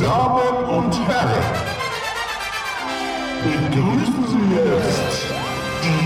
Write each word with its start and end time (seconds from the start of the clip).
Damen 0.00 0.64
und 0.64 0.94
Herren, 1.06 1.44
begrüßen 3.44 4.24
Sie 4.28 4.54
jetzt 4.56 5.26
die 5.82 6.00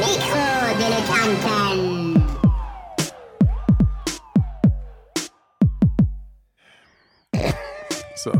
Mikrodilettanten. 0.00 2.24
So. 8.16 8.32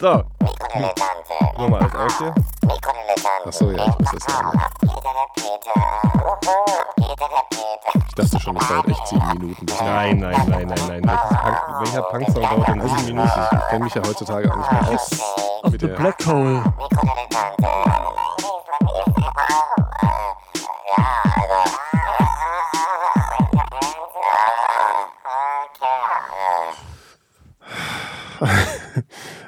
So, 0.00 0.12
Mikrodilettante. 0.40 1.36
nochmal 1.58 1.80
alles 1.82 1.94
aus 1.94 2.18
hier. 2.18 2.34
Mikrodilettanten. 2.62 3.46
Achso, 3.46 3.70
ja, 3.70 3.86
ich 3.86 3.98
muss 4.00 4.10
das 4.10 4.24
sagen. 4.24 4.50
Peter 4.80 5.26
Peter. 5.36 5.74
Peter 6.96 7.28
Peter. 7.50 8.01
Ich 8.14 8.16
dachte 8.16 8.40
schon, 8.40 8.54
es 8.58 8.68
dauert 8.68 8.88
echt 8.88 9.06
sieben 9.06 9.26
Minuten. 9.38 9.64
Nein, 9.80 10.18
nein, 10.18 10.36
nein, 10.46 10.66
nein, 10.68 11.00
nein. 11.02 11.18
Welcher 11.80 12.02
Punk-Song 12.02 12.42
dauert 12.42 12.68
denn 12.68 12.80
sieben 12.86 13.04
Minuten? 13.06 13.40
Ich 13.52 13.68
kenne 13.70 13.84
mich 13.84 13.94
ja 13.94 14.02
heutzutage 14.06 14.52
auch 14.52 14.56
nicht 14.58 14.70
mehr 14.70 14.88
aus. 14.90 15.10
Mit 15.70 15.80
the 15.80 15.86
der- 15.86 15.94
Black 15.94 16.26
Hole. 16.26 16.62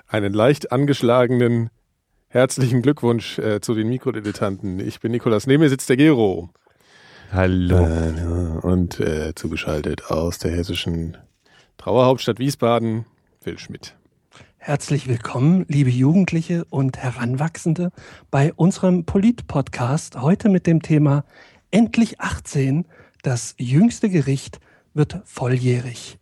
Einen 0.09 0.33
leicht 0.33 0.73
angeschlagenen 0.73 1.69
herzlichen 2.29 2.81
Glückwunsch 2.81 3.39
äh, 3.39 3.61
zu 3.61 3.75
den 3.75 3.89
Mikrodilettanten. 3.89 4.81
Ich 4.81 5.01
bin 5.01 5.13
Nikolas, 5.13 5.47
neben 5.47 5.63
mir 5.63 5.69
sitzt 5.69 5.91
der 5.91 5.99
Gero. 5.99 6.49
Hallo. 7.35 8.61
Und 8.63 9.01
äh, 9.01 9.35
zugeschaltet 9.35 10.09
aus 10.09 10.39
der 10.39 10.53
hessischen 10.53 11.17
Trauerhauptstadt 11.79 12.39
Wiesbaden, 12.39 13.07
Phil 13.41 13.59
Schmidt. 13.59 13.97
Herzlich 14.57 15.09
willkommen, 15.09 15.65
liebe 15.67 15.91
Jugendliche 15.91 16.65
und 16.67 16.97
Heranwachsende, 16.97 17.91
bei 18.31 18.53
unserem 18.55 19.05
Polit-Podcast. 19.05 20.23
Heute 20.23 20.49
mit 20.49 20.69
dem 20.69 20.81
Thema 20.81 21.25
Endlich 21.73 22.21
18, 22.21 22.87
das 23.25 23.57
jüngste 23.59 24.11
Gericht 24.11 24.61
wird 24.95 25.21
volljährig. 25.25 26.21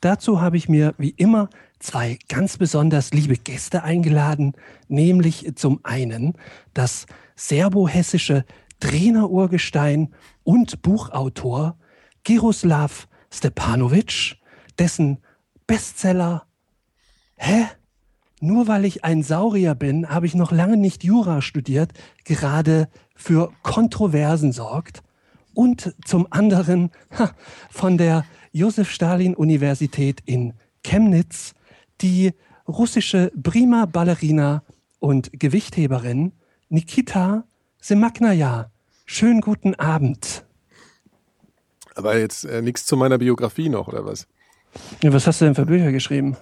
Dazu 0.00 0.40
habe 0.40 0.56
ich 0.56 0.70
mir 0.70 0.94
wie 0.96 1.10
immer 1.10 1.50
zwei 1.78 2.18
ganz 2.30 2.56
besonders 2.56 3.12
liebe 3.12 3.36
Gäste 3.36 3.82
eingeladen, 3.82 4.54
nämlich 4.88 5.46
zum 5.56 5.80
einen 5.82 6.32
das 6.72 7.04
serbo-hessische 7.36 8.46
Trainerurgestein 8.80 10.14
und 10.42 10.82
Buchautor 10.82 11.76
Giroslav 12.24 13.08
Stepanovic, 13.30 14.36
dessen 14.78 15.18
Bestseller 15.66 16.46
Hä? 17.36 17.66
Nur 18.40 18.68
weil 18.68 18.84
ich 18.84 19.04
ein 19.04 19.22
Saurier 19.22 19.74
bin, 19.74 20.08
habe 20.08 20.26
ich 20.26 20.34
noch 20.34 20.52
lange 20.52 20.76
nicht 20.76 21.04
Jura 21.04 21.40
studiert, 21.40 21.92
gerade 22.24 22.88
für 23.14 23.52
Kontroversen 23.62 24.52
sorgt. 24.52 25.02
Und 25.54 25.94
zum 26.04 26.26
anderen 26.30 26.90
ha, 27.18 27.30
von 27.70 27.96
der 27.96 28.24
Josef 28.52 28.90
Stalin 28.90 29.34
Universität 29.34 30.20
in 30.24 30.54
Chemnitz 30.82 31.54
die 32.00 32.32
russische 32.68 33.32
Prima 33.40 33.86
Ballerina 33.86 34.62
und 34.98 35.30
Gewichtheberin 35.32 36.32
Nikita 36.68 37.44
Semaknaya. 37.84 38.70
Schönen 39.04 39.42
guten 39.42 39.74
Abend. 39.74 40.46
Aber 41.94 42.16
jetzt 42.18 42.44
äh, 42.46 42.62
nichts 42.62 42.86
zu 42.86 42.96
meiner 42.96 43.18
Biografie 43.18 43.68
noch, 43.68 43.88
oder 43.88 44.06
was? 44.06 44.26
Ja, 45.02 45.12
was 45.12 45.26
hast 45.26 45.42
du 45.42 45.44
denn 45.44 45.54
für 45.54 45.66
Bücher 45.66 45.92
geschrieben? 45.92 46.34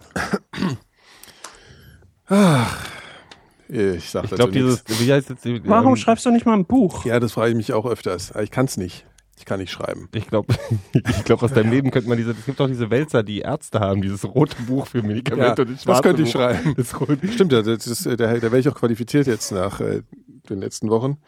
Ich 3.68 4.08
sag 4.08 4.22
Ich 4.22 4.30
dazu 4.30 4.36
glaube, 4.36 4.52
dieses, 4.52 4.84
nichts. 4.86 5.00
wie 5.04 5.12
heißt 5.12 5.30
jetzt, 5.30 5.44
Warum 5.64 5.94
ähm, 5.94 5.96
schreibst 5.96 6.24
du 6.24 6.30
nicht 6.30 6.46
mal 6.46 6.54
ein 6.54 6.64
Buch? 6.64 7.04
Ja, 7.06 7.18
das 7.18 7.32
frage 7.32 7.50
ich 7.50 7.56
mich 7.56 7.72
auch 7.72 7.86
öfters. 7.86 8.32
Ich 8.40 8.52
kann 8.52 8.66
es 8.66 8.76
nicht. 8.76 9.04
Ich 9.36 9.44
kann 9.44 9.58
nicht 9.58 9.72
schreiben. 9.72 10.08
Ich 10.14 10.28
glaube, 10.28 10.54
ich 10.92 11.24
glaub, 11.24 11.42
aus 11.42 11.52
deinem 11.52 11.72
Leben 11.72 11.90
könnte 11.90 12.08
man 12.08 12.18
diese, 12.18 12.30
es 12.30 12.46
gibt 12.46 12.60
auch 12.60 12.68
diese 12.68 12.88
Wälzer, 12.88 13.24
die 13.24 13.40
Ärzte 13.40 13.80
haben, 13.80 14.00
dieses 14.00 14.24
rote 14.24 14.54
Buch 14.62 14.86
für 14.86 15.02
Medikamente 15.02 15.62
Ja, 15.62 15.68
und 15.68 15.74
das 15.74 15.74
das 15.74 15.82
schwarze 15.82 16.02
könnte 16.02 16.22
ich 16.22 16.32
Buch. 16.32 16.40
schreiben. 16.40 16.74
Das. 16.76 17.34
Stimmt, 17.34 17.52
ja, 17.52 17.62
das 17.62 17.88
ist, 17.88 18.06
äh, 18.06 18.16
da, 18.16 18.32
da 18.32 18.42
wäre 18.42 18.60
ich 18.60 18.68
auch 18.68 18.76
qualifiziert 18.76 19.26
jetzt 19.26 19.50
nach 19.50 19.80
äh, 19.80 20.02
den 20.48 20.60
letzten 20.60 20.90
Wochen. 20.90 21.18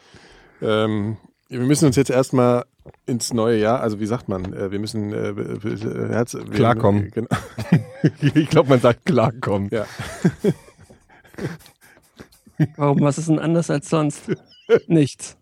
Ähm, 0.61 1.17
wir 1.49 1.59
müssen 1.59 1.85
uns 1.85 1.95
jetzt 1.95 2.09
erstmal 2.09 2.65
ins 3.05 3.33
neue 3.33 3.59
Jahr, 3.59 3.79
also 3.81 3.99
wie 3.99 4.05
sagt 4.05 4.29
man, 4.29 4.53
äh, 4.53 4.71
wir 4.71 4.79
müssen 4.79 5.13
äh, 5.13 5.33
b- 5.33 6.09
Herz, 6.09 6.33
wir- 6.35 6.43
Klarkommen. 6.45 7.11
Genau. 7.11 7.29
Ich 8.21 8.49
glaube, 8.49 8.69
man 8.69 8.79
sagt 8.79 9.05
klarkommen. 9.05 9.69
Ja. 9.71 9.85
Warum? 12.77 13.01
Was 13.01 13.17
ist 13.17 13.27
denn 13.29 13.39
anders 13.39 13.69
als 13.69 13.89
sonst? 13.89 14.23
Nichts. 14.87 15.37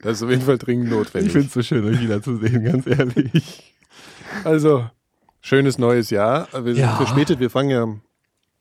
Das 0.00 0.18
ist 0.18 0.22
auf 0.22 0.30
jeden 0.30 0.42
Fall 0.42 0.58
dringend 0.58 0.86
Ich 0.88 0.92
notwendig. 0.92 1.32
finde 1.32 1.46
es 1.48 1.54
so 1.54 1.62
schön, 1.62 1.84
euch 1.84 2.00
wiederzusehen, 2.00 2.62
ganz 2.64 2.86
ehrlich. 2.86 3.74
Also, 4.44 4.86
schönes 5.40 5.78
neues 5.78 6.10
Jahr. 6.10 6.48
Wir 6.52 6.74
sind 6.74 6.76
Ja. 6.84 6.96
verspätet, 6.96 7.40
wir 7.40 7.50
fangen 7.50 7.70
ja, 7.70 7.86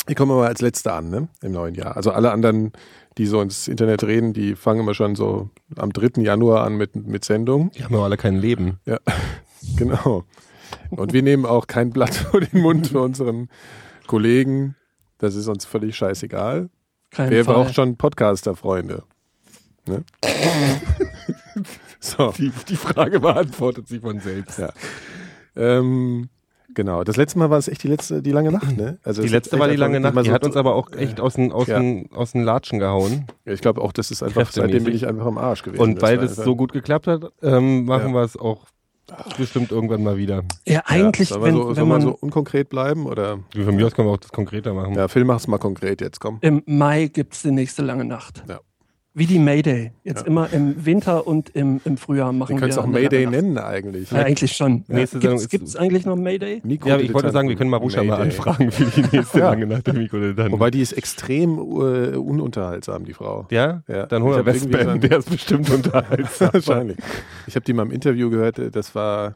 wir 0.07 0.15
kommen 0.15 0.31
aber 0.31 0.47
als 0.47 0.61
Letzte 0.61 0.93
an, 0.93 1.09
ne? 1.09 1.27
Im 1.41 1.51
neuen 1.51 1.75
Jahr. 1.75 1.95
Also 1.95 2.11
alle 2.11 2.31
anderen, 2.31 2.71
die 3.17 3.25
so 3.25 3.41
ins 3.41 3.67
Internet 3.67 4.03
reden, 4.03 4.33
die 4.33 4.55
fangen 4.55 4.81
immer 4.81 4.93
schon 4.93 5.15
so 5.15 5.49
am 5.75 5.91
3. 5.91 6.21
Januar 6.21 6.63
an 6.63 6.75
mit, 6.75 6.95
mit 6.95 7.25
Sendung. 7.25 7.71
Die 7.71 7.83
haben 7.83 7.95
aber 7.95 8.05
alle 8.05 8.17
kein 8.17 8.35
Leben. 8.35 8.79
Ja, 8.85 8.99
genau. 9.75 10.23
Und 10.89 11.13
wir 11.13 11.23
nehmen 11.23 11.45
auch 11.45 11.67
kein 11.67 11.91
Blatt 11.91 12.15
vor 12.31 12.41
den 12.41 12.61
Mund 12.61 12.87
für 12.87 13.01
unseren 13.01 13.49
Kollegen. 14.05 14.75
Das 15.17 15.35
ist 15.35 15.47
uns 15.47 15.65
völlig 15.65 15.95
scheißegal. 15.95 16.69
Kein 17.09 17.29
Wer 17.31 17.45
Fall. 17.45 17.55
braucht 17.55 17.75
schon 17.75 17.97
Podcaster-Freunde? 17.97 19.03
Ne? 19.87 20.03
so. 21.99 22.31
Die, 22.37 22.51
die 22.67 22.75
Frage 22.75 23.19
beantwortet 23.19 23.87
sich 23.87 24.01
von 24.01 24.19
selbst. 24.19 24.59
Ja. 24.59 24.73
Ähm, 25.55 26.29
genau. 26.73 27.03
Das 27.03 27.17
letzte 27.17 27.39
Mal 27.39 27.49
war 27.49 27.57
es 27.57 27.67
echt 27.67 27.83
die 27.83 27.87
letzte, 27.87 28.21
die 28.21 28.31
lange 28.31 28.51
Nacht, 28.51 28.75
ne? 28.77 28.97
Also 29.03 29.21
Die 29.21 29.27
es 29.27 29.31
letzte 29.33 29.59
war 29.59 29.67
die 29.67 29.75
lange 29.75 29.99
Nacht, 29.99 30.15
die 30.17 30.27
so- 30.27 30.31
hat 30.33 30.45
uns 30.45 30.55
aber 30.55 30.75
auch 30.75 30.91
echt 30.91 31.19
aus 31.19 31.35
den, 31.35 31.51
aus 31.51 31.67
Ja. 31.67 31.79
den, 31.79 32.09
aus 32.13 32.31
den 32.33 32.43
Latschen 32.43 32.79
gehauen. 32.79 33.25
Ja, 33.45 33.53
ich 33.53 33.61
glaube 33.61 33.81
auch, 33.81 33.91
das 33.91 34.11
ist 34.11 34.23
einfach, 34.23 34.51
seitdem 34.51 34.83
bin 34.83 34.93
ich 34.95 35.07
einfach 35.07 35.25
am 35.25 35.37
Arsch 35.37 35.63
gewesen. 35.63 35.81
Und 35.81 36.01
weil 36.01 36.17
das 36.17 36.35
so 36.35 36.55
gut 36.55 36.73
geklappt 36.73 37.07
hat, 37.07 37.23
ähm, 37.41 37.85
machen 37.85 38.09
Ja. 38.09 38.13
wir 38.15 38.23
es 38.23 38.37
auch 38.37 38.65
bestimmt 39.37 39.71
irgendwann 39.71 40.03
mal 40.03 40.17
wieder. 40.17 40.43
Ja, 40.67 40.81
eigentlich, 40.85 41.29
ja, 41.29 41.41
wenn, 41.41 41.53
so, 41.55 41.69
wenn 41.69 41.75
soll 41.75 41.85
man 41.85 42.01
so 42.01 42.11
unkonkret 42.19 42.67
bleiben 42.67 43.05
oder? 43.05 43.39
Von 43.53 43.75
mir 43.75 43.85
aus 43.85 43.95
können 43.95 44.07
wir 44.09 44.11
auch 44.13 44.17
das 44.17 44.31
konkreter 44.33 44.73
machen. 44.73 44.95
Ja, 44.95 45.07
Phil, 45.07 45.23
mach's 45.23 45.47
mal 45.47 45.57
konkret 45.59 46.01
jetzt, 46.01 46.19
komm. 46.19 46.39
im 46.41 46.61
Mai 46.65 47.07
gibt 47.07 47.33
es 47.33 47.41
die 47.43 47.51
nächste 47.51 47.83
lange 47.83 48.03
Nacht. 48.03 48.43
Ja. 48.49 48.59
Wie 49.17 49.25
die 49.25 49.39
Mayday. 49.39 49.91
Jetzt 50.03 50.21
Ja. 50.21 50.27
immer 50.27 50.53
im 50.53 50.85
Winter 50.85 51.25
und 51.25 51.49
im, 51.55 51.81
im 51.85 51.97
Frühjahr 51.97 52.31
machen 52.31 52.49
Wir 52.49 52.55
wir. 52.55 52.59
können 52.59 52.71
es 52.71 52.77
auch 52.77 52.85
Mayday 52.85 53.25
nennen 53.25 53.57
eigentlich. 53.57 54.11
Ja, 54.11 54.19
eigentlich 54.19 54.51
schon. 54.55 54.83
Nächste 54.87 55.19
Sendung 55.19 55.47
Gibt 55.49 55.67
es 55.67 55.75
eigentlich 55.75 56.05
noch 56.05 56.15
Mayday? 56.15 56.61
Mikro- 56.63 56.87
Ja, 56.89 56.97
ich 56.99 57.11
wollte 57.11 57.31
sagen, 57.31 57.49
wir 57.49 57.55
können 57.55 57.71
Marusha 57.71 58.03
mal 58.03 58.19
Mayday. 58.19 58.25
anfragen 58.37 58.71
für 58.71 58.85
die 58.85 59.15
nächste 59.17 59.39
Ja. 59.39 59.49
lange 59.49 59.65
Nacht 59.65 59.87
der 59.87 59.95
Mikrodilettanten. 59.95 60.51
Wobei 60.53 60.69
die 60.69 60.81
ist 60.81 60.91
extrem 60.91 61.57
äh, 61.57 62.15
ununterhaltsam, 62.15 63.05
die 63.05 63.13
Frau. 63.13 63.47
ja? 63.49 63.81
Ja. 63.87 64.05
Dann 64.05 64.21
holen 64.21 64.45
wir 64.45 64.53
so- 64.53 64.67
der 64.97 65.17
ist 65.17 65.31
bestimmt 65.31 65.69
unterhaltsam. 65.71 66.49
Wahrscheinlich. 66.53 66.97
Ich 67.47 67.55
habe 67.55 67.65
die 67.65 67.73
mal 67.73 67.83
im 67.87 67.91
Interview 67.91 68.29
gehört, 68.29 68.59
äh, 68.59 68.69
das 68.69 68.93
war 68.93 69.35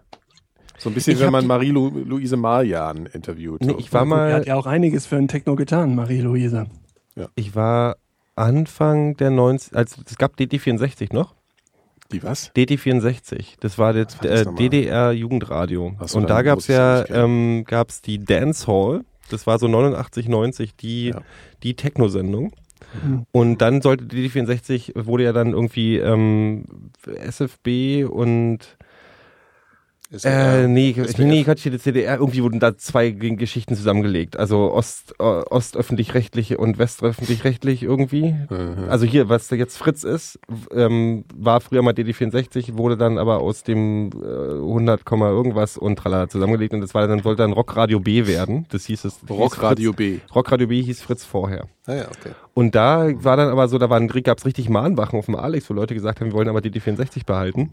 so 0.78 0.90
ein 0.90 0.94
bisschen, 0.94 1.14
Ich 1.14 1.22
wenn 1.22 1.32
man 1.32 1.48
Marie-Louise 1.48 2.38
Marjan 2.38 3.08
interviewt. 3.14 3.62
Nee, 3.62 3.74
ich 3.80 3.92
war 3.92 4.04
Die 4.04 4.10
mal, 4.10 4.34
hat 4.34 4.46
ja 4.46 4.56
auch 4.56 4.68
einiges 4.68 5.08
für 5.08 5.16
ein 5.16 5.28
Techno 5.28 5.56
getan, 5.56 5.96
Marie-Louise. 5.96 6.68
ich 7.36 7.56
war 7.56 7.96
Anfang 8.42 9.16
der 9.18 9.30
90, 9.30 9.76
als 9.76 9.98
es 10.06 10.18
gab 10.18 10.36
DD64 10.36 11.14
noch. 11.14 11.36
Die 12.12 12.24
was? 12.24 12.52
DD64, 12.56 13.56
das 13.62 13.78
war 13.78 13.94
das 13.94 14.18
Was 14.18 14.24
war 14.24 14.30
das 14.30 14.42
äh, 14.42 14.46
nochmal? 14.46 14.58
DDR 14.70 15.12
Jugendradio. 15.14 15.94
Ach 16.00 16.08
so, 16.10 16.18
und 16.18 16.30
da 16.30 16.42
gab 16.42 16.60
es 16.60 16.68
ja 16.68 17.08
ähm, 17.10 17.64
gab's 17.66 18.02
die 18.02 18.20
Dance 18.20 18.68
Hall. 18.68 19.02
Das 19.30 19.48
war 19.48 19.60
so 19.60 19.68
89, 19.68 20.28
90 20.28 20.76
die, 20.76 21.10
Ja. 21.10 21.22
die 21.64 21.76
Techno-Sendung. 21.76 22.52
Mhm. 23.02 23.26
Und 23.32 23.60
dann 23.60 23.82
sollte 23.82 24.04
DD64, 24.06 25.06
wurde 25.06 25.24
ja 25.24 25.32
dann 25.32 25.54
irgendwie 25.54 25.98
ähm, 25.98 26.66
SFB 27.06 28.04
und 28.10 28.78
Äh, 30.24 30.68
nee, 30.68 30.94
nee, 31.18 31.44
Quatsch, 31.44 31.66
die 31.66 31.80
CDR, 31.80 32.18
irgendwie 32.18 32.44
wurden 32.44 32.60
da 32.60 32.78
zwei 32.78 33.12
Geschichten 33.12 33.76
zusammengelegt. 33.76 34.38
Also 34.38 34.74
Ost, 34.74 35.16
äh, 35.20 35.24
ostöffentlich-rechtliche 35.24 36.58
und 36.58 36.78
westöffentlich-rechtlich 36.78 37.84
irgendwie. 37.84 38.34
Mhm. 38.34 38.90
Also 38.90 39.06
hier, 39.06 39.30
was 39.30 39.48
da 39.48 39.56
jetzt 39.56 39.78
Fritz 39.78 40.04
ist, 40.04 40.38
ähm, 40.74 41.24
war 41.34 41.62
früher 41.62 41.82
mal 41.82 41.94
DD64, 41.94 42.76
wurde 42.76 42.98
dann 42.98 43.18
aber 43.18 43.40
aus 43.40 43.64
dem 43.64 44.10
äh, 44.22 44.54
100, 44.60 45.06
Komma 45.06 45.30
irgendwas 45.30 45.78
und 45.78 45.96
tralala 45.98 46.28
zusammengelegt 46.28 46.74
und 46.74 46.82
das 46.82 46.94
war 46.94 47.08
dann, 47.08 47.22
sollte 47.22 47.44
dann 47.44 47.54
Rockradio 47.54 48.02
B 48.02 48.28
werden. 48.28 48.66
Das 48.70 48.86
hieß 48.86 49.06
es. 49.06 49.20
Rockradio 49.30 49.94
B. 49.94 50.20
Rockradio 50.36 50.68
B 50.68 50.82
hieß 50.82 51.02
Fritz 51.02 51.24
vorher. 51.24 51.70
Ah 51.88 51.96
ja, 51.96 52.08
okay. 52.08 52.34
Und 52.54 52.76
da 52.76 53.08
war 53.24 53.38
dann 53.38 53.50
aber 53.50 53.68
so, 53.68 53.80
da 53.80 53.90
waren, 53.90 54.08
gab's 54.08 54.46
richtig 54.46 54.70
Mahnwachen 54.70 55.18
auf 55.18 55.26
dem 55.26 55.36
Alex, 55.36 55.68
wo 55.70 55.74
Leute 55.74 55.96
gesagt 55.96 56.20
haben, 56.20 56.28
wir 56.28 56.34
wollen 56.34 56.48
aber 56.48 56.60
DD64 56.60 57.26
behalten. 57.26 57.72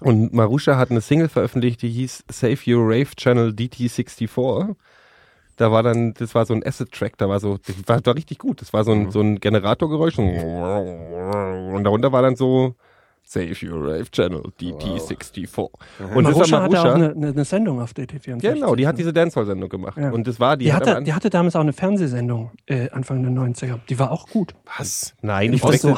Und 0.00 0.34
Marusha 0.34 0.76
hat 0.76 0.90
eine 0.90 1.00
Single 1.00 1.28
veröffentlicht, 1.28 1.80
die 1.80 1.88
hieß 1.88 2.24
Save 2.30 2.58
Your 2.66 2.84
Rave 2.84 3.16
Channel 3.16 3.50
DT64. 3.50 4.76
Da 5.56 5.72
war 5.72 5.82
dann, 5.82 6.12
das 6.14 6.34
war 6.34 6.44
so 6.44 6.52
ein 6.52 6.64
Acid-Track, 6.64 7.16
da 7.18 7.28
war 7.28 7.40
so, 7.40 7.58
das 7.58 7.76
war, 7.86 8.04
war 8.04 8.14
richtig 8.14 8.38
gut. 8.38 8.60
Das 8.60 8.72
war 8.72 8.84
so 8.84 8.92
ein, 8.92 9.10
so 9.10 9.20
ein 9.20 9.40
Generatorgeräusch 9.40 10.18
und 10.18 11.84
darunter 11.84 12.12
war 12.12 12.22
dann 12.22 12.36
so 12.36 12.74
Save 13.32 13.54
Your 13.62 13.80
Rave 13.82 14.10
Channel, 14.10 14.42
DT64. 14.60 15.68
Und 16.14 16.24
das 16.24 16.34
Marusha 16.34 16.56
war 16.56 16.62
hatte 16.64 16.80
auch 16.80 16.84
Marusha. 16.84 16.94
eine, 17.14 17.28
eine, 17.28 17.44
Sendung 17.44 17.80
auf 17.80 17.92
DT64. 17.92 18.40
Genau, 18.40 18.74
die 18.74 18.86
hat 18.86 18.98
diese 18.98 19.12
Dancehall-Sendung 19.12 19.70
gemacht. 19.70 19.96
Ja. 19.96 20.10
Und 20.10 20.26
das 20.26 20.38
war, 20.38 20.56
die, 20.56 20.66
Die 20.66 20.72
hat 20.74 20.86
hatte, 20.86 21.02
die 21.02 21.14
hatte 21.14 21.30
damals 21.30 21.56
auch 21.56 21.60
eine 21.60 21.72
Fernsehsendung 21.72 22.50
äh, 22.66 22.90
Anfang 22.90 23.22
der 23.22 23.32
90er. 23.32 23.78
Die 23.88 23.98
war 23.98 24.10
auch 24.10 24.28
gut. 24.28 24.54
Was? 24.76 25.14
Nein, 25.22 25.52
ich 25.54 25.62
so 25.62 25.70
du, 25.70 25.94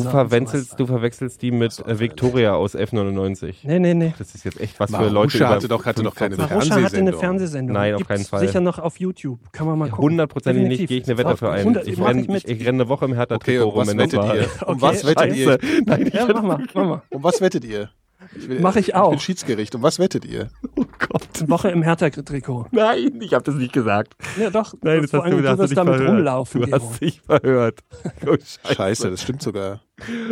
verwechselst, 0.00 0.78
du 0.78 0.86
verwechselst 0.86 1.42
die 1.42 1.50
mit 1.50 1.78
äh, 1.86 1.98
Victoria 1.98 2.54
aus 2.54 2.76
F99. 2.76 3.54
Nee, 3.64 3.78
nee, 3.80 3.94
nee. 3.94 4.14
Das 4.18 4.34
ist 4.34 4.44
jetzt 4.44 4.60
echt 4.60 4.78
was 4.78 4.90
für 4.90 4.96
Marusha 4.96 5.12
Leute. 5.12 5.36
über 5.38 5.48
hatte 5.48 5.68
doch- 5.68 5.84
hatte 5.84 6.02
doch 6.02 6.14
keine 6.14 6.36
45. 6.36 6.70
Marusha 6.70 6.86
hatte 6.86 6.96
eine 6.98 7.12
Fernsehsendung. 7.12 7.20
Fernsehsendung. 7.20 7.74
Nein, 7.74 7.94
auf 7.94 8.06
keinen 8.06 8.24
Fall. 8.24 8.40
Sicher 8.40 8.60
noch 8.60 8.78
auf 8.78 9.00
YouTube. 9.00 9.40
Kann 9.52 9.66
man 9.66 9.78
mal 9.78 9.88
gucken. 9.90 10.04
Hundertprozentig 10.04 10.68
nicht, 10.68 10.86
gehe 10.88 10.98
ich 10.98 11.08
eine 11.08 11.18
Wette 11.18 11.30
dafür 11.30 11.52
ein. 11.52 11.64
Hundert- 11.64 11.86
Ich 11.86 12.00
renne 12.00 12.26
renn 12.28 12.74
eine 12.74 12.88
Woche 12.88 13.04
im 13.06 13.14
hertha 13.14 13.34
Okay, 13.34 13.58
um 13.58 13.74
was 13.74 13.88
rum, 13.88 13.98
das 13.98 14.06
wettet 14.06 14.18
war. 14.20 14.36
ihr? 14.36 14.46
Was 14.80 15.06
wettet 15.06 15.36
ihr? 15.36 15.58
Nein, 15.86 16.06
ich 16.06 16.14
Ja, 16.14 16.26
mach 16.32 16.42
mal, 16.42 16.59
mach 16.74 16.84
mal. 16.84 17.02
Um 17.10 17.22
was 17.22 17.40
wettet 17.40 17.64
ihr? 17.64 17.90
Ich 18.36 18.48
will, 18.48 18.60
Mach 18.60 18.76
ich 18.76 18.88
Ich 18.88 18.94
auch. 18.94 19.10
bin 19.10 19.18
Schiedsgericht. 19.18 19.74
Um 19.74 19.82
was 19.82 19.98
wettet 19.98 20.24
ihr? 20.24 20.50
Oh 20.76 20.84
Gott. 20.98 21.26
Eine 21.40 21.48
Woche 21.48 21.70
im 21.70 21.82
Hertha-Trikot. 21.82 22.66
Nein, 22.70 23.18
ich 23.22 23.32
habe 23.34 23.42
das 23.44 23.54
nicht 23.56 23.72
gesagt. 23.72 24.14
Ja, 24.38 24.50
doch. 24.50 24.74
Nein, 24.82 25.02
das 25.02 25.10
Vor 25.10 25.20
hast 25.20 25.26
allem, 25.26 25.36
du, 25.38 25.42
das 25.42 25.50
hast 25.52 25.58
du 25.58 25.62
wirst 25.64 25.76
damit 25.76 25.92
nicht 25.94 25.98
verhört. 26.02 26.16
rumlaufen. 26.18 26.60
Du 26.60 26.66
Gero. 26.68 26.80
hast 26.90 27.00
dich 27.00 27.20
verhört. 27.22 27.80
Oh, 28.26 28.36
Scheiße. 28.36 28.74
Scheiße, 28.74 29.10
das 29.10 29.22
stimmt 29.22 29.42
sogar. 29.42 29.80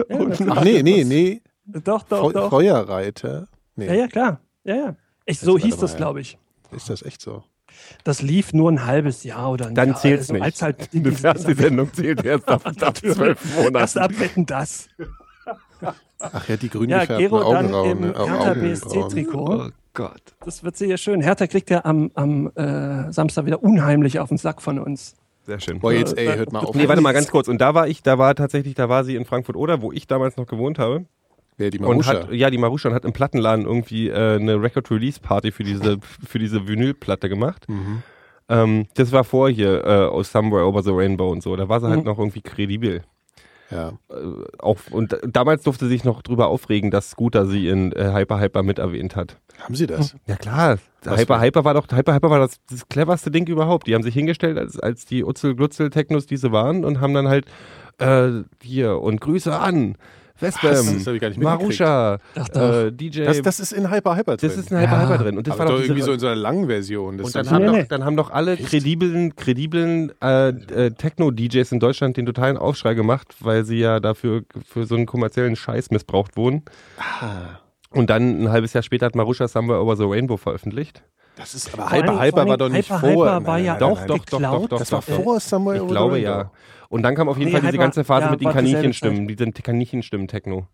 Ja, 0.08 0.18
natürlich. 0.18 0.52
Ach 0.54 0.62
nee, 0.62 0.82
nee, 0.82 1.04
nee. 1.04 1.42
Doch, 1.64 2.02
doch, 2.04 2.20
Feu 2.20 2.32
doch. 2.32 2.50
Feuerreiter. 2.50 3.48
Nee, 3.76 3.86
Ja, 3.86 3.94
ja, 3.94 4.06
klar. 4.08 4.40
Ja, 4.64 4.74
ja. 4.76 4.96
Ich, 5.24 5.40
so 5.40 5.58
hieß 5.58 5.76
mal, 5.76 5.80
das, 5.80 5.96
glaube 5.96 6.20
ich. 6.20 6.38
ist 6.70 6.88
das 6.90 7.02
echt 7.02 7.20
so? 7.22 7.42
Das 8.04 8.22
lief 8.22 8.52
nur 8.52 8.70
ein 8.70 8.86
halbes 8.86 9.24
Jahr 9.24 9.50
oder 9.50 9.66
ein 9.68 9.74
Dann 9.74 9.88
Jahr. 9.90 9.98
zählt's 9.98 10.22
also, 10.30 10.34
nicht. 10.34 10.42
Als 10.44 10.62
halt 10.62 10.92
die, 10.92 10.98
Eine 11.04 11.12
Fernsehsendung 11.12 11.92
zählt 11.92 12.24
erst 12.24 12.48
ab, 12.48 12.64
ab 12.66 12.96
zwölf 12.98 13.40
das 13.42 13.64
Monaten. 13.64 13.98
abwetten, 13.98 14.46
das. 14.46 14.88
Ach 16.20 16.48
ja, 16.48 16.56
die 16.56 16.68
grün 16.68 16.90
Ja, 16.90 17.04
Gero 17.04 17.52
dann 17.52 17.66
im 17.72 18.04
äh, 18.04 18.06
Hertha. 18.14 18.54
BSC-Trikot. 18.54 19.66
Oh 19.68 19.70
Gott. 19.94 20.22
Das 20.44 20.64
wird 20.64 20.76
sehr 20.76 20.96
schön. 20.96 21.20
Hertha 21.20 21.46
kriegt 21.46 21.70
ja 21.70 21.84
am, 21.84 22.10
am 22.14 22.50
äh, 22.56 23.12
Samstag 23.12 23.46
wieder 23.46 23.62
unheimlich 23.62 24.18
auf 24.20 24.28
den 24.28 24.38
Sack 24.38 24.60
von 24.62 24.78
uns. 24.78 25.14
Sehr 25.46 25.60
schön. 25.60 25.80
Boah, 25.80 25.92
jetzt, 25.92 26.16
ey, 26.18 26.26
hört 26.36 26.52
mal 26.52 26.60
auf. 26.60 26.74
Nee, 26.74 26.88
warte 26.88 27.00
mal 27.00 27.12
ganz 27.12 27.30
kurz. 27.30 27.48
Und 27.48 27.60
da 27.60 27.74
war 27.74 27.88
ich, 27.88 28.02
da 28.02 28.18
war 28.18 28.34
tatsächlich, 28.34 28.74
da 28.74 28.88
war 28.88 29.04
sie 29.04 29.16
in 29.16 29.24
Frankfurt 29.24 29.56
oder 29.56 29.80
wo 29.80 29.92
ich 29.92 30.06
damals 30.06 30.36
noch 30.36 30.46
gewohnt 30.46 30.78
habe. 30.78 31.06
Wer, 31.56 31.70
die 31.70 31.78
Und 31.78 31.86
Marusha? 31.86 32.12
hat, 32.12 32.32
ja, 32.32 32.50
die 32.50 32.58
Marusha 32.58 32.88
und 32.88 32.94
hat 32.94 33.04
im 33.04 33.12
Plattenladen 33.12 33.64
irgendwie 33.64 34.08
äh, 34.08 34.36
eine 34.36 34.62
Record-Release-Party 34.62 35.50
für 35.52 35.64
diese, 35.64 35.98
für 36.26 36.38
diese 36.38 36.68
Vinylplatte 36.68 37.28
gemacht. 37.28 37.64
Mhm. 37.68 38.02
Ähm, 38.48 38.86
das 38.94 39.10
war 39.12 39.24
vor 39.24 39.50
hier 39.50 39.84
äh, 39.84 40.06
aus 40.06 40.30
Somewhere 40.30 40.64
Over 40.66 40.82
the 40.82 40.90
Rainbow 40.92 41.30
und 41.30 41.42
so. 41.42 41.56
Da 41.56 41.68
war 41.68 41.80
sie 41.80 41.88
halt 41.88 42.00
Mhm. 42.00 42.04
noch 42.06 42.18
irgendwie 42.18 42.42
kredibel. 42.42 43.02
Ja. 43.70 43.92
Auch, 44.58 44.78
und 44.90 45.18
damals 45.26 45.62
durfte 45.62 45.84
sie 45.84 45.90
sich 45.90 46.04
noch 46.04 46.22
drüber 46.22 46.48
aufregen, 46.48 46.90
dass 46.90 47.10
Scooter 47.10 47.46
sie 47.46 47.68
in 47.68 47.92
äh, 47.92 48.12
Hyper 48.14 48.40
Hyper 48.40 48.62
mit 48.62 48.78
erwähnt 48.78 49.14
hat. 49.14 49.36
Haben 49.58 49.74
sie 49.74 49.86
das? 49.86 50.16
Ja 50.26 50.36
klar, 50.36 50.78
Was 51.02 51.20
Hyper 51.20 51.40
Hyper 51.40 51.64
war 51.64 51.74
doch 51.74 51.86
Hyper 51.90 52.14
Hyper 52.14 52.30
war 52.30 52.38
das, 52.38 52.60
das 52.70 52.88
cleverste 52.88 53.30
Ding 53.30 53.46
überhaupt. 53.46 53.86
Die 53.86 53.94
haben 53.94 54.02
sich 54.02 54.14
hingestellt 54.14 54.56
als, 54.56 54.78
als 54.78 55.04
die 55.04 55.22
Utzel 55.22 55.54
Glutzel 55.54 55.90
Technos, 55.90 56.26
die 56.26 56.36
sie 56.36 56.50
waren 56.50 56.84
und 56.84 57.00
haben 57.00 57.12
dann 57.12 57.28
halt 57.28 57.46
äh, 57.98 58.42
hier 58.62 59.00
und 59.00 59.20
Grüße 59.20 59.54
an 59.54 59.96
Westbam, 60.40 61.16
ich. 61.32 61.38
Marusha, 61.38 62.18
Ach 62.36 62.48
äh, 62.54 62.90
DJ. 62.92 63.24
Das, 63.24 63.42
das 63.42 63.60
ist 63.60 63.72
in 63.72 63.90
Hyper 63.90 64.16
Hyper 64.16 64.36
drin. 64.36 64.48
das 64.48 64.58
ist 64.58 64.72
ein 64.72 64.78
Hyper 64.80 64.92
Ja. 64.92 65.08
Hyper 65.08 65.18
drin 65.24 65.38
und 65.38 65.46
das 65.46 65.54
aber 65.54 65.64
war 65.70 65.72
doch 65.76 65.80
irgendwie 65.82 66.02
so 66.02 66.12
in 66.12 66.20
so 66.20 66.26
einer 66.26 66.36
langen 66.36 66.66
Version. 66.66 67.18
Das 67.18 67.26
und 67.26 67.34
dann 67.36 67.50
haben, 67.50 67.60
Nee, 67.62 67.66
doch, 67.66 67.72
nee. 67.76 67.86
dann 67.88 68.04
haben 68.04 68.16
doch 68.16 68.30
alle 68.30 68.56
krediblen, 68.56 69.34
krediblen 69.36 70.12
äh, 70.22 70.48
äh, 70.48 70.90
Techno-DJs 70.92 71.72
in 71.72 71.80
Deutschland 71.80 72.16
den 72.16 72.26
totalen 72.26 72.56
Aufschrei 72.56 72.94
gemacht, 72.94 73.34
weil 73.40 73.64
sie 73.64 73.78
ja 73.78 74.00
dafür 74.00 74.42
für 74.66 74.86
so 74.86 74.94
einen 74.94 75.06
kommerziellen 75.06 75.56
Scheiß 75.56 75.90
missbraucht 75.90 76.36
wurden. 76.36 76.62
Ah, 76.98 77.58
Und 77.90 78.10
dann 78.10 78.42
ein 78.44 78.50
halbes 78.50 78.72
Jahr 78.72 78.82
später 78.82 79.06
hat 79.06 79.14
Marusha 79.16 79.48
Somewhere 79.48 79.82
Over 79.82 79.96
the 79.96 80.04
Rainbow 80.04 80.36
veröffentlicht. 80.36 81.02
das 81.36 81.54
ist 81.54 81.72
aber 81.74 81.90
Hyper 81.90 82.20
Hyper 82.20 82.40
vor 82.42 82.48
war 82.48 82.56
doch 82.58 82.68
nicht 82.68 82.88
Hyper 82.90 83.00
vor. 83.00 83.10
Hyper 83.10 83.46
war 83.46 83.58
ja 83.58 83.72
nein, 83.72 83.80
Doch, 83.80 83.98
nein, 83.98 84.06
doch, 84.08 84.16
nein. 84.40 84.42
doch, 84.42 84.60
doch, 84.60 84.68
doch. 84.68 84.78
Das 84.78 84.92
war 84.92 85.02
doch. 85.06 85.22
vor 85.24 85.40
Somewhere 85.40 85.76
Ich 85.76 85.82
Over 85.82 85.88
the 85.88 85.94
glaube 85.94 86.14
Rainbow. 86.14 86.28
ja. 86.30 86.50
Und 86.88 87.02
dann 87.02 87.14
kam 87.14 87.28
auf 87.28 87.36
jeden 87.36 87.48
Nee, 87.48 87.52
Fall 87.52 87.60
diese 87.60 87.72
Hyper- 87.74 87.82
ganze 87.82 88.04
Phase 88.04 88.24
ja, 88.26 88.30
mit 88.30 88.40
den 88.40 88.46
war 88.46 88.52
Kaninchenstimmen, 88.54 89.28
diese 89.28 89.50
Kaninchenstimmen-Techno. 89.52 90.66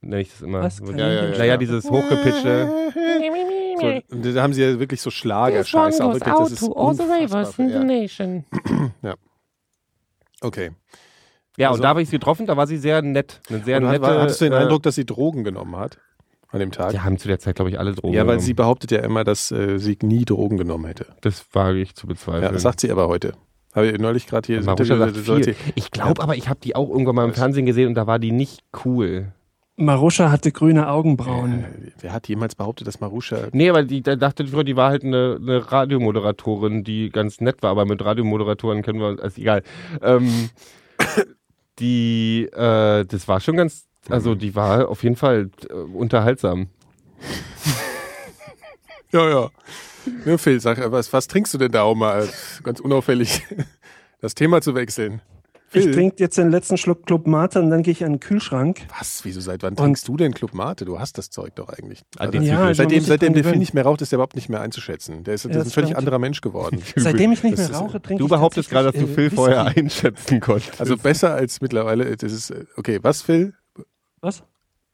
Nenne 0.00 0.20
ich 0.22 0.30
das 0.30 0.42
immer. 0.42 0.62
Was? 0.62 0.76
So- 0.78 0.92
Ja, 0.92 1.08
ja, 1.12 1.38
Naja, 1.38 1.56
dieses 1.56 1.88
hochgepitchte. 1.90 2.68
So, 3.76 3.86
und 4.14 4.24
da 4.36 4.40
haben 4.42 4.52
sie 4.52 4.62
ja 4.62 4.78
wirklich 4.78 5.00
so 5.02 5.10
Schlager-Scheiße. 5.10 6.04
auch 6.04 6.14
wirklich, 6.14 6.32
das 6.32 6.52
ist 6.52 6.62
unfassbar. 6.62 7.66
Ja. 7.68 7.82
nation. 7.82 8.44
Okay. 10.40 10.70
Ja, 11.56 11.68
Also- 11.68 11.78
und 11.78 11.82
da 11.82 11.88
habe 11.88 12.02
ich 12.02 12.08
sie 12.08 12.16
getroffen, 12.16 12.46
da 12.46 12.56
war 12.56 12.66
sie 12.66 12.76
sehr 12.76 13.02
nett. 13.02 13.40
Eine 13.48 13.62
sehr 13.64 13.78
Und 13.78 13.86
hat, 13.88 14.00
nette. 14.00 14.20
hattest 14.20 14.40
du 14.40 14.44
den 14.46 14.52
äh, 14.52 14.56
Eindruck, 14.56 14.82
dass 14.82 14.94
sie 14.94 15.04
Drogen 15.06 15.42
genommen 15.44 15.76
hat? 15.76 15.98
An 16.50 16.60
dem 16.60 16.70
Tag? 16.70 16.90
Die 16.90 17.00
haben 17.00 17.18
zu 17.18 17.26
der 17.28 17.38
Zeit, 17.40 17.56
glaube 17.56 17.70
ich, 17.70 17.78
alle 17.78 17.92
Drogen. 17.94 18.12
Ja, 18.14 18.20
weil 18.20 18.26
genommen. 18.36 18.40
sie 18.46 18.54
behauptet 18.54 18.90
ja 18.92 19.00
immer, 19.00 19.24
dass 19.24 19.50
äh, 19.50 19.78
sie 19.78 19.98
nie 20.02 20.24
Drogen 20.24 20.56
genommen 20.56 20.84
hätte. 20.86 21.06
Das 21.22 21.44
wage 21.52 21.80
ich 21.80 21.94
zu 21.96 22.06
Ja, 22.06 22.12
bezweifeln. 22.12 22.52
das 22.52 22.62
sagt 22.62 22.80
sie 22.80 22.90
aber 22.92 23.08
heute. 23.08 23.32
Habe 23.74 23.88
ich 23.88 23.98
neulich 23.98 24.26
gerade 24.26 24.46
hier 24.46 24.62
Marusha 24.62 24.96
sagt 24.96 25.16
viel. 25.16 25.56
Ich 25.74 25.90
glaube 25.90 26.22
aber, 26.22 26.36
ich 26.36 26.48
habe 26.48 26.60
die 26.62 26.76
auch 26.76 26.88
irgendwann 26.88 27.16
mal 27.16 27.24
im 27.24 27.34
Fernsehen 27.34 27.66
gesehen 27.66 27.88
und 27.88 27.94
da 27.94 28.06
war 28.06 28.18
die 28.18 28.30
nicht 28.30 28.60
cool. 28.84 29.32
Marusha 29.76 30.30
hatte 30.30 30.52
grüne 30.52 30.88
Augenbrauen. 30.88 31.64
Äh, 31.64 31.90
Wer 32.00 32.12
hat 32.12 32.28
jemals 32.28 32.54
behauptet, 32.54 32.86
dass 32.86 33.00
Marusha. 33.00 33.48
Nee, 33.52 33.70
aber 33.70 33.82
die, 33.82 34.02
da 34.02 34.14
dachte 34.14 34.46
früher, 34.46 34.62
die 34.62 34.76
war 34.76 34.90
halt 34.90 35.02
eine, 35.02 35.38
eine 35.40 35.72
Radiomoderatorin, 35.72 36.84
die 36.84 37.10
ganz 37.10 37.40
nett 37.40 37.62
war, 37.62 37.70
aber 37.70 37.84
mit 37.84 38.04
Radiomoderatoren 38.04 38.82
kennen 38.82 39.00
wir 39.00 39.08
uns, 39.08 39.20
also 39.20 39.40
egal. 39.40 39.64
Ähm, 40.00 40.50
die, 41.80 42.48
äh, 42.52 43.04
das 43.04 43.26
war 43.26 43.40
schon 43.40 43.56
ganz, 43.56 43.88
also 44.08 44.36
die 44.36 44.54
war 44.54 44.88
auf 44.88 45.02
jeden 45.02 45.16
Fall 45.16 45.50
äh, 45.68 45.74
unterhaltsam. 45.74 46.68
Ja, 49.10 49.28
ja. 49.28 49.50
Ja, 50.24 50.38
Phil, 50.38 50.60
sag, 50.60 50.90
was, 50.90 51.12
was 51.12 51.26
trinkst 51.28 51.52
du 51.54 51.58
denn 51.58 51.72
da, 51.72 51.84
um 51.84 51.98
mal 51.98 52.28
ganz 52.62 52.80
unauffällig 52.80 53.42
das 54.20 54.34
Thema 54.34 54.60
zu 54.60 54.74
wechseln? 54.74 55.20
Ich 55.76 55.82
Phil? 55.82 55.92
trinke 55.92 56.16
jetzt 56.20 56.38
den 56.38 56.50
letzten 56.50 56.76
Schluck 56.76 57.04
Club 57.04 57.26
Mate 57.26 57.60
und 57.60 57.68
dann 57.70 57.82
gehe 57.82 57.90
ich 57.90 58.04
an 58.04 58.12
den 58.12 58.20
Kühlschrank. 58.20 58.82
Was? 58.96 59.24
Wieso? 59.24 59.40
Seit 59.40 59.64
wann 59.64 59.74
trinkst 59.74 60.06
du 60.06 60.16
denn 60.16 60.32
Club 60.32 60.54
Mate? 60.54 60.84
Du 60.84 61.00
hast 61.00 61.18
das 61.18 61.30
Zeug 61.30 61.56
doch 61.56 61.68
eigentlich. 61.68 62.02
Also, 62.16 62.38
Ja, 62.38 62.72
seitdem 62.74 63.02
seitdem 63.02 63.34
der 63.34 63.42
Phil 63.42 63.56
nicht 63.56 63.74
mehr 63.74 63.82
raucht, 63.84 64.00
ist 64.00 64.12
der 64.12 64.18
überhaupt 64.18 64.36
nicht 64.36 64.48
mehr 64.48 64.60
einzuschätzen. 64.60 65.24
Der 65.24 65.34
ist, 65.34 65.44
Ja, 65.46 65.50
ist 65.50 65.56
ein 65.56 65.64
das 65.64 65.72
völlig 65.74 65.88
stimmt. 65.88 65.98
anderer 65.98 66.20
Mensch 66.20 66.40
geworden. 66.42 66.80
Seitdem 66.96 67.32
ich 67.32 67.42
nicht 67.42 67.58
mehr 67.58 67.72
rauche, 67.72 68.00
trinke 68.00 68.20
Du 68.20 68.26
ich 68.26 68.30
behauptest 68.30 68.70
gerade, 68.70 68.92
dass 68.92 69.00
du 69.00 69.08
Phil 69.08 69.30
vorher 69.30 69.64
einschätzen 69.76 70.38
konntest. 70.38 70.80
Also 70.80 70.96
besser 70.96 71.34
als 71.34 71.60
mittlerweile. 71.60 72.16
Das 72.16 72.30
ist, 72.32 72.54
okay, 72.76 73.00
was, 73.02 73.22
Phil? 73.22 73.54
Was? 74.20 74.44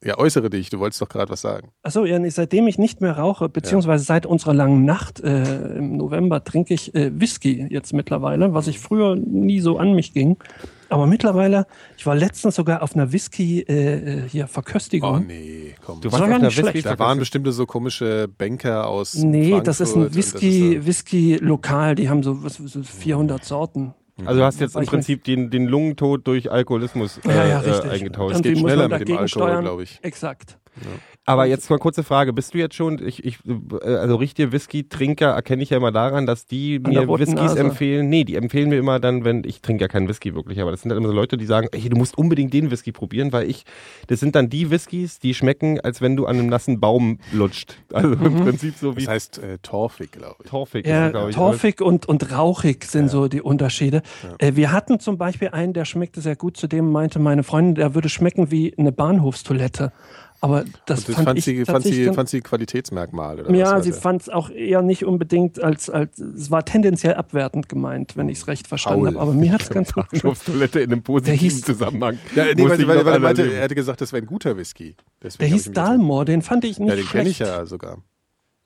Ja, 0.03 0.17
äußere 0.17 0.49
dich. 0.49 0.71
Du 0.71 0.79
wolltest 0.79 1.03
doch 1.03 1.09
gerade 1.11 1.31
was 1.31 1.43
sagen. 1.43 1.73
Achso, 1.83 2.07
ja, 2.07 2.19
nee, 2.19 2.31
seitdem 2.31 2.67
ich 2.67 2.79
nicht 2.79 3.03
mehr 3.03 3.19
rauche, 3.19 3.51
beziehungsweise 3.51 4.03
seit 4.05 4.25
unserer 4.25 4.55
langen 4.55 4.87
Nacht 4.87 5.21
äh, 5.21 5.75
im 5.77 5.99
November 5.99 6.43
trinke 6.43 6.73
ich 6.73 6.95
äh, 6.95 7.11
Whisky 7.21 7.67
jetzt 7.69 7.93
mittlerweile, 7.93 8.55
was 8.55 8.67
ich 8.67 8.79
früher 8.79 9.15
nie 9.17 9.61
so 9.61 9.77
an 9.79 9.93
mich 9.93 10.15
ging. 10.15 10.39
Aber 10.89 11.07
mittlerweile, 11.07 11.67
ich 11.99 12.07
war 12.07 12.17
letztens 12.17 12.57
sogar 12.57 12.83
auf 12.83 12.97
einer 12.97 13.13
Whisky 13.13 13.61
äh, 13.61 14.25
äh, 14.25 14.29
hier 14.29 14.49
Verköstigung. 14.49 15.17
Oh 15.17 15.19
nee, 15.19 15.75
komm. 15.85 16.01
du 16.01 16.11
war 16.11 16.19
gar 16.21 16.29
auf 16.29 16.35
einer 16.35 16.45
nicht 16.47 16.55
schlecht. 16.55 16.75
Whisky- 16.77 16.89
da 16.89 16.99
waren 16.99 17.19
bestimmte 17.19 17.53
so 17.53 17.67
komische 17.67 18.27
Banker 18.27 18.89
aus. 18.89 19.15
Nee, 19.15 19.51
Frankfurt 19.51 19.67
das 19.69 19.81
ist 19.81 19.95
ein 19.97 20.15
Whisky, 20.15 20.75
ist 20.77 20.87
Whisky 20.87 21.37
lokal, 21.37 21.95
die 21.95 22.09
haben 22.09 22.23
so, 22.23 22.43
was, 22.43 22.55
so 22.55 22.83
400 22.83 23.45
Sorten. 23.45 23.95
Also 24.27 24.41
du 24.41 24.47
hast 24.47 24.61
jetzt 24.61 24.77
im 24.77 24.87
Prinzip 24.87 25.25
den, 25.25 25.51
den 25.51 25.67
Lungentod 25.67 26.27
durch 26.27 26.51
Alkoholismus 26.51 27.19
äh, 27.19 27.29
Ja, 27.29 27.47
ja, 27.47 27.63
äh, 27.63 27.89
eingetauscht. 27.89 28.37
Es 28.37 28.43
geht 28.43 28.59
schneller 28.59 28.89
mit 28.89 29.09
dem 29.09 29.19
Alkohol, 29.19 29.61
glaube 29.61 29.83
ich. 29.83 29.99
Exakt. 30.03 30.59
Aber 31.31 31.47
jetzt 31.47 31.71
mal 31.71 31.79
kurze 31.79 32.03
Frage, 32.03 32.33
bist 32.33 32.55
du 32.55 32.59
jetzt 32.59 32.75
schon, 32.75 33.05
ich, 33.07 33.25
ich, 33.25 33.39
äh, 33.83 33.89
also 33.95 34.17
richtige 34.17 34.53
Whisky-Trinker 34.53 35.31
erkenne 35.31 35.63
ich 35.63 35.71
ja 35.71 35.77
immer 35.77 35.93
daran, 35.93 36.27
dass 36.27 36.47
die 36.47 36.81
An 36.83 36.93
mir 36.93 37.09
Whiskys 37.09 37.35
Nase. 37.35 37.59
empfehlen. 37.61 38.09
Nee, 38.09 38.25
die 38.25 38.37
empfehlen 38.37 38.69
mir 38.69 38.79
immer 38.79 39.01
dann, 39.01 39.25
wenn, 39.25 39.45
ich 39.45 39.61
trinke 39.63 39.83
ja 39.83 39.89
keinen 39.89 40.09
Whisky 40.09 40.35
wirklich, 40.35 40.61
aber 40.61 40.71
das 40.71 40.83
sind 40.83 40.91
dann 40.91 40.99
immer 40.99 41.09
so 41.09 41.15
Leute, 41.15 41.37
die 41.37 41.47
sagen, 41.47 41.69
ey, 41.73 41.89
du 41.89 41.97
musst 41.97 42.17
unbedingt 42.19 42.53
den 42.53 42.71
Whisky 42.71 42.93
probieren, 42.93 43.33
weil 43.33 43.49
ich, 43.49 43.65
das 44.09 44.21
sind 44.21 44.35
dann 44.35 44.49
die 44.49 44.71
Whiskys, 44.71 45.19
die 45.19 45.35
schmecken, 45.35 45.81
als 45.81 46.01
wenn 46.01 46.17
du 46.17 46.27
an 46.27 46.39
einem 46.39 46.49
nassen 46.49 46.81
Baum 46.81 47.19
lutscht. 47.33 47.77
Also 47.93 48.13
im 48.13 48.37
Prinzip 48.45 48.77
so 48.77 48.97
wie 48.97 49.01
Das 49.05 49.09
heißt 49.09 49.39
äh, 49.39 49.59
Torfig, 49.63 50.13
glaube 50.13 50.37
ich. 50.43 50.51
Torfig. 50.51 50.87
Ja, 50.87 51.07
ist, 51.07 51.13
glaub 51.13 51.29
ich, 51.29 51.35
torfig 51.35 51.81
und, 51.83 52.09
und 52.09 52.33
rauchig 52.33 52.85
sind 52.85 53.09
so 53.09 53.29
die 53.29 53.43
Unterschiede. 53.43 54.03
Äh, 54.39 54.55
wir 54.55 54.73
hatten 54.73 55.01
zum 55.01 55.19
Beispiel 55.19 55.49
einen, 55.49 55.73
der 55.73 55.85
schmeckte 55.85 56.21
sehr 56.21 56.37
gut, 56.37 56.57
zu 56.57 56.67
dem 56.67 56.91
meinte 56.91 57.19
meine 57.19 57.43
Freundin, 57.43 57.75
der 57.75 57.95
würde 57.95 58.09
schmecken 58.09 58.51
wie 58.51 58.75
eine 58.79 58.93
Bahnhofstoilette. 58.93 59.93
Aber 60.43 60.65
das, 60.87 61.05
das 61.05 61.15
fand, 61.17 61.27
fand, 61.29 61.39
ich 61.39 61.45
sie, 61.45 61.65
fand, 61.67 61.85
sie, 61.85 62.07
fand 62.15 62.29
sie 62.31 62.41
Qualitätsmerkmale. 62.41 63.43
Oder 63.43 63.51
was 63.53 63.59
ja, 63.59 63.81
sie 63.83 63.93
fand 63.93 64.23
es 64.23 64.29
auch 64.31 64.49
eher 64.49 64.81
nicht 64.81 65.05
unbedingt 65.05 65.63
als, 65.63 65.91
als 65.91 66.19
es 66.19 66.51
war 66.51 66.65
tendenziell 66.65 67.15
abwertend 67.15 67.69
gemeint, 67.69 68.17
wenn 68.17 68.29
ich 68.31 68.39
es 68.39 68.47
recht 68.47 68.67
verstanden 68.67 69.07
habe. 69.09 69.21
Aber 69.21 69.35
mir 69.35 69.53
hat 69.53 69.63
es 69.63 69.69
ganz 69.71 69.93
gut 69.93 70.05
geschmeckt. 70.09 70.23
Bahnhofstoilette 70.23 70.81
in 70.81 70.93
einem 70.93 71.03
positiven 71.03 71.39
Der 71.41 71.51
hieß- 71.51 71.65
Zusammenhang. 71.65 72.19
Ja, 72.35 72.47
nee, 72.55 72.69
weil, 72.69 72.89
weil, 73.05 73.23
weil 73.23 73.39
er, 73.39 73.61
hätte 73.63 73.75
gesagt, 73.75 74.01
das 74.01 74.13
wäre 74.15 74.23
ein 74.23 74.27
guter 74.27 74.57
Whisky. 74.57 74.97
Deswegen 75.23 75.51
Der 75.51 75.59
hieß. 75.59 75.73
Dalmor, 75.73 76.25
den 76.25 76.41
fand 76.41 76.65
ich 76.65 76.79
nicht 76.79 76.89
Ja, 76.89 76.97
den 76.97 77.07
kenne 77.07 77.29
ich 77.29 77.39
ja 77.39 77.67
sogar. 77.67 77.99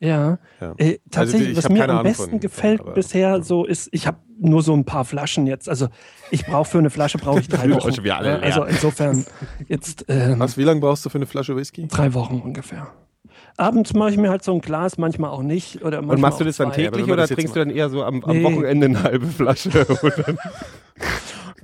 Ja. 0.05 0.39
Ja. 0.61 0.75
Äh, 0.77 0.99
tatsächlich, 1.11 1.51
ich 1.51 1.57
was 1.57 1.69
mir 1.69 1.85
am 1.85 1.91
Ahnung 1.91 2.03
besten 2.05 2.31
von- 2.31 2.41
gefällt 2.41 2.81
aber- 2.81 2.93
bisher 2.93 3.43
so 3.43 3.65
ist, 3.65 3.89
ich 3.93 4.07
habe 4.07 4.19
nur 4.39 4.63
so 4.63 4.75
ein 4.75 4.85
paar 4.85 5.05
Flaschen 5.05 5.47
jetzt. 5.47 5.69
Also 5.69 5.89
ich 6.31 6.45
brauche 6.45 6.69
für 6.69 6.79
eine 6.79 6.91
Flasche 6.91 7.19
brauche 7.19 7.41
ich 7.41 7.49
drei 7.49 7.71
Wochen. 7.71 8.03
wieder 8.05 8.19
alle 8.19 8.29
Ja, 8.31 8.39
also 8.41 8.65
insofern 8.65 9.25
jetzt 9.69 10.05
ähm, 10.09 10.39
Was, 10.39 10.57
wie 10.59 10.65
lange 10.65 10.81
brauchst 10.81 11.05
du 11.07 11.11
für 11.11 11.19
eine 11.19 11.27
Flasche 11.27 11.57
Whisky? 11.57 11.89
drei 11.89 12.13
Wochen 12.15 12.41
ungefähr. 12.45 12.89
Abends 13.57 13.95
mache 13.95 14.11
ich 14.11 14.17
mir 14.17 14.31
halt 14.31 14.43
so 14.43 14.53
ein 14.53 14.61
Glas, 14.61 14.99
manchmal 14.99 15.31
auch 15.31 15.43
nicht. 15.43 15.83
Oder 15.85 15.99
manchmal 15.99 16.15
Und 16.17 16.21
machst 16.23 16.41
du 16.41 16.45
das 16.45 16.57
dann 16.57 16.73
täglich 16.73 17.07
man 17.07 17.13
oder 17.15 17.29
trinkst 17.29 17.55
du 17.55 17.61
dann 17.61 17.71
eher 17.71 17.89
so 17.89 18.03
am, 18.03 18.23
am 18.25 18.37
Nee. 18.39 18.45
Wochenende 18.45 18.87
eine 18.87 19.03
halbe 19.03 19.27
Flasche? 19.27 19.71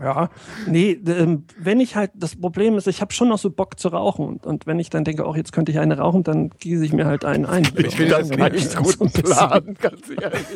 Ja, 0.03 0.31
nee, 0.67 0.93
ähm, 1.07 1.45
wenn 1.59 1.79
ich 1.81 1.95
halt, 1.97 2.13
das 2.15 2.35
Problem 2.37 2.77
ist, 2.79 2.87
ich 2.87 3.01
habe 3.01 3.13
schon 3.13 3.29
noch 3.29 3.39
so 3.39 3.51
Bock 3.51 3.79
zu 3.79 3.89
rauchen. 3.89 4.25
Und, 4.27 4.47
und 4.47 4.67
wenn 4.67 4.79
ich 4.79 4.89
dann 4.91 5.05
denke, 5.05 5.27
auch 5.27 5.37
jetzt 5.37 5.53
könnte 5.53 5.73
ich 5.73 5.79
eine 5.79 5.99
rauchen, 5.99 6.23
dann 6.25 6.51
gieße 6.59 6.85
ich 6.85 6.93
mir 6.93 7.05
halt 7.07 7.25
einen 7.25 7.45
ein. 7.45 7.65
Ich 7.77 7.97
finde 7.97 8.13
das 8.13 8.31
einen 8.31 8.41
dann- 8.41 8.55
echt 8.55 8.71
so 8.71 8.79
bisschen. 9.05 9.77
ganz 9.81 10.01
ehrlich. 10.21 10.47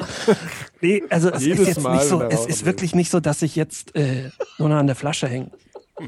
Nee, 0.81 1.03
also 1.11 1.31
es 1.31 1.45
Jedes 1.45 1.61
ist 1.61 1.67
jetzt 1.69 1.83
Mal, 1.83 1.97
nicht 1.97 2.07
so, 2.07 2.23
es 2.23 2.47
ist 2.47 2.65
wirklich 2.65 2.95
nicht 2.95 3.11
so, 3.11 3.21
dass 3.21 3.43
ich 3.43 3.55
jetzt 3.57 3.95
äh, 3.95 4.31
nur 4.59 4.69
noch 4.71 4.77
an 4.77 4.87
der 4.87 4.97
Flasche 4.97 5.29
hänge. 5.29 5.51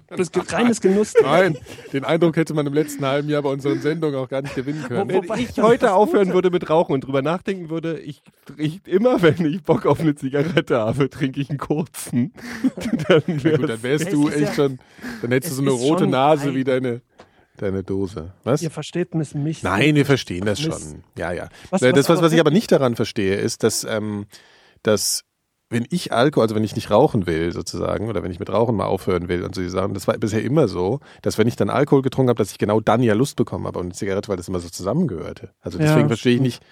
Das 0.09 0.21
ist 0.21 0.53
reines 0.53 0.81
Genuss. 0.81 1.15
Nein, 1.23 1.57
den 1.93 2.05
Eindruck 2.05 2.37
hätte 2.37 2.55
man 2.55 2.67
im 2.67 2.75
letzten 2.75 3.05
halben 3.07 3.29
Jahr 3.29 3.43
bei 3.43 3.51
unseren 3.51 3.81
Sendungen 3.81 4.17
auch 4.19 4.29
gar 4.29 4.43
nicht 4.43 4.55
gewinnen 4.57 4.83
können. 4.83 5.09
Wo- 5.09 5.23
Wenn 5.29 5.39
ich 5.41 5.57
heute 5.63 5.93
aufhören 5.95 6.33
würde 6.33 6.51
mit 6.51 6.69
Rauchen 6.69 6.93
und 6.93 7.03
drüber 7.03 7.23
nachdenken 7.23 7.71
würde, 7.71 7.99
ich, 8.01 8.23
ich 8.57 8.81
immer, 8.87 9.23
wenn 9.23 9.45
ich 9.45 9.63
Bock 9.63 9.87
auf 9.87 10.01
eine 10.01 10.15
Zigarette 10.17 10.79
habe, 10.79 11.09
trinke 11.09 11.41
ich 11.41 11.51
einen 11.51 11.59
kurzen. 11.59 12.33
Dann 13.09 13.23
Ja, 13.43 13.57
gut, 13.57 13.69
dann 13.69 13.83
wärst 13.83 14.13
du 14.13 14.29
echt 14.29 14.41
ja- 14.41 14.55
schon, 14.55 14.79
dann 15.23 15.31
hättest 15.31 15.53
du 15.53 15.57
so 15.57 15.63
eine 15.63 15.71
rote 15.71 16.07
Nase 16.09 16.49
ein- 16.49 16.55
wie 16.57 16.65
deine, 16.65 17.03
deine 17.57 17.85
Dose. 17.85 18.33
Was? 18.43 18.63
Ihr 18.63 18.73
versteht 18.73 19.15
mich 19.15 19.35
mich. 19.37 19.63
Nein, 19.63 19.95
wir 19.95 20.05
verstehen 20.07 20.45
das 20.45 20.61
schon. 20.61 21.05
Ja, 21.17 21.31
ja. 21.33 21.49
Was- 21.71 21.83
was 21.83 21.93
das, 21.93 22.09
was, 22.09 22.19
aber- 22.19 22.27
was 22.27 22.33
ich 22.33 22.41
aber 22.41 22.51
nicht 22.51 22.73
daran 22.73 22.97
verstehe, 22.97 23.37
ist, 23.37 23.63
dass, 23.63 23.85
ähm, 23.85 24.27
dass 24.83 25.23
wenn 25.69 25.87
ich 25.91 26.13
Alkohol, 26.13 26.45
also 26.45 26.55
wenn 26.55 26.63
ich 26.65 26.77
nicht 26.77 26.91
rauchen 26.91 27.27
will, 27.27 27.53
sozusagen, 27.53 28.09
oder 28.09 28.23
wenn 28.23 28.31
ich 28.31 28.39
mit 28.39 28.51
Rauchen 28.51 28.77
mal 28.77 28.85
aufhören 28.87 29.29
will 29.29 29.43
und 29.43 29.55
so 29.55 29.61
die 29.63 29.69
Sachen, 29.69 29.95
das 29.95 30.07
war 30.07 30.17
bisher 30.19 30.43
immer 30.43 30.69
so, 30.69 31.01
dass 31.23 31.39
wenn 31.39 31.49
ich 31.49 31.57
dann 31.57 31.71
Alkohol 31.71 32.03
getrunken 32.03 32.29
habe, 32.31 32.39
dass 32.39 32.53
ich 32.53 32.59
genau 32.59 32.81
dann 32.81 33.03
ja 33.03 33.15
Lust 33.15 33.37
bekommen 33.37 33.67
habe 33.67 33.79
auf 33.79 33.85
eine 33.85 33.93
Zigarette, 33.95 34.29
weil 34.29 34.37
das 34.37 34.49
immer 34.49 34.61
so 34.61 34.69
zusammengehörte. 34.69 35.51
Also 35.61 35.79
Ja, 35.79 35.87
deswegen 35.87 36.07
verstehe 36.09 36.35
ich 36.37 36.41
nicht, 36.41 36.63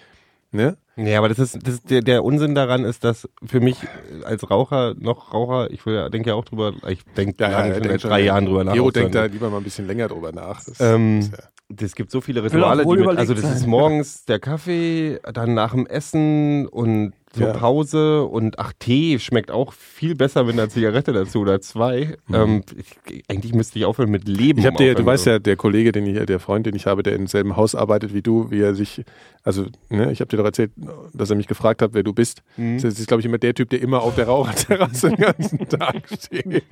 ne? 0.52 0.76
Ja, 0.96 1.18
aber 1.18 1.28
das 1.28 1.40
ist, 1.40 1.58
das 1.66 1.74
ist 1.74 1.90
der, 1.90 2.02
der 2.02 2.22
Unsinn 2.22 2.54
daran 2.54 2.84
ist, 2.84 3.02
dass 3.02 3.28
für 3.44 3.58
mich 3.58 3.78
als 4.24 4.48
Raucher, 4.48 4.94
noch 4.96 5.34
Raucher, 5.34 5.72
ich 5.72 5.84
will 5.86 5.94
ja- 5.96 6.08
denke 6.08 6.28
ja 6.30 6.36
auch 6.36 6.44
drüber, 6.44 6.72
ich 6.88 7.02
denke 7.16 7.42
Ja, 7.42 7.66
ja, 7.66 7.80
denk 7.80 8.00
seit 8.00 8.04
drei 8.04 8.20
ja. 8.20 8.26
Jahren 8.26 8.46
drüber 8.46 8.62
nach. 8.62 8.72
Aufzuhören. 8.74 8.92
denkt 8.92 9.14
da 9.16 9.24
lieber 9.24 9.50
mal 9.50 9.56
ein 9.56 9.64
bisschen 9.64 9.88
länger 9.88 10.06
drüber 10.06 10.30
nach. 10.30 10.62
Das, 10.64 10.78
Ähm, 10.78 11.18
ist 11.18 11.32
ja- 11.32 11.38
Es 11.80 11.94
gibt 11.94 12.10
so 12.10 12.20
viele 12.20 12.44
Rituale, 12.44 12.84
die 12.84 12.96
mit, 13.02 13.16
also 13.18 13.32
das 13.32 13.56
ist 13.56 13.66
morgens 13.66 14.26
der 14.26 14.38
Kaffee, 14.38 15.18
dann 15.32 15.54
nach 15.54 15.72
dem 15.72 15.86
Essen 15.86 16.66
und 16.66 17.14
zur 17.32 17.48
Ja. 17.48 17.52
Pause 17.54 18.24
und 18.24 18.58
ach, 18.58 18.72
Tee 18.78 19.18
schmeckt 19.18 19.50
auch 19.50 19.72
viel 19.72 20.14
besser 20.14 20.44
mit 20.44 20.52
einer 20.52 20.68
Zigarette 20.68 21.12
dazu 21.12 21.40
oder 21.40 21.60
zwei. 21.60 22.16
Ähm, 22.32 22.62
ich, 22.76 23.24
eigentlich 23.28 23.54
müsste 23.54 23.78
ich 23.78 23.86
aufhören 23.86 24.10
mit 24.10 24.28
Leben. 24.28 24.58
Mhm. 24.58 24.60
Ich 24.60 24.66
habe 24.66 24.74
um 24.74 24.84
dir, 24.84 24.94
du 24.94 25.04
weißt 25.06 25.26
ja, 25.26 25.38
der 25.38 25.56
Kollege, 25.56 25.90
den 25.90 26.06
ich, 26.06 26.24
der 26.26 26.38
Freund, 26.38 26.66
den 26.66 26.76
ich 26.76 26.86
habe, 26.86 27.02
der 27.02 27.14
im 27.16 27.26
selben 27.26 27.56
Haus 27.56 27.74
arbeitet 27.74 28.14
wie 28.14 28.22
du, 28.22 28.50
wie 28.50 28.60
er 28.60 28.74
sich, 28.74 29.02
also, 29.42 29.66
ne, 29.88 30.12
ich 30.12 30.20
habe 30.20 30.28
dir 30.28 30.36
doch 30.36 30.44
erzählt, 30.44 30.70
dass 31.12 31.30
er 31.30 31.36
mich 31.36 31.48
gefragt 31.48 31.82
hat, 31.82 31.94
wer 31.94 32.02
du 32.02 32.12
bist. 32.12 32.42
Mhm. 32.56 32.80
Das 32.80 32.98
ist, 33.00 33.08
glaube 33.08 33.20
ich, 33.22 33.26
immer 33.26 33.38
der 33.38 33.54
Typ, 33.54 33.70
der 33.70 33.80
immer 33.80 34.02
auf 34.02 34.14
der 34.14 34.26
Raucherterrasse 34.26 35.08
den 35.08 35.16
ganzen 35.16 35.58
Tag 35.68 36.02
steht. 36.20 36.62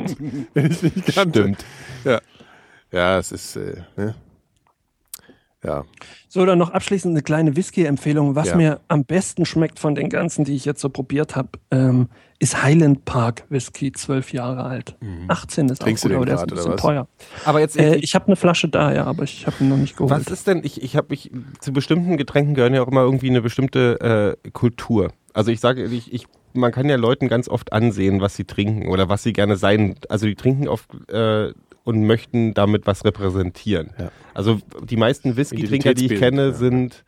wenn 0.54 0.70
ich 0.70 0.82
nicht 0.82 1.14
kannte. 1.14 1.40
Stimmt. 1.40 1.64
Ja. 2.04 2.20
Ja, 2.92 3.18
es 3.18 3.32
ist, 3.32 3.56
äh, 3.56 3.82
ne? 3.96 4.14
Ja. 5.64 5.84
So, 6.28 6.44
dann 6.44 6.58
noch 6.58 6.70
abschließend 6.70 7.12
eine 7.12 7.22
kleine 7.22 7.56
Whisky-Empfehlung. 7.56 8.34
Was 8.34 8.48
Ja. 8.48 8.56
mir 8.56 8.80
am 8.88 9.04
besten 9.04 9.44
schmeckt 9.46 9.78
von 9.78 9.94
den 9.94 10.08
ganzen, 10.08 10.44
die 10.44 10.54
ich 10.56 10.64
jetzt 10.64 10.80
so 10.80 10.88
probiert 10.88 11.36
habe, 11.36 11.50
ähm, 11.70 12.08
ist 12.40 12.60
Highland 12.64 13.04
Park 13.04 13.44
Whisky, 13.50 13.92
zwölf 13.92 14.32
Jahre 14.32 14.64
alt. 14.64 14.96
18 15.28 15.68
ist 15.68 15.80
Mhm. 15.80 15.84
Trinkst 15.84 16.04
auch 16.04 16.08
gut, 16.08 16.16
aber 16.16 16.26
der 16.26 16.34
ist 16.34 16.40
ein 16.42 16.46
bisschen 16.48 16.76
teuer. 16.76 17.06
Aber 17.44 17.60
jetzt, 17.60 17.78
Äh, 17.78 17.94
ich, 17.96 18.04
ich 18.04 18.14
habe 18.16 18.26
eine 18.26 18.34
Flasche 18.36 18.68
da, 18.68 18.92
ja, 18.92 19.04
aber 19.04 19.22
ich 19.22 19.46
habe 19.46 19.56
ihn 19.60 19.68
noch 19.68 19.76
nicht 19.76 19.96
geholt. 19.96 20.10
was 20.10 20.26
ist 20.26 20.48
denn, 20.48 20.62
ich, 20.64 20.82
ich 20.82 20.96
habe 20.96 21.06
mich, 21.10 21.30
zu 21.60 21.72
bestimmten 21.72 22.16
Getränken 22.16 22.54
gehören 22.54 22.74
ja 22.74 22.82
auch 22.82 22.88
immer 22.88 23.02
irgendwie 23.02 23.30
eine 23.30 23.42
bestimmte 23.42 24.36
äh, 24.44 24.50
Kultur. 24.50 25.12
Also 25.34 25.52
ich 25.52 25.60
sage, 25.60 25.84
ich, 25.84 26.12
ich, 26.12 26.26
man 26.52 26.72
kann 26.72 26.88
ja 26.88 26.96
Leuten 26.96 27.28
ganz 27.28 27.48
oft 27.48 27.72
ansehen, 27.72 28.20
was 28.20 28.34
sie 28.34 28.44
trinken 28.44 28.88
oder 28.88 29.08
was 29.08 29.22
sie 29.22 29.32
gerne 29.32 29.56
sein. 29.56 29.94
Also 30.08 30.26
die 30.26 30.34
trinken 30.34 30.66
oft 30.66 30.90
äh, 31.10 31.52
und 31.84 32.06
möchten 32.06 32.54
damit 32.54 32.86
was 32.86 33.04
repräsentieren. 33.04 33.90
Ja. 33.98 34.10
Also 34.34 34.60
die 34.82 34.96
meisten 34.96 35.36
Whisky-Trinker, 35.36 35.94
die 35.94 36.12
ich 36.12 36.18
kenne, 36.18 36.46
ja. 36.48 36.52
sind 36.52 37.04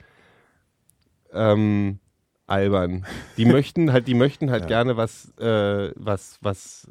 ähm, 1.32 1.98
albern. 2.46 3.06
Die 3.36 3.44
möchten 3.46 3.92
halt, 3.92 4.08
die 4.08 4.14
möchten 4.14 4.50
halt 4.50 4.62
Ja. 4.62 4.68
gerne 4.68 4.96
was, 4.96 5.32
äh, 5.38 5.92
was, 5.96 6.38
was. 6.40 6.90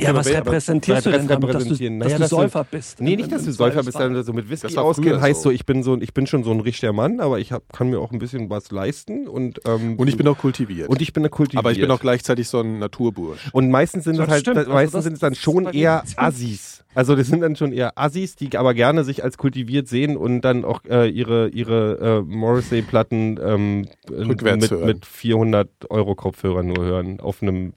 Ja, 0.00 0.14
was 0.14 0.26
aber- 0.28 0.36
repräsentierst 0.38 1.06
du 1.06 1.10
was 1.10 1.18
denn 1.18 1.28
damit, 1.28 1.44
dass 1.44 1.50
du, 1.52 1.58
repräsentieren? 1.58 1.98
dass 2.00 2.06
Naja, 2.06 2.16
du 2.16 2.20
dass 2.22 2.30
du- 2.30 2.36
Säufer 2.36 2.64
bist? 2.70 3.00
Nee, 3.00 3.16
nicht, 3.16 3.32
dass 3.32 3.44
du 3.44 3.52
Säufer 3.52 3.82
bist, 3.82 3.98
dann 3.98 4.22
so 4.24 4.32
mit 4.32 4.48
Whisky 4.48 4.76
ausgehen, 4.78 5.20
heißt 5.20 5.42
so. 5.42 5.50
so, 5.50 5.54
ich 5.54 5.66
bin 5.66 5.82
so, 5.82 6.00
ich 6.00 6.14
bin 6.14 6.26
schon 6.26 6.44
so 6.44 6.50
ein 6.52 6.60
richtiger 6.60 6.92
Mann, 6.92 7.20
aber 7.20 7.38
ich 7.40 7.52
hab, 7.52 7.72
kann 7.72 7.90
mir 7.90 7.98
auch 8.00 8.12
ein 8.12 8.18
bisschen 8.18 8.48
was 8.50 8.70
leisten 8.70 9.28
und, 9.28 9.60
ähm, 9.66 9.96
Und 9.96 10.08
ich 10.08 10.16
bin 10.16 10.26
auch 10.28 10.38
kultiviert. 10.38 10.88
und 10.88 11.00
ich 11.02 11.12
bin 11.12 11.22
eine 11.22 11.30
kultiviert. 11.30 11.58
aber 11.64 11.72
ich 11.72 11.80
bin 11.80 11.90
auch 11.90 12.00
gleichzeitig 12.00 12.48
so 12.48 12.60
ein 12.60 12.78
Naturbursch. 12.78 13.48
und 13.52 13.70
meistens 13.70 14.04
sind 14.04 14.14
So, 14.16 14.22
es 14.22 14.26
das 14.26 14.32
halt, 14.34 14.40
stimmt. 14.42 14.56
Also 14.58 14.72
meistens 14.72 14.92
das- 14.94 15.04
sind 15.04 15.12
es 15.14 15.20
dann 15.20 15.34
schon 15.34 15.66
eher 15.66 16.02
Assis. 16.16 16.78
Also 16.94 17.16
das 17.16 17.26
sind 17.28 17.40
dann 17.40 17.56
schon 17.56 17.72
eher 17.72 17.98
Assis, 17.98 18.36
die 18.36 18.54
aber 18.58 18.74
gerne 18.74 19.02
sich 19.04 19.24
als 19.24 19.38
kultiviert 19.38 19.88
sehen 19.88 20.14
und 20.14 20.42
dann 20.42 20.62
auch 20.66 20.84
äh, 20.84 21.08
ihre 21.08 21.48
ihre 21.48 22.22
äh, 22.28 22.34
Morrissey-Platten 22.36 23.40
ähm, 23.42 23.86
mit, 24.10 24.42
hören. 24.42 24.60
mit 24.84 25.06
400 25.06 25.68
Euro 25.88 26.14
Kopfhörern 26.14 26.66
nur 26.66 26.84
hören 26.84 27.18
auf 27.20 27.42
einem 27.42 27.72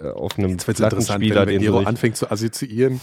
äh, 0.00 0.08
auf 0.10 0.38
einem 0.38 0.50
Jetzt 0.50 0.66
wird's 0.66 0.80
interessant, 0.80 1.06
Plattenspieler, 1.20 1.46
wenn, 1.46 1.54
wenn 1.54 1.60
Gero 1.62 1.78
sich- 1.78 1.86
anfängt 1.86 2.16
zu 2.16 2.30
assoziieren. 2.30 3.00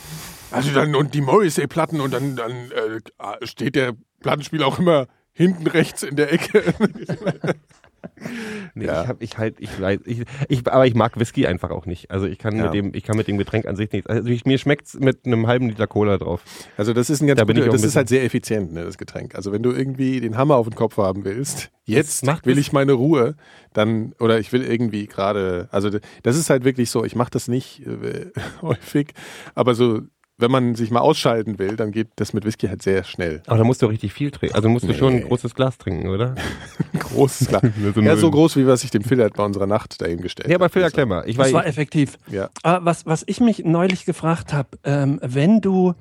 Also 0.51 0.71
dann 0.71 0.95
und 0.95 1.13
die 1.13 1.21
Morrissey-Platten 1.21 1.99
und 2.01 2.13
dann, 2.13 2.35
dann 2.35 2.51
äh, 2.51 3.45
steht 3.47 3.75
der 3.75 3.93
Plattenspieler 4.21 4.67
auch 4.67 4.79
immer 4.79 5.07
hinten 5.33 5.65
rechts 5.67 6.03
in 6.03 6.15
der 6.15 6.31
Ecke. 6.31 6.63
Nee, 8.75 8.85
Ja. 8.85 9.03
ich 9.03 9.07
hab, 9.07 9.21
ich 9.21 9.37
halt, 9.37 9.55
ich 9.59 9.79
weiß, 9.81 9.99
ich, 10.05 10.23
ich, 10.47 10.67
aber 10.67 10.87
ich 10.87 10.95
mag 10.95 11.19
Whisky 11.19 11.45
einfach 11.45 11.69
auch 11.71 11.85
nicht. 11.85 12.09
Also 12.09 12.25
ich 12.25 12.39
kann 12.39 12.55
Ja. 12.55 12.65
mit 12.65 12.73
dem, 12.73 12.93
ich 12.93 13.03
kann 13.03 13.17
mit 13.17 13.27
dem 13.27 13.37
Getränk 13.37 13.65
an 13.67 13.75
sich 13.75 13.91
nichts. 13.91 14.07
Also 14.09 14.27
ich, 14.29 14.45
mir 14.45 14.57
schmeckt's 14.57 14.95
mit 14.95 15.25
einem 15.25 15.47
halben 15.47 15.69
Liter 15.69 15.87
Cola 15.87 16.17
drauf. 16.17 16.43
Also 16.77 16.93
das 16.93 17.09
ist 17.09 17.21
ein 17.21 17.27
ganz 17.27 17.37
Da 17.39 17.45
guter, 17.45 17.67
das 17.67 17.83
ist 17.83 17.95
halt 17.95 18.09
sehr 18.09 18.23
effizient, 18.23 18.73
ne, 18.73 18.83
das 18.83 18.97
Getränk. 18.97 19.35
Also 19.35 19.51
wenn 19.51 19.61
du 19.63 19.71
irgendwie 19.71 20.19
den 20.21 20.37
Hammer 20.37 20.55
auf 20.55 20.67
den 20.67 20.75
Kopf 20.75 20.97
haben 20.97 21.23
willst, 21.25 21.69
jetzt 21.85 22.25
will 22.45 22.57
ich 22.57 22.71
meine 22.73 22.93
Ruhe, 22.93 23.35
dann 23.73 24.13
oder 24.19 24.39
ich 24.39 24.51
will 24.53 24.63
irgendwie 24.63 25.05
gerade, 25.07 25.67
also 25.71 25.89
das 26.23 26.37
ist 26.37 26.49
halt 26.49 26.63
wirklich 26.63 26.89
so, 26.89 27.03
ich 27.03 27.15
mache 27.15 27.31
das 27.31 27.47
nicht 27.47 27.85
äh, 27.85 28.31
häufig, 28.61 29.13
aber 29.55 29.75
so 29.75 30.01
wenn 30.37 30.51
man 30.51 30.75
sich 30.75 30.89
mal 30.91 30.99
ausschalten 31.01 31.59
will, 31.59 31.75
dann 31.75 31.91
geht 31.91 32.07
das 32.15 32.33
mit 32.33 32.43
Whisky 32.45 32.67
halt 32.67 32.81
sehr 32.81 33.03
schnell. 33.03 33.41
Aber 33.45 33.57
da 33.57 33.63
musst 33.63 33.81
du 33.81 33.85
richtig 33.85 34.13
viel 34.13 34.31
trinken. 34.31 34.55
Also 34.55 34.67
musst 34.67 34.85
du 34.85 34.89
Nee. 34.91 34.97
schon 34.97 35.13
ein 35.13 35.21
großes 35.23 35.53
Glas 35.53 35.77
trinken, 35.77 36.09
oder? 36.09 36.35
Groß, 36.99 37.45
klar. 37.47 37.61
So 37.93 38.01
ja, 38.01 38.15
so 38.15 38.31
groß, 38.31 38.55
wie 38.57 38.65
was 38.67 38.83
ich 38.83 38.91
dem 38.91 39.03
Phil 39.03 39.21
halt 39.21 39.35
bei 39.35 39.43
unserer 39.45 39.67
Nacht 39.67 40.01
dahingestellt 40.01 40.49
Ja, 40.49 40.55
aber 40.55 40.69
Phil, 40.69 40.81
mal. 41.05 41.23
Ich 41.27 41.37
Das 41.37 41.53
war 41.53 41.65
effektiv. 41.65 42.17
Ja. 42.31 42.49
Aber 42.63 42.85
was, 42.85 43.05
was 43.05 43.23
ich 43.27 43.39
mich 43.39 43.63
neulich 43.63 44.05
gefragt 44.05 44.53
habe, 44.53 44.69
ähm, 44.83 45.19
wenn 45.21 45.61
du 45.61 45.93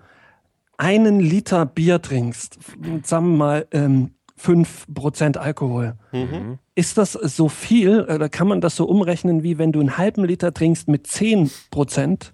einen 0.78 1.20
Liter 1.20 1.66
Bier 1.66 2.00
trinkst, 2.00 2.58
sagen 3.04 3.32
wir 3.32 3.36
mal 3.36 3.66
ähm, 3.72 4.12
5% 4.40 5.36
Alkohol, 5.36 5.94
Mhm. 6.12 6.58
ist 6.74 6.98
das 6.98 7.12
so 7.12 7.48
viel, 7.48 8.00
oder 8.02 8.28
kann 8.28 8.48
man 8.48 8.60
das 8.60 8.76
so 8.76 8.86
umrechnen, 8.86 9.42
wie 9.42 9.58
wenn 9.58 9.72
du 9.72 9.80
einen 9.80 9.98
halben 9.98 10.24
Liter 10.24 10.52
trinkst 10.54 10.88
mit 10.88 11.06
10%? 11.06 12.32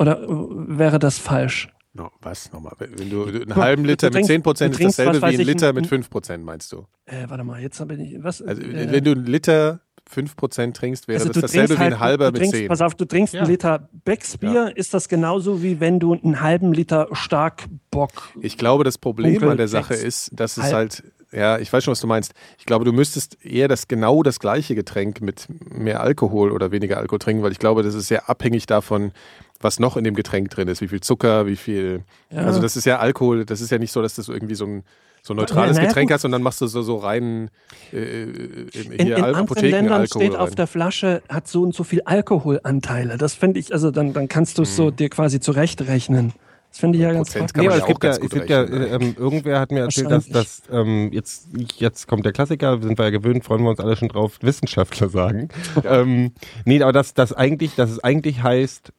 Oder 0.00 0.22
äh, 0.22 0.26
wäre 0.28 0.98
das 0.98 1.18
falsch? 1.18 1.68
No, 1.92 2.10
was 2.22 2.52
nochmal? 2.52 2.72
Wenn 2.78 3.10
du 3.10 3.24
einen 3.24 3.54
halben 3.56 3.82
du 3.82 3.90
Liter 3.90 4.06
mit 4.08 4.14
trinkst- 4.14 4.26
10 4.28 4.42
Prozent 4.42 4.74
du 4.78 4.86
ist 4.86 4.98
dasselbe 4.98 5.20
wie 5.22 5.34
ein 5.40 5.46
Liter 5.46 5.72
mit 5.72 5.86
5 5.86 6.08
Prozent, 6.08 6.44
meinst 6.44 6.72
du? 6.72 6.86
Äh, 7.06 7.24
warte 7.28 7.44
mal, 7.44 7.60
jetzt 7.60 7.80
habe 7.80 7.94
ich 7.94 8.16
was? 8.22 8.40
Also 8.40 8.62
äh, 8.62 8.90
wenn 8.92 9.04
du 9.04 9.10
einen 9.12 9.26
Liter 9.26 9.80
5 10.08 10.36
Prozent 10.36 10.76
trinkst, 10.76 11.06
wäre 11.08 11.18
also 11.18 11.28
das 11.28 11.34
du 11.34 11.40
dasselbe 11.42 11.74
trinkst 11.74 11.80
wie 11.80 11.84
ein 11.86 11.90
halt- 11.92 12.00
halber 12.00 12.26
du 12.26 12.32
mit 12.32 12.40
trinkst, 12.42 12.56
10. 12.58 12.68
Pass 12.68 12.80
auf, 12.80 12.94
du 12.94 13.04
trinkst 13.04 13.34
Ja. 13.34 13.40
einen 13.42 13.50
Liter 13.50 13.88
Becks 14.04 14.38
Bier, 14.38 14.72
ist 14.74 14.94
das 14.94 15.08
genauso 15.08 15.62
wie 15.62 15.80
wenn 15.80 15.98
du 16.00 16.14
einen 16.14 16.40
halben 16.40 16.72
Liter 16.72 17.08
Starkbock 17.12 18.12
Ich 18.40 18.56
glaube, 18.56 18.84
das 18.84 18.96
Problem 18.98 19.42
an 19.48 19.56
der 19.56 19.68
Sache 19.68 19.94
ist, 19.94 20.30
dass 20.32 20.56
es 20.56 20.72
halt, 20.72 21.02
ja, 21.32 21.58
ich 21.58 21.72
weiß 21.72 21.84
schon, 21.84 21.92
was 21.92 22.00
du 22.00 22.06
meinst. 22.06 22.32
Ich 22.58 22.66
glaube, 22.66 22.84
du 22.84 22.92
müsstest 22.92 23.44
eher 23.44 23.68
das 23.68 23.86
genau 23.88 24.22
das 24.22 24.40
gleiche 24.40 24.74
Getränk 24.74 25.20
mit 25.20 25.46
mehr 25.70 26.00
Alkohol 26.00 26.50
oder 26.52 26.70
weniger 26.72 26.98
Alkohol 26.98 27.18
trinken, 27.20 27.42
weil 27.42 27.52
ich 27.52 27.58
glaube, 27.58 27.82
das 27.82 27.94
ist 27.94 28.08
sehr 28.08 28.28
abhängig 28.28 28.66
davon, 28.66 29.12
was 29.60 29.78
noch 29.78 29.96
in 29.96 30.04
dem 30.04 30.14
Getränk 30.14 30.50
drin 30.50 30.68
ist, 30.68 30.80
wie 30.80 30.88
viel 30.88 31.00
Zucker, 31.00 31.46
wie 31.46 31.56
viel. 31.56 32.02
Ja. 32.30 32.42
Also 32.42 32.60
das 32.60 32.76
ist 32.76 32.84
ja 32.86 32.98
Alkohol, 32.98 33.44
das 33.44 33.60
ist 33.60 33.70
ja 33.70 33.78
nicht 33.78 33.92
so, 33.92 34.02
dass 34.02 34.14
du 34.14 34.32
irgendwie 34.32 34.54
so 34.54 34.64
ein 34.66 34.84
so 35.22 35.34
ein 35.34 35.36
neutrales 35.36 35.76
Ja, 35.76 35.84
Getränk 35.84 36.08
gut. 36.08 36.14
hast 36.14 36.24
und 36.24 36.32
dann 36.32 36.40
machst 36.42 36.62
du 36.62 36.66
so, 36.66 36.80
so 36.80 36.96
rein 36.96 37.50
äh, 37.92 37.98
äh, 37.98 38.24
In, 38.72 38.92
in 38.92 39.00
anderen 39.12 39.12
Ländern 39.12 39.34
Apothekenalkohol 39.34 40.06
steht 40.06 40.34
auf 40.34 40.48
rein. 40.48 40.56
der 40.56 40.66
Flasche, 40.66 41.22
hat 41.28 41.46
so 41.46 41.60
und 41.62 41.74
so 41.74 41.84
viel 41.84 42.00
Alkoholanteile. 42.06 43.18
Das 43.18 43.34
finde 43.34 43.60
ich, 43.60 43.70
also 43.74 43.90
dann, 43.90 44.14
dann 44.14 44.28
kannst 44.28 44.56
du 44.56 44.62
es 44.62 44.70
Mhm. 44.70 44.74
so 44.76 44.90
dir 44.90 45.10
quasi 45.10 45.38
zurechtrechnen. 45.38 46.32
Das 46.70 46.78
finde 46.78 46.98
ich 46.98 47.02
ja 47.02 47.12
ganz 47.12 47.32
toll. 47.32 47.42
man 47.42 47.66
aber 47.66 47.76
ja 47.76 47.80
es 47.80 47.86
gibt 47.86 48.04
ja, 48.04 48.10
ganz 48.10 48.16
es 48.16 48.22
gut 48.22 48.32
gibt 48.32 48.48
ja 48.48 48.62
äh, 48.62 48.94
ähm, 48.94 49.14
irgendwer 49.18 49.60
hat 49.60 49.72
mir 49.72 49.80
erzählt, 49.80 50.10
dass, 50.10 50.28
dass 50.28 50.62
ähm, 50.70 51.10
jetzt, 51.12 51.48
jetzt 51.78 52.06
kommt 52.06 52.24
der 52.24 52.32
Klassiker, 52.32 52.80
sind 52.80 52.96
wir 52.96 53.06
ja 53.06 53.10
gewöhnt, 53.10 53.44
freuen 53.44 53.62
wir 53.62 53.70
uns 53.70 53.80
alle 53.80 53.96
schon 53.96 54.08
drauf, 54.08 54.38
Wissenschaftler 54.40 55.08
sagen. 55.08 55.48
ähm, 55.84 56.32
nee, 56.64 56.80
aber 56.80 56.92
dass 56.92 57.12
das 57.12 57.32
eigentlich, 57.32 57.74
dass 57.74 57.90
es 57.90 57.98
eigentlich 57.98 58.42
heißt, 58.44 58.92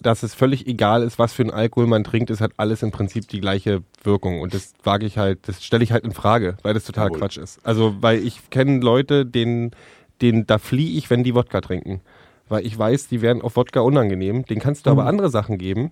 dass 0.00 0.22
es 0.22 0.34
völlig 0.34 0.66
egal 0.66 1.02
ist, 1.02 1.18
was 1.18 1.32
für 1.32 1.42
ein 1.42 1.50
Alkohol 1.50 1.86
man 1.86 2.04
trinkt, 2.04 2.30
es 2.30 2.40
hat 2.40 2.52
alles 2.56 2.82
im 2.82 2.90
Prinzip 2.90 3.28
die 3.28 3.40
gleiche 3.40 3.82
Wirkung. 4.02 4.40
Und 4.40 4.54
das 4.54 4.72
wage 4.82 5.06
ich 5.06 5.18
halt, 5.18 5.46
das 5.48 5.62
stelle 5.62 5.84
ich 5.84 5.92
halt 5.92 6.04
in 6.04 6.12
Frage, 6.12 6.56
weil 6.62 6.74
das 6.74 6.84
total 6.84 7.08
Jawohl. 7.08 7.18
Quatsch 7.20 7.38
ist. 7.38 7.58
Also, 7.64 7.96
weil 8.00 8.24
ich 8.24 8.50
kenne 8.50 8.80
Leute, 8.80 9.24
denen, 9.24 9.72
denen, 10.20 10.46
da 10.46 10.58
fliehe 10.58 10.98
ich, 10.98 11.10
wenn 11.10 11.24
die 11.24 11.34
Wodka 11.34 11.60
trinken. 11.60 12.00
Weil 12.48 12.66
ich 12.66 12.78
weiß, 12.78 13.08
die 13.08 13.22
werden 13.22 13.40
auf 13.40 13.56
Wodka 13.56 13.80
unangenehm. 13.80 14.44
Den 14.44 14.58
kannst 14.58 14.86
du 14.86 14.90
aber 14.90 15.06
andere 15.06 15.30
Sachen 15.30 15.56
geben. 15.56 15.90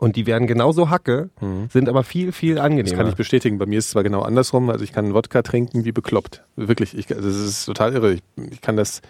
Und 0.00 0.14
die 0.14 0.26
werden 0.26 0.46
genauso 0.46 0.90
Hacke, 0.90 1.28
sind 1.72 1.88
aber 1.88 2.04
viel, 2.04 2.30
viel 2.30 2.54
Das 2.54 2.64
angenehmer. 2.64 2.96
kann 2.96 3.08
ich 3.08 3.16
bestätigen. 3.16 3.58
Bei 3.58 3.66
mir 3.66 3.80
ist 3.80 3.86
es 3.86 3.90
zwar 3.90 4.04
genau 4.04 4.22
andersrum. 4.22 4.70
Also 4.70 4.84
ich 4.84 4.92
kann 4.92 5.12
Wodka 5.12 5.42
trinken 5.42 5.84
wie 5.84 5.90
bekloppt. 5.90 6.44
Wirklich. 6.54 6.96
Ich, 6.96 7.14
also 7.14 7.28
das 7.28 7.36
ist 7.36 7.64
total 7.66 7.92
irre. 7.94 8.12
Ich, 8.14 8.22
ich 8.52 8.60
kann 8.60 8.76
das. 8.76 9.02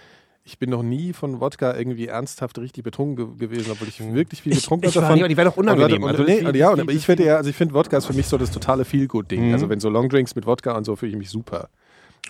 Ich 0.44 0.58
bin 0.58 0.70
noch 0.70 0.82
nie 0.82 1.12
von 1.12 1.40
Wodka 1.42 1.76
irgendwie 1.76 2.06
ernsthaft 2.06 2.58
richtig 2.58 2.82
betrunken 2.84 3.36
ge 3.36 3.48
gewesen, 3.48 3.70
obwohl 3.70 3.86
ich 3.86 4.00
wirklich 4.14 4.40
viel 4.40 4.54
getrunken 4.54 4.86
ich 4.88 4.96
habe 4.96 5.02
war- 5.02 5.08
davon. 5.10 5.16
Nee, 5.18 5.22
aber 5.24 5.28
die 5.28 5.36
wären 5.36 5.48
auch 5.48 5.56
unangenehm. 5.58 6.02
Und, 6.02 6.08
Also 6.08 6.22
und, 6.22 6.28
das 6.30 6.40
nee, 6.42 6.54
wie- 6.54 6.58
ja, 6.58 6.70
aber 6.70 6.90
ich 6.90 7.04
finde 7.04 7.24
ja, 7.26 7.36
also 7.36 7.50
ich 7.50 7.56
finde 7.56 7.74
Wodka 7.74 7.98
ist 7.98 8.06
für 8.06 8.14
mich 8.14 8.26
so 8.26 8.38
das 8.38 8.50
totale 8.50 8.86
Feel-Good-Ding. 8.86 9.48
Mhm. 9.48 9.52
Also 9.52 9.68
wenn 9.68 9.80
so 9.80 9.90
Longdrinks 9.90 10.34
mit 10.36 10.46
Wodka 10.46 10.74
und 10.74 10.84
so 10.84 10.96
fühle 10.96 11.12
ich 11.12 11.18
mich 11.18 11.28
super. 11.28 11.68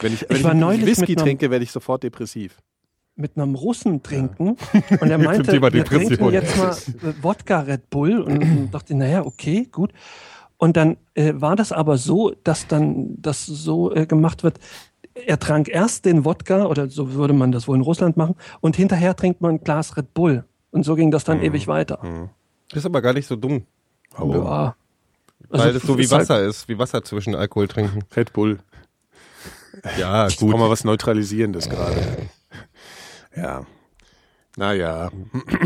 Wenn 0.00 0.14
ich, 0.14 0.26
wenn 0.28 0.36
Ich 0.72 0.84
Whisky 0.86 1.14
trinke, 1.14 1.52
werde 1.52 1.62
ich 1.62 1.70
sofort 1.70 2.02
depressiv. 2.02 2.56
Mit 3.18 3.36
einem 3.36 3.54
Russen 3.54 4.02
trinken 4.02 4.56
und 5.00 5.10
er 5.10 5.18
meinte, 5.18 5.52
wir 5.52 5.84
trinken 5.84 6.30
jetzt 6.32 6.56
mal 6.56 6.70
äh, 6.70 7.12
Wodka 7.22 7.60
Red 7.60 7.90
Bull 7.90 8.20
und 8.20 8.70
dachte 8.72 8.92
ich, 8.94 8.98
naja, 8.98 9.24
okay, 9.26 9.68
gut. 9.70 9.92
Und 10.56 10.76
dann 10.76 10.96
äh, 11.14 11.34
war 11.36 11.54
das 11.56 11.70
aber 11.72 11.98
so, 11.98 12.32
dass 12.44 12.66
dann 12.66 13.20
das 13.20 13.44
so 13.46 13.94
äh, 13.94 14.06
gemacht 14.06 14.42
wird, 14.42 14.58
er 15.14 15.38
trank 15.38 15.68
erst 15.68 16.04
den 16.04 16.24
Wodka, 16.24 16.66
oder 16.66 16.88
so 16.88 17.12
würde 17.14 17.32
man 17.34 17.52
das 17.52 17.68
wohl 17.68 17.76
in 17.76 17.82
Russland 17.82 18.16
machen, 18.16 18.34
und 18.60 18.76
hinterher 18.76 19.14
trinkt 19.16 19.40
man 19.40 19.56
ein 19.56 19.60
Glas 19.60 19.96
Red 19.96 20.14
Bull. 20.14 20.44
Und 20.70 20.84
so 20.84 20.94
ging 20.94 21.10
das 21.10 21.24
dann 21.24 21.42
ewig 21.42 21.66
weiter. 21.66 21.98
Das 22.68 22.78
ist 22.80 22.86
aber 22.86 23.00
gar 23.02 23.12
nicht 23.14 23.26
so 23.26 23.36
dumm. 23.36 23.62
Ja. 24.18 24.76
Weil 25.48 25.60
Also, 25.60 25.72
das 25.72 25.82
so 25.82 25.96
wie 25.98 26.02
ist 26.02 26.12
halt- 26.12 26.22
Wasser 26.22 26.42
ist, 26.44 26.68
wie 26.68 26.78
Wasser 26.78 27.02
zwischen 27.04 27.34
Alkohol 27.34 27.68
trinken. 27.68 28.00
Red 28.14 28.32
Bull. 28.32 28.58
Ja, 29.98 30.26
Ich 30.26 30.36
brauche 30.36 30.58
mal 30.58 30.68
was 30.70 30.84
Neutralisierendes 30.84 31.68
gerade. 31.68 31.96
Ja. 33.38 33.66
Naja. 34.56 35.10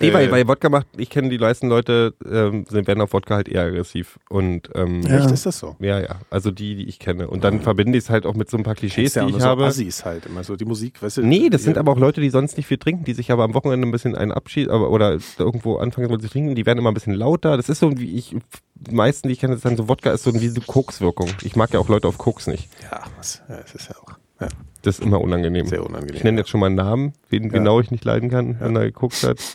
Nee, 0.00 0.12
weil, 0.12 0.26
Äh, 0.28 0.30
weil 0.32 0.48
Wodka 0.48 0.68
macht, 0.68 0.88
ich 0.96 1.08
kenne 1.10 1.28
die 1.28 1.38
meisten 1.38 1.68
Leute, 1.68 2.14
ähm, 2.28 2.64
sind, 2.68 2.88
werden 2.88 3.00
auf 3.00 3.12
Wodka 3.12 3.36
halt 3.36 3.48
eher 3.48 3.62
aggressiv. 3.62 4.18
Und 4.28 4.68
ähm, 4.74 5.02
Ja. 5.02 5.18
Echt, 5.18 5.30
ist 5.30 5.46
das 5.46 5.60
so? 5.60 5.76
ja, 5.78 6.00
ja, 6.00 6.16
also 6.28 6.50
die, 6.50 6.74
die 6.74 6.88
ich 6.88 6.98
kenne. 6.98 7.28
Und 7.28 7.44
dann 7.44 7.60
verbinde 7.60 7.96
ich 7.98 8.04
es 8.04 8.10
halt 8.10 8.26
auch 8.26 8.34
mit 8.34 8.50
so 8.50 8.56
ein 8.56 8.64
paar 8.64 8.74
Klischees, 8.74 9.14
ja 9.14 9.24
die 9.26 9.30
ich 9.30 9.36
so 9.42 9.46
habe. 9.46 9.66
Assis 9.66 10.04
halt 10.04 10.26
immer 10.26 10.42
so 10.42 10.56
die 10.56 10.64
Musik, 10.64 11.00
weißt 11.00 11.18
du? 11.18 11.22
Nee, 11.22 11.50
das 11.50 11.60
die- 11.60 11.66
sind 11.66 11.78
aber 11.78 11.92
auch 11.92 11.98
Leute, 11.98 12.20
die 12.20 12.30
sonst 12.30 12.56
nicht 12.56 12.66
viel 12.66 12.78
trinken, 12.78 13.04
die 13.04 13.14
sich 13.14 13.30
aber 13.30 13.44
am 13.44 13.54
Wochenende 13.54 13.86
ein 13.86 13.92
bisschen 13.92 14.16
einen 14.16 14.32
Abschied 14.32 14.70
aber, 14.70 14.90
oder 14.90 15.16
irgendwo 15.38 15.76
anfangen 15.76 16.08
wollen 16.10 16.20
zu 16.20 16.28
trinken, 16.28 16.56
die 16.56 16.66
werden 16.66 16.78
immer 16.80 16.90
ein 16.90 16.94
bisschen 16.94 17.14
lauter. 17.14 17.56
Das 17.56 17.68
ist 17.68 17.78
so 17.78 17.96
wie 17.96 18.16
ich, 18.16 18.34
die 18.74 18.94
meisten, 18.94 19.28
die 19.28 19.34
ich 19.34 19.38
kenne, 19.40 19.52
das 19.52 19.58
ist 19.60 19.66
dann 19.66 19.76
so 19.76 19.88
Wodka 19.88 20.10
ist 20.10 20.24
so 20.24 20.34
wie 20.34 20.48
so 20.48 20.60
Kokswirkung. 20.62 21.28
Ich 21.42 21.54
mag 21.54 21.72
ja 21.72 21.78
auch 21.78 21.88
Leute 21.88 22.08
auf 22.08 22.18
Koks 22.18 22.48
nicht. 22.48 22.68
Ja, 22.90 23.02
was, 23.16 23.40
ja, 23.48 23.58
das 23.58 23.72
ist 23.76 23.88
ja 23.88 23.94
auch 24.02 24.16
ja, 24.40 24.48
Das 24.82 24.98
ist 24.98 25.04
immer 25.04 25.20
unangenehm. 25.20 25.66
sehr 25.66 25.84
unangenehm. 25.86 26.16
Ich 26.16 26.24
nenne 26.24 26.40
jetzt 26.40 26.50
schon 26.50 26.60
mal 26.60 26.66
einen 26.66 26.74
Namen, 26.76 27.12
wen 27.28 27.48
genau 27.48 27.80
ich 27.80 27.90
nicht 27.90 28.04
leiden 28.04 28.30
kann, 28.30 28.58
wenn 28.60 28.76
er 28.76 28.84
geguckt 28.84 29.22
hat. 29.22 29.38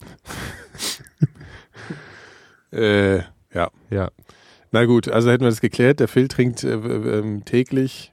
Äh, 2.72 3.20
ja. 3.54 3.72
Ja. 3.90 4.12
Na 4.72 4.86
gut, 4.86 5.08
also 5.08 5.32
hätten 5.32 5.44
wir 5.46 5.50
das 5.50 5.62
geklärt. 5.62 6.02
Der 6.02 6.10
Phil 6.10 6.28
trinkt 6.28 6.64
äh, 6.66 6.74
ähm, 6.74 7.46
täglich 7.46 8.12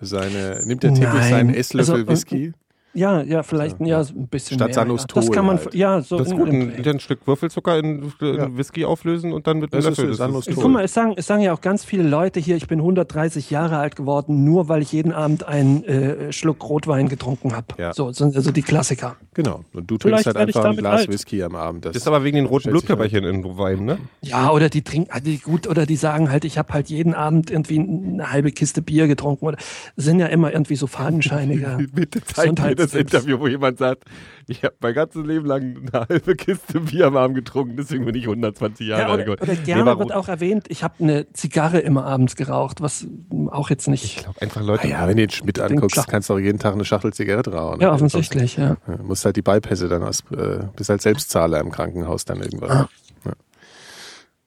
seine, 0.00 0.62
nimmt 0.66 0.84
er 0.84 0.92
täglich 0.92 1.12
Nein. 1.14 1.30
seinen 1.30 1.54
Esslöffel 1.54 1.94
Also, 1.94 2.04
äh, 2.04 2.08
Whisky. 2.08 2.52
Ja, 2.98 3.22
ja, 3.22 3.42
vielleicht 3.42 3.80
ja, 3.80 4.02
so 4.02 4.14
ein 4.14 4.26
bisschen 4.28 4.56
Statt 4.56 4.68
mehr. 4.68 4.74
Sanostol 4.74 5.22
ja. 5.22 5.26
Das 5.28 5.34
kann 5.34 5.46
man, 5.46 5.58
halt. 5.58 5.74
ja, 5.74 6.00
so 6.00 6.18
Das 6.18 6.28
ist 6.28 6.36
gut. 6.36 6.48
in- 6.48 6.72
Ein, 6.74 6.84
ein 6.86 7.00
Stück 7.00 7.26
Würfelzucker 7.26 7.78
in, 7.78 8.02
in 8.20 8.34
Ja. 8.34 8.56
Whisky 8.56 8.84
auflösen 8.84 9.32
und 9.32 9.46
dann 9.46 9.58
mit 9.58 9.72
einem 9.72 9.82
Das 9.84 9.92
ist 9.92 9.98
Löffel. 9.98 10.14
Sanus 10.14 10.44
das 10.46 10.54
Tot. 10.54 10.64
Guck 10.64 10.72
mal, 10.72 10.84
es 10.84 10.94
sagen, 10.94 11.14
es 11.16 11.26
sagen 11.26 11.42
ja 11.42 11.52
auch 11.52 11.60
ganz 11.60 11.84
viele 11.84 12.02
Leute 12.02 12.40
hier, 12.40 12.56
ich 12.56 12.66
bin 12.66 12.80
130 12.80 13.50
Jahre 13.50 13.78
alt 13.78 13.94
geworden, 13.96 14.44
nur 14.44 14.68
weil 14.68 14.82
ich 14.82 14.92
jeden 14.92 15.12
Abend 15.12 15.46
einen 15.46 15.84
äh, 15.84 16.32
Schluck 16.32 16.68
Rotwein 16.68 17.08
getrunken 17.08 17.54
habe. 17.54 17.66
Ja. 17.78 17.92
So 17.92 18.10
sind 18.12 18.34
also 18.34 18.50
die 18.50 18.62
Klassiker. 18.62 19.16
Genau. 19.34 19.64
Und 19.72 19.88
du 19.90 19.96
Vielleicht 19.98 20.24
trinkst 20.24 20.26
halt 20.26 20.36
werde 20.36 20.50
ich 20.50 20.56
einfach 20.56 20.70
ein 20.70 20.76
Glas 20.76 21.00
alt. 21.00 21.12
Whisky 21.12 21.42
am 21.42 21.54
Abend. 21.54 21.84
Das 21.84 21.92
Das 21.92 22.02
ist 22.02 22.08
aber 22.08 22.24
wegen 22.24 22.36
den 22.36 22.46
roten 22.46 22.64
sich 22.64 22.70
Blutkörperchen 22.72 23.24
in 23.24 23.44
Wein, 23.58 23.84
ne? 23.84 23.98
Ja, 24.22 24.50
oder 24.50 24.68
die 24.68 24.82
trinken, 24.82 25.10
also 25.12 25.24
die 25.24 25.38
gut, 25.38 25.68
oder 25.68 25.86
die 25.86 25.96
sagen 25.96 26.30
halt, 26.32 26.44
ich 26.44 26.58
habe 26.58 26.72
halt 26.72 26.88
jeden 26.88 27.14
Abend 27.14 27.50
irgendwie 27.50 27.78
eine 27.78 28.32
halbe 28.32 28.50
Kiste 28.50 28.82
Bier 28.82 29.06
getrunken. 29.06 29.46
Oder 29.46 29.58
sind 29.96 30.18
ja 30.18 30.26
immer 30.26 30.52
irgendwie 30.52 30.74
so 30.76 30.86
fadenscheinige. 30.88 31.78
Bitte 31.94 32.22
zeig 32.24 32.58
mir 32.60 32.74
das 32.74 32.87
Gesundheitstipps. 32.92 33.24
Interview, 33.24 33.40
wo 33.40 33.46
jemand 33.48 33.78
sagt, 33.78 34.04
ich 34.46 34.62
habe 34.64 34.74
mein 34.80 34.94
ganzes 34.94 35.24
Leben 35.26 35.46
lang 35.46 35.88
eine 35.92 36.06
halbe 36.08 36.34
Kiste 36.36 36.80
Bier 36.80 37.06
am 37.08 37.16
Abend 37.16 37.36
getrunken, 37.36 37.76
deswegen 37.76 38.04
bin 38.04 38.14
ich 38.14 38.24
120 38.24 38.86
Jahre 38.88 39.02
Ja, 39.02 39.08
alt 39.08 39.28
oder, 39.28 39.42
oder 39.42 39.52
Nee, 39.52 39.58
gerne 39.64 39.86
warum? 39.86 39.98
wird 40.00 40.12
auch 40.14 40.28
erwähnt, 40.28 40.66
ich 40.68 40.82
habe 40.82 40.94
eine 41.00 41.32
Zigarre 41.32 41.78
immer 41.80 42.04
abends 42.04 42.36
geraucht, 42.36 42.80
was 42.80 43.06
auch 43.50 43.70
jetzt 43.70 43.86
Ich 43.88 43.90
nicht. 43.90 44.22
glaube 44.24 44.40
einfach 44.42 44.62
Leute. 44.62 44.84
Ah 44.84 44.90
ja, 44.90 45.00
wenn 45.08 45.16
du 45.16 45.22
den 45.26 45.30
Schmidt 45.30 45.60
anguckst, 45.60 45.94
klar. 45.94 46.06
kannst 46.08 46.28
du 46.30 46.34
auch 46.34 46.38
jeden 46.38 46.58
Tag 46.58 46.74
eine 46.74 46.84
Schachtel 46.84 47.12
Zigarette 47.12 47.52
rauchen. 47.52 47.80
Ja, 47.80 47.92
offensichtlich, 47.92 48.56
ja. 48.56 48.76
Ja, 48.86 48.96
musst 49.02 49.24
halt 49.24 49.36
die 49.36 49.42
Beipässe 49.42 49.88
dann 49.88 50.02
aus, 50.02 50.22
äh, 50.36 50.60
bist 50.76 50.90
halt 50.90 51.02
Selbstzahler 51.02 51.60
im 51.60 51.70
Krankenhaus 51.70 52.24
dann 52.24 52.40
irgendwann. 52.40 52.70
Ah. 52.70 52.88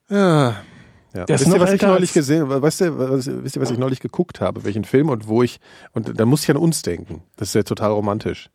Ja. 0.09 0.17
ja. 0.17 0.55
Ja. 1.13 1.25
Der 1.25 1.35
ist 1.35 1.45
Wisst 1.45 1.53
ihr, 1.53 1.59
was 1.59 1.73
ich 1.73 1.81
neulich 1.81 2.13
gesehen 2.13 2.49
weißt 2.49 2.81
du, 2.81 2.99
was, 2.99 3.27
wisst 3.27 3.55
ihr, 3.55 3.61
was 3.61 3.71
ich 3.71 3.77
neulich 3.77 3.99
geguckt 3.99 4.41
habe? 4.41 4.63
Welchen 4.63 4.83
Film 4.83 5.09
und 5.09 5.27
wo 5.27 5.43
ich, 5.43 5.59
und 5.93 6.19
da 6.19 6.25
muss 6.25 6.43
ich 6.43 6.51
an 6.51 6.57
uns 6.57 6.81
denken. 6.81 7.23
Das 7.37 7.49
ist 7.49 7.55
ja 7.55 7.63
total 7.63 7.91
romantisch. 7.91 8.49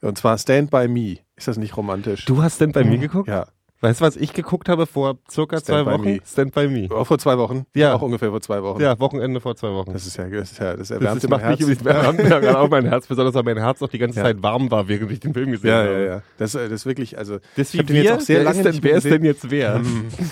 Und 0.00 0.16
zwar 0.16 0.38
Stand 0.38 0.70
By 0.70 0.88
Me. 0.88 1.18
Ist 1.36 1.48
das 1.48 1.56
nicht 1.56 1.76
romantisch? 1.76 2.24
Du 2.24 2.42
hast 2.42 2.56
Stand 2.56 2.72
By 2.72 2.84
Me 2.84 2.98
geguckt? 2.98 3.28
Ja. 3.28 3.46
Weißt 3.82 4.00
du, 4.00 4.04
was 4.04 4.16
ich 4.16 4.34
geguckt 4.34 4.68
habe 4.68 4.84
vor 4.86 5.18
circa 5.30 5.58
Stand 5.58 5.84
zwei 5.84 5.86
Wochen? 5.92 6.04
me. 6.04 6.18
Stand 6.26 6.52
By 6.54 6.68
Me. 6.68 6.88
Auch 6.94 7.06
vor 7.06 7.18
zwei 7.18 7.38
Wochen? 7.38 7.64
Ja. 7.74 7.94
Auch 7.94 8.02
ungefähr 8.02 8.28
vor 8.28 8.42
zwei 8.42 8.62
Wochen. 8.62 8.80
Ja, 8.80 8.98
Wochenende 9.00 9.40
vor 9.40 9.56
zwei 9.56 9.70
Wochen. 9.72 9.92
Das 9.94 10.06
ist 10.06 10.18
ja, 10.18 10.28
das, 10.28 10.52
ist 10.52 10.58
ja, 10.60 10.76
das 10.76 10.90
erwärmt 10.90 11.16
das 11.16 11.24
immer 11.24 11.36
macht 11.38 11.48
mich 11.48 11.60
Herz. 11.60 11.60
übrigens 11.62 11.84
wärmt 11.84 12.18
mir 12.18 12.28
gerade 12.28 12.58
auch 12.58 12.68
mein 12.68 12.84
Herz, 12.86 13.06
besonders 13.06 13.34
weil 13.34 13.42
mein 13.44 13.56
Herz 13.56 13.80
auch 13.82 13.88
die 13.88 13.98
ganze 13.98 14.18
Ja. 14.18 14.24
Zeit 14.26 14.42
warm 14.42 14.70
war, 14.70 14.86
während 14.88 15.10
ich 15.12 15.20
den 15.20 15.32
Film 15.32 15.50
gesehen 15.50 15.70
Ja, 15.70 15.76
habe. 15.78 15.92
ja, 15.92 15.98
ja. 16.00 16.22
Das, 16.36 16.54
äh, 16.54 16.64
das 16.68 16.80
ist 16.82 16.86
wirklich, 16.86 17.16
also. 17.16 17.38
Das 17.56 17.68
ist 17.68 17.74
ich 17.74 17.80
hab 17.80 17.86
den 17.86 17.96
jetzt 17.96 18.04
wir, 18.04 18.16
auch 18.16 18.20
sehr 18.20 18.36
wer 18.38 18.44
lange 18.44 18.58
ist 18.58 18.64
denn, 18.66 18.82
wer 18.82 18.96
ist 18.96 19.04
denn 19.06 19.24
jetzt 19.24 19.50
wer? 19.50 19.80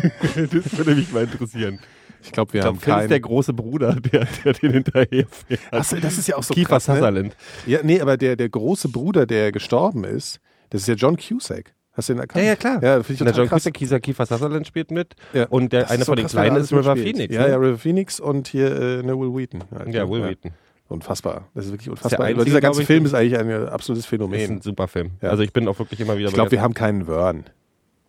das 0.52 0.78
würde 0.78 0.94
mich 0.94 1.12
mal 1.12 1.24
interessieren. 1.24 1.78
Ich 2.22 2.32
glaube, 2.32 2.52
wir 2.52 2.60
Ich 2.60 2.66
haben 2.66 2.78
glaube, 2.78 2.84
Phil 2.84 2.92
ist 2.92 2.98
keinen. 2.98 3.08
der 3.08 3.20
große 3.20 3.52
Bruder, 3.54 3.94
der, 3.94 4.26
der 4.44 4.52
den 4.52 4.72
hinterher 4.72 5.24
fährt. 5.26 5.60
Achso, 5.70 5.96
das 5.96 6.18
ist 6.18 6.28
ja 6.28 6.36
auch 6.36 6.42
so 6.42 6.52
Kiefer 6.52 6.68
krass, 6.68 6.88
ne? 6.88 6.96
Sutherland. 6.96 7.36
Ja, 7.66 7.78
nee, 7.82 7.98
aber 8.00 8.18
der, 8.18 8.36
der 8.36 8.50
große 8.50 8.90
Bruder, 8.90 9.24
der 9.24 9.52
gestorben 9.52 10.04
ist, 10.04 10.38
das 10.68 10.82
ist 10.82 10.88
ja 10.88 10.94
John 10.96 11.16
Cusack. 11.16 11.72
Hast 12.00 12.08
du 12.08 12.14
den 12.14 12.20
erkannt? 12.20 12.42
Ja, 12.42 12.50
ja, 12.50 12.56
klar. 12.56 12.82
Ja, 12.82 13.02
finde 13.02 13.12
ich 13.12 13.18
Der 13.18 13.32
John 13.42 13.48
krass. 13.48 13.68
Cusack, 13.78 14.02
Kiefer, 14.02 14.24
Sutherland 14.24 14.66
spielt 14.66 14.90
mit. 14.90 15.14
Ja. 15.34 15.46
Und 15.48 15.74
der, 15.74 15.90
einer 15.90 15.98
so 16.04 16.12
von 16.12 16.16
den 16.16 16.28
Kleinen 16.28 16.56
ist 16.56 16.72
River 16.72 16.94
mitspielt. 16.94 17.16
Phoenix. 17.16 17.34
Ja, 17.34 17.42
ne? 17.42 17.48
ja, 17.50 17.56
River 17.56 17.76
Phoenix 17.78 18.20
und 18.20 18.48
hier 18.48 18.74
äh, 18.74 19.02
ne, 19.02 19.18
Will 19.18 19.34
Wheaton. 19.34 19.62
halt, 19.76 19.94
Ja? 19.94 20.08
Will 20.08 20.26
Wheaton. 20.26 20.52
Unfassbar. 20.88 21.48
Das 21.54 21.66
ist 21.66 21.72
wirklich 21.72 21.90
unfassbar. 21.90 22.26
einzige, 22.26 22.46
Dieser 22.46 22.60
ganze 22.62 22.80
ich, 22.80 22.86
Film 22.86 23.04
ist 23.04 23.12
eigentlich 23.12 23.38
ein 23.38 23.50
absolutes 23.68 23.86
Das 23.86 23.98
ist 23.98 24.06
Phänomen. 24.06 24.50
ein 24.50 24.60
super 24.62 24.88
Film. 24.88 25.10
Ja. 25.20 25.28
Also 25.28 25.42
ich 25.42 25.52
bin 25.52 25.68
auch 25.68 25.78
wirklich 25.78 26.00
immer 26.00 26.16
wieder 26.16 26.28
Ich 26.28 26.34
glaube, 26.34 26.50
wir 26.50 26.62
haben 26.62 26.72
keinen 26.74 27.04
Vern. 27.04 27.44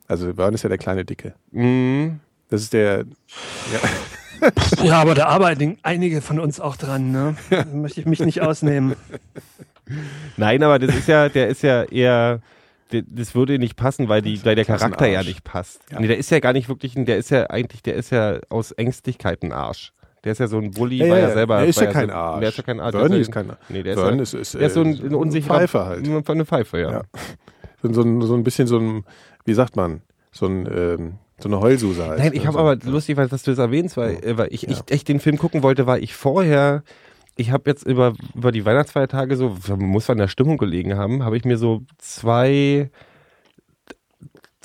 Also 0.07 0.33
Vern 0.33 0.53
ist 0.53 0.63
ja 0.63 0.69
der 0.69 0.77
kleine 0.77 1.03
Dicke. 1.03 1.33
Mhm. 1.51 2.21
Das 2.49 2.61
ist 2.61 2.73
der. 2.73 3.05
Ja, 4.83 4.95
aber 5.01 5.15
da 5.15 5.27
arbeiten 5.27 5.77
einige 5.83 6.21
von 6.21 6.39
uns 6.39 6.59
auch 6.59 6.75
dran, 6.77 7.11
ne? 7.11 7.35
Da 7.49 7.65
möchte 7.65 7.99
ich 7.99 8.05
mich 8.05 8.19
nicht 8.21 8.41
ausnehmen. 8.41 8.95
Nein, 10.37 10.63
aber 10.63 10.79
das 10.79 10.95
ist 10.95 11.07
ja, 11.07 11.29
der 11.29 11.49
ist 11.49 11.61
ja 11.63 11.83
eher, 11.83 12.39
das 12.91 13.35
würde 13.35 13.59
nicht 13.59 13.75
passen, 13.75 14.09
weil, 14.09 14.21
die, 14.21 14.43
weil 14.45 14.55
der 14.55 14.65
Charakter 14.65 15.07
ja 15.07 15.23
nicht 15.23 15.43
passt. 15.43 15.81
Ja. 15.91 15.99
Nee, 15.99 16.07
der 16.07 16.17
ist 16.17 16.31
ja 16.31 16.39
gar 16.39 16.53
nicht 16.53 16.69
wirklich 16.69 16.95
ein, 16.95 17.05
der 17.05 17.17
ist 17.17 17.29
ja 17.31 17.49
eigentlich, 17.49 17.81
der 17.83 17.95
ist 17.95 18.11
ja 18.11 18.39
aus 18.49 18.71
Ängstlichkeit 18.71 19.43
ein 19.43 19.51
Arsch. 19.51 19.93
Der 20.23 20.33
ist 20.33 20.37
ja 20.39 20.47
so 20.47 20.57
ein 20.57 20.71
Bully, 20.71 20.97
Ja, 20.97 21.09
weil 21.09 21.21
ja, 21.21 21.27
er 21.29 21.33
selber. 21.33 21.57
der 21.59 21.67
ist 21.67 21.81
ja 21.81 21.91
kein 21.91 22.09
so, 22.09 22.13
Arsch. 22.15 22.39
Der 22.41 22.49
ist 22.49 22.57
ja 22.57 22.63
kein 22.63 22.79
Arsch. 22.79 22.91
Bernie 22.91 23.17
ist 23.19 23.31
kein 23.31 23.51
Nee, 23.69 23.83
der 23.83 23.93
ist, 23.93 23.99
ja, 23.99 24.09
ist, 24.09 24.33
ist, 24.33 24.53
der 24.53 24.61
ist 24.61 24.73
so 24.75 24.81
ein, 24.81 24.95
äh, 24.95 25.05
ein 25.05 25.15
unsicherer. 25.15 25.59
Pfeife 25.59 25.85
halt. 25.85 26.07
Von 26.07 26.23
eine 26.27 26.45
Pfeife, 26.45 26.79
ja. 26.79 26.91
Ja. 26.91 27.01
So, 27.81 28.01
ein, 28.01 28.21
so 28.21 28.35
ein 28.35 28.43
bisschen 28.43 28.67
so 28.67 28.77
ein, 28.77 29.03
wie 29.45 29.55
sagt 29.55 29.75
man, 29.75 30.01
so 30.31 30.45
ein, 30.45 30.67
ähm, 30.71 31.13
so 31.39 31.49
eine 31.49 31.59
Heulsuse 31.59 32.05
halt. 32.05 32.19
Nein, 32.19 32.33
ich 32.33 32.45
habe 32.45 32.53
so. 32.53 32.59
aber 32.59 32.75
lustig, 32.75 33.17
weil 33.17 33.27
dass 33.27 33.41
du 33.41 33.51
das 33.51 33.57
erwähnst, 33.57 33.97
weil, 33.97 34.23
äh, 34.23 34.37
weil 34.37 34.49
ich, 34.51 34.67
ich 34.67 34.79
echt 34.89 35.07
den 35.07 35.19
Film 35.19 35.39
gucken 35.39 35.63
wollte, 35.63 35.87
weil 35.87 36.03
ich 36.03 36.13
vorher, 36.13 36.83
ich 37.35 37.51
habe 37.51 37.69
jetzt 37.69 37.83
über, 37.85 38.13
über 38.35 38.51
die 38.51 38.65
Weihnachtsfeiertage 38.65 39.35
so, 39.35 39.55
muss 39.77 40.09
an 40.09 40.17
der 40.17 40.27
Stimmung 40.27 40.57
gelegen 40.57 40.97
haben, 40.97 41.23
habe 41.23 41.37
ich 41.37 41.45
mir 41.45 41.57
so 41.57 41.81
zwei, 41.97 42.91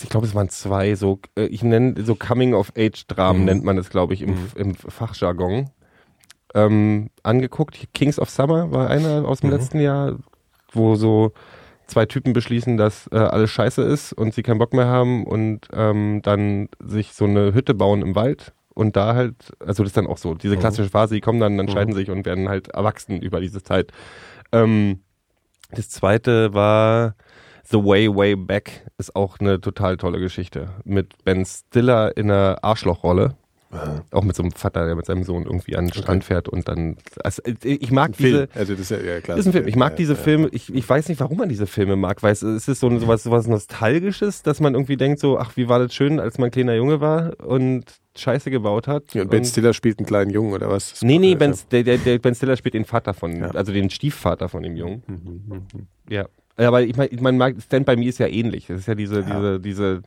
ich 0.03 0.09
glaube, 0.09 0.27
es 0.27 0.35
waren 0.35 0.49
zwei, 0.49 0.95
so, 0.95 1.21
äh, 1.39 1.47
ich 1.47 1.63
nenne 1.63 1.95
so 2.05 2.15
Coming-of-Age-Dramen, 2.15 3.41
Mhm. 3.41 3.45
nennt 3.47 3.65
man 3.65 3.77
das, 3.77 3.91
glaube 3.91 4.15
ich, 4.15 4.23
im, 4.23 4.37
im 4.57 4.75
Fachjargon, 4.75 5.71
ähm, 6.55 7.11
angeguckt. 7.23 7.79
Kings 7.95 8.19
of 8.19 8.31
Summer 8.31 8.71
war 8.73 8.89
einer 8.91 9.27
aus 9.27 9.41
dem 9.41 9.51
Mhm. 9.51 9.57
letzten 9.57 9.81
Jahr, 9.81 10.17
wo 10.73 10.97
so 10.97 11.33
zwei 11.87 12.05
Typen 12.05 12.33
beschließen, 12.33 12.77
dass 12.77 13.09
äh, 13.13 13.17
alles 13.17 13.51
scheiße 13.51 13.83
ist 13.83 14.13
und 14.13 14.35
sie 14.35 14.43
keinen 14.43 14.59
Bock 14.59 14.73
mehr 14.75 14.87
haben 14.87 15.25
und 15.25 15.69
ähm, 15.73 16.21
dann 16.23 16.69
sich 16.81 17.13
so 17.13 17.25
eine 17.25 17.55
Hütte 17.55 17.75
bauen 17.75 18.03
im 18.03 18.15
Wald 18.15 18.53
und 18.77 18.95
da 18.95 19.15
halt, 19.15 19.35
also 19.59 19.83
das 19.83 19.91
ist 19.91 19.97
dann 19.97 20.07
auch 20.07 20.19
so, 20.19 20.35
diese 20.35 20.59
klassische 20.59 20.91
Phase, 20.91 21.15
die 21.15 21.23
kommen 21.23 21.41
dann, 21.41 21.57
dann 21.57 21.69
scheiden 21.69 21.95
sich 21.95 22.11
und 22.11 22.27
werden 22.27 22.49
halt 22.51 22.69
erwachsen 22.69 23.23
über 23.23 23.41
diese 23.41 23.63
Zeit. 23.63 23.91
Ähm, 24.53 25.01
das 25.71 25.89
zweite 25.89 26.53
war 26.53 27.15
The 27.65 27.79
Way, 27.79 28.15
Way 28.15 28.37
Back, 28.37 28.87
ist 28.99 29.17
auch 29.17 29.41
eine 29.41 29.63
total 29.63 29.97
tolle 29.97 30.21
Geschichte. 30.21 30.69
Mit 30.85 31.25
Ben 31.25 31.47
Stiller 31.47 32.17
in 32.19 32.31
einer 32.31 32.59
Arschlochrolle. 32.63 33.35
Auch 34.11 34.23
mit 34.25 34.35
so 34.37 34.43
einem 34.43 34.53
Vater, 34.53 34.87
der 34.87 34.95
mit 34.97 35.07
seinem 35.07 35.25
Sohn 35.25 35.45
irgendwie 35.45 35.77
an 35.77 35.87
den 35.87 35.93
Strand 35.95 36.25
fährt 36.25 36.49
und 36.49 36.69
dann. 36.69 36.97
Also 37.23 37.43
ich 37.63 37.91
mag 37.91 38.17
diese. 38.17 38.47
Film. 38.47 38.49
Also 38.55 38.73
das 38.75 38.81
ist 38.83 38.91
ja, 38.91 38.99
ja 38.99 39.21
klar. 39.21 39.39
Ist 39.39 39.47
ein 39.47 39.53
Film. 39.53 39.69
Ich 39.69 39.77
mag 39.77 39.93
Ja, 39.93 39.97
diese 39.97 40.13
ja. 40.15 40.19
Filme. 40.19 40.49
Ich, 40.53 40.75
ich 40.75 40.89
weiß 40.89 41.09
nicht, 41.09 41.21
warum 41.21 41.39
man 41.39 41.49
diese 41.49 41.67
Filme 41.67 41.97
mag, 41.97 42.23
weil 42.23 42.33
es, 42.33 42.43
ist 42.43 42.67
so 42.67 42.89
ein- 42.89 43.01
sowas, 43.01 43.23
sowas 43.23 43.47
Nostalgisches, 43.47 44.43
dass 44.43 44.61
man 44.61 44.75
irgendwie 44.75 44.97
denkt 44.97 45.21
so, 45.21 45.39
ach, 45.39 45.57
wie 45.57 45.69
war 45.69 45.79
das 45.79 45.95
schön, 45.95 46.21
als 46.21 46.39
man 46.39 46.51
kleiner 46.51 46.75
Junge 46.75 47.01
war 47.01 47.33
und 47.45 47.85
Scheiße 48.17 48.51
gebaut 48.51 48.89
hat. 48.89 49.13
Ja, 49.15 49.23
und 49.23 49.31
Ben 49.31 49.41
Und- 49.41 49.45
Stiller 49.47 49.75
spielt 49.75 49.99
einen 49.99 50.07
kleinen 50.07 50.31
Jungen 50.31 50.53
oder 50.55 50.71
was? 50.71 50.91
Das 50.91 51.03
Nee, 51.03 51.19
nee, 51.19 51.35
ben, 51.35 51.55
der, 51.71 51.83
der, 51.83 51.99
der 51.99 52.19
Ben 52.19 52.35
Stiller 52.35 52.57
spielt 52.57 52.75
den 52.75 52.85
Vater 52.87 53.13
von, 53.15 53.43
also 53.43 53.73
den 53.73 53.91
Stiefvater 53.91 54.49
von 54.49 54.63
dem 54.63 54.77
Jungen. 54.77 55.03
Mhm, 55.07 55.67
Ja. 56.09 56.27
Ja, 56.59 56.69
Aber 56.69 56.81
ich 56.83 56.97
meine, 56.97 57.11
man 57.21 57.37
mag, 57.37 57.57
Stand 57.61 57.85
By 57.85 57.97
Me 57.97 58.07
ist 58.07 58.19
ja 58.19 58.27
ähnlich. 58.29 58.69
Das 58.69 58.79
ist 58.79 58.89
ja 58.89 58.95
diese, 58.95 59.23
diese, 59.23 59.61
diese, 59.61 60.01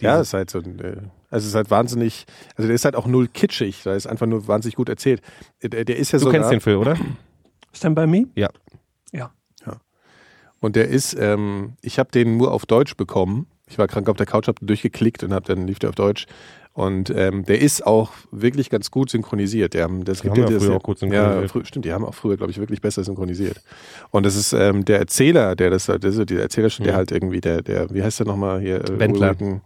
diese 0.00 0.08
Ja, 0.10 0.20
es 0.20 0.28
ist 0.28 0.34
halt 0.34 0.50
so 0.50 0.58
ein, 0.58 0.78
äh, 0.80 0.96
also 1.30 1.44
es 1.44 1.46
ist 1.46 1.54
halt 1.54 1.70
wahnsinnig, 1.70 2.24
also 2.56 2.66
der 2.68 2.74
ist 2.74 2.84
halt 2.84 2.96
auch 2.96 3.06
null 3.06 3.28
kitschig, 3.28 3.82
da 3.84 3.94
ist 3.94 4.06
einfach 4.06 4.26
nur 4.26 4.46
wahnsinnig 4.48 4.76
gut 4.76 4.88
erzählt. 4.88 5.20
Äh, 5.60 5.68
Der, 5.68 5.84
der 5.84 5.96
ist 5.96 6.12
ja 6.12 6.18
du 6.18 6.24
so 6.26 6.30
kennst 6.30 6.50
den 6.50 6.60
Film, 6.60 6.80
oder? 6.80 6.96
Stand 7.72 7.94
by 7.96 8.06
me? 8.06 8.26
Ja. 8.34 8.48
Ja. 9.12 9.30
und 10.60 10.74
der 10.76 10.88
ist, 10.88 11.14
ähm, 11.18 11.74
ich 11.82 11.98
habe 11.98 12.10
den 12.10 12.36
nur 12.36 12.52
auf 12.52 12.66
Deutsch 12.66 12.96
bekommen. 12.96 13.46
Ich 13.68 13.78
war 13.78 13.86
krank 13.86 14.08
auf 14.08 14.16
der 14.16 14.26
Couch, 14.26 14.48
habe 14.48 14.64
durchgeklickt 14.64 15.22
und 15.22 15.32
hab 15.32 15.44
dann 15.44 15.66
lief 15.66 15.78
der 15.78 15.90
auf 15.90 15.94
Deutsch. 15.94 16.26
Und 16.72 17.10
ähm, 17.10 17.44
der 17.44 17.60
ist 17.60 17.84
auch 17.86 18.12
wirklich 18.30 18.70
ganz 18.70 18.90
gut 18.90 19.10
synchronisiert. 19.10 19.74
Der, 19.74 19.84
haben- 19.84 20.04
das 20.04 20.22
Die 20.22 20.30
haben 20.30 20.36
ja 20.36 20.44
ja 20.46 20.50
das- 20.54 20.64
früher 20.64 20.76
auch 20.76 20.82
gut 20.82 20.98
synchronisiert. 21.00 21.42
Ja, 21.42 21.48
frü 21.48 21.64
stimmt, 21.64 21.84
die 21.84 21.92
haben 21.92 22.04
auch 22.04 22.14
früher, 22.14 22.36
glaube 22.36 22.50
ich, 22.52 22.58
wirklich 22.58 22.80
besser 22.80 23.04
synchronisiert. 23.04 23.60
Und 24.10 24.24
das 24.24 24.36
ist 24.36 24.52
ähm, 24.52 24.84
der 24.84 24.98
Erzähler, 25.00 25.54
der 25.56 25.70
das, 25.70 25.86
das 25.86 26.02
ist 26.16 26.30
der 26.30 26.40
Erzähler, 26.42 26.68
der 26.68 26.92
Mhm. 26.92 26.96
halt 26.96 27.10
irgendwie, 27.12 27.40
der, 27.40 27.62
der, 27.62 27.90
wie 27.92 28.02
heißt 28.02 28.20
der 28.20 28.26
nochmal 28.26 28.60
hier? 28.60 28.82
Wendler. 28.98 29.34
Ulrich- 29.40 29.60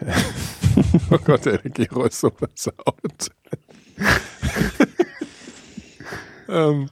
oh 1.10 1.18
Gott, 1.24 1.44
der 1.46 1.58
Gero 1.58 2.04
ist 2.04 2.20
so 2.20 2.30
versaut. 2.30 3.30
ähm, 6.48 6.88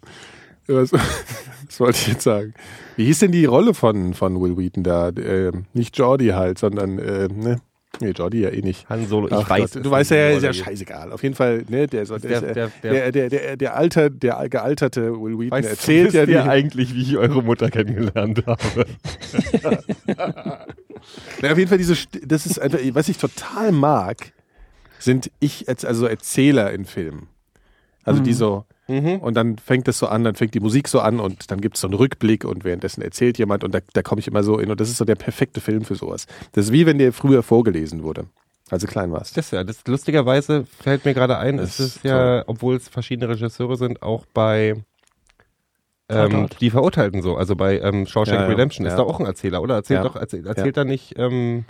was, 0.67 0.93
was 0.93 1.81
wollte 1.81 1.99
ich 1.99 2.09
jetzt 2.09 2.25
sagen? 2.25 2.55
Wie 2.97 3.05
hieß 3.05 3.21
denn 3.21 3.33
die 3.33 3.45
Rolle 3.45 3.75
von, 3.75 4.15
von 4.15 4.41
Will 4.41 4.57
Wheaton 4.57 4.83
da? 4.83 5.11
Ähm, 5.11 5.67
nicht 5.75 5.97
Jordi 5.99 6.29
halt, 6.29 6.59
sondern, 6.59 6.99
äh, 6.99 7.29
ne? 7.29 7.61
Nee, 8.01 8.11
Jordi 8.11 8.41
ja 8.43 8.51
eh 8.51 8.61
nicht. 8.61 8.87
Han 8.91 9.07
Solo, 9.07 9.29
ich 9.29 9.33
Ach 9.33 9.49
weiß. 9.49 9.73
Gott, 9.75 9.85
du 9.87 9.91
weißt 9.91 10.11
ja, 10.11 10.29
ist 10.31 10.43
ja 10.43 10.53
scheißegal. 10.53 11.13
Auf 11.13 11.23
jeden 11.23 11.35
Fall, 11.35 11.65
ne, 11.69 11.87
der, 11.87 12.05
der, 12.05 12.19
Der- 12.19 12.41
der, 12.41 12.71
der- 12.83 13.13
der, 13.13 13.29
der, 13.31 13.57
der, 13.57 13.77
Alter, 13.77 14.11
der 14.11 14.49
gealterte 14.51 15.13
Will 15.19 15.39
Wheaton 15.39 15.51
Weißt, 15.53 15.71
erzählt 15.71 16.13
ja 16.13 16.27
die, 16.27 16.37
eigentlich, 16.37 16.95
wie 16.95 17.03
ich 17.03 17.17
eure 17.17 17.43
Mutter 17.43 17.71
kennengelernt 17.71 18.45
habe? 18.47 18.87
Na, 21.43 21.53
auf 21.53 21.59
jeden 21.59 21.69
Fall 21.69 21.79
diese, 21.79 21.97
das 22.23 22.47
ist 22.47 22.59
einfach, 22.61 22.79
was 22.93 23.09
ich 23.09 23.19
total 23.19 23.73
mag, 23.73 24.33
sind 24.99 25.31
ich 25.41 25.69
als 25.69 25.85
also 25.85 26.07
Erzähler 26.07 26.73
in 26.73 26.85
Filmen. 26.85 27.29
Also 28.05 28.23
die 28.23 28.33
so, 28.33 28.65
Mhm. 28.89 29.17
und 29.19 29.35
dann 29.35 29.59
fängt 29.59 29.89
es 29.89 29.99
so 29.99 30.07
an, 30.07 30.23
dann 30.23 30.37
fängt 30.37 30.55
die 30.55 30.61
Musik 30.61 30.87
so 30.87 31.01
an 31.01 31.19
und 31.19 31.51
dann 31.51 31.61
gibt 31.61 31.75
es 31.75 31.81
so 31.81 31.89
einen 31.89 31.95
Rückblick 31.95 32.45
und 32.45 32.63
währenddessen 32.63 33.03
erzählt 33.03 33.37
jemand 33.37 33.65
und 33.65 33.75
da, 33.75 33.81
da 33.95 34.03
komme 34.03 34.21
ich 34.21 34.29
immer 34.29 34.45
so 34.45 34.61
in 34.61 34.71
und 34.71 34.79
das 34.79 34.89
ist 34.89 34.99
so 34.99 35.05
der 35.05 35.17
perfekte 35.17 35.61
Film 35.61 35.85
für 35.85 35.97
sowas. 35.97 36.27
Das 36.53 36.67
ist 36.67 36.73
wie 36.73 36.87
wenn 36.87 36.97
der 36.99 37.13
früher 37.13 37.43
vorgelesen 37.43 38.05
wurde, 38.05 38.27
als 38.71 38.83
du 38.83 38.87
klein 38.89 39.11
warst. 39.11 39.37
Das 39.37 39.51
ja, 39.51 39.65
das 39.65 39.85
lustigerweise 39.89 40.67
fällt 40.81 41.05
mir 41.05 41.15
gerade 41.15 41.37
ein, 41.37 41.57
Das 41.57 41.81
es 41.81 41.81
ist 41.81 41.97
ist 41.97 42.05
ja, 42.05 42.45
obwohl 42.47 42.77
es 42.77 42.89
verschiedene 42.89 43.29
Regisseure 43.29 43.77
sind, 43.77 44.03
auch 44.03 44.25
bei 44.33 44.77
ähm, 46.09 46.49
die 46.61 46.71
Verurteilten 46.71 47.23
so. 47.23 47.37
Also 47.37 47.57
bei 47.57 47.79
ähm, 47.81 48.07
Shawshank 48.07 48.37
Ja, 48.39 48.43
ja, 48.45 48.49
Redemption 48.49 48.87
ist 48.87 48.93
ja. 48.93 48.97
da 48.99 49.03
auch 49.05 49.19
ein 49.21 49.27
Erzähler, 49.27 49.63
oder? 49.63 49.75
Erzählt 49.77 49.99
Ja. 49.99 50.05
doch, 50.05 50.17
erzählt, 50.17 50.47
erzählt 50.47 50.77
da 50.77 50.85
nicht 50.85 51.19
ähm, 51.19 51.65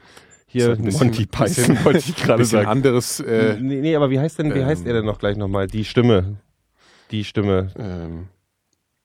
hier 0.46 0.76
bisschen- 0.76 1.08
Monty 1.08 1.26
Python, 1.26 1.84
wollte 1.84 1.98
ich 2.00 2.16
gerade 2.16 2.44
sagen. 2.44 2.66
anderes, 2.68 3.20
äh, 3.20 3.56
nee, 3.60 3.80
nee, 3.80 3.96
aber 3.96 4.10
wie 4.10 4.18
heißt 4.20 4.38
denn, 4.38 4.54
wie 4.54 4.64
heißt 4.64 4.82
ähm, 4.82 4.88
er 4.88 4.92
denn 4.94 5.04
noch 5.06 5.18
gleich 5.18 5.36
nochmal? 5.36 5.66
Die 5.66 5.84
Stimme. 5.84 6.36
Die 7.10 7.24
Stimme. 7.24 7.70
ähm, 7.78 8.28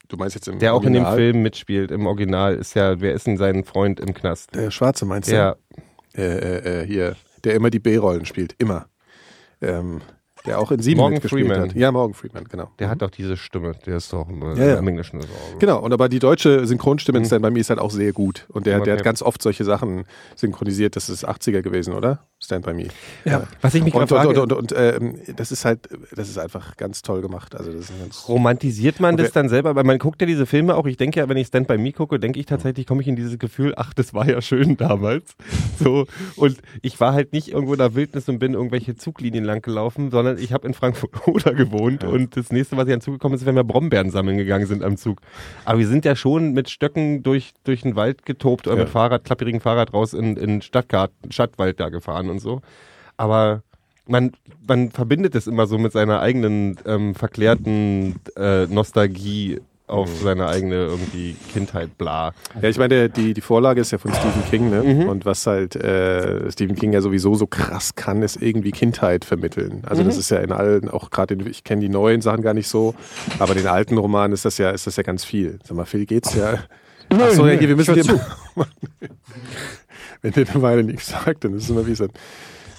du 0.08 0.18
meinst 0.18 0.36
jetzt 0.36 0.48
im 0.48 0.60
Der 0.60 0.74
auch 0.74 0.84
in 0.84 0.94
dem 0.94 1.04
Original? 1.04 1.18
Film 1.18 1.42
mitspielt, 1.44 1.92
im 1.92 2.06
Original, 2.08 2.56
ist 2.56 2.74
ja, 2.74 3.00
wer 3.00 3.14
ist 3.14 3.28
denn 3.28 3.38
sein 3.38 3.64
Freund 3.64 4.00
im 4.00 4.14
Knast? 4.14 4.54
Der 4.56 4.72
Schwarze 4.72 5.06
meinst 5.06 5.32
du? 5.32 5.36
Ja, 5.36 5.56
Äh, 6.14 6.22
äh, 6.24 6.82
äh, 6.82 6.86
hier, 6.88 7.16
der 7.46 7.54
immer 7.56 7.70
die 7.70 7.80
B-Rollen 7.80 8.26
spielt, 8.26 8.54
immer. 8.58 8.88
Ähm, 9.62 10.02
der 10.46 10.60
auch 10.60 10.72
in 10.72 10.80
Sieben 10.82 10.98
Morgan 11.00 11.14
mitgespielt 11.14 11.48
Freeman. 11.48 11.70
hat. 11.70 11.76
Ja, 11.76 11.92
Morgan 11.92 12.14
Freeman, 12.14 12.46
genau. 12.46 12.70
der 12.80 12.90
hat 12.90 13.02
doch 13.02 13.10
diese 13.10 13.38
Stimme, 13.38 13.74
der 13.86 13.98
ist 13.98 14.12
doch 14.14 14.28
im, 14.30 14.42
Ja, 14.56 14.66
ja. 14.66 14.78
Englischen. 14.80 15.22
So. 15.22 15.28
Genau, 15.60 15.80
und 15.80 15.94
aber 15.94 16.10
die 16.10 16.20
deutsche 16.20 16.66
Synchronstimme 16.66 17.20
Mhm. 17.20 17.26
Stand 17.26 17.44
By 17.44 17.52
Me 17.52 17.60
ist 17.60 17.70
halt 17.70 17.80
auch 17.80 17.92
sehr 17.92 18.14
gut. 18.14 18.46
Und 18.50 18.66
der, 18.66 18.80
der 18.82 18.96
hat 18.98 19.04
ganz 19.04 19.22
oft 19.22 19.42
solche 19.42 19.64
Sachen 19.64 20.06
synchronisiert. 20.36 20.96
Das 20.96 21.10
ist 21.10 21.28
80er 21.28 21.62
gewesen, 21.62 21.94
oder? 21.94 22.26
Stand 22.52 22.66
By 22.66 22.74
Me. 22.74 22.88
Ja. 23.24 23.44
Was 23.62 23.74
ich 23.76 23.84
mich 23.84 23.94
Und, 23.94 24.10
gerade 24.10 24.28
und, 24.28 24.36
frage, 24.36 24.42
und, 24.42 24.52
und, 24.54 24.74
und 24.74 24.78
ähm, 24.78 25.16
das 25.38 25.54
ist 25.54 25.64
halt, 25.64 25.88
das 26.14 26.28
ist 26.28 26.38
einfach 26.38 26.76
ganz 26.76 27.02
toll 27.02 27.22
gemacht. 27.22 27.56
Also 27.56 27.72
das 27.72 27.90
ist 27.90 28.00
ganz, 28.00 28.28
Romantisiert 28.28 29.00
man 29.00 29.16
das 29.16 29.32
dann 29.32 29.48
selber? 29.48 29.74
Weil 29.76 29.86
man 29.86 29.98
guckt 30.00 30.20
ja 30.22 30.28
diese 30.28 30.46
Filme 30.46 30.76
auch. 30.76 30.86
Ich 30.86 30.98
denke 30.98 31.22
ja, 31.22 31.30
wenn 31.30 31.38
ich 31.38 31.48
Stand 31.48 31.68
by 31.70 31.78
Me 31.78 31.94
gucke, 31.94 32.20
denke 32.20 32.40
ich 32.42 32.46
tatsächlich, 32.46 32.86
komme 32.86 33.02
ich 33.02 33.08
in 33.08 33.16
dieses 33.16 33.40
Gefühl, 33.40 33.74
ach, 33.78 33.94
das 33.94 34.14
war 34.14 34.28
ja 34.28 34.42
schön 34.42 34.76
damals. 34.78 35.36
So. 35.80 36.08
Und 36.36 36.58
ich 36.82 37.00
war 37.00 37.14
halt 37.14 37.32
nicht 37.32 37.48
irgendwo 37.54 37.74
in 37.74 37.80
der 37.80 37.96
Wildnis 37.96 38.28
und 38.28 38.40
bin 38.40 38.54
irgendwelche 38.54 38.96
Zuglinien 38.98 39.46
lang 39.46 39.62
gelaufen, 39.62 40.12
sondern 40.12 40.38
ich 40.38 40.52
habe 40.52 40.68
in 40.68 40.74
Frankfurt-Oder 40.74 41.54
gewohnt. 41.56 42.04
Und 42.04 42.36
das 42.36 42.52
nächste, 42.52 42.76
was 42.76 42.88
ich 42.88 42.94
an 42.94 43.00
Zug 43.02 43.14
gekommen 43.16 43.36
ist, 43.36 43.46
wenn 43.46 43.56
wir 43.56 43.64
Brombeeren 43.64 44.12
sammeln 44.12 44.38
gegangen 44.38 44.66
sind 44.66 44.84
am 44.84 44.98
Zug. 44.98 45.22
Aber 45.64 45.80
wir 45.80 45.88
sind 45.88 46.04
ja 46.04 46.18
schon 46.18 46.52
mit 46.52 46.70
Stöcken 46.70 47.24
durch, 47.24 47.54
durch 47.64 47.82
den 47.84 47.96
Wald 47.96 48.26
getobt 48.26 48.68
oder 48.68 48.76
Ja. 48.76 48.84
mit 48.84 48.92
Fahrrad, 48.92 49.24
klapprigen 49.24 49.62
Fahrrad 49.62 49.94
raus 49.94 50.14
in, 50.14 50.36
in 50.36 50.62
Stadtgarten, 50.62 51.32
Stadtwald 51.32 51.80
da 51.80 51.90
gefahren 51.90 52.30
und 52.30 52.40
so. 52.42 52.62
Aber 53.18 53.62
man, 54.08 54.32
man 54.68 54.92
verbindet 54.92 55.36
es 55.36 55.48
immer 55.48 55.68
so 55.68 55.78
mit 55.78 55.92
seiner 55.94 56.20
eigenen 56.22 56.78
ähm, 56.86 57.16
verklärten 57.16 58.16
äh, 58.36 58.66
Nostalgie 58.68 59.60
auf 59.88 60.10
Mhm. 60.10 60.24
seine 60.24 60.48
eigene 60.48 60.76
irgendwie 60.76 61.36
Kindheit, 61.52 61.98
bla. 61.98 62.32
Ja, 62.62 62.70
ich 62.70 62.78
meine, 62.78 63.10
die, 63.10 63.34
die 63.34 63.42
Vorlage 63.42 63.82
ist 63.82 63.92
ja 63.92 63.98
von 63.98 64.14
Stephen 64.14 64.44
King, 64.50 64.70
ne? 64.70 64.84
Mhm. 64.84 65.10
Und 65.10 65.26
was 65.26 65.46
halt 65.46 65.76
äh, 65.76 66.50
Stephen 66.50 66.78
King 66.78 66.94
ja 66.94 67.02
sowieso 67.02 67.36
so 67.36 67.46
krass 67.46 67.94
kann, 67.96 68.22
ist 68.22 68.42
irgendwie 68.42 68.72
Kindheit 68.72 69.26
vermitteln. 69.26 69.84
Also 69.86 70.02
Mhm. 70.02 70.08
das 70.08 70.16
ist 70.18 70.32
ja 70.32 70.38
in 70.40 70.54
allen, 70.54 70.90
auch 70.90 71.10
gerade 71.10 71.36
ich 71.50 71.66
kenne 71.66 71.82
die 71.82 71.90
neuen 71.90 72.22
Sachen 72.22 72.42
gar 72.42 72.54
nicht 72.54 72.70
so, 72.70 72.96
aber 73.38 73.52
in 73.52 73.58
den 73.60 73.68
alten 73.68 73.98
Romanen 73.98 74.34
ist 74.34 74.46
das 74.46 74.58
ja, 74.58 74.70
ist 74.70 74.88
das 74.88 74.96
ja 74.96 75.04
ganz 75.04 75.26
viel. 75.26 75.60
Sag 75.66 75.76
mal, 75.76 75.86
Phil, 75.86 76.06
geht's 76.06 76.36
ja. 76.36 76.60
Ach 77.12 77.32
so, 77.32 77.48
ja, 77.48 77.58
hier, 77.58 77.68
wir 77.68 77.76
müssen 77.76 77.96
dir. 77.96 78.04
Wenn 80.22 80.32
der 80.32 80.50
eine 80.50 80.62
Weile 80.62 80.84
nichts 80.84 81.10
sagt, 81.10 81.44
dann 81.44 81.56
ist 81.56 81.64
es 81.64 81.70
immer 81.70 81.86
wie 81.86 81.96
ein. 81.96 82.12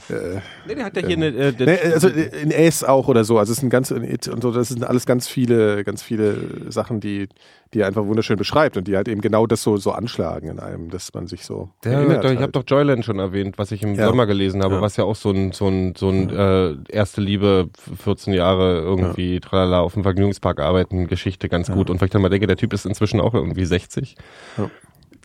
Äh, 0.08 0.40
Nee, 0.66 0.74
der 0.74 0.84
hat 0.84 0.96
ja 0.96 1.06
hier 1.06 1.16
eine. 1.16 1.26
Äh, 1.28 1.52
Nee, 1.58 1.78
also 1.92 2.08
in 2.08 2.50
S 2.50 2.84
auch 2.84 3.08
oder 3.08 3.24
so. 3.24 3.38
Also 3.38 3.52
es 3.52 3.58
sind 3.58 3.70
ganz 3.70 3.90
in 3.90 4.04
It 4.04 4.28
und 4.28 4.42
so, 4.42 4.50
das 4.52 4.68
sind 4.68 4.84
alles 4.84 5.06
ganz 5.06 5.28
viele, 5.28 5.84
ganz 5.84 6.02
viele 6.02 6.70
Sachen, 6.70 7.00
die, 7.00 7.28
die 7.74 7.80
er 7.80 7.86
einfach 7.86 8.04
wunderschön 8.04 8.36
beschreibt 8.36 8.76
und 8.76 8.86
die 8.88 8.96
halt 8.96 9.08
eben 9.08 9.20
genau 9.20 9.46
das 9.46 9.62
so, 9.62 9.76
so 9.76 9.92
anschlagen 9.92 10.48
in 10.48 10.60
einem, 10.60 10.90
dass 10.90 11.12
man 11.14 11.26
sich 11.26 11.44
so. 11.44 11.70
der, 11.84 11.92
erinnert 11.92 12.24
doch, 12.24 12.30
ich 12.30 12.36
habe 12.36 12.42
halt. 12.44 12.56
doch 12.56 12.64
Joyland 12.66 13.04
schon 13.04 13.18
erwähnt, 13.18 13.58
was 13.58 13.72
ich 13.72 13.82
im 13.82 13.94
Ja. 13.94 14.06
Sommer 14.06 14.26
gelesen 14.26 14.62
habe, 14.62 14.74
Ja. 14.76 14.80
was 14.80 14.96
ja 14.96 15.04
auch 15.04 15.16
so 15.16 15.30
ein, 15.30 15.52
so 15.52 15.68
ein, 15.68 15.94
so 15.96 16.08
ein 16.10 16.30
äh, 16.30 16.74
erste 16.88 17.20
Liebe, 17.20 17.68
14 18.02 18.32
Jahre 18.34 18.80
irgendwie, 18.80 19.40
tralala, 19.40 19.80
auf 19.80 19.94
dem 19.94 20.02
Vergnügungspark 20.02 20.60
arbeiten, 20.60 21.06
Geschichte 21.06 21.48
ganz 21.48 21.70
gut. 21.70 21.90
Und 21.90 22.00
weil 22.00 22.06
ich 22.06 22.12
dann 22.12 22.22
mal 22.22 22.28
denke, 22.28 22.46
der 22.46 22.56
Typ 22.56 22.72
ist 22.72 22.86
inzwischen 22.86 23.20
auch 23.20 23.34
irgendwie 23.34 23.64
60. 23.64 24.16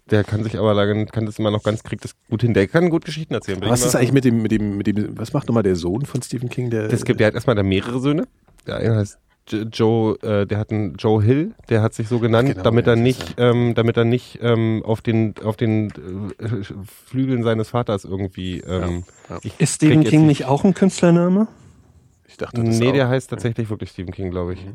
Ja. 0.07 0.17
Der 0.17 0.23
kann 0.23 0.43
sich 0.43 0.57
aber 0.57 0.73
lange, 0.73 1.05
kann 1.07 1.25
das 1.25 1.37
immer 1.39 1.51
noch 1.51 1.63
ganz, 1.63 1.83
kriegt 1.83 2.03
das 2.03 2.15
gut 2.29 2.41
hin. 2.41 2.53
Der 2.53 2.67
kann 2.67 2.89
gut 2.89 3.05
Geschichten 3.05 3.33
erzählen. 3.33 3.59
Was 3.61 3.85
ist 3.85 3.95
eigentlich 3.95 4.13
mit 4.13 4.25
dem, 4.25 4.41
mit 4.41 4.51
dem, 4.51 4.77
mit 4.77 4.87
dem, 4.87 5.17
was 5.17 5.33
macht 5.33 5.47
nochmal 5.47 5.63
der 5.63 5.75
Sohn 5.75 6.05
von 6.05 6.21
Stephen 6.21 6.49
King? 6.49 6.69
Der, 6.69 6.91
Es 6.91 7.03
gibt, 7.05 7.19
der 7.19 7.27
hat 7.27 7.33
erstmal 7.33 7.55
da 7.55 7.63
mehrere 7.63 7.99
Söhne. 7.99 8.25
Der 8.65 8.77
eine 8.77 8.95
heißt 8.95 9.17
Joe, 9.71 10.17
äh, 10.23 10.45
der 10.45 10.57
hat 10.57 10.71
einen 10.71 10.95
Joe 10.95 11.23
Hill, 11.23 11.53
der 11.69 11.81
hat 11.81 11.93
sich 11.93 12.09
so 12.09 12.19
genannt, 12.19 12.49
genau, 12.49 12.63
damit 12.63 12.85
ja, 12.85 12.91
er 12.91 12.95
das 12.97 13.03
nicht, 13.03 13.35
ähm, 13.37 13.73
damit 13.75 13.95
er 13.95 14.03
nicht 14.03 14.39
ähm, 14.41 14.81
auf 14.85 15.01
den 15.01 15.35
auf 15.41 15.55
den 15.55 15.87
äh, 16.37 16.63
Flügeln 17.05 17.43
seines 17.43 17.69
Vaters 17.69 18.03
irgendwie. 18.03 18.59
Ähm, 18.59 19.05
Ja. 19.29 19.39
ich 19.43 19.57
Ist 19.59 19.75
Stephen 19.75 20.03
King 20.03 20.25
nicht 20.27 20.43
auch 20.45 20.65
ein 20.65 20.73
Künstlername? 20.73 21.47
ich 22.27 22.35
dachte, 22.35 22.61
das 22.61 22.77
Nee, 22.77 22.89
auch. 22.89 22.93
der 22.93 23.07
heißt 23.07 23.29
tatsächlich 23.29 23.69
wirklich 23.69 23.91
Stephen 23.91 24.13
King, 24.13 24.31
glaube 24.31 24.53
ich. 24.53 24.65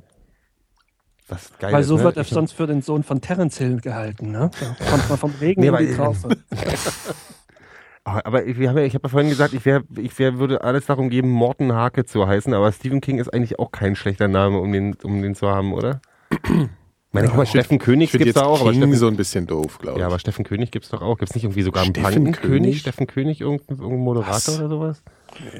Was 1.29 1.51
geil 1.59 1.73
Weil 1.73 1.81
ist, 1.83 1.87
so 1.89 1.97
ne? 1.97 2.05
wird 2.05 2.17
er 2.17 2.23
Ich- 2.25 2.29
sonst 2.31 2.53
für 2.53 2.67
den 2.67 2.83
Sohn 2.83 3.03
von 3.05 3.21
Terence 3.21 3.59
Hill 3.59 3.81
gehalten. 3.81 4.31
Ne? 4.33 4.51
Da 4.79 4.85
kommt 4.91 5.09
man 5.09 5.19
vom 5.19 5.33
Regen 5.41 5.61
Nee, 5.61 5.69
in 5.69 5.75
aber- 5.75 5.83
die 5.85 5.95
Traufe. 5.95 6.29
Aber 8.05 8.27
aber 8.27 8.47
ich, 8.47 8.59
wir 8.59 8.69
haben 8.69 8.79
ja, 8.79 8.85
ich 8.85 8.95
habe 8.95 9.05
ja 9.05 9.09
vorhin 9.11 9.31
gesagt, 9.31 9.55
ich, 9.55 9.65
wär, 9.65 9.83
ich 9.97 10.19
wär, 10.19 10.39
würde 10.39 10.63
alles 10.65 10.87
darum 10.87 11.09
geben, 11.11 11.31
Morten 11.31 11.73
Hake 11.75 12.05
zu 12.05 12.27
heißen, 12.27 12.53
aber 12.55 12.71
Stephen 12.73 13.01
King 13.01 13.19
ist 13.19 13.33
eigentlich 13.33 13.59
auch 13.59 13.71
kein 13.73 13.95
schlechter 13.97 14.29
Name, 14.29 14.59
um 14.59 14.73
den, 14.73 14.95
um 15.03 15.23
den 15.23 15.35
zu 15.35 15.49
haben, 15.49 15.73
oder? 15.73 16.01
meine, 17.13 17.29
guck 17.29 17.37
mal, 17.37 17.47
Steffen 17.47 17.79
König 17.79 18.07
Ich 18.07 18.13
gibt's 18.13 18.27
jetzt 18.27 18.37
da 18.39 18.45
auch, 18.45 18.61
aber 18.61 18.71
King 18.73 18.81
Steffen, 18.83 18.97
so 18.99 19.07
ein 19.07 19.17
bisschen 19.17 19.47
doof, 19.47 19.79
glaube 19.79 19.99
ich. 19.99 20.01
ja, 20.01 20.07
aber 20.07 20.19
Steffen 20.19 20.45
König 20.45 20.71
gibt's 20.71 20.89
doch 20.89 21.03
auch. 21.03 21.19
Gibt's 21.19 21.35
nicht 21.35 21.45
irgendwie 21.45 21.63
sogar 21.63 21.83
einen 21.85 21.95
Steffen 21.95 22.25
Bankenkönig? 22.25 22.41
König? 22.63 22.81
Steffen 22.81 23.07
König, 23.07 23.41
irgendein, 23.41 23.77
irgendein 23.79 24.01
Moderator 24.01 24.35
Was? 24.35 24.59
oder 24.59 24.69
sowas? 24.69 25.03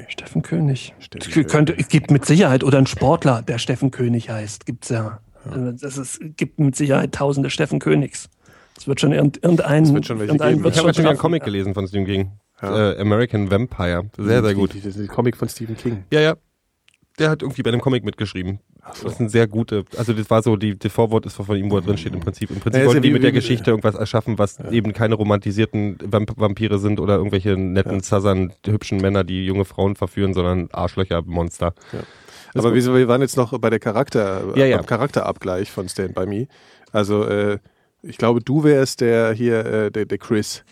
Steffen 0.09 0.41
König. 0.41 0.93
Steffen 0.99 1.41
Es 1.41 1.47
könnte, 1.51 1.75
es 1.77 1.87
gibt 1.87 2.11
mit 2.11 2.25
Sicherheit, 2.25 2.63
oder 2.63 2.77
ein 2.79 2.87
Sportler, 2.87 3.41
der 3.41 3.57
Steffen 3.59 3.89
König 3.91 4.29
heißt, 4.29 4.65
gibt's 4.65 4.89
ja. 4.89 5.19
Also 5.49 5.71
Das 5.71 5.97
ist, 5.97 6.19
gibt 6.37 6.59
mit 6.59 6.75
Sicherheit 6.75 7.11
tausende 7.13 7.49
Steffen 7.49 7.79
Königs. 7.79 8.29
Es 8.77 8.87
wird 8.87 8.99
schon 8.99 9.11
irgend- 9.11 9.43
irgendein, 9.43 9.83
Es 9.83 9.93
wird 9.93 10.05
schon 10.05 10.19
welche 10.19 10.33
geben, 10.37 10.63
wird 10.63 10.73
Ich 10.73 10.79
habe 10.79 10.87
Ja, 10.87 10.87
jetzt 10.87 10.95
schon 10.95 11.05
einen 11.05 11.15
treffen. 11.15 11.17
Comic 11.21 11.43
gelesen 11.43 11.73
von 11.73 11.87
Stephen 11.87 12.05
King. 12.05 12.31
Ja. 12.61 12.91
Äh, 12.93 12.99
American 13.01 13.51
Vampire. 13.51 14.09
Sehr, 14.17 14.41
sehr 14.43 14.53
gut. 14.55 14.73
Das 14.75 14.85
ist 14.85 14.97
ein 14.97 15.07
Comic 15.07 15.35
von 15.37 15.49
Stephen 15.49 15.75
King. 15.77 16.03
Ja, 16.11 16.21
ja. 16.21 16.35
Der 17.19 17.29
hat 17.29 17.43
irgendwie 17.43 17.61
bei 17.61 17.69
dem 17.69 17.79
Comic 17.81 18.03
mitgeschrieben. 18.03 18.59
so. 18.95 19.03
Das 19.03 19.13
ist 19.13 19.19
ein 19.19 19.29
sehr 19.29 19.45
gute, 19.47 19.85
also 19.97 20.13
das 20.13 20.27
war 20.31 20.41
so, 20.41 20.55
die, 20.55 20.79
die 20.79 20.89
Vorwort 20.89 21.27
ist 21.27 21.35
von 21.35 21.55
ihm, 21.55 21.69
wo 21.69 21.75
er 21.77 21.83
drin 21.83 21.97
steht 21.97 22.13
im 22.13 22.21
Prinzip. 22.21 22.49
Im 22.49 22.59
Prinzip 22.59 22.81
Ja, 22.81 22.87
wollten 22.87 22.97
ja 22.97 23.01
die 23.01 23.09
wie- 23.09 23.13
mit 23.13 23.23
der 23.23 23.31
wie- 23.31 23.35
Geschichte 23.35 23.69
irgendwas 23.69 23.93
erschaffen, 23.93 24.39
was 24.39 24.59
eben 24.71 24.93
keine 24.93 25.13
romantisierten 25.13 25.97
Vamp 26.03 26.33
Vampire 26.37 26.79
sind 26.79 26.99
oder 26.99 27.17
irgendwelche 27.17 27.55
netten, 27.55 27.99
southern, 28.01 28.51
hübschen 28.65 28.97
Männer, 28.99 29.23
die 29.23 29.45
junge 29.45 29.65
Frauen 29.65 29.95
verführen, 29.95 30.33
sondern 30.33 30.69
Arschlöcher, 30.71 31.21
Monster. 31.21 31.75
Aber 32.55 32.73
wir, 32.73 32.83
wir 32.95 33.07
waren 33.07 33.21
jetzt 33.21 33.37
noch 33.37 33.57
bei 33.59 33.69
der 33.69 33.79
Charakter, 33.79 34.53
Ja, 34.55 34.65
ja. 34.65 34.77
beim 34.77 34.85
Charakterabgleich 34.85 35.71
von 35.71 35.89
Stand 35.89 36.13
By 36.15 36.25
Me. 36.25 36.47
Also, 36.91 37.23
äh, 37.25 37.59
ich 38.01 38.17
glaube, 38.17 38.41
du 38.41 38.63
wärst 38.63 39.01
der 39.01 39.31
hier, 39.33 39.65
äh, 39.65 39.91
der, 39.91 40.05
der 40.05 40.17
Chris. 40.17 40.63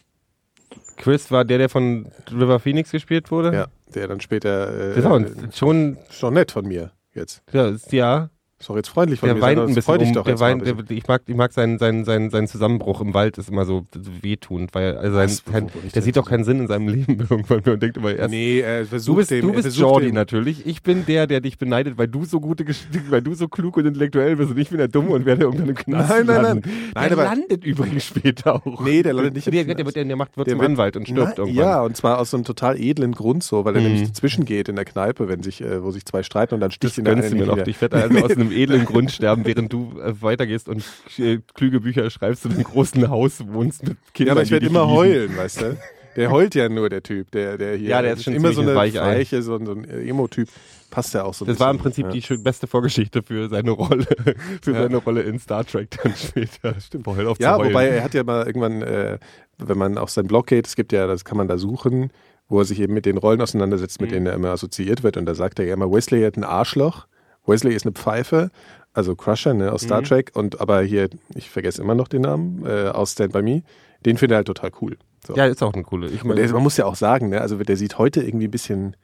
Chris 0.98 1.32
war 1.32 1.46
der, 1.46 1.58
der 1.58 1.70
von 1.70 2.12
River 2.32 2.60
Phoenix 2.60 2.91
gespielt 2.91 3.32
wurde? 3.32 3.54
Ja, 3.54 3.67
der 3.96 4.08
dann 4.08 4.20
später. 4.22 4.70
Äh, 4.74 4.88
Das 4.89 4.98
ist 4.98 5.06
auch 5.06 5.20
äh, 5.20 5.26
ein- 5.26 5.52
schon, 5.54 5.98
ist 6.10 6.22
doch 6.22 6.32
nett 6.32 6.52
von 6.52 6.67
mir 6.67 6.91
jetzt. 7.13 7.41
ja, 7.52 7.67
ist, 7.70 7.91
ja, 7.91 8.30
Ist 8.62 8.69
doch 8.69 8.76
jetzt 8.76 8.89
freundlich 8.89 9.19
von 9.19 9.28
der 9.28 9.36
mir. 9.36 9.41
weint 9.41 9.60
ein 9.60 9.65
bisschen 9.67 9.82
freu 9.82 9.97
um, 9.97 10.13
doch 10.13 10.24
der 10.24 10.39
weint, 10.39 10.65
der, 10.65 10.76
ich 10.89 11.08
mag, 11.08 11.24
ich 11.26 11.36
mag 11.36 11.52
seinen, 11.52 11.80
seinen, 11.80 12.06
seinen, 12.06 12.30
seinen 12.30 12.47
Zusammenbruch 12.47 13.02
im 13.02 13.13
Wald 13.13 13.38
ist 13.39 13.50
immer 13.50 13.65
so 13.65 13.86
wehtuend, 14.21 14.74
weil 14.76 14.97
also 14.97 15.15
sein, 15.15 15.30
Was? 15.30 15.43
Kein, 15.45 15.67
der 15.67 15.91
der 15.93 16.02
sieht 16.04 16.15
doch 16.15 16.30
keinen 16.30 16.43
Sinn 16.43 16.60
in 16.60 16.67
seinem 16.67 16.88
Leben 16.93 17.17
irgendwann 17.30 17.62
mehr 17.65 17.74
und 17.74 17.82
denkt 17.82 17.97
immer 17.97 18.13
erst, 18.13 18.30
Nee, 18.30 18.60
er 18.60 18.82
Du 18.82 18.88
versucht 18.88 19.17
bist, 19.17 19.32
dem, 19.32 19.41
du 19.47 19.54
bist 19.54 19.76
Jordi 19.78 20.06
dem, 20.08 20.15
natürlich. 20.15 20.65
Ich 20.67 20.84
bin 20.84 21.06
der, 21.08 21.26
der 21.28 21.41
dich 21.41 21.58
beneidet, 21.58 21.97
weil 21.97 22.08
du 22.08 22.24
so 22.24 22.39
gute, 22.39 22.63
weil 23.10 23.21
du 23.24 23.34
so 23.34 23.47
klug 23.47 23.78
und 23.78 23.86
intellektuell 23.88 24.36
bist 24.36 24.52
und 24.52 24.58
ich 24.60 24.69
bin 24.69 24.78
der 24.78 24.88
Dumme 24.88 25.10
und 25.10 25.26
werde 25.26 25.41
irgendwann 25.43 25.69
im 25.69 25.76
Knast 25.76 26.10
Nein, 26.10 26.26
nein, 26.28 26.41
nein. 26.43 26.62
Der 26.62 26.71
Nein, 26.93 27.13
aber- 27.13 27.24
landet 27.24 27.65
übrigens 27.65 28.06
später 28.06 28.56
auch. 28.63 28.86
Nee, 28.86 29.02
der 29.02 29.13
landet 29.13 29.34
nicht 29.34 29.47
im 29.47 29.54
Der, 29.54 29.63
der, 29.65 29.76
Knast. 29.76 29.95
der, 29.95 30.06
der 30.06 30.15
macht, 30.15 30.38
wird 30.38 30.45
Der 30.47 30.54
zum 30.54 30.62
wird- 30.62 30.69
Anwalt 30.69 30.97
und 30.97 31.06
stirbt 31.08 31.34
Na, 31.38 31.43
irgendwann. 31.45 31.56
Ja, 31.65 31.82
und 31.82 31.97
zwar 31.97 32.19
aus 32.19 32.30
so 32.30 32.38
einem 32.38 32.43
total 32.43 32.80
edlen 32.80 33.13
Grund 33.13 33.43
so, 33.43 33.65
weil 33.65 33.74
er 33.76 33.82
Mhm. 33.82 33.88
nämlich 33.88 34.08
dazwischen 34.08 34.45
geht 34.45 34.69
in 34.69 34.76
der 34.76 34.86
Kneipe, 34.86 35.28
wenn 35.28 35.41
sich, 35.41 35.62
äh, 35.62 35.82
wo 35.84 35.89
sich 35.89 36.06
zwei 36.06 36.21
streiten 36.21 36.54
und 36.54 36.60
dann 36.62 36.69
sticht 36.69 37.00
ihn 37.00 37.06
der 37.06 37.15
du 37.15 37.21
eine. 37.24 37.67
Ich 37.67 37.82
werde 37.82 37.97
also 37.97 38.17
aus 38.26 38.32
einem 38.32 38.50
edlen 38.51 38.85
Grund 38.85 39.11
sterben, 39.11 39.45
während 39.45 39.71
du 39.73 39.99
äh, 39.99 40.13
weitergehst 40.21 40.69
und 40.69 40.83
äh, 41.17 41.39
klüge 41.53 41.79
Bücher 41.81 42.09
schreibst 42.09 42.45
und 42.45 42.55
im 42.57 42.63
großen 42.63 43.09
Haus 43.09 43.43
wohnst 43.47 43.87
mit 43.87 43.97
Kindern. 44.13 44.27
Ja, 44.27 44.31
aber 44.33 44.43
ich 44.43 44.51
werde 44.51 44.65
immer 44.65 44.81
lieben. 44.85 44.93
heulen, 44.95 45.37
weißt 45.37 45.61
du? 45.61 45.77
Der 46.17 46.29
heult 46.29 46.55
ja 46.55 46.67
nur, 46.67 46.89
der 46.89 47.01
Typ, 47.03 47.31
der, 47.31 47.57
der 47.57 47.77
hier. 47.77 47.87
Ja, 47.89 48.01
der 48.01 48.13
ist 48.13 48.23
schon 48.23 48.33
immer 48.33 48.51
so 48.51 48.61
eine. 48.61 48.75
Weiche, 48.75 49.41
so, 49.41 49.55
ein- 49.55 49.65
so 49.65 49.71
ein 49.71 49.85
Emo-Typ. 49.85 50.49
Passt 50.89 51.13
ja 51.13 51.23
auch 51.23 51.33
so 51.33 51.45
ein 51.45 51.47
Das 51.47 51.59
war 51.61 51.71
im 51.71 51.77
bisschen. 51.77 51.83
Prinzip 51.83 52.05
ja. 52.07 52.11
die 52.11 52.21
schön 52.21 52.43
beste 52.43 52.67
Vorgeschichte 52.67 53.23
für 53.23 53.47
seine 53.47 53.71
Rolle, 53.71 54.05
für 54.61 54.73
Ja. 54.73 54.81
seine 54.83 54.97
Rolle 54.97 55.21
in 55.21 55.39
Star 55.39 55.65
Trek 55.65 55.87
dann 56.03 56.13
später. 56.13 56.75
Stimmt, 56.81 57.07
Heul 57.07 57.27
auf 57.27 57.39
Ja, 57.39 57.57
wobei 57.57 57.87
er 57.87 58.03
hat 58.03 58.13
ja 58.13 58.25
mal 58.25 58.45
irgendwann, 58.45 58.81
äh, 58.81 59.19
wenn 59.57 59.77
man 59.77 59.97
auf 59.97 60.09
seinen 60.09 60.27
Blog 60.27 60.47
geht, 60.47 60.67
es 60.67 60.75
gibt 60.75 60.91
ja, 60.91 61.07
das 61.07 61.23
kann 61.23 61.37
man 61.37 61.47
da 61.47 61.57
suchen, 61.57 62.11
wo 62.49 62.59
er 62.59 62.65
sich 62.65 62.81
eben 62.81 62.93
mit 62.93 63.05
den 63.05 63.15
Rollen 63.17 63.39
auseinandersetzt, 63.39 64.01
Mhm. 64.01 64.05
mit 64.07 64.13
denen 64.13 64.25
er 64.25 64.33
immer 64.33 64.49
assoziiert 64.49 65.03
wird. 65.03 65.15
Und 65.15 65.25
da 65.27 65.33
sagt 65.33 65.59
er 65.59 65.65
ja 65.65 65.75
immer, 65.75 65.89
Wesley 65.89 66.23
hat 66.23 66.35
ein 66.35 66.43
Arschloch, 66.43 67.07
Wesley 67.45 67.73
ist 67.73 67.86
eine 67.86 67.93
Pfeife, 67.93 68.51
also 68.93 69.15
Crusher 69.15 69.54
ne, 69.54 69.71
aus 69.71 69.84
Mhm. 69.84 69.86
Star 69.88 70.04
Trek. 70.04 70.32
Und 70.36 70.60
aber 70.62 70.82
hier, 70.82 71.10
ich 71.36 71.49
vergesse 71.49 71.82
immer 71.82 71.95
noch 71.95 72.08
den 72.08 72.21
Namen, 72.21 72.65
äh, 72.65 72.89
aus 72.89 73.13
Stand 73.13 73.34
By 73.34 73.41
Me, 73.41 73.63
den 74.06 74.17
findet 74.17 74.34
er 74.34 74.38
halt 74.38 74.47
total 74.47 74.71
cool. 74.82 74.97
So. 75.25 75.36
ja, 75.36 75.45
ist 75.45 75.62
auch 75.62 75.73
eine 75.73 75.84
coole. 75.84 76.08
Ich 76.10 76.21
der, 76.23 76.51
man 76.51 76.63
muss 76.63 76.77
ja 76.77 76.86
auch 76.86 76.95
sagen, 76.95 77.30
ne, 77.30 77.41
also 77.41 77.58
der 77.58 77.77
sieht 77.77 77.97
heute 77.97 78.21
irgendwie 78.23 78.47
ein 78.47 78.51
bisschen 78.51 78.95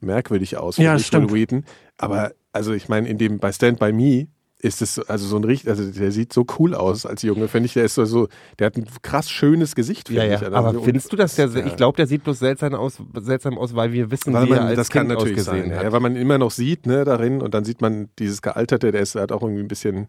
merkwürdig 0.00 0.56
aus, 0.56 0.76
Ja, 0.78 0.90
finde 0.92 1.00
ich, 1.00 1.06
stimmt. 1.06 1.32
Wheaton. 1.34 1.64
Aber 1.98 2.32
also 2.52 2.72
ich 2.72 2.88
meine, 2.88 3.08
in 3.08 3.18
dem 3.18 3.38
bei 3.38 3.52
Stand 3.52 3.78
By 3.78 3.92
Me 3.92 4.26
ist 4.62 4.82
es 4.82 4.98
also 4.98 5.26
so 5.26 5.36
ein 5.36 5.44
richtig, 5.44 5.68
also 5.70 5.90
der 5.90 6.12
sieht 6.12 6.32
so 6.32 6.44
cool 6.58 6.74
aus 6.74 7.06
als 7.06 7.22
Junge, 7.22 7.48
finde 7.48 7.66
ich. 7.66 7.72
Der 7.74 7.84
ist 7.84 7.94
so, 7.94 8.04
so, 8.04 8.28
der 8.58 8.66
hat 8.66 8.76
ein 8.76 8.84
krass 9.02 9.30
schönes 9.30 9.74
Gesicht, 9.74 10.08
finde 10.08 10.26
Ja, 10.26 10.34
ich. 10.34 10.40
ja. 10.42 10.46
Also, 10.48 10.56
Aber 10.68 10.82
findest 10.82 11.10
du, 11.12 11.16
dass 11.16 11.34
der, 11.36 11.48
Ja. 11.48 11.66
ich 11.66 11.76
glaube, 11.76 11.96
der 11.96 12.06
sieht 12.06 12.24
bloß 12.24 12.38
seltsam 12.38 12.74
aus, 12.74 12.98
seltsam 13.18 13.56
aus, 13.58 13.74
weil 13.74 13.92
wir 13.92 14.10
wissen, 14.10 14.32
weil 14.34 14.46
wie 14.48 14.50
er 14.52 14.56
man, 14.58 14.66
als 14.68 14.76
das 14.76 14.88
kind 14.90 15.08
kann 15.08 15.16
natürlich 15.16 15.38
ausgesehen 15.40 15.68
sein, 15.70 15.76
hat. 15.78 15.84
ja, 15.84 15.92
weil 15.92 16.00
man 16.00 16.14
ihn 16.14 16.22
immer 16.22 16.38
noch 16.38 16.50
sieht, 16.50 16.86
ne, 16.86 17.04
darin 17.04 17.40
und 17.42 17.54
dann 17.54 17.64
sieht 17.64 17.80
man 17.80 18.10
dieses 18.18 18.42
gealterte, 18.42 18.90
der 18.92 19.00
ist 19.00 19.14
halt 19.14 19.32
auch 19.32 19.42
irgendwie 19.42 19.62
ein 19.62 19.68
bisschen, 19.68 20.08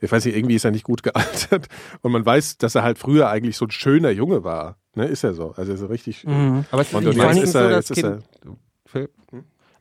ich 0.00 0.10
weiß 0.10 0.24
nicht, 0.24 0.34
irgendwie 0.36 0.54
ist 0.54 0.64
er 0.64 0.70
nicht 0.70 0.84
gut 0.84 1.02
gealtert 1.02 1.66
und 2.00 2.12
man 2.12 2.24
weiß, 2.24 2.56
dass 2.58 2.74
er 2.74 2.82
halt 2.82 2.98
früher 2.98 3.28
eigentlich 3.28 3.56
so 3.58 3.66
ein 3.66 3.70
schöner 3.70 4.10
Junge 4.10 4.44
war, 4.44 4.78
ne, 4.94 5.04
ist 5.06 5.24
er 5.24 5.34
so, 5.34 5.52
also 5.56 5.76
so 5.76 5.86
richtig. 5.86 6.24
Mhm. 6.24 6.64
Aber 6.70 6.80
es 6.82 6.90
ist 6.92 7.42
ist 7.42 7.52
so, 7.52 7.58
er- 7.58 7.68
dass 7.70 7.88
jetzt 7.90 7.98
ist 7.98 8.02
Kind, 8.02 8.22
Phil? 8.86 9.08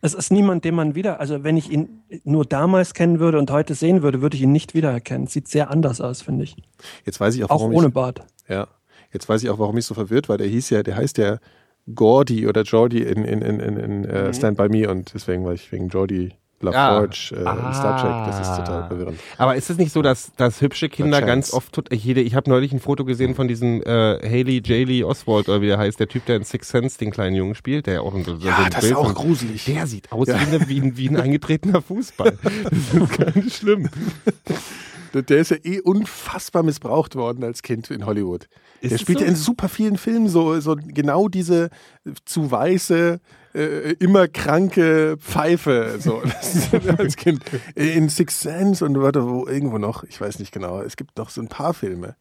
Es 0.02 0.14
ist 0.14 0.32
niemand, 0.32 0.64
den 0.64 0.76
man 0.76 0.96
wieder, 0.96 1.20
also 1.20 1.44
wenn 1.44 1.58
ich 1.58 1.70
ihn 1.72 2.04
nur 2.24 2.46
damals 2.46 2.94
kennen 2.94 3.20
würde 3.20 3.38
und 3.38 3.52
heute 3.52 3.74
sehen 3.76 4.02
würde, 4.02 4.22
würde 4.22 4.38
ich 4.38 4.44
ihn 4.44 4.52
nicht 4.52 4.74
wiedererkennen. 4.74 5.28
Sieht 5.28 5.48
sehr 5.48 5.70
anders 5.70 6.00
aus, 6.00 6.22
finde 6.22 6.46
ich. 6.46 6.56
Jetzt 7.06 7.20
weiß 7.20 7.36
ich 7.36 7.44
auch, 7.44 7.50
Auch 7.50 7.60
warum 7.62 7.76
ohne 7.76 7.88
ich, 7.88 7.94
Bart. 7.94 8.22
Ja, 8.48 8.68
jetzt 9.12 9.28
weiß 9.28 9.44
ich 9.44 9.50
auch, 9.50 9.60
warum 9.60 9.78
ich 9.78 9.86
so 9.86 9.94
verwirrt 9.94 10.30
war. 10.30 10.38
Der 10.38 10.48
hieß 10.48 10.70
ja, 10.70 10.84
der 10.84 10.96
heißt 10.96 11.18
ja 11.18 11.40
Gordy 11.94 12.48
oder 12.48 12.62
Jordi 12.64 13.02
in, 13.02 13.26
in, 13.26 13.42
in, 13.42 13.60
in, 13.60 13.78
in 13.78 13.98
Mhm. 14.02 14.06
äh, 14.06 14.34
Stand 14.34 14.58
By 14.58 14.70
Me 14.70 14.90
und 14.90 15.14
deswegen 15.14 15.44
war 15.44 15.54
ich 15.54 15.72
wegen 15.72 15.90
Jordi 15.90 16.34
LaForge 16.62 17.32
äh, 17.36 17.40
in 17.40 17.74
Star 17.74 17.98
Trek. 18.02 18.26
Das 18.34 18.40
ist 18.50 18.56
total 18.58 18.84
Ah. 18.84 18.88
verwirrend. 18.88 19.20
Aber 19.38 19.56
ist 19.56 19.70
es 19.70 19.78
nicht 19.78 19.92
so, 19.92 20.02
dass, 20.02 20.32
dass 20.36 20.62
hübsche 20.62 20.90
Kinder 20.90 21.22
ganz 21.22 21.54
oft 21.54 21.74
tut, 21.74 21.94
jede, 21.94 22.22
ich 22.22 22.36
habe 22.36 22.50
neulich 22.50 22.72
ein 22.74 22.80
Foto 22.80 23.06
gesehen 23.06 23.36
von 23.36 23.48
diesem 23.48 23.82
äh, 23.84 24.20
Haley 24.24 24.62
Jaley 24.66 25.04
Oswald 25.04 25.50
oder 25.50 25.62
wie 25.62 25.68
der 25.68 25.78
heißt, 25.78 26.00
der 26.00 26.08
Typ, 26.08 26.26
der 26.26 26.38
in 26.38 26.44
Six 26.44 26.70
Sense 26.70 26.98
den 26.98 27.12
kleinen 27.12 27.36
Jungen 27.36 27.56
spielt, 27.56 27.88
der 27.88 27.96
ja 27.96 28.02
auch 28.02 28.14
in 28.16 28.24
so, 28.24 28.36
so 28.36 28.48
ein 28.48 28.70
Bild 28.80 28.94
von- 28.94 29.14
gruselig. 29.14 29.66
Der 29.66 29.88
sieht 29.88 30.12
aus 30.12 30.28
wie, 30.28 30.32
eine, 30.34 30.68
wie, 30.68 30.82
ein, 30.82 30.98
wie 30.98 31.10
ein 31.10 31.18
eingetretener 31.18 31.82
Fußball. 31.82 32.38
Das 32.44 32.94
ist 32.94 33.18
ganz 33.18 33.56
schlimm. 33.58 33.90
Der, 35.14 35.38
ist 35.40 35.50
ja 35.50 35.58
eh 35.64 35.80
unfassbar 35.80 36.62
missbraucht 36.62 37.16
worden 37.16 37.44
als 37.44 37.64
Kind 37.64 37.90
in 37.90 38.06
Hollywood. 38.06 38.48
Ist 38.82 38.92
der 38.92 38.98
spielt 39.00 39.18
so? 39.20 39.24
ja 39.26 39.30
in 39.32 39.36
super 39.36 39.68
vielen 39.68 39.98
Filmen 39.98 40.30
so, 40.30 40.60
so 40.60 40.76
genau 40.80 41.28
diese 41.28 41.70
zu 42.26 42.52
weiße, 42.52 43.20
äh, 43.54 43.94
immer 43.94 44.28
kranke 44.28 45.18
Pfeife. 45.20 45.98
So, 46.00 46.22
als 46.98 47.16
Kind. 47.16 47.42
In 47.76 48.10
Six 48.10 48.42
Sense 48.42 48.84
und 48.84 49.00
warte, 49.02 49.28
wo 49.28 49.48
irgendwo 49.48 49.78
noch, 49.78 50.04
ich 50.04 50.20
weiß 50.20 50.40
nicht 50.40 50.52
genau. 50.52 50.82
Es 50.82 50.96
gibt 50.96 51.18
noch 51.18 51.30
so 51.30 51.42
ein 51.42 51.48
paar 51.48 51.74
Filme. 51.74 52.16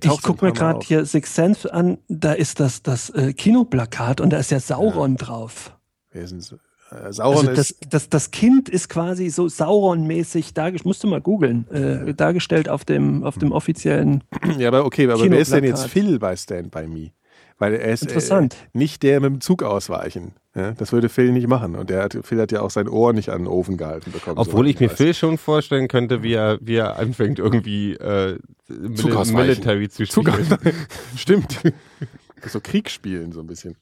Ich 0.00 0.22
gucke 0.22 0.44
mir 0.44 0.52
gerade 0.52 0.80
hier 0.84 1.04
Six 1.04 1.34
Sense 1.34 1.72
an, 1.72 1.98
da 2.08 2.32
ist 2.32 2.60
das, 2.60 2.82
das 2.82 3.10
äh, 3.10 3.32
Kinoplakat 3.32 4.20
und 4.20 4.30
da 4.30 4.38
ist 4.38 4.50
ja 4.50 4.60
Sauron 4.60 5.16
drauf. 5.16 5.76
Wer 6.10 6.22
ist 6.22 6.30
denn 6.30 6.40
so? 6.40 6.56
Äh, 6.90 7.12
Sauron 7.12 7.48
Also 7.48 7.54
das, 7.54 7.76
das, 7.88 8.08
das 8.08 8.30
Kind 8.30 8.68
ist 8.68 8.88
quasi 8.88 9.30
so 9.30 9.48
Sauron-mäßig 9.48 10.54
dargestellt, 10.54 10.86
musst 10.86 11.04
du 11.04 11.08
mal 11.08 11.20
googeln, 11.20 11.68
äh, 11.70 12.14
dargestellt 12.14 12.68
auf 12.68 12.84
dem, 12.84 13.22
auf 13.22 13.38
dem 13.38 13.52
offiziellen. 13.52 14.24
Ja, 14.58 14.68
aber 14.68 14.84
okay, 14.84 15.08
aber 15.08 15.30
wer 15.30 15.38
ist 15.38 15.52
denn 15.52 15.64
jetzt. 15.64 15.86
Phil 15.86 16.18
bei 16.18 16.34
Stand 16.36 16.70
By 16.70 16.86
Me? 16.86 17.12
Weil 17.60 17.74
er 17.74 17.92
ist 17.92 18.02
Interessant. 18.02 18.54
Äh, 18.54 18.78
nicht 18.78 19.02
der 19.02 19.20
mit 19.20 19.30
dem 19.30 19.40
Zug 19.42 19.62
ausweichen. 19.62 20.32
Ja, 20.56 20.72
das 20.72 20.92
würde 20.92 21.10
Phil 21.10 21.30
nicht 21.30 21.46
machen. 21.46 21.76
Und 21.76 21.90
der 21.90 22.02
hat, 22.02 22.18
Phil 22.22 22.40
hat 22.40 22.50
ja 22.52 22.62
auch 22.62 22.70
sein 22.70 22.88
Ohr 22.88 23.12
nicht 23.12 23.28
an 23.28 23.42
den 23.42 23.46
Ofen 23.48 23.76
gehalten 23.76 24.12
bekommen. 24.12 24.38
Obwohl 24.38 24.64
soweit 24.64 24.70
ich 24.70 24.80
mir 24.80 24.90
weiß. 24.90 24.96
Phil 24.96 25.14
schon 25.14 25.36
vorstellen 25.36 25.86
könnte, 25.86 26.22
wie 26.22 26.32
er, 26.32 26.58
wie 26.62 26.76
er 26.76 26.98
anfängt, 26.98 27.38
irgendwie 27.38 27.92
äh, 27.92 28.38
Mil 28.68 28.94
Zug 28.94 29.14
ausweichen. 29.14 29.46
Military 29.46 29.90
zu 29.90 30.04
Zug 30.06 30.30
spielen. 30.30 30.74
Stimmt. 31.16 31.60
so 32.46 32.60
Krieg 32.60 32.88
spielen, 32.88 33.30
so 33.30 33.40
ein 33.40 33.46
bisschen. 33.46 33.76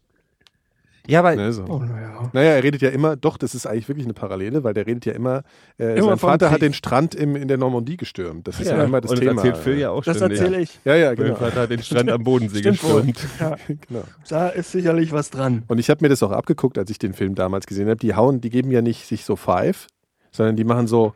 Ja, 1.08 1.20
aber 1.20 1.34
Ne, 1.36 1.52
so. 1.52 1.64
Oh, 1.64 1.78
naja. 1.78 2.30
Naja, 2.32 2.50
er 2.50 2.62
redet 2.62 2.82
ja 2.82 2.90
immer, 2.90 3.16
doch, 3.16 3.38
das 3.38 3.54
ist 3.54 3.66
eigentlich 3.66 3.88
wirklich 3.88 4.04
eine 4.06 4.12
Parallele, 4.14 4.62
weil 4.62 4.74
der 4.74 4.86
redet 4.86 5.06
ja 5.06 5.14
immer, 5.14 5.42
äh, 5.78 5.96
Immer 5.98 6.08
sein 6.10 6.18
Vater 6.18 6.46
hat 6.50 6.58
Krieg. 6.60 6.68
den 6.68 6.72
Strand 6.74 7.14
im, 7.14 7.34
in 7.36 7.48
der 7.48 7.56
Normandie 7.56 7.96
gestürmt. 7.96 8.46
Das 8.46 8.60
ist 8.60 8.68
ja, 8.70 8.76
ja, 8.76 8.84
immer 8.84 9.00
das 9.00 9.12
und 9.12 9.18
Thema. 9.20 9.36
das 9.36 9.44
erzählt 9.44 9.64
Phil 9.64 9.78
ja 9.78 9.90
auch 9.90 10.04
Das 10.04 10.16
ständig. 10.18 10.38
erzähle 10.40 10.60
ich. 10.60 10.78
Ja, 10.84 10.96
ja, 10.96 11.08
Mein 11.08 11.16
genau. 11.16 11.36
Vater 11.36 11.60
hat 11.62 11.70
den 11.70 11.82
Strand 11.82 12.10
am 12.10 12.22
Bodensee 12.22 12.60
gestürmt. 12.60 13.18
Ja, 13.40 13.56
genau. 13.88 14.02
da 14.28 14.48
ist 14.48 14.70
sicherlich 14.72 15.12
was 15.12 15.30
dran. 15.30 15.62
Und 15.68 15.78
ich 15.78 15.88
habe 15.88 16.04
mir 16.04 16.08
das 16.10 16.22
auch 16.22 16.32
abgeguckt, 16.32 16.76
als 16.76 16.90
ich 16.90 16.98
den 16.98 17.14
Film 17.14 17.34
damals 17.34 17.66
gesehen 17.66 17.86
habe. 17.88 17.96
Die 17.96 18.14
hauen, 18.14 18.40
die 18.42 18.50
geben 18.50 18.70
ja 18.70 18.82
nicht 18.82 19.06
sich 19.06 19.24
so 19.24 19.36
Five, 19.36 19.86
sondern 20.30 20.56
die 20.56 20.64
machen 20.64 20.86
so, 20.86 21.14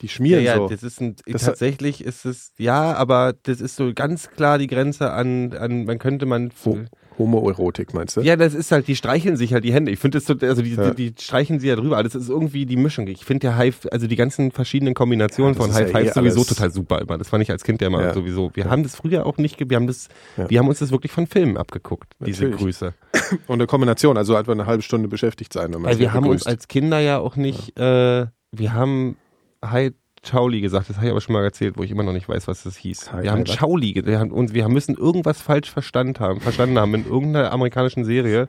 die 0.00 0.06
Ja, 0.06 0.10
schmieren 0.12 0.44
ja, 0.44 0.56
so. 0.56 0.68
das 0.68 0.82
ist 0.82 1.00
ein, 1.00 1.16
Das- 1.26 1.44
tatsächlich 1.44 2.02
ist 2.04 2.24
es, 2.24 2.52
ja, 2.56 2.94
aber 2.94 3.34
das 3.42 3.60
ist 3.60 3.76
so 3.76 3.92
ganz 3.94 4.30
klar 4.30 4.58
die 4.58 4.66
Grenze 4.66 5.12
an, 5.12 5.52
an 5.52 5.84
man 5.84 5.98
könnte 5.98 6.24
man, 6.26 6.50
Ho 6.64 6.78
Homoerotik, 7.18 7.94
meinst 7.94 8.16
du? 8.16 8.20
ja, 8.22 8.36
das 8.36 8.54
ist 8.54 8.72
halt, 8.72 8.88
die 8.88 8.96
streicheln 8.96 9.36
sich 9.36 9.52
halt 9.52 9.64
die 9.64 9.72
Hände. 9.72 9.90
Ich 9.92 9.98
finde 9.98 10.18
das 10.18 10.26
so, 10.26 10.34
also 10.46 10.62
die, 10.62 10.74
Ja. 10.74 10.90
die, 10.90 11.12
die 11.12 11.22
streichen 11.22 11.60
sie 11.60 11.68
ja 11.68 11.76
drüber. 11.76 12.02
Das 12.02 12.14
ist 12.14 12.28
irgendwie 12.28 12.66
die 12.66 12.76
Mischung. 12.76 13.06
Ich 13.08 13.24
finde 13.24 13.40
der 13.46 13.56
High, 13.56 13.76
also 13.92 14.06
die 14.06 14.16
ganzen 14.16 14.50
verschiedenen 14.50 14.94
Kombinationen 14.94 15.54
Ja, 15.54 15.60
von 15.60 15.72
High 15.72 15.82
ja 15.92 16.00
eh 16.00 16.04
Five 16.04 16.14
sowieso 16.14 16.40
alles- 16.40 16.48
total 16.48 16.70
super 16.70 17.00
immer. 17.00 17.18
Das 17.18 17.28
fand 17.28 17.42
ich 17.42 17.50
als 17.50 17.62
Kind 17.64 17.80
ja 17.80 17.88
Ja. 17.90 18.12
sowieso. 18.14 18.50
Wir 18.54 18.70
haben 18.70 18.82
das 18.82 18.96
früher 18.96 19.26
auch 19.26 19.38
nicht, 19.38 19.58
wir 19.68 19.76
haben 19.76 19.86
das, 19.86 20.08
Ja. 20.36 20.48
wir 20.50 20.58
haben 20.58 20.68
uns 20.68 20.80
das 20.80 20.90
wirklich 20.90 21.12
von 21.12 21.26
Filmen 21.26 21.56
abgeguckt, 21.56 22.12
diese 22.24 22.44
Natürlich. 22.44 22.60
Grüße. 22.62 22.94
Und 23.46 23.54
eine 23.54 23.66
Kombination, 23.66 24.16
also 24.16 24.34
einfach 24.36 24.52
eine 24.52 24.66
halbe 24.66 24.82
Stunde 24.82 25.08
beschäftigt 25.08 25.52
sein. 25.52 25.66
Wenn 25.72 25.80
man 25.80 25.84
Weil 25.84 25.92
sich 25.94 26.00
wir 26.00 26.12
haben 26.12 26.26
uns 26.26 26.42
begrüßt. 26.44 26.46
als 26.48 26.68
Kinder 26.68 26.98
ja 27.00 27.18
auch 27.18 27.36
nicht, 27.36 27.78
äh, 27.78 28.26
wir 28.52 28.72
haben 28.72 29.16
High 29.64 29.92
Chauli 30.24 30.60
gesagt. 30.60 30.88
Das 30.90 30.96
habe 30.96 31.06
ich 31.06 31.10
aber 31.12 31.20
schon 31.20 31.34
mal 31.34 31.44
erzählt, 31.44 31.76
wo 31.76 31.82
ich 31.82 31.90
immer 31.90 32.02
noch 32.02 32.12
nicht 32.12 32.28
weiß, 32.28 32.48
was 32.48 32.62
das 32.64 32.76
hieß. 32.76 33.12
Hi, 33.12 33.22
wir 33.22 33.30
haben 33.32 33.40
hi, 33.44 33.48
was? 33.48 33.56
Chauli, 33.56 34.02
wir 34.04 34.18
haben, 34.18 34.30
und 34.32 34.54
wir 34.54 34.68
müssen 34.68 34.96
irgendwas 34.96 35.40
falsch 35.40 35.70
verstanden 35.70 36.18
haben, 36.20 36.40
verstanden 36.40 36.78
haben 36.78 36.94
in 36.94 37.06
irgendeiner 37.06 37.52
amerikanischen 37.52 38.04
Serie, 38.04 38.48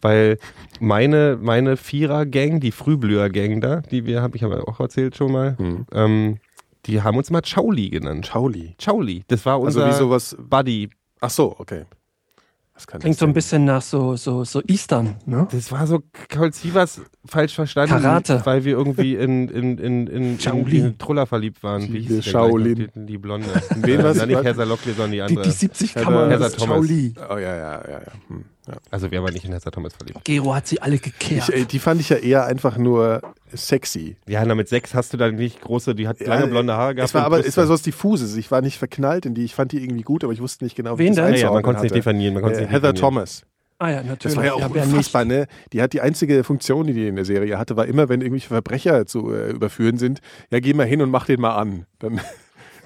weil 0.00 0.38
meine, 0.80 1.38
meine 1.40 1.76
Vierer-Gang, 1.76 2.60
die 2.60 2.72
Frühblüher-Gang 2.72 3.60
da, 3.60 3.80
die 3.82 4.06
wir, 4.06 4.22
habe 4.22 4.36
ich 4.36 4.44
aber 4.44 4.66
auch 4.68 4.80
erzählt 4.80 5.16
schon 5.16 5.32
mal, 5.32 5.56
Hm. 5.58 5.86
ähm, 5.92 6.38
die 6.86 7.02
haben 7.02 7.16
uns 7.16 7.30
mal 7.30 7.42
Chauli 7.42 7.90
genannt. 7.90 8.26
Chauli. 8.32 8.74
Chauli, 8.78 9.24
das 9.28 9.46
war 9.46 9.54
Also 9.54 9.66
unser 9.66 9.88
wie 9.88 9.92
sowas. 9.92 10.36
Buddy. 10.40 10.90
Ach 11.20 11.30
so, 11.30 11.54
okay. 11.58 11.84
Was 12.74 12.86
kann 12.86 13.00
Klingt 13.02 13.18
so 13.18 13.26
ein 13.26 13.34
bisschen 13.34 13.64
nach 13.66 13.82
so, 13.82 14.16
so, 14.16 14.44
so 14.44 14.62
Eastern, 14.66 15.16
ne? 15.26 15.46
Das 15.52 15.70
war 15.70 15.86
so 15.86 16.02
Colt 16.32 16.54
Sievers 16.54 17.02
falsch 17.26 17.54
verstanden, 17.54 17.92
Karate. 18.00 18.40
weil 18.44 18.64
wir 18.64 18.72
irgendwie 18.72 19.14
in, 19.14 19.48
in, 19.48 19.76
in, 19.78 20.06
in, 20.06 20.06
in, 20.32 20.40
Shaolin. 20.40 20.84
in 20.86 20.98
Truller 20.98 21.26
verliebt 21.26 21.62
waren. 21.62 21.82
Wie 21.92 22.00
Die 22.00 22.14
hieß 22.14 22.24
Shaolin. 22.24 22.90
Die, 22.94 23.06
die 23.06 23.18
Blonde. 23.18 23.46
Wen 23.76 24.00
Äh, 24.00 24.04
war's? 24.04 24.16
na, 24.16 24.24
nicht 24.26 24.36
Was? 24.38 24.44
Heather 24.46 24.64
Locklear, 24.66 24.96
sondern 24.96 25.10
die 25.12 25.16
Die, 25.18 25.22
andere. 25.22 25.44
die 25.44 25.50
70 25.50 25.94
Heather- 25.94 26.04
Kammern 26.04 26.30
Heather 26.30 26.50
Thomas. 26.50 26.76
Shaoli. 26.76 27.14
Oh 27.28 27.34
ja, 27.34 27.40
ja, 27.40 27.56
ja, 27.56 27.98
ja. 28.00 28.12
Hm, 28.28 28.44
ja. 28.68 28.74
Also 28.90 29.10
wir 29.10 29.22
waren 29.22 29.32
nicht 29.32 29.44
in 29.44 29.52
Heather 29.52 29.70
Thomas 29.70 29.92
verliebt. 29.94 30.24
Gero 30.24 30.54
hat 30.54 30.66
sie 30.66 30.80
alle 30.80 30.98
gekehrt. 30.98 31.48
Ich, 31.48 31.54
äh, 31.54 31.64
die 31.64 31.78
fand 31.78 32.00
ich 32.00 32.08
ja 32.08 32.16
eher 32.16 32.46
einfach 32.46 32.76
nur 32.78 33.20
sexy. 33.52 34.16
Ja, 34.28 34.44
na, 34.44 34.54
mit 34.54 34.68
sechs 34.68 34.94
hast 34.94 35.12
du 35.12 35.16
da 35.16 35.30
nicht 35.30 35.60
große, 35.60 35.94
die 35.94 36.08
hat 36.08 36.20
lange 36.20 36.42
Ja, 36.44 36.46
blonde 36.50 36.72
Haare 36.74 36.94
gehabt. 36.94 37.08
Es 37.10 37.14
war 37.14 37.24
aber 37.24 37.36
Brüste. 37.36 37.48
es 37.50 37.56
war 37.56 37.66
so 37.66 37.74
was 37.74 37.82
diffuses. 37.82 38.36
Ich 38.36 38.50
war 38.50 38.60
nicht 38.62 38.78
verknallt 38.78 39.26
in 39.26 39.34
die. 39.34 39.44
Ich 39.44 39.54
fand 39.54 39.72
die 39.72 39.82
irgendwie 39.82 40.02
gut, 40.02 40.24
aber 40.24 40.32
ich 40.32 40.40
wusste 40.40 40.64
nicht 40.64 40.76
genau, 40.76 40.98
wie 40.98 41.04
Wen 41.04 41.14
das 41.14 41.26
denn? 41.26 41.34
ja, 41.34 41.40
ja, 41.40 41.52
man 41.52 41.62
konnte 41.62 41.78
es 41.78 41.82
nicht 41.84 41.94
definieren. 41.94 42.34
Man 42.34 42.44
Äh, 42.44 42.48
nicht 42.48 42.58
Heather 42.60 42.92
definieren. 42.92 42.96
Thomas. 42.96 43.42
ah 43.78 43.90
ja, 43.90 43.96
natürlich. 44.02 44.18
Das 44.22 44.36
war 44.36 44.44
ja 44.44 44.52
auch 44.54 44.60
wer 44.74 44.84
nicht? 44.84 44.92
unfassbar, 44.94 45.24
ne? 45.24 45.46
Die 45.72 45.82
hat 45.82 45.92
die 45.92 46.00
einzige 46.00 46.44
Funktion, 46.44 46.86
die 46.86 46.92
die 46.94 47.08
in 47.08 47.16
der 47.16 47.24
Serie 47.24 47.58
hatte, 47.58 47.76
war 47.76 47.86
immer, 47.86 48.08
wenn 48.08 48.20
irgendwelche 48.20 48.48
Verbrecher 48.48 49.06
zu 49.06 49.32
äh, 49.32 49.50
überführen 49.50 49.98
sind, 49.98 50.20
ja, 50.50 50.60
geh 50.60 50.72
mal 50.72 50.86
hin 50.86 51.02
und 51.02 51.10
mach 51.10 51.26
den 51.26 51.40
mal 51.40 51.56
an. 51.56 51.86
Dann, 51.98 52.20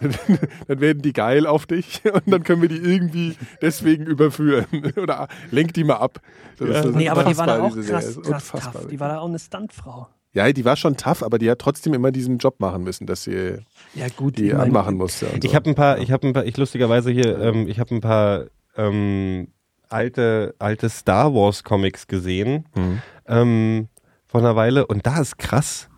dann 0.69 0.81
werden 0.81 1.03
die 1.03 1.13
geil 1.13 1.47
auf 1.47 1.67
dich 1.67 2.03
und 2.13 2.31
dann 2.31 2.43
können 2.43 2.63
wir 2.63 2.69
die 2.69 2.77
irgendwie 2.79 3.37
deswegen 3.63 4.05
überführen. 4.07 4.67
Oder 4.97 5.29
lenk 5.51 5.75
die 5.75 5.85
mal 5.85 5.97
ab. 5.97 6.21
Das 6.59 6.85
ist 6.87 6.95
Nee, 6.95 7.09
aber 7.09 7.25
die 7.25 7.37
war 7.37 7.47
da 7.47 7.63
auch 7.63 7.75
krass, 7.77 8.19
krass 8.23 8.49
tough. 8.49 8.87
Die 8.91 9.01
war 9.01 9.09
da 9.09 9.19
auch 9.21 9.29
eine 9.29 9.39
Stuntfrau. 9.39 10.09
Ja, 10.33 10.53
die 10.53 10.67
war 10.67 10.77
schon 10.77 10.99
tough, 10.99 11.23
aber 11.23 11.39
die 11.39 11.51
hat 11.51 11.59
trotzdem 11.61 11.95
immer 11.95 12.11
diesen 12.13 12.37
Job 12.37 12.61
machen 12.61 12.83
müssen, 12.85 13.07
dass 13.07 13.25
sie 13.25 13.57
Ja 13.95 14.07
gut, 14.15 14.37
die 14.37 14.53
anmachen 14.53 14.97
musste. 14.97 15.27
Und 15.29 15.43
so. 15.43 15.49
Ich 15.49 15.55
habe 15.55 15.71
ein 15.71 15.75
paar, 15.75 15.99
ich 15.99 16.13
habe 16.13 16.27
ein 16.27 16.35
paar, 16.35 16.45
ich 16.45 16.57
lustigerweise 16.59 17.11
hier, 17.11 17.39
ähm, 17.39 17.67
ich 17.69 17.81
habe 17.81 17.95
ein 17.95 18.03
paar 18.03 18.45
ähm, 18.77 19.49
alte, 19.89 20.55
alte 20.59 20.91
Star 20.91 21.33
Wars 21.33 21.65
Comics 21.65 22.07
gesehen 22.07 22.67
Mhm. 22.75 23.03
ähm, 23.27 23.89
vor 24.27 24.41
einer 24.41 24.57
Weile 24.57 24.87
und 24.87 25.07
da 25.07 25.21
ist 25.21 25.39
krass, 25.39 25.89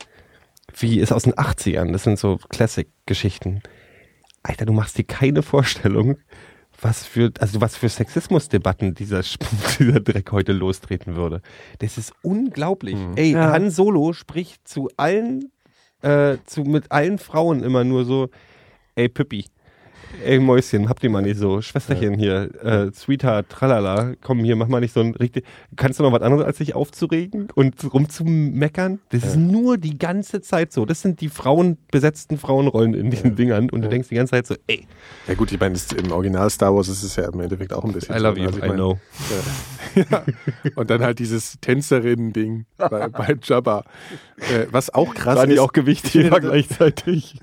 wie 0.77 1.01
ist 1.01 1.11
aus 1.13 1.25
den 1.25 1.35
80ern, 1.35 1.91
das 1.91 2.05
sind 2.05 2.19
so 2.19 2.39
Classic-Geschichten. 2.51 3.63
Alter, 4.43 4.67
du 4.67 4.73
machst 4.73 4.99
dir 4.99 5.05
keine 5.05 5.43
Vorstellung, 5.43 6.19
was 6.81 7.05
für, 7.05 7.33
also 7.41 7.61
was 7.61 7.77
für 7.77 7.89
Sexismusdebatten 7.89 8.95
dieser, 8.95 9.23
dieser 9.79 10.01
Dreck 10.01 10.31
heute 10.33 10.53
lostreten 10.53 11.17
würde. 11.17 11.43
Das 11.81 11.99
ist 11.99 12.13
unglaublich. 12.23 12.97
Ey, 13.17 13.33
Ja. 13.33 13.53
Han 13.53 13.71
Solo 13.71 14.13
spricht 14.13 14.67
zu 14.67 14.89
allen, 14.97 15.51
äh, 16.03 16.39
zu, 16.47 16.63
mit 16.63 16.93
allen 16.93 17.19
Frauen 17.19 17.63
immer 17.63 17.85
nur 17.85 18.05
so, 18.05 18.31
ey 18.95 19.09
Püppi, 19.09 19.47
ey 20.25 20.39
Mäuschen, 20.39 20.89
habt 20.89 21.03
ihr 21.05 21.11
mal 21.11 21.23
nicht 21.23 21.39
so, 21.39 21.61
Schwesterchen 21.63 22.15
hier, 22.15 22.51
äh, 22.65 22.91
Sweetheart, 22.93 23.49
tralala, 23.49 24.13
komm 24.23 24.41
hier, 24.45 24.57
mach 24.57 24.69
mal 24.69 24.81
nicht 24.81 24.93
so 24.95 25.01
ein 25.01 25.15
richtig, 25.15 25.45
kannst 25.77 25.99
du 25.99 26.03
noch 26.03 26.13
was 26.13 26.23
anderes 26.23 26.45
als 26.45 26.59
sich 26.59 26.75
aufzuregen 26.75 27.49
und 27.55 27.75
rumzumeckern? 27.93 29.01
Das 29.11 29.25
ist 29.25 29.37
nur 29.37 29.79
die 29.79 29.99
ganze 29.99 30.41
Zeit 30.41 30.73
so. 30.73 30.85
Das 30.85 31.03
sind 31.03 31.21
die 31.21 31.29
Frauen, 31.29 31.79
besetzten 31.91 32.39
Frauenrollen 32.39 32.95
in 32.95 33.11
diesen 33.11 33.37
Dingern 33.37 33.71
und 33.71 33.83
du 33.83 33.89
denkst 33.89 34.09
die 34.09 34.15
ganze 34.17 34.33
Zeit 34.33 34.47
so, 34.47 34.55
ey, 34.67 34.87
ja 35.27 35.35
gut, 35.35 35.53
ich 35.53 35.61
meine, 35.61 35.77
im 35.97 36.13
Original 36.13 36.51
Star 36.51 36.75
Wars 36.75 36.89
ist 36.89 37.03
es 37.03 37.17
ja 37.17 37.29
im 37.29 37.41
Endeffekt 37.41 37.73
auch 37.73 37.85
ein 37.85 37.93
bisschen 37.93 38.17
I 38.17 38.19
love 38.19 38.39
you, 38.39 38.47
Also 38.47 38.59
ich 38.59 38.65
I 38.65 38.69
meine, 38.69 38.79
know. 38.81 38.99
Ja. 40.11 40.25
Und 40.77 40.91
dann 40.91 41.03
halt 41.03 41.19
dieses 41.19 41.59
Tänzerinnen-Ding 41.61 42.67
bei, 42.77 43.09
bei 43.09 43.37
Jabba. 43.43 43.85
Äh, 44.37 44.67
was 44.71 44.93
auch 44.95 45.15
krass 45.15 45.37
Waren 45.37 45.49
die 45.49 45.57
ist. 45.57 45.61
auch 45.61 45.73
Gewichtheber 45.73 46.41
gleichzeitig? 46.41 47.41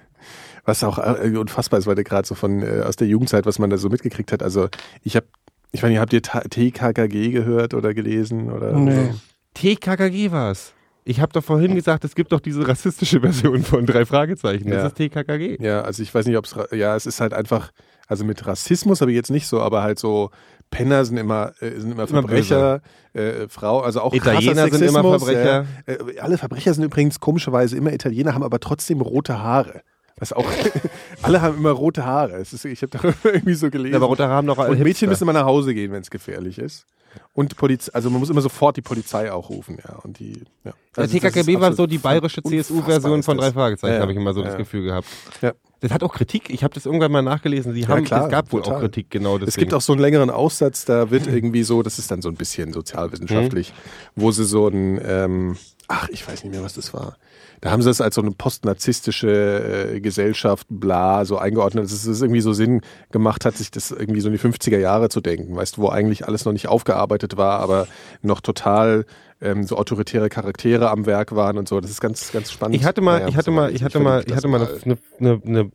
Was 0.65 0.83
auch 0.83 0.97
äh, 0.97 1.35
unfassbar 1.37 1.79
ist, 1.79 1.87
weil 1.87 1.95
du 1.95 2.03
gerade 2.03 2.27
so 2.27 2.35
von 2.35 2.61
äh, 2.63 2.81
aus 2.81 2.95
der 2.95 3.07
Jugendzeit, 3.07 3.45
was 3.45 3.59
man 3.59 3.69
da 3.69 3.77
so 3.77 3.89
mitgekriegt 3.89 4.31
hat. 4.31 4.41
Also 4.43 4.67
ich 5.03 5.15
habe, 5.15 5.27
ich 5.71 5.83
meine, 5.83 5.99
habt 5.99 6.11
ihr 6.13 6.21
TKKG 6.21 7.31
gehört 7.31 7.73
oder 7.73 7.93
gelesen? 7.93 8.51
Oder 8.51 8.73
Nee. 8.73 9.09
so? 9.11 9.19
TKKG 9.53 10.31
war's. 10.31 10.73
Ich 11.07 11.19
habe 11.21 11.31
doch 11.33 11.43
vorhin 11.43 11.75
gesagt, 11.75 12.03
es 12.03 12.15
gibt 12.15 12.31
doch 12.31 12.39
diese 12.39 12.67
rassistische 12.67 13.21
Version 13.21 13.61
von 13.61 13.85
drei 13.85 14.05
Fragezeichen. 14.05 14.69
Das 14.71 14.81
Ja. 14.81 14.87
ist 14.87 14.95
TKKG. 14.95 15.57
Ja, 15.61 15.81
also 15.81 16.01
ich 16.01 16.13
weiß 16.13 16.25
nicht, 16.25 16.35
ob 16.37 16.45
es, 16.45 16.55
ja, 16.71 16.95
es 16.95 17.05
ist 17.05 17.21
halt 17.21 17.33
einfach, 17.33 17.71
also 18.07 18.25
mit 18.25 18.45
Rassismus 18.47 19.01
habe 19.01 19.11
ich 19.11 19.15
jetzt 19.15 19.29
nicht 19.29 19.45
so, 19.45 19.61
aber 19.61 19.83
halt 19.83 19.99
so 19.99 20.31
Penner 20.71 21.05
sind 21.05 21.17
immer, 21.17 21.53
äh, 21.59 21.69
sind 21.79 21.91
immer 21.91 22.03
Immer 22.03 22.07
Verbrecher, 22.07 22.81
äh, 23.13 23.47
Frau, 23.49 23.81
also 23.81 24.01
auch 24.01 24.13
Italiener 24.15 24.67
sind 24.69 24.81
immer 24.81 25.03
Verbrecher. 25.03 25.65
Äh, 25.85 26.19
alle 26.19 26.39
Verbrecher 26.39 26.73
sind 26.73 26.83
übrigens 26.83 27.19
komischerweise 27.19 27.77
immer 27.77 27.93
Italiener, 27.93 28.33
haben 28.33 28.43
aber 28.43 28.59
trotzdem 28.59 28.99
rote 29.01 29.37
Haare. 29.43 29.81
Was 30.17 30.31
auch, 30.33 30.45
alle 31.21 31.41
haben 31.41 31.57
immer 31.57 31.71
rote 31.71 32.05
Haare. 32.05 32.37
Ist, 32.37 32.63
ich 32.65 32.81
habe 32.81 32.97
da 32.97 33.13
irgendwie 33.29 33.55
so 33.55 33.69
gelesen. 33.69 33.95
Aber 33.95 34.05
rote 34.05 34.23
Haare 34.23 34.35
haben 34.35 34.47
doch 34.47 34.57
alle 34.57 34.69
Und 34.71 34.77
Mädchen 34.77 34.87
Hipster. 34.87 35.07
müssen 35.07 35.23
immer 35.23 35.33
nach 35.33 35.45
Hause 35.45 35.73
gehen, 35.73 35.91
wenn 35.91 36.01
es 36.01 36.09
gefährlich 36.09 36.57
ist. 36.57 36.85
Und 37.33 37.55
Polizei, 37.55 37.93
also 37.93 38.09
man 38.09 38.19
muss 38.19 38.29
immer 38.29 38.41
sofort 38.41 38.75
die 38.75 38.81
Polizei 38.81 39.31
auch 39.31 39.49
rufen, 39.49 39.77
ja. 39.85 39.95
Und 40.03 40.19
die, 40.19 40.33
ja. 40.65 40.73
Der 40.95 41.03
Also 41.03 41.17
das 41.17 41.31
TKKB 41.31 41.59
war 41.61 41.71
so 41.73 41.87
die 41.87 41.97
bayerische 41.97 42.43
CSU-Version 42.43 43.23
von 43.23 43.37
drei 43.37 43.51
Fragezeichen, 43.53 43.91
Ja, 43.91 43.95
ja. 43.95 44.01
habe 44.01 44.11
ich 44.11 44.17
immer 44.17 44.33
so 44.33 44.41
Ja, 44.41 44.45
das 44.47 44.53
ja. 44.53 44.57
Gefühl 44.59 44.83
gehabt. 44.83 45.07
Ja. 45.41 45.53
Das 45.81 45.91
hat 45.91 46.03
auch 46.03 46.13
Kritik. 46.13 46.49
Ich 46.49 46.63
habe 46.63 46.73
das 46.73 46.85
irgendwann 46.85 47.11
mal 47.11 47.21
nachgelesen. 47.21 47.73
Die 47.73 47.81
Ja, 47.81 47.89
haben, 47.89 48.03
klar, 48.05 48.25
es 48.25 48.31
gab 48.31 48.51
wohl 48.51 48.61
total. 48.61 48.77
auch 48.77 48.81
Kritik, 48.81 49.09
genau 49.11 49.33
deswegen. 49.37 49.49
Es 49.49 49.55
gibt 49.57 49.73
auch 49.73 49.81
so 49.81 49.93
einen 49.93 50.01
längeren 50.01 50.29
Aussatz, 50.29 50.83
da 50.85 51.09
wird 51.11 51.27
irgendwie 51.27 51.63
so, 51.63 51.83
das 51.83 51.99
ist 51.99 52.09
dann 52.11 52.21
so 52.21 52.27
ein 52.29 52.35
bisschen 52.35 52.73
sozialwissenschaftlich, 52.73 53.73
wo 54.15 54.31
sie 54.31 54.43
so 54.45 54.67
ein, 54.67 54.99
ähm, 55.05 55.57
ach, 55.87 56.09
ich 56.09 56.27
weiß 56.27 56.43
nicht 56.43 56.53
mehr, 56.53 56.63
was 56.63 56.73
das 56.73 56.93
war. 56.93 57.17
Da 57.61 57.71
haben 57.71 57.81
sie 57.81 57.89
das 57.89 58.01
als 58.01 58.15
so 58.15 58.21
eine 58.21 58.31
postnarzisstische 58.31 59.93
äh, 59.95 59.99
Gesellschaft, 60.01 60.67
bla, 60.69 61.25
so 61.25 61.37
eingeordnet, 61.37 61.85
dass 61.85 62.05
es 62.05 62.21
irgendwie 62.21 62.41
so 62.41 62.53
Sinn 62.53 62.81
gemacht 63.11 63.45
hat, 63.45 63.55
sich 63.57 63.71
das 63.71 63.91
irgendwie 63.91 64.21
so 64.21 64.27
in 64.29 64.33
die 64.33 64.39
50er 64.39 64.77
Jahre 64.77 65.09
zu 65.09 65.21
denken, 65.21 65.55
weißt 65.55 65.77
du, 65.77 65.81
wo 65.81 65.89
eigentlich 65.89 66.27
alles 66.27 66.45
noch 66.45 66.53
nicht 66.53 66.67
aufgearbeitet 66.67 67.37
war, 67.37 67.59
aber 67.59 67.87
noch 68.21 68.41
total 68.41 69.05
ähm, 69.41 69.63
so 69.63 69.77
autoritäre 69.77 70.29
Charaktere 70.29 70.89
am 70.89 71.05
Werk 71.05 71.35
waren 71.35 71.57
und 71.57 71.67
so. 71.67 71.79
Das 71.81 71.91
ist 71.91 72.01
ganz, 72.01 72.31
ganz 72.31 72.51
spannend. 72.51 72.75
Ich 72.75 72.85
hatte 72.85 73.01
mal, 73.01 73.17
Naja, 73.19 73.27
ich 73.29 73.35
hatte 73.37 73.51
mal, 73.51 73.71
ich 73.73 73.83
hatte 73.83 73.99
mal, 73.99 74.23
ich 74.25 74.35
hatte 74.35 74.47
mal. 74.47 74.67
eine, 74.85 74.97
eine, 75.19 75.41
eine 75.45 75.71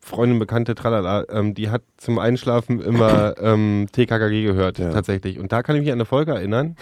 Freundin, 0.00 0.38
Bekannte, 0.38 0.74
tralala, 0.74 1.24
ähm, 1.30 1.54
die 1.54 1.70
hat 1.70 1.82
zum 1.96 2.18
Einschlafen 2.18 2.80
immer 2.80 3.36
ähm, 3.40 3.86
TKKG 3.92 4.42
gehört, 4.44 4.78
Ja. 4.78 4.90
tatsächlich. 4.90 5.38
Und 5.38 5.50
da 5.52 5.62
kann 5.62 5.76
ich 5.76 5.82
mich 5.82 5.90
an 5.90 5.96
eine 5.98 6.04
Folge 6.04 6.32
erinnern, 6.32 6.76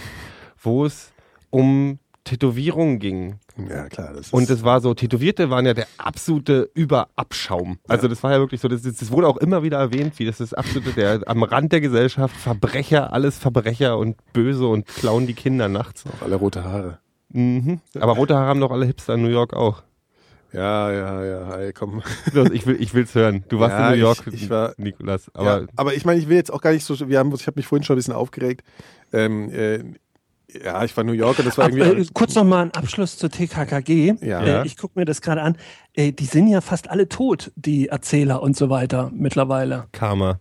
wo 0.61 0.85
es 0.85 1.13
um 1.51 1.99
Tätowierungen 2.25 2.99
ging. 2.99 3.37
Ja, 3.69 3.89
klar. 3.89 4.13
Und 4.31 4.49
es 4.49 4.63
war 4.65 4.81
so, 4.81 4.95
Tätowierte 4.95 5.51
waren 5.51 5.67
ja 5.67 5.75
der 5.75 5.87
absolute 5.99 6.71
Überabschaum. 6.75 7.79
Also 7.89 8.09
das 8.09 8.23
war 8.23 8.33
ja 8.33 8.39
wirklich 8.39 8.61
so, 8.61 8.69
das, 8.69 8.83
das 8.83 9.11
wurde 9.11 9.27
auch 9.29 9.37
immer 9.39 9.63
wieder 9.63 9.79
erwähnt, 9.79 10.19
wie 10.19 10.25
das 10.25 10.41
ist 10.41 10.55
absolute, 10.55 10.93
der 10.93 11.21
am 11.27 11.43
Rand 11.43 11.73
der 11.73 11.81
Gesellschaft, 11.81 12.35
Verbrecher, 12.37 13.13
alles 13.13 13.39
Verbrecher 13.39 13.99
und 13.99 14.17
böse 14.33 14.67
und 14.67 14.87
klauen 14.87 15.27
die 15.27 15.35
Kinder 15.35 15.69
nachts. 15.69 16.05
alle 16.21 16.37
rote 16.37 16.65
Haare. 16.65 16.99
Mhm. 17.31 17.81
Aber 17.99 18.13
rote 18.13 18.35
Haare 18.37 18.47
haben 18.49 18.61
doch 18.61 18.71
alle 18.71 18.87
Hipster 18.87 19.15
in 19.15 19.23
New 19.23 19.29
York 19.29 19.53
auch. 19.55 19.83
Ja, 20.53 20.93
ja, 20.93 21.25
ja, 21.25 21.57
ey, 21.57 21.73
komm. 21.73 22.03
Ich 22.53 22.67
will, 22.67 22.77
ich 22.79 22.93
will's 22.93 23.15
hören. 23.15 23.43
Du 23.49 23.59
warst 23.59 23.73
Ja, 23.73 23.87
in 23.89 23.95
New 23.99 24.01
York, 24.05 24.25
ich- 24.27 24.35
ich 24.45 24.51
war- 24.51 24.75
Nikolas. 24.77 25.31
Aber 25.35 25.61
ja, 25.63 25.67
aber 25.77 25.95
ich 25.95 26.05
meine, 26.05 26.21
ich 26.21 26.29
will 26.29 26.37
jetzt 26.37 26.53
auch 26.53 26.61
gar 26.61 26.73
nicht 26.73 26.85
so. 26.85 27.09
Wir 27.09 27.19
haben, 27.19 27.33
ich 27.35 27.47
habe 27.47 27.59
mich 27.59 27.67
vorhin 27.67 27.85
schon 27.85 27.95
ein 27.95 27.99
bisschen 27.99 28.13
aufgeregt. 28.15 28.63
Ähm, 29.15 29.51
äh, 29.51 29.83
ja, 30.65 30.85
ich 30.85 30.97
war 30.97 31.03
in 31.03 31.09
New 31.09 31.13
York 31.15 31.39
und 31.39 31.47
das 31.47 31.57
war 31.59 31.67
Ab, 31.67 31.73
irgendwie. 31.73 32.03
äh, 32.03 32.07
kurz 32.13 32.35
noch 32.35 32.45
mal 32.45 32.63
ein 32.63 32.71
Abschluss 32.73 33.17
zur 33.17 33.31
TKKG. 33.31 34.15
Ja. 34.21 34.63
Äh, 34.63 34.67
ich 34.67 34.77
gucke 34.77 34.99
mir 34.99 35.05
das 35.05 35.21
gerade 35.23 35.43
an. 35.43 35.57
Äh, 35.95 36.13
die 36.13 36.25
sind 36.27 36.49
ja 36.49 36.61
fast 36.61 36.91
alle 36.91 37.09
tot, 37.09 37.53
die 37.57 37.89
Erzähler 37.89 38.43
und 38.43 38.57
so 38.57 38.69
weiter 38.71 39.11
mittlerweile. 39.15 39.87
Karma. 39.93 40.41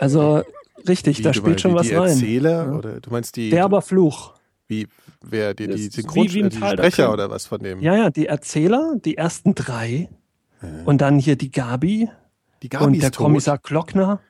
Also 0.00 0.42
richtig, 0.88 1.18
wie, 1.18 1.22
da 1.22 1.32
spielt 1.32 1.46
meinst, 1.46 1.60
schon 1.62 1.70
die, 1.72 1.76
was 1.78 1.86
die 1.88 1.94
rein. 1.94 2.08
Erzähler 2.10 2.76
oder 2.78 3.00
du 3.00 3.10
meinst 3.10 3.36
die 3.36 3.50
Derber 3.50 3.82
Fluch. 3.82 4.34
wie 4.68 4.86
wer 5.22 5.54
die, 5.54 5.66
die 5.66 5.88
Synchron 5.88 6.24
wie- 6.26 6.34
wie 6.34 6.42
ein 6.44 6.50
die 6.50 6.56
Sprecher 6.56 7.12
oder 7.12 7.30
was 7.30 7.46
von 7.46 7.60
dem 7.60 7.80
Ja, 7.80 7.96
ja, 7.96 8.10
die 8.10 8.26
Erzähler, 8.26 8.94
die 9.04 9.16
ersten 9.16 9.54
drei. 9.54 10.08
Und 10.84 11.00
dann 11.00 11.18
hier 11.18 11.36
die 11.36 11.50
Gabi 11.52 12.08
die 12.62 12.68
Gabi 12.68 12.84
und 12.84 12.94
ist 12.94 13.02
der 13.02 13.12
tot. 13.12 13.24
Kommissar 13.26 13.58
Glockner. 13.58 14.20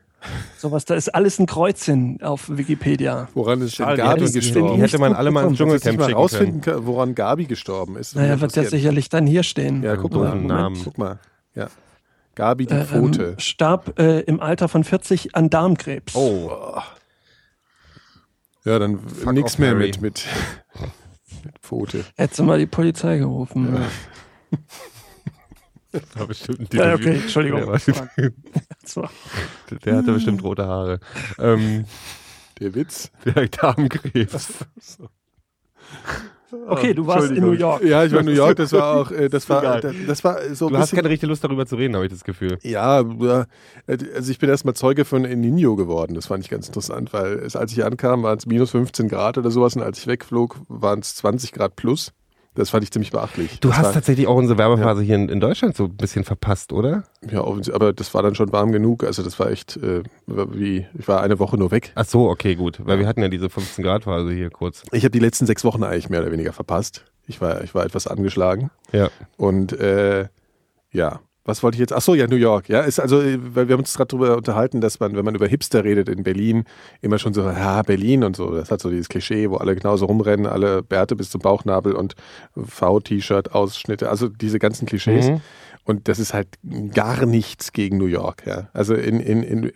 Sowas, 0.59 0.85
da 0.85 0.95
ist 0.95 1.15
alles 1.15 1.39
ein 1.39 1.47
Kreuzchen 1.47 2.21
auf 2.23 2.49
Wikipedia. 2.49 3.29
Woran 3.35 3.61
ist 3.63 3.79
denn 3.79 3.97
Gabi 3.97 4.23
hätte- 4.23 4.33
gestorben? 4.33 4.77
Die 4.77 4.83
hätte 4.83 4.99
man 4.99 5.13
alle 5.15 5.31
mal 5.31 5.47
ins 5.47 5.59
Dschungelcamp 5.59 5.99
mal 5.99 6.13
rausfinden, 6.13 6.61
können. 6.61 6.77
können, 6.79 6.87
woran 6.87 7.15
Gabi 7.15 7.45
gestorben 7.47 7.97
ist? 7.97 8.17
Naja, 8.17 8.41
wird 8.41 8.57
ja 8.57 8.65
sicherlich 8.65 9.09
dann 9.09 9.27
hier 9.27 9.43
stehen. 9.45 9.83
Ja, 9.83 9.97
guck 9.97 10.13
mal. 10.13 10.31
Moment. 10.31 10.47
Namen. 10.49 10.81
Guck 10.83 10.99
mal. 10.99 11.19
Ja. 11.55 11.69
Gabi 12.35 12.67
die 12.67 12.75
Äh, 12.75 12.85
Pfote. 12.85 13.25
ähm, 13.31 13.39
starb 13.39 13.99
äh, 13.99 14.21
im 14.21 14.41
Alter 14.41 14.69
von 14.69 14.83
40 14.85 15.35
an 15.37 15.51
Darmkrebs. 15.51 16.15
Oh, 16.17 16.51
ja, 18.65 18.79
dann 18.79 18.99
off, 19.45 19.59
mehr 19.59 19.71
Harry. 19.71 19.87
mit, 19.87 20.03
mit, 20.03 20.25
mit 21.45 21.59
Pfote. 21.63 22.05
Hättest 22.17 22.41
du 22.41 22.45
mal 22.45 22.59
die 22.59 22.67
Polizei 22.67 23.19
gerufen. 23.19 23.77
war 26.15 26.27
bestimmt 26.27 26.61
ein 26.61 26.69
Ja, 26.73 26.85
Tätowier- 26.85 26.95
okay, 26.95 27.15
Entschuldigung. 27.23 27.61
Der, 27.61 27.69
war, 27.69 27.81
So. 28.85 29.05
der 29.85 29.97
hatte 29.97 30.13
bestimmt 30.13 30.43
rote 30.43 30.67
Haare. 30.67 31.01
Ähm, 31.39 31.85
Der 32.61 32.75
Witz. 32.75 33.11
der 33.25 33.49
Darmkrebs. 33.49 34.49
Okay, 36.67 36.95
du 36.95 37.07
warst 37.07 37.31
in 37.31 37.45
New 37.45 37.53
York. 37.53 37.85
Ja, 37.85 38.05
ich 38.05 38.13
war 38.13 38.21
in 38.21 38.27
New 38.27 38.33
York, 38.33 38.57
das 38.57 38.73
war 38.73 38.97
auch, 38.97 39.11
äh, 39.11 39.29
das 39.29 39.51
war, 39.51 39.81
das, 39.83 39.95
das 40.07 40.25
war 40.25 40.55
so 40.55 40.71
Du 40.71 40.79
hast 40.79 40.95
keine 40.95 41.11
richtige 41.11 41.27
Lust 41.27 41.45
darüber 41.45 41.67
zu 41.67 41.77
reden, 41.77 41.95
habe 41.95 42.07
ich 42.07 42.11
das 42.13 42.25
Gefühl. 42.25 42.59
Ja, 42.63 43.03
ja, 43.03 43.45
also 43.87 44.31
ich 44.31 44.39
bin 44.39 44.49
erstmal 44.49 44.73
Zeuge 44.73 45.05
von 45.05 45.27
El 45.27 45.37
Nino 45.37 45.77
geworden. 45.77 46.15
Das 46.15 46.27
fand 46.29 46.43
ich 46.43 46.49
ganz 46.51 46.67
interessant, 46.67 47.13
weil 47.13 47.35
es, 47.41 47.55
als 47.55 47.73
ich 47.73 47.85
ankam, 47.85 48.23
waren 48.23 48.39
es 48.39 48.47
minus 48.47 48.71
15 48.71 49.09
Grad 49.09 49.37
oder 49.37 49.51
sowas 49.51 49.77
und 49.77 49.83
als 49.83 49.99
ich 49.99 50.07
wegflog, 50.07 50.57
waren 50.69 51.01
es 51.01 51.17
20 51.17 51.53
Grad 51.53 51.77
plus. 51.77 52.13
Das 52.59 52.71
fand 52.71 52.83
ich 52.83 52.91
ziemlich 52.91 53.13
beachtlich. 53.13 53.61
Du 53.61 53.69
das 53.69 53.79
hast 53.79 53.95
tatsächlich 53.95 54.27
auch 54.27 54.35
unsere 54.35 54.59
Wärmephase 54.59 55.03
hier 55.03 55.15
in, 55.15 55.29
in 55.29 55.39
Deutschland 55.39 55.77
so 55.77 55.85
ein 55.85 55.97
bisschen 55.97 56.25
verpasst, 56.25 56.73
oder? 56.73 57.05
ja, 57.31 57.41
aber 57.41 57.93
das 57.93 58.13
war 58.15 58.23
dann 58.25 58.35
schon 58.35 58.51
warm 58.51 58.73
genug. 58.73 59.05
Also 59.05 59.23
das 59.23 59.39
war 59.39 59.49
echt, 59.49 59.77
äh, 59.77 60.03
wie, 60.27 60.85
ich 60.99 61.07
war 61.07 61.23
eine 61.23 61.39
Woche 61.39 61.57
nur 61.57 61.71
weg. 61.71 61.93
Ach 61.95 62.05
so, 62.05 62.29
okay, 62.29 62.57
gut. 62.57 62.81
Weil 62.85 62.99
wir 62.99 63.07
hatten 63.07 63.23
ja 63.23 63.29
diese 63.29 63.49
15 63.49 63.85
Grad 63.85 64.05
Phase 64.05 64.33
hier 64.33 64.51
kurz. 64.51 64.83
Ich 64.91 65.05
habe 65.05 65.13
die 65.13 65.21
letzten 65.21 65.47
sechs 65.47 65.63
Wochen 65.63 65.85
eigentlich 65.85 66.11
mehr 66.11 66.21
oder 66.21 66.33
weniger 66.33 66.53
verpasst. 66.53 67.05
Ich 67.29 67.41
war, 67.41 67.63
ich 67.63 67.77
war 67.77 67.85
etwas 67.85 68.09
angeschlagen. 68.09 68.71
Ja. 68.91 69.09
Und 69.37 69.73
äh, 69.75 70.27
ja, 70.91 71.21
was 71.49 71.63
wollte 71.63 71.77
ich 71.77 71.81
jetzt? 71.81 71.95
Ach 71.95 72.03
so, 72.03 72.15
ja, 72.15 72.27
New 72.27 72.37
York. 72.37 72.69
Ja, 72.69 72.83
ist 72.83 73.01
also, 73.01 73.23
äh, 73.23 73.39
weil 73.55 73.69
wir 73.69 73.73
haben 73.73 73.81
uns 73.81 73.97
gerade 73.97 74.09
darüber 74.09 74.37
unterhalten, 74.37 74.83
dass 74.83 75.01
man, 75.01 75.17
wenn 75.17 75.25
man 75.25 75.35
über 75.35 75.47
Hipster 75.47 75.83
redet 75.83 76.11
in 76.11 76.23
Berlin, 76.23 76.65
immer 77.01 77.19
schon 77.19 77.33
so, 77.33 77.41
ja, 77.41 77.81
Berlin 77.81 78.23
und 78.23 78.37
so. 78.37 78.55
Das 78.55 78.71
hat 78.71 78.83
so 78.83 78.91
dieses 78.91 79.09
Klischee, 79.09 79.49
wo 79.49 79.57
alle 79.57 79.75
genauso 79.75 80.05
rumrennen, 80.05 80.47
alle 80.47 80.83
Bärte 80.83 81.17
bis 81.17 81.31
zum 81.31 81.41
Bauchnabel 81.41 81.95
und 81.95 82.17
V-T-Shirt, 82.55 83.55
Ausschnitte, 83.55 84.11
also 84.11 84.29
diese 84.29 84.59
ganzen 84.59 84.85
Klischees. 84.85 85.31
Mhm. 85.31 85.41
Und 85.85 86.09
das 86.09 86.19
ist 86.19 86.35
halt 86.35 86.49
gar 86.93 87.25
nichts 87.25 87.73
gegen 87.73 87.97
New 87.97 88.05
York, 88.05 88.43
ja. 88.45 88.69
Also 88.75 88.95
in, 88.95 89.19
in, 89.19 89.43
in 89.43 89.73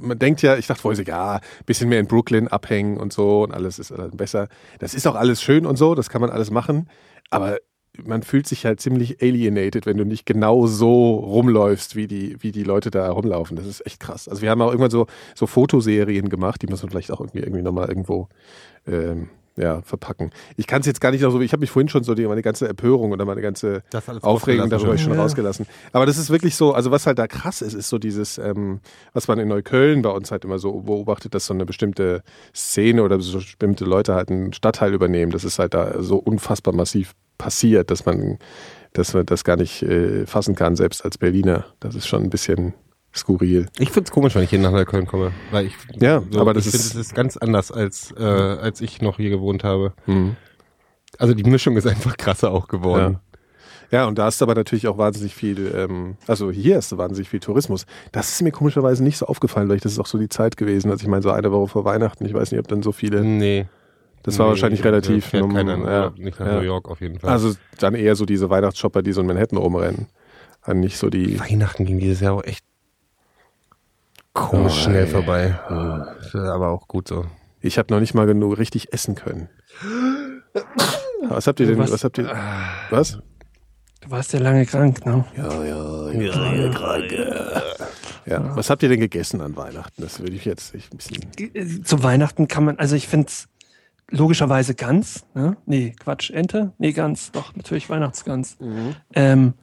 man 0.00 0.18
denkt 0.18 0.40
ja, 0.40 0.56
ich 0.56 0.68
dachte 0.68 0.80
vorher, 0.80 1.04
ja, 1.04 1.40
bisschen 1.66 1.90
mehr 1.90 2.00
in 2.00 2.06
Brooklyn 2.06 2.48
abhängen 2.48 2.96
und 2.96 3.12
so 3.12 3.42
und 3.42 3.52
alles 3.52 3.78
ist 3.78 3.90
dann 3.90 4.12
besser. 4.12 4.48
Das 4.78 4.94
ist 4.94 5.06
auch 5.06 5.16
alles 5.16 5.42
schön 5.42 5.66
und 5.66 5.76
so, 5.76 5.94
das 5.94 6.08
kann 6.08 6.22
man 6.22 6.30
alles 6.30 6.50
machen. 6.50 6.88
Aber 7.28 7.58
man 7.98 8.22
fühlt 8.22 8.46
sich 8.46 8.66
halt 8.66 8.80
ziemlich 8.80 9.20
alienated, 9.22 9.86
wenn 9.86 9.96
du 9.96 10.04
nicht 10.04 10.26
genau 10.26 10.66
so 10.66 11.14
rumläufst, 11.14 11.96
wie 11.96 12.06
die, 12.06 12.36
wie 12.40 12.52
die 12.52 12.62
Leute 12.62 12.90
da 12.90 13.10
rumlaufen. 13.10 13.56
Das 13.56 13.66
ist 13.66 13.84
echt 13.86 14.00
krass. 14.00 14.28
Also 14.28 14.42
wir 14.42 14.50
haben 14.50 14.62
auch 14.62 14.68
irgendwann 14.68 14.90
so, 14.90 15.06
so 15.34 15.46
Fotoserien 15.46 16.28
gemacht, 16.28 16.62
die 16.62 16.66
muss 16.66 16.82
man 16.82 16.90
vielleicht 16.90 17.10
auch 17.10 17.20
irgendwie, 17.20 17.40
irgendwie 17.40 17.62
nochmal 17.62 17.88
irgendwo 17.88 18.28
ähm, 18.86 19.28
ja, 19.60 19.82
verpacken. 19.82 20.30
Ich 20.56 20.66
kann 20.66 20.80
es 20.80 20.86
jetzt 20.86 21.00
gar 21.00 21.10
nicht 21.10 21.20
noch 21.22 21.30
so, 21.30 21.40
ich 21.40 21.52
habe 21.52 21.60
mich 21.60 21.70
vorhin 21.70 21.88
schon 21.88 22.02
so 22.04 22.14
die, 22.14 22.26
meine 22.26 22.42
ganze 22.42 22.68
Empörung 22.68 23.12
oder 23.12 23.24
meine 23.24 23.40
ganze 23.42 23.82
Aufregung 24.22 24.70
darüber 24.70 24.96
schon. 24.96 25.06
schon 25.10 25.14
Ja. 25.14 25.22
rausgelassen. 25.22 25.66
Aber 25.92 26.06
das 26.06 26.18
ist 26.18 26.30
wirklich 26.30 26.54
so, 26.56 26.72
also 26.72 26.90
was 26.90 27.06
halt 27.06 27.18
da 27.18 27.26
krass 27.26 27.62
ist, 27.62 27.74
ist 27.74 27.88
so 27.88 27.98
dieses, 27.98 28.38
ähm, 28.38 28.80
was 29.12 29.28
man 29.28 29.38
in 29.38 29.48
Neukölln 29.48 30.02
bei 30.02 30.10
uns 30.10 30.30
halt 30.30 30.44
immer 30.44 30.58
so 30.58 30.80
beobachtet, 30.80 31.34
dass 31.34 31.46
so 31.46 31.54
eine 31.54 31.66
bestimmte 31.66 32.22
Szene 32.54 33.02
oder 33.02 33.20
so 33.20 33.38
bestimmte 33.38 33.84
Leute 33.84 34.14
halt 34.14 34.30
einen 34.30 34.52
Stadtteil 34.52 34.94
übernehmen. 34.94 35.32
Das 35.32 35.44
ist 35.44 35.58
halt 35.58 35.74
da 35.74 36.02
so 36.02 36.16
unfassbar 36.16 36.74
massiv 36.74 37.14
passiert, 37.38 37.90
dass 37.90 38.06
man, 38.06 38.38
dass 38.92 39.14
man 39.14 39.26
das 39.26 39.44
gar 39.44 39.56
nicht 39.56 39.82
äh, 39.82 40.26
fassen 40.26 40.54
kann, 40.54 40.76
selbst 40.76 41.04
als 41.04 41.18
Berliner. 41.18 41.66
Das 41.80 41.94
ist 41.94 42.06
schon 42.06 42.22
ein 42.22 42.30
bisschen 42.30 42.74
skurril. 43.14 43.66
Ich 43.78 43.90
find's 43.90 44.10
komisch, 44.10 44.34
wenn 44.34 44.42
ich 44.44 44.50
hier 44.50 44.58
nach 44.58 44.70
Neukölln 44.72 45.06
komme. 45.06 45.32
Weil 45.50 45.66
ich, 45.66 45.74
Ja, 46.00 46.22
aber 46.36 46.54
das 46.54 46.66
ich 46.66 46.74
ist- 46.74 46.88
finde, 46.88 47.00
es 47.00 47.06
ist 47.08 47.14
ganz 47.14 47.36
anders, 47.36 47.70
als, 47.72 48.12
äh, 48.18 48.22
als 48.22 48.80
ich 48.80 49.02
noch 49.02 49.16
hier 49.16 49.30
gewohnt 49.30 49.64
habe. 49.64 49.92
Mhm. 50.06 50.36
Also 51.18 51.34
die 51.34 51.42
Mischung 51.44 51.76
ist 51.76 51.86
einfach 51.86 52.16
krasser 52.16 52.50
auch 52.52 52.68
geworden. 52.68 53.18
Ja, 53.90 54.06
und 54.06 54.18
da 54.18 54.28
ist 54.28 54.40
aber 54.40 54.54
natürlich 54.54 54.86
auch 54.86 54.98
wahnsinnig 54.98 55.34
viel, 55.34 55.72
ähm, 55.74 56.16
also 56.28 56.52
hier 56.52 56.78
ist 56.78 56.96
wahnsinnig 56.96 57.28
viel 57.28 57.40
Tourismus. 57.40 57.86
Das 58.12 58.30
ist 58.30 58.40
mir 58.42 58.52
komischerweise 58.52 59.02
nicht 59.02 59.18
so 59.18 59.26
aufgefallen, 59.26 59.68
weil 59.68 59.76
ich, 59.76 59.82
das 59.82 59.90
ist 59.92 59.98
auch 59.98 60.06
so 60.06 60.16
die 60.16 60.28
Zeit 60.28 60.56
gewesen. 60.56 60.92
Also 60.92 61.02
ich 61.02 61.08
meine, 61.08 61.22
so 61.22 61.30
eine 61.32 61.50
Woche 61.50 61.66
vor 61.66 61.84
Weihnachten, 61.84 62.24
ich 62.24 62.32
weiß 62.32 62.52
nicht, 62.52 62.60
ob 62.60 62.68
dann 62.68 62.84
so 62.84 62.92
viele. 62.92 63.24
Nee. 63.24 63.66
Das 64.22 64.38
war 64.38 64.46
Nee, 64.46 64.50
wahrscheinlich 64.50 64.84
relativ. 64.84 65.24
Fährt 65.26 65.50
keiner 65.52 65.74
in 65.74 65.82
ja, 65.84 66.12
nicht 66.16 66.38
nach 66.38 66.46
ja. 66.46 66.54
New 66.56 66.60
York 66.60 66.88
auf 66.88 67.00
jeden 67.00 67.18
Fall. 67.18 67.30
Also 67.30 67.54
dann 67.80 67.96
eher 67.96 68.14
so 68.14 68.26
diese 68.26 68.48
Weihnachtsshopper, 68.48 69.02
die 69.02 69.10
so 69.12 69.22
in 69.22 69.26
Manhattan 69.26 69.58
rumrennen. 69.58 70.06
An 70.62 70.78
nicht 70.78 70.96
so 70.98 71.08
die. 71.10 71.40
Weihnachten 71.40 71.84
ging 71.86 71.98
dieses 71.98 72.20
Jahr 72.20 72.34
auch 72.34 72.44
echt 72.44 72.64
komisch 74.32 74.72
Oh, 74.72 74.84
schnell 74.84 75.04
ey. 75.04 75.10
vorbei. 75.10 75.58
Aber 76.34 76.68
auch 76.68 76.88
gut 76.88 77.08
so. 77.08 77.26
Ich 77.60 77.78
habe 77.78 77.92
noch 77.92 78.00
nicht 78.00 78.14
mal 78.14 78.26
genug 78.26 78.58
richtig 78.58 78.92
essen 78.92 79.14
können. 79.14 79.48
Was 81.28 81.46
habt 81.46 81.60
ihr 81.60 81.66
denn? 81.66 81.78
Was? 81.78 81.92
Was 81.92 82.04
habt 82.04 82.18
ihr? 82.18 82.30
Was? 82.90 83.18
Du 84.00 84.10
warst 84.10 84.32
ja 84.32 84.40
lange 84.40 84.64
krank, 84.64 85.04
ne? 85.04 85.24
Ja, 85.36 85.62
ja, 85.62 86.10
ja, 86.10 86.52
ja, 86.52 87.62
ja. 88.24 88.56
Was 88.56 88.70
habt 88.70 88.82
ihr 88.82 88.88
denn 88.88 89.00
gegessen 89.00 89.42
an 89.42 89.56
Weihnachten? 89.56 90.00
Das 90.02 90.20
würde 90.20 90.32
ich 90.32 90.46
jetzt 90.46 90.74
ich 90.74 90.88
ein 90.90 90.96
bisschen. 90.96 91.84
Zu 91.84 92.02
Weihnachten 92.02 92.48
kann 92.48 92.64
man, 92.64 92.78
also 92.78 92.96
ich 92.96 93.06
finde 93.08 93.26
es 93.28 93.46
logischerweise 94.08 94.74
Gans, 94.74 95.26
ne? 95.34 95.56
Nee, 95.66 95.94
Quatsch, 96.00 96.30
Ente? 96.30 96.72
Nee, 96.78 96.92
Gans, 96.92 97.30
doch, 97.32 97.54
natürlich 97.54 97.90
Weihnachtsgans. 97.90 98.58
Mhm. 98.58 98.96
Ähm, 99.12 99.54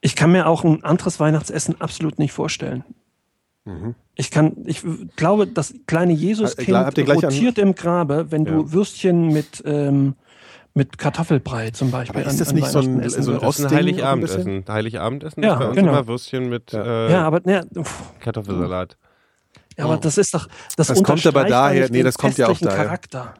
ich 0.00 0.14
kann 0.16 0.30
mir 0.32 0.46
auch 0.46 0.62
ein 0.64 0.84
anderes 0.84 1.18
Weihnachtsessen 1.18 1.80
absolut 1.80 2.18
nicht 2.20 2.32
vorstellen. 2.32 2.84
Mhm. 3.64 3.94
Ich 4.16 4.30
kann, 4.30 4.56
ich 4.66 4.82
glaube, 5.16 5.46
das 5.46 5.72
kleine 5.86 6.12
Äh, 6.12 6.16
Jesuskind 6.16 6.74
an- 6.76 6.92
rotiert 6.94 7.58
im 7.58 7.74
Grabe, 7.74 8.26
wenn 8.30 8.44
du 8.44 8.62
Ja. 8.62 8.72
Würstchen 8.72 9.28
mit, 9.28 9.62
ähm, 9.64 10.14
mit 10.74 10.98
Kartoffelbrei 10.98 11.70
zum 11.70 11.90
Beispiel. 11.90 12.20
Aber 12.20 12.26
ist 12.26 12.32
an- 12.34 12.38
das 12.38 12.48
an 12.48 12.54
nicht 12.56 12.66
so 12.68 12.78
ein- 12.80 13.00
essen 13.00 13.22
so 13.22 13.32
ein 13.32 13.38
Ostding 13.38 13.70
Heiligabendessen. 13.70 14.64
Heiligabendessen 14.68 15.42
Ja, 15.42 15.52
ist 15.54 15.58
bei 15.60 15.66
uns 15.68 15.76
genau. 15.76 15.92
immer 15.92 16.06
Würstchen 16.08 16.48
mit 16.48 16.72
Ja. 16.72 16.82
äh, 17.08 17.12
Ja, 17.12 17.24
aber, 17.26 17.40
ne, 17.44 17.66
Kartoffelsalat. 18.20 18.96
ja, 19.78 19.84
aber 19.84 19.96
das 19.98 20.18
ist 20.18 20.34
doch, 20.34 20.48
das, 20.76 20.88
Das 20.88 21.02
kommt 21.02 21.26
aber 21.26 21.44
daher- 21.44 21.88
nee, 21.90 22.02
das 22.02 22.18
kommt 22.18 22.38
ja 22.38 22.48
auch 22.48 22.58
daher. 22.58 22.84
Charakter. 22.84 23.34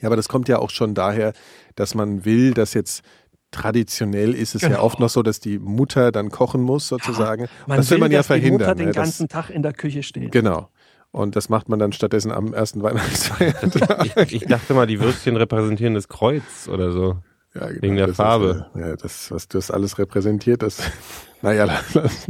Ja, 0.00 0.06
aber 0.08 0.16
das 0.16 0.28
kommt 0.28 0.48
ja 0.48 0.58
auch 0.58 0.70
schon 0.70 0.94
daher, 0.94 1.32
dass 1.76 1.94
man 1.94 2.24
will, 2.24 2.54
dass 2.54 2.74
jetzt 2.74 3.02
traditionell 3.50 4.34
ist 4.34 4.54
es 4.54 4.62
ja 4.62 4.68
Genau. 4.68 4.82
oft 4.82 5.00
noch 5.00 5.08
so, 5.08 5.22
dass 5.22 5.40
die 5.40 5.58
Mutter 5.58 6.12
dann 6.12 6.30
kochen 6.30 6.60
muss 6.62 6.88
sozusagen. 6.88 7.48
Man 7.66 7.78
das 7.78 7.90
will 7.90 7.98
man 7.98 8.10
ja 8.12 8.18
dass 8.18 8.26
die 8.26 8.32
verhindern. 8.34 8.60
Mutter 8.60 8.74
den 8.74 8.86
ne, 8.86 8.92
das- 8.92 9.02
ganzen 9.04 9.28
Tag 9.28 9.50
in 9.50 9.62
der 9.62 9.72
Küche 9.72 10.02
steht. 10.02 10.32
Genau. 10.32 10.68
Und 11.12 11.34
das 11.34 11.48
macht 11.48 11.68
man 11.68 11.80
dann 11.80 11.92
stattdessen 11.92 12.30
am 12.30 12.54
ersten 12.54 12.82
Weihnachtsfeiertag. 12.84 14.06
Ich, 14.30 14.32
ich 14.42 14.44
dachte 14.46 14.74
mal, 14.74 14.86
die 14.86 15.00
Würstchen 15.00 15.36
repräsentieren 15.36 15.94
das 15.94 16.06
Kreuz 16.08 16.68
oder 16.72 16.92
so. 16.92 17.16
Ja, 17.52 17.66
genau, 17.66 17.82
Wegen 17.82 17.96
der 17.96 18.06
das 18.06 18.16
Farbe. 18.16 18.68
Ist, 18.74 18.80
äh, 18.80 18.88
ja, 18.90 18.96
das, 18.96 19.30
was 19.32 19.48
das 19.48 19.72
alles 19.72 19.98
repräsentiert, 19.98 20.62
das. 20.62 20.78
Naja, 21.42 21.64
lass- 21.94 22.28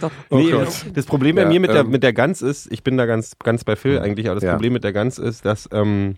Doch. 0.00 0.10
nee, 0.30 0.50
das, 0.50 0.84
das 0.92 1.06
Problem 1.06 1.34
bei 1.36 1.42
Ja, 1.42 1.48
mir 1.48 1.58
mit 1.60 1.70
der, 1.72 1.80
ähm, 1.80 1.90
mit 1.90 2.02
der 2.02 2.12
Gans 2.12 2.42
ist, 2.42 2.70
ich 2.70 2.84
bin 2.84 2.96
da 2.98 3.06
ganz, 3.06 3.32
ganz 3.42 3.64
bei 3.64 3.74
Phil 3.74 3.98
eigentlich, 3.98 4.26
aber 4.26 4.34
das 4.36 4.44
Ja. 4.44 4.52
Problem 4.52 4.74
mit 4.74 4.84
der 4.84 4.92
Gans 4.92 5.18
ist, 5.18 5.44
dass 5.46 5.68
ähm, 5.72 6.16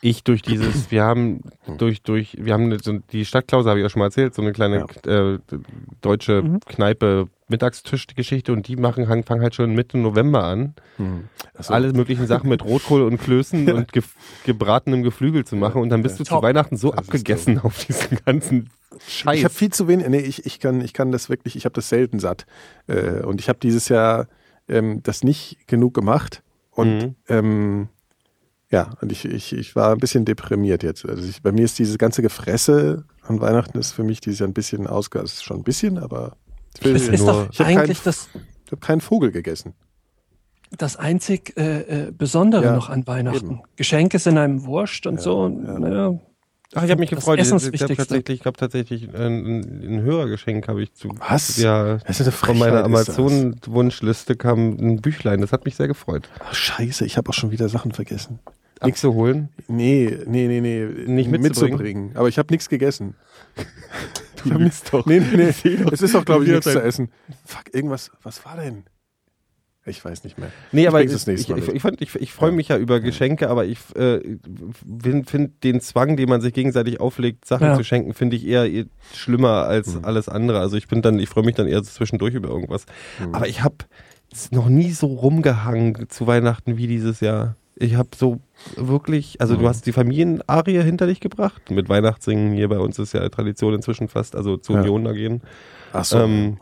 ich 0.00 0.22
durch 0.24 0.42
dieses, 0.42 0.90
wir 0.90 1.02
haben 1.04 1.40
durch, 1.78 2.02
durch, 2.02 2.36
wir 2.40 2.52
haben 2.52 2.64
eine- 2.64 2.78
so, 2.78 2.98
die 3.12 3.24
Stadtklause, 3.24 3.68
habe 3.68 3.80
ich 3.80 3.84
ja 3.84 3.90
schon 3.90 4.00
mal 4.00 4.06
erzählt, 4.06 4.34
so 4.34 4.42
eine 4.42 4.52
kleine 4.52 4.86
äh, 5.06 5.38
deutsche 6.00 6.42
Mhm. 6.42 6.60
Kneipe 6.60 7.28
Mittagstischgeschichte 7.48 8.52
und 8.52 8.68
die 8.68 8.76
machen, 8.76 9.06
fangen 9.24 9.40
halt 9.42 9.54
schon 9.54 9.74
Mitte 9.74 9.96
November 9.98 10.44
an, 10.44 10.74
Achso. 11.54 11.72
alle 11.72 11.92
möglichen 11.94 12.26
Sachen 12.26 12.48
mit 12.50 12.62
Rotkohl 12.62 13.02
und 13.02 13.18
Klößen 13.18 13.72
und 13.72 13.92
ge 13.92 14.02
gebratenem 14.44 15.02
Geflügel 15.02 15.44
zu 15.44 15.56
machen 15.56 15.80
und 15.80 15.88
dann 15.88 16.02
bist 16.02 16.20
du 16.20 16.24
zu 16.24 16.34
Top. 16.34 16.42
Weihnachten 16.42 16.76
so 16.76 16.90
Das 16.90 16.98
abgegessen 17.00 17.58
auf 17.58 17.84
diesen 17.86 18.18
ganzen 18.24 18.70
Scheiß. 19.06 19.38
Ich 19.38 19.44
habe 19.44 19.54
viel 19.54 19.70
zu 19.72 19.88
wenig, 19.88 20.08
nee, 20.08 20.18
ich, 20.20 20.44
ich, 20.46 20.60
kann, 20.60 20.80
ich 20.82 20.92
kann 20.92 21.10
das 21.12 21.28
wirklich, 21.30 21.56
ich 21.56 21.64
habe 21.64 21.72
das 21.74 21.88
selten 21.88 22.18
satt. 22.20 22.46
Äh, 22.86 23.22
und 23.22 23.40
ich 23.40 23.48
habe 23.48 23.58
dieses 23.60 23.88
Jahr 23.88 24.26
ähm, 24.68 25.02
das 25.02 25.24
nicht 25.24 25.66
genug 25.66 25.94
gemacht. 25.94 26.42
Und 26.70 26.98
Mhm. 26.98 27.14
ähm, 27.28 27.88
ja, 28.70 28.90
und 29.00 29.10
ich, 29.12 29.24
ich, 29.24 29.52
ich 29.52 29.74
war 29.76 29.92
ein 29.92 29.98
bisschen 29.98 30.24
deprimiert 30.24 30.82
jetzt. 30.82 31.06
Also 31.08 31.26
ich, 31.28 31.42
bei 31.42 31.52
mir 31.52 31.64
ist 31.64 31.78
dieses 31.78 31.96
ganze 31.98 32.20
Gefresse 32.22 33.04
an 33.22 33.40
Weihnachten 33.40 33.78
ist 33.78 33.92
für 33.92 34.02
mich 34.04 34.20
dieses 34.20 34.40
Jahr 34.40 34.48
ein 34.48 34.54
bisschen 34.54 34.86
ausge... 34.86 35.18
Es 35.20 35.34
ist 35.34 35.44
schon 35.44 35.58
ein 35.58 35.62
bisschen, 35.64 35.98
aber 35.98 36.36
ich, 36.78 36.84
will, 36.84 36.96
Es 36.96 37.08
ist 37.08 37.20
nur- 37.24 37.32
doch 37.44 37.50
ich 37.50 37.60
hab 37.60 37.66
eigentlich 37.66 37.98
keinen- 37.98 38.04
das, 38.04 38.28
ich 38.66 38.72
habe 38.72 38.80
keinen 38.80 39.00
Vogel 39.00 39.30
gegessen. 39.32 39.74
das 40.70 40.96
einzig 40.96 41.54
äh, 41.56 42.08
äh, 42.08 42.12
Besondere 42.12 42.64
Ja, 42.64 42.74
noch 42.76 42.88
an 42.90 43.06
Weihnachten. 43.06 43.46
eben. 43.46 43.60
Geschenke 43.76 44.18
sind 44.18 44.36
einem 44.38 44.64
wurscht 44.64 45.06
und 45.06 45.20
so. 45.20 45.40
Und, 45.44 45.64
ja. 45.66 45.78
naja, 45.78 46.20
Ach, 46.74 46.82
ich 46.82 46.90
habe 46.90 47.00
mich 47.00 47.08
gefreut. 47.08 47.38
Ich, 47.40 47.46
ich 47.46 47.82
habe 47.82 47.96
tatsächlich, 47.96 48.40
ich 48.44 48.52
tatsächlich 48.52 49.14
ein, 49.14 49.62
ein 49.96 50.02
Hörergeschenk 50.02 50.68
habe 50.68 50.82
ich 50.82 50.92
zu. 50.92 51.08
Was? 51.26 51.56
Ja. 51.56 51.96
Das 52.06 52.20
ist 52.20 52.26
eine 52.26 52.32
Von 52.32 52.58
meiner. 52.58 52.84
Amazon-Wunschliste 52.84 54.36
kam 54.36 54.76
ein 54.78 55.00
Büchlein. 55.00 55.40
Das 55.40 55.52
hat 55.52 55.64
mich 55.64 55.76
sehr 55.76 55.88
gefreut. 55.88 56.28
Ach, 56.40 56.54
scheiße, 56.54 57.06
ich 57.06 57.16
habe 57.16 57.30
auch 57.30 57.34
schon 57.34 57.50
wieder 57.50 57.70
Sachen 57.70 57.92
vergessen. 57.92 58.38
Abzuholen. 58.80 59.48
Nee, 59.68 60.18
nee, 60.26 60.46
nee, 60.48 60.60
nee. 60.60 60.84
Nicht 61.06 61.30
mitzubringen? 61.30 62.12
Aber 62.16 62.28
ich 62.28 62.38
habe 62.38 62.52
nichts 62.52 62.68
gegessen. 62.68 63.14
Du 64.44 64.50
lügst 64.54 64.92
doch. 64.92 65.04
Nee, 65.06 65.20
nee, 65.20 65.52
nee. 65.64 65.78
Es 65.92 66.00
ist 66.02 66.14
doch, 66.14 66.24
glaube 66.24 66.44
ich, 66.44 66.50
nichts 66.50 66.70
zu 66.70 66.80
essen. 66.82 67.10
Fuck, 67.44 67.74
irgendwas. 67.74 68.10
Was 68.22 68.44
war 68.44 68.56
denn? 68.56 68.84
Ich 69.84 70.04
weiß 70.04 70.22
nicht 70.24 70.36
mehr. 70.38 70.50
Nee, 70.70 70.82
Ich 70.82 70.88
aber 70.88 71.02
ich, 71.02 71.12
ich, 71.28 71.48
ich, 71.48 71.80
fand- 71.82 72.02
ich, 72.02 72.14
ich 72.14 72.32
freue 72.32 72.52
mich 72.52 72.68
ja 72.68 72.76
über 72.76 73.00
Geschenke, 73.00 73.48
aber 73.48 73.64
ich 73.64 73.78
äh, 73.96 74.20
finde 75.02 75.24
find 75.24 75.64
den 75.64 75.80
Zwang, 75.80 76.16
den 76.18 76.28
man 76.28 76.42
sich 76.42 76.52
gegenseitig 76.52 77.00
auflegt, 77.00 77.46
Sachen 77.46 77.68
Ja. 77.68 77.74
zu 77.76 77.84
schenken, 77.84 78.12
finde 78.12 78.36
ich 78.36 78.46
eher 78.46 78.66
eh 78.66 78.84
schlimmer 79.14 79.64
als 79.64 79.94
Mhm. 79.94 80.04
alles 80.04 80.28
andere. 80.28 80.60
Also 80.60 80.76
ich 80.76 80.88
bin 80.88 81.00
dann, 81.00 81.18
ich 81.18 81.30
freue 81.30 81.44
mich 81.44 81.54
dann 81.54 81.66
eher 81.66 81.82
zwischendurch 81.82 82.34
über 82.34 82.50
irgendwas. 82.50 82.84
Mhm. 83.18 83.34
Aber 83.34 83.48
ich 83.48 83.62
habe 83.62 83.76
noch 84.50 84.68
nie 84.68 84.90
so 84.92 85.06
rumgehangen 85.06 86.10
zu 86.10 86.26
Weihnachten 86.26 86.76
wie 86.76 86.86
dieses 86.86 87.20
Jahr. 87.20 87.56
Ich 87.80 87.94
habe 87.94 88.08
so 88.16 88.40
wirklich, 88.76 89.40
also 89.40 89.54
Mhm. 89.54 89.60
du 89.60 89.68
hast 89.68 89.86
die 89.86 89.92
Familienarie 89.92 90.82
hinter 90.82 91.06
dich 91.06 91.20
gebracht 91.20 91.70
mit 91.70 91.88
Weihnachtssingen. 91.88 92.52
Hier 92.52 92.68
bei 92.68 92.78
uns 92.78 92.98
ist 92.98 93.12
ja 93.14 93.28
Tradition 93.28 93.74
inzwischen 93.74 94.08
fast, 94.08 94.34
also 94.34 94.56
zu 94.56 94.72
Ja. 94.72 94.80
Union 94.80 95.04
da 95.04 95.12
gehen. 95.12 95.42
Ach 95.92 96.04
so. 96.04 96.18
Ähm, 96.18 96.58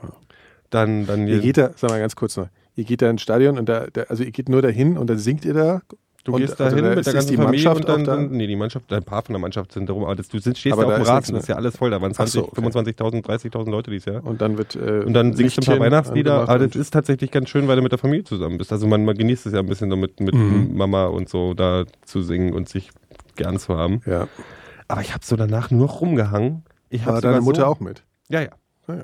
Dann, 0.70 1.06
dann 1.06 1.26
ihr 1.28 1.38
geht 1.40 1.58
da, 1.58 1.70
sag 1.76 1.90
mal 1.90 2.00
ganz 2.00 2.16
kurz 2.16 2.36
noch, 2.36 2.48
ihr 2.74 2.82
geht 2.84 3.00
da 3.00 3.08
ins 3.08 3.22
Stadion 3.22 3.56
und 3.56 3.68
da, 3.68 3.86
da 3.92 4.02
also 4.02 4.24
ihr 4.24 4.32
geht 4.32 4.48
nur 4.48 4.62
dahin 4.62 4.98
und 4.98 5.08
dann 5.08 5.18
singt 5.18 5.44
ihr 5.44 5.54
da. 5.54 5.80
Du 6.26 6.32
Und- 6.32 6.40
gehst 6.40 6.58
da 6.58 6.64
also 6.64 6.74
hin 6.76 6.84
da 6.84 6.90
mit 6.90 6.98
ist- 6.98 7.06
der 7.06 7.14
ganzen 7.14 7.30
die 7.30 7.36
Familie 7.36 7.64
Mannschaft 7.68 7.88
und 7.88 7.88
dann, 7.88 8.04
da? 8.04 8.16
dann 8.16 8.30
nee, 8.36 8.46
die 8.48 8.56
Mannschaft, 8.56 8.92
ein 8.92 9.04
paar 9.04 9.22
von 9.22 9.32
der 9.32 9.40
Mannschaft 9.40 9.70
sind 9.72 9.88
darum, 9.88 10.02
aber 10.04 10.16
das, 10.16 10.28
du 10.28 10.38
sitzt, 10.40 10.58
stehst 10.58 10.72
Aber 10.72 10.82
ja 10.82 10.88
da 10.88 10.96
auf 10.96 11.02
dem 11.02 11.08
Rasen, 11.14 11.34
das 11.36 11.44
ist 11.44 11.48
ja 11.48 11.54
alles 11.54 11.76
voll, 11.76 11.90
da 11.90 12.02
waren 12.02 12.12
20, 12.12 12.32
so, 12.40 12.48
okay. 12.48 12.60
25.000, 12.60 13.24
30.000 13.24 13.70
Leute 13.70 13.92
dieses 13.92 14.06
Jahr. 14.06 14.24
Und 14.26 14.40
dann 14.40 14.58
wird 14.58 14.74
äh, 14.74 15.04
Und 15.06 15.12
dann 15.14 15.34
singst 15.34 15.56
du 15.56 15.60
ein 15.62 15.66
paar 15.66 15.78
Weihnachtslieder, 15.86 16.48
aber 16.48 16.58
das 16.66 16.74
ist 16.74 16.90
tatsächlich 16.90 17.30
ganz 17.30 17.48
schön, 17.48 17.68
weil 17.68 17.76
du 17.76 17.82
mit 17.82 17.92
der 17.92 17.98
Familie 18.00 18.24
zusammen 18.24 18.58
bist. 18.58 18.72
Also 18.72 18.88
man, 18.88 19.04
man 19.04 19.16
genießt 19.16 19.46
es 19.46 19.52
ja 19.52 19.60
ein 19.60 19.66
bisschen 19.66 19.88
damit 19.88 20.18
mit 20.18 20.34
Mhm. 20.34 20.72
Mama 20.76 21.06
und 21.06 21.28
so 21.28 21.54
da 21.54 21.84
zu 22.04 22.22
singen 22.22 22.52
und 22.54 22.68
sich 22.68 22.90
gern 23.36 23.58
zu 23.60 23.76
haben. 23.76 24.00
Ja. 24.04 24.26
Aber 24.88 25.00
ich 25.00 25.14
habe 25.14 25.24
so 25.24 25.36
danach 25.36 25.70
nur 25.70 25.88
rumgehangen. 25.88 26.64
Ich 26.90 27.06
War 27.06 27.16
sogar 27.16 27.32
deine 27.32 27.44
Mutter 27.44 27.60
so, 27.62 27.66
auch 27.66 27.78
mit? 27.80 28.02
Ja, 28.28 28.40
ja. 28.42 28.48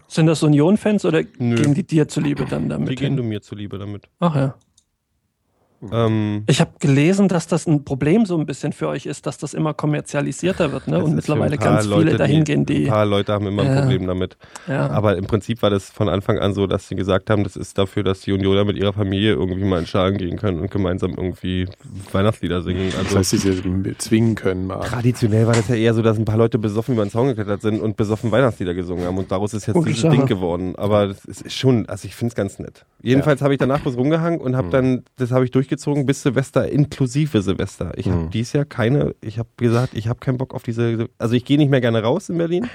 Sind 0.09 0.27
das 0.27 0.43
Union-Fans 0.45 1.05
oder 1.05 1.23
Nö. 1.39 1.57
gehen 1.57 1.75
die 1.75 1.83
dir 1.85 2.07
zuliebe 2.09 2.45
dann 2.49 2.69
damit? 2.69 2.89
Die 2.89 2.95
gehen 2.95 3.09
hin? 3.09 3.17
du 3.17 3.23
mir 3.23 3.43
zuliebe 3.43 3.79
damit. 3.79 4.05
Ach 4.21 4.35
ja. 4.37 4.55
Ähm, 5.91 6.45
Ich 6.47 6.61
habe 6.61 6.71
gelesen, 6.79 7.29
dass 7.29 7.47
das 7.47 7.67
ein 7.67 7.85
Problem 7.85 8.27
so 8.27 8.37
ein 8.39 8.47
bisschen 8.47 8.73
für 8.73 8.89
euch 8.89 9.07
ist, 9.07 9.27
dass 9.27 9.39
das 9.39 9.55
immer 9.55 9.75
kommerzialisierter 9.75 10.71
wird, 10.73 10.87
ne? 10.87 10.95
das 10.97 11.05
Und 11.05 11.11
ein 11.13 11.17
mittlerweile 11.17 11.57
ganz 11.59 11.83
viele 11.87 11.97
Leute, 12.05 12.17
dahin 12.19 12.45
gehen, 12.45 12.61
Ein 12.61 12.67
die. 12.67 12.87
paar 12.87 13.07
Leute 13.07 13.33
haben 13.33 13.47
immer 13.47 13.63
ein 13.63 13.69
Ja. 13.75 13.81
Problem 13.81 14.07
damit. 14.07 14.37
Ja. 14.69 14.91
Aber 14.91 15.17
im 15.17 15.27
Prinzip 15.27 15.63
war 15.63 15.71
das 15.71 15.91
von 15.91 16.09
Anfang 16.09 16.39
an 16.39 16.55
so, 16.55 16.67
dass 16.67 16.89
sie 16.89 16.95
gesagt 16.95 17.31
haben, 17.31 17.43
das 17.45 17.57
ist 17.57 17.79
dafür, 17.79 18.03
dass 18.05 18.21
die 18.21 18.33
Unioner 18.33 18.65
mit 18.65 18.77
ihrer 18.77 18.93
Familie 18.93 19.33
irgendwie 19.33 19.65
mal 19.65 19.81
in 19.81 19.87
Schlagen 19.87 20.19
gehen 20.19 20.37
können 20.39 20.61
und 20.61 20.71
gemeinsam 20.71 21.13
irgendwie 21.17 21.67
Weihnachtslieder 22.13 22.63
singen. 22.63 22.91
Das 22.91 22.99
Also 23.07 23.19
heißt, 23.19 23.31
sie 23.31 23.39
sie 23.39 23.95
zwingen 23.99 24.35
können 24.35 24.67
mal. 24.67 24.81
traditionell 24.81 25.47
war 25.47 25.55
das 25.55 25.69
ja 25.69 25.75
eher 25.75 25.95
so, 25.95 26.03
dass 26.03 26.19
ein 26.19 26.25
paar 26.25 26.37
Leute 26.37 26.59
besoffen 26.59 26.95
über 26.95 27.05
den 27.05 27.11
Zaun 27.11 27.29
geklettert 27.29 27.63
sind 27.63 27.81
und 27.81 27.97
besoffen 27.97 28.31
Weihnachtslieder 28.31 28.75
gesungen 28.75 29.07
haben 29.07 29.19
und 29.19 29.31
daraus 29.33 29.55
ist 29.55 29.67
jetzt 29.67 29.75
Gute 29.75 29.89
dieses 29.89 30.03
Sache. 30.03 30.17
Ding 30.17 30.27
geworden. 30.27 30.75
Aber 30.77 31.09
das 31.09 31.25
ist 31.25 31.53
schon, 31.53 31.87
also 31.89 32.07
ich 32.07 32.15
finde 32.15 32.31
es 32.33 32.35
ganz 32.35 32.59
nett. 32.59 32.85
Jedenfalls 33.03 33.43
habe 33.43 33.55
ich 33.55 33.59
danach 33.59 33.85
was 33.85 33.97
rumgehangen 33.97 34.41
und 34.41 34.53
Mhm. 34.53 34.57
habe 34.57 34.71
dann, 34.71 35.03
das 35.17 35.31
habe 35.33 35.45
ich 35.45 35.51
durchgezogen 35.73 36.07
bis 36.07 36.23
Silvester, 36.23 36.69
inklusive 36.71 37.43
Silvester. 37.43 37.93
Ich 37.97 38.07
habe 38.09 38.25
Mhm. 38.25 38.31
dieses 38.31 38.53
Jahr 38.53 38.65
keine, 38.65 39.15
ich 39.21 39.39
habe 39.39 39.49
gesagt, 39.57 39.95
ich 39.95 40.09
habe 40.09 40.21
keinen 40.21 40.39
Bock 40.39 40.55
auf 40.55 40.63
diese, 40.63 41.09
also 41.19 41.35
ich 41.35 41.45
gehe 41.45 41.57
nicht 41.59 41.71
mehr 41.71 41.81
gerne 41.81 42.03
raus 42.03 42.29
in 42.29 42.39
Berlin, 42.39 42.69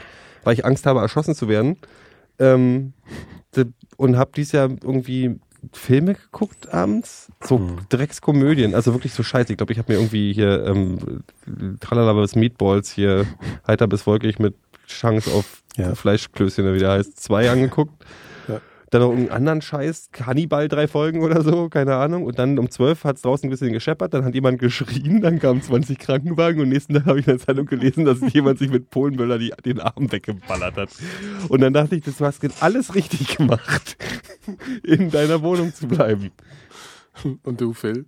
weil 0.43 0.54
ich 0.56 0.66
Angst 0.66 0.86
habe, 0.86 1.00
erschossen 1.00 1.36
zu 1.36 1.48
werden. 1.48 1.78
Ähm, 2.39 2.93
und 3.98 4.18
habe 4.18 4.32
dieses 4.36 4.52
Jahr 4.52 4.70
irgendwie 4.70 5.39
Filme 5.74 6.14
geguckt 6.14 6.72
abends, 6.74 7.32
so 7.43 7.58
Mhm. 7.60 7.78
Dreckskomödien, 7.89 8.76
also 8.76 8.93
wirklich 8.93 9.14
so 9.14 9.24
scheiße. 9.24 9.54
Ich 9.54 9.58
glaube, 9.58 9.74
ich 9.74 9.80
habe 9.80 9.91
mir 9.91 10.00
irgendwie 10.00 10.32
hier 10.34 10.66
ähm, 10.66 11.24
Tralala 11.80 12.14
bis 12.14 12.36
Meatballs 12.36 12.91
hier 12.91 13.26
heiter 13.66 13.88
bis 13.88 14.06
wolkig 14.06 14.39
mit 14.39 14.56
Chance 14.88 15.32
auf 15.32 15.64
Ja. 15.76 15.93
Fleischklößchen, 15.95 16.66
oder 16.66 16.74
wie 16.76 16.80
der 16.80 16.91
heißt, 16.91 17.20
zwei 17.20 17.50
angeguckt. 17.50 17.93
Ja. 18.48 18.62
Dann 18.90 19.02
noch 19.02 19.10
irgendeinen 19.10 19.38
anderen 19.38 19.62
Scheiß, 19.62 20.10
Hannibal 20.26 20.68
drei 20.68 20.88
Folgen 20.88 21.22
oder 21.22 21.42
so, 21.42 21.70
keine 21.70 21.96
Ahnung. 21.96 22.24
Und 22.24 22.40
dann 22.40 22.58
um 22.58 22.70
zwölf 22.70 23.04
hat 23.04 23.18
es 23.18 23.22
draußen 23.22 23.48
ein 23.48 23.50
bisschen 23.50 23.74
gescheppert, 23.74 24.14
dann 24.14 24.24
hat 24.24 24.34
jemand 24.34 24.60
geschrien, 24.60 25.22
dann 25.22 25.40
kamen 25.40 25.62
20 25.62 26.00
Krankenwagen 26.00 26.62
und 26.62 26.70
nächsten 26.70 26.94
Tag 26.94 27.06
habe 27.06 27.20
ich 27.20 27.28
in 27.28 27.38
der 27.38 27.46
Zeitung 27.46 27.66
gelesen, 27.66 28.06
dass 28.06 28.20
jemand 28.34 28.60
sich 28.60 28.70
mit 28.70 28.90
Polenböller 28.90 29.40
die, 29.40 29.52
den 29.66 29.80
Arm 29.82 30.12
weggeballert 30.12 30.78
hat. 30.78 30.90
Und 31.50 31.62
dann 31.62 31.74
dachte 31.74 31.96
ich, 31.96 32.04
das 32.04 32.22
hast 32.22 32.44
du 32.44 32.50
alles 32.62 32.96
richtig 32.96 33.38
gemacht, 33.38 33.98
in 34.84 35.12
deiner 35.12 35.42
Wohnung 35.42 35.74
zu 35.74 35.88
bleiben. 35.88 36.32
Und 37.44 37.62
du, 37.62 37.74
Phil? 37.74 38.06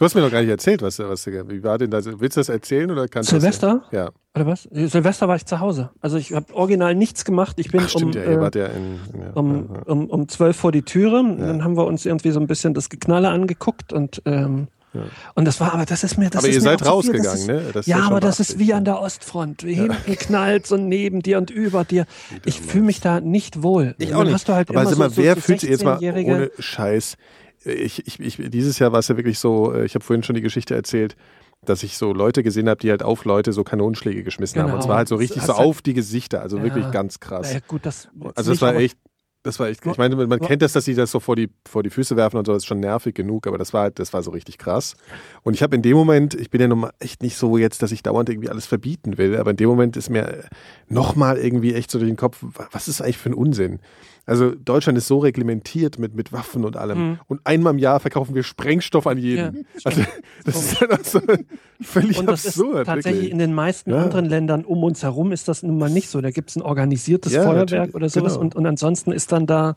Du 0.00 0.06
hast 0.06 0.14
mir 0.14 0.22
noch 0.22 0.30
gar 0.30 0.40
nicht 0.40 0.48
erzählt, 0.48 0.80
was, 0.80 0.98
was 0.98 1.26
wie 1.26 1.62
war 1.62 1.76
denn 1.76 1.90
das? 1.90 2.06
Willst 2.06 2.38
du 2.38 2.40
das 2.40 2.48
erzählen 2.48 2.90
oder 2.90 3.06
kannst 3.06 3.32
du 3.32 3.34
das- 3.36 3.42
Silvester? 3.42 3.82
Ja. 3.92 4.08
Oder 4.34 4.46
was? 4.46 4.62
Silvester 4.72 5.28
war 5.28 5.36
ich 5.36 5.44
zu 5.44 5.60
Hause. 5.60 5.90
Also 6.00 6.16
ich 6.16 6.32
habe 6.32 6.54
original 6.54 6.94
nichts 6.94 7.26
gemacht. 7.26 7.58
Ich 7.58 7.70
bin 7.70 7.82
Ach, 7.84 7.88
stimmt 7.90 8.16
um, 8.16 8.22
ja, 8.22 8.48
äh, 8.48 8.58
ja 8.58 8.66
in. 8.68 8.98
Ja, 9.20 9.30
um, 9.34 9.52
ja, 9.68 9.74
ja. 9.76 9.82
um, 9.92 10.06
um 10.08 10.26
zwölf 10.30 10.56
vor 10.56 10.72
die 10.72 10.80
Türe. 10.80 11.22
Ja. 11.38 11.46
Dann 11.48 11.64
haben 11.64 11.76
wir 11.76 11.84
uns 11.84 12.06
irgendwie 12.06 12.30
so 12.30 12.40
ein 12.40 12.46
bisschen 12.46 12.72
das 12.72 12.88
Geknalle 12.88 13.28
angeguckt 13.28 13.92
und 13.92 14.22
ähm, 14.24 14.68
Ja. 14.94 15.02
und 15.34 15.44
das 15.44 15.60
war, 15.60 15.74
aber 15.74 15.84
das 15.84 16.02
ist 16.02 16.16
mir, 16.16 16.30
das 16.30 16.38
Aber 16.44 16.48
ist 16.48 16.54
ihr 16.54 16.62
mir 16.62 16.78
seid 16.78 16.86
rausgegangen, 16.86 17.34
ist, 17.34 17.46
ne? 17.46 17.62
Das 17.74 17.84
ja, 17.84 17.98
aber 17.98 18.20
das 18.20 18.40
ist 18.40 18.58
wie 18.58 18.68
ja. 18.68 18.78
an 18.78 18.86
der 18.86 19.00
Ostfront. 19.02 19.60
Hinten 19.60 20.16
knallt 20.16 20.72
und 20.72 20.88
neben 20.88 21.20
dir 21.20 21.36
und 21.36 21.50
über 21.50 21.84
dir. 21.84 22.06
Ich 22.46 22.58
fühle 22.62 22.84
mich 22.84 23.02
da 23.02 23.20
nicht 23.20 23.62
wohl. 23.62 23.94
Ich 23.98 24.14
auch 24.14 24.24
nicht. 24.24 24.32
Hast 24.32 24.48
du 24.48 24.54
halt 24.54 24.70
Aber 24.70 24.80
immer 24.80 24.88
sag 24.88 24.98
mal, 24.98 25.10
so, 25.10 25.22
wer 25.22 25.34
so 25.34 25.42
fühlt 25.42 25.60
sich 25.60 25.68
jetzt 25.68 25.84
mal 25.84 25.98
16-Jährige 25.98 26.32
ohne 26.32 26.50
Scheiß? 26.58 27.18
Ich, 27.64 28.06
ich, 28.06 28.18
ich, 28.20 28.50
dieses 28.50 28.78
Jahr 28.78 28.92
war 28.92 29.00
es 29.00 29.08
ja 29.08 29.16
wirklich 29.16 29.38
so, 29.38 29.72
äh, 29.74 29.84
ich 29.84 29.94
habe 29.94 30.04
vorhin 30.04 30.22
schon 30.22 30.34
die 30.34 30.40
Geschichte 30.42 30.74
erzählt, 30.74 31.16
dass 31.64 31.82
ich 31.82 31.98
so 31.98 32.12
Leute 32.14 32.42
gesehen 32.42 32.68
habe, 32.70 32.80
die 32.80 32.90
halt 32.90 33.02
auf 33.02 33.24
Leute 33.26 33.52
so 33.52 33.64
Kanonenschläge 33.64 34.22
geschmissen 34.22 34.60
haben. 34.62 34.68
Und 34.70 34.76
Genau. 34.76 34.86
zwar 34.86 34.96
halt 34.96 35.08
so 35.08 35.16
richtig 35.16 35.42
so 35.42 35.56
halt- 35.56 35.66
auf 35.66 35.82
die 35.82 35.92
Gesichter, 35.92 36.40
also 36.40 36.56
Ja. 36.56 36.64
wirklich 36.64 36.90
ganz 36.90 37.20
krass. 37.20 37.48
Naja, 37.48 37.60
gut, 37.68 37.84
das, 37.84 38.08
Also 38.34 38.52
das 38.52 38.62
war 38.62 38.74
echt, 38.76 38.96
das 39.42 39.58
war 39.58 39.68
echt, 39.68 39.84
ich 39.84 39.98
meine, 39.98 40.16
man 40.26 40.38
kennt 40.40 40.62
das, 40.62 40.72
dass 40.72 40.86
sie 40.86 40.94
das 40.94 41.10
so 41.10 41.20
vor 41.20 41.36
die, 41.36 41.50
vor 41.68 41.82
die 41.82 41.90
Füße 41.90 42.16
werfen 42.16 42.38
und 42.38 42.46
so, 42.46 42.52
das 42.54 42.62
ist 42.62 42.66
schon 42.66 42.80
nervig 42.80 43.14
genug, 43.14 43.46
aber 43.46 43.58
das 43.58 43.74
war 43.74 43.82
halt, 43.82 43.98
das 43.98 44.12
war 44.14 44.22
so 44.22 44.30
richtig 44.30 44.56
krass. 44.56 44.96
Und 45.42 45.52
ich 45.52 45.62
habe 45.62 45.76
in 45.76 45.82
dem 45.82 45.96
Moment, 45.98 46.32
ich 46.34 46.48
bin 46.48 46.62
ja 46.62 46.68
nun 46.68 46.80
mal 46.80 46.92
echt 46.98 47.22
nicht 47.22 47.36
so 47.36 47.58
jetzt, 47.58 47.82
dass 47.82 47.92
ich 47.92 48.02
dauernd 48.02 48.30
irgendwie 48.30 48.48
alles 48.48 48.64
verbieten 48.64 49.18
will, 49.18 49.36
aber 49.36 49.50
in 49.50 49.56
dem 49.58 49.68
Moment 49.68 49.98
ist 49.98 50.08
mir 50.08 50.44
nochmal 50.88 51.36
irgendwie 51.36 51.74
echt 51.74 51.90
so 51.90 51.98
durch 51.98 52.10
den 52.10 52.16
Kopf, 52.16 52.38
wa- 52.42 52.68
was 52.72 52.88
ist 52.88 53.02
eigentlich 53.02 53.18
für 53.18 53.28
ein 53.30 53.34
Unsinn? 53.34 53.80
Also 54.30 54.54
Deutschland 54.54 54.96
ist 54.96 55.08
so 55.08 55.18
reglementiert 55.18 55.98
mit, 55.98 56.14
mit 56.14 56.32
Waffen 56.32 56.64
und 56.64 56.76
allem. 56.76 56.98
Mhm. 56.98 57.18
Und 57.26 57.40
einmal 57.44 57.72
im 57.72 57.78
Jahr 57.80 57.98
verkaufen 57.98 58.34
wir 58.34 58.44
Sprengstoff 58.44 59.06
an 59.08 59.18
jeden. 59.18 59.66
Also 59.84 60.02
das 60.44 60.54
ist 60.56 60.80
halt 60.80 60.92
auch 60.92 61.04
so 61.04 61.20
völlig 61.80 62.16
Und 62.18 62.26
das 62.26 62.46
absurd. 62.46 62.80
ist 62.82 62.86
tatsächlich 62.86 63.14
wirklich. 63.22 63.32
in 63.32 63.38
den 63.38 63.54
meisten 63.54 63.90
Ja. 63.90 64.02
anderen 64.04 64.26
Ländern 64.26 64.64
um 64.64 64.84
uns 64.84 65.02
herum 65.02 65.32
ist 65.32 65.48
das 65.48 65.62
nun 65.64 65.78
mal 65.78 65.90
nicht 65.90 66.08
so. 66.08 66.20
Da 66.20 66.30
gibt 66.30 66.50
es 66.50 66.56
ein 66.56 66.62
organisiertes 66.62 67.32
Ja, 67.32 67.42
Feuerwerk 67.42 67.94
oder 67.94 68.08
sowas 68.08 68.34
genau. 68.34 68.44
und, 68.44 68.54
und 68.54 68.66
ansonsten 68.66 69.10
ist 69.10 69.32
dann 69.32 69.46
da 69.46 69.76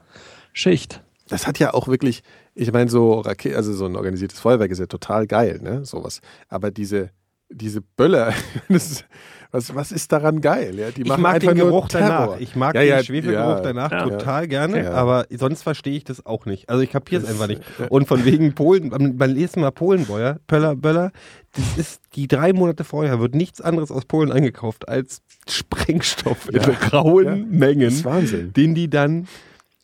Schicht. 0.53 1.01
das 1.29 1.47
hat 1.47 1.57
ja 1.57 1.73
auch 1.73 1.87
wirklich, 1.87 2.21
ich 2.53 2.71
meine, 2.71 2.91
so 2.91 3.21
Rake 3.21 3.55
also 3.55 3.73
so 3.73 3.85
ein 3.87 3.95
organisiertes 3.95 4.39
Feuerwerk 4.39 4.69
ist 4.69 4.79
ja 4.79 4.85
total 4.85 5.25
geil, 5.25 5.59
ne? 5.63 5.83
Sowas. 5.83 6.21
Aber 6.47 6.69
diese, 6.69 7.09
diese 7.49 7.81
Böller, 7.81 8.33
das 8.69 8.91
ist, 8.91 9.05
was, 9.53 9.73
was 9.75 9.91
ist 9.91 10.11
daran 10.11 10.41
geil? 10.41 10.77
Ja? 10.77 10.89
Die 10.91 11.03
Ich 11.03 11.07
mag 11.17 11.35
einfach 11.35 11.49
den 11.49 11.57
Geruch 11.59 11.87
Terror. 11.87 12.07
danach. 12.07 12.39
Ich 12.39 12.55
mag 12.55 12.73
Ja, 12.75 12.81
den 12.81 12.89
ja, 12.89 13.03
Schwefelgeruch 13.03 13.57
ja. 13.57 13.61
danach 13.61 13.91
Ja. 13.91 14.03
total 14.09 14.47
gerne, 14.47 14.83
Ja. 14.83 14.93
aber 14.93 15.27
sonst 15.29 15.61
verstehe 15.61 15.95
ich 15.95 16.03
das 16.03 16.25
auch 16.25 16.45
nicht. 16.45 16.69
Also 16.69 16.81
ich 16.81 16.89
kapiere 16.89 17.21
es 17.21 17.29
einfach 17.29 17.47
nicht. 17.47 17.61
ja. 17.79 17.85
Und 17.87 18.07
von 18.07 18.25
wegen 18.25 18.53
Polen, 18.55 18.89
beim 19.17 19.33
nächsten 19.33 19.61
Mal 19.61 19.71
Polenbeuer, 19.71 20.39
Pöller, 20.47 20.75
Böller, 20.75 21.11
das 21.55 21.77
ist 21.77 22.01
die 22.15 22.27
drei 22.27 22.51
Monate 22.51 22.83
vorher 22.83 23.19
wird 23.19 23.35
nichts 23.35 23.61
anderes 23.61 23.91
aus 23.91 24.05
Polen 24.05 24.31
eingekauft 24.31 24.89
als 24.89 25.21
Sprengstoff 25.47 26.49
in 26.49 26.59
rauen 26.91 27.25
Ja. 27.25 27.35
Mengen, 27.35 27.81
Das 27.81 27.93
ist 27.93 28.05
Wahnsinn. 28.05 28.53
den 28.53 28.73
die 28.75 28.89
dann 28.89 29.27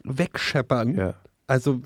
wegscheppern. 0.03 0.95
Ja. 0.95 1.13
Also 1.47 1.81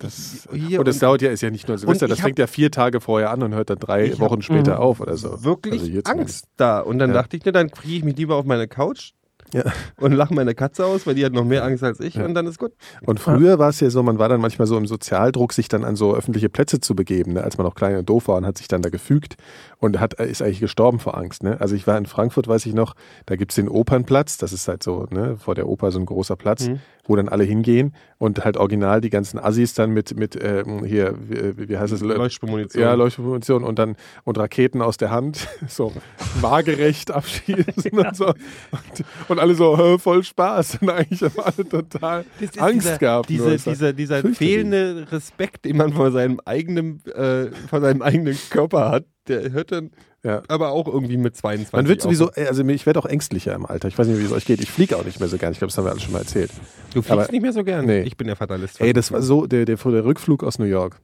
Das, 0.00 0.48
und 0.50 0.88
das 0.88 0.98
dauert 0.98 1.20
ja, 1.22 1.30
ist 1.30 1.42
ja 1.42 1.50
nicht 1.50 1.68
nur 1.68 1.76
Silvester, 1.78 2.08
das 2.08 2.20
fängt 2.20 2.38
ja 2.38 2.46
vier 2.46 2.70
Tage 2.70 3.00
vorher 3.00 3.30
an 3.30 3.42
und 3.42 3.54
hört 3.54 3.70
dann 3.70 3.78
drei 3.78 4.18
Wochen 4.18 4.40
später 4.42 4.76
Mhm. 4.76 4.80
auf 4.80 5.00
oder 5.00 5.16
so. 5.16 5.44
wirklich 5.44 5.82
Also. 5.82 6.00
Angst 6.04 6.46
da. 6.56 6.80
Und 6.80 6.98
dann 6.98 7.10
Ja. 7.10 7.16
dachte 7.16 7.36
ich, 7.36 7.44
ne, 7.44 7.52
dann 7.52 7.70
kriege 7.70 7.96
ich 7.98 8.04
mich 8.04 8.16
lieber 8.16 8.36
auf 8.36 8.46
meine 8.46 8.66
Couch 8.66 9.12
Ja. 9.52 9.64
und 9.98 10.12
lache 10.12 10.32
meine 10.32 10.54
Katze 10.54 10.86
aus, 10.86 11.06
weil 11.06 11.14
die 11.16 11.24
hat 11.24 11.32
noch 11.32 11.44
mehr 11.44 11.64
Angst 11.64 11.82
als 11.84 12.00
ich 12.00 12.14
Ja. 12.14 12.24
und 12.24 12.34
dann 12.34 12.46
ist 12.46 12.58
gut. 12.58 12.72
Und 13.04 13.20
früher 13.20 13.58
war 13.58 13.68
es 13.70 13.80
ja 13.80 13.90
so, 13.90 14.02
man 14.02 14.18
war 14.18 14.28
dann 14.28 14.40
manchmal 14.40 14.66
so 14.68 14.78
im 14.78 14.86
Sozialdruck, 14.86 15.52
sich 15.52 15.68
dann 15.68 15.84
an 15.84 15.96
so 15.96 16.14
öffentliche 16.14 16.48
Plätze 16.48 16.80
zu 16.80 16.94
begeben, 16.94 17.32
ne? 17.34 17.42
als 17.44 17.58
man 17.58 17.66
noch 17.66 17.74
klein 17.74 17.96
und 17.96 18.08
doof 18.08 18.28
war 18.28 18.36
und 18.36 18.46
hat 18.46 18.56
sich 18.58 18.68
dann 18.68 18.80
da 18.80 18.88
gefügt 18.90 19.34
und 19.80 19.98
hat, 19.98 20.14
ist 20.14 20.42
eigentlich 20.42 20.60
gestorben 20.60 20.98
vor 21.00 21.16
Angst. 21.16 21.42
Ne? 21.42 21.60
Also 21.60 21.74
ich 21.74 21.86
war 21.86 21.96
in 21.98 22.06
Frankfurt, 22.06 22.46
weiß 22.46 22.66
ich 22.66 22.74
noch, 22.74 22.94
da 23.26 23.36
gibt's 23.36 23.54
den 23.54 23.68
Opernplatz, 23.68 24.36
das 24.38 24.52
ist 24.52 24.68
halt 24.68 24.82
so, 24.82 25.06
ne, 25.10 25.36
vor 25.38 25.54
der 25.54 25.66
Oper 25.68 25.90
so 25.90 25.98
ein 25.98 26.06
großer 26.06 26.36
Platz, 26.36 26.68
Mhm. 26.68 26.80
wo 27.06 27.16
dann 27.16 27.28
alle 27.30 27.44
hingehen 27.44 27.94
und 28.18 28.44
halt 28.44 28.56
original 28.58 29.00
die 29.00 29.08
ganzen 29.10 29.38
Assis 29.38 29.72
dann 29.74 29.90
mit, 29.90 30.14
mit 30.16 30.38
ähm, 30.40 30.84
hier, 30.84 31.14
wie, 31.18 31.68
wie 31.70 31.78
heißt 31.78 31.92
es? 31.94 32.02
Leuchtspurmunition. 32.02 32.82
Ja, 32.82 32.92
Leuchtmunition 32.94 33.64
und 33.64 33.78
dann 33.78 33.96
und 34.24 34.38
Raketen 34.38 34.82
aus 34.82 34.98
der 34.98 35.10
Hand, 35.10 35.48
so 35.66 35.92
waagerecht 36.40 37.10
abschießen 37.14 37.92
und 37.98 38.16
so. 38.16 38.26
Und, 38.26 39.04
und 39.28 39.38
alle 39.38 39.54
so, 39.54 39.76
"Hä, 39.78 39.98
voll 39.98 40.22
Spaß. 40.22 40.78
Und 40.82 40.90
eigentlich 40.90 41.22
haben 41.22 41.38
alle 41.42 41.68
total 41.68 42.24
Angst 42.58 42.86
dieser, 42.86 42.98
gehabt. 42.98 43.28
Diese, 43.28 43.56
dieser 43.56 43.92
dieser 43.92 44.22
fehlende 44.22 45.06
Respekt, 45.10 45.64
den 45.64 45.76
man 45.76 45.92
vor 45.92 46.10
seinem 46.10 46.40
eigenen, 46.44 47.04
äh, 47.06 47.46
vor 47.68 47.80
seinem 47.80 48.02
eigenen 48.02 48.36
Körper 48.50 48.90
hat, 48.90 49.04
der 49.30 49.50
hört 49.52 49.72
dann 49.72 49.90
Ja. 50.22 50.42
aber 50.48 50.70
auch 50.72 50.86
irgendwie 50.86 51.16
mit 51.16 51.36
22 51.36 51.72
Man 51.72 51.88
wird 51.88 52.02
sowieso, 52.02 52.30
also 52.30 52.62
ich 52.66 52.84
werde 52.86 52.98
auch 52.98 53.06
ängstlicher 53.06 53.54
im 53.54 53.64
Alter. 53.64 53.88
Ich 53.88 53.96
weiß 53.98 54.06
nicht, 54.06 54.20
wie 54.20 54.24
es 54.24 54.32
euch 54.32 54.44
geht. 54.44 54.60
Ich 54.60 54.70
fliege 54.70 54.96
auch 54.96 55.04
nicht 55.04 55.18
mehr 55.20 55.28
so 55.28 55.38
gern. 55.38 55.52
Ich 55.52 55.58
glaube, 55.58 55.70
das 55.70 55.78
haben 55.78 55.84
wir 55.86 55.92
alle 55.92 56.00
schon 56.00 56.12
mal 56.12 56.18
erzählt. 56.20 56.50
Du 56.92 57.00
fliegst 57.02 57.10
aber- 57.10 57.32
nicht 57.32 57.42
mehr 57.42 57.52
so 57.52 57.64
gern. 57.64 57.86
Nee. 57.86 58.02
Ich 58.02 58.16
bin 58.16 58.26
der 58.26 58.36
Fatalist. 58.36 58.80
Ey, 58.80 58.92
das 58.92 59.10
war 59.12 59.22
so, 59.22 59.46
der, 59.46 59.64
der, 59.64 59.76
der 59.76 60.04
Rückflug 60.04 60.44
aus 60.44 60.58
New 60.58 60.66
York. 60.66 60.96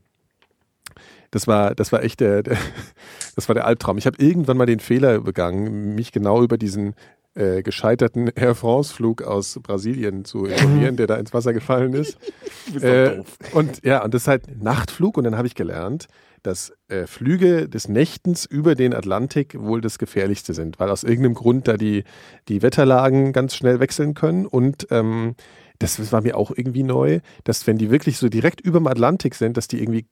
Das 1.30 1.46
war, 1.46 1.74
das 1.74 1.92
war 1.92 2.02
echt 2.02 2.20
der, 2.20 2.42
der 2.42 2.56
das 3.36 3.48
war 3.48 3.54
der 3.54 3.66
Albtraum. 3.66 3.98
Ich 3.98 4.06
habe 4.06 4.16
irgendwann 4.22 4.56
mal 4.56 4.66
den 4.66 4.80
Fehler 4.80 5.20
begangen, 5.20 5.94
mich 5.94 6.12
genau 6.12 6.42
über 6.42 6.56
diesen 6.58 6.94
äh, 7.34 7.62
gescheiterten 7.62 8.28
Air 8.34 8.54
France-Flug 8.54 9.22
aus 9.22 9.58
Brasilien 9.62 10.24
zu 10.24 10.46
informieren, 10.46 10.96
der 10.96 11.06
da 11.06 11.16
ins 11.16 11.34
Wasser 11.34 11.52
gefallen 11.52 11.92
ist. 11.94 12.16
äh, 12.80 13.22
und 13.52 13.84
ja, 13.84 14.02
und 14.04 14.14
das 14.14 14.22
ist 14.22 14.28
halt 14.28 14.62
Nachtflug 14.62 15.16
und 15.18 15.24
dann 15.24 15.36
habe 15.36 15.46
ich 15.46 15.54
gelernt, 15.54 16.06
dass 16.46 16.72
äh, 16.88 17.06
Flüge 17.06 17.68
des 17.68 17.88
Nächtens 17.88 18.44
über 18.44 18.74
den 18.74 18.94
Atlantik 18.94 19.56
wohl 19.58 19.80
das 19.80 19.98
gefährlichste 19.98 20.54
sind, 20.54 20.78
weil 20.78 20.90
aus 20.90 21.02
irgendeinem 21.02 21.34
Grund 21.34 21.66
da 21.68 21.76
die, 21.76 22.04
die 22.48 22.62
Wetterlagen 22.62 23.32
ganz 23.32 23.56
schnell 23.56 23.80
wechseln 23.80 24.14
können 24.14 24.46
und 24.46 24.86
ähm, 24.90 25.34
das 25.78 26.12
war 26.12 26.22
mir 26.22 26.36
auch 26.36 26.50
irgendwie 26.54 26.82
neu, 26.82 27.20
dass 27.44 27.66
wenn 27.66 27.78
die 27.78 27.90
wirklich 27.90 28.18
so 28.18 28.28
direkt 28.28 28.60
über 28.60 28.78
dem 28.80 28.86
Atlantik 28.86 29.34
sind, 29.34 29.56
dass 29.56 29.68
die 29.68 29.82
irgendwie, 29.82 30.06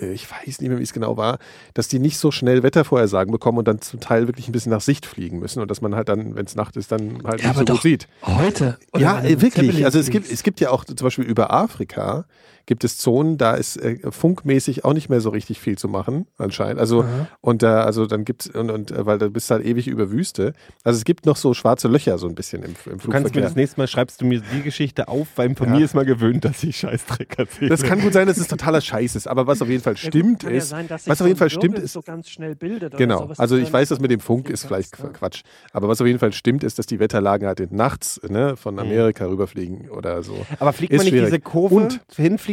äh, 0.00 0.12
ich 0.12 0.30
weiß 0.30 0.60
nicht 0.60 0.70
mehr, 0.70 0.78
wie 0.78 0.82
es 0.82 0.92
genau 0.92 1.16
war, 1.16 1.38
dass 1.74 1.88
die 1.88 1.98
nicht 1.98 2.18
so 2.18 2.30
schnell 2.30 2.62
Wettervorhersagen 2.62 3.32
bekommen 3.32 3.58
und 3.58 3.68
dann 3.68 3.80
zum 3.80 4.00
Teil 4.00 4.26
wirklich 4.28 4.48
ein 4.48 4.52
bisschen 4.52 4.70
nach 4.70 4.80
Sicht 4.80 5.06
fliegen 5.06 5.38
müssen 5.38 5.60
und 5.60 5.70
dass 5.70 5.80
man 5.80 5.94
halt 5.94 6.08
dann, 6.08 6.36
wenn 6.36 6.46
es 6.46 6.54
Nacht 6.54 6.76
ist, 6.76 6.92
dann 6.92 7.22
halt 7.24 7.42
Ja, 7.42 7.48
nicht 7.48 7.58
so 7.58 7.64
gut 7.64 7.82
sieht. 7.82 8.08
Heute. 8.22 8.78
Ja, 8.96 9.22
äh, 9.22 9.42
wirklich. 9.42 9.84
Also 9.84 9.98
es 9.98 10.08
gibt, 10.10 10.30
es 10.30 10.42
gibt 10.42 10.60
ja 10.60 10.70
auch 10.70 10.84
zum 10.84 10.96
Beispiel 10.96 11.24
über 11.24 11.52
Afrika 11.52 12.24
gibt 12.70 12.84
es 12.84 12.98
Zonen, 12.98 13.36
da 13.36 13.54
ist 13.54 13.76
äh, 13.78 13.98
funkmäßig 14.12 14.84
auch 14.84 14.92
nicht 14.94 15.08
mehr 15.08 15.20
so 15.20 15.30
richtig 15.30 15.58
viel 15.58 15.76
zu 15.76 15.88
machen, 15.88 16.28
anscheinend. 16.38 16.78
Also 16.78 17.02
Aha. 17.02 17.26
und 17.40 17.64
da, 17.64 17.82
also 17.82 18.06
dann 18.06 18.24
gibt's 18.24 18.46
und, 18.48 18.70
und 18.70 18.92
äh, 18.92 19.04
weil 19.06 19.18
da 19.18 19.28
bist 19.28 19.50
du 19.50 19.54
halt 19.56 19.66
ewig 19.66 19.88
über 19.88 20.12
Wüste. 20.12 20.52
Also 20.84 20.96
es 20.98 21.04
gibt 21.04 21.26
noch 21.26 21.34
so 21.36 21.52
schwarze 21.52 21.88
Löcher 21.88 22.16
so 22.16 22.28
ein 22.28 22.36
bisschen 22.36 22.62
im, 22.62 22.70
im 22.70 22.74
Du 22.74 22.90
kannst 22.90 23.00
mir 23.00 23.10
Flugverkehr. 23.22 23.42
das 23.42 23.56
nächste 23.56 23.80
Mal, 23.80 23.88
schreibst 23.88 24.20
du 24.20 24.24
mir 24.24 24.40
die 24.54 24.62
Geschichte 24.62 25.08
auf, 25.08 25.26
weil 25.34 25.52
von 25.56 25.68
Ja. 25.68 25.74
mir 25.78 25.84
ist 25.84 25.94
mal 25.94 26.04
gewöhnt, 26.04 26.44
dass 26.44 26.62
ich 26.62 26.76
Scheißdreck 26.76 27.36
erzähle. 27.38 27.70
Das 27.70 27.82
kann 27.82 28.00
gut 28.00 28.12
sein, 28.12 28.28
dass 28.28 28.38
es 28.38 28.46
totaler 28.46 28.80
Scheiß 28.80 29.16
ist, 29.16 29.26
aber 29.26 29.48
was 29.48 29.60
auf 29.60 29.68
jeden 29.68 29.82
Fall 29.82 29.94
Ja, 29.96 30.02
gut, 30.04 30.08
stimmt 30.08 30.42
ja 30.44 30.50
ist, 30.50 30.68
sein, 30.68 30.86
dass 30.86 31.02
sich 31.04 31.10
was 31.10 31.18
so 31.18 31.24
auf 31.24 31.28
jeden 31.28 31.38
Fall 31.38 31.50
stimmt 31.50 31.78
ist, 31.80 31.92
so 31.94 32.02
ganz 32.02 32.30
schnell 32.30 32.54
bildet. 32.54 32.92
oder 32.94 32.98
Genau, 32.98 33.18
sowas, 33.22 33.40
also 33.40 33.56
dass 33.58 33.66
ich 33.66 33.72
weiß, 33.72 33.88
dann 33.88 33.96
das 33.96 34.02
mit 34.02 34.12
dem 34.12 34.20
Funk 34.20 34.48
ist 34.48 34.64
vielleicht 34.64 34.92
kannst? 34.92 35.14
Quatsch. 35.14 35.42
Aber 35.72 35.88
was 35.88 36.00
auf 36.00 36.06
jeden 36.06 36.20
Fall 36.20 36.32
stimmt, 36.32 36.62
ist, 36.62 36.78
dass 36.78 36.86
die 36.86 37.00
Wetterlagen 37.00 37.48
halt 37.48 37.72
nachts 37.72 38.20
ne, 38.28 38.56
von 38.56 38.74
Mhm. 38.74 38.80
Amerika 38.80 39.26
rüberfliegen 39.26 39.90
oder 39.90 40.22
so. 40.22 40.46
Aber 40.60 40.72
fliegt 40.72 40.92
Ist 40.92 40.98
man 40.98 41.04
nicht 41.06 41.12
schwierig. 41.14 41.26
diese 41.30 41.40
Kurve? 41.40 41.74
Und- 41.74 42.00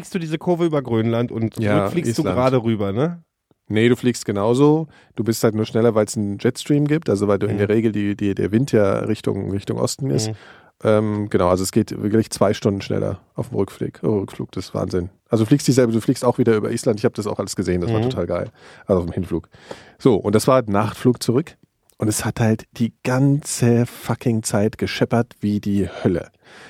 hinfliegst 0.08 0.16
du 0.16 0.20
diese 0.20 0.38
Kurve 0.38 0.66
über 0.66 0.82
Grönland 0.82 1.32
und 1.32 1.60
Ja, 1.60 1.90
fliegst 1.90 2.18
du 2.18 2.22
Island. 2.22 2.36
gerade 2.36 2.64
rüber, 2.64 2.92
ne? 2.92 3.24
Nee, 3.70 3.90
du 3.90 3.96
fliegst 3.98 4.24
genauso. 4.26 4.88
Du 5.16 5.24
bist 5.26 5.44
halt 5.44 5.54
nur 5.54 5.66
schneller, 5.66 5.94
weil 5.94 6.06
es 6.06 6.16
einen 6.16 6.38
Jetstream 6.40 6.88
gibt, 6.88 7.10
also 7.10 7.28
weil 7.28 7.38
du 7.40 7.48
in 7.48 7.56
Mhm. 7.56 7.58
der 7.58 7.70
Regel 7.70 7.92
die, 7.92 8.16
die, 8.16 8.34
der 8.34 8.52
Wind 8.52 8.72
ja 8.72 9.00
Richtung, 9.00 9.52
Richtung 9.52 9.78
Osten 9.78 10.10
ist. 10.10 10.30
Mhm. 10.30 10.36
Ähm, 10.84 11.30
genau, 11.30 11.50
also 11.50 11.64
es 11.64 11.72
geht 11.72 12.02
wirklich 12.02 12.30
zwei 12.30 12.54
Stunden 12.54 12.82
schneller 12.82 13.20
auf 13.36 13.50
dem 13.50 13.58
Rückflug. 13.58 14.00
Oh, 14.04 14.20
Rückflug, 14.20 14.52
das 14.54 14.66
ist 14.68 14.76
Wahnsinn. 14.76 15.10
Also 15.28 15.44
du 15.44 15.48
fliegst 15.50 15.68
dieselbe, 15.68 15.92
du 15.92 16.00
fliegst 16.00 16.24
auch 16.24 16.38
wieder 16.38 16.56
über 16.56 16.72
Island. 16.72 17.00
Ich 17.00 17.04
habe 17.06 17.16
das 17.16 17.28
auch 17.28 17.40
alles 17.40 17.56
gesehen, 17.56 17.82
das 17.82 17.92
war 17.92 18.00
Mhm. 18.00 18.04
total 18.10 18.28
geil. 18.28 18.52
Also 18.86 19.00
auf 19.02 19.06
dem 19.08 19.14
Hinflug. 19.14 19.50
So, 20.00 20.16
und 20.16 20.34
das 20.36 20.48
war 20.48 20.62
Nachtflug 20.66 21.22
zurück. 21.22 21.58
Und 22.00 22.08
es 22.08 22.26
hat 22.26 22.40
halt 22.40 22.66
die 22.74 22.94
ganze 23.04 23.88
fucking 23.88 24.44
Zeit 24.44 24.78
gescheppert 24.78 25.36
wie 25.40 25.60
die 25.60 25.90
Hölle. 25.90 26.30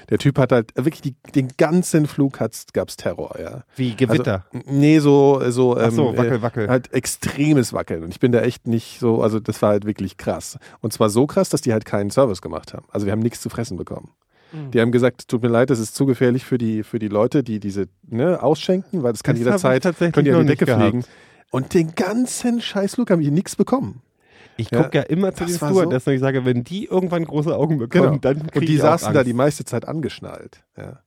Der 0.09 0.17
Typ 0.17 0.37
hat 0.37 0.53
halt 0.53 0.71
wirklich 0.75 1.01
die, 1.01 1.15
den 1.35 1.49
ganzen 1.57 2.07
Flug 2.07 2.39
hat's, 2.39 2.67
gab's 2.71 2.95
Terror, 2.95 3.35
ja. 3.39 3.63
Wie 3.75 3.95
Gewitter. 3.95 4.45
Also, 4.53 4.65
nee, 4.71 4.99
so, 4.99 5.41
so, 5.49 5.77
Ach 5.77 5.91
so, 5.91 6.11
ähm, 6.11 6.17
wackel, 6.17 6.37
äh, 6.37 6.41
wackel. 6.41 6.69
Halt 6.69 6.93
extremes 6.93 7.73
Wackeln. 7.73 8.03
Und 8.03 8.11
ich 8.11 8.21
bin 8.21 8.31
da 8.31 8.39
echt 8.39 8.67
nicht 8.67 8.99
so, 8.99 9.21
also 9.21 9.41
das 9.41 9.61
war 9.61 9.71
halt 9.71 9.85
wirklich 9.85 10.15
krass. 10.15 10.57
Und 10.79 10.93
zwar 10.93 11.09
so 11.09 11.27
krass, 11.27 11.49
dass 11.49 11.61
die 11.61 11.73
halt 11.73 11.83
keinen 11.83 12.09
Service 12.09 12.41
gemacht 12.41 12.73
haben. 12.73 12.85
Also 12.89 13.05
wir 13.05 13.11
haben 13.11 13.19
nichts 13.19 13.41
zu 13.41 13.49
fressen 13.49 13.75
bekommen. 13.75 14.11
Mhm. 14.53 14.71
Die 14.71 14.79
haben 14.79 14.93
gesagt, 14.93 15.27
tut 15.27 15.41
mir 15.41 15.49
leid, 15.49 15.69
das 15.69 15.79
ist 15.79 15.93
zu 15.93 16.05
gefährlich 16.05 16.45
für 16.45 16.57
die, 16.57 16.83
für 16.83 16.99
die 16.99 17.09
Leute, 17.09 17.43
die 17.43 17.59
diese 17.59 17.89
ne, 18.07 18.41
ausschenken, 18.41 19.03
weil 19.03 19.11
das 19.11 19.23
kann 19.23 19.35
Das 19.35 19.61
jederzeit, 19.61 20.13
können 20.13 20.23
die 20.23 20.31
an 20.31 20.47
die 20.47 20.55
Decke 20.55 20.73
fliegen. 20.73 21.03
Und 21.51 21.73
den 21.73 21.95
ganzen 21.95 22.61
Scheißflug 22.61 23.09
haben 23.09 23.21
die 23.21 23.31
nichts 23.31 23.55
bekommen. 23.55 24.01
Ich 24.57 24.71
Ja, 24.71 24.83
gucke 24.83 24.97
ja 24.97 25.03
immer 25.03 25.33
zu 25.33 25.43
das 25.43 25.53
den 25.53 25.61
war 25.61 25.69
Stewardessen 25.71 26.09
und 26.09 26.15
ich 26.15 26.21
sage, 26.21 26.45
wenn 26.45 26.63
die 26.63 26.85
irgendwann 26.85 27.25
große 27.25 27.55
Augen 27.55 27.77
bekommen, 27.77 28.19
Genau. 28.21 28.33
dann 28.33 28.41
Und 28.53 28.61
die 28.67 28.75
ich 28.75 28.81
auch 28.81 28.85
saßen 28.99 29.13
da 29.13 29.23
die 29.23 29.33
meiste 29.33 29.65
Zeit 29.65 29.87
angeschnallt. 29.87 30.63
Ja. 30.77 30.99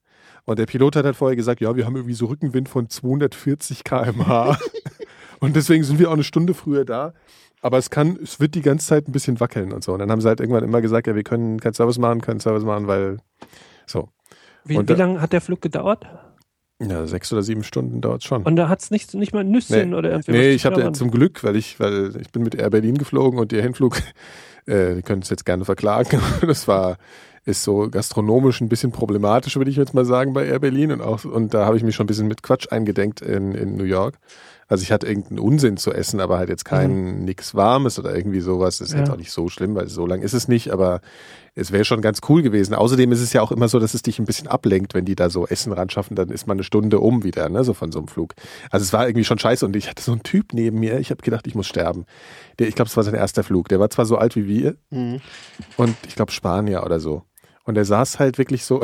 Und 0.45 0.59
der 0.59 0.67
Pilot 0.67 0.97
hat 0.97 1.05
halt 1.05 1.17
vorher 1.17 1.37
gesagt, 1.37 1.61
ja, 1.61 1.77
wir 1.77 1.85
haben 1.87 1.97
irgendwie 1.97 2.15
so 2.15 2.27
Rückenwind 2.27 2.69
von 2.69 2.89
240 2.89 3.85
km/h. 3.85 4.59
und 5.41 5.55
deswegen 5.57 5.85
sind 5.85 5.99
wir 5.99 6.09
auch 6.09 6.15
eine 6.15 6.25
Stunde 6.25 6.55
früher 6.55 6.85
da. 6.85 7.13
Aber 7.63 7.77
es 7.77 7.91
kann, 7.91 8.19
es 8.23 8.41
wird 8.41 8.55
die 8.55 8.63
ganze 8.63 8.87
Zeit 8.87 9.07
ein 9.07 9.13
bisschen 9.13 9.39
wackeln 9.39 9.73
und 9.73 9.85
so. 9.85 9.93
Und 9.93 9.99
dann 9.99 10.11
haben 10.11 10.21
sie 10.23 10.29
halt 10.29 10.41
irgendwann 10.41 10.65
immer 10.65 10.81
gesagt, 10.81 11.07
ja, 11.07 11.15
wir 11.15 11.25
können 11.25 11.61
keinen 11.61 11.75
Service 11.75 11.99
machen, 11.99 12.21
können 12.23 12.41
Service 12.41 12.65
machen, 12.65 12.87
weil 12.87 13.19
so. 13.87 14.09
Wie, 14.65 14.77
Und 14.79 14.89
wie 14.89 14.95
lange 14.95 15.21
hat 15.21 15.33
der 15.35 15.41
Flug 15.43 15.61
gedauert? 15.61 16.07
Ja, 16.81 17.07
sechs 17.07 17.31
oder 17.33 17.43
sieben 17.43 17.63
Stunden 17.63 18.01
dauert 18.01 18.25
schon. 18.25 18.43
Und 18.43 18.57
da 18.57 18.69
hat 18.69 18.81
es 18.81 18.91
nicht, 18.91 19.15
nicht 19.15 19.35
mal 19.35 19.45
Nüsschen 19.45 19.91
Nee. 19.91 19.97
oder 19.97 20.11
irgendwie 20.11 20.33
Nee, 20.33 20.51
ich 20.51 20.65
habe 20.65 20.93
zum 20.93 21.11
Glück, 21.11 21.45
weil 21.45 21.57
ich, 21.57 21.79
weil 21.79 22.17
ich 22.21 22.31
bin 22.31 22.43
mit 22.43 22.55
Air 22.55 22.71
Berlin 22.71 22.97
geflogen 22.97 23.39
und 23.39 23.53
der 23.53 23.63
Hinflug, 23.63 23.99
äh, 24.67 24.95
die 24.95 25.03
können 25.03 25.21
es 25.23 25.29
jetzt 25.29 25.45
gerne 25.45 25.65
verklagen. 25.65 26.21
Das 26.41 26.67
war, 26.69 26.97
ist 27.45 27.65
so 27.65 27.89
gastronomisch 27.91 28.61
ein 28.63 28.69
bisschen 28.69 28.93
problematisch, 28.93 29.57
würde 29.57 29.71
ich 29.71 29.77
jetzt 29.77 29.93
mal 29.93 30.07
sagen, 30.07 30.33
bei 30.33 30.47
Air 30.47 30.59
Berlin. 30.59 30.93
Und 30.93 31.03
auch, 31.03 31.25
und 31.25 31.53
da 31.53 31.67
habe 31.67 31.77
ich 31.77 31.83
mich 31.83 31.95
schon 31.95 32.05
ein 32.05 32.09
bisschen 32.09 32.29
mit 32.29 32.43
Quatsch 32.43 32.69
eingedenkt 32.71 33.21
in, 33.21 33.53
in 33.53 33.77
New 33.77 33.85
York. 33.85 34.15
Also 34.71 34.83
ich 34.85 34.93
hatte 34.93 35.07
irgendeinen 35.07 35.41
Unsinn 35.41 35.77
zu 35.77 35.93
essen, 35.93 36.21
aber 36.21 36.39
halt 36.39 36.49
jetzt 36.49 36.65
kein 36.65 37.25
nix 37.25 37.55
Warmes 37.55 37.99
oder 37.99 38.15
irgendwie 38.17 38.41
sowas. 38.41 38.79
Das 38.79 38.89
ist 38.89 38.95
Ja. 38.95 39.01
jetzt 39.01 39.11
auch 39.11 39.17
nicht 39.17 39.33
so 39.33 39.49
schlimm, 39.49 39.75
weil 39.75 39.89
so 39.89 40.07
lang 40.07 40.23
ist 40.23 40.33
es 40.33 40.47
nicht, 40.49 40.71
aber 40.73 41.01
es 41.57 41.73
wäre 41.73 41.85
schon 41.85 42.01
ganz 42.01 42.21
cool 42.29 42.41
gewesen. 42.43 42.75
Außerdem 42.75 43.11
ist 43.11 43.21
es 43.21 43.33
ja 43.33 43.43
auch 43.43 43.51
immer 43.51 43.69
so, 43.69 43.81
dass 43.81 43.95
es 43.95 44.03
dich 44.03 44.21
ein 44.21 44.25
bisschen 44.25 44.47
ablenkt, 44.47 44.95
wenn 44.95 45.05
die 45.05 45.17
da 45.17 45.29
so 45.29 45.47
Essen 45.47 45.73
ran 45.73 45.91
schaffen, 45.91 46.15
dann 46.15 46.29
ist 46.31 46.47
man 46.47 46.57
eine 46.57 46.63
Stunde 46.65 47.01
um 47.01 47.25
wieder, 47.25 47.49
ne, 47.49 47.65
so 47.65 47.75
von 47.75 47.91
so 47.91 47.99
einem 47.99 48.07
Flug. 48.09 48.35
Also 48.71 48.85
es 48.85 48.93
war 48.93 49.07
irgendwie 49.09 49.25
schon 49.25 49.39
scheiße 49.41 49.67
und 49.67 49.75
ich 49.75 49.89
hatte 49.91 50.03
so 50.03 50.13
einen 50.13 50.23
Typ 50.23 50.55
neben 50.55 50.79
mir, 50.79 51.01
ich 51.01 51.11
habe 51.11 51.21
gedacht, 51.21 51.47
ich 51.49 51.57
muss 51.57 51.67
sterben. 51.67 52.07
Der, 52.61 52.69
ich 52.69 52.77
glaube, 52.77 52.89
es 52.89 52.97
war 52.97 53.03
sein 53.03 53.15
erster 53.15 53.43
Flug. 53.43 53.69
Der 53.69 53.81
war 53.81 53.91
zwar 53.91 54.07
so 54.07 54.17
alt 54.17 54.37
wie 54.37 54.47
wir 54.47 54.77
und 55.77 55.97
ich 56.07 56.15
glaube 56.15 56.31
Spanier 56.33 56.85
oder 56.85 57.01
so. 57.01 57.25
Und 57.65 57.75
der 57.75 57.85
saß 57.85 58.19
halt 58.21 58.39
wirklich 58.39 58.65
so, 58.65 58.81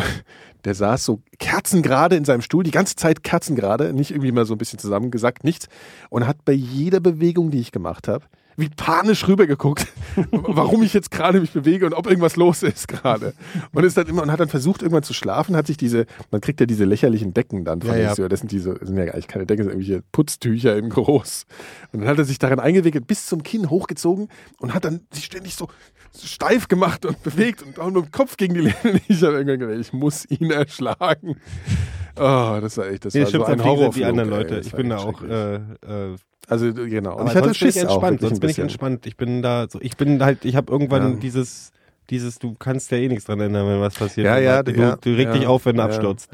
der 0.67 0.75
saß 0.75 1.05
so 1.05 1.23
kerzengerade 1.39 2.17
in 2.17 2.25
seinem 2.25 2.43
Stuhl, 2.43 2.65
die 2.65 2.73
ganze 2.73 2.97
Zeit 2.97 3.23
kerzengerade, 3.23 3.93
nicht 3.93 4.11
irgendwie 4.11 4.33
mal 4.33 4.45
so 4.45 4.55
ein 4.55 4.59
bisschen 4.59 4.81
zusammengesackt, 4.81 5.45
nichts. 5.45 5.69
Und 6.11 6.27
hat 6.27 6.45
bei 6.45 6.53
jeder 6.53 6.99
Bewegung, 6.99 7.53
die 7.53 7.61
ich 7.61 7.71
gemacht 7.71 8.09
habe, 8.09 8.25
wie 8.57 8.69
panisch 8.69 9.29
rübergeguckt, 9.29 9.87
warum 10.31 10.83
ich 10.83 10.95
jetzt 10.95 11.11
gerade 11.11 11.41
mich 11.41 11.53
bewege 11.53 11.87
und 11.87 11.93
ob 11.93 12.07
irgendwas 12.07 12.37
los 12.37 12.63
ist 12.63 12.89
gerade. 12.89 13.35
Und 13.73 13.85
ist 13.85 13.97
dann 13.97 14.07
immer 14.07 14.23
und 14.23 14.33
hat 14.33 14.41
dann 14.41 14.49
versucht 14.49 14.83
irgendwann 14.83 15.03
zu 15.03 15.13
schlafen, 15.15 15.57
hat 15.57 15.67
sich 15.67 15.77
diese, 15.77 16.07
man 16.31 16.41
kriegt 16.41 16.61
ja 16.61 16.67
diese 16.67 16.85
lächerlichen 16.85 17.35
Decken 17.35 17.65
dann 17.65 17.83
von 17.83 17.91
Ja, 17.91 18.15
ja. 18.15 18.29
Das 18.29 18.41
sind 18.41 18.51
diese, 18.53 18.75
das 18.75 18.89
sind 18.89 18.97
ja 18.97 19.05
eigentlich 19.05 19.29
keine 19.29 19.47
Decken, 19.47 19.65
das 19.65 19.73
sind 19.73 19.81
irgendwelche 19.83 20.03
Putztücher 20.13 20.77
in 20.77 20.89
groß. 20.89 21.45
Und 21.93 22.01
dann 22.01 22.09
hat 22.09 22.19
er 22.19 22.25
sich 22.25 22.39
daran 22.39 22.61
eingewickelt, 22.61 23.07
bis 23.07 23.27
zum 23.27 23.43
Kinn 23.43 23.69
hochgezogen 23.71 24.29
und 24.59 24.75
hat 24.75 24.85
dann 24.85 25.01
sich 25.13 25.25
ständig 25.27 25.55
so 25.55 25.69
steif 26.25 26.69
gemacht 26.69 27.05
und 27.05 27.23
bewegt 27.23 27.63
und 27.63 27.79
auch 27.79 27.91
nur 27.91 28.03
den 28.05 28.11
Kopf 28.11 28.37
gegen 28.39 28.55
die 28.55 28.61
Lehne. 28.61 29.01
Ich 29.09 29.23
habe 29.23 29.35
irgendwann 29.35 29.59
gedacht, 29.61 29.79
ich 29.81 29.93
muss 29.93 30.25
ihn 30.31 30.51
erschlagen. 30.51 31.37
Oh, 32.19 32.59
das 32.63 32.79
war 32.79 32.87
echt, 32.89 33.05
das 33.05 33.13
Nee, 33.13 33.21
war 33.21 33.27
stimmt, 33.29 33.47
so 33.47 33.53
ein 33.53 33.63
Horror. 33.65 33.91
die 33.91 34.05
anderen 34.07 34.31
Leute. 34.31 34.61
Ich 34.61 34.73
bin 34.73 34.89
da 34.89 34.97
auch, 34.99 35.23
äh, 35.23 35.57
äh, 35.57 36.17
also 36.49 36.73
genau. 36.73 37.17
Und 37.19 37.29
ich 37.29 37.35
hatte 37.35 37.45
sonst 37.47 37.61
bin 37.61 37.69
Schiss 37.73 37.77
ich 37.77 37.87
auch 37.87 38.03
entspannt, 38.03 38.13
wirklich 38.23 38.29
sonst 38.31 38.41
bin 38.41 38.51
ich 38.51 38.59
entspannt. 38.59 39.07
Ich 39.07 39.17
bin 39.17 39.43
da, 39.43 39.67
so, 39.69 39.81
ich 39.81 39.97
bin 39.97 40.23
halt, 40.25 40.45
ich 40.45 40.57
habe 40.57 40.71
irgendwann 40.73 41.15
Ja. 41.15 41.19
dieses, 41.19 41.73
dieses, 42.11 42.39
du 42.39 42.55
kannst 42.59 42.91
ja 42.93 42.99
eh 42.99 43.09
nichts 43.09 43.25
dran 43.25 43.41
ändern, 43.41 43.67
wenn 43.67 43.81
was 43.81 43.95
passiert. 43.95 44.27
Ja, 44.27 44.39
ja, 44.39 44.63
du, 44.63 44.73
ja, 44.73 44.97
du 44.97 45.11
reg 45.17 45.33
dich 45.33 45.43
ja, 45.43 45.49
auf, 45.49 45.67
wenn 45.67 45.77
du 45.77 45.83
abstürzt. 45.83 46.31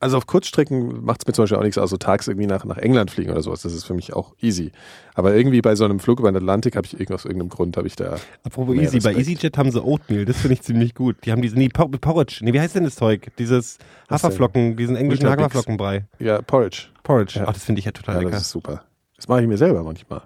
Also 0.00 0.16
auf 0.16 0.26
Kurzstrecken 0.26 1.04
macht 1.04 1.20
es 1.22 1.26
mir 1.28 1.32
zum 1.32 1.44
Beispiel 1.44 1.58
auch 1.58 1.62
nichts 1.62 1.78
aus, 1.78 1.90
so 1.90 1.96
tags 1.96 2.26
irgendwie 2.26 2.48
nach, 2.48 2.64
nach 2.64 2.76
England 2.78 3.12
fliegen 3.12 3.30
oder 3.30 3.40
sowas. 3.40 3.62
Das 3.62 3.72
ist 3.72 3.84
für 3.84 3.94
mich 3.94 4.12
auch 4.14 4.34
easy. 4.40 4.72
Aber 5.14 5.32
irgendwie 5.32 5.60
bei 5.62 5.76
so 5.76 5.84
einem 5.84 6.00
Flug 6.00 6.18
über 6.18 6.32
den 6.32 6.38
Atlantik 6.38 6.74
habe 6.74 6.84
ich 6.86 6.94
irgend- 6.94 7.12
aus 7.12 7.24
irgendeinem 7.24 7.50
Grund 7.50 7.76
habe 7.76 7.86
ich 7.86 7.94
da. 7.94 8.16
Apropos 8.42 8.74
Easy, 8.74 8.98
bei 8.98 9.10
Respekt. 9.10 9.18
EasyJet 9.28 9.58
haben 9.58 9.70
sie 9.70 9.80
Oatmeal, 9.80 10.24
das 10.24 10.38
finde 10.38 10.54
ich 10.54 10.62
ziemlich 10.62 10.96
gut. 10.96 11.18
Die 11.24 11.30
haben 11.30 11.40
diesen, 11.40 11.58
nee, 11.58 11.68
Por- 11.68 11.88
Porridge, 11.88 12.38
nee, 12.40 12.52
wie 12.52 12.58
heißt 12.58 12.74
denn 12.74 12.82
das 12.82 12.96
Zeug? 12.96 13.28
Dieses? 13.38 13.78
Haferflocken, 14.10 14.76
diesen 14.76 14.96
englischen. 14.96 15.28
Haferflockenbrei. 15.28 16.06
Ja, 16.18 16.42
Porridge. 16.42 16.86
Porridge, 17.04 17.40
ach, 17.46 17.52
das 17.52 17.62
finde 17.62 17.78
ich 17.78 17.84
ja 17.84 17.92
total 17.92 18.18
lecker. 18.18 18.30
das 18.32 18.42
ist 18.42 18.50
super. 18.50 18.82
Das 19.22 19.28
mache 19.28 19.42
ich 19.42 19.46
mir 19.46 19.56
selber 19.56 19.84
manchmal. 19.84 20.22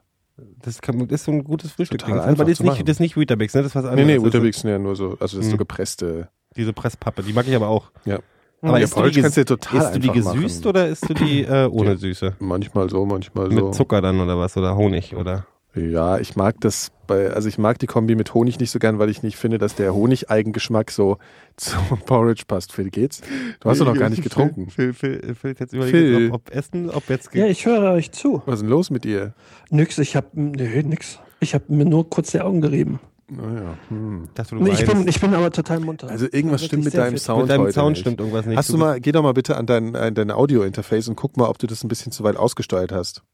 Das, 0.63 0.81
kann, 0.81 0.99
das 1.07 1.21
ist 1.21 1.25
so 1.27 1.33
ein 1.33 1.45
gutes 1.45 1.73
Frühstück. 1.73 1.99
Total 1.99 2.15
Aber 2.19 2.25
einfach 2.29 2.45
das 2.45 2.53
ist 2.53 2.61
nicht, 2.61 2.71
machen. 2.71 2.87
das 2.87 2.97
ist 2.97 3.01
nicht 3.01 3.15
Weetabix, 3.17 3.55
ne? 3.55 3.61
Das 3.63 3.73
ist 3.73 3.75
was 3.75 3.85
Nee, 3.85 3.91
anderes. 3.91 4.07
nee, 4.07 4.17
ist 4.17 4.25
Weetabix 4.25 4.61
sind 4.61 4.71
ja 4.71 4.79
nur 4.79 4.97
so, 4.97 5.17
also 5.19 5.19
das 5.19 5.35
ist 5.35 5.47
so 5.51 5.53
Mhm. 5.53 5.59
gepresste. 5.59 6.29
Diese 6.57 6.73
Presspappe, 6.73 7.23
die 7.23 7.35
mag 7.35 7.47
ich 7.47 7.55
aber 7.55 7.69
auch. 7.69 7.91
Ja. 8.07 8.19
Aber 8.63 8.79
Ja, 8.79 8.85
isst 8.85 8.97
du, 8.97 9.03
die, 9.11 9.21
kannst 9.21 9.37
du 9.37 9.45
total 9.45 9.83
isst 9.83 9.95
du 9.97 9.99
die 10.01 10.09
gesüßt 10.11 10.61
machen. 10.65 10.69
oder 10.71 10.89
isst 10.89 11.09
du 11.09 11.13
die 11.15 11.43
äh, 11.45 11.67
ohne 11.67 11.91
Ja. 11.91 11.97
Süße? 11.99 12.37
Manchmal 12.39 12.89
so, 12.89 13.05
manchmal 13.05 13.51
so. 13.51 13.55
Mit 13.67 13.75
Zucker 13.75 14.01
dann 14.01 14.19
oder 14.19 14.39
was? 14.39 14.57
Oder 14.57 14.75
Honig 14.77 15.15
oder? 15.15 15.47
Ja, 15.77 16.18
ich 16.18 16.37
mag 16.37 16.61
das 16.61 16.91
bei, 17.07 17.31
also 17.31 17.49
ich 17.49 17.59
mag 17.59 17.79
die 17.79 17.87
Kombi 17.87 18.14
mit 18.14 18.33
Honig 18.33 18.59
nicht 18.59 18.70
so 18.70 18.79
gern, 18.79 18.99
weil 18.99 19.11
ich 19.11 19.22
nicht 19.22 19.37
finde, 19.37 19.59
dass 19.59 19.74
der 19.74 19.95
Honigeigengeschmack 19.95 20.91
so 20.91 21.18
zum 21.57 21.99
Porridge 22.07 22.45
passt. 22.49 22.72
Phil, 22.72 22.91
geht's? 22.91 23.20
Du 23.61 23.68
hast 23.68 23.81
doch 23.81 23.87
noch 23.87 23.97
gar 23.97 24.09
nicht 24.09 24.22
getrunken. 24.22 24.70
Phil, 24.70 24.95
Phil, 24.95 25.20
Phil, 25.20 25.35
Phil 25.35 25.57
jetzt 25.59 25.70
Phil. 25.70 25.81
überlegt, 25.81 26.33
ob, 26.33 26.49
ob 26.49 26.55
Essen, 26.55 26.91
ob 26.91 27.09
jetzt. 27.11 27.35
Ja, 27.35 27.47
ich 27.47 27.66
höre 27.66 27.93
euch 27.93 28.11
zu. 28.12 28.43
Was 28.47 28.57
ist 28.57 28.62
denn 28.62 28.70
los 28.70 28.91
mit 28.91 29.05
dir? 29.05 29.35
Nix, 29.70 29.99
ich 29.99 30.16
hab, 30.16 30.35
nee, 30.35 30.83
nix. 30.83 31.20
Ich 31.41 31.55
habe 31.55 31.64
mir 31.68 31.85
nur 31.85 32.09
kurz 32.09 32.33
die 32.33 32.41
Augen 32.41 32.62
gerieben. 32.62 32.99
Naja, 33.29 33.77
hm. 33.89 34.29
dachte, 34.35 34.55
Nee, 34.55 34.70
ich, 34.70 34.87
bin, 34.87 35.09
ich 35.09 35.20
bin 35.20 35.35
aber 35.35 35.51
total 35.51 35.81
munter. 35.81 36.09
Also 36.09 36.27
irgendwas 36.31 36.64
stimmt 36.64 36.85
mit 36.85 36.95
deinem 36.95 37.14
fit. 37.14 37.22
Sound 37.22 37.43
Mit 37.43 37.51
deinem 37.51 37.62
heute 37.62 37.72
Sound 37.72 37.91
nicht. 37.91 38.01
stimmt 38.01 38.20
irgendwas 38.20 38.47
nicht. 38.47 38.57
Hast 38.57 38.70
du 38.70 38.79
mal, 38.79 39.01
geh 39.01 39.11
doch 39.11 39.22
mal 39.22 39.35
bitte 39.35 39.57
an 39.57 39.66
dein, 39.66 39.97
an 39.97 40.14
dein 40.14 40.31
Audio-Interface 40.31 41.09
und 41.09 41.16
guck 41.16 41.37
mal, 41.37 41.49
ob 41.49 41.59
du 41.59 41.66
das 41.66 41.83
ein 41.83 41.89
bisschen 41.89 42.12
zu 42.12 42.22
weit 42.22 42.37
ausgesteuert 42.37 42.93
hast. 42.93 43.24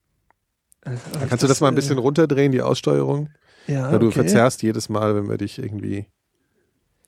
Also, 0.84 1.00
Kannst 1.28 1.42
du 1.42 1.46
das 1.48 1.60
mal 1.60 1.68
ein 1.68 1.74
äh, 1.74 1.76
bisschen 1.76 1.98
runterdrehen, 1.98 2.52
die 2.52 2.62
Aussteuerung? 2.62 3.28
Ja, 3.66 3.92
Weil 3.92 3.98
du 4.00 4.06
okay. 4.06 4.14
verzerrst 4.16 4.62
jedes 4.62 4.88
Mal, 4.88 5.14
wenn 5.14 5.28
wir 5.28 5.38
dich 5.38 5.58
irgendwie. 5.58 6.06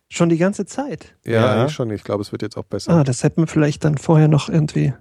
Schon 0.08 0.28
die 0.28 0.36
ganze 0.38 0.64
Zeit. 0.66 1.16
Ja, 1.24 1.56
Ja. 1.62 1.68
schon. 1.68 1.90
Ich 1.90 2.04
glaube, 2.04 2.22
es 2.22 2.30
wird 2.30 2.42
jetzt 2.42 2.56
auch 2.56 2.64
besser. 2.64 2.92
Ah, 2.92 3.04
das 3.04 3.24
hätten 3.24 3.42
wir 3.42 3.46
vielleicht 3.48 3.84
dann 3.84 3.96
vorher 3.98 4.28
noch 4.28 4.48
irgendwie 4.48 4.92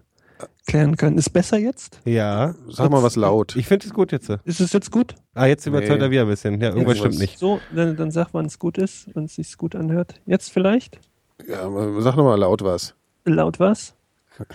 klären 0.66 0.98
können. 0.98 1.18
Ist 1.20 1.30
besser 1.30 1.58
jetzt? 1.60 2.00
Ja. 2.06 2.56
Sag 2.70 2.90
mal 2.90 3.04
was 3.04 3.16
laut. 3.16 3.56
Ich 3.56 3.68
finde 3.68 3.86
es 3.86 3.94
gut 3.94 4.12
jetzt. 4.12 4.30
Ist 4.44 4.60
es 4.60 4.74
jetzt 4.74 4.90
gut? 4.92 5.14
Ah, 5.36 5.46
jetzt 5.46 5.66
überzeugt 5.68 6.00
Nee. 6.00 6.06
er 6.06 6.12
wieder 6.12 6.22
ein 6.22 6.28
bisschen. 6.28 6.60
Ja, 6.60 6.70
irgendwas 6.70 6.96
Irgendwas- 6.98 6.98
stimmt 7.16 7.20
nicht. 7.20 7.38
So, 7.38 7.60
dann, 7.76 7.96
dann 7.96 8.10
sag, 8.12 8.30
wann 8.34 8.46
es 8.46 8.58
gut 8.58 8.78
ist, 8.80 9.14
wenn 9.16 9.26
es 9.26 9.36
sich 9.36 9.56
gut 9.58 9.76
anhört. 9.76 10.16
Jetzt 10.26 10.52
vielleicht? 10.52 11.00
Ja, 11.48 11.70
sag 12.00 12.16
nochmal 12.16 12.40
laut 12.40 12.64
was. 12.64 12.96
Laut 13.26 13.60
was? 13.60 13.94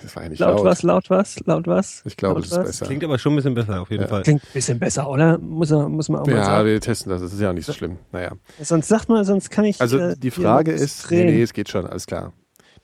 Das 0.02 0.16
war 0.16 0.24
ja 0.24 0.28
nicht 0.28 0.38
Laut, 0.40 0.56
laut. 0.56 0.64
was? 0.64 0.82
Laut 0.82 1.10
was? 1.10 1.40
Laut 1.46 1.66
was? 1.68 2.02
Ich 2.04 2.16
glaube, 2.16 2.40
das 2.40 2.50
ist 2.50 2.56
was? 2.58 2.66
besser. 2.66 2.86
Klingt 2.86 3.04
aber 3.04 3.18
schon 3.18 3.32
ein 3.34 3.36
bisschen 3.36 3.54
besser 3.54 3.80
auf 3.80 3.90
jeden 3.90 4.02
Ja. 4.02 4.08
Fall. 4.08 4.22
Klingt 4.22 4.42
ein 4.42 4.52
bisschen 4.52 4.78
besser, 4.78 5.08
oder? 5.08 5.38
Muss, 5.38 5.70
muss 5.70 6.08
man 6.08 6.22
auch 6.22 6.26
mal 6.26 6.34
Ja, 6.34 6.44
sagen. 6.44 6.66
wir 6.66 6.80
testen 6.80 7.10
das. 7.10 7.20
Das 7.22 7.32
ist 7.32 7.40
ja 7.40 7.50
auch 7.50 7.54
nicht 7.54 7.66
so 7.66 7.72
schlimm. 7.72 7.96
Naja. 8.10 8.32
Sonst 8.60 8.88
sagt 8.88 9.08
mal, 9.08 9.24
sonst 9.24 9.50
kann 9.50 9.64
ich. 9.64 9.80
Also 9.80 9.98
äh, 9.98 10.16
die 10.16 10.30
Frage 10.32 10.72
ist, 10.72 11.10
nee, 11.10 11.24
nee, 11.24 11.42
es 11.42 11.52
geht 11.52 11.68
schon, 11.68 11.86
alles 11.86 12.06
klar. 12.06 12.32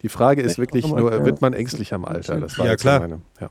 Die 0.02 0.08
Frage 0.08 0.42
ist 0.42 0.58
wirklich 0.58 0.86
mal, 0.86 1.00
nur, 1.00 1.12
ja. 1.12 1.24
wird 1.24 1.40
man 1.40 1.52
ängstlich 1.52 1.92
am 1.94 2.04
Alter? 2.04 2.40
Das 2.40 2.58
war 2.58 2.66
Ja, 2.66 2.72
jetzt 2.72 2.82
klar. 2.82 3.00
Meine, 3.00 3.20
ja. 3.40 3.48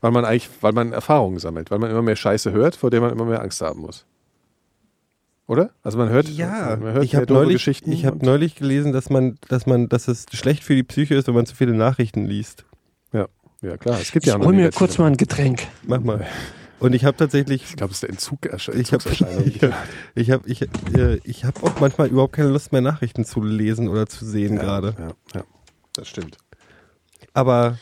Weil 0.00 0.10
man 0.10 0.24
eigentlich, 0.24 0.48
weil 0.60 0.72
man 0.72 0.92
Erfahrungen 0.92 1.38
sammelt, 1.38 1.70
weil 1.70 1.78
man 1.78 1.90
immer 1.90 2.02
mehr 2.02 2.16
Scheiße 2.16 2.50
hört, 2.52 2.76
vor 2.76 2.90
der 2.90 3.00
man 3.00 3.10
immer 3.12 3.24
mehr 3.24 3.42
Angst 3.42 3.60
haben 3.60 3.80
muss. 3.80 4.06
Oder? 5.46 5.70
Also 5.82 5.98
man 5.98 6.08
hört, 6.08 6.28
Ja, 6.28 6.76
man 6.80 6.94
hört 6.94 7.04
ich 7.04 7.14
habe 7.16 7.32
neulich, 7.32 7.54
Geschichten. 7.54 7.92
ich 7.92 8.06
habe 8.06 8.24
neulich 8.24 8.54
gelesen, 8.54 8.92
dass 8.92 9.10
man, 9.10 9.38
dass 9.48 9.66
man, 9.66 9.88
dass 9.88 10.08
es 10.08 10.26
schlecht 10.32 10.62
für 10.64 10.74
die 10.74 10.82
Psyche 10.82 11.14
ist, 11.14 11.26
wenn 11.26 11.34
man 11.34 11.46
zu 11.46 11.54
viele 11.56 11.74
Nachrichten 11.74 12.24
liest. 12.26 12.64
ja 13.12 13.76
klar, 13.76 13.98
es 14.00 14.10
gibt 14.12 14.26
Ich 14.26 14.32
ja 14.32 14.38
auch 14.38 14.44
hol 14.44 14.54
mir 14.54 14.70
kurz 14.72 14.98
mal 14.98 15.06
ein 15.06 15.16
Getränk. 15.16 15.66
Mach 15.86 16.00
mal. 16.00 16.26
Und 16.80 16.94
ich 16.94 17.04
habe 17.04 17.16
tatsächlich, 17.16 17.62
Ich 17.62 17.76
glaube, 17.76 17.92
es 17.92 17.98
ist 17.98 18.02
der 18.02 18.10
Entzug, 18.10 18.38
ich 18.44 18.92
habe, 18.92 19.04
ich 20.16 20.30
habe, 20.32 20.48
ich, 20.48 20.62
äh, 20.96 21.20
ich 21.22 21.44
habe 21.44 21.62
auch 21.62 21.78
manchmal 21.78 22.08
überhaupt 22.08 22.32
keine 22.32 22.48
Lust 22.48 22.72
mehr 22.72 22.80
Nachrichten 22.80 23.24
zu 23.24 23.40
lesen 23.40 23.88
oder 23.88 24.06
zu 24.06 24.24
sehen 24.24 24.56
gerade. 24.56 24.94
Ja, 24.98 25.12
ja, 25.34 25.44
das 25.94 26.08
stimmt. 26.08 26.38
Aber 27.34 27.78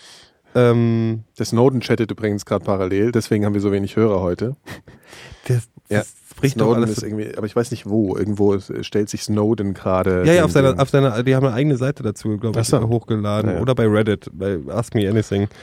ähm, 0.55 1.25
Der 1.39 1.47
Snowden 1.47 1.81
chattet 1.81 2.11
übrigens 2.11 2.45
gerade 2.45 2.65
parallel, 2.65 3.13
deswegen 3.13 3.45
haben 3.45 3.55
wir 3.55 3.61
so 3.61 3.73
wenig 3.73 3.97
Hörer 3.97 4.21
heute. 4.21 4.57
das, 5.49 5.69
Ja, 5.89 5.99
das 5.99 6.15
bricht 6.37 6.61
doch 6.61 6.67
Snowden 6.67 6.85
alles. 6.85 6.99
ist 6.99 7.03
irgendwie, 7.03 7.37
aber 7.37 7.47
ich 7.47 7.55
weiß 7.57 7.71
nicht 7.71 7.89
wo. 7.89 8.17
Irgendwo 8.17 8.59
stellt 8.59 9.09
sich 9.09 9.23
Snowden 9.23 9.75
gerade. 9.75 10.25
ja, 10.27 10.33
ja, 10.33 10.45
auf 10.45 10.53
seiner, 10.53 10.81
auf 10.81 10.89
seiner, 10.91 11.23
die 11.23 11.35
haben 11.35 11.47
eine 11.47 11.55
eigene 11.55 11.77
Seite 11.77 12.03
dazu, 12.03 12.37
glaube 12.37 12.61
ich, 12.61 12.67
so. 12.67 12.81
hochgeladen. 12.89 13.51
Ja, 13.51 13.57
ja. 13.57 13.63
Oder 13.63 13.75
bei 13.75 13.87
Reddit, 13.87 14.29
bei 14.33 14.59
Ask 14.69 14.95
Me 14.95 15.09
Anything. 15.09 15.49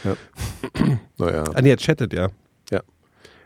Naja, 1.17 1.45
Ah, 1.53 1.61
nee, 1.61 1.71
er 1.71 1.77
chattet, 1.77 2.13
ja. 2.13 2.29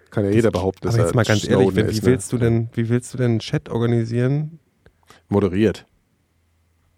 kann 0.09 0.25
ja 0.25 0.31
jeder 0.31 0.51
behaupten, 0.51 0.87
dass 0.87 0.95
Aber 0.95 1.03
jetzt 1.05 1.13
er 1.13 1.15
mal 1.15 1.23
ganz 1.23 1.47
ehrlich, 1.47 1.69
Snowden 1.69 1.75
wenn, 1.77 1.89
wie 1.95 2.03
willst 2.03 2.33
ne? 2.33 2.39
du 2.39 2.45
denn, 2.45 2.69
wie 2.73 2.89
willst 2.89 3.13
du 3.13 3.17
denn 3.17 3.31
einen 3.31 3.39
Chat 3.39 3.69
organisieren? 3.69 4.59
Moderiert. 5.29 5.85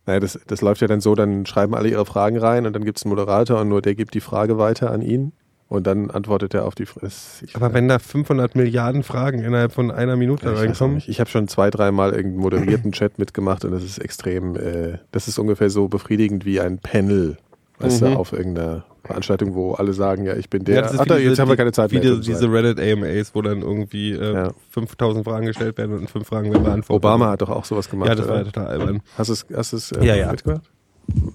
Naja, 0.05 0.19
das, 0.19 0.39
das 0.47 0.61
läuft 0.61 0.81
ja 0.81 0.87
dann 0.87 0.99
so, 1.01 1.15
dann 1.15 1.45
schreiben 1.45 1.73
alle 1.75 1.89
ihre 1.89 2.05
Fragen 2.05 2.37
rein 2.37 2.65
und 2.65 2.73
dann 2.73 2.83
gibt 2.83 2.97
es 2.97 3.05
einen 3.05 3.11
Moderator 3.15 3.61
und 3.61 3.69
nur 3.69 3.81
der 3.81 3.95
gibt 3.95 4.13
die 4.13 4.19
Frage 4.19 4.57
weiter 4.57 4.91
an 4.91 5.01
ihn 5.01 5.31
und 5.69 5.87
dann 5.87 6.11
antwortet 6.11 6.53
er 6.53 6.65
auf 6.65 6.75
die 6.75 6.85
Frage. 6.85 7.09
Aber 7.53 7.73
wenn 7.73 7.87
da 7.87 7.99
500 7.99 8.55
Milliarden 8.55 9.03
Fragen 9.03 9.39
innerhalb 9.39 9.71
von 9.71 9.91
einer 9.91 10.15
Minute 10.17 10.45
ich, 10.45 10.51
auch 10.55 10.59
reinkommen, 10.59 10.95
nicht. 10.95 11.07
ich 11.09 11.19
habe 11.21 11.29
schon 11.29 11.47
zwei, 11.47 11.69
dreimal 11.69 12.11
irgendeinen 12.11 12.41
moderierten 12.41 12.91
Chat 12.93 13.17
mitgemacht 13.17 13.63
und 13.63 13.71
das 13.71 13.83
ist 13.83 13.97
extrem, 13.97 14.55
äh, 14.57 14.97
das 15.11 15.27
ist 15.29 15.39
ungefähr 15.39 15.69
so 15.69 15.87
befriedigend 15.87 16.45
wie 16.45 16.59
ein 16.59 16.79
Panel, 16.79 17.37
weißt 17.79 18.01
Mhm. 18.01 18.05
du, 18.07 18.11
auf 18.17 18.33
irgendeiner 18.33 18.83
Veranstaltung, 19.05 19.53
wo 19.53 19.73
alle 19.73 19.93
sagen, 19.93 20.25
ja, 20.25 20.35
ich 20.35 20.49
bin 20.49 20.63
der. 20.63 20.75
Ja, 20.75 20.81
Ach, 20.85 20.93
wie 20.93 20.97
da, 21.09 21.15
diese- 21.17 21.29
jetzt 21.29 21.39
haben 21.39 21.49
wir 21.49 21.57
keine 21.57 21.71
Zeit 21.73 21.91
wie 21.91 21.95
mehr. 21.95 22.03
diese, 22.03 22.15
mir 22.15 22.21
diese. 22.21 22.51
Reddit 22.51 22.79
AMAs, 22.79 23.35
wo 23.35 23.41
dann 23.41 23.61
irgendwie 23.61 24.11
äh, 24.13 24.33
Ja. 24.33 24.51
5000 24.71 25.25
Fragen 25.25 25.45
gestellt 25.45 25.77
werden 25.77 25.97
und 25.97 26.09
5 26.09 26.25
Fragen 26.27 26.51
werden 26.53 26.63
beantwortet. 26.63 27.03
Obama 27.05 27.29
hat 27.31 27.41
doch 27.41 27.49
auch 27.49 27.65
sowas 27.65 27.89
gemacht. 27.89 28.09
Ja, 28.09 28.15
das 28.15 28.27
war 28.27 28.37
ja 28.37 28.43
total 28.45 28.67
albern. 28.67 29.01
Hast 29.17 29.27
du 29.27 29.33
es, 29.33 29.45
hast 29.53 29.73
du 29.73 29.77
es 29.77 29.91
äh, 29.91 30.05
Ja, 30.05 30.15
ja. 30.15 30.31
mitgemacht? 30.31 30.63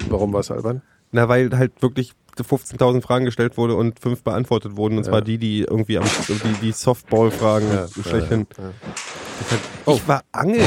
Warum 0.09 0.33
war 0.33 0.41
es 0.41 0.51
albern? 0.51 0.83
Na, 1.13 1.29
weil 1.29 1.51
halt 1.57 1.73
wirklich 1.83 2.13
15.000 2.39 3.03
Fragen 3.03 3.25
gestellt 3.25 3.57
wurde 3.57 3.75
und 3.75 3.99
5 4.01 4.23
beantwortet 4.23 4.77
wurden. 4.77 4.97
Und 4.99 5.05
Ja. 5.05 5.11
zwar 5.11 5.23
die, 5.23 5.39
die 5.39 5.61
irgendwie 5.63 5.99
am, 5.99 6.05
die, 6.29 6.67
die 6.67 6.73
Softball-Fragen 6.73 7.67
schlechthin. 8.03 8.47
ja, 8.57 8.65
ja. 8.65 8.71
Oh. 9.87 9.95
Ich 9.95 10.07
war 10.09 10.23
angeln. 10.33 10.65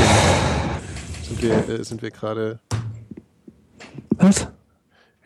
Sind 1.23 1.41
wir, 1.41 1.79
äh, 1.79 1.83
sind 1.83 2.01
wir 2.01 2.11
gerade. 2.11 2.59
Was? 4.17 4.47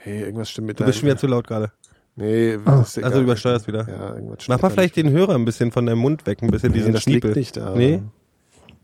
Hey, 0.05 0.21
irgendwas 0.21 0.51
stimmt 0.51 0.67
mit 0.67 0.79
Du 0.79 0.85
bist 0.85 0.99
schon 0.99 1.07
wieder 1.09 1.17
zu 1.17 1.25
laut 1.25 1.47
gerade. 1.47 1.71
Nee, 2.15 2.57
Ah. 2.63 2.77
das 2.77 2.89
ist 2.89 2.97
egal. 2.99 3.09
Also 3.11 3.23
übersteuerst 3.23 3.67
wieder. 3.67 3.87
Ja, 3.89 4.13
irgendwas 4.15 4.43
stimmt 4.43 4.55
Mach 4.57 4.61
mal 4.61 4.69
vielleicht 4.69 4.95
nicht. 4.95 5.07
den 5.07 5.11
Hörer 5.13 5.33
ein 5.33 5.45
bisschen 5.45 5.71
von 5.71 5.85
deinem 5.87 5.97
Mund 5.97 6.25
weg, 6.27 6.41
ein 6.43 6.51
bisschen 6.51 6.71
Nee, 6.71 6.77
diesen 6.77 6.93
das 6.93 7.03
Schniepel. 7.03 7.29
liegt 7.31 7.37
nicht 7.37 7.57
da. 7.57 7.73
Nee? 7.75 8.01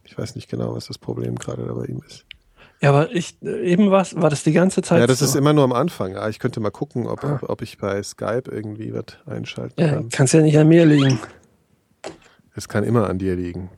Ich 0.04 0.18
weiß 0.18 0.34
nicht 0.36 0.50
genau, 0.50 0.76
was 0.76 0.88
das 0.88 0.98
Problem 0.98 1.36
gerade 1.36 1.64
da 1.66 1.74
bei 1.74 1.86
ihm 1.86 2.02
ist. 2.08 2.26
Ja, 2.82 2.90
aber 2.90 3.12
ich, 3.12 3.40
eben 3.44 3.92
was, 3.92 4.16
war 4.20 4.32
das 4.32 4.44
die 4.44 4.52
ganze 4.54 4.82
Zeit 4.82 5.00
Ja, 5.00 5.06
das 5.06 5.20
so? 5.20 5.26
ist 5.26 5.36
immer 5.36 5.54
nur 5.54 5.64
am 5.64 5.72
Anfang. 5.74 6.14
Ja, 6.14 6.28
ich 6.28 6.40
könnte 6.40 6.60
mal 6.60 6.72
gucken, 6.72 7.06
ob, 7.06 7.24
ob 7.48 7.62
ich 7.62 7.78
bei 7.78 8.02
Skype 8.02 8.46
irgendwie 8.50 8.92
was 8.94 9.06
einschalten 9.28 9.80
Ja, 9.80 9.90
kann. 9.90 10.10
kann's 10.10 10.32
ja 10.32 10.42
nicht 10.42 10.58
an 10.58 10.68
mir 10.68 10.86
liegen. 10.88 11.20
Es 12.56 12.68
kann 12.68 12.84
immer 12.84 13.08
an 13.08 13.20
dir 13.20 13.36
liegen. 13.36 13.70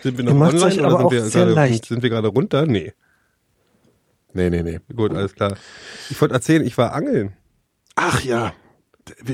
Sind 0.00 0.16
wir 0.16 0.24
noch 0.24 0.32
online 0.32 0.62
euch 0.64 0.78
oder 0.78 0.88
aber 0.88 0.98
sind 1.00 1.10
wir, 1.12 1.22
sehr 1.24 1.42
gerade, 1.44 1.54
leicht. 1.54 1.84
sind 1.86 2.02
wir 2.02 2.10
gerade 2.10 2.28
runter? 2.28 2.66
Nee. 2.66 2.92
Nee, 4.32 4.50
nee, 4.50 4.62
nee. 4.62 4.78
Gut, 4.94 5.14
alles 5.14 5.34
klar. 5.34 5.56
Ich 6.10 6.20
wollte 6.20 6.34
erzählen, 6.34 6.64
ich 6.66 6.76
war 6.78 6.92
angeln. 6.92 7.32
Ach 7.96 8.22
ja. 8.22 8.52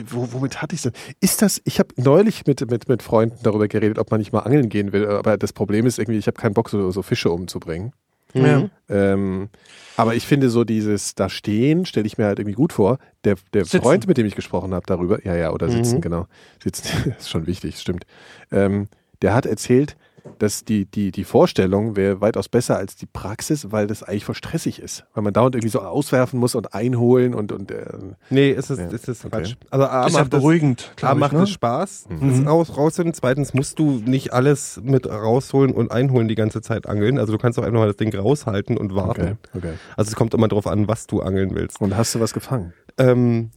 Wo, 0.06 0.28
womit 0.32 0.62
hatte 0.62 0.76
ich 0.76 0.82
denn? 0.82 0.92
Ist 1.20 1.42
das, 1.42 1.60
ich 1.64 1.80
habe 1.80 1.88
neulich 1.96 2.46
mit, 2.46 2.70
mit, 2.70 2.88
mit 2.88 3.02
Freunden 3.02 3.38
darüber 3.42 3.66
geredet, 3.66 3.98
ob 3.98 4.10
man 4.12 4.20
nicht 4.20 4.32
mal 4.32 4.40
angeln 4.40 4.68
gehen 4.68 4.92
will, 4.92 5.06
aber 5.08 5.36
das 5.36 5.52
Problem 5.52 5.84
ist 5.84 5.98
irgendwie, 5.98 6.18
ich 6.18 6.28
habe 6.28 6.40
keinen 6.40 6.54
Bock, 6.54 6.70
so, 6.70 6.90
so 6.92 7.02
Fische 7.02 7.30
umzubringen. 7.30 7.92
Ja. 8.34 8.68
Ähm, 8.88 9.48
aber 9.96 10.14
ich 10.16 10.26
finde 10.26 10.50
so 10.50 10.64
dieses 10.64 11.14
da 11.14 11.28
stehen, 11.28 11.86
stelle 11.86 12.06
ich 12.06 12.18
mir 12.18 12.26
halt 12.26 12.40
irgendwie 12.40 12.56
gut 12.56 12.72
vor. 12.72 12.98
Der, 13.24 13.36
der 13.52 13.64
Sitzen. 13.64 13.80
Freund, 13.82 14.06
mit 14.08 14.16
dem 14.16 14.26
ich 14.26 14.34
gesprochen 14.34 14.74
habe 14.74 14.84
darüber, 14.86 15.24
ja, 15.24 15.36
ja, 15.36 15.52
oder 15.52 15.68
sitzen, 15.68 15.96
Mhm. 15.96 16.00
genau. 16.00 16.26
Sitzen 16.62 17.14
ist 17.18 17.30
schon 17.30 17.46
wichtig, 17.46 17.78
stimmt. 17.78 18.04
Ähm, 18.50 18.88
der 19.22 19.34
hat 19.34 19.46
erzählt, 19.46 19.96
dass 20.38 20.64
die, 20.64 20.86
die, 20.86 21.10
die 21.12 21.24
Vorstellung 21.24 21.96
wäre 21.96 22.20
weitaus 22.20 22.48
besser 22.48 22.76
als 22.76 22.96
die 22.96 23.06
Praxis, 23.06 23.70
weil 23.72 23.86
das 23.86 24.02
eigentlich 24.02 24.24
voll 24.24 24.34
stressig 24.34 24.80
ist. 24.80 25.04
Weil 25.14 25.22
man 25.22 25.32
dauernd 25.32 25.54
irgendwie 25.54 25.70
so 25.70 25.80
auswerfen 25.80 26.40
muss 26.40 26.54
und 26.54 26.74
einholen 26.74 27.34
und, 27.34 27.52
und 27.52 27.70
äh, 27.70 27.84
Nee, 28.30 28.50
ist 28.50 28.70
es, 28.70 28.78
Ja, 28.78 28.86
ist 28.86 29.08
es 29.08 29.24
okay. 29.24 29.36
Quatsch. 29.42 29.54
Also 29.70 29.86
A, 29.86 30.06
ist 30.06 30.12
ja 30.14 30.18
macht 30.20 30.32
es, 30.34 30.40
beruhigend, 30.40 30.90
A, 30.92 30.96
glaub 30.96 31.12
ich, 31.14 31.20
macht 31.20 31.32
ne? 31.34 31.42
es 31.42 31.50
Spaß, 31.50 32.06
Mhm. 32.08 32.44
das 32.44 32.46
raus, 32.52 32.76
rausholen. 32.76 33.14
Zweitens 33.14 33.54
musst 33.54 33.78
du 33.78 34.02
nicht 34.04 34.32
alles 34.32 34.80
mit 34.82 35.06
rausholen 35.08 35.72
und 35.72 35.90
einholen 35.90 36.28
die 36.28 36.34
ganze 36.34 36.62
Zeit 36.62 36.86
angeln. 36.88 37.18
Also 37.18 37.32
du 37.32 37.38
kannst 37.38 37.58
auch 37.58 37.62
einfach 37.62 37.78
mal 37.80 37.86
das 37.86 37.96
Ding 37.96 38.14
raushalten 38.14 38.76
und 38.76 38.94
warten. 38.94 39.20
okay, 39.20 39.58
okay. 39.58 39.72
Also 39.96 40.08
es 40.10 40.16
kommt 40.16 40.34
immer 40.34 40.48
drauf 40.48 40.66
an, 40.66 40.88
was 40.88 41.06
du 41.06 41.20
angeln 41.20 41.54
willst. 41.54 41.80
Und 41.80 41.96
hast 41.96 42.14
du 42.14 42.20
was 42.20 42.32
gefangen? 42.32 42.72
Ähm, 42.96 43.50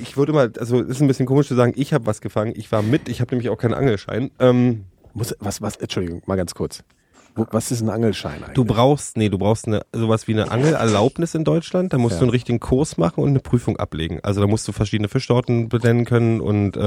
ich 0.00 0.16
würde 0.16 0.32
mal, 0.32 0.52
also 0.58 0.80
es 0.80 0.88
ist 0.88 1.00
ein 1.00 1.08
bisschen 1.08 1.26
komisch 1.26 1.48
zu 1.48 1.54
sagen, 1.56 1.72
ich 1.76 1.92
habe 1.92 2.06
was 2.06 2.20
gefangen. 2.20 2.52
Ich 2.54 2.70
war 2.72 2.82
mit, 2.82 3.08
ich 3.08 3.20
habe 3.20 3.34
nämlich 3.34 3.50
auch 3.50 3.58
keinen 3.58 3.74
Angelschein. 3.74 4.30
Ähm, 4.38 4.84
Muss, 5.16 5.34
was, 5.40 5.62
was, 5.62 5.76
Entschuldigung, 5.76 6.22
mal 6.26 6.36
ganz 6.36 6.54
kurz. 6.54 6.84
Was 7.50 7.70
ist 7.70 7.82
ein 7.82 7.90
Angelschein 7.90 8.36
eigentlich? 8.42 8.54
Du 8.54 8.64
brauchst, 8.64 9.18
nee, 9.18 9.28
du 9.28 9.36
brauchst 9.36 9.66
eine, 9.66 9.82
sowas 9.92 10.26
wie 10.26 10.32
eine 10.32 10.50
Angelerlaubnis 10.50 11.34
in 11.34 11.44
Deutschland. 11.44 11.92
Da 11.92 11.98
musst 11.98 12.14
Ja. 12.14 12.20
du 12.20 12.24
einen 12.24 12.30
richtigen 12.30 12.60
Kurs 12.60 12.96
machen 12.96 13.22
und 13.22 13.28
eine 13.28 13.40
Prüfung 13.40 13.76
ablegen. 13.76 14.20
Also 14.22 14.40
da 14.40 14.46
musst 14.46 14.66
du 14.66 14.72
verschiedene 14.72 15.08
Fischsorten 15.08 15.68
benennen 15.68 16.06
können 16.06 16.40
und 16.40 16.78
äh, 16.78 16.80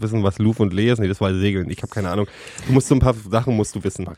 wissen, 0.00 0.24
was 0.24 0.38
Luf 0.40 0.58
und 0.58 0.72
Lee 0.72 0.90
ist. 0.90 0.98
Nee, 0.98 1.06
das 1.06 1.20
war 1.20 1.32
Segeln. 1.34 1.70
Ich 1.70 1.82
habe 1.82 1.92
keine 1.92 2.10
Ahnung. 2.10 2.26
Du 2.66 2.72
musst 2.72 2.88
so 2.88 2.96
ein 2.96 2.98
paar 3.00 3.14
Sachen 3.14 3.54
musst 3.56 3.76
du 3.76 3.84
wissen. 3.84 4.08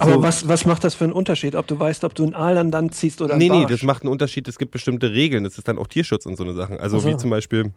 Aber 0.00 0.22
was, 0.22 0.48
was 0.48 0.64
macht 0.64 0.82
das 0.82 0.96
für 0.96 1.04
einen 1.04 1.12
Unterschied, 1.12 1.54
ob 1.54 1.68
du 1.68 1.78
weißt, 1.78 2.02
ob 2.02 2.16
du 2.16 2.24
einen 2.24 2.34
Aal 2.34 2.58
an 2.58 2.72
Land 2.72 2.94
ziehst 2.96 3.22
oder 3.22 3.34
einen 3.34 3.38
Nee, 3.38 3.48
nee, 3.48 3.60
Barsch? 3.60 3.70
das 3.70 3.82
macht 3.84 4.02
einen 4.02 4.10
Unterschied. 4.10 4.48
Es 4.48 4.58
gibt 4.58 4.72
bestimmte 4.72 5.12
Regeln. 5.12 5.44
Das 5.44 5.56
ist 5.56 5.68
dann 5.68 5.78
auch 5.78 5.86
Tierschutz 5.86 6.26
und 6.26 6.36
so 6.36 6.42
eine 6.42 6.54
Sachen. 6.54 6.80
Also 6.80 6.98
so. 6.98 7.08
wie 7.08 7.16
zum 7.16 7.30
Beispiel, 7.30 7.70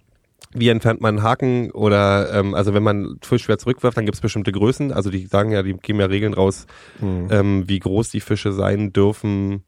wie 0.53 0.69
entfernt 0.69 0.99
man 1.01 1.17
einen 1.17 1.23
Haken 1.23 1.71
oder 1.71 2.33
ähm, 2.33 2.53
also 2.55 2.73
wenn 2.73 2.83
man 2.83 3.17
Fisch 3.21 3.43
schwer 3.43 3.57
zurückwirft, 3.57 3.97
dann 3.97 4.05
gibt 4.05 4.15
es 4.15 4.21
bestimmte 4.21 4.51
Größen. 4.51 4.91
Also 4.91 5.09
die 5.09 5.25
sagen 5.25 5.51
ja, 5.51 5.63
die 5.63 5.73
geben 5.73 5.99
ja 5.99 6.07
Regeln 6.07 6.33
raus, 6.33 6.67
Hm. 6.99 7.27
ähm, 7.31 7.63
wie 7.67 7.79
groß 7.79 8.09
die 8.09 8.19
Fische 8.19 8.51
sein 8.51 8.91
dürfen, 8.91 9.63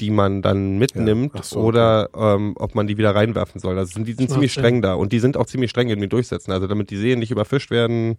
die 0.00 0.10
man 0.10 0.42
dann 0.42 0.78
mitnimmt 0.78 1.32
ach 1.36 1.44
so, 1.44 1.60
oder 1.60 2.10
ähm, 2.14 2.54
ob 2.58 2.74
man 2.74 2.86
die 2.86 2.98
wieder 2.98 3.14
reinwerfen 3.14 3.60
soll. 3.60 3.78
Also 3.78 3.92
sind, 3.94 4.08
die 4.08 4.14
sind 4.14 4.30
ziemlich 4.30 4.52
streng 4.52 4.82
da 4.82 4.94
und 4.94 5.12
die 5.12 5.20
sind 5.20 5.36
auch 5.36 5.46
ziemlich 5.46 5.70
streng 5.70 5.88
in 5.88 6.00
den 6.00 6.10
Durchsetzen. 6.10 6.50
Also 6.52 6.66
damit 6.66 6.90
die 6.90 6.96
Seen 6.96 7.18
nicht 7.18 7.30
überfischt 7.30 7.70
werden 7.70 8.16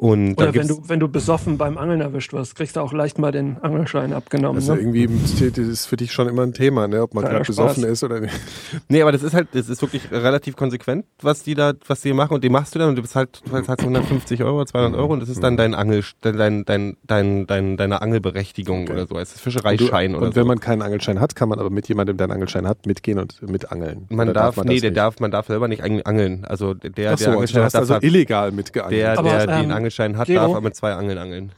und 0.00 0.36
Oder 0.40 0.54
wenn 0.54 0.66
du, 0.66 0.80
wenn 0.88 0.98
du 0.98 1.08
besoffen 1.08 1.58
beim 1.58 1.76
Angeln 1.76 2.00
erwischt 2.00 2.32
wirst, 2.32 2.56
kriegst 2.56 2.76
du 2.76 2.80
auch 2.80 2.94
leicht 2.94 3.18
mal 3.18 3.32
den 3.32 3.58
Angelschein 3.58 4.14
abgenommen. 4.14 4.56
Also 4.56 4.72
ne? 4.74 4.80
irgendwie 4.80 5.06
das 5.06 5.58
ist 5.58 5.84
für 5.84 5.98
dich 5.98 6.10
schon 6.10 6.26
immer 6.26 6.42
ein 6.42 6.54
Thema, 6.54 6.88
ne? 6.88 7.02
ob 7.02 7.12
man 7.12 7.22
gerade 7.22 7.44
besoffen 7.44 7.84
ist 7.84 8.02
oder 8.02 8.20
nicht. 8.20 8.32
Nee, 8.88 9.02
aber 9.02 9.12
das 9.12 9.22
ist 9.22 9.34
halt, 9.34 9.48
das 9.52 9.68
ist 9.68 9.82
wirklich 9.82 10.10
relativ 10.10 10.56
konsequent, 10.56 11.04
was 11.20 11.42
die 11.42 11.54
da, 11.54 11.74
was 11.86 12.00
die 12.00 12.14
machen 12.14 12.32
und 12.32 12.42
die 12.42 12.48
machst 12.48 12.74
du 12.74 12.78
dann 12.78 12.88
und 12.88 12.96
du 12.96 13.02
bist 13.02 13.14
halt, 13.14 13.42
du 13.44 13.50
zahlst 13.50 13.80
150 13.82 14.42
Euro, 14.42 14.64
200 14.64 14.98
Euro 14.98 15.12
und 15.12 15.20
das 15.20 15.28
ist 15.28 15.42
dann 15.42 15.58
dein 15.58 15.74
Angel, 15.74 16.02
dein, 16.22 16.64
dein, 16.64 16.96
dein, 17.06 17.46
dein, 17.46 17.76
deine 17.76 18.00
Angelberechtigung 18.00 18.88
oder 18.88 19.06
so. 19.06 19.18
Es 19.18 19.34
ist 19.34 19.42
Fischereischein 19.42 20.12
Du, 20.12 20.16
oder 20.18 20.26
und 20.28 20.36
wenn 20.36 20.44
so. 20.44 20.48
man 20.48 20.60
keinen 20.60 20.80
Angelschein 20.80 21.20
hat, 21.20 21.36
kann 21.36 21.50
man 21.50 21.58
aber 21.58 21.68
mit 21.68 21.88
jemandem, 21.88 22.16
der 22.16 22.24
einen 22.24 22.32
Angelschein 22.32 22.66
hat, 22.66 22.86
mitgehen 22.86 23.18
und 23.18 23.42
mitangeln. 23.42 24.06
Man 24.08 24.30
Oder 24.30 24.40
darf, 24.40 24.56
man 24.56 24.66
nee, 24.66 24.80
der 24.80 24.90
nicht? 24.90 24.96
darf, 24.98 25.20
man 25.20 25.30
darf 25.30 25.48
selber 25.48 25.68
nicht 25.68 25.82
ang- 25.84 26.02
angeln. 26.02 26.46
Also 26.46 26.72
der, 26.72 26.90
so, 26.90 26.92
der 26.94 27.16
du 27.16 27.32
Angelschein 27.32 27.62
hast 27.64 27.74
hat, 27.74 27.80
also 27.80 27.94
darf, 27.94 28.02
illegal 28.02 28.50
mitgeangelt. 28.52 28.98
der, 28.98 29.18
Aber, 29.18 29.28
der 29.28 29.46
den 29.46 29.64
ähm, 29.66 29.70
Angelschein 29.90 30.16
hat, 30.18 30.26
Gero? 30.26 30.40
darf 30.40 30.50
aber 30.52 30.60
mit 30.62 30.76
zwei 30.76 30.92
Angeln 30.94 31.18
angeln. 31.18 31.52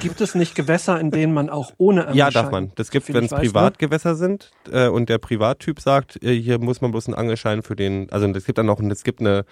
Gibt 0.00 0.20
es 0.22 0.34
nicht 0.34 0.54
Gewässer, 0.54 0.98
in 0.98 1.10
denen 1.10 1.34
man 1.34 1.50
auch 1.50 1.72
ohne 1.76 2.00
Ja, 2.14 2.28
Angelschein- 2.28 2.32
darf 2.32 2.50
man. 2.50 2.72
Das 2.76 2.90
gibt, 2.90 3.12
wenn 3.12 3.24
es 3.24 3.30
ne? 3.30 3.38
Privatgewässer 3.38 4.14
sind 4.14 4.50
äh, 4.70 4.88
und 4.88 5.08
der 5.10 5.18
Privattyp 5.18 5.80
sagt, 5.80 6.22
äh, 6.22 6.34
hier 6.34 6.58
muss 6.58 6.80
man 6.80 6.92
bloß 6.92 7.08
einen 7.08 7.14
Angelschein 7.14 7.62
für 7.62 7.76
den, 7.76 8.10
also 8.10 8.26
es 8.28 8.46
gibt 8.46 8.56
dann 8.58 8.66
noch, 8.66 8.80
es 8.80 9.04
gibt 9.04 9.20
eine 9.20 9.44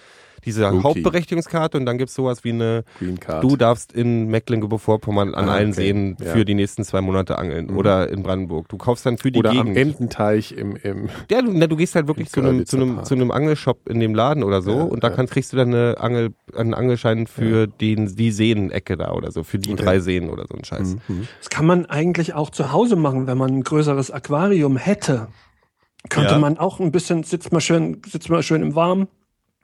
diese 0.45 0.66
Okay. 0.66 0.82
Hauptberechtigungskarte 0.82 1.76
und 1.78 1.86
dann 1.86 1.99
gibt 1.99 2.09
es 2.11 2.14
sowas 2.14 2.45
wie 2.45 2.51
eine, 2.51 2.84
Green 2.99 3.18
Card. 3.20 3.43
du 3.45 3.57
darfst 3.57 3.93
in 3.93 4.28
Mecklenburg-Vorpommern 4.28 5.34
an 5.34 5.49
Ah, 5.49 5.53
allen 5.55 5.70
okay. 5.72 5.82
Seen 5.88 6.16
Ja. 6.20 6.32
für 6.32 6.45
die 6.45 6.55
nächsten 6.55 6.84
zwei 6.84 7.01
Monate 7.01 7.38
angeln 7.38 7.70
oder 7.70 8.09
in 8.11 8.22
Brandenburg. 8.22 8.68
Du 8.68 8.76
kaufst 8.76 9.05
dann 9.07 9.18
für 9.18 9.30
die 9.32 9.38
oder 9.38 9.51
am 9.51 9.74
Gegend. 9.74 9.76
Ententeich 9.78 10.53
im, 10.53 10.76
im 10.76 11.09
Ja, 11.30 11.43
du, 11.43 11.51
na, 11.53 11.66
du 11.66 11.76
gehst 11.76 11.95
halt 11.95 12.07
wirklich 12.09 12.30
zu 12.30 12.41
einem, 12.41 12.66
zu, 12.66 12.76
einem, 12.76 13.05
zu 13.05 13.14
einem 13.14 13.30
Angelshop 13.30 13.88
in 13.88 14.01
dem 14.01 14.14
Laden 14.14 14.43
oder 14.43 14.62
so 14.62 14.70
Ja, 14.72 14.82
und 14.84 15.05
da 15.05 15.09
ja. 15.09 15.14
kannst, 15.16 15.32
kriegst 15.32 15.53
du 15.53 15.57
dann 15.57 15.68
eine 15.74 15.97
Angel, 15.99 16.30
einen 16.57 16.74
Angelschein 16.74 17.26
für 17.26 17.66
den, 17.66 18.14
die 18.16 18.30
Seenecke 18.32 18.97
da 18.97 19.12
oder 19.12 19.30
so, 19.32 19.43
für 19.45 19.59
die 19.59 19.72
Okay. 19.72 19.82
drei 19.82 20.01
Seen 20.01 20.30
oder 20.30 20.47
so 20.49 20.55
ein 20.57 20.64
Scheiß. 20.64 20.97
Mhm. 21.09 21.28
Das 21.38 21.51
kann 21.51 21.66
man 21.66 21.86
eigentlich 21.86 22.34
auch 22.34 22.51
zu 22.51 22.72
Hause 22.72 22.97
machen, 22.97 23.26
wenn 23.26 23.38
man 23.38 23.51
ein 23.51 23.62
größeres 23.62 24.11
Aquarium 24.11 24.76
hätte. 24.76 25.28
Könnte 26.09 26.32
Ja. 26.32 26.38
man 26.38 26.57
auch 26.59 26.80
ein 26.80 26.93
bisschen, 26.93 27.24
sitzt 27.24 27.53
mal 27.53 27.61
schön, 27.61 28.01
sitzt 28.07 28.30
mal 28.30 28.43
schön 28.43 28.62
im 28.62 28.74
Warmen. 28.74 29.07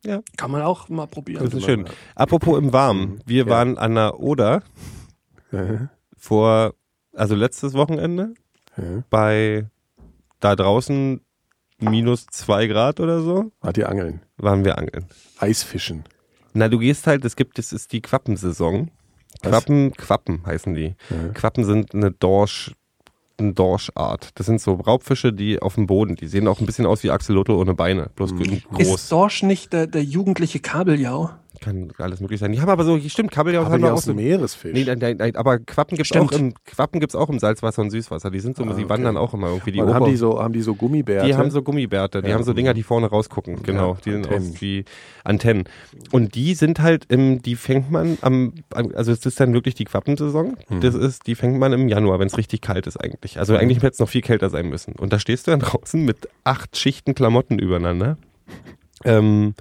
Ja. 0.04 0.20
Kann 0.36 0.50
man 0.50 0.62
auch 0.62 0.88
mal 0.88 1.06
probieren. 1.06 1.44
Das 1.44 1.52
ist 1.54 1.64
schön. 1.64 1.86
Apropos 2.14 2.58
im 2.58 2.72
Warmen. 2.72 3.20
Wir 3.26 3.44
Ja. 3.44 3.50
waren 3.50 3.78
an 3.78 3.94
der 3.94 4.20
Oder 4.20 4.62
Ja. 5.52 5.88
vor, 6.16 6.74
also 7.14 7.34
letztes 7.34 7.74
Wochenende 7.74 8.34
Ja. 8.76 9.02
bei 9.10 9.66
da 10.40 10.54
draußen 10.54 11.20
minus 11.78 12.26
zwei 12.26 12.66
Grad 12.66 13.00
oder 13.00 13.20
so, 13.20 13.52
Wart 13.60 13.76
ihr 13.78 13.88
angeln? 13.88 14.20
waren 14.36 14.64
wir 14.64 14.78
angeln. 14.78 15.06
Eisfischen. 15.38 16.04
Na, 16.54 16.68
du 16.68 16.78
gehst 16.78 17.06
halt, 17.06 17.24
es 17.24 17.36
gibt, 17.36 17.58
es 17.58 17.72
ist 17.72 17.92
die 17.92 18.00
Quappensaison. 18.00 18.90
Was? 19.42 19.50
Quappen, 19.50 19.92
Quappen 19.92 20.46
heißen 20.46 20.72
die. 20.74 20.94
Ja. 21.10 21.28
Quappen 21.34 21.64
sind 21.64 21.94
eine 21.94 22.10
Dorsch, 22.12 22.72
Dorschart. 23.38 24.30
Das 24.36 24.46
sind 24.46 24.60
so 24.60 24.74
Raubfische, 24.74 25.32
die 25.32 25.60
auf 25.60 25.74
dem 25.74 25.86
Boden, 25.86 26.16
die 26.16 26.26
sehen 26.26 26.48
auch 26.48 26.60
ein 26.60 26.66
bisschen 26.66 26.86
aus 26.86 27.02
wie 27.02 27.10
Axolotl 27.10 27.52
ohne 27.52 27.74
Beine, 27.74 28.10
bloß 28.16 28.32
Mhm. 28.32 28.62
groß. 28.72 28.88
Ist 28.94 29.12
Dorsch 29.12 29.42
nicht 29.42 29.72
der, 29.72 29.86
der 29.86 30.02
jugendliche 30.02 30.60
Kabeljau? 30.60 31.30
Kann 31.60 31.92
alles 31.98 32.20
möglich 32.20 32.40
sein. 32.40 32.52
Die 32.52 32.60
haben 32.60 32.68
aber 32.68 32.84
so, 32.84 32.98
stimmt, 33.00 33.30
Kabeljau 33.30 33.64
haben 33.64 33.82
wir 33.82 33.90
auch 33.90 33.96
aus 33.96 34.04
so. 34.04 34.12
dem 34.12 34.16
Meeresfisch. 34.16 34.72
Nee, 34.72 34.84
nein, 34.84 34.98
nein, 34.98 35.16
nein, 35.18 35.36
aber 35.36 35.58
Quappen 35.58 35.96
gibt's 35.96 36.08
Stimmt. 36.08 36.32
auch 36.34 36.38
im 36.38 36.54
Quappen 36.64 37.00
gibt's 37.00 37.14
auch 37.16 37.28
im 37.28 37.38
Salzwasser 37.38 37.82
und 37.82 37.90
Süßwasser. 37.90 38.30
Die 38.30 38.40
sind 38.40 38.56
so, 38.56 38.64
Ah, 38.64 38.74
sie 38.74 38.82
okay. 38.84 38.88
wandern 38.90 39.16
auch 39.16 39.34
immer 39.34 39.48
irgendwie 39.48 39.72
die 39.72 39.80
Und 39.80 39.92
haben 39.92 40.02
Ober- 40.02 40.10
die 40.10 40.16
so, 40.16 40.40
haben 40.42 40.52
die 40.52 40.62
so 40.62 40.74
Gummibärte? 40.74 41.26
Die 41.26 41.34
haben 41.34 41.50
so 41.50 41.62
Gummibärte, 41.62 42.22
die 42.22 42.28
Ja. 42.28 42.34
haben 42.34 42.44
so 42.44 42.52
Dinger, 42.52 42.74
die 42.74 42.82
vorne 42.82 43.06
rausgucken, 43.08 43.62
genau. 43.62 43.94
Ja, 43.94 43.98
die 44.04 44.10
sind 44.12 44.26
Antennen. 44.26 44.50
aus 44.52 44.60
wie 44.60 44.84
Antennen. 45.24 45.64
Und 46.12 46.34
die 46.34 46.54
sind 46.54 46.80
halt 46.80 47.04
im, 47.08 47.42
die 47.42 47.56
fängt 47.56 47.90
man 47.90 48.18
am, 48.22 48.52
also 48.72 49.12
es 49.12 49.24
ist 49.26 49.40
dann 49.40 49.52
wirklich 49.54 49.74
die 49.74 49.84
Quappensaison. 49.84 50.56
Mhm. 50.68 50.80
Das 50.80 50.94
ist, 50.94 51.26
die 51.26 51.34
fängt 51.34 51.58
man 51.58 51.72
im 51.72 51.88
Januar, 51.88 52.18
wenn 52.18 52.26
es 52.28 52.36
richtig 52.38 52.60
kalt 52.60 52.86
ist 52.86 52.96
eigentlich. 52.96 53.38
Also 53.38 53.56
eigentlich 53.56 53.78
hätte 53.78 53.88
es 53.94 53.98
noch 53.98 54.08
viel 54.08 54.22
kälter 54.22 54.50
sein 54.50 54.68
müssen. 54.68 54.94
Und 54.94 55.12
da 55.12 55.18
stehst 55.18 55.46
du 55.46 55.50
dann 55.50 55.60
draußen 55.60 56.04
mit 56.04 56.28
acht 56.44 56.76
Schichten 56.76 57.14
Klamotten 57.14 57.58
übereinander. 57.58 58.18
Ähm, 59.04 59.54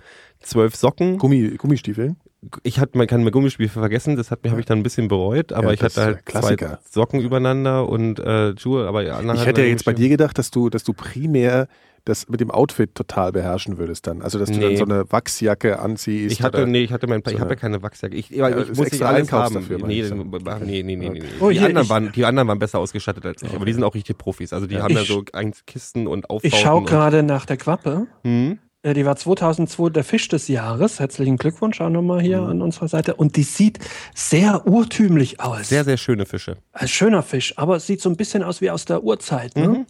zwölf 0.45 0.75
Socken. 0.75 1.17
Gummi, 1.17 1.49
Gummistiefeln? 1.57 2.15
Ich 2.61 2.79
hatte, 2.79 2.95
man 2.97 3.07
kann 3.07 3.23
mir 3.23 3.31
Gummistiefel 3.31 3.69
vergessen, 3.81 4.15
das 4.17 4.29
hat 4.29 4.43
mir 4.43 4.51
habe 4.51 4.59
ich 4.59 4.67
dann 4.67 4.77
ein 4.79 4.83
bisschen 4.83 5.07
bereut, 5.07 5.51
aber 5.51 5.69
Ja, 5.69 5.73
ich 5.73 5.81
hatte 5.81 6.01
halt 6.03 6.25
Klassiker. 6.27 6.79
zwei 6.83 6.91
Socken 7.01 7.19
übereinander 7.19 7.89
und 7.89 8.19
äh, 8.19 8.55
Schuhe, 8.57 8.87
aber 8.87 9.01
ja, 9.01 9.19
Ich 9.33 9.45
hätte 9.47 9.61
ja 9.61 9.67
jetzt 9.67 9.83
bei 9.83 9.93
dir 9.93 10.09
gedacht, 10.09 10.37
dass 10.37 10.51
du, 10.51 10.69
dass 10.69 10.83
du 10.83 10.93
primär 10.93 11.67
das 12.03 12.29
mit 12.29 12.39
dem 12.39 12.51
Outfit 12.51 12.93
total 12.93 13.31
beherrschen 13.31 13.79
würdest 13.79 14.05
dann. 14.05 14.21
Also 14.21 14.37
dass 14.37 14.51
du 14.51 14.59
dann 14.59 14.69
Nee. 14.69 14.75
so 14.75 14.85
eine 14.85 15.11
Wachsjacke 15.11 15.79
anziehst. 15.79 16.31
Ich 16.33 16.43
hatte, 16.43 16.59
oder- 16.59 16.67
nee, 16.67 16.83
ich 16.83 16.91
hatte 16.91 17.07
mein, 17.07 17.21
ich 17.25 17.31
so 17.31 17.39
habe 17.39 17.39
ja 17.39 17.45
eine- 17.47 17.55
keine 17.55 17.81
Wachsjacke. 17.81 18.15
Ich, 18.15 18.29
Ja, 18.29 18.47
ich 18.47 18.53
das 18.55 18.63
ist 18.69 18.77
muss 18.77 18.77
nicht 18.85 18.93
extra 18.93 19.09
alles 19.09 19.31
haben. 19.31 19.55
dafür, 19.55 19.77
nee, 19.87 20.03
nee, 20.03 20.83
nee, 20.83 20.83
nee, 20.83 20.95
nee, 20.95 21.09
nee. 21.09 21.21
Oh, 21.39 21.49
die, 21.49 21.57
hier, 21.57 21.65
anderen 21.65 21.85
ich- 21.85 21.89
waren, 21.89 22.11
die 22.11 22.25
anderen 22.25 22.47
waren 22.47 22.59
besser 22.59 22.77
ausgestattet 22.77 23.25
als 23.25 23.41
ich, 23.41 23.55
aber 23.55 23.65
die 23.65 23.73
sind 23.73 23.83
auch 23.83 23.95
richtig 23.95 24.19
Profis. 24.19 24.53
Also 24.53 24.67
die 24.67 24.77
haben 24.79 24.93
ja 24.93 25.01
Ich- 25.01 25.07
so 25.07 25.23
ein 25.33 25.51
Kisten 25.65 26.05
und 26.05 26.29
Aufbauten. 26.29 26.55
Ich 26.55 26.61
schaue 26.61 26.83
gerade 26.83 27.23
nach 27.23 27.47
der 27.47 27.57
Quappe. 27.57 28.05
Hm? 28.23 28.59
Äh, 28.85 28.93
Die 28.93 29.05
war 29.05 29.15
2002 29.15 29.89
der 29.89 30.03
Fisch 30.03 30.27
des 30.27 30.47
Jahres. 30.47 30.99
Herzlichen 30.99 31.37
Glückwunsch 31.37 31.81
auch 31.81 31.89
nochmal 31.89 32.21
hier 32.21 32.41
Mhm. 32.41 32.49
an 32.49 32.61
unserer 32.61 32.87
Seite. 32.87 33.15
Und 33.15 33.35
die 33.35 33.43
sieht 33.43 33.79
sehr 34.13 34.67
urtümlich 34.67 35.39
aus. 35.39 35.69
Sehr, 35.69 35.83
sehr 35.83 35.97
schöne 35.97 36.25
Fische. 36.25 36.57
Ein 36.71 36.87
schöner 36.87 37.23
Fisch, 37.23 37.57
aber 37.57 37.77
es 37.77 37.87
sieht 37.87 37.99
so 38.01 38.09
ein 38.09 38.15
bisschen 38.15 38.43
aus 38.43 38.61
wie 38.61 38.69
aus 38.69 38.85
der 38.85 39.03
Urzeit. 39.03 39.55
Ne? 39.55 39.85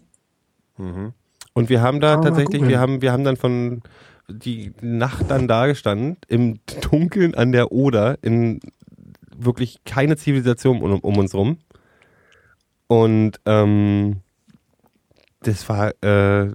Mhm. 0.77 1.13
Und 1.53 1.69
wir 1.69 1.81
haben 1.81 1.99
da 1.99 2.17
mal 2.17 2.23
tatsächlich, 2.23 2.65
wir 2.67 2.79
haben, 2.79 3.01
wir 3.01 3.11
haben 3.11 3.23
dann 3.25 3.37
von 3.37 3.81
die 4.27 4.73
Nacht 4.81 5.29
dann 5.29 5.47
da 5.47 5.67
gestanden, 5.67 6.17
im 6.27 6.59
Dunkeln 6.89 7.35
an 7.35 7.51
der 7.51 7.71
Oder, 7.71 8.17
in 8.23 8.59
wirklich 9.37 9.79
keine 9.85 10.15
Zivilisation 10.17 10.81
um, 10.81 10.99
um 10.99 11.17
uns 11.17 11.33
rum. 11.35 11.57
Und 12.87 13.39
ähm, 13.45 14.21
das 15.41 15.67
war 15.69 15.91
äh, 16.03 16.53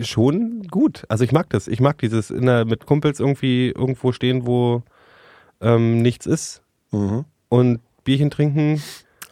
schon 0.00 0.62
gut. 0.70 1.04
Also 1.08 1.24
ich 1.24 1.32
mag 1.32 1.50
das. 1.50 1.68
Ich 1.68 1.80
mag 1.80 1.98
dieses 1.98 2.30
in 2.30 2.46
der, 2.46 2.64
mit 2.64 2.86
Kumpels 2.86 3.20
irgendwie 3.20 3.68
irgendwo 3.70 4.12
stehen, 4.12 4.46
wo 4.46 4.82
ähm, 5.60 6.02
nichts 6.02 6.26
ist 6.26 6.62
Mhm. 6.90 7.24
und 7.48 7.80
Bierchen 8.04 8.30
trinken. 8.30 8.82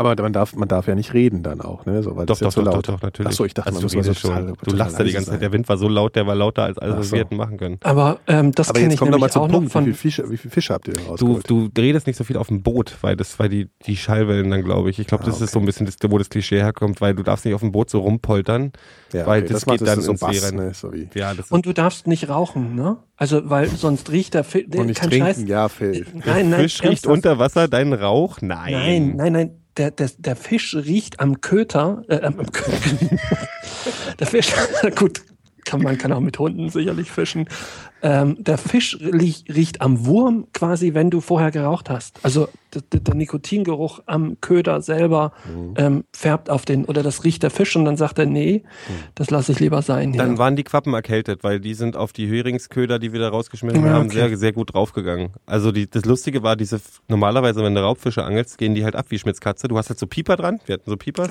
Aber 0.01 0.15
man 0.23 0.33
darf, 0.33 0.57
man 0.57 0.67
darf 0.67 0.87
ja 0.89 0.95
nicht 0.95 1.13
reden 1.13 1.43
dann 1.43 1.61
auch, 1.61 1.85
ne? 1.85 2.03
So, 2.03 2.17
weil 2.17 2.25
das 2.25 2.39
ist 2.41 2.45
ja 2.47 2.51
so 2.51 2.63
laut. 2.63 2.89
natürlich. 3.03 3.27
Achso, 3.29 3.45
ich 3.45 3.53
dachte, 3.53 3.69
also 3.69 3.81
man 3.81 3.83
du 3.83 3.89
so 3.91 3.99
redest 3.99 4.21
schon. 4.21 4.31
total, 4.31 4.47
du 4.47 4.55
total 4.55 4.77
lachst 4.79 4.99
ja 4.99 5.05
die 5.05 5.13
ganze 5.13 5.27
Zeit. 5.27 5.35
sein. 5.35 5.41
Der 5.41 5.53
Wind 5.53 5.69
war 5.69 5.77
so 5.77 5.89
laut, 5.89 6.17
der 6.17 6.27
war 6.27 6.35
lauter 6.35 6.63
als 6.65 6.79
alles, 6.79 6.97
was 6.97 7.09
so. 7.11 7.17
wir 7.17 7.21
hätten 7.21 7.37
machen 7.37 7.59
können. 7.59 7.77
Aber 7.85 8.19
ähm, 8.27 8.53
das 8.53 8.71
Aber 8.71 8.79
kenne 8.79 8.87
jetzt 8.87 8.95
ich 8.95 8.99
kommt 8.99 9.11
nämlich 9.11 9.37
auch 9.37 9.47
noch 9.47 9.53
Punkt. 9.53 9.69
Wie 9.69 9.73
von. 9.73 9.85
viele 9.85 9.95
Fische, 9.97 10.31
wie 10.31 10.39
viele 10.39 10.53
Fische 10.53 10.73
habt 10.73 10.89
ihr 10.89 10.95
denn 10.95 11.05
Du, 11.19 11.41
du 11.47 11.69
redest 11.77 12.07
nicht 12.07 12.17
so 12.17 12.25
viel 12.25 12.39
auf 12.39 12.49
dem 12.49 12.63
Boot, 12.63 12.97
weil 13.03 13.15
das, 13.15 13.39
weil 13.39 13.51
die, 13.51 13.69
die 13.85 13.97
Schallwellen 13.97 14.51
dann, 14.51 14.65
glaube 14.65 14.89
ich. 14.89 14.99
Ich 14.99 15.07
glaube, 15.07 15.25
Ah, 15.25 15.27
das 15.27 15.37
ist 15.37 15.43
okay. 15.43 15.53
so 15.53 15.59
ein 15.59 15.67
bisschen, 15.67 15.85
das, 15.85 15.97
wo 16.09 16.17
das 16.17 16.31
Klischee 16.31 16.61
herkommt, 16.63 17.03
weil 17.03 17.15
du 17.15 17.23
darfst 17.23 17.45
nicht 17.45 17.55
auf 17.55 17.61
dem 17.61 17.71
Boot 17.73 17.91
so 17.91 17.99
rumpoltern. 18.01 18.73
ja, 19.13 19.27
weil 19.27 19.43
okay, 19.43 19.53
das 19.53 19.67
macht 19.67 19.81
geht 19.81 19.89
dann 19.89 20.01
so 20.01 20.13
ins 20.13 20.21
Bass, 20.21 20.53
ne? 20.53 20.73
so 20.73 20.95
wie. 20.95 21.11
Ja, 21.15 21.35
das 21.35 21.47
ist 21.47 21.53
Und 21.53 21.67
du 21.67 21.75
darfst 21.75 22.07
nicht 22.07 22.31
rauchen, 22.31 22.75
ne? 22.75 22.97
Also, 23.17 23.51
weil 23.51 23.69
sonst 23.69 24.11
riecht 24.11 24.33
der 24.33 24.45
Fisch. 24.45 24.65
Und 24.75 24.87
nicht 24.87 25.03
trinken, 25.03 25.47
ja, 25.47 25.69
Phil. 25.69 26.07
Nein, 26.25 26.49
nein. 26.49 26.63
Fisch 26.63 26.83
riecht 26.83 27.07
unter 27.07 27.39
Wasser, 27.39 27.69
dein 27.69 27.93
Rauch? 27.93 28.39
Nein. 28.41 28.73
Nein, 28.73 29.17
nein, 29.17 29.33
nein. 29.35 29.60
Der, 29.77 29.91
der, 29.91 30.11
der 30.18 30.37
Fisch 30.37 30.75
riecht 30.75 31.21
am 31.21 31.41
Köter. 31.41 32.03
Äh, 32.09 32.23
am 32.23 32.51
Köter. 32.51 33.18
der 34.18 34.27
Fisch, 34.27 34.53
gut, 34.97 35.23
kann, 35.64 35.83
man 35.83 35.99
kann 35.99 36.12
auch 36.12 36.21
mit 36.21 36.39
Hunden 36.39 36.68
sicherlich 36.71 37.11
fischen. 37.11 37.49
Ähm, 38.03 38.37
der 38.43 38.57
Fisch 38.59 38.99
riecht, 39.01 39.81
am 39.81 40.07
Wurm 40.07 40.47
quasi, 40.53 40.95
wenn 40.95 41.11
du 41.11 41.21
vorher 41.21 41.51
geraucht 41.51 41.91
hast. 41.91 42.19
Also 42.23 42.49
der, 42.93 43.15
Nikotingeruch 43.15 44.01
am 44.07 44.41
Köder 44.41 44.81
selber 44.81 45.33
Mhm. 45.49 45.75
ähm, 45.77 46.05
färbt 46.13 46.51
auf 46.51 46.65
den, 46.65 46.85
oder 46.85 47.03
das 47.03 47.25
riecht 47.25 47.43
der 47.43 47.51
Fisch 47.51 47.75
und 47.77 47.85
dann 47.85 47.97
sagt 47.97 48.19
er, 48.19 48.27
nee, 48.27 48.63
das 49.17 49.31
lasse 49.31 49.53
ich 49.53 49.61
lieber 49.61 49.83
sein. 49.83 50.13
Dann 50.13 50.29
Hier. 50.31 50.39
waren 50.39 50.57
die 50.57 50.63
Quappen 50.65 50.95
erkältet, 50.95 51.43
weil 51.43 51.61
die 51.61 51.75
sind 51.75 51.97
auf 51.97 52.13
die 52.13 52.27
Heringsköder, 52.29 52.99
die 52.99 53.13
wir 53.13 53.21
da 53.21 53.29
rausgeschmissen 53.29 53.85
Ja, 53.85 53.91
haben, 53.93 54.07
okay. 54.07 54.29
sehr, 54.29 54.37
sehr 54.39 54.53
gut 54.53 54.73
draufgegangen. 54.75 55.31
Also 55.47 55.73
die, 55.73 55.91
das 55.91 56.05
Lustige 56.05 56.43
war, 56.43 56.57
diese 56.57 56.81
normalerweise, 57.09 57.63
wenn 57.63 57.75
du 57.75 57.81
Raubfische 57.83 58.23
angelst, 58.25 58.57
gehen 58.59 58.75
die 58.75 58.85
halt 58.85 58.95
ab 58.97 59.07
wie 59.09 59.19
Schmitzkatze. 59.19 59.67
Du 59.69 59.77
hast 59.77 59.89
halt 59.91 59.99
so 59.99 60.07
Pieper 60.07 60.37
dran, 60.37 60.61
wir 60.67 60.75
hatten 60.75 60.89
so 60.89 60.97
Pieper. 60.97 61.29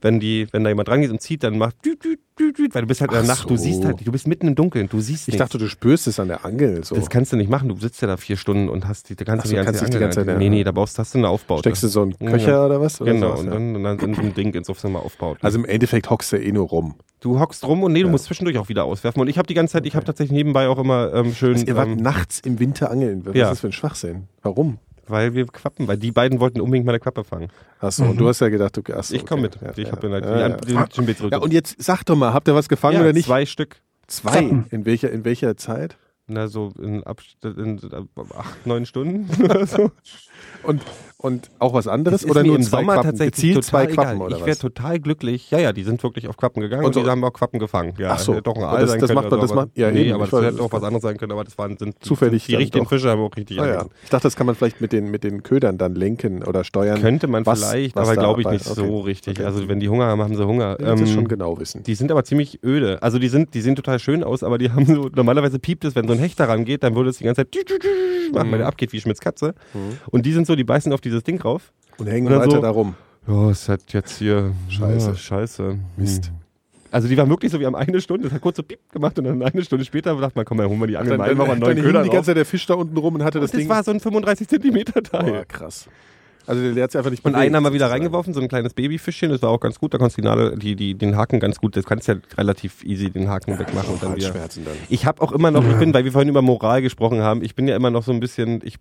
Wenn 0.00 0.20
die, 0.20 0.46
wenn 0.52 0.64
da 0.64 0.70
jemand 0.70 0.88
dran 0.88 1.00
geht 1.00 1.10
und 1.10 1.20
zieht, 1.22 1.42
dann 1.44 1.56
macht 1.56 1.76
düt, 1.84 2.02
düt, 2.04 2.58
düt, 2.58 2.74
weil 2.74 2.82
du 2.82 2.88
bist 2.88 3.00
halt 3.00 3.10
in 3.10 3.14
der 3.14 3.22
Ach 3.24 3.26
Nacht, 3.38 3.48
du 3.48 3.56
so. 3.56 3.62
siehst 3.62 3.84
halt, 3.84 4.06
du 4.06 4.12
bist 4.12 4.26
mitten 4.26 4.48
im 4.48 4.54
Dunkeln, 4.54 4.88
du 4.88 5.00
siehst 5.00 5.28
Ich 5.28 5.34
nichts. 5.34 5.38
dachte, 5.38 5.56
du 5.56 5.68
spürst 5.84 6.06
es 6.06 6.18
an 6.18 6.28
der 6.28 6.44
Angel. 6.46 6.82
So. 6.82 6.94
Das 6.94 7.10
kannst 7.10 7.32
du 7.32 7.36
nicht 7.36 7.50
machen, 7.50 7.68
du 7.68 7.76
sitzt 7.76 8.00
ja 8.00 8.08
da 8.08 8.16
vier 8.16 8.36
Stunden 8.38 8.70
und 8.70 8.88
hast 8.88 9.10
die, 9.10 9.16
da 9.16 9.24
kannst 9.24 9.40
Ach 9.40 9.44
du 9.44 9.48
so, 9.50 9.52
die 9.52 9.56
ganze, 9.64 9.70
kannst 9.80 9.82
nicht 9.82 9.94
die 9.94 9.98
ganze 10.00 10.20
Angel- 10.20 10.34
Zeit, 10.34 10.42
ja. 10.42 10.48
Nee, 10.50 10.56
nee, 10.56 10.64
da 10.64 10.72
brauchst, 10.72 10.98
hast 10.98 11.14
du 11.14 11.18
eine 11.18 11.28
Aufbaute. 11.28 11.60
Steckst 11.60 11.82
du 11.82 11.88
so 11.88 12.02
einen 12.02 12.14
Ja. 12.20 12.30
Köcher 12.30 12.64
oder 12.66 12.80
was? 12.80 13.00
Oder 13.00 13.12
Genau, 13.12 13.28
sowas, 13.36 13.40
und 13.40 13.46
ja. 13.48 13.52
dann, 13.52 13.76
und 13.76 13.82
dann 13.84 14.14
so 14.14 14.20
ein 14.22 14.34
Ding 14.34 14.54
ins 14.54 14.70
Aufs 14.70 14.82
mal 14.84 14.98
aufbaut. 14.98 15.38
Also 15.42 15.58
im 15.58 15.66
Endeffekt 15.66 16.08
hockst 16.08 16.32
du 16.32 16.36
eh 16.38 16.52
nur 16.52 16.68
rum. 16.68 16.94
du 17.20 17.38
hockst 17.38 17.64
rum 17.66 17.82
und 17.82 17.92
nee, 17.92 18.00
du 18.00 18.06
Ja. 18.06 18.12
musst 18.12 18.24
zwischendurch 18.24 18.56
auch 18.58 18.68
wieder 18.68 18.84
auswerfen. 18.84 19.20
Und 19.20 19.28
ich 19.28 19.36
habe 19.38 19.46
die 19.46 19.54
ganze 19.54 19.72
Zeit, 19.72 19.86
ich 19.86 19.94
habe 19.94 20.04
tatsächlich 20.06 20.32
nebenbei 20.34 20.68
auch 20.68 20.78
immer 20.78 21.12
ähm, 21.14 21.34
schön. 21.34 21.52
Also 21.54 21.66
ihr 21.66 21.76
wart 21.76 21.88
ähm, 21.88 21.96
nachts 21.96 22.40
im 22.40 22.58
Winter 22.60 22.90
angeln. 22.90 23.24
Was 23.26 23.34
Ja. 23.34 23.44
ist 23.44 23.50
das 23.52 23.60
für 23.60 23.68
ein 23.68 23.72
Schwachsinn? 23.72 24.28
Warum? 24.42 24.78
Weil 25.06 25.34
wir 25.34 25.46
Quappen, 25.46 25.86
weil 25.86 25.98
die 25.98 26.12
beiden 26.12 26.40
wollten 26.40 26.62
unbedingt 26.62 26.86
mal 26.86 26.92
eine 26.92 27.00
Quappe 27.00 27.24
fangen. 27.24 27.48
Achso, 27.78 28.04
und 28.04 28.16
du 28.18 28.26
hast 28.26 28.40
ja 28.40 28.48
gedacht, 28.48 28.74
du 28.78 28.94
achso, 28.94 29.14
Ich 29.14 29.26
komme 29.26 29.48
okay. 29.48 29.58
mit. 29.62 29.76
Ja, 29.76 29.82
ich 29.82 29.88
ja. 29.88 29.92
habe 29.92 30.08
mir 30.08 30.20
ja, 30.20 30.48
ja. 30.48 30.56
die, 30.56 31.04
die 31.06 31.16
zurück. 31.16 31.32
ja, 31.32 31.38
und 31.38 31.52
jetzt 31.52 31.76
sag 31.82 32.04
doch 32.04 32.16
mal, 32.16 32.32
habt 32.32 32.48
ihr 32.48 32.54
was 32.54 32.68
gefangen 32.70 32.94
Ja, 32.94 33.00
oder 33.02 33.12
nicht? 33.12 33.26
Zwei 33.26 33.44
Stück. 33.44 33.76
Zwei. 34.06 34.64
In 34.70 34.84
welcher, 34.84 35.10
in 35.10 35.24
welcher 35.24 35.56
Zeit? 35.56 35.96
Na, 36.26 36.48
so 36.48 36.72
in, 36.80 37.04
Abst 37.04 37.36
in 37.44 37.78
acht, 38.34 38.66
neun 38.66 38.86
Stunden 38.86 39.28
oder 39.42 39.66
so. 39.66 39.90
Und, 40.62 40.82
und 41.24 41.50
auch 41.58 41.72
was 41.72 41.88
anderes 41.88 42.20
Das 42.20 42.30
oder 42.30 42.42
nur 42.44 42.56
im 42.56 42.62
zwei 42.62 42.80
Sommer 42.80 42.92
Quappen? 42.94 43.10
tatsächlich 43.10 43.34
Gezielt 43.34 43.64
zwei 43.64 43.84
egal. 43.84 43.94
Quappen 43.94 44.20
oder 44.20 44.36
Ich 44.36 44.44
wäre 44.46 44.56
total 44.58 45.00
glücklich. 45.00 45.50
Ja, 45.50 45.58
ja, 45.58 45.72
die 45.72 45.82
sind 45.82 46.02
wirklich 46.02 46.28
auf 46.28 46.36
Quappen 46.36 46.60
gegangen 46.60 46.82
Und 46.82 46.88
und, 46.88 46.92
so- 46.94 47.02
die 47.02 47.08
haben 47.10 47.24
auch 47.24 47.32
Quappen 47.32 47.58
gefangen. 47.58 47.94
Ja, 47.98 48.10
Ach 48.12 48.18
so. 48.18 48.40
doch 48.40 48.54
ein 48.56 48.62
Und 48.62 48.68
Aal 48.68 48.80
das- 48.82 48.90
sein 48.90 49.00
das 49.00 49.08
können 49.08 49.14
macht 49.22 49.30
man- 49.30 49.40
das 49.40 49.54
macht- 49.54 49.68
ja, 49.74 49.90
nee, 49.90 50.02
eben, 50.04 50.12
aber 50.14 50.26
das 50.26 50.42
hätte 50.42 50.62
auch 50.62 50.70
was 50.72 50.82
anderes 50.82 51.02
sein 51.02 51.16
können, 51.16 51.32
aber 51.32 51.44
das 51.44 51.56
waren 51.56 51.76
sind 51.78 51.96
Zufällig 52.04 52.44
Die 52.46 52.54
richtigen 52.56 52.84
doch. 52.84 52.90
Fische 52.90 53.08
haben 53.08 53.22
auch 53.22 53.34
richtig 53.36 53.58
Ah, 53.58 53.66
ja. 53.66 53.86
Ich 54.04 54.10
dachte, 54.10 54.24
das 54.24 54.36
kann 54.36 54.46
man 54.46 54.54
vielleicht 54.54 54.80
mit 54.82 54.92
den, 54.92 55.10
mit 55.10 55.24
den 55.24 55.42
Ködern 55.42 55.78
dann 55.78 55.94
lenken 55.94 56.44
oder 56.44 56.62
steuern. 56.62 57.00
Könnte 57.00 57.26
man 57.26 57.46
was- 57.46 57.60
vielleicht, 57.64 57.96
was 57.96 58.08
aber 58.08 58.16
glaube 58.20 58.42
ich 58.42 58.48
nicht 58.48 58.66
okay. 58.66 58.74
so 58.86 59.00
richtig. 59.00 59.38
Okay. 59.38 59.46
Also 59.46 59.66
wenn 59.66 59.80
die 59.80 59.88
Hunger 59.88 60.04
haben, 60.06 60.20
haben 60.22 60.36
sie 60.36 60.46
Hunger. 60.46 60.76
Das 60.76 61.00
Ähm, 61.00 61.06
schon 61.06 61.26
genau 61.28 61.58
wissen. 61.58 61.82
Die 61.84 61.94
sind 61.94 62.10
aber 62.12 62.24
ziemlich 62.24 62.62
öde. 62.62 63.02
Also 63.02 63.18
die 63.18 63.28
sind, 63.28 63.54
die 63.54 63.62
sehen 63.62 63.76
total 63.76 63.98
schön 63.98 64.22
aus, 64.22 64.42
aber 64.42 64.58
die 64.58 64.68
haben 64.72 64.84
so, 64.86 65.08
normalerweise 65.14 65.58
piept 65.58 65.84
es, 65.86 65.94
wenn 65.96 66.06
so 66.06 66.12
ein 66.12 66.18
Hecht 66.18 66.38
daran 66.38 66.66
geht, 66.66 66.82
dann 66.82 66.94
würde 66.94 67.08
es 67.08 67.16
die 67.18 67.24
ganze 67.24 67.48
Zeit 67.50 67.56
machen, 68.32 68.48
Mhm. 68.48 68.52
weil 68.52 68.58
der 68.58 68.66
abgeht 68.68 68.92
wie 68.92 69.00
Schmitz 69.00 69.20
Katze. 69.20 69.54
Und 70.10 70.26
die 70.26 70.32
sind 70.32 70.46
so, 70.46 70.56
die 70.56 70.64
beißen 70.64 70.92
auf 70.92 71.00
dieses 71.14 71.24
Ding 71.24 71.38
drauf. 71.38 71.72
Und 71.98 72.08
hängen 72.08 72.26
oder 72.26 72.40
weiter 72.40 72.50
so. 72.50 72.60
da 72.60 72.70
rum. 72.70 72.94
Ja, 73.26 73.50
es 73.50 73.68
hat 73.68 73.92
jetzt 73.92 74.18
hier 74.18 74.52
Scheiße. 74.68 75.10
Ja, 75.10 75.16
scheiße. 75.16 75.78
Mist. 75.96 76.26
Hm. 76.26 76.34
Also 76.90 77.08
die 77.08 77.16
waren 77.16 77.28
wirklich 77.28 77.50
so, 77.50 77.58
wir 77.58 77.66
haben 77.66 77.74
eine 77.74 78.00
Stunde, 78.00 78.24
das 78.24 78.32
hat 78.32 78.40
kurz 78.40 78.56
so 78.56 78.62
piep 78.62 78.78
gemacht 78.92 79.18
und 79.18 79.24
dann 79.24 79.42
eine 79.42 79.64
Stunde 79.64 79.84
später 79.84 80.14
dachte 80.14 80.32
man, 80.36 80.44
komm 80.44 80.58
mal, 80.58 80.68
holen 80.68 80.78
wir 80.78 80.86
die 80.86 80.96
Angel 80.96 81.18
mal, 81.18 81.28
wir 81.28 81.34
dann, 81.34 81.50
einen 81.50 81.60
neuen 81.60 81.82
Köder 81.82 82.02
die 82.04 82.10
ganze 82.10 82.26
Zeit 82.26 82.36
der 82.36 82.44
Fisch 82.44 82.66
da 82.66 82.74
unten 82.74 82.96
rum 82.96 83.16
und 83.16 83.24
hatte 83.24 83.40
das, 83.40 83.50
Das 83.50 83.58
Ding. 83.58 83.68
war 83.68 83.82
so 83.82 83.90
ein 83.90 83.98
35 83.98 84.46
Zentimeter 84.46 85.02
Teil. 85.02 85.32
Boah, 85.32 85.44
krass. 85.44 85.88
Also 86.46 86.74
der 86.74 86.84
hat 86.84 86.92
sich 86.92 86.98
einfach 86.98 87.10
nicht 87.10 87.24
Und 87.24 87.32
bewegt, 87.32 87.46
einen 87.46 87.56
haben 87.56 87.64
wir 87.64 87.72
wieder 87.72 87.90
reingeworfen, 87.90 88.34
so 88.34 88.40
ein 88.40 88.48
kleines 88.48 88.74
Babyfischchen, 88.74 89.30
das 89.30 89.40
war 89.42 89.50
auch 89.50 89.60
ganz 89.60 89.80
gut, 89.80 89.94
da 89.94 89.98
konntest 89.98 90.18
du 90.18 90.22
die 90.22 90.28
Nadel, 90.28 90.56
die, 90.58 90.76
die, 90.76 90.94
den 90.94 91.16
Haken 91.16 91.40
ganz 91.40 91.58
gut, 91.58 91.76
das 91.76 91.84
kannst 91.84 92.06
du 92.06 92.12
ja 92.12 92.18
relativ 92.36 92.84
easy 92.84 93.10
den 93.10 93.28
Haken 93.28 93.58
wegmachen 93.58 93.94
und 93.94 94.02
dann 94.02 94.14
wieder. 94.14 94.30
Dann. 94.30 94.48
Ich 94.88 95.06
habe 95.06 95.22
auch 95.22 95.32
immer 95.32 95.50
noch, 95.50 95.66
ich 95.66 95.76
bin, 95.76 95.94
weil 95.94 96.04
wir 96.04 96.12
vorhin 96.12 96.28
über 96.28 96.42
Moral 96.42 96.82
gesprochen 96.82 97.22
haben, 97.22 97.42
ich 97.42 97.54
bin 97.54 97.66
ja 97.66 97.74
immer 97.74 97.90
noch 97.90 98.04
so 98.04 98.12
ein 98.12 98.20
bisschen, 98.20 98.60
ich, 98.62 98.76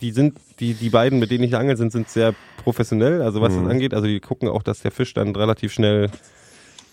die 0.00 0.10
sind, 0.12 0.36
die, 0.60 0.74
die 0.74 0.90
beiden, 0.90 1.18
mit 1.18 1.30
denen 1.30 1.44
ich 1.44 1.56
angel 1.56 1.76
sind, 1.76 1.92
sind 1.92 2.08
sehr 2.08 2.34
professionell, 2.62 3.22
also 3.22 3.40
was 3.40 3.54
Mhm. 3.54 3.62
das 3.64 3.70
angeht. 3.72 3.94
Also 3.94 4.06
die 4.06 4.20
gucken 4.20 4.48
auch, 4.48 4.62
dass 4.62 4.80
der 4.80 4.90
Fisch 4.90 5.14
dann 5.14 5.34
relativ 5.36 5.72
schnell 5.72 6.10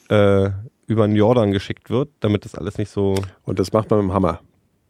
äh, 0.10 0.49
über 0.88 1.08
den 1.08 1.16
Jordan 1.16 1.51
geschickt 1.51 1.89
wird, 1.89 2.10
damit 2.20 2.45
das 2.45 2.56
alles 2.56 2.78
nicht 2.78 2.89
so, 2.91 3.16
Und 3.43 3.60
das 3.60 3.72
macht 3.74 3.89
man 3.89 3.99
mit 3.99 4.10
dem 4.10 4.14
Hammer. 4.14 4.41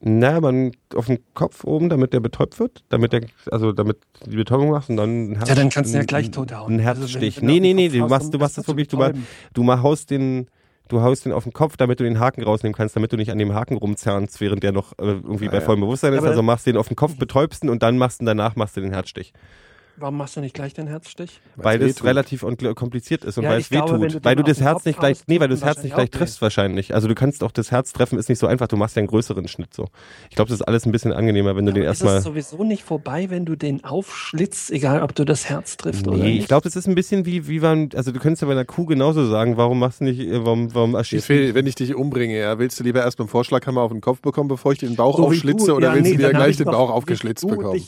na, 0.02 0.42
man 0.42 0.72
auf 0.96 1.06
den 1.06 1.20
Kopf 1.34 1.64
oben, 1.64 1.88
damit 1.90 2.12
der 2.14 2.20
betäubt 2.20 2.60
wird, 2.60 2.84
damit 2.90 3.14
der, 3.14 3.22
also 3.52 3.72
damit 3.72 3.98
du 4.24 4.32
die 4.32 4.36
Betäubung 4.36 4.72
machst 4.72 4.90
und 4.90 4.98
dann 4.98 5.32
ein 5.32 5.36
Herz, 5.38 5.50
Ja, 5.50 5.56
dann 5.56 5.70
kannst 5.70 5.94
du 5.94 5.98
ja 5.98 6.04
gleich 6.04 6.30
tot 6.32 6.52
hauen. 6.54 6.74
Ein 6.80 6.86
Also 6.86 7.04
wenn- 7.04 7.10
Herzstich. 7.10 7.38
wenn 7.42 7.48
du 7.48 7.54
nee, 7.54 7.60
nee, 7.60 7.74
nee, 7.74 7.90
du 7.90 8.00
machst, 8.08 8.34
du 8.34 8.38
machst 8.38 8.58
das 8.58 8.68
wirklich, 8.68 8.88
du, 8.90 8.98
du 9.54 9.68
haust 9.72 10.10
den, 10.12 10.48
du 10.90 11.02
haust 11.02 11.26
den 11.26 11.32
auf 11.32 11.44
den 11.44 11.54
Kopf, 11.54 11.78
damit 11.78 12.00
du 12.00 12.04
den 12.04 12.20
Haken 12.20 12.44
rausnehmen 12.44 12.76
kannst, 12.76 12.96
damit 12.96 13.12
du 13.12 13.18
nicht 13.18 13.32
an 13.32 13.38
dem 13.38 13.54
Haken 13.54 13.78
rumzernst, 13.78 14.42
während 14.42 14.64
der 14.64 14.72
noch 14.72 14.94
äh, 14.94 15.04
irgendwie 15.06 15.48
bei 15.48 15.56
ja. 15.56 15.62
vollem 15.62 15.82
Bewusstsein 15.82 16.12
Ja, 16.14 16.18
ist. 16.20 16.24
aber- 16.24 16.30
Also 16.32 16.44
machst 16.44 16.66
den 16.68 16.78
auf 16.78 16.88
den 16.88 16.96
Kopf, 16.96 17.18
betäubst 17.18 17.64
ihn 17.64 17.70
und 17.70 17.82
dann 17.84 17.98
machst 17.98 18.22
du 18.22 18.26
danach 18.26 18.56
machst 18.56 18.76
du 18.78 18.82
den 18.82 18.92
Herzstich. 18.92 19.34
Warum 19.98 20.18
machst 20.18 20.36
du 20.36 20.42
nicht 20.42 20.56
gleich 20.56 20.74
den 20.74 20.88
Herzstich? 20.88 21.40
Weil 21.56 21.80
wehtut. 21.80 22.04
relativ 22.06 22.42
und- 22.42 22.64
kompliziert 22.76 23.24
ist 23.24 23.38
und 23.38 23.44
Ja, 23.44 23.52
weil 23.52 23.60
es 23.60 23.70
wehtut. 23.70 23.90
du 23.92 24.24
Weil 24.24 24.36
den 24.36 24.38
du 24.38 24.44
das 24.44 24.58
den 24.58 24.66
Herz 24.66 24.86
nicht 24.86 25.00
gleich, 25.00 25.20
nee, 25.28 25.40
weil 25.40 25.48
du 25.50 25.54
das 25.54 25.64
Herz 25.64 25.84
nicht 25.84 25.94
gleich 25.94 26.10
triffst 26.10 26.42
wahrscheinlich. 26.42 26.96
Also 26.96 27.08
du 27.08 27.14
kannst 27.14 27.44
auch 27.44 27.52
das 27.52 27.70
Herz 27.70 27.94
treffen, 27.94 28.18
ist 28.18 28.28
nicht 28.28 28.40
so 28.40 28.48
einfach. 28.48 28.68
Du 28.68 28.76
machst 28.76 28.96
ja 28.96 29.02
einen 29.02 29.08
größeren 29.08 29.48
Schnitt 29.48 29.72
so. 29.74 29.90
Ich 30.32 30.36
glaube, 30.36 30.50
das 30.50 30.62
ist 30.62 30.68
alles 30.68 30.88
ein 30.88 30.92
bisschen 30.92 31.14
angenehmer, 31.14 31.56
wenn 31.56 31.66
du 31.68 31.74
den 31.74 31.84
Aber 31.84 31.92
ist 31.92 32.02
erstmal. 32.02 32.18
es 32.18 32.24
sowieso 32.24 32.64
nicht 32.64 32.84
vorbei, 32.84 33.30
wenn 33.30 33.46
du 33.46 33.56
den 33.56 33.84
aufschlitzt, 33.84 34.72
egal 34.72 35.04
ob 35.04 35.14
du 35.14 35.26
das 35.26 35.48
Herz 35.48 35.78
triffst 35.78 36.08
oder 36.08 36.18
Nee, 36.18 36.24
nicht? 36.24 36.40
ich 36.40 36.48
glaube, 36.48 36.64
das 36.64 36.76
ist 36.76 36.88
ein 36.88 36.96
bisschen 36.96 37.28
wie, 37.28 37.48
wie 37.48 37.60
man, 37.60 37.90
also 37.94 38.12
du 38.12 38.20
könntest 38.20 38.42
ja 38.42 38.48
bei 38.48 38.54
einer 38.54 38.66
Kuh 38.66 38.86
genauso 38.88 39.28
sagen, 39.28 39.58
warum 39.58 39.78
machst 39.78 40.00
du 40.00 40.06
nicht, 40.06 40.20
äh, 40.22 40.44
warum, 40.44 40.74
warum 40.74 40.96
erschießt 40.96 41.28
fehlt, 41.28 41.54
wenn 41.54 41.68
ich 41.68 41.76
dich 41.76 41.94
umbringe, 41.94 42.40
ja, 42.40 42.58
willst 42.58 42.80
du 42.80 42.84
lieber 42.84 43.02
erst 43.02 43.20
mit 43.20 43.28
dem 43.28 43.30
Vorschlaghammer 43.30 43.82
auf 43.82 43.92
den 43.92 44.02
Kopf 44.02 44.22
bekommen, 44.22 44.48
bevor 44.50 44.72
ich 44.72 44.80
dir 44.80 44.88
den 44.88 44.96
Bauch 44.96 45.18
So 45.18 45.26
aufschlitze, 45.28 45.68
du- 45.68 45.74
oder 45.76 45.90
ja, 45.90 45.94
willst 45.94 46.10
nee, 46.12 46.18
du 46.18 46.24
dir 46.24 46.30
gleich 46.32 46.52
ich 46.52 46.58
den 46.58 46.66
Bauch 46.66 46.90
aufgeschlitzt 46.90 47.44
du 47.44 47.50
bekommen? 47.50 47.80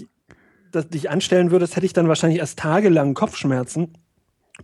Dich, 0.76 0.84
dass 0.84 0.90
dich 0.90 1.10
anstellen 1.10 1.52
würdest, 1.52 1.76
hätte 1.76 1.86
ich 1.86 1.94
dann 1.94 2.08
wahrscheinlich 2.08 2.40
erst 2.40 2.60
tagelang 2.60 3.14
Kopfschmerzen, 3.14 3.94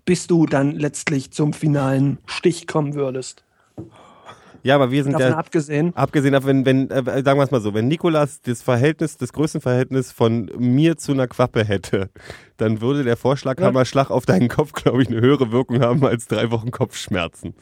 bis 0.05 0.28
du 0.28 0.45
dann 0.45 0.72
letztlich 0.72 1.32
zum 1.32 1.53
finalen 1.53 2.18
Stich 2.26 2.68
kommen 2.68 2.95
würdest. 2.95 3.45
Ja, 4.64 4.76
aber 4.76 4.91
wir 4.91 5.03
sind 5.03 5.14
Davon 5.14 5.30
ja, 5.30 5.38
abgesehen, 5.38 5.95
abgesehen 5.95 6.36
ab, 6.36 6.45
wenn, 6.45 6.66
wenn, 6.66 6.89
äh, 6.91 7.24
sagen 7.24 7.39
wir 7.39 7.43
es 7.43 7.51
mal 7.51 7.62
so, 7.62 7.74
wenn 7.74 7.88
Nikolas 7.88 8.41
das 8.41 8.62
Verhältnis, 8.62 9.18
das 9.18 9.34
Größenverhältnis 9.34 10.12
von 10.12 10.51
mir 10.57 10.97
zu 10.97 11.14
einer 11.14 11.28
Quappe 11.28 11.64
hätte, 11.64 12.09
dann 12.57 12.80
würde 12.82 13.03
der 13.03 13.18
Vorschlaghammerschlag 13.18 14.12
auf 14.12 14.28
deinen 14.28 14.49
Kopf, 14.49 14.74
glaube 14.74 15.01
ich, 15.01 15.07
eine 15.07 15.20
höhere 15.20 15.51
Wirkung 15.51 15.82
haben 15.82 16.05
als 16.05 16.28
drei 16.28 16.51
Wochen 16.51 16.70
Kopfschmerzen. 16.70 17.55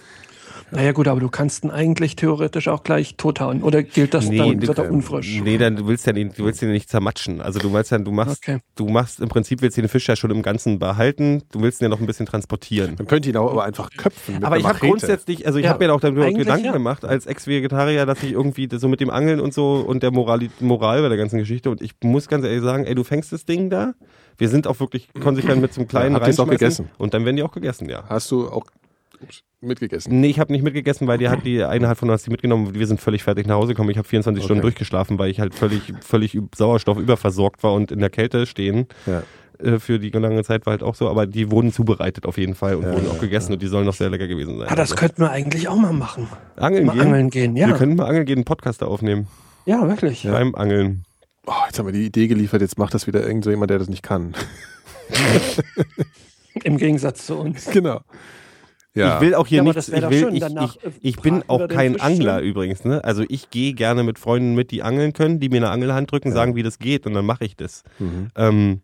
Naja 0.72 0.92
gut, 0.92 1.08
aber 1.08 1.20
du 1.20 1.30
kannst 1.30 1.64
ihn 1.64 1.72
eigentlich 1.72 2.16
theoretisch 2.16 2.68
auch 2.68 2.84
gleich 2.84 3.16
tothauen. 3.16 3.64
Oder 3.64 3.84
gilt 3.84 4.14
das 4.14 4.30
dann, 4.30 4.60
du- 4.60 4.68
wird 4.68 4.78
er 4.78 4.92
unfrisch? 4.92 5.42
Nee, 5.44 5.58
dann 5.58 5.76
du 5.76 5.88
willst 5.88 6.06
ja 6.08 6.14
den, 6.14 6.32
du 6.34 6.46
willst 6.46 6.62
den 6.62 6.72
nicht 6.72 6.90
zermatschen. 6.90 7.42
Also 7.42 7.60
du 7.60 7.70
meinst 7.70 7.92
ja, 7.92 7.98
du 7.98 8.12
machst, 8.12 8.42
Okay. 8.48 8.60
du 8.76 8.88
machst 8.88 9.20
im 9.20 9.30
Prinzip 9.30 9.62
willst 9.62 9.78
du 9.78 9.82
den 9.82 9.90
Fisch 9.90 10.08
ja 10.08 10.16
schon 10.16 10.32
im 10.32 10.42
Ganzen 10.42 10.80
behalten. 10.80 11.44
Du 11.52 11.62
willst 11.62 11.82
ihn 11.82 11.86
ja 11.86 11.90
noch 11.90 12.00
ein 12.00 12.06
bisschen 12.06 12.26
transportieren. 12.26 12.96
Man 12.98 13.08
könnte 13.08 13.30
ihn 13.30 13.38
auch 13.38 13.52
aber 13.52 13.64
einfach 13.64 13.90
köpfen. 13.98 14.36
Mit 14.36 14.44
Aber 14.46 14.58
ich 14.58 14.66
habe 14.66 14.80
grundsätzlich, 14.80 15.46
also 15.48 15.58
ich 15.60 15.66
Ja, 15.66 15.72
habe 15.72 15.86
mir 15.86 15.94
auch 15.94 16.00
darüber 16.02 16.32
Gedanken 16.32 16.66
ja. 16.66 16.72
gemacht 16.72 17.06
als 17.06 17.26
Ex-Vegetarier, 17.26 18.06
dass 18.06 18.22
ich 18.24 18.32
irgendwie 18.34 18.68
das 18.68 18.82
so 18.82 18.88
mit 18.88 19.00
dem 19.00 19.10
Angeln 19.10 19.40
und 19.40 19.54
so 19.54 19.84
und 19.88 20.04
der 20.04 20.12
Moral, 20.12 20.40
Moral 20.60 21.02
bei 21.02 21.10
der 21.10 21.18
ganzen 21.18 21.38
Geschichte 21.40 21.70
und 21.70 21.82
ich 21.82 21.92
muss 22.04 22.28
ganz 22.28 22.46
ehrlich 22.46 22.62
sagen, 22.64 22.86
ey, 22.86 22.96
du 22.96 23.04
fängst 23.04 23.32
das 23.32 23.46
Ding 23.46 23.70
da. 23.70 23.94
Wir 24.38 24.48
sind 24.50 24.68
auch 24.68 24.80
wirklich 24.80 25.10
konsequent 25.22 25.62
mit 25.62 25.74
so 25.74 25.82
einem 25.82 25.88
kleinen 25.90 26.16
Ja, 26.16 26.22
habt 26.22 26.40
auch 26.40 26.48
gegessen? 26.50 26.90
und 26.98 27.14
dann 27.14 27.26
werden 27.26 27.36
die 27.36 27.44
auch 27.44 27.52
gegessen, 27.52 27.90
ja. 27.90 28.04
Hast 28.08 28.32
du 28.32 28.48
auch 28.50 28.64
mitgegessen? 29.62 30.20
Nee, 30.22 30.28
ich 30.30 30.40
habe 30.40 30.52
nicht 30.52 30.64
mitgegessen, 30.64 31.08
weil 31.08 31.18
die 31.18 31.30
hat 31.30 31.46
die 31.46 31.64
eine 31.64 31.88
hat 31.88 31.98
von 31.98 32.10
uns 32.10 32.24
die 32.24 32.30
mitgenommen. 32.32 32.74
Wir 32.74 32.88
sind 32.88 33.00
völlig 33.02 33.24
fertig 33.24 33.48
nach 33.48 33.56
Hause 33.56 33.70
gekommen. 33.74 33.90
Ich 33.90 33.98
habe 33.98 34.08
24 34.08 34.44
Stunden 34.44 34.60
Okay. 34.60 34.66
durchgeschlafen, 34.68 35.20
weil 35.20 35.30
ich 35.32 35.40
halt 35.40 35.54
völlig 35.54 35.94
völlig 36.02 36.38
Sauerstoff 36.56 36.98
überversorgt 36.98 37.64
war 37.64 37.74
und 37.74 37.92
in 37.92 38.00
der 38.00 38.10
Kälte 38.10 38.46
stehen. 38.46 38.88
Ja. 39.06 39.24
Äh, 39.62 39.80
Für 39.80 40.00
die 40.00 40.10
lange 40.10 40.42
Zeit 40.44 40.66
war 40.66 40.72
halt 40.72 40.84
auch 40.84 40.96
so, 40.96 41.10
aber 41.10 41.26
die 41.28 41.52
wurden 41.52 41.74
zubereitet 41.74 42.26
auf 42.26 42.38
jeden 42.38 42.56
Fall 42.56 42.76
und 42.76 42.84
Ja, 42.84 42.94
wurden 42.94 43.06
ja, 43.08 43.12
auch 43.12 43.20
gegessen 43.20 43.52
und 43.54 43.62
die 43.62 43.68
sollen 43.68 43.86
noch 43.86 43.94
sehr 43.94 44.10
lecker 44.10 44.28
gewesen 44.28 44.58
sein. 44.58 44.68
Ah, 44.70 44.76
das 44.76 44.92
Also, 44.92 44.96
könnten 44.96 45.22
wir 45.22 45.32
eigentlich 45.32 45.68
auch 45.68 45.76
mal 45.76 45.92
machen. 45.92 46.28
Angeln 46.56 46.86
Mal 46.86 46.94
gehen. 46.94 47.02
angeln 47.02 47.30
gehen, 47.30 47.56
ja. 47.58 47.68
Wir 47.68 47.76
können 47.76 47.96
mal 47.98 48.06
angeln 48.06 48.26
gehen, 48.26 48.38
einen 48.38 48.46
Podcast 48.46 48.82
da 48.82 48.86
aufnehmen. 48.86 49.28
Ja, 49.66 49.86
wirklich. 49.88 50.24
Beim 50.24 50.56
Angeln. 50.56 51.04
Oh, 51.46 51.52
jetzt 51.68 51.78
haben 51.80 51.88
wir 51.88 51.94
die 51.94 52.06
Idee 52.06 52.28
geliefert, 52.28 52.62
jetzt 52.62 52.78
macht 52.78 52.94
das 52.94 53.06
wieder 53.08 53.26
irgend 53.26 53.44
so 53.44 53.50
jemand, 53.50 53.70
der 53.72 53.80
das 53.80 53.90
nicht 53.90 54.04
kann. 54.04 54.34
Im 56.64 56.78
Gegensatz 56.78 57.26
zu 57.26 57.36
uns. 57.38 57.66
genau. 57.72 58.02
Ja. 58.96 59.16
Ich 59.16 59.22
will 59.22 59.36
auch 59.36 59.46
hier 59.46 59.58
Ja, 59.58 59.64
nichts, 59.64 59.90
ich 59.90 60.10
will, 60.10 60.30
ich, 60.34 60.44
ich, 60.44 60.84
äh, 60.84 60.92
ich 61.02 61.22
bin 61.22 61.44
auch 61.48 61.68
kein 61.68 61.94
Fisch 61.94 62.02
Angler 62.02 62.42
übrigens, 62.42 62.84
ne? 62.86 63.04
Also 63.04 63.24
ich 63.28 63.50
gehe 63.50 63.74
gerne 63.74 64.04
mit 64.04 64.18
Freunden 64.18 64.56
mit, 64.56 64.72
die 64.72 64.82
angeln 64.82 65.14
können, 65.14 65.40
die 65.40 65.50
mir 65.50 65.58
eine 65.58 65.70
Angelhand 65.70 66.12
drücken, 66.12 66.32
sagen, 66.32 66.56
wie 66.56 66.64
das 66.64 66.80
geht 66.80 67.06
und 67.06 67.14
dann 67.14 67.26
mache 67.26 67.46
ich 67.46 67.56
das. 67.56 67.84
Mhm. 68.00 68.30
Ähm, 68.36 68.82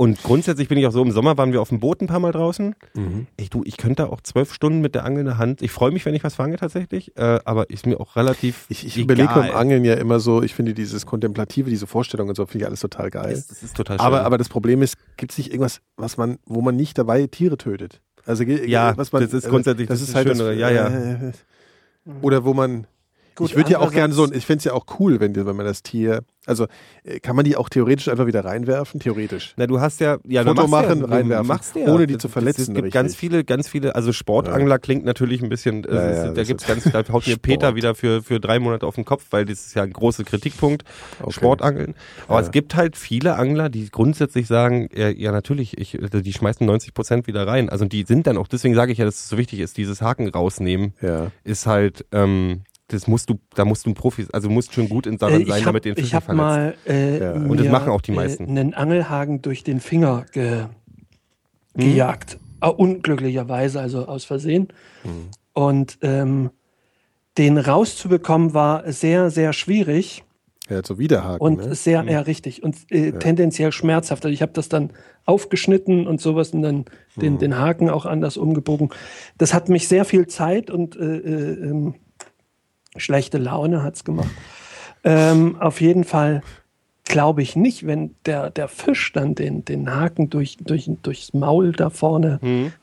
und 0.00 0.22
grundsätzlich 0.22 0.68
bin 0.68 0.78
ich 0.78 0.86
auch 0.86 0.92
so, 0.92 1.02
im 1.02 1.10
Sommer 1.10 1.36
waren 1.38 1.52
wir 1.52 1.60
auf 1.60 1.70
dem 1.70 1.80
Boot 1.80 2.00
ein 2.00 2.06
paar 2.06 2.20
Mal 2.20 2.30
draußen. 2.30 2.76
Mhm. 2.94 3.26
Ich, 3.36 3.50
du, 3.50 3.62
ich 3.64 3.76
könnte 3.76 4.12
auch 4.12 4.20
zwölf 4.20 4.54
Stunden 4.54 4.80
mit 4.80 4.94
der 4.94 5.04
Angel 5.04 5.20
in 5.20 5.26
der 5.26 5.38
Hand. 5.38 5.60
Ich 5.60 5.72
freue 5.72 5.90
mich, 5.90 6.06
wenn 6.06 6.14
ich 6.14 6.22
was 6.22 6.36
fange 6.36 6.56
tatsächlich, 6.56 7.16
äh, 7.16 7.40
aber 7.44 7.68
ist 7.68 7.84
mir 7.84 7.98
auch 7.98 8.14
relativ 8.14 8.66
Ich, 8.68 8.86
ich 8.86 8.96
überlege 8.96 9.34
beim 9.34 9.50
Angeln 9.50 9.84
ja 9.84 9.94
immer 9.94 10.20
so, 10.20 10.40
ich 10.40 10.54
finde 10.54 10.72
dieses 10.72 11.04
Kontemplative, 11.04 11.68
diese 11.68 11.88
Vorstellung 11.88 12.28
und 12.28 12.36
so, 12.36 12.46
finde 12.46 12.64
ich 12.64 12.66
alles 12.68 12.78
total 12.78 13.10
geil. 13.10 13.32
Das, 13.32 13.48
das 13.48 13.64
ist 13.64 13.76
total 13.76 13.98
schön. 13.98 14.06
Aber, 14.06 14.24
aber 14.24 14.38
das 14.38 14.48
Problem 14.48 14.82
ist, 14.82 14.96
gibt 15.16 15.32
es 15.32 15.38
nicht 15.38 15.50
irgendwas, 15.50 15.80
was 15.96 16.16
man, 16.16 16.38
wo 16.46 16.60
man 16.60 16.76
nicht 16.76 16.96
dabei 16.96 17.26
Tiere 17.26 17.56
tötet? 17.56 18.00
Also 18.28 18.44
Ja, 18.44 18.96
was 18.96 19.10
man, 19.10 19.22
das 19.22 19.32
ist 19.32 19.48
grundsätzlich 19.48 19.88
das 19.88 20.00
das 20.00 20.08
ist 20.10 20.14
halt 20.14 20.28
das, 20.28 20.36
Schönere, 20.36 20.54
ja, 20.54 20.70
ja. 20.70 20.88
äh, 20.88 21.32
Oder 22.20 22.44
wo 22.44 22.52
man 22.52 22.86
Gut, 23.38 23.50
ich 23.50 23.56
würde 23.56 23.70
ja 23.70 23.78
auch 23.78 23.92
gern 23.92 24.12
so, 24.12 24.24
ich 24.32 24.44
finde 24.46 24.58
es 24.58 24.64
ja 24.64 24.72
auch 24.74 24.84
cool, 25.00 25.20
wenn, 25.20 25.32
die- 25.32 25.46
wenn 25.46 25.56
man 25.56 25.64
das 25.64 25.82
Tier, 25.82 26.22
also 26.44 26.66
äh, 27.04 27.20
kann 27.20 27.36
man 27.36 27.44
die 27.44 27.56
auch 27.56 27.68
theoretisch 27.68 28.08
einfach 28.08 28.26
wieder 28.26 28.44
reinwerfen? 28.44 29.00
Theoretisch. 29.00 29.54
Na, 29.56 29.66
du 29.66 29.80
hast 29.80 30.00
ja, 30.00 30.18
ja, 30.26 30.42
Foto 30.42 30.54
du 30.62 30.68
machst 30.68 30.88
machen, 30.88 31.00
ja, 31.02 31.06
reinwerfen, 31.06 31.46
machst 31.46 31.76
ja. 31.76 31.86
ohne 31.86 32.06
die 32.06 32.14
Das- 32.14 32.22
zu 32.22 32.28
verletzen, 32.28 32.62
Es 32.62 32.66
gibt 32.68 32.78
richtig. 32.78 32.92
ganz 32.94 33.14
viele, 33.16 33.44
ganz 33.44 33.68
viele, 33.68 33.94
also 33.94 34.12
Sportangler 34.12 34.78
klingt 34.78 35.04
natürlich 35.04 35.40
ein 35.42 35.48
bisschen, 35.48 35.84
äh, 35.84 35.94
Ja, 35.94 36.00
es- 36.10 36.16
ja, 36.24 36.32
da 36.32 36.42
gibt's 36.42 36.64
ist- 36.68 36.68
ganz, 36.68 37.06
da 37.06 37.12
haut 37.12 37.26
mir. 37.26 37.36
Peter 37.36 37.74
wieder 37.76 37.94
für, 37.94 38.22
für 38.22 38.40
drei 38.40 38.58
Monate 38.58 38.86
auf 38.86 38.96
den 38.96 39.04
Kopf, 39.04 39.26
weil 39.30 39.44
das 39.44 39.66
ist 39.66 39.74
ja 39.74 39.82
ein 39.84 39.92
großer 39.92 40.24
Kritikpunkt, 40.24 40.82
Okay. 41.20 41.32
Sportangeln. 41.32 41.94
Aber 42.26 42.40
Ja. 42.40 42.46
es 42.46 42.50
gibt 42.50 42.74
halt 42.74 42.96
viele 42.96 43.36
Angler, 43.36 43.68
die 43.68 43.88
grundsätzlich 43.90 44.46
sagen, 44.48 44.88
ja, 44.94 45.08
ja 45.10 45.30
natürlich, 45.32 45.78
ich, 45.78 46.00
also 46.02 46.20
die 46.20 46.32
schmeißen 46.32 46.66
90 46.66 46.92
Prozent 46.94 47.26
wieder 47.28 47.46
rein. 47.46 47.68
Also 47.68 47.84
die 47.84 48.04
sind 48.04 48.26
dann 48.26 48.36
auch, 48.36 48.48
deswegen 48.48 48.74
sage 48.74 48.90
ich 48.92 48.98
ja, 48.98 49.04
dass 49.04 49.16
es 49.16 49.28
so 49.28 49.38
wichtig 49.38 49.60
ist, 49.60 49.76
dieses 49.76 50.02
Haken 50.02 50.28
rausnehmen, 50.28 50.94
Ja. 51.00 51.30
ist 51.44 51.66
halt, 51.66 52.04
ähm, 52.12 52.62
das 52.88 53.06
musst 53.06 53.28
du, 53.30 53.38
da 53.54 53.64
musst 53.64 53.86
du 53.86 53.90
ein 53.90 53.94
Profi, 53.94 54.26
also 54.32 54.48
du 54.48 54.54
musst 54.54 54.72
schon 54.74 54.88
gut 54.88 55.06
in 55.06 55.18
darin 55.18 55.42
Äh, 55.42 55.46
sein, 55.46 55.58
ich 55.58 55.64
damit 55.64 55.66
habe 55.66 55.80
den 55.80 55.96
Fisch 55.96 56.14
hab 56.14 56.24
verletzt. 56.24 56.42
mal 56.42 56.74
äh, 56.86 57.18
Ja. 57.20 57.32
Und 57.34 57.60
das 57.60 57.68
machen 57.68 57.90
auch 57.90 58.00
die 58.00 58.12
meisten. 58.12 58.44
Äh, 58.46 58.60
einen 58.60 58.74
Angelhaken 58.74 59.42
durch 59.42 59.62
den 59.64 59.80
Finger 59.80 60.24
ge 60.32 60.62
Hm? 60.62 60.68
gejagt. 61.74 62.38
Äh, 62.60 62.68
unglücklicherweise, 62.68 63.80
also 63.80 64.06
aus 64.06 64.24
Versehen. 64.24 64.68
Hm. 65.02 65.10
Und 65.52 65.98
ähm, 66.02 66.50
den 67.36 67.58
rauszubekommen 67.58 68.54
war 68.54 68.90
sehr, 68.92 69.30
sehr 69.30 69.52
schwierig. 69.52 70.24
Ja, 70.68 70.82
so 70.84 70.98
Widerhaken. 70.98 71.40
und 71.40 71.58
ne? 71.66 71.74
sehr, 71.74 72.04
ja, 72.04 72.20
richtig. 72.20 72.62
Und 72.62 72.76
äh, 72.90 73.12
tendenziell 73.12 73.72
schmerzhaft. 73.72 74.24
Also 74.24 74.32
ich 74.34 74.42
habe 74.42 74.52
das 74.52 74.68
dann 74.68 74.90
aufgeschnitten 75.24 76.06
und 76.06 76.20
sowas 76.20 76.50
und 76.50 76.62
dann 76.62 76.84
den, 77.16 77.34
Mhm. 77.34 77.38
den 77.38 77.58
Haken 77.58 77.88
auch 77.88 78.04
anders 78.06 78.36
umgebogen. 78.36 78.90
Das 79.38 79.54
hat 79.54 79.68
mich 79.68 79.88
sehr 79.88 80.04
viel 80.04 80.26
Zeit 80.26 80.70
und 80.70 80.96
äh, 80.96 81.00
äh, 81.18 81.52
ähm, 81.70 81.94
schlechte 82.98 83.38
Laune 83.38 83.82
hat's 83.82 84.04
gemacht. 84.04 84.30
Ähm, 85.04 85.56
auf 85.60 85.80
jeden 85.80 86.04
Fall 86.04 86.42
glaube 87.08 87.42
ich 87.42 87.56
nicht, 87.56 87.86
wenn 87.86 88.14
der, 88.26 88.50
der 88.50 88.68
Fisch 88.68 89.12
dann 89.12 89.34
den, 89.34 89.64
den 89.64 89.94
Haken 89.94 90.30
durch, 90.30 90.56
durch, 90.60 90.88
durchs 91.02 91.32
Maul 91.34 91.72
da 91.72 91.90
vorne 91.90 92.38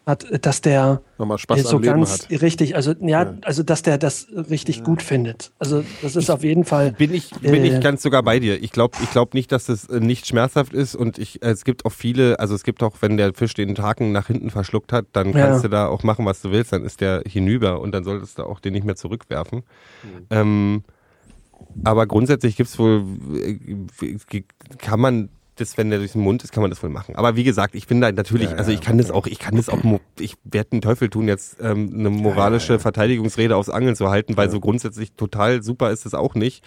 hat, 0.06 0.24
äh, 0.30 0.40
dass 0.40 0.62
der 0.62 1.02
Nochmal 1.18 1.38
Spaß 1.38 1.62
so 1.64 1.78
am 1.78 1.84
Leben 1.84 1.96
ganz 2.02 2.24
hat. 2.30 2.42
richtig, 2.42 2.76
also 2.76 2.94
ja, 3.00 3.36
also 3.44 3.64
dass 3.64 3.82
der 3.84 3.98
das 3.98 4.28
richtig 4.50 4.84
gut 4.84 5.02
findet. 5.02 5.52
Also 5.60 5.84
das 6.02 6.18
ist 6.18 6.30
auf 6.30 6.44
jeden 6.44 6.66
Fall. 6.66 6.92
Bin 6.92 7.14
ich, 7.14 7.32
bin 7.40 7.64
Äh. 7.64 7.68
ich 7.78 7.82
ganz 7.82 8.02
sogar 8.04 8.22
bei 8.22 8.40
dir. 8.40 8.62
Ich 8.62 8.72
glaube 8.72 8.96
ich 9.00 9.10
glaub 9.12 9.34
nicht, 9.34 9.52
dass 9.54 9.70
es 9.70 9.88
äh, 9.88 10.00
nicht 10.02 10.28
schmerzhaft 10.28 10.74
ist 10.74 10.94
und 10.96 11.18
ich, 11.18 11.42
es 11.42 11.64
gibt 11.64 11.86
auch 11.86 11.92
viele, 11.94 12.40
also 12.40 12.54
es 12.54 12.64
gibt 12.64 12.84
auch, 12.84 12.98
wenn 13.02 13.16
der 13.18 13.34
Fisch 13.34 13.54
den 13.54 13.78
Haken 13.78 14.12
nach 14.12 14.28
hinten 14.28 14.50
verschluckt 14.50 14.92
hat, 14.92 15.06
dann 15.14 15.32
Ja. 15.32 15.48
kannst 15.48 15.64
du 15.64 15.70
da 15.70 15.88
auch 15.88 16.04
machen, 16.04 16.26
was 16.26 16.42
du 16.42 16.52
willst, 16.52 16.74
dann 16.74 16.84
ist 16.84 17.00
der 17.00 17.24
hinüber 17.26 17.80
und 17.80 17.94
dann 17.94 18.04
solltest 18.04 18.38
du 18.40 18.44
auch 18.44 18.60
den 18.60 18.74
nicht 18.74 18.86
mehr 18.86 18.96
zurückwerfen. 18.98 19.64
Ähm, 20.30 20.84
aber 21.84 22.08
grundsätzlich 22.08 22.56
gibt's 22.56 22.80
wohl, 22.80 23.04
äh, 23.36 24.44
kann 24.78 25.00
man 25.00 25.30
das, 25.58 25.78
wenn 25.78 25.90
der 25.90 26.00
durch 26.00 26.12
den 26.12 26.22
Mund 26.22 26.44
ist, 26.44 26.52
kann 26.52 26.62
man 26.62 26.70
das 26.70 26.84
wohl 26.84 26.90
machen. 26.90 27.16
Aber 27.16 27.36
wie 27.36 27.44
gesagt, 27.44 27.76
ich 27.76 27.88
bin 27.88 28.02
da 28.02 28.12
natürlich, 28.12 28.50
Ja, 28.50 28.58
also 28.58 28.72
ja, 28.72 28.78
ich 28.78 28.84
kann 28.84 28.98
das 28.98 29.10
auch, 29.10 29.26
ich 29.26 29.40
kann 29.40 29.56
das 29.56 29.70
auch, 29.70 29.80
ich 30.20 30.36
werde 30.44 30.72
den 30.72 30.82
Teufel 30.82 31.10
tun, 31.10 31.28
jetzt 31.28 31.58
ähm, 31.62 31.92
eine 31.94 32.10
moralische 32.10 32.78
Verteidigungsrede 32.80 33.56
aufs 33.56 33.70
Angeln 33.70 33.96
zu 33.96 34.10
halten, 34.10 34.36
weil 34.36 34.50
so 34.50 34.60
grundsätzlich 34.60 35.14
total 35.14 35.64
super 35.64 35.92
ist 35.92 36.06
es 36.06 36.14
auch 36.14 36.36
nicht. 36.36 36.64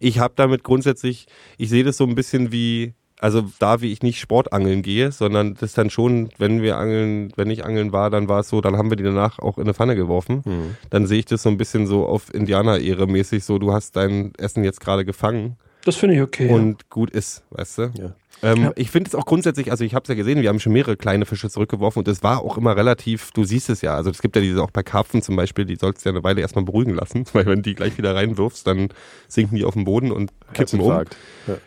Ich 0.00 0.18
habe 0.18 0.34
damit 0.36 0.64
grundsätzlich, 0.64 1.28
ich 1.56 1.70
sehe 1.70 1.82
das 1.82 1.96
so 1.96 2.04
ein 2.04 2.14
bisschen 2.14 2.52
wie, 2.52 2.92
also 3.20 3.44
da 3.58 3.80
wie 3.80 3.92
ich 3.92 4.02
nicht 4.02 4.20
Sportangeln 4.20 4.82
gehe, 4.82 5.10
sondern 5.12 5.54
das 5.54 5.72
dann 5.72 5.90
schon, 5.90 6.30
wenn 6.38 6.62
wir 6.62 6.76
angeln, 6.76 7.32
wenn 7.36 7.50
ich 7.50 7.64
angeln 7.64 7.92
war, 7.92 8.10
dann 8.10 8.28
war 8.28 8.40
es 8.40 8.48
so, 8.48 8.60
dann 8.60 8.76
haben 8.76 8.90
wir 8.90 8.96
die 8.96 9.04
danach 9.04 9.38
auch 9.38 9.58
in 9.58 9.64
eine 9.64 9.74
Pfanne 9.74 9.96
geworfen. 9.96 10.42
Dann 10.90 11.06
sehe 11.06 11.20
ich 11.20 11.24
das 11.24 11.42
so 11.42 11.48
ein 11.48 11.56
bisschen 11.56 11.86
so 11.86 12.06
auf 12.06 12.32
Indianer-Ehre 12.32 13.06
mäßig, 13.06 13.44
so 13.44 13.58
du 13.58 13.72
hast 13.72 13.96
dein 13.96 14.32
Essen 14.38 14.64
jetzt 14.64 14.80
gerade 14.80 15.04
gefangen 15.04 15.56
Das 15.84 15.96
finde 15.96 16.16
ich 16.16 16.22
okay. 16.22 16.50
und 16.50 16.90
gut 16.90 17.10
ist, 17.10 17.44
weißt 17.50 17.78
du? 17.78 17.82
Ja. 17.98 18.14
Ähm, 18.42 18.64
Ja. 18.64 18.72
Ich 18.76 18.90
finde 18.90 19.08
es 19.08 19.14
auch 19.14 19.24
grundsätzlich, 19.24 19.70
also 19.70 19.84
ich 19.84 19.94
habe 19.94 20.02
es 20.02 20.08
ja 20.08 20.14
gesehen, 20.14 20.42
wir 20.42 20.48
haben 20.48 20.60
schon 20.60 20.72
mehrere 20.72 20.96
kleine 20.96 21.24
Fische 21.24 21.48
zurückgeworfen 21.48 22.00
und 22.00 22.08
es 22.08 22.22
war 22.22 22.42
auch 22.42 22.58
immer 22.58 22.76
relativ, 22.76 23.30
du 23.32 23.44
siehst 23.44 23.70
es 23.70 23.80
ja, 23.80 23.94
also 23.94 24.10
es 24.10 24.20
gibt 24.20 24.36
ja 24.36 24.42
diese 24.42 24.62
auch 24.62 24.70
bei 24.70 24.82
Karpfen 24.82 25.22
zum 25.22 25.36
Beispiel, 25.36 25.64
die 25.64 25.76
sollst 25.76 26.04
du 26.04 26.10
ja 26.10 26.14
eine 26.14 26.22
Weile 26.24 26.40
erstmal 26.42 26.64
beruhigen 26.64 26.94
lassen, 26.94 27.24
weil 27.32 27.46
wenn 27.46 27.62
die 27.62 27.74
gleich 27.74 27.96
wieder 27.98 28.14
reinwirfst, 28.14 28.66
dann 28.66 28.88
sinken 29.28 29.56
die 29.56 29.64
auf 29.64 29.74
den 29.74 29.84
Boden 29.84 30.12
und 30.12 30.32
kippen 30.52 30.80
um. 30.80 30.88
Ja. 30.88 31.04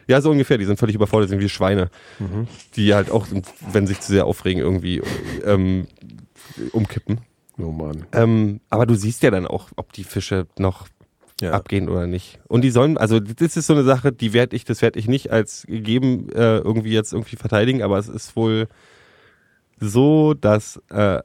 Ja, 0.08 0.22
so 0.22 0.32
ungefähr, 0.32 0.58
die 0.58 0.66
sind 0.66 0.78
völlig 0.78 0.96
überfordert, 0.96 1.30
sind 1.30 1.40
wie 1.40 1.50
Schweine, 1.50 1.90
die 2.76 2.94
halt 2.94 3.10
auch, 3.12 3.28
wenn 3.72 3.88
sich 3.88 4.00
zu 4.02 4.12
sehr 4.12 4.26
aufregen, 4.26 4.62
irgendwie 4.62 5.02
ähm, 5.46 5.88
umkippen. 6.72 7.22
Oh 7.58 7.72
Mann. 7.72 8.06
Ähm, 8.14 8.62
aber 8.70 8.86
du 8.86 8.96
siehst 8.96 9.24
ja 9.24 9.32
dann 9.32 9.46
auch, 9.48 9.70
ob 9.76 9.92
die 9.94 10.04
Fische 10.04 10.48
noch 10.58 10.88
Ja. 11.42 11.52
abgehen 11.52 11.90
oder 11.90 12.08
nicht. 12.08 12.40
Und 12.48 12.62
die 12.62 12.70
sollen, 12.70 12.98
also 12.98 13.20
das 13.20 13.56
ist 13.56 13.68
so 13.68 13.74
eine 13.74 13.84
Sache, 13.84 14.12
die 14.12 14.34
werde 14.34 14.56
ich, 14.56 14.66
das 14.66 14.82
werde 14.82 15.00
ich 15.00 15.08
nicht 15.08 15.32
als 15.32 15.66
gegeben 15.68 16.30
äh, 16.30 16.58
irgendwie 16.58 16.92
jetzt 16.92 17.14
irgendwie 17.14 17.36
verteidigen, 17.38 17.82
aber 17.82 17.98
es 17.98 18.10
ist 18.10 18.36
wohl 18.36 18.68
so, 19.80 20.34
dass 20.34 20.82
äh, 20.90 21.20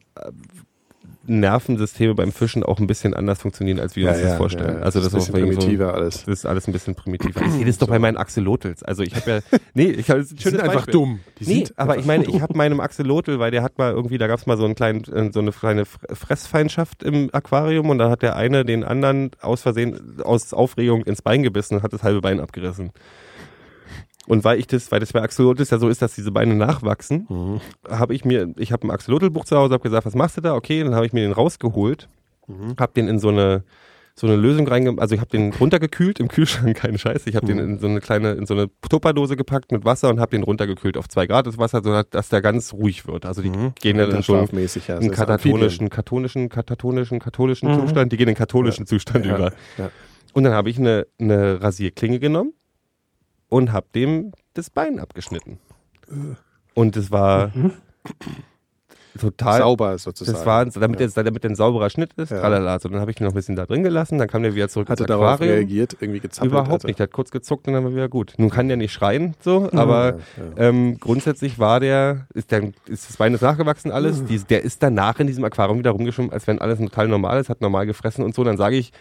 Nervensysteme 1.27 2.15
beim 2.15 2.33
Fischen 2.33 2.63
auch 2.63 2.79
ein 2.79 2.87
bisschen 2.87 3.15
anders 3.15 3.41
funktionieren, 3.41 3.81
als 3.81 3.97
wir 3.97 4.09
uns 4.09 4.21
das 4.21 4.37
vorstellen. 4.37 4.83
also 4.83 5.01
das, 5.01 5.09
ist 5.09 5.15
ein 5.15 5.19
ist 5.21 5.29
irgendwie 5.31 5.53
so, 5.55 5.61
primitiver 5.61 5.95
alles. 5.95 6.25
das 6.25 6.29
ist 6.41 6.47
alles 6.47 6.67
ein 6.69 6.73
bisschen 6.73 6.95
primitiver. 6.95 7.41
Ich 7.43 7.53
sehe 7.53 7.65
das 7.65 7.79
doch 7.79 7.89
bei 7.89 7.99
meinen 7.99 8.17
Axolotls. 8.17 8.83
Also 8.83 9.03
ich 9.03 9.15
habe 9.17 9.31
ja, 9.31 9.59
nee, 9.75 9.85
ich 9.91 10.11
habe 10.11 10.21
ein 10.21 10.27
Die 10.27 10.43
schönes 10.43 10.43
sind 10.43 10.61
einfach 10.61 10.75
Beispiel. 10.87 10.93
dumm. 10.93 11.21
Die 11.41 11.45
Nee, 11.47 11.55
sind 11.65 11.73
aber 11.79 11.93
einfach 11.93 12.01
ich 12.03 12.07
meine, 12.07 12.25
dumm. 12.25 12.37
ich 12.37 12.43
habe 12.43 12.57
meinem 12.57 12.81
Axolotl, 12.81 13.39
weil 13.39 13.51
der 13.51 13.63
hat 13.63 13.79
mal 13.79 13.93
irgendwie, 13.93 14.19
da 14.19 14.27
gab 14.27 14.39
es 14.39 14.47
mal 14.47 14.57
so, 14.57 14.65
einen 14.65 14.75
kleinen, 14.75 15.05
äh, 15.05 15.31
so 15.33 15.41
eine 15.41 15.53
kleine 15.53 15.83
Fr- 15.85 16.15
Fressfeindschaft 16.15 17.03
im 17.03 17.31
Aquarium 17.33 17.91
und 17.91 17.99
da 17.99 18.11
hat 18.11 18.23
der 18.23 18.37
eine 18.37 18.65
den 18.65 18.85
anderen 18.85 19.31
aus 19.41 19.63
Versehen, 19.63 20.21
aus 20.23 20.53
Aufregung 20.53 21.03
ins 21.05 21.23
Bein 21.23 21.43
gebissen 21.43 21.77
und 21.77 21.83
hat 21.83 21.93
das 21.93 22.03
halbe 22.03 22.21
Bein 22.21 22.41
abgerissen. 22.41 22.91
Und 24.27 24.43
weil 24.45 24.59
ich 24.59 24.67
das, 24.67 24.91
weil 24.91 25.01
das 25.01 25.13
bei 25.13 25.21
Axolotls 25.23 25.71
ja 25.71 25.79
so 25.79 25.89
ist, 25.89 26.01
dass 26.01 26.15
diese 26.15 26.33
Beine 26.33 26.55
nachwachsen, 26.55 27.27
Mhm. 27.29 27.61
habe 27.89 28.15
ich 28.15 28.25
mir, 28.25 28.53
ich 28.57 28.73
habe 28.73 28.87
ein 28.87 28.91
Axolotlbuch 28.91 29.45
zu 29.45 29.57
Hause, 29.57 29.75
habe 29.75 29.83
gesagt, 29.83 30.07
was 30.07 30.15
machst 30.15 30.37
du 30.37 30.41
da? 30.41 30.55
Okay, 30.55 30.83
dann 30.83 30.95
habe 30.95 31.05
ich 31.07 31.13
mir 31.13 31.21
den 31.23 31.33
rausgeholt, 31.33 32.09
Mhm. 32.47 32.75
habe 32.79 32.93
den 32.95 33.09
in 33.09 33.19
so 33.19 33.29
eine 33.29 33.65
so 34.17 34.29
eine 34.29 34.37
Lösung 34.37 34.69
reingemacht, 34.69 35.01
also 35.01 35.17
ich 35.17 35.21
habe 35.21 35.31
den 35.31 35.53
runtergekühlt 35.53 36.21
im 36.21 36.29
Kühlschrank, 36.29 36.77
keinen 36.77 36.99
Scheiß. 36.99 37.27
Ich 37.27 37.35
habe 37.35 37.47
den 37.47 37.57
Mhm. 37.57 37.63
in 37.65 37.79
so 37.81 37.89
eine 37.89 37.99
kleine, 38.01 38.31
in 38.35 38.47
so 38.47 38.55
eine 38.55 38.71
Tupperdose 38.89 39.35
gepackt 39.37 39.73
mit 39.73 39.85
Wasser 39.85 40.09
und 40.09 40.21
habe 40.21 40.31
den 40.31 40.45
runtergekühlt 40.45 40.97
auf 40.97 41.09
zwei 41.09 41.27
Grad 41.27 41.49
das 41.49 41.59
Wasser, 41.59 41.83
so 41.83 42.01
dass 42.01 42.29
der 42.29 42.41
ganz 42.41 42.73
ruhig 42.73 43.09
wird. 43.09 43.27
Also 43.27 43.43
die 43.43 43.51
gehen 43.51 43.97
dann 43.99 44.11
in 44.11 44.15
einen, 44.15 44.23
Schlafmäßig, 44.23 44.87
ja. 44.87 44.95
Amphibien. 44.99 45.17
katatonischen, 45.17 45.91
katonischen, 45.91 46.49
katatonischen, 46.49 47.19
katholischen 47.19 47.75
Zustand, 47.75 48.13
die 48.13 48.17
gehen 48.17 48.29
in 48.29 48.35
den 48.35 48.39
katholischen 48.39 48.87
Zustand 48.87 49.27
Ja, 49.27 49.35
über. 49.35 49.53
ja. 49.79 49.91
Und 50.33 50.45
dann 50.45 50.53
habe 50.53 50.71
ich 50.71 50.79
eine, 50.79 51.09
eine 51.19 51.61
Rasierklinge 51.61 52.21
genommen 52.21 52.53
und 53.55 53.71
habe 53.71 53.87
dem 53.95 54.33
das 54.55 54.69
Bein 54.69 54.99
abgeschnitten. 54.99 55.61
Und 56.75 56.97
das 56.97 57.13
war 57.13 57.53
total 59.19 59.59
Sauber 59.61 59.99
sozusagen. 59.99 60.37
das 60.37 60.47
war, 60.47 60.65
damit, 60.67 61.01
der, 61.01 61.09
damit 61.09 61.43
der 61.45 61.51
ein 61.51 61.55
sauberer 61.57 61.91
Schnitt 61.91 62.13
ist, 62.15 62.31
Ja. 62.31 62.41
tralala. 62.41 62.79
So, 62.81 62.89
dann 62.89 63.01
habe 63.01 63.11
ich 63.11 63.17
den 63.17 63.25
noch 63.27 63.33
ein 63.33 63.37
bisschen 63.37 63.57
da 63.57 63.67
drin 63.67 63.83
gelassen, 63.83 64.19
dann 64.19 64.29
kam 64.29 64.43
der 64.43 64.55
wieder 64.55 64.69
zurück 64.69 64.89
Hat 64.89 65.01
er 65.01 65.07
darauf 65.07 65.35
Aquarium. 65.35 65.57
reagiert, 65.57 65.97
irgendwie 66.01 66.21
gezappelt? 66.21 66.51
Überhaupt 66.53 66.73
also. 66.73 66.87
nicht, 66.89 66.99
der 66.99 67.05
hat 67.05 67.13
kurz 67.13 67.31
gezuckt 67.31 67.67
und 67.69 67.75
dann 67.75 67.85
war 67.85 67.93
wieder 67.93 68.09
gut. 68.09 68.35
Nun 68.39 68.51
kann 68.51 68.69
der 68.69 68.77
nicht 68.77 68.93
schreien, 68.93 69.35
so, 69.41 69.69
aber 69.73 70.19
Ähm, 70.57 70.99
grundsätzlich 71.01 71.59
war 71.59 71.81
der, 71.81 72.27
ist, 72.35 72.51
der, 72.51 72.71
ist 72.87 73.09
das 73.09 73.17
Bein 73.17 73.35
ist 73.35 73.43
nachgewachsen 73.43 73.91
alles, 73.91 74.23
Mhm. 74.23 74.27
die, 74.27 74.39
der 74.39 74.63
ist 74.65 74.83
danach 74.83 75.19
in 75.21 75.27
diesem 75.27 75.45
Aquarium 75.45 75.79
wieder 75.79 75.91
rumgeschwommen, 75.91 76.33
als 76.33 76.47
wenn 76.47 76.61
alles 76.61 76.79
total 76.79 77.09
normal 77.09 77.41
ist, 77.41 77.49
hat 77.49 77.61
normal 77.61 77.87
gefressen 77.87 78.25
und 78.25 78.35
so. 78.35 78.45
Dann 78.45 78.57
sage 78.57 78.77
ich, 78.77 78.93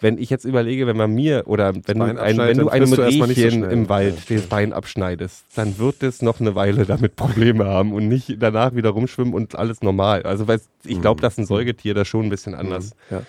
wenn 0.00 0.18
ich 0.18 0.30
jetzt 0.30 0.44
überlege, 0.44 0.86
wenn 0.86 0.96
man 0.96 1.12
mir 1.14 1.44
oder 1.46 1.74
wenn 1.74 1.98
du, 1.98 2.04
Mhm. 2.06 2.18
Ein, 2.18 2.38
wenn 2.38 2.58
du 2.58 2.68
einem 2.68 2.86
so 2.86 3.02
Rehchen 3.02 3.50
schnell. 3.50 3.70
im 3.72 3.88
Wald 3.88 4.28
Ja, 4.28 4.36
das 4.36 4.46
Bein 4.46 4.72
abschneidest, 4.72 5.44
dann 5.56 5.78
wird 5.78 6.02
es 6.02 6.22
noch 6.22 6.40
eine 6.40 6.54
Weile 6.54 6.84
damit 6.86 7.16
Probleme 7.16 7.64
haben 7.66 7.92
und 7.92 8.08
nicht 8.08 8.36
danach 8.40 8.74
wieder 8.74 8.90
rumschwimmen 8.90 9.34
und 9.40 9.56
alles 9.56 9.82
normal. 9.82 10.22
Also 10.22 10.48
weil 10.48 10.60
ich 10.84 11.00
glaube, 11.00 11.20
dass 11.22 11.38
ein 11.38 11.46
Säugetier 11.46 11.94
da 11.94 12.04
schon 12.04 12.26
ein 12.26 12.30
bisschen 12.30 12.54
anders 12.54 12.90
Mhm. 13.10 13.16
Ja. 13.16 13.22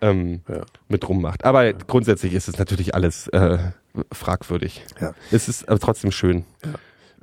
ähm, 0.00 0.40
Ja. 0.48 0.62
mit 0.88 1.08
rummacht. 1.08 1.44
Aber 1.44 1.72
grundsätzlich 1.72 2.34
ist 2.34 2.48
es 2.48 2.58
natürlich 2.58 2.94
alles 2.94 3.28
äh, 3.28 3.58
fragwürdig. 4.12 4.84
Ja. 5.00 5.14
Es 5.30 5.48
ist 5.48 5.68
aber 5.68 5.78
trotzdem 5.78 6.12
schön. 6.12 6.44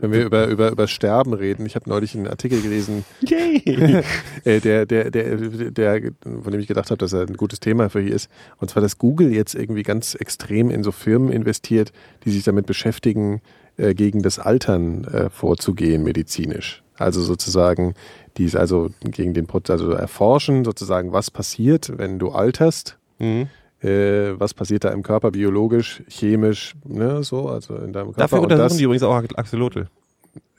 Wenn 0.02 0.14
wir 0.14 0.24
über, 0.26 0.48
über, 0.48 0.72
über 0.72 0.88
Sterben 0.88 1.34
reden, 1.34 1.66
ich 1.66 1.76
habe 1.76 1.90
neulich 1.90 2.16
einen 2.16 2.28
Artikel 2.28 2.62
gelesen, 2.62 3.04
Yay! 3.20 3.62
äh, 4.46 4.62
der, 4.62 4.86
der, 4.86 5.12
der, 5.12 5.36
der, 5.72 6.02
von 6.24 6.52
dem 6.54 6.60
ich 6.62 6.68
gedacht 6.68 6.90
habe, 6.90 6.98
dass 6.98 7.12
er 7.12 7.22
ein 7.28 7.36
gutes 7.36 7.60
Thema 7.60 7.90
für 7.90 8.00
hier 8.00 8.16
ist. 8.16 8.30
Und 8.60 8.70
zwar, 8.72 8.82
dass 8.82 8.98
Google 8.98 9.34
jetzt 9.34 9.56
irgendwie 9.56 9.84
ganz 9.84 10.16
extrem 10.16 10.70
in 10.70 10.84
so 10.84 10.94
Firmen 10.94 11.34
investiert, 11.34 11.92
die 12.24 12.32
sich 12.32 12.44
damit 12.44 12.66
beschäftigen, 12.66 13.42
äh, 13.76 13.94
gegen 13.94 14.22
das 14.22 14.40
Altern 14.40 15.04
äh, 15.04 15.30
vorzugehen, 15.30 16.04
medizinisch. 16.04 16.82
Also 16.98 17.22
sozusagen, 17.22 17.94
die 18.40 18.46
es 18.46 18.56
also 18.56 18.90
gegen 19.04 19.34
den 19.34 19.46
Prozess, 19.46 19.82
also 19.82 19.92
erforschen 19.92 20.64
sozusagen, 20.64 21.12
was 21.12 21.30
passiert, 21.30 21.92
wenn 21.98 22.18
du 22.18 22.30
alterst. 22.30 22.98
Mhm. 23.20 23.48
Äh, 23.82 24.40
was 24.40 24.54
passiert 24.54 24.84
da 24.84 24.90
im 24.90 25.04
Körper 25.04 25.32
biologisch, 25.32 26.04
chemisch, 26.10 26.76
ne, 26.86 27.24
so, 27.24 27.48
also 27.48 27.76
in 27.76 27.94
deinem 27.94 28.08
Körper. 28.08 28.22
Dafür 28.22 28.42
untersuchen 28.42 28.64
das, 28.64 28.78
die 28.78 28.84
übrigens 28.84 29.04
auch 29.04 29.24
Axolotl. 29.36 29.88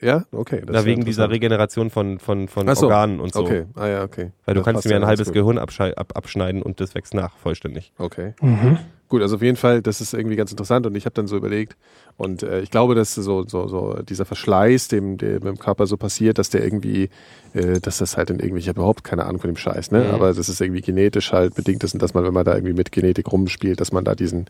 Ja, 0.01 0.25
okay. 0.33 0.63
das 0.65 0.73
Da 0.73 0.79
ist 0.81 0.85
wegen 0.87 1.05
dieser. 1.05 1.31
Regeneration 1.31 1.91
von, 1.91 2.19
von, 2.19 2.49
von 2.49 2.75
so, 2.75 2.87
Organen 2.87 3.21
und 3.21 3.35
so. 3.35 3.41
Okay, 3.41 3.67
ah 3.75 3.87
ja, 3.87 4.03
okay. 4.05 4.31
Weil 4.47 4.55
du 4.55 4.61
Das 4.61 4.65
kannst 4.67 4.85
mir 4.87 4.93
ja 4.93 4.97
ein 4.99 5.07
halbes. 5.07 5.33
Gehirn 5.33 5.59
abschneiden 5.59 6.63
und 6.63 6.81
das 6.81 6.95
wächst 6.95 7.15
nach, 7.15 7.37
vollständig. 7.37 7.93
Okay. 7.99 8.35
Mhm. 8.41 8.79
Gut, 9.09 9.23
also 9.23 9.35
auf 9.37 9.43
jeden 9.43 9.57
Fall, 9.57 9.83
das 9.83 10.01
ist 10.01 10.15
irgendwie 10.15 10.37
ganz 10.37 10.53
interessant 10.53 10.87
und 10.87 10.95
ich 10.95 11.05
habe 11.05 11.15
dann 11.15 11.27
so 11.27 11.37
überlegt 11.37 11.77
und 12.17 12.45
äh, 12.45 12.61
ich 12.61 12.71
glaube, 12.71 12.95
dass 12.95 13.13
so, 13.13 13.43
so, 13.45 13.67
so 13.67 13.99
dieser 14.09 14.25
Verschleiß, 14.25 14.87
dem, 14.87 15.19
dem 15.19 15.45
im 15.49 15.59
Körper 15.59 15.89
so 15.89 15.97
passiert, 15.97 16.39
dass 16.39 16.49
der 16.49 16.63
irgendwie, 16.63 17.11
äh, 17.53 17.81
dass 17.81 17.99
das 17.99 18.17
halt 18.17 18.31
in 18.31 18.39
irgendwie, 18.39 18.61
ich 18.61 18.69
habe 18.69 18.79
überhaupt 18.79 19.03
keine 19.03 19.27
Ahnung 19.27 19.41
von 19.41 19.51
dem 19.51 19.57
Scheiß, 19.57 19.91
ne? 19.91 20.05
Mhm. 20.05 20.11
Aber 20.15 20.33
dass 20.33 20.49
es 20.49 20.61
irgendwie 20.61 20.81
genetisch 20.81 21.33
halt 21.33 21.57
bedingt 21.57 21.83
ist 21.83 21.93
und 21.93 22.01
dass 22.01 22.15
man, 22.15 22.23
wenn 22.23 22.33
man 22.33 22.45
da 22.45 22.55
irgendwie 22.55 22.73
mit 22.73 22.93
Genetik 22.93 23.33
rumspielt, 23.33 23.81
dass 23.81 23.91
man 23.91 24.05
da 24.05 24.15
diesen, 24.15 24.47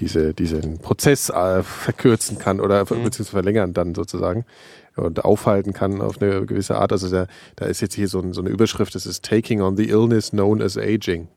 diese, 0.00 0.34
diesen 0.34 0.80
Prozess 0.80 1.30
äh, 1.30 1.62
verkürzen 1.62 2.38
kann 2.38 2.60
oder 2.60 2.82
Mhm. 2.82 3.04
beziehungsweise 3.04 3.30
verlängern 3.30 3.72
dann 3.72 3.94
sozusagen 3.94 4.44
und 4.96 5.24
aufhalten 5.24 5.72
kann 5.72 6.00
auf 6.00 6.20
eine 6.20 6.46
gewisse 6.46 6.76
Art. 6.76 6.92
Also 6.92 7.10
da, 7.10 7.26
da 7.56 7.66
ist 7.66 7.80
jetzt 7.80 7.94
hier 7.94 8.08
so, 8.08 8.20
ein, 8.20 8.32
so 8.32 8.40
eine 8.40 8.50
Überschrift, 8.50 8.94
das 8.94 9.06
ist 9.06 9.24
Taking 9.24 9.60
on 9.60 9.76
the 9.76 9.88
Illness 9.88 10.30
Known 10.30 10.62
as 10.62 10.76
Aging. 10.76 11.28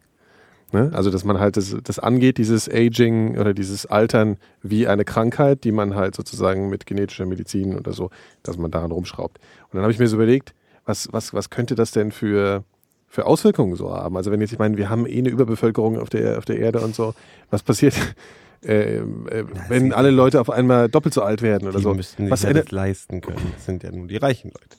Ne? 0.74 0.92
Also, 0.94 1.10
dass 1.10 1.24
man 1.24 1.40
halt 1.40 1.56
das, 1.56 1.76
das 1.82 1.98
angeht, 1.98 2.38
dieses 2.38 2.70
Aging 2.70 3.38
oder 3.38 3.54
dieses 3.54 3.86
Altern 3.86 4.38
wie 4.62 4.88
eine 4.88 5.06
Krankheit, 5.06 5.64
die 5.64 5.72
man 5.72 5.96
halt 5.96 6.14
sozusagen 6.14 6.70
mit 6.70 6.86
genetischer 6.86 7.26
Medizin 7.26 7.78
oder 7.78 7.94
so, 7.94 8.10
dass 8.44 8.58
man 8.58 8.70
daran 8.70 8.92
rumschraubt. 8.92 9.38
Und 9.38 9.76
dann 9.76 9.84
habe 9.84 9.94
ich 9.94 10.00
mir 10.00 10.08
so 10.08 10.18
überlegt, 10.18 10.54
was, 10.86 11.08
was, 11.14 11.34
was 11.34 11.50
könnte 11.50 11.76
das 11.76 11.92
denn 11.92 12.12
für, 12.12 12.66
für 13.08 13.26
Auswirkungen 13.26 13.76
so 13.78 13.94
haben? 13.94 14.18
Also, 14.18 14.30
wenn 14.30 14.42
jetzt, 14.42 14.52
ich 14.52 14.60
meine, 14.60 14.76
wir 14.76 14.90
haben 14.90 15.06
eh 15.06 15.18
eine 15.18 15.30
Überbevölkerung 15.30 15.98
auf 16.00 16.10
der, 16.10 16.38
auf 16.38 16.44
der 16.44 16.60
Erde 16.60 16.82
und 16.82 16.94
so, 16.94 17.14
was 17.50 17.64
passiert, 17.64 17.96
äh, 18.66 18.98
äh, 18.98 19.04
wenn 19.70 19.94
alle 19.94 20.12
Leute 20.12 20.42
auf 20.42 20.50
einmal 20.50 20.90
doppelt 20.90 21.14
so 21.14 21.22
alt 21.22 21.42
werden 21.42 21.68
oder 21.68 21.78
Die 21.78 21.84
so. 21.84 21.94
müssten 21.94 22.24
sich 22.24 22.32
Was 22.32 22.44
ja 22.44 22.54
das 22.54 22.72
leisten 22.72 23.22
können. 23.22 23.52
Das 23.56 23.66
sind 23.66 23.84
ja 23.84 23.92
nur 23.92 24.08
die 24.08 24.18
reichen 24.18 24.50
Leute. 24.52 24.78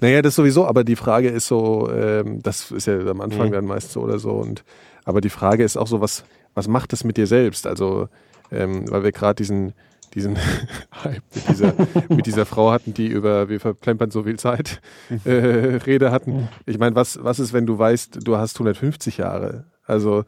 naja, 0.00 0.22
das 0.22 0.34
sowieso, 0.36 0.66
aber 0.66 0.84
die 0.84 0.96
Frage 0.96 1.28
ist 1.28 1.46
so, 1.48 1.90
ähm, 1.92 2.42
das 2.42 2.70
ist 2.70 2.86
ja 2.86 2.98
am 3.06 3.20
Anfang 3.20 3.48
Mhm. 3.48 3.52
dann 3.52 3.64
meist 3.66 3.92
so 3.92 4.00
oder 4.02 4.18
so. 4.18 4.30
Und 4.32 4.64
aber 5.04 5.20
die 5.20 5.30
Frage 5.30 5.64
ist 5.64 5.76
auch 5.76 5.86
so, 5.86 6.00
was, 6.00 6.24
was 6.54 6.68
macht 6.68 6.92
das 6.92 7.04
mit 7.04 7.16
dir 7.16 7.26
selbst? 7.26 7.66
Also, 7.66 8.08
ähm, 8.52 8.90
weil 8.90 9.02
wir 9.04 9.12
gerade 9.12 9.34
diesen, 9.36 9.72
diesen 10.14 10.36
Hype 11.04 11.22
mit 11.34 11.48
dieser, 11.48 11.74
mit 12.08 12.26
dieser 12.26 12.46
Frau 12.46 12.70
hatten, 12.72 12.94
die 12.94 13.06
über 13.08 13.48
wir 13.48 13.60
verplempern 13.60 14.10
so 14.10 14.22
viel 14.22 14.38
Zeit 14.38 14.80
äh, 15.24 15.30
Rede 15.30 16.10
hatten. 16.12 16.48
Ich 16.64 16.78
meine, 16.78 16.94
was, 16.96 17.22
was 17.22 17.38
ist, 17.40 17.52
wenn 17.52 17.66
du 17.66 17.78
weißt, 17.78 18.18
du 18.22 18.36
hast 18.36 18.56
150 18.56 19.18
Jahre? 19.18 19.64
Also 19.84 20.24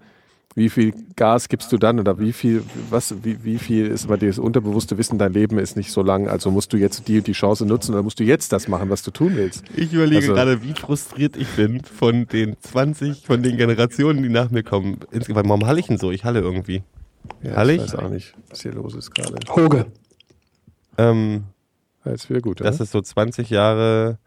wie 0.55 0.70
viel 0.70 0.93
Gas 1.15 1.49
gibst 1.49 1.70
du 1.73 1.79
dann 1.79 2.01
oder 2.01 2.19
wie 2.19 2.33
viel, 2.33 2.65
was, 2.91 3.15
wie, 3.23 3.45
wie 3.45 3.59
viel 3.59 3.87
ist 3.87 4.07
immer 4.07 4.16
das 4.16 4.39
unterbewusste 4.39 4.99
Wissen, 4.99 5.19
dein 5.19 5.33
Leben 5.33 5.59
ist 5.59 5.77
nicht 5.77 5.93
so 5.93 6.03
lang, 6.03 6.27
also 6.29 6.51
musst 6.51 6.73
du 6.73 6.77
jetzt 6.77 7.07
die 7.07 7.20
die 7.20 7.33
Chance 7.33 7.65
nutzen 7.65 7.93
oder 7.95 8.03
musst 8.03 8.19
du 8.19 8.25
jetzt 8.25 8.53
das 8.53 8.66
machen, 8.66 8.91
was 8.91 9.03
du 9.03 9.11
tun 9.12 9.37
willst? 9.37 9.62
Ich 9.77 9.93
überlege 9.93 10.16
Also- 10.23 10.35
gerade, 10.35 10.62
wie 10.62 10.73
frustriert 10.75 11.37
ich 11.37 11.49
bin 11.51 11.83
von 11.85 12.27
den 12.27 12.57
20, 12.61 13.25
von 13.27 13.43
den 13.43 13.57
Generationen, 13.57 14.23
die 14.23 14.29
nach 14.31 14.51
mir 14.51 14.62
kommen. 14.65 14.99
Insgesamt, 15.12 15.49
warum 15.49 15.66
halle 15.66 15.79
ich 15.81 15.87
denn 15.87 15.99
so? 15.99 16.11
Ich 16.11 16.25
halle 16.25 16.41
irgendwie. 16.41 16.83
Ja, 17.43 17.57
Hallig? 17.57 17.77
Ich 17.85 17.93
weiß 17.93 17.95
auch 17.97 18.09
nicht, 18.11 18.35
was 18.51 18.62
hier 18.62 18.73
los 18.73 18.95
ist 18.95 19.15
gerade. 19.15 19.37
Hoge. 19.51 19.87
Ähm, 20.97 21.45
Ja, 22.05 22.12
ist 22.12 22.31
wieder 22.31 22.41
gut, 22.41 22.61
das 22.61 22.77
oder? 22.77 22.85
ist 22.85 22.93
so 22.93 23.01
20 23.01 23.51
Jahre. 23.51 24.19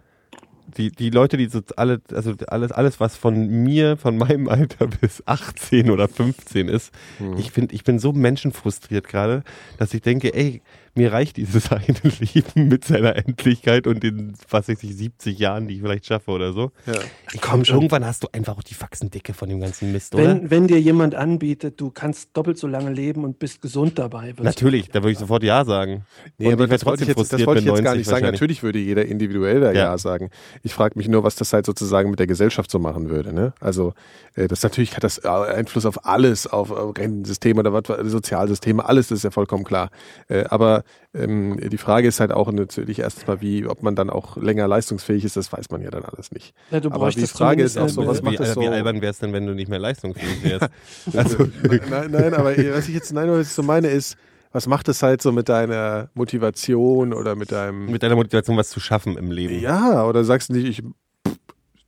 Die, 0.78 0.92
die 0.92 1.10
Leute, 1.10 1.38
die 1.38 1.48
so 1.48 1.62
alle, 1.76 2.02
also 2.14 2.34
alles, 2.48 2.72
alles, 2.72 3.00
was 3.00 3.16
von 3.18 3.48
mir, 3.64 3.98
von 3.98 4.18
meinem 4.18 4.48
Alter 4.48 4.88
bis 5.02 5.24
18 5.26 5.90
oder 5.90 6.08
15 6.08 6.68
ist, 6.68 6.92
Hm. 7.18 7.38
ich 7.38 7.52
finde, 7.52 7.76
ich 7.76 7.84
bin 7.84 8.00
so 8.00 8.14
menschenfrustriert 8.14 9.08
gerade, 9.08 9.44
dass 9.78 9.94
ich 9.94 10.02
denke, 10.02 10.34
ey, 10.34 10.62
mir 10.96 11.14
reicht 11.14 11.38
dieses 11.38 11.72
eine 11.72 11.86
Leben 12.20 12.68
mit 12.68 12.86
seiner 12.86 13.16
Endlichkeit 13.16 13.88
und 13.88 14.04
den, 14.04 14.34
was 14.50 14.68
weiß 14.68 14.84
ich, 14.84 14.96
70 14.96 15.40
Jahren, 15.40 15.68
die 15.68 15.76
ich 15.76 15.82
vielleicht 15.82 16.06
schaffe 16.06 16.32
oder 16.32 16.54
so. 16.54 16.72
Ja. 16.86 16.94
Ich 17.34 17.42
komm, 17.42 17.64
irgendwann 17.64 18.06
hast 18.06 18.24
du 18.24 18.28
einfach 18.32 18.58
auch 18.58 18.64
die 18.64 18.74
Faxendicke 18.74 19.34
von 19.34 19.50
dem 19.50 19.60
ganzen 19.60 19.92
Mist, 19.92 20.16
oder? 20.16 20.28
Wenn, 20.28 20.52
wenn 20.52 20.68
dir 20.68 20.80
jemand 20.80 21.16
anbietet, 21.16 21.80
du 21.80 21.92
kannst 21.92 22.30
doppelt 22.34 22.58
so 22.58 22.68
lange 22.68 22.92
leben 22.92 23.24
und 23.24 23.40
bist 23.40 23.62
gesund 23.62 23.98
dabei. 24.00 24.34
Natürlich, 24.42 24.90
da 24.90 24.96
würde 24.96 25.12
ich 25.12 25.18
sofort 25.18 25.44
Ja 25.44 25.66
sagen. 25.66 26.06
Nee, 26.38 26.48
Und 26.48 26.54
aber 26.54 26.68
das 26.68 26.86
wollte 26.86 27.04
ich 27.04 27.10
jetzt, 27.10 27.34
das 27.34 27.46
wollte 27.46 27.62
ich 27.62 27.66
jetzt 27.68 27.84
gar 27.84 27.96
90 27.96 27.98
nicht 27.98 28.08
sagen. 28.08 28.26
Natürlich 28.26 28.64
würde 28.64 28.80
jeder 28.80 29.06
individuell 29.06 29.62
da 29.62 29.72
ja. 29.72 29.80
Ja. 29.80 29.98
sagen. 29.98 30.30
Ich 30.64 30.74
frage 30.74 30.98
mich 30.98 31.08
nur, 31.08 31.24
was 31.24 31.36
das 31.36 31.54
halt 31.54 31.66
sozusagen 31.66 32.10
mit 32.10 32.20
der 32.20 32.28
Gesellschaft 32.28 32.70
so 32.70 32.80
machen 32.80 33.10
würde. 33.10 33.34
Ne? 33.34 33.54
Also 33.60 33.94
äh, 34.36 34.48
das 34.48 34.64
natürlich 34.64 34.96
hat 34.96 35.04
das 35.04 35.20
äh, 35.24 35.28
Einfluss 35.28 35.86
auf 35.86 36.06
alles, 36.06 36.48
auf, 36.48 36.72
Rentensysteme 36.72 37.60
oder 37.62 37.74
was, 37.74 37.84
Sozialsysteme, 38.12 38.84
alles 38.86 39.08
das 39.08 39.20
ist 39.20 39.24
ja 39.24 39.32
vollkommen 39.32 39.64
klar. 39.64 39.90
Äh, 40.28 40.46
aber 40.82 41.24
ähm, 41.24 41.60
die 41.70 41.78
Frage 41.78 42.08
ist 42.08 42.20
halt 42.20 42.32
auch 42.32 42.52
natürlich 42.52 43.00
erstens 43.00 43.28
mal, 43.28 43.42
wie, 43.42 43.66
ob 43.66 43.84
man 43.84 43.96
dann 43.96 44.10
auch 44.10 44.38
länger 44.38 44.68
leistungsfähig 44.68 45.26
ist, 45.26 45.38
das 45.38 45.52
weiß 45.52 45.70
man 45.70 45.82
ja 45.82 45.90
dann 45.90 46.04
alles 46.04 46.32
nicht. 46.32 46.54
Ja, 46.72 46.80
du 46.80 46.92
Aber 46.92 47.10
die 47.10 47.28
Frage 47.28 47.64
ist 47.64 47.78
auch 47.78 47.90
so, 47.90 48.06
was 48.08 48.22
macht 48.22 48.34
wie, 48.34 48.38
das 48.38 48.54
so? 48.54 48.62
wie 48.62 48.68
albern 48.68 49.02
wär's 49.02 49.20
denn, 49.20 49.34
wenn 49.34 49.46
du 49.46 49.54
nicht 49.54 49.70
mehr 49.70 49.80
leistungsfähig 49.80 50.44
wärst? 50.44 50.70
Also, 51.14 51.48
nein, 51.90 52.12
nein, 52.12 52.34
aber 52.34 52.56
was 52.56 52.88
ich 52.88 52.96
jetzt, 52.96 53.12
nein, 53.12 53.30
was 53.30 53.48
ich 53.48 53.54
so 53.54 53.64
meine 53.64 53.88
ist, 53.88 54.18
was 54.52 54.68
macht 54.68 54.88
es 54.88 55.02
halt 55.02 55.22
so 55.22 55.32
mit 55.32 55.50
deiner 55.50 56.10
Motivation 56.14 57.14
oder 57.14 57.36
mit 57.36 57.52
deinem 57.52 57.88
mit 57.88 58.04
deiner 58.04 58.16
Motivation 58.16 58.58
was 58.58 58.70
zu 58.70 58.80
schaffen 58.80 59.18
im 59.18 59.32
Leben. 59.32 59.60
Ja, 59.60 60.06
oder 60.06 60.24
sagst 60.24 60.50
du 60.50 60.54
nicht, 60.54 60.80
ich 60.80 60.84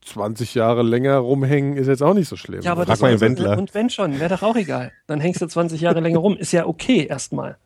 20 0.05 0.55
Jahre 0.55 0.83
länger 0.83 1.17
rumhängen 1.17 1.77
ist 1.77 1.87
jetzt 1.87 2.03
auch 2.03 2.13
nicht 2.13 2.27
so 2.27 2.35
schlimm. 2.35 2.61
Ja, 2.61 2.71
aber 2.71 2.85
Frag 2.85 2.93
das 2.93 3.01
mal 3.01 3.11
den 3.11 3.21
Wendler. 3.21 3.57
Und 3.57 3.73
wenn 3.73 3.89
schon, 3.89 4.19
wäre 4.19 4.29
doch 4.29 4.43
auch 4.43 4.55
egal. 4.55 4.91
Dann 5.07 5.19
hängst 5.19 5.41
du 5.41 5.47
20 5.47 5.81
Jahre 5.81 5.99
länger 5.99 6.19
rum. 6.19 6.37
Ist 6.37 6.51
ja 6.51 6.65
okay 6.65 7.05
erstmal. 7.05 7.57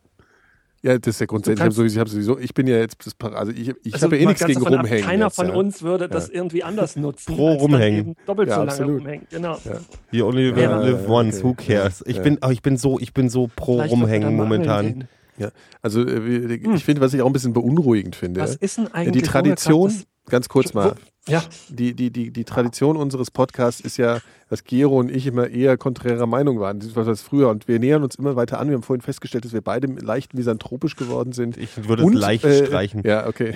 Ja, 0.82 0.98
das 0.98 1.14
ist 1.14 1.20
ja 1.20 1.26
grundsätzlich. 1.26 1.68
Ich, 1.68 1.74
sowieso, 1.74 1.94
ich, 1.96 2.00
hab 2.00 2.08
sowieso, 2.08 2.38
ich 2.38 2.54
bin 2.54 2.66
ja 2.66 2.78
jetzt, 2.78 2.96
das 3.04 3.14
Par- 3.14 3.34
also 3.34 3.52
ich, 3.52 3.72
ich 3.82 3.94
Also 3.94 4.06
habe 4.06 4.16
ja 4.16 4.22
eh 4.22 4.26
nichts 4.26 4.44
gegen 4.44 4.60
davon 4.60 4.74
ab, 4.74 4.84
rumhängen. 4.84 5.04
Keiner 5.04 5.24
jetzt, 5.26 5.34
von 5.36 5.48
ja. 5.48 5.54
uns 5.54 5.82
würde 5.82 6.08
das 6.08 6.28
irgendwie 6.28 6.62
anders 6.62 6.96
nutzen. 6.96 7.34
Pro 7.34 7.48
als 7.50 7.56
dann 7.62 7.70
rumhängen. 7.72 8.00
eben 8.00 8.14
Doppelt 8.26 8.48
Ja, 8.48 8.54
so 8.54 8.60
lange 8.60 8.70
absolut. 8.72 9.00
rumhängen. 9.00 9.26
Genau. 9.30 9.58
Ja. 9.64 9.72
You 10.12 10.26
only 10.26 10.50
live, 10.50 11.08
once, 11.08 11.38
okay. 11.38 11.44
who 11.44 11.54
cares? 11.54 12.04
Ich 12.06 12.16
Ja. 12.16 12.22
bin, 12.22 12.38
oh, 12.44 12.50
ich 12.50 12.62
bin 12.62 12.76
so, 12.76 12.98
ich 12.98 13.12
bin 13.12 13.28
so 13.28 13.48
pro 13.54 13.76
Vielleicht 13.78 13.92
rumhängen 13.92 14.36
momentan. 14.36 15.08
Ja, 15.36 15.50
also 15.82 16.02
äh, 16.04 16.26
wie- 16.50 16.74
ich 16.74 16.84
finde, 16.84 17.00
was 17.00 17.14
ich 17.14 17.22
auch 17.22 17.26
ein 17.26 17.32
bisschen 17.32 17.52
beunruhigend 17.52 18.16
finde, 18.16 18.40
Was 18.40 18.56
ist 18.56 18.78
denn 18.78 18.88
eigentlich 18.92 19.22
die 19.22 19.28
Tradition, 19.28 19.92
ganz 20.30 20.48
kurz 20.48 20.74
mal, 20.74 20.94
Ja, 21.28 21.42
die, 21.68 21.94
die, 21.94 22.10
die, 22.10 22.30
die 22.30 22.44
Tradition 22.44 22.96
unseres 22.96 23.30
Podcasts 23.30 23.80
ist 23.80 23.98
ja, 23.98 24.20
dass 24.48 24.64
Gero 24.64 24.98
und 24.98 25.10
ich 25.10 25.26
immer 25.26 25.48
eher 25.48 25.76
konträrer 25.76 26.26
Meinung 26.26 26.58
waren. 26.58 26.80
Das 26.80 27.20
früher. 27.20 27.50
Und 27.50 27.68
wir 27.68 27.78
nähern 27.78 28.02
uns 28.02 28.14
immer 28.14 28.34
weiter 28.34 28.58
an. 28.58 28.68
Wir 28.68 28.74
haben 28.74 28.82
vorhin 28.82 29.02
festgestellt, 29.02 29.44
dass 29.44 29.52
wir 29.52 29.60
beide 29.60 29.88
leicht 29.88 30.34
misanthropisch 30.34 30.96
geworden 30.96 31.32
sind. 31.32 31.56
Ich 31.56 31.76
würde 31.88 32.02
es 32.02 32.06
Und, 32.06 32.14
leicht 32.14 32.44
äh, 32.44 32.66
streichen. 32.66 33.02
Ja, 33.04 33.26
okay. 33.26 33.54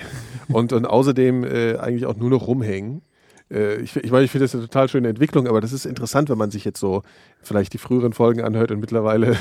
Und, 0.49 0.71
und 0.71 0.85
außerdem 0.85 1.43
äh, 1.43 1.77
eigentlich 1.77 2.05
auch 2.05 2.15
nur 2.15 2.29
noch 2.29 2.47
rumhängen. 2.47 3.01
Äh, 3.51 3.77
ich 3.81 3.95
ich 3.95 4.11
meine, 4.11 4.25
ich 4.25 4.31
finde 4.31 4.45
das 4.45 4.53
eine 4.53 4.63
total 4.63 4.87
schöne 4.87 5.09
Entwicklung, 5.09 5.47
aber 5.47 5.61
das 5.61 5.73
ist 5.73 5.85
interessant, 5.85 6.29
wenn 6.29 6.37
man 6.37 6.51
sich 6.51 6.65
jetzt 6.65 6.79
so 6.79 7.01
vielleicht 7.41 7.73
die 7.73 7.79
früheren 7.79 8.13
Folgen 8.13 8.41
anhört 8.41 8.71
und 8.71 8.79
mittlerweile 8.79 9.35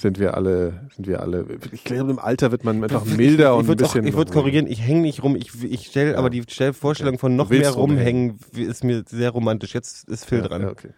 sind 0.00 0.18
wir 0.18 0.34
alle, 0.34 0.88
sind 0.94 1.06
wir 1.06 1.20
alle, 1.20 1.44
ich 1.72 1.84
glaube, 1.84 2.10
im 2.10 2.18
Alter 2.18 2.50
wird 2.52 2.64
man 2.64 2.82
einfach 2.82 3.04
milder 3.04 3.54
und 3.56 3.60
ich 3.60 3.64
ein 3.64 3.68
würde 3.68 3.84
bisschen. 3.84 4.06
ich 4.06 4.14
würd 4.14 4.30
korrigieren, 4.32 4.66
ich 4.66 4.80
hänge 4.80 5.00
nicht 5.02 5.22
rum, 5.22 5.36
ich, 5.36 5.62
ich 5.62 5.86
stelle, 5.86 6.16
aber 6.16 6.30
die 6.30 6.42
Stell 6.48 6.72
Vorstellung 6.72 7.18
von 7.18 7.36
noch 7.36 7.50
mehr 7.50 7.70
rumhängen 7.70 8.38
ist 8.54 8.84
mir 8.84 9.04
sehr 9.06 9.30
romantisch. 9.30 9.74
Jetzt 9.74 10.08
ist 10.08 10.24
Phil 10.24 10.38
Ja, 10.38 10.48
dran. 10.48 10.62
ja, 10.62 10.68
okay. 10.70 10.90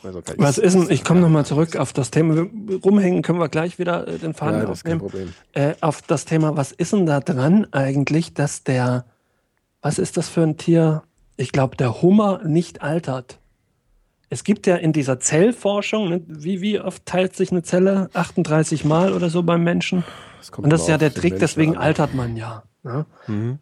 Ich 0.00 0.08
auch 0.08 0.14
nicht. 0.14 0.38
was 0.38 0.58
ist 0.58 0.74
denn, 0.74 0.88
ich 0.90 1.02
komme 1.02 1.20
nochmal 1.20 1.44
zurück 1.44 1.74
auf 1.76 1.92
das 1.92 2.12
Thema, 2.12 2.46
rumhängen 2.84 3.22
können 3.22 3.40
wir 3.40 3.48
gleich 3.48 3.80
wieder 3.80 4.06
äh, 4.06 4.18
den 4.18 4.32
Faden 4.34 4.60
Ja, 4.60 4.66
das 4.66 4.78
ist 4.78 4.84
kein 4.84 5.00
aufnehmen. 5.00 5.00
Problem. 5.00 5.34
Äh, 5.54 5.74
auf 5.80 6.02
das 6.02 6.24
Thema, 6.24 6.56
was 6.56 6.70
ist 6.70 6.92
denn 6.92 7.06
da 7.06 7.18
dran 7.18 7.66
eigentlich, 7.72 8.32
dass 8.34 8.62
der, 8.62 9.06
was 9.82 9.98
ist 9.98 10.16
das 10.16 10.28
für 10.28 10.42
ein 10.42 10.56
Tier? 10.56 11.02
Ich 11.36 11.50
glaube, 11.50 11.76
der 11.76 12.00
Hummer 12.00 12.40
nicht 12.44 12.82
altert. 12.82 13.40
Es 14.30 14.44
gibt 14.44 14.66
ja 14.66 14.76
in 14.76 14.92
dieser 14.92 15.20
Zellforschung, 15.20 16.08
ne, 16.10 16.20
wie, 16.26 16.60
wie 16.60 16.80
oft 16.80 17.06
teilt 17.06 17.34
sich 17.34 17.50
eine 17.50 17.62
Zelle? 17.62 18.10
38 18.12 18.84
Mal 18.84 19.12
oder 19.12 19.30
so 19.30 19.42
beim 19.42 19.64
Menschen. 19.64 20.04
Das 20.38 20.52
kommt 20.52 20.64
Und 20.64 20.70
das 20.72 20.82
ist 20.82 20.88
ja 20.88 20.98
der 20.98 21.12
Trick, 21.12 21.32
Menschen 21.32 21.38
deswegen 21.40 21.76
an. 21.76 21.82
altert 21.82 22.14
man 22.14 22.36
ja. 22.36 22.62
Ne? 22.84 23.06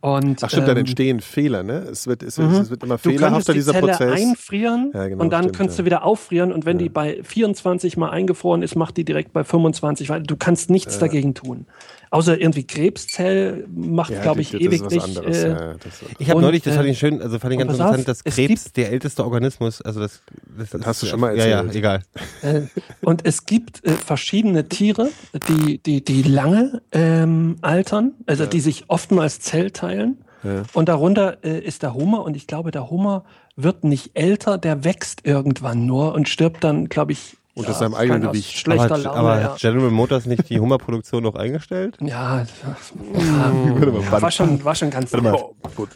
Und, 0.02 0.44
Ach 0.44 0.50
stimmt, 0.50 0.68
dann 0.68 0.76
ähm, 0.76 0.80
entstehen 0.80 1.20
Fehler, 1.20 1.62
ne? 1.62 1.78
Es 1.90 2.06
wird, 2.06 2.22
es, 2.22 2.36
Mhm. 2.38 2.50
es 2.54 2.70
wird 2.70 2.82
immer 2.84 2.98
fehlerhafter, 2.98 3.54
die 3.54 3.60
dieser 3.60 3.72
Zelle 3.72 3.86
Prozess. 3.92 4.20
einfrieren 4.20 4.90
Ja, 4.92 5.08
genau, 5.08 5.24
und 5.24 5.30
dann 5.32 5.44
stimmt, 5.44 5.56
kannst 5.56 5.78
ja. 5.78 5.82
du 5.82 5.86
wieder 5.86 6.04
auffrieren 6.04 6.52
und 6.52 6.66
wenn 6.66 6.76
Ja. 6.78 6.82
die 6.84 6.88
bei 6.90 7.20
24 7.22 7.96
mal 7.96 8.10
eingefroren 8.10 8.62
ist, 8.62 8.76
macht 8.76 8.96
die 8.98 9.04
direkt 9.04 9.32
bei 9.32 9.42
25 9.42 10.10
weiter. 10.10 10.22
Du 10.24 10.36
kannst 10.36 10.68
nichts 10.68 10.98
dagegen 10.98 11.34
tun. 11.34 11.66
Außer 12.10 12.40
irgendwie 12.40 12.64
Krebszell 12.66 13.66
macht, 13.74 14.10
Ja, 14.12 14.22
glaube 14.22 14.40
ich, 14.40 14.50
das 14.52 14.60
ist 14.60 14.66
ewig 14.66 14.82
was 14.84 14.92
nicht. 14.92 15.02
anderes, 15.04 15.36
Äh, 15.42 15.48
ja, 15.48 15.74
das- 15.74 15.80
Ich 16.18 16.30
habe 16.30 16.40
neulich, 16.40 16.62
das 16.62 16.74
äh, 16.74 16.76
fand 16.76 16.88
ich 16.88 16.98
schön, 16.98 17.20
also 17.20 17.38
fand 17.38 17.52
ich 17.52 17.58
ganz 17.58 17.72
pass 17.72 17.80
auf, 17.80 17.96
interessant, 17.96 18.08
dass 18.08 18.24
Krebs 18.24 18.72
der 18.72 18.92
älteste 18.92 19.24
Organismus, 19.24 19.82
also 19.82 20.00
das, 20.00 20.22
das, 20.56 20.70
Das 20.70 20.80
ist- 20.80 20.86
hast 20.86 21.02
du 21.02 21.06
schon 21.06 21.20
mal 21.20 21.36
Ja, 21.36 21.46
ja, 21.46 21.56
erzählt. 21.58 21.76
egal. 21.76 22.02
Äh, 22.42 22.62
und 23.02 23.26
es 23.26 23.44
gibt 23.46 23.84
äh, 23.84 23.90
verschiedene 23.92 24.68
Tiere, 24.68 25.08
die, 25.48 25.78
die, 25.78 26.04
die 26.04 26.22
lange 26.22 26.82
ähm, 26.92 27.56
altern, 27.62 28.12
also 28.26 28.46
die 28.46 28.60
sich 28.60 28.84
oftmals 28.88 29.40
Zell 29.40 29.70
teilen. 29.70 30.18
Ja. 30.42 30.62
Und 30.74 30.88
darunter 30.88 31.38
äh, 31.44 31.58
ist 31.58 31.82
der 31.82 31.94
Hummer. 31.94 32.22
Und 32.24 32.36
ich 32.36 32.46
glaube, 32.46 32.70
der 32.70 32.88
Hummer 32.88 33.24
wird 33.56 33.82
nicht 33.84 34.10
älter, 34.14 34.58
der 34.58 34.84
wächst 34.84 35.22
irgendwann 35.26 35.86
nur 35.86 36.14
und 36.14 36.28
stirbt 36.28 36.62
dann, 36.62 36.88
glaube 36.88 37.12
ich, 37.12 37.36
Und 37.56 37.66
aus 37.68 37.78
seinem 37.78 37.94
eigenen 37.94 38.20
Gewicht. 38.20 38.58
Schlechter 38.58 38.84
aber, 38.84 38.98
Laune. 38.98 39.18
aber 39.18 39.40
ja. 39.40 39.44
hat 39.44 39.58
General 39.60 39.90
Motors 39.90 40.26
nicht 40.26 40.50
die 40.50 40.60
Hummerproduktion 40.60 41.22
noch 41.22 41.36
eingestellt? 41.36 41.96
Ja, 42.00 42.40
ja, 43.14 44.12
war, 44.12 44.30
schon, 44.30 44.62
war 44.62 44.74
schon 44.74 44.90
ganz 44.90 45.10
Warte 45.10 45.24
mal. 45.24 45.34
Oh, 45.34 45.54
gut. 45.74 45.88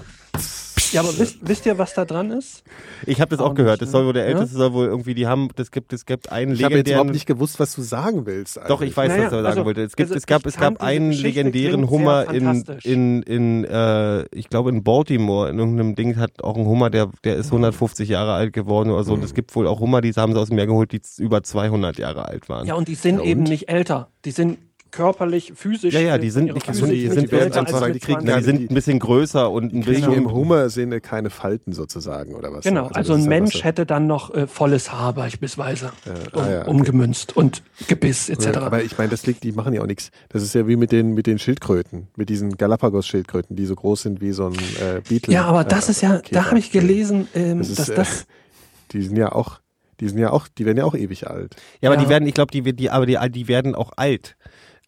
Ja, 0.92 1.00
aber 1.00 1.16
wisst, 1.18 1.38
wisst 1.42 1.66
ihr, 1.66 1.78
was 1.78 1.94
da 1.94 2.04
dran 2.04 2.30
ist? 2.30 2.62
Ich 3.06 3.20
habe 3.20 3.30
das 3.30 3.38
auch 3.44 3.50
Auch 3.50 3.54
gehört. 3.54 3.80
nicht, 3.80 3.82
Das 3.82 3.90
soll 3.92 4.06
wohl 4.06 4.12
der 4.12 4.24
ne? 4.24 4.30
älteste 4.30 4.56
soll 4.56 4.72
wohl 4.72 4.86
irgendwie, 4.86 5.14
die 5.14 5.26
haben, 5.26 5.48
das 5.56 5.70
gibt, 5.70 5.92
es 5.92 6.06
gibt 6.06 6.30
einen 6.32 6.52
Ich 6.54 6.64
habe 6.64 6.74
jetzt 6.76 6.88
überhaupt 6.88 7.06
legendären. 7.08 7.12
nicht 7.12 7.26
gewusst, 7.26 7.60
was 7.60 7.74
du 7.74 7.82
sagen 7.82 8.26
willst. 8.26 8.58
Doch, 8.68 8.80
ich 8.82 8.96
weiß, 8.96 9.08
Naja, 9.08 9.24
was 9.26 9.32
er 9.32 9.36
sagen 9.42 9.46
also, 9.46 9.64
wollte. 9.64 9.82
Es 9.82 9.96
gibt, 9.96 10.08
also 10.10 10.16
es 10.18 10.26
gab, 10.26 10.40
ich 10.42 10.46
es 10.54 10.56
gab 10.56 10.80
einen 10.82 11.10
Geschichte, 11.10 11.28
legendären 11.28 11.90
Hummer 11.90 12.32
in, 12.32 12.64
in, 12.84 13.22
in, 13.22 13.64
äh, 13.64 14.24
ich 14.34 14.48
glaube 14.48 14.70
in 14.70 14.82
Baltimore, 14.82 15.48
in 15.50 15.58
irgendeinem 15.58 15.94
Ding 15.94 16.16
hat 16.16 16.42
auch 16.42 16.56
ein 16.56 16.64
Hummer, 16.66 16.90
der, 16.90 17.10
der 17.24 17.36
ist 17.36 17.46
150 17.46 18.08
Jahre 18.08 18.32
alt 18.32 18.52
geworden 18.52 18.90
oder 18.90 19.04
so. 19.04 19.14
Und 19.14 19.24
es 19.24 19.34
gibt 19.34 19.54
wohl 19.54 19.66
auch 19.66 19.80
Hummer, 19.80 20.00
die 20.00 20.12
haben 20.12 20.32
sie 20.32 20.38
aus 20.40 20.48
dem 20.48 20.56
Meer 20.56 20.66
geholt, 20.66 20.92
die 20.92 21.00
über 21.18 21.42
200 21.42 21.98
Jahre 21.98 22.26
alt 22.26 22.48
waren. 22.48 22.66
Ja, 22.66 22.74
und 22.74 22.88
die 22.88 22.94
sind 22.94 23.18
Ja, 23.18 23.24
eben 23.24 23.40
und? 23.40 23.48
nicht 23.48 23.68
älter. 23.68 24.08
Die 24.24 24.30
sind 24.32 24.58
körperlich, 24.90 25.52
physisch. 25.54 25.94
Ja, 25.94 26.00
ja, 26.00 26.18
die 26.18 26.26
äh, 26.26 26.30
sind 26.30 26.52
nicht- 26.52 26.66
Physik 26.66 26.84
die- 26.90 27.08
nicht 27.08 27.22
die 27.22 27.30
werden 27.32 27.52
einfach- 27.52 27.90
die 27.90 27.98
kriegen 27.98 28.20
20. 28.20 28.24
Na, 28.26 28.36
die 28.38 28.44
sind 28.44 28.70
ein 28.70 28.74
bisschen 28.74 28.98
größer 28.98 29.50
und 29.50 29.72
ein 29.72 29.82
Kriegen 29.82 30.00
bisschen. 30.06 30.12
im 30.14 30.32
Hummer-Sinne 30.32 31.00
keine 31.00 31.30
Falten 31.30 31.72
sozusagen, 31.72 32.34
oder 32.34 32.52
was? 32.52 32.64
Genau, 32.64 32.86
also, 32.88 33.14
das 33.14 33.22
ein 33.22 33.28
Mensch 33.28 33.54
einfach 33.56 33.64
hätte 33.64 33.86
dann 33.86 34.06
noch 34.06 34.34
äh, 34.34 34.46
volles 34.46 34.92
Haar 34.92 35.12
beispielsweise 35.12 35.92
um, 36.32 36.40
ah 36.40 36.50
ja, 36.50 36.60
okay. 36.62 36.70
umgemünzt 36.70 37.36
und 37.36 37.62
Gebiss 37.88 38.26
so. 38.26 38.32
etc. 38.32 38.58
Aber 38.58 38.82
ich 38.82 38.96
meine, 38.98 39.10
das 39.10 39.26
liegt, 39.26 39.42
die 39.44 39.52
machen 39.52 39.72
ja 39.74 39.82
auch 39.82 39.86
nichts. 39.86 40.10
Das 40.28 40.42
ist 40.42 40.54
ja 40.54 40.66
wie 40.68 40.76
mit 40.76 40.92
den, 40.92 41.14
mit 41.14 41.26
den 41.26 41.38
Schildkröten, 41.38 42.08
mit 42.16 42.28
diesen 42.28 42.56
Galapagos-Schildkröten, 42.56 43.56
die 43.56 43.66
so 43.66 43.74
groß 43.74 44.02
sind 44.02 44.20
wie 44.20 44.32
so 44.32 44.46
ein 44.46 44.54
äh, 44.54 45.00
Beetle. 45.08 45.32
ja, 45.34 45.44
aber 45.44 45.64
das 45.64 45.88
äh, 45.88 45.90
ist 45.92 46.02
ja, 46.02 46.18
Käfer. 46.18 46.34
da 46.34 46.46
habe 46.46 46.58
ich 46.58 46.70
gelesen, 46.72 47.28
ähm, 47.34 47.58
Das 47.58 47.68
ist, 47.70 47.78
dass 47.78 47.88
äh, 47.88 47.94
das 47.94 48.26
Die 48.92 49.02
sind 49.02 49.16
ja 49.16 49.30
auch, 49.32 49.60
Die 50.00 50.08
sind 50.08 50.18
ja 50.18 50.30
auch, 50.32 50.48
die 50.48 50.64
werden 50.66 50.78
ja 50.78 50.84
auch 50.84 50.94
ewig 50.96 51.28
alt. 51.28 51.54
Ja, 51.80 51.90
aber 51.90 51.98
Ja. 51.98 52.04
die 52.04 52.08
werden, 52.08 52.26
ich 52.26 52.34
glaube, 52.34 52.50
die, 52.50 52.62
die, 52.74 52.90
aber 52.90 53.06
die, 53.06 53.18
die 53.30 53.46
werden 53.48 53.74
auch 53.74 53.92
alt. 53.96 54.34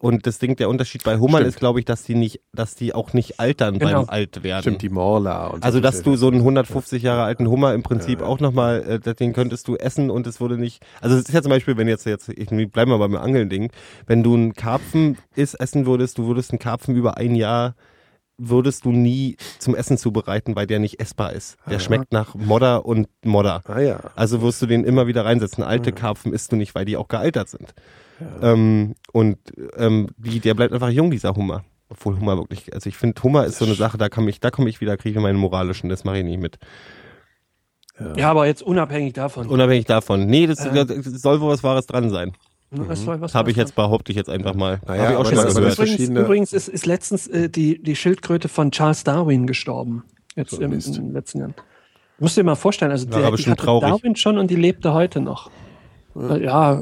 Und 0.03 0.27
das 0.27 0.37
Ding, 0.37 0.57
der 0.57 0.67
Unterschied 0.67 1.05
bei 1.05 1.15
Hummern 1.17 1.43
Stimmt. 1.43 1.47
ist, 1.55 1.59
glaube 1.59 1.79
ich, 1.79 1.85
dass 1.85 2.03
die 2.03 2.15
nicht, 2.15 2.41
dass 2.53 2.75
die 2.75 2.93
auch 2.93 3.13
nicht 3.13 3.39
altern 3.39 3.79
Genau. 3.79 4.01
beim 4.01 4.09
alt 4.09 4.43
werden. 4.43 4.61
Stimmt, 4.63 4.81
die 4.81 4.89
Morla 4.89 5.47
und 5.47 5.63
Also, 5.63 5.79
dass 5.79 5.95
solche- 5.99 6.09
du 6.09 6.15
so 6.17 6.27
einen 6.27 6.41
150 6.43 7.01
Jahre 7.03 7.23
alten 7.23 7.47
Hummer 7.47 7.73
im 7.73 7.83
Prinzip 7.83 8.21
auch 8.21 8.41
nochmal, 8.41 8.99
äh, 9.05 9.13
den 9.15 9.31
könntest 9.31 9.65
du 9.69 9.77
essen 9.77 10.09
und 10.09 10.27
es 10.27 10.41
würde 10.41 10.57
nicht, 10.57 10.83
also 10.99 11.15
es 11.15 11.21
ist 11.29 11.33
ja 11.33 11.41
zum 11.41 11.51
Beispiel, 11.51 11.77
wenn 11.77 11.87
jetzt, 11.87 12.05
jetzt, 12.05 12.27
ich 12.27 12.49
bleiben 12.49 12.91
wir 12.91 12.97
beim 12.99 13.15
Angeln-Ding, 13.15 13.71
wenn 14.05 14.23
du 14.23 14.33
einen 14.33 14.53
Karpfen 14.53 15.17
isst, 15.37 15.57
essen 15.61 15.85
würdest, 15.85 16.17
du 16.17 16.27
würdest 16.27 16.51
einen 16.51 16.59
Karpfen 16.59 16.95
über 16.97 17.15
ein 17.15 17.33
Jahr, 17.33 17.73
würdest 18.37 18.83
du 18.83 18.91
nie 18.91 19.37
zum 19.59 19.73
Essen 19.73 19.97
zubereiten, 19.97 20.53
weil 20.57 20.67
der 20.67 20.79
nicht 20.79 20.99
essbar 20.99 21.31
ist. 21.31 21.55
Der 21.69 21.79
schmeckt 21.79 22.11
nach 22.11 22.35
Modder 22.35 22.85
und 22.85 23.07
Modder. 23.23 23.61
Ah 23.67 23.79
ja. 23.79 23.99
Also 24.17 24.41
wirst 24.41 24.61
du 24.61 24.65
den 24.65 24.83
immer 24.83 25.07
wieder 25.07 25.23
reinsetzen. 25.23 25.63
Alte 25.63 25.93
Karpfen 25.93 26.33
isst 26.33 26.51
du 26.51 26.57
nicht, 26.57 26.75
weil 26.75 26.83
die 26.83 26.97
auch 26.97 27.07
gealtert 27.07 27.47
sind. 27.47 27.73
Ähm, 28.41 28.95
und 29.11 29.37
ähm, 29.77 30.07
die, 30.17 30.39
der 30.39 30.53
bleibt 30.53 30.73
einfach 30.73 30.89
jung, 30.89 31.11
dieser 31.11 31.35
Hummer. 31.35 31.63
Obwohl 31.89 32.17
Hummer 32.19 32.37
wirklich, 32.37 32.73
also 32.73 32.87
ich 32.89 32.97
finde, 32.97 33.21
Hummer 33.21 33.45
ist 33.45 33.57
so 33.59 33.65
eine 33.65 33.75
Sache, 33.75 33.97
da 33.97 34.09
komme 34.09 34.29
ich, 34.29 34.39
da 34.39 34.49
komme 34.51 34.69
ich 34.69 34.81
wieder, 34.81 34.97
kriege 34.97 35.17
ich 35.17 35.21
meinen 35.23 35.37
moralischen, 35.37 35.89
das 35.89 36.03
mache 36.03 36.19
ich 36.19 36.23
nicht 36.23 36.39
mit. 36.41 36.57
Ja, 38.15 38.31
aber 38.31 38.47
jetzt 38.47 38.63
unabhängig 38.63 39.13
davon. 39.13 39.47
Unabhängig 39.47 39.85
davon. 39.85 40.25
Nee, 40.25 40.47
das, 40.47 40.65
Äh. 40.65 40.85
das 40.85 41.05
soll 41.21 41.39
wohl 41.41 41.49
was 41.51 41.63
Wahres 41.63 41.85
dran 41.85 42.09
sein. 42.09 42.31
Was 42.71 43.05
Das 43.05 43.35
habe 43.35 43.51
ich 43.51 43.57
jetzt, 43.57 43.75
behaupte 43.75 44.11
ich 44.11 44.15
jetzt 44.17 44.31
einfach 44.31 44.55
mal. 44.55 44.79
Naja, 44.87 45.03
habe 45.03 45.11
ich 45.13 45.17
auch 45.19 45.25
schon 45.25 45.35
das 45.35 45.53
mal 45.53 45.63
ist- 45.67 45.77
gehört. 45.77 45.99
Übrigens, 45.99 46.09
übrigens 46.09 46.53
ist, 46.53 46.67
ist 46.69 46.85
letztens 46.87 47.27
äh, 47.27 47.47
die, 47.49 47.81
die 47.83 47.95
Schildkröte 47.95 48.47
von 48.47 48.71
Charles 48.71 49.03
Darwin 49.03 49.45
gestorben. 49.45 50.03
Jetzt 50.35 50.51
So 50.51 50.61
im, 50.61 50.73
in 50.73 50.79
den 50.79 51.13
letzten 51.13 51.39
Jahren. 51.39 51.53
Du 52.17 52.23
musst 52.25 52.35
dir 52.35 52.43
mal 52.43 52.55
vorstellen, 52.55 52.89
also 52.89 53.07
War 53.11 53.21
der, 53.21 53.31
die 53.31 53.43
schon 53.43 53.51
hatte 53.51 53.63
traurig. 53.65 53.89
Darwin 53.89 54.15
schon 54.15 54.39
und 54.39 54.49
die 54.49 54.55
lebte 54.55 54.91
heute 54.95 55.19
noch. 55.21 55.51
Äh, 56.15 56.43
Ja, 56.43 56.81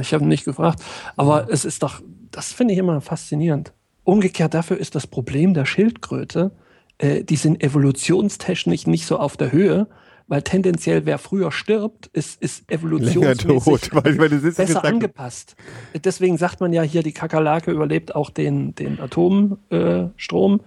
ich 0.00 0.12
habe 0.14 0.26
nicht 0.26 0.44
gefragt. 0.44 0.82
Aber 1.16 1.48
es 1.50 1.64
ist 1.64 1.82
doch, 1.82 2.00
das 2.30 2.52
finde 2.52 2.74
ich 2.74 2.78
immer 2.78 3.00
faszinierend. 3.00 3.72
Umgekehrt 4.04 4.54
dafür 4.54 4.78
ist 4.78 4.94
das 4.94 5.06
Problem 5.06 5.54
der 5.54 5.66
Schildkröte, 5.66 6.52
äh, 6.98 7.24
die 7.24 7.36
sind 7.36 7.62
evolutionstechnisch 7.62 8.86
nicht 8.86 9.06
so 9.06 9.18
auf 9.18 9.36
der 9.36 9.52
Höhe, 9.52 9.88
weil 10.28 10.42
tendenziell 10.42 11.06
wer 11.06 11.18
früher 11.18 11.52
stirbt, 11.52 12.06
ist, 12.08 12.40
ist 12.42 12.70
evolutionsmäßig 12.70 13.64
tot, 13.64 13.90
weil, 13.92 14.18
weil 14.18 14.28
besser 14.28 14.64
gesagt, 14.64 14.86
angepasst. 14.86 15.56
Deswegen 16.04 16.36
sagt 16.36 16.60
man 16.60 16.72
ja 16.72 16.82
hier, 16.82 17.02
die 17.02 17.12
Kakerlake 17.12 17.70
überlebt 17.70 18.14
auch 18.14 18.30
den, 18.30 18.74
den 18.74 19.00
Atomstrom 19.00 19.58
äh, 19.70 20.08
Strom, 20.16 20.60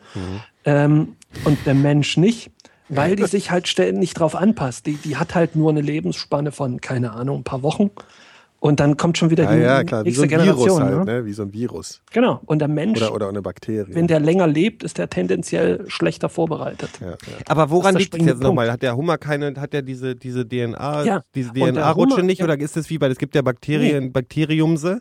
ähm, 0.66 1.16
und 1.46 1.58
der 1.66 1.76
Mensch 1.76 2.18
nicht, 2.18 2.52
weil 2.90 3.16
die 3.16 3.26
sich 3.26 3.52
halt 3.52 3.68
ständig 3.68 4.14
drauf 4.14 4.36
anpasst. 4.36 4.86
Die, 4.86 4.94
die 4.96 5.18
hat 5.18 5.36
halt 5.36 5.56
nur 5.56 5.70
eine 5.70 5.82
Lebensspanne 5.82 6.52
von, 6.52 6.82
keine 6.82 7.14
Ahnung, 7.14 7.40
ein 7.40 7.44
paar 7.44 7.64
Wochen. 7.64 7.92
Und 8.62 8.82
dann 8.82 8.98
kommt 8.98 9.18
schon 9.18 9.30
wieder 9.30 9.46
Ja, 9.46 9.56
die 9.56 9.62
ja, 9.62 9.84
klar, 9.86 10.04
wie 10.04 10.12
so 10.12 10.24
nächste 10.24 10.38
ein 10.38 10.46
Virus 10.46 10.64
Generation. 10.66 10.84
halt, 10.98 11.06
ne? 11.08 11.14
ne? 11.22 11.26
Wie 11.26 11.32
so 11.32 11.44
ein 11.44 11.54
Virus. 11.54 12.02
Genau. 12.12 12.42
Und 12.46 12.60
der 12.60 12.68
Mensch, 12.68 13.02
Oder, 13.02 13.14
oder 13.16 13.30
eine 13.30 13.42
Bakterie. 13.42 13.86
wenn 13.96 14.08
der 14.08 14.20
länger 14.20 14.48
lebt, 14.48 14.84
ist 14.84 14.98
der 14.98 15.10
tendenziell 15.10 15.86
schlechter 15.88 16.28
vorbereitet. 16.28 16.90
ja, 17.00 17.12
ja. 17.12 17.16
Aber 17.48 17.70
woran 17.70 17.94
Das 17.94 18.02
liegt 18.02 18.14
es 18.14 18.18
springende 18.18 18.34
jetzt 18.34 18.44
nochmal? 18.44 18.70
Hat 18.70 18.82
der 18.82 18.98
Hummer 18.98 19.18
keine, 19.18 19.54
hat 19.56 19.72
der 19.72 19.82
diese, 19.82 20.14
diese 20.18 20.46
DNA, 20.46 21.06
Ja, 21.06 21.22
diese 21.36 21.54
DNA-Rutsche 21.54 22.22
nicht? 22.22 22.40
ja. 22.40 22.46
Oder 22.46 22.60
ist 22.60 22.76
es 22.76 22.90
wie 22.90 22.98
bei, 22.98 23.08
es 23.08 23.18
gibt 23.18 23.34
ja 23.34 23.42
Bakterien, 23.44 24.12
Bakteriumse, 24.12 25.00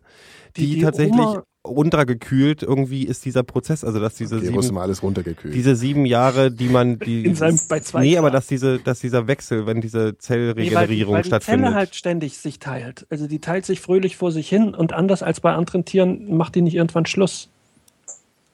die, 0.56 0.60
Die- 0.66 0.74
die 0.76 0.82
tatsächlich 0.82 1.16
Hummer- 1.16 1.42
runtergekühlt 1.66 2.62
irgendwie 2.62 3.04
ist 3.04 3.24
dieser 3.24 3.42
Prozess, 3.42 3.84
also 3.84 4.00
dass 4.00 4.14
diese 4.14 4.40
Virus 4.42 4.66
sieben, 4.66 4.78
alles 4.78 5.02
runtergekühlt. 5.02 5.54
diese 5.54 5.76
sieben 5.76 6.06
Jahre, 6.06 6.50
die 6.50 6.68
man, 6.68 6.98
die, 6.98 7.24
In 7.24 7.34
seinem- 7.34 7.58
bei 7.68 7.80
zwei 7.80 8.00
nee, 8.02 8.16
aber 8.16 8.28
Grad. 8.28 8.38
dass 8.38 8.46
diese, 8.46 8.78
dass 8.78 9.00
dieser 9.00 9.26
Wechsel, 9.26 9.66
wenn 9.66 9.80
diese 9.80 9.98
Nee, 9.98 10.04
weil, 10.04 10.12
die- 10.14 10.18
Zellregenerierung 10.20 11.14
weil 11.14 11.22
die 11.22 11.28
stattfindet. 11.28 11.64
Zelle 11.66 11.74
halt 11.74 11.94
ständig 11.94 12.38
sich 12.38 12.58
teilt. 12.58 13.06
Also 13.10 13.26
die 13.26 13.40
teilt 13.40 13.66
sich 13.66 13.80
fröhlich 13.80 14.16
vor 14.16 14.32
sich 14.32 14.48
hin 14.48 14.74
und 14.74 14.92
anders 14.92 15.22
als 15.22 15.40
bei 15.40 15.52
anderen 15.52 15.84
Tieren 15.84 16.36
macht 16.36 16.54
die 16.54 16.62
nicht 16.62 16.74
irgendwann 16.74 17.06
Schluss. 17.06 17.48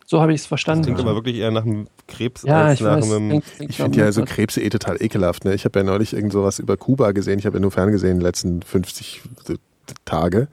So 0.06 0.20
habe 0.20 0.34
ich 0.34 0.40
es 0.40 0.46
verstanden. 0.46 0.84
Klingt 0.84 1.00
aber 1.00 1.14
wirklich 1.14 1.36
eher 1.36 1.50
nach 1.50 1.64
einem 1.64 1.86
Krebs 2.08 2.42
ja, 2.42 2.64
als 2.64 2.74
ich 2.74 2.80
nach 2.84 2.96
weiß. 2.98 3.10
einem. 3.10 3.28
Klingt- 3.28 3.44
klingt 3.56 3.70
Ich 3.70 3.76
finde 3.78 3.98
ja 4.00 4.12
so 4.12 4.24
Krebse 4.24 4.60
eh 4.60 4.68
total 4.68 5.00
ekelhaft. 5.02 5.44
Ne? 5.44 5.54
Ich 5.54 5.64
habe 5.64 5.78
ja 5.78 5.84
neulich 5.84 6.12
irgend 6.14 6.32
sowas 6.32 6.58
über 6.58 6.76
Kuba 6.76 7.12
gesehen. 7.12 7.38
Ich 7.38 7.46
habe 7.46 7.56
ja 7.56 7.60
nur 7.60 7.70
ferngesehen 7.70 8.12
in 8.12 8.18
den 8.18 8.24
letzten 8.26 8.60
50 8.62 9.22
Tage. 10.04 10.48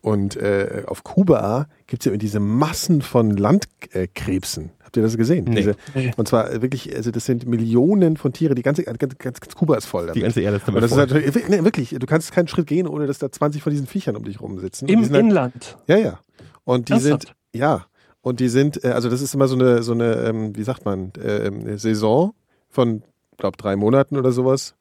Und 0.00 0.36
äh, 0.36 0.84
auf 0.86 1.02
Kuba 1.04 1.66
gibt 1.86 2.06
es 2.06 2.10
ja 2.10 2.16
diese 2.16 2.38
Massen 2.40 3.02
von 3.02 3.32
Landkrebsen. 3.36 4.70
Habt 4.84 4.96
ihr 4.96 5.02
das 5.02 5.16
gesehen? 5.16 5.44
Nee. 5.44 5.56
Diese. 5.56 5.76
Und 6.16 6.28
zwar 6.28 6.62
wirklich, 6.62 6.94
also 6.96 7.10
das 7.10 7.26
sind 7.26 7.46
Millionen 7.46 8.16
von 8.16 8.32
Tiere. 8.32 8.54
Die 8.54 8.62
ganze, 8.62 8.84
ganz, 8.84 8.98
ganz, 9.18 9.40
ganz 9.40 9.54
Kuba 9.54 9.76
ist 9.76 9.86
voll 9.86 10.02
damit. 10.02 10.16
Die 10.16 10.20
ganze 10.20 10.40
Erde 10.40 10.56
ist 10.56 10.62
und 10.68 10.74
damit 10.74 10.84
das 10.84 10.90
ist 10.92 10.96
voll. 10.96 11.20
natürlich, 11.20 11.48
nee, 11.48 11.64
wirklich, 11.64 11.90
du 11.98 12.06
kannst 12.06 12.32
keinen 12.32 12.48
Schritt 12.48 12.66
gehen, 12.66 12.86
ohne 12.86 13.06
dass 13.06 13.18
da 13.18 13.30
20 13.30 13.62
von 13.62 13.70
diesen 13.72 13.86
Viechern 13.86 14.16
um 14.16 14.24
dich 14.24 14.40
rumsitzen. 14.40 14.86
Und 14.88 14.88
die 14.88 14.94
Im 15.06 15.12
halt- 15.12 15.24
Inland. 15.24 15.76
ja, 15.88 15.96
ja. 15.98 16.20
Und 16.64 16.88
die 16.88 16.92
Ernsthaft? 16.92 17.26
sind, 17.28 17.34
ja. 17.60 17.86
Und 18.20 18.40
die 18.40 18.48
sind, 18.48 18.82
äh, 18.84 18.88
also 18.88 19.10
das 19.10 19.20
ist 19.20 19.34
immer 19.34 19.48
so 19.48 19.56
eine, 19.56 19.82
so 19.82 19.92
eine, 19.92 20.14
ähm, 20.24 20.56
wie 20.56 20.62
sagt 20.62 20.84
man, 20.84 21.12
ähm, 21.22 21.60
eine 21.60 21.78
Saison 21.78 22.32
von, 22.70 23.02
glaube 23.36 23.56
drei 23.56 23.76
Monaten 23.76 24.16
oder 24.16 24.32
sowas. 24.32 24.74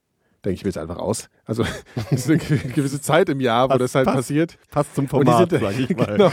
Denke 0.48 0.56
ich 0.60 0.64
mir 0.64 0.70
jetzt 0.70 0.78
einfach 0.78 0.98
aus. 0.98 1.30
Also 1.46 1.64
es 2.12 2.28
ist 2.28 2.30
eine 2.30 2.38
gewisse 2.74 3.02
Zeit 3.02 3.28
im 3.30 3.42
Jahr, 3.42 3.66
wo 3.66 3.70
Passt- 3.70 3.82
das 3.82 3.96
halt 3.96 4.06
passt. 4.06 4.18
passiert. 4.18 4.58
Passt 4.72 4.96
zum 4.96 5.08
Format, 5.08 5.50
sind, 5.50 5.62
sag 5.62 5.78
ich 5.78 5.90
mal. 5.98 6.06
genau, 6.18 6.32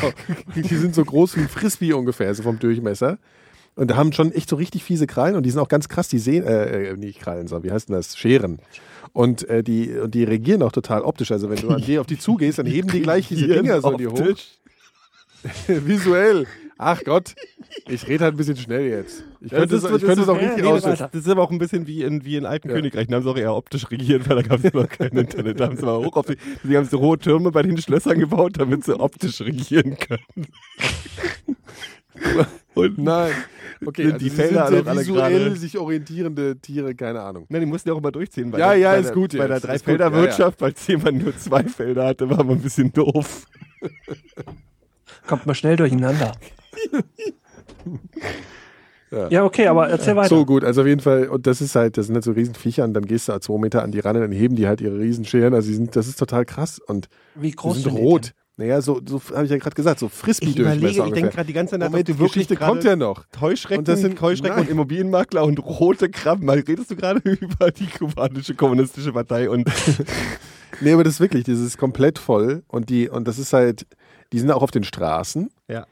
die 0.55 0.62
sind 0.77 0.95
so 0.95 1.05
groß 1.05 1.36
wie 1.36 1.41
ein 1.41 1.49
Frisbee 1.49 1.93
ungefähr, 1.93 2.32
so 2.35 2.43
vom 2.45 2.59
Durchmesser. 2.59 3.19
Und 3.77 3.91
da 3.91 3.97
haben 3.97 4.12
schon 4.12 4.31
echt 4.31 4.49
so 4.49 4.55
richtig 4.55 4.85
fiese 4.85 5.09
Krallen 5.09 5.35
und 5.35 5.43
die 5.43 5.51
sind 5.51 5.59
auch 5.61 5.69
ganz 5.69 5.89
krass, 5.89 6.07
die 6.09 6.20
sehen, 6.20 6.45
äh, 6.47 6.91
äh, 6.91 6.97
nicht 6.97 7.20
Krallen, 7.20 7.49
sondern 7.49 7.69
wie 7.69 7.73
heißt 7.74 7.89
denn 7.89 7.97
das? 7.97 8.16
Scheren. 8.16 8.61
Und, 9.12 9.49
äh, 9.49 9.65
die, 9.65 9.91
und 9.99 10.15
die 10.15 10.23
reagieren 10.24 10.62
auch 10.62 10.70
total 10.73 11.03
optisch. 11.03 11.32
Also 11.32 11.51
wenn 11.51 11.57
du 11.59 11.70
an 11.70 11.82
die 11.82 11.99
auf 11.99 12.07
die 12.07 12.19
zugehst, 12.19 12.59
dann 12.61 12.66
heben 12.66 12.89
die 12.89 13.01
gleich 13.03 13.27
diese 13.28 13.49
Dinger 13.49 13.81
so 13.81 13.91
in 13.91 13.99
die 13.99 14.07
hoch. 14.07 14.36
Visuell. 15.66 16.47
Ach 16.78 17.03
Gott, 17.05 17.35
ich 17.89 18.07
rede 18.09 18.24
halt 18.24 18.35
ein 18.35 18.36
bisschen 18.36 18.57
schnell 18.57 18.89
jetzt. 18.89 19.23
Ich 19.44 19.52
Ja, 19.52 19.58
könnte, 19.58 19.74
das 19.74 19.84
es, 19.84 19.90
ist- 19.90 19.96
ich 19.98 20.04
könnte 20.06 20.22
es 20.22 20.28
auch 20.28 20.40
richtig 20.40 20.64
ja, 20.64 20.72
weiter. 20.82 21.10
Das 21.12 21.20
ist 21.20 21.28
aber 21.28 21.42
auch 21.42 21.50
ein 21.50 21.58
bisschen 21.58 21.86
wie 21.86 22.02
in, 22.02 22.24
wie 22.24 22.36
in 22.36 22.46
alten 22.46 22.68
Ja. 22.68 22.74
Königreichen. 22.76 23.10
Da 23.10 23.16
haben 23.16 23.24
sie 23.24 23.30
auch 23.30 23.36
eher 23.36 23.54
optisch 23.54 23.90
regiert, 23.90 24.28
weil 24.28 24.36
da 24.36 24.42
gab 24.42 24.64
es 24.64 24.72
noch 24.72 24.88
kein 24.88 25.08
Internet. 25.10 25.60
Da 25.60 25.66
haben 25.66 25.76
sie 25.76 25.84
mal 25.84 25.98
hoch 25.98 26.16
auf 26.16 26.26
die, 26.26 26.36
sie 26.62 26.76
haben 26.76 26.86
so 26.86 26.98
hohe 27.00 27.18
Türme 27.18 27.50
bei 27.50 27.62
den 27.62 27.76
Schlössern 27.76 28.18
gebaut, 28.18 28.52
damit 28.56 28.84
sie 28.84 28.98
optisch 28.98 29.40
regieren 29.42 29.96
können. 29.98 30.46
Und 32.74 32.98
Nein. 32.98 33.32
Okay, 33.84 34.04
Sind 34.04 34.12
also 34.14 34.24
die 34.24 34.30
Felder 34.30 34.66
sind 34.68 34.78
auch 34.78 34.82
sehr 34.84 34.90
alle 34.92 35.00
visuell 35.00 35.38
gerade- 35.44 35.56
sich 35.56 35.76
orientierende 35.78 36.56
Tiere, 36.58 36.94
keine 36.94 37.20
Ahnung. 37.20 37.44
Nein, 37.50 37.60
die 37.60 37.66
mussten 37.66 37.88
ja 37.88 37.94
auch 37.94 37.98
immer 37.98 38.12
durchziehen. 38.12 38.50
Bei 38.50 38.58
Ja, 38.58 38.70
der, 38.70 38.78
ja, 38.78 38.92
bei 38.92 38.98
ist 38.98 39.06
der, 39.08 39.14
gut 39.14 39.36
Bei 39.36 39.46
jetzt. 39.48 39.64
der 39.64 39.74
Ist 39.74 39.84
gut, 39.84 39.98
Dreifelderwirtschaft, 40.00 40.58
falls 40.58 40.86
jemand 40.86 41.22
nur 41.22 41.36
zwei 41.36 41.64
Felder 41.64 42.06
hatte, 42.06 42.30
war 42.30 42.42
man 42.44 42.56
ein 42.56 42.62
bisschen 42.62 42.90
doof. 42.92 43.46
Kommt 45.26 45.44
mal 45.46 45.54
schnell 45.54 45.76
durcheinander. 45.76 46.32
Ja. 49.15 49.28
Ja, 49.31 49.45
okay, 49.45 49.66
aber 49.69 49.89
erzähl 49.89 50.16
weiter. 50.16 50.28
So 50.28 50.45
gut, 50.45 50.65
also 50.65 50.81
auf 50.82 50.86
jeden 50.86 51.01
Fall, 51.01 51.28
und 51.28 51.47
das 51.47 51.61
ist 51.61 51.74
halt, 51.74 51.97
das 51.97 52.07
sind 52.07 52.15
halt 52.16 52.24
so 52.24 52.32
Riesenviecher 52.32 52.85
und 52.85 52.95
dann 52.95 53.07
gehst 53.07 53.28
du 53.28 53.32
halt 53.32 53.43
zwei 53.45 53.59
Meter 53.59 53.82
an 53.82 53.93
die 53.93 54.01
ran 54.01 54.16
und 54.16 54.23
dann 54.23 54.32
heben 54.32 54.57
die 54.57 54.66
halt 54.66 54.81
ihre 54.81 54.99
Riesenscheren. 54.99 55.55
Also 55.55 55.69
die 55.69 55.74
sind, 55.74 55.95
das 55.97 56.07
ist 56.09 56.19
total 56.19 56.45
krass 56.45 56.78
und 56.81 57.09
Wie 57.35 57.51
die 57.51 57.57
groß 57.57 57.74
sind 57.74 57.85
sind 57.85 57.97
die 57.97 58.03
rot. 58.03 58.24
denn? 58.27 58.32
Naja, 58.57 58.81
so, 58.82 59.01
so 59.05 59.20
habe 59.35 59.47
ich 59.47 59.51
ja 59.51 59.57
gerade 59.59 59.74
gesagt, 59.74 59.99
so 59.99 60.07
Ich 60.07 60.12
überlege, 60.12 60.36
Frisbee-Durchmesser 60.36 61.07
ich 61.07 61.12
denke 61.12 61.31
gerade 61.31 61.47
die 61.49 61.53
ganze 61.53 61.73
Zeit 61.77 61.91
Moment, 61.91 62.07
die 62.07 62.15
Geschichte 62.15 62.55
kommt 62.55 62.85
ja 62.85 62.95
noch. 62.95 63.24
Heuschrecken, 63.41 63.78
Und 63.81 63.89
das 63.89 64.01
sind- 64.01 64.20
Heuschrecken 64.20 64.57
nein. 64.57 64.66
und 64.66 64.70
Immobilienmakler 64.70 65.43
und 65.45 65.59
rote 65.59 66.09
Krabben. 66.09 66.47
Mal 66.47 66.61
redest 66.61 66.89
du 66.91 66.95
gerade 66.95 67.19
über 67.28 67.73
die 67.73 67.86
kubanische 67.86 68.55
kommunistische 68.55 69.12
Partei 69.12 69.51
und 69.51 69.69
Nee, 70.81 70.93
aber 70.93 71.05
das 71.05 71.15
ist 71.15 71.20
wirklich, 71.20 71.45
das 71.45 71.59
ist 71.59 71.78
komplett 71.78 72.19
voll 72.19 72.62
und 72.69 72.91
die, 72.91 73.09
und 73.09 73.27
das 73.28 73.39
ist 73.39 73.53
halt, 73.53 73.86
die 74.32 74.39
sind 74.39 74.51
auch 74.51 74.62
auf 74.62 74.70
den 74.70 74.85
Straßen 74.85 75.51
ja. 75.69 75.86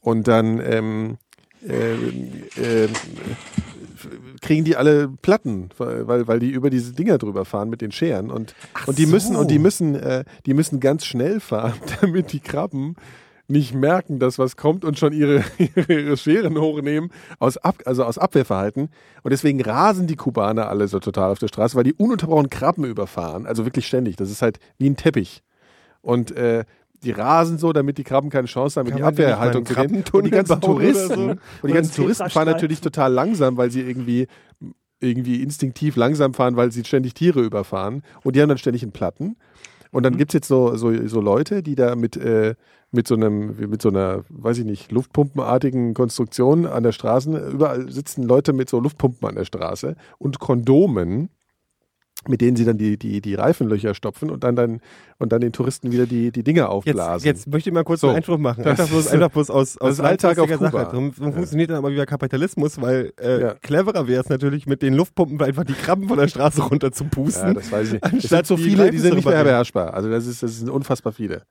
und 0.00 0.26
dann 0.28 0.60
ähm, 0.64 1.18
äh, 1.66 2.84
äh, 2.84 2.88
kriegen 4.40 4.64
die 4.64 4.76
alle 4.76 5.08
Platten, 5.08 5.70
weil, 5.78 6.26
weil 6.26 6.38
die 6.40 6.50
über 6.50 6.70
diese 6.70 6.92
Dinger 6.92 7.18
drüber 7.18 7.44
fahren 7.44 7.70
mit 7.70 7.80
den 7.80 7.92
Scheren 7.92 8.30
und, 8.30 8.54
und 8.86 8.98
die 8.98 9.04
so. 9.04 9.12
müssen 9.12 9.36
und 9.36 9.50
die 9.50 9.58
müssen 9.58 9.94
äh, 9.94 10.24
die 10.46 10.54
müssen 10.54 10.80
ganz 10.80 11.04
schnell 11.04 11.40
fahren, 11.40 11.74
damit 12.00 12.32
die 12.32 12.40
Krabben 12.40 12.96
nicht 13.48 13.74
merken, 13.74 14.18
dass 14.18 14.38
was 14.38 14.56
kommt 14.56 14.84
und 14.84 14.98
schon 14.98 15.12
ihre, 15.12 15.44
ihre, 15.58 15.92
ihre 15.92 16.16
Scheren 16.16 16.58
hochnehmen 16.58 17.10
aus, 17.38 17.58
Ab, 17.58 17.76
also 17.84 18.04
aus 18.04 18.18
Abwehrverhalten. 18.18 18.88
Und 19.22 19.30
deswegen 19.30 19.60
rasen 19.60 20.06
die 20.06 20.16
Kubaner 20.16 20.68
alle 20.68 20.88
so 20.88 20.98
total 20.98 21.30
auf 21.30 21.38
der 21.38 21.48
Straße, 21.48 21.76
weil 21.76 21.84
die 21.84 21.94
ununterbrochen 21.94 22.50
Krabben 22.50 22.84
überfahren. 22.84 23.46
Also 23.46 23.64
wirklich 23.64 23.86
ständig. 23.86 24.16
Das 24.16 24.30
ist 24.30 24.42
halt 24.42 24.58
wie 24.78 24.88
ein 24.88 24.96
Teppich. 24.96 25.42
Und 26.00 26.32
äh, 26.32 26.64
die 27.02 27.10
rasen 27.10 27.58
so, 27.58 27.72
damit 27.72 27.98
die 27.98 28.04
Krabben 28.04 28.30
keine 28.30 28.46
Chance 28.46 28.78
haben, 28.78 28.88
in 28.88 28.96
die 28.96 29.02
Abwehrhaltung 29.02 29.66
zu 29.66 29.74
gehen. 29.74 30.04
Und 30.12 30.24
die 30.24 30.30
ganzen 30.30 30.60
Touristen, 30.60 31.14
so? 31.14 31.30
und 31.30 31.68
die 31.68 31.72
ganzen 31.72 31.94
Touristen 31.94 32.30
fahren 32.30 32.48
natürlich 32.48 32.80
total 32.80 33.12
langsam, 33.12 33.56
weil 33.56 33.70
sie 33.70 33.80
irgendwie 33.80 34.26
irgendwie 35.00 35.42
instinktiv 35.42 35.96
langsam 35.96 36.32
fahren, 36.32 36.56
weil 36.56 36.70
sie 36.70 36.84
ständig 36.84 37.14
Tiere 37.14 37.40
überfahren. 37.40 38.02
Und 38.22 38.36
die 38.36 38.40
haben 38.40 38.48
dann 38.48 38.58
ständig 38.58 38.82
einen 38.82 38.92
Platten. 38.92 39.36
Und 39.90 40.04
dann 40.04 40.16
gibt 40.16 40.30
es 40.30 40.34
jetzt 40.34 40.48
so, 40.48 40.76
so, 40.76 41.06
so 41.06 41.20
Leute, 41.20 41.62
die 41.62 41.74
da 41.74 41.96
mit, 41.96 42.16
äh, 42.16 42.54
mit 42.92 43.06
so 43.06 43.14
einem, 43.14 43.56
mit 43.68 43.82
so 43.82 43.88
einer, 43.88 44.24
weiß 44.30 44.58
ich 44.58 44.64
nicht, 44.64 44.90
Luftpumpenartigen 44.90 45.92
Konstruktion 45.92 46.66
an 46.66 46.82
der 46.82 46.92
Straße, 46.92 47.50
überall 47.52 47.90
sitzen 47.90 48.22
Leute 48.22 48.52
mit 48.52 48.70
so 48.70 48.80
Luftpumpen 48.80 49.28
an 49.28 49.34
der 49.34 49.44
Straße 49.44 49.96
und 50.18 50.38
Kondomen 50.38 51.28
mit 52.28 52.40
denen 52.40 52.56
sie 52.56 52.64
dann 52.64 52.78
die, 52.78 52.96
die, 52.96 53.20
die 53.20 53.34
Reifenlöcher 53.34 53.94
stopfen 53.94 54.30
und 54.30 54.44
dann, 54.44 54.54
dann, 54.56 54.80
und 55.18 55.32
dann 55.32 55.40
den 55.40 55.52
Touristen 55.52 55.90
wieder 55.92 56.06
die, 56.06 56.30
die 56.32 56.42
Dinge 56.44 56.60
Jetzt, 56.60 56.68
aufblasen. 56.68 57.26
jetzt 57.26 57.46
möchte 57.48 57.70
ich 57.70 57.74
mal 57.74 57.84
kurz 57.84 58.00
So. 58.00 58.08
einen 58.08 58.16
Einspruch 58.18 58.38
machen. 58.38 58.62
Das 58.62 58.78
Einfach 58.78 58.88
bloß, 58.92 59.08
einfach 59.08 59.30
bloß 59.30 59.50
aus, 59.50 59.78
aus 59.78 60.00
Alltag 60.00 60.38
auf 60.38 60.48
Kuba. 60.50 60.70
Sache. 60.70 60.84
Darum, 60.90 61.12
darum 61.16 61.32
funktioniert 61.32 61.70
dann 61.70 61.78
aber 61.78 61.90
wieder 61.90 62.06
Kapitalismus, 62.06 62.80
weil 62.80 63.12
äh, 63.20 63.40
Ja. 63.40 63.54
cleverer 63.54 64.06
wäre 64.08 64.22
es 64.22 64.28
natürlich, 64.28 64.66
mit 64.66 64.82
den 64.82 64.94
Luftpumpen 64.94 65.40
einfach 65.42 65.64
die 65.64 65.72
Krabben 65.74 66.08
von 66.08 66.18
der 66.18 66.28
Straße 66.28 66.62
runter 66.62 66.92
zu 66.92 67.04
pusten. 67.04 67.48
Ja, 67.48 67.54
das 67.54 67.70
weiß 67.72 67.86
ich 67.88 67.92
nicht. 67.94 68.04
Es 68.04 68.12
Anstatt 68.12 68.46
sind 68.46 68.46
so 68.46 68.56
die 68.56 68.70
viele, 68.70 68.90
die 68.90 68.98
sind 68.98 69.06
Reifen 69.12 69.16
nicht 69.16 69.24
mehr 69.28 69.44
beherrschbar. 69.44 69.94
Also 69.94 70.10
das 70.10 70.26
ist, 70.26 70.42
das 70.42 70.58
sind 70.58 70.70
unfassbar 70.70 71.12
viele. 71.12 71.42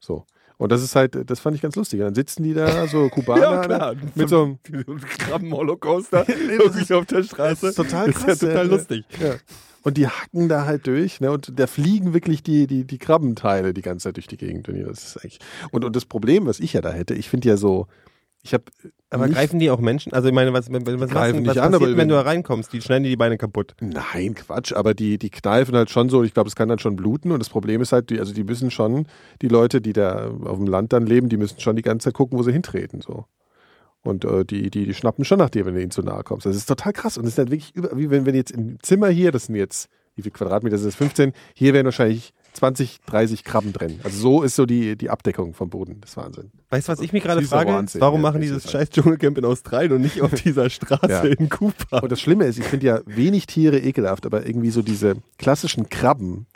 So. 0.00 0.24
Und 0.58 0.72
das 0.72 0.82
ist 0.82 0.96
halt, 0.96 1.28
das 1.28 1.38
fand 1.40 1.54
ich 1.56 1.62
ganz 1.62 1.76
lustig. 1.76 2.00
Dann 2.00 2.14
sitzen 2.14 2.42
die 2.42 2.54
da, 2.54 2.86
so 2.86 3.08
Kubaner, 3.10 3.42
Ja, 3.42 3.60
klar. 3.62 3.94
mit 4.14 4.28
so 4.28 4.42
einem 4.44 4.58
Krabben-Holocauster 5.00 6.26
irgendwie 6.50 6.94
auf 6.94 7.06
der 7.06 7.22
Straße. 7.22 7.66
Das 7.66 7.70
ist 7.70 7.76
total 7.76 8.06
Das 8.06 8.16
ist 8.16 8.24
krass, 8.24 8.40
ja 8.40 8.48
total 8.48 8.66
lustig. 8.68 9.04
Ja. 9.20 9.34
Und 9.82 9.96
die 9.98 10.08
hacken 10.08 10.48
da 10.48 10.64
halt 10.64 10.86
durch, 10.88 11.20
ne? 11.20 11.30
Und 11.30 11.58
da 11.60 11.66
fliegen 11.68 12.12
wirklich 12.12 12.42
die, 12.42 12.66
die, 12.66 12.84
die 12.84 12.98
Krabbenteile 12.98 13.72
die 13.72 13.82
ganze 13.82 14.04
Zeit 14.04 14.16
durch 14.16 14.26
die 14.26 14.36
Gegend. 14.36 14.68
Und 14.68 14.82
das 14.82 15.04
ist 15.04 15.16
eigentlich. 15.18 15.38
Und, 15.70 15.84
und 15.84 15.94
das 15.94 16.04
Problem, 16.06 16.46
was 16.46 16.58
ich 16.58 16.72
ja 16.72 16.80
da 16.80 16.90
hätte, 16.90 17.14
ich 17.14 17.28
finde 17.28 17.48
ja 17.48 17.56
so, 17.56 17.86
ich 18.46 18.54
habe. 18.54 18.64
Aber 19.10 19.28
greifen 19.28 19.58
die 19.58 19.70
auch 19.70 19.78
Menschen? 19.78 20.12
Also 20.12 20.28
ich 20.28 20.34
meine, 20.34 20.52
was, 20.52 20.70
was, 20.72 20.80
was, 20.84 21.10
Greifen 21.10 21.10
was, 21.10 21.40
nicht 21.40 21.48
was 21.48 21.58
an, 21.58 21.72
passiert, 21.72 21.96
wenn- 21.96 22.08
du 22.08 22.14
da 22.14 22.22
reinkommst? 22.22 22.72
Die 22.72 22.80
schneiden 22.80 23.04
dir 23.04 23.10
die 23.10 23.16
Beine 23.16 23.38
kaputt. 23.38 23.74
Nein, 23.80 24.34
Quatsch, 24.34 24.72
aber 24.72 24.94
die, 24.94 25.18
die 25.18 25.30
kneifen 25.30 25.74
halt 25.76 25.90
schon 25.90 26.08
so, 26.08 26.22
ich 26.24 26.34
glaube, 26.34 26.48
es 26.48 26.56
kann 26.56 26.68
dann 26.68 26.78
schon 26.78 26.96
bluten 26.96 27.30
und 27.32 27.38
das 27.38 27.48
Problem 27.48 27.80
ist 27.82 27.92
halt, 27.92 28.10
die, 28.10 28.18
also 28.18 28.32
die 28.34 28.44
müssen 28.44 28.70
schon, 28.70 29.06
die 29.42 29.48
Leute, 29.48 29.80
die 29.80 29.92
da 29.92 30.30
auf 30.44 30.56
dem 30.58 30.66
Land 30.66 30.92
dann 30.92 31.06
leben, 31.06 31.28
die 31.28 31.36
müssen 31.36 31.60
schon 31.60 31.76
die 31.76 31.82
ganze 31.82 32.04
Zeit 32.06 32.14
gucken, 32.14 32.38
wo 32.38 32.42
sie 32.42 32.52
hintreten. 32.52 33.00
So. 33.00 33.26
Und 34.02 34.24
äh, 34.24 34.44
die, 34.44 34.70
die, 34.70 34.86
die 34.86 34.94
schnappen 34.94 35.24
schon 35.24 35.38
nach 35.38 35.50
dir, 35.50 35.66
wenn 35.66 35.74
du 35.74 35.82
ihnen 35.82 35.90
zu 35.90 36.02
nahe 36.02 36.22
kommst. 36.22 36.46
Das 36.46 36.56
ist 36.56 36.66
total 36.66 36.92
krass. 36.92 37.18
Und 37.18 37.24
es 37.24 37.32
ist 37.32 37.38
halt 37.38 37.50
wirklich 37.50 37.74
über, 37.74 37.96
wie 37.96 38.10
wenn, 38.10 38.26
wenn 38.26 38.34
jetzt 38.34 38.52
im 38.52 38.78
Zimmer 38.82 39.08
hier, 39.08 39.32
das 39.32 39.46
sind 39.46 39.56
jetzt, 39.56 39.88
wie 40.14 40.22
viel 40.22 40.32
Quadratmeter 40.32 40.78
sind 40.78 40.88
das? 40.88 40.94
15, 40.96 41.32
hier 41.54 41.74
wären 41.74 41.84
wahrscheinlich 41.86 42.32
20, 42.56 43.00
30 43.06 43.44
Krabben 43.44 43.72
drin. 43.72 44.00
Also 44.02 44.18
so 44.18 44.42
ist 44.42 44.56
so 44.56 44.66
die, 44.66 44.96
die 44.96 45.10
Abdeckung 45.10 45.54
vom 45.54 45.70
Boden. 45.70 45.98
Das 46.00 46.10
ist 46.10 46.16
Wahnsinn. 46.16 46.50
Weißt 46.70 46.88
du, 46.88 46.92
was 46.92 47.00
ich 47.00 47.12
mich 47.12 47.22
gerade 47.22 47.42
frage? 47.42 47.70
Wahnsinn, 47.72 48.00
Warum 48.00 48.20
ja, 48.20 48.22
machen 48.22 48.40
das 48.40 48.48
dieses 48.48 48.64
ist 48.64 48.70
scheiß 48.72 48.90
Dschungelcamp 48.90 49.38
in 49.38 49.44
Australien 49.44 49.92
und 49.92 50.00
nicht 50.00 50.20
auf 50.22 50.32
dieser 50.34 50.68
Straße 50.70 51.08
Ja. 51.10 51.22
in 51.24 51.48
Kuba? 51.48 52.00
Und 52.00 52.10
das 52.10 52.20
Schlimme 52.20 52.44
ist, 52.46 52.58
ich 52.58 52.64
finde 52.64 52.86
ja 52.86 53.00
wenig 53.06 53.46
Tiere 53.46 53.78
ekelhaft, 53.78 54.26
aber 54.26 54.46
irgendwie 54.46 54.70
so 54.70 54.82
diese 54.82 55.16
klassischen 55.38 55.88
Krabben, 55.88 56.46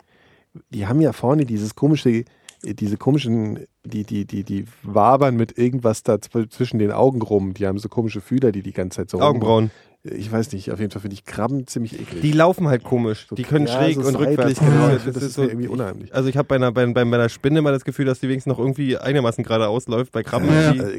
die 0.69 0.87
haben 0.87 0.99
ja 1.01 1.13
vorne 1.13 1.45
dieses 1.45 1.75
komische, 1.75 2.25
diese 2.63 2.97
komischen, 2.97 3.65
die, 3.85 4.03
die, 4.03 4.25
die, 4.25 4.43
die 4.43 4.65
wabern 4.83 5.35
mit 5.35 5.57
irgendwas 5.57 6.03
da 6.03 6.15
zw- 6.15 6.49
zwischen 6.49 6.77
den 6.79 6.91
Augen 6.91 7.21
rum. 7.21 7.53
Die 7.53 7.65
haben 7.67 7.77
so 7.79 7.89
komische 7.89 8.21
Fühler, 8.21 8.51
die 8.51 8.61
die 8.61 8.73
ganze 8.73 8.97
Zeit 8.97 9.09
so 9.09 9.17
rum- 9.17 9.25
Augenbrauen. 9.27 9.71
Ich 10.03 10.31
weiß 10.31 10.51
nicht, 10.53 10.71
auf 10.71 10.79
jeden 10.79 10.91
Fall 10.91 11.01
finde 11.01 11.13
ich 11.13 11.25
Krabben 11.25 11.67
ziemlich 11.67 11.93
eklig. 11.99 12.21
Die 12.21 12.31
laufen 12.31 12.67
halt 12.67 12.83
komisch. 12.83 13.27
So- 13.29 13.35
die 13.35 13.43
können 13.43 13.67
ja, 13.67 13.73
schräg 13.73 13.95
so 13.95 14.07
und 14.07 14.15
rückwärts. 14.15 14.59
genau. 14.59 14.89
Ja, 14.89 14.97
finde, 14.97 15.11
das 15.19 15.23
ist 15.23 15.37
mir 15.37 15.45
irgendwie 15.45 15.67
unheimlich. 15.67 16.13
Also 16.15 16.27
ich 16.27 16.37
habe 16.37 16.47
bei 16.47 16.55
einer, 16.55 16.71
bei, 16.71 16.85
bei 16.87 17.01
einer 17.01 17.29
Spinne 17.29 17.61
mal 17.61 17.71
das 17.71 17.85
Gefühl, 17.85 18.05
dass 18.05 18.19
die 18.19 18.27
wenigstens 18.27 18.51
noch 18.51 18.57
irgendwie 18.59 18.97
einigermaßen 18.97 19.43
geradeaus 19.43 19.87
läuft. 19.87 20.11
Bei 20.11 20.23
Krabben, 20.23 20.49
Ja. 20.49 20.73
die, 20.73 20.79
Also 20.81 20.95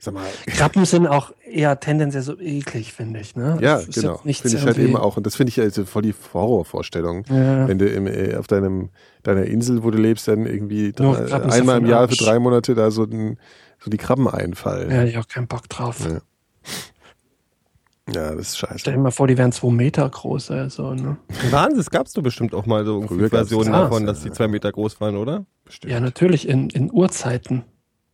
Sag 0.00 0.14
mal, 0.14 0.24
Krabben 0.46 0.84
sind 0.84 1.08
auch 1.08 1.32
eher 1.44 1.78
tendenziell 1.80 2.22
so 2.22 2.38
eklig, 2.38 2.92
finde 2.92 3.18
ich. 3.20 3.34
Ne? 3.36 3.58
ja, 3.60 3.74
Das 3.78 3.88
ist 3.88 4.00
genau. 4.00 4.16
Finde 4.18 4.56
ich 4.56 4.64
halt 4.64 4.78
eben 4.78 4.96
auch. 4.96 5.16
Und 5.16 5.26
das 5.26 5.34
finde 5.36 5.50
ich 5.50 5.60
also 5.60 5.84
voll 5.84 6.02
die 6.02 6.14
Horrorvorstellung. 6.32 7.24
Ja. 7.28 7.66
Wenn 7.68 7.78
du 7.78 7.86
im, 7.88 8.06
äh, 8.06 8.36
auf 8.36 8.46
deinem, 8.46 8.90
deiner 9.24 9.42
Insel, 9.44 9.82
wo 9.82 9.90
du 9.90 9.98
lebst, 9.98 10.26
dann 10.28 10.46
irgendwie 10.46 10.92
drei, 10.92 11.20
ist 11.24 11.32
einmal 11.32 11.74
ja 11.74 11.78
im 11.82 11.86
Jahr 11.86 12.08
für 12.08 12.16
drei 12.16 12.38
Monate 12.38 12.74
da 12.76 12.90
so, 12.92 13.06
den, 13.06 13.38
so 13.80 13.90
die 13.90 13.96
Krabben 13.98 14.28
einfallen. 14.28 14.90
Ja, 14.90 15.02
ich 15.04 15.18
auch 15.18 15.26
keinen 15.28 15.48
Bock 15.48 15.68
drauf. 15.68 15.98
Ja. 16.08 16.20
Ja, 18.14 18.34
das 18.34 18.48
ist 18.48 18.58
scheiße. 18.58 18.78
Stell 18.78 18.94
dir 18.94 19.00
mal 19.00 19.10
vor, 19.10 19.26
die 19.26 19.36
wären 19.36 19.52
zwei 19.52 19.70
Meter 19.70 20.08
groß. 20.08 20.50
Also, 20.50 20.94
ne? 20.94 21.18
Wahnsinn, 21.50 21.78
das 21.78 21.90
gab's 21.90 22.12
doch 22.12 22.22
bestimmt 22.22 22.54
auch 22.54 22.66
mal 22.66 22.84
so 22.84 23.02
Versionen 23.02 23.72
das. 23.72 23.82
davon, 23.82 24.06
dass 24.06 24.22
die 24.22 24.32
zwei 24.32 24.48
Meter 24.48 24.72
groß 24.72 25.00
waren, 25.00 25.16
oder? 25.16 25.44
Bestimmt. 25.64 25.92
Ja, 25.92 26.00
natürlich, 26.00 26.48
in, 26.48 26.70
in 26.70 26.90
Urzeiten. 26.90 27.64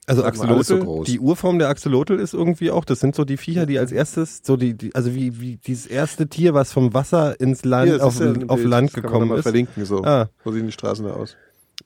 Also 0.07 0.21
so 0.21 0.29
Axolotl, 0.29 0.81
groß. 0.81 1.07
die 1.07 1.19
Urform 1.19 1.59
der 1.59 1.69
Axolotl 1.71 2.15
ist 2.21 2.35
irgendwie 2.35 2.71
auch, 2.71 2.85
das 2.85 3.01
sind 3.01 3.15
so 3.15 3.25
die 3.25 3.39
Viecher, 3.39 3.65
die 3.65 3.79
als 3.79 3.91
erstes, 3.91 4.41
so 4.45 4.59
die, 4.59 4.75
die 4.77 4.95
also 4.95 5.15
wie, 5.15 5.41
wie 5.41 5.57
dieses 5.57 5.87
erste 5.87 6.29
Tier, 6.29 6.53
was 6.53 6.73
vom 6.73 6.93
Wasser 6.93 7.41
ins 7.41 7.65
Land, 7.65 7.91
Hier, 7.91 8.05
auf, 8.05 8.15
ist 8.15 8.21
ja 8.21 8.33
auf 8.49 8.57
Bild, 8.57 8.69
Land 8.69 8.89
das 8.89 8.95
kann 8.95 9.03
man 9.05 9.13
gekommen 9.13 9.29
mal 9.31 9.39
ist. 9.39 9.43
verlinken, 9.45 9.85
so. 9.87 10.05
Ah, 10.05 10.29
Wo 10.45 10.53
sehen 10.53 10.67
die 10.67 10.73
Straßen 10.73 11.07
da 11.07 11.15
aus? 11.15 11.37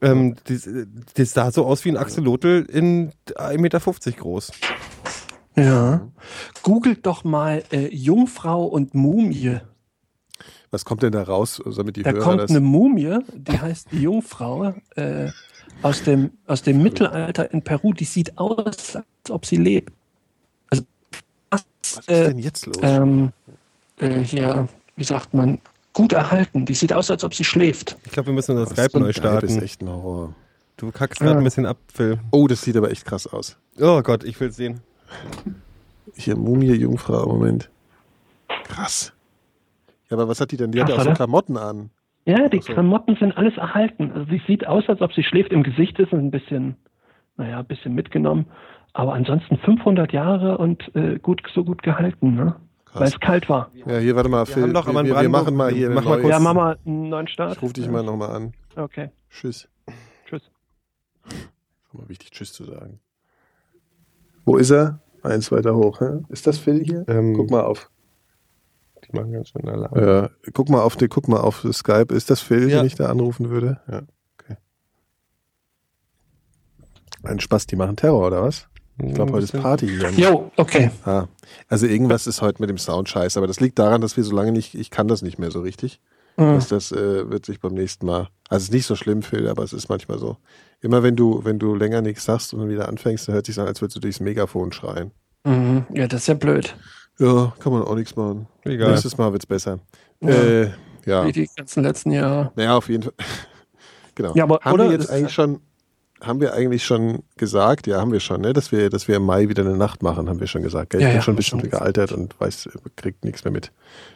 ähm, 0.00 0.34
das, 0.44 0.68
das 1.14 1.32
sah 1.32 1.50
so 1.52 1.64
aus 1.64 1.84
wie 1.84 1.90
ein 1.90 1.96
Axolotl 1.96 2.66
in 2.68 3.12
1,50 3.34 3.58
Meter 3.58 3.80
groß. 4.12 4.50
Ja. 5.58 6.08
Googelt 6.62 7.04
doch 7.06 7.24
mal 7.24 7.62
äh, 7.72 7.88
Jungfrau 7.94 8.64
und 8.64 8.94
Mumie. 8.94 9.58
Was 10.70 10.84
kommt 10.84 11.02
denn 11.02 11.12
da 11.12 11.22
raus, 11.22 11.62
damit 11.76 11.96
die 11.96 12.02
Da 12.02 12.10
Hörer 12.10 12.22
kommt 12.22 12.40
das... 12.42 12.50
eine 12.50 12.60
Mumie, 12.60 13.18
die 13.34 13.58
heißt 13.58 13.88
die 13.92 14.02
Jungfrau, 14.02 14.74
äh, 14.96 15.30
aus, 15.82 16.02
dem, 16.02 16.30
aus 16.46 16.62
dem 16.62 16.82
Mittelalter 16.82 17.50
in 17.52 17.62
Peru. 17.62 17.92
Die 17.92 18.04
sieht 18.04 18.36
aus, 18.38 18.96
als 18.96 19.30
ob 19.30 19.46
sie 19.46 19.56
lebt. 19.56 19.92
Also, 20.70 20.84
Was 21.50 21.64
ist 21.98 22.08
äh, 22.08 22.28
denn 22.28 22.38
jetzt 22.38 22.66
los? 22.66 22.76
ähm, 22.82 23.32
äh, 23.98 24.20
hier, 24.20 24.68
wie 24.96 25.04
sagt 25.04 25.32
man, 25.32 25.58
gut 25.94 26.12
erhalten. 26.12 26.66
Die 26.66 26.74
sieht 26.74 26.92
aus, 26.92 27.10
als 27.10 27.24
ob 27.24 27.34
sie 27.34 27.44
schläft. 27.44 27.96
Ich 28.04 28.12
glaube, 28.12 28.26
wir 28.28 28.34
müssen 28.34 28.54
Das 28.56 28.70
Skype 28.70 28.98
neu 28.98 29.10
Skype 29.10 29.10
ist 29.10 29.16
starten. 29.52 29.62
echt 29.62 29.80
ein 29.82 29.88
Horror. 29.88 30.34
Du 30.76 30.92
kackst 30.92 31.18
gerade 31.20 31.32
Ja. 31.32 31.38
ein 31.38 31.44
bisschen 31.44 31.66
ab, 31.66 31.78
Phil. 31.92 32.20
Oh, 32.30 32.46
das 32.46 32.60
sieht 32.62 32.76
aber 32.76 32.90
echt 32.90 33.04
krass 33.06 33.26
aus. 33.26 33.56
Oh 33.80 34.02
Gott, 34.02 34.22
ich 34.24 34.38
will 34.38 34.52
sehen. 34.52 34.80
Hier, 36.14 36.36
Mumie, 36.36 36.72
Jungfrau, 36.72 37.26
Moment. 37.26 37.70
Krass. 38.64 39.12
Ja, 40.10 40.16
aber 40.16 40.28
was 40.28 40.40
hat 40.40 40.50
die 40.52 40.56
denn? 40.56 40.72
Die 40.72 40.80
hat 40.80 40.88
ja 40.88 40.96
auch 40.96 41.02
so? 41.02 41.12
Klamotten 41.12 41.56
an. 41.56 41.90
Ja, 42.24 42.48
die 42.48 42.58
Ach 42.60 42.66
so. 42.66 42.72
Klamotten 42.72 43.16
sind 43.16 43.36
alles 43.36 43.56
erhalten. 43.56 44.10
Also 44.12 44.30
sie 44.30 44.42
sieht 44.46 44.66
aus, 44.66 44.84
als 44.88 45.00
ob 45.00 45.12
sie 45.12 45.22
schläft. 45.22 45.52
Im 45.52 45.62
Gesicht 45.62 45.98
ist 45.98 46.12
ein 46.12 46.30
bisschen, 46.30 46.76
naja, 47.36 47.58
ein 47.60 47.66
bisschen 47.66 47.94
mitgenommen. 47.94 48.46
Aber 48.94 49.14
ansonsten 49.14 49.58
500 49.58 50.12
Jahre 50.12 50.58
und 50.58 50.94
äh, 50.94 51.18
gut, 51.18 51.42
so 51.54 51.62
gut 51.64 51.82
gehalten, 51.82 52.34
ne? 52.34 52.56
Weil 52.94 53.08
es 53.08 53.20
kalt 53.20 53.48
war. 53.50 53.70
Ja, 53.74 53.98
hier, 53.98 54.16
warte 54.16 54.30
mal, 54.30 54.46
Wir 54.48 54.54
Phil. 54.54 54.62
wir, 54.62 54.68
wir, 54.72 54.74
wir 54.86 54.92
Brandenburg- 54.92 55.30
machen 55.30 55.54
mal 55.56 55.70
hier 55.72 55.90
mach 55.90 56.04
mal 56.04 56.20
kurz- 56.20 56.30
Ja, 56.32 56.38
machen 56.40 56.56
wir 56.56 56.78
einen 56.86 57.08
neuen 57.10 57.28
Start. 57.28 57.52
Ich 57.56 57.62
rufe 57.62 57.74
dich 57.74 57.84
ja. 57.84 57.90
mal 57.92 58.02
nochmal 58.02 58.30
an. 58.30 58.54
Okay, 58.76 59.10
Tschüss. 59.30 59.68
tschüss. 60.26 60.42
Ist 61.26 61.94
mal 61.94 62.08
wichtig, 62.08 62.30
Tschüss 62.30 62.52
zu 62.54 62.64
sagen. 62.64 62.98
Wo 64.48 64.56
ist 64.56 64.70
er? 64.70 64.98
Eins 65.22 65.52
weiter 65.52 65.74
hoch. 65.74 66.00
Hä? 66.00 66.20
Ist 66.30 66.46
das 66.46 66.56
Phil 66.58 66.82
hier? 66.82 67.04
Ähm, 67.06 67.34
Guck 67.34 67.50
mal 67.50 67.60
auf. 67.64 67.90
Die 69.06 69.14
machen 69.14 69.30
ganz 69.30 69.50
schön 69.50 69.68
Alarm. 69.68 69.94
Ja, 69.98 70.30
guck 70.54 70.70
mal 70.70 70.80
auf 70.80 70.96
die, 70.96 71.08
guck 71.08 71.28
mal 71.28 71.40
auf 71.40 71.66
Skype. 71.70 72.14
Ist 72.14 72.30
das 72.30 72.40
Phil, 72.40 72.70
Ja. 72.70 72.78
den 72.78 72.86
ich 72.86 72.94
da 72.94 73.10
anrufen 73.10 73.50
würde? 73.50 73.78
Ja, 73.90 74.02
okay. 74.40 74.56
Ein 77.24 77.40
Spaß, 77.40 77.66
die 77.66 77.76
machen 77.76 77.96
Terror, 77.96 78.26
oder 78.26 78.42
was? 78.42 78.68
Ich 79.02 79.12
glaube, 79.12 79.32
heute 79.32 79.44
ist 79.44 79.52
Party 79.52 79.86
hier. 79.86 80.10
Jo, 80.12 80.50
okay. 80.56 80.90
Ah, 81.04 81.26
also 81.68 81.86
irgendwas 81.86 82.26
ist 82.26 82.40
heute 82.40 82.62
mit 82.62 82.70
dem 82.70 82.78
Sound 82.78 83.08
scheiße, 83.10 83.38
aber 83.38 83.46
das 83.46 83.60
liegt 83.60 83.78
daran, 83.78 84.00
dass 84.00 84.16
wir 84.16 84.24
so 84.24 84.34
lange 84.34 84.52
nicht, 84.52 84.74
ich 84.74 84.90
kann 84.90 85.08
das 85.08 85.20
nicht 85.20 85.38
mehr 85.38 85.50
so 85.50 85.60
richtig. 85.60 86.00
Mhm. 86.38 86.54
Das, 86.54 86.68
das 86.68 86.92
äh, 86.92 87.28
wird 87.30 87.44
sich 87.44 87.60
beim 87.60 87.74
nächsten 87.74 88.06
Mal. 88.06 88.28
Also 88.48 88.62
es 88.62 88.64
ist 88.64 88.72
nicht 88.72 88.86
so 88.86 88.96
schlimm, 88.96 89.22
Phil, 89.22 89.48
aber 89.48 89.62
es 89.64 89.72
ist 89.72 89.88
manchmal 89.88 90.18
so. 90.18 90.36
Immer 90.80 91.02
wenn 91.02 91.16
du, 91.16 91.44
wenn 91.44 91.58
du 91.58 91.74
länger 91.74 92.00
nichts 92.00 92.24
sagst 92.24 92.54
und 92.54 92.60
dann 92.60 92.68
wieder 92.68 92.88
anfängst, 92.88 93.26
dann 93.26 93.34
hört 93.34 93.46
sich 93.46 93.58
an, 93.58 93.66
als 93.66 93.80
würdest 93.80 93.96
du 93.96 94.00
durchs 94.00 94.20
Megafon 94.20 94.72
schreien. 94.72 95.10
Mhm. 95.44 95.86
Ja, 95.92 96.06
das 96.06 96.22
ist 96.22 96.26
ja 96.28 96.34
blöd. 96.34 96.76
Ja, 97.18 97.52
kann 97.58 97.72
man 97.72 97.82
auch 97.82 97.96
nichts 97.96 98.14
machen. 98.14 98.46
Egal. 98.64 98.92
Nächstes 98.92 99.18
Mal 99.18 99.32
wird's 99.32 99.46
besser. 99.46 99.80
Ja. 100.20 100.28
Äh, 100.30 100.70
ja. 101.04 101.26
Wie 101.26 101.32
die 101.32 101.48
ganzen 101.56 101.82
letzten 101.82 102.12
Jahre. 102.12 102.52
Naja, 102.54 102.76
auf 102.76 102.88
jeden 102.88 103.02
Fall. 103.02 103.12
genau. 104.14 104.32
Ja, 104.34 104.44
aber- 104.44 104.60
haben 104.62 104.74
oder 104.74 104.84
wir 104.84 104.92
jetzt 104.92 105.10
eigentlich 105.10 105.32
schon, 105.32 105.60
haben 106.22 106.40
wir 106.40 106.52
eigentlich 106.54 106.84
schon 106.84 107.22
gesagt, 107.36 107.86
ja, 107.86 108.00
haben 108.00 108.12
wir 108.12 108.20
schon, 108.20 108.40
ne, 108.40 108.52
dass 108.52 108.72
wir, 108.72 108.90
dass 108.90 109.06
wir 109.08 109.16
im 109.16 109.24
Mai 109.24 109.48
wieder 109.48 109.62
eine 109.64 109.76
Nacht 109.76 110.02
machen, 110.02 110.28
haben 110.28 110.40
wir 110.40 110.46
schon 110.46 110.62
gesagt. 110.62 110.90
Gell? 110.90 111.00
Ich 111.00 111.04
Ja, 111.04 111.08
bin 111.10 111.16
ja, 111.16 111.22
schon 111.22 111.34
ein 111.34 111.36
bisschen 111.36 111.60
schon 111.60 111.70
gealtert 111.70 112.12
und 112.12 112.38
weiß, 112.40 112.68
kriegt 112.96 113.24
nichts 113.24 113.44
mehr 113.44 113.52
mit. 113.52 113.70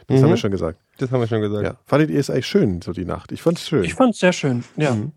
Das 0.07 0.19
Mhm. 0.19 0.23
haben 0.23 0.29
wir 0.31 0.37
schon 0.37 0.51
gesagt. 0.51 0.79
Das 0.97 1.11
haben 1.11 1.19
wir 1.21 1.27
schon 1.27 1.41
gesagt. 1.41 1.63
Ja. 1.63 1.75
Fandet 1.85 2.09
ihr 2.09 2.19
es 2.19 2.29
eigentlich 2.29 2.47
schön, 2.47 2.81
so 2.81 2.91
die 2.93 3.05
Nacht? 3.05 3.31
Ich 3.31 3.41
fand 3.41 3.57
es 3.57 3.67
schön. 3.67 3.83
Ich 3.83 3.93
fand 3.93 4.13
es 4.13 4.19
sehr 4.19 4.33
schön. 4.33 4.63
Ja. 4.77 4.95
Mhm. 4.95 5.11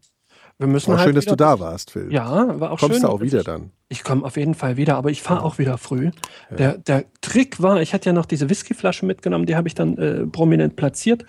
Wir 0.59 0.69
müssen 0.69 0.89
War 0.93 0.99
halt 0.99 1.09
schön, 1.09 1.15
dass 1.17 1.27
du 1.27 1.37
da 1.37 1.61
warst, 1.61 1.91
Phil. 1.91 2.11
Ja, 2.11 2.59
war 2.59 2.71
auch 2.71 2.79
Kommst 2.79 2.95
schön. 2.97 3.03
du 3.03 3.09
auch 3.11 3.21
wieder 3.21 3.41
Ich- 3.41 3.45
dann? 3.45 3.73
Ich 3.89 4.03
komme 4.03 4.25
auf 4.25 4.37
jeden 4.37 4.55
Fall 4.55 4.77
wieder, 4.79 4.97
aber 4.97 5.11
ich 5.11 5.23
fahre 5.23 5.45
auch 5.45 5.59
wieder 5.59 5.79
früh. 5.79 6.11
Der, 6.51 6.77
der 6.79 7.05
Trick 7.21 7.63
war, 7.63 7.81
ich 7.83 7.95
hatte 7.95 8.07
ja 8.09 8.13
noch 8.13 8.27
diese 8.27 8.49
Whiskyflasche 8.51 9.07
mitgenommen, 9.07 9.47
die 9.47 9.55
habe 9.55 9.69
ich 9.69 9.75
dann 9.75 9.97
äh, 9.99 10.27
prominent 10.27 10.75
platziert 10.75 11.25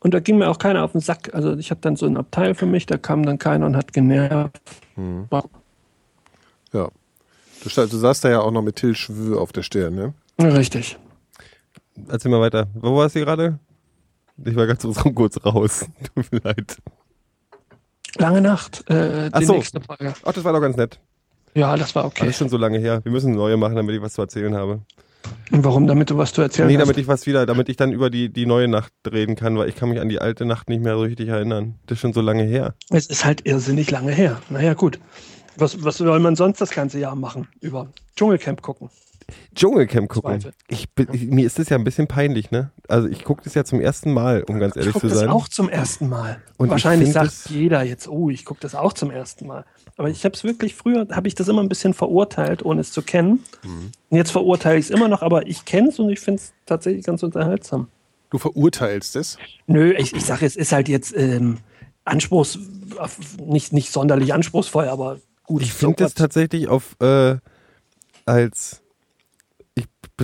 und 0.00 0.12
da 0.12 0.20
ging 0.20 0.36
mir 0.36 0.50
auch 0.50 0.58
keiner 0.58 0.84
auf 0.84 0.92
den 0.92 1.00
Sack. 1.00 1.30
Also 1.32 1.56
ich 1.56 1.70
hatte 1.70 1.80
dann 1.82 1.96
so 1.96 2.04
ein 2.04 2.18
Abteil 2.18 2.54
für 2.54 2.66
mich, 2.66 2.84
da 2.84 2.98
kam 2.98 3.24
dann 3.24 3.38
keiner 3.38 3.64
und 3.64 3.76
hat 3.76 3.92
genervt. 3.94 4.60
Mhm. 4.96 5.28
Ja. 6.72 6.88
Du, 7.62 7.68
du 7.86 7.96
saßt 7.96 8.24
da 8.24 8.30
ja 8.30 8.40
auch 8.40 8.50
noch 8.50 8.62
mit 8.62 8.76
Till 8.76 8.94
Schwö 8.96 9.36
auf 9.38 9.52
der 9.52 9.62
Stirn, 9.62 9.94
ne? 9.94 10.14
Richtig. 10.40 10.98
Erzähl 12.08 12.30
mal 12.30 12.40
weiter. 12.40 12.66
Wo 12.74 12.96
warst 12.96 13.14
du 13.14 13.20
gerade? 13.20 13.58
Ich 14.44 14.56
war 14.56 14.66
ganz 14.66 14.82
kurz 15.14 15.44
raus. 15.44 15.86
Tut 16.14 16.32
mir 16.32 16.40
leid. 16.42 16.78
Lange 18.16 18.40
Nacht, 18.40 18.84
äh, 18.90 19.30
Ach 19.32 19.38
die 19.38 19.44
so. 19.46 19.54
nächste 19.54 19.80
Folge. 19.80 20.14
Ach, 20.24 20.32
das 20.32 20.44
war 20.44 20.52
doch 20.52 20.60
ganz 20.60 20.76
nett. 20.76 20.98
Ja, 21.54 21.76
das 21.76 21.94
war 21.94 22.04
Das 22.04 22.12
okay. 22.12 22.28
ist 22.28 22.38
schon 22.38 22.48
so 22.48 22.56
lange 22.56 22.78
her. 22.78 23.00
Wir 23.04 23.12
müssen 23.12 23.28
eine 23.28 23.36
neue 23.36 23.56
machen, 23.56 23.76
damit 23.76 23.94
ich 23.94 24.02
was 24.02 24.14
zu 24.14 24.22
erzählen 24.22 24.54
habe. 24.54 24.80
Und 25.50 25.64
warum? 25.64 25.86
Damit 25.86 26.10
du 26.10 26.16
was 26.16 26.32
zu 26.32 26.40
erzählen 26.42 26.68
Nee, 26.68 26.74
hast. 26.76 26.82
damit 26.82 26.96
ich 26.96 27.06
was 27.08 27.26
wieder, 27.26 27.44
damit 27.46 27.68
ich 27.68 27.76
dann 27.76 27.92
über 27.92 28.08
die, 28.10 28.30
die 28.32 28.46
neue 28.46 28.68
Nacht 28.68 28.92
reden 29.10 29.36
kann, 29.36 29.56
weil 29.58 29.68
ich 29.68 29.76
kann 29.76 29.88
mich 29.90 30.00
an 30.00 30.08
die 30.08 30.18
alte 30.20 30.44
Nacht 30.46 30.68
nicht 30.68 30.82
mehr 30.82 30.94
so 30.94 31.02
richtig 31.02 31.28
erinnern. 31.28 31.74
Das 31.86 31.96
ist 31.96 32.00
schon 32.00 32.12
so 32.12 32.20
lange 32.20 32.44
her. 32.44 32.74
Es 32.90 33.06
ist 33.06 33.24
halt 33.24 33.46
irrsinnig 33.46 33.90
lange 33.90 34.12
her. 34.12 34.40
Naja, 34.48 34.74
gut. 34.74 34.98
Was, 35.56 35.84
was 35.84 35.98
soll 35.98 36.18
man 36.20 36.36
sonst 36.36 36.60
das 36.60 36.70
ganze 36.70 36.98
Jahr 36.98 37.14
machen? 37.14 37.48
Über 37.60 37.88
Dschungelcamp 38.16 38.62
gucken. 38.62 38.88
Dschungelcamp 39.54 40.08
gucken. 40.08 40.40
Zweite. 40.40 40.54
Ich, 40.68 40.90
bin- 40.90 41.08
ich, 41.12 41.26
mir 41.26 41.46
ist 41.46 41.58
das 41.58 41.68
ja 41.68 41.76
ein 41.76 41.84
bisschen 41.84 42.06
peinlich, 42.08 42.50
ne? 42.50 42.70
Also 42.88 43.08
ich 43.08 43.24
gucke 43.24 43.42
das 43.44 43.54
ja 43.54 43.64
zum 43.64 43.80
ersten 43.80 44.12
Mal, 44.12 44.42
um 44.44 44.58
ganz 44.58 44.74
Ich 44.76 44.80
ehrlich 44.80 44.92
gucke 44.94 45.06
zu 45.08 45.10
das 45.10 45.20
sein. 45.20 45.28
auch 45.28 45.48
zum 45.48 45.68
ersten 45.68 46.08
Mal. 46.08 46.40
Und 46.58 46.66
ich 46.66 46.70
Wahrscheinlich 46.70 47.12
sagt 47.12 47.26
das- 47.26 47.48
jeder 47.48 47.82
jetzt, 47.82 48.08
oh, 48.08 48.30
ich 48.30 48.44
gucke 48.44 48.60
das 48.60 48.74
auch 48.74 48.92
zum 48.92 49.10
ersten 49.10 49.46
Mal. 49.46 49.64
Aber 49.96 50.08
ich 50.08 50.24
habe 50.24 50.34
es 50.34 50.42
wirklich 50.44 50.74
früher, 50.74 51.06
habe 51.10 51.28
ich 51.28 51.34
das 51.34 51.48
immer 51.48 51.62
ein 51.62 51.68
bisschen 51.68 51.94
verurteilt, 51.94 52.64
ohne 52.64 52.80
es 52.80 52.92
zu 52.92 53.02
kennen. 53.02 53.40
Mhm. 53.64 53.90
Und 54.10 54.16
jetzt 54.16 54.30
verurteile 54.30 54.78
ich 54.78 54.86
es 54.86 54.90
immer 54.90 55.08
noch, 55.08 55.22
aber 55.22 55.46
ich 55.46 55.64
kenne 55.64 55.88
es 55.88 55.98
und 55.98 56.08
ich 56.10 56.20
finde 56.20 56.40
es 56.42 56.52
tatsächlich 56.66 57.04
ganz 57.04 57.22
unterhaltsam. 57.22 57.88
Du 58.30 58.38
verurteilst 58.38 59.16
es. 59.16 59.36
Nö, 59.66 59.92
ich, 59.92 60.14
ich 60.14 60.24
sage, 60.24 60.46
es 60.46 60.56
ist 60.56 60.72
halt 60.72 60.88
jetzt 60.88 61.14
ähm, 61.16 61.58
anspruchs, 62.04 62.58
nicht, 63.38 63.72
nicht 63.74 63.92
sonderlich 63.92 64.32
anspruchsvoll, 64.32 64.88
aber 64.88 65.18
gut. 65.44 65.62
Ich 65.62 65.72
finde 65.74 65.96
das 65.96 66.12
so 66.12 66.18
tatsächlich 66.24 66.68
auf 66.68 66.96
äh, 67.00 67.36
als 68.24 68.78
ich 68.78 68.81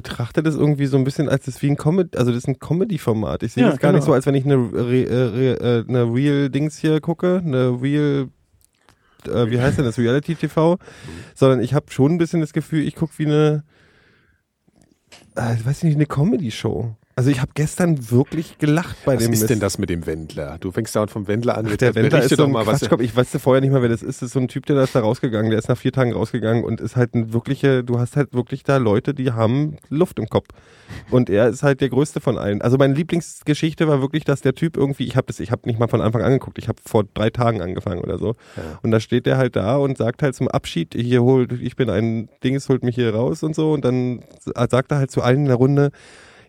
betrachte 0.03 0.43
das 0.43 0.55
irgendwie 0.55 0.87
so 0.87 0.97
ein 0.97 1.05
bisschen 1.05 1.29
als 1.29 1.45
das 1.47 1.61
wie 1.63 1.71
ein 1.71 1.77
Comedy, 1.77 2.17
also 2.17 2.31
das 2.31 2.39
ist 2.45 2.49
ein 2.49 2.59
Comedy-Format. 2.61 3.43
Ich 3.43 3.53
sehe 3.55 3.65
Ja, 3.65 3.71
das 3.71 3.79
gar 3.81 3.91
nicht 3.93 4.01
genau. 4.01 4.07
so, 4.07 4.13
als 4.15 4.27
wenn 4.27 4.35
ich 4.37 4.45
eine, 4.45 4.57
Re, 4.57 5.03
äh, 5.03 5.53
äh, 5.81 5.85
eine 5.89 6.05
Real 6.05 6.49
Dings 6.51 6.79
hier 6.79 7.01
gucke, 7.01 7.43
eine 7.45 7.81
Real 7.83 8.29
äh, 9.27 9.51
wie 9.51 9.61
heißt 9.61 9.79
denn 9.79 9.85
das, 9.85 9.99
Reality 9.99 10.37
TV, 10.37 10.79
sondern 11.35 11.61
ich 11.61 11.75
habe 11.75 11.87
schon 11.91 12.13
ein 12.13 12.19
bisschen 12.19 12.41
das 12.41 12.53
Gefühl, 12.53 12.87
ich 12.87 12.95
gucke 12.95 13.13
wie 13.19 13.27
eine, 13.27 13.65
äh, 15.35 15.57
weiß 15.65 15.79
ich 15.79 15.85
nicht, 15.85 15.97
eine 15.97 16.07
Comedy-Show. 16.07 16.95
Also 17.19 17.31
ich 17.31 17.41
habe 17.41 17.51
gestern 17.55 18.13
wirklich 18.13 18.59
gelacht 18.59 18.97
bei 19.05 19.17
Was 19.17 19.25
dem 19.25 19.33
ist 19.33 19.41
Mist. 19.41 19.51
denn 19.51 19.59
das 19.59 19.77
mit 19.77 19.91
dem 19.91 20.07
Wendler? 20.07 20.57
Du 20.61 20.71
fängst 20.71 20.95
dauernd 20.95 21.11
vom 21.11 21.27
Wendler 21.27 21.59
an. 21.59 21.67
Ach, 21.67 21.71
Jetzt 21.73 21.81
der 21.81 21.97
Wendler 21.97 22.23
ist 22.23 22.29
so 22.31 22.37
doch 22.37 22.45
ein 22.45 22.53
mal, 22.53 22.65
was 22.65 22.79
Quatschkopf. 22.79 23.01
Ich 23.01 23.17
weiß 23.17 23.37
vorher 23.43 23.61
nicht 23.61 23.73
mal, 23.73 23.83
wer 23.83 23.89
das 23.89 24.05
ist. 24.05 24.23
Das 24.23 24.29
ist 24.29 24.35
so 24.35 24.39
ein 24.39 24.47
Typ, 24.47 24.67
der 24.67 24.77
da 24.77 24.85
ist 24.85 24.95
da 24.95 25.01
rausgegangen. 25.01 25.51
Der 25.51 25.59
ist 25.59 25.69
nach 25.69 25.77
vier 25.77 25.91
Tagen 25.91 26.13
rausgegangen 26.13 26.63
und 26.63 26.81
ist 26.81 26.95
halt 26.95 27.17
ein 27.17 27.33
wirkliche, 27.33 27.83
du 27.83 27.99
hast 27.99 28.15
halt 28.15 28.35
wirklich 28.35 28.63
da 28.63 28.77
Leute, 28.77 29.15
die 29.15 29.33
haben 29.33 29.79
Luft 29.89 30.21
im 30.21 30.29
Kopf. 30.29 30.47
Und 31.11 31.29
er 31.29 31.49
ist 31.49 31.65
halt 31.65 31.81
der 31.81 31.89
größte 31.89 32.21
von 32.21 32.39
allen. 32.39 32.63
Also 32.63 32.79
meine 32.79 32.95
Lieblingsgeschichte 32.95 33.89
war 33.89 34.01
wirklich, 34.01 34.23
dass 34.23 34.41
der 34.41 34.55
Typ 34.55 34.77
irgendwie, 34.77 35.03
ich 35.03 35.17
habe 35.17 35.27
das, 35.27 35.41
ich 35.41 35.51
habe 35.51 35.63
nicht 35.65 35.81
mal 35.81 35.89
von 35.89 36.01
Anfang 36.01 36.23
an 36.23 36.31
geguckt, 36.31 36.57
ich 36.59 36.69
habe 36.69 36.79
vor 36.87 37.03
drei 37.15 37.31
Tagen 37.31 37.61
angefangen 37.63 38.01
oder 38.01 38.19
so. 38.19 38.37
Und 38.83 38.93
da 38.93 39.01
steht 39.01 39.27
der 39.27 39.39
halt 39.39 39.57
da 39.57 39.77
und 39.77 39.99
sagt 39.99 40.23
halt 40.23 40.37
zum 40.37 40.47
Abschied, 40.47 40.95
hier 40.95 41.25
holt, 41.25 41.51
ich 41.51 41.75
bin 41.75 41.91
ein 41.91 42.29
Dinges, 42.45 42.69
holt 42.69 42.85
mich 42.85 42.95
hier 42.95 43.13
raus 43.13 43.43
und 43.43 43.57
so. 43.57 43.73
Und 43.73 43.85
dann 43.85 44.23
sagt 44.71 44.93
er 44.93 44.99
halt 44.99 45.11
zu 45.11 45.21
allen 45.21 45.41
in 45.41 45.47
der 45.47 45.57
Runde, 45.57 45.91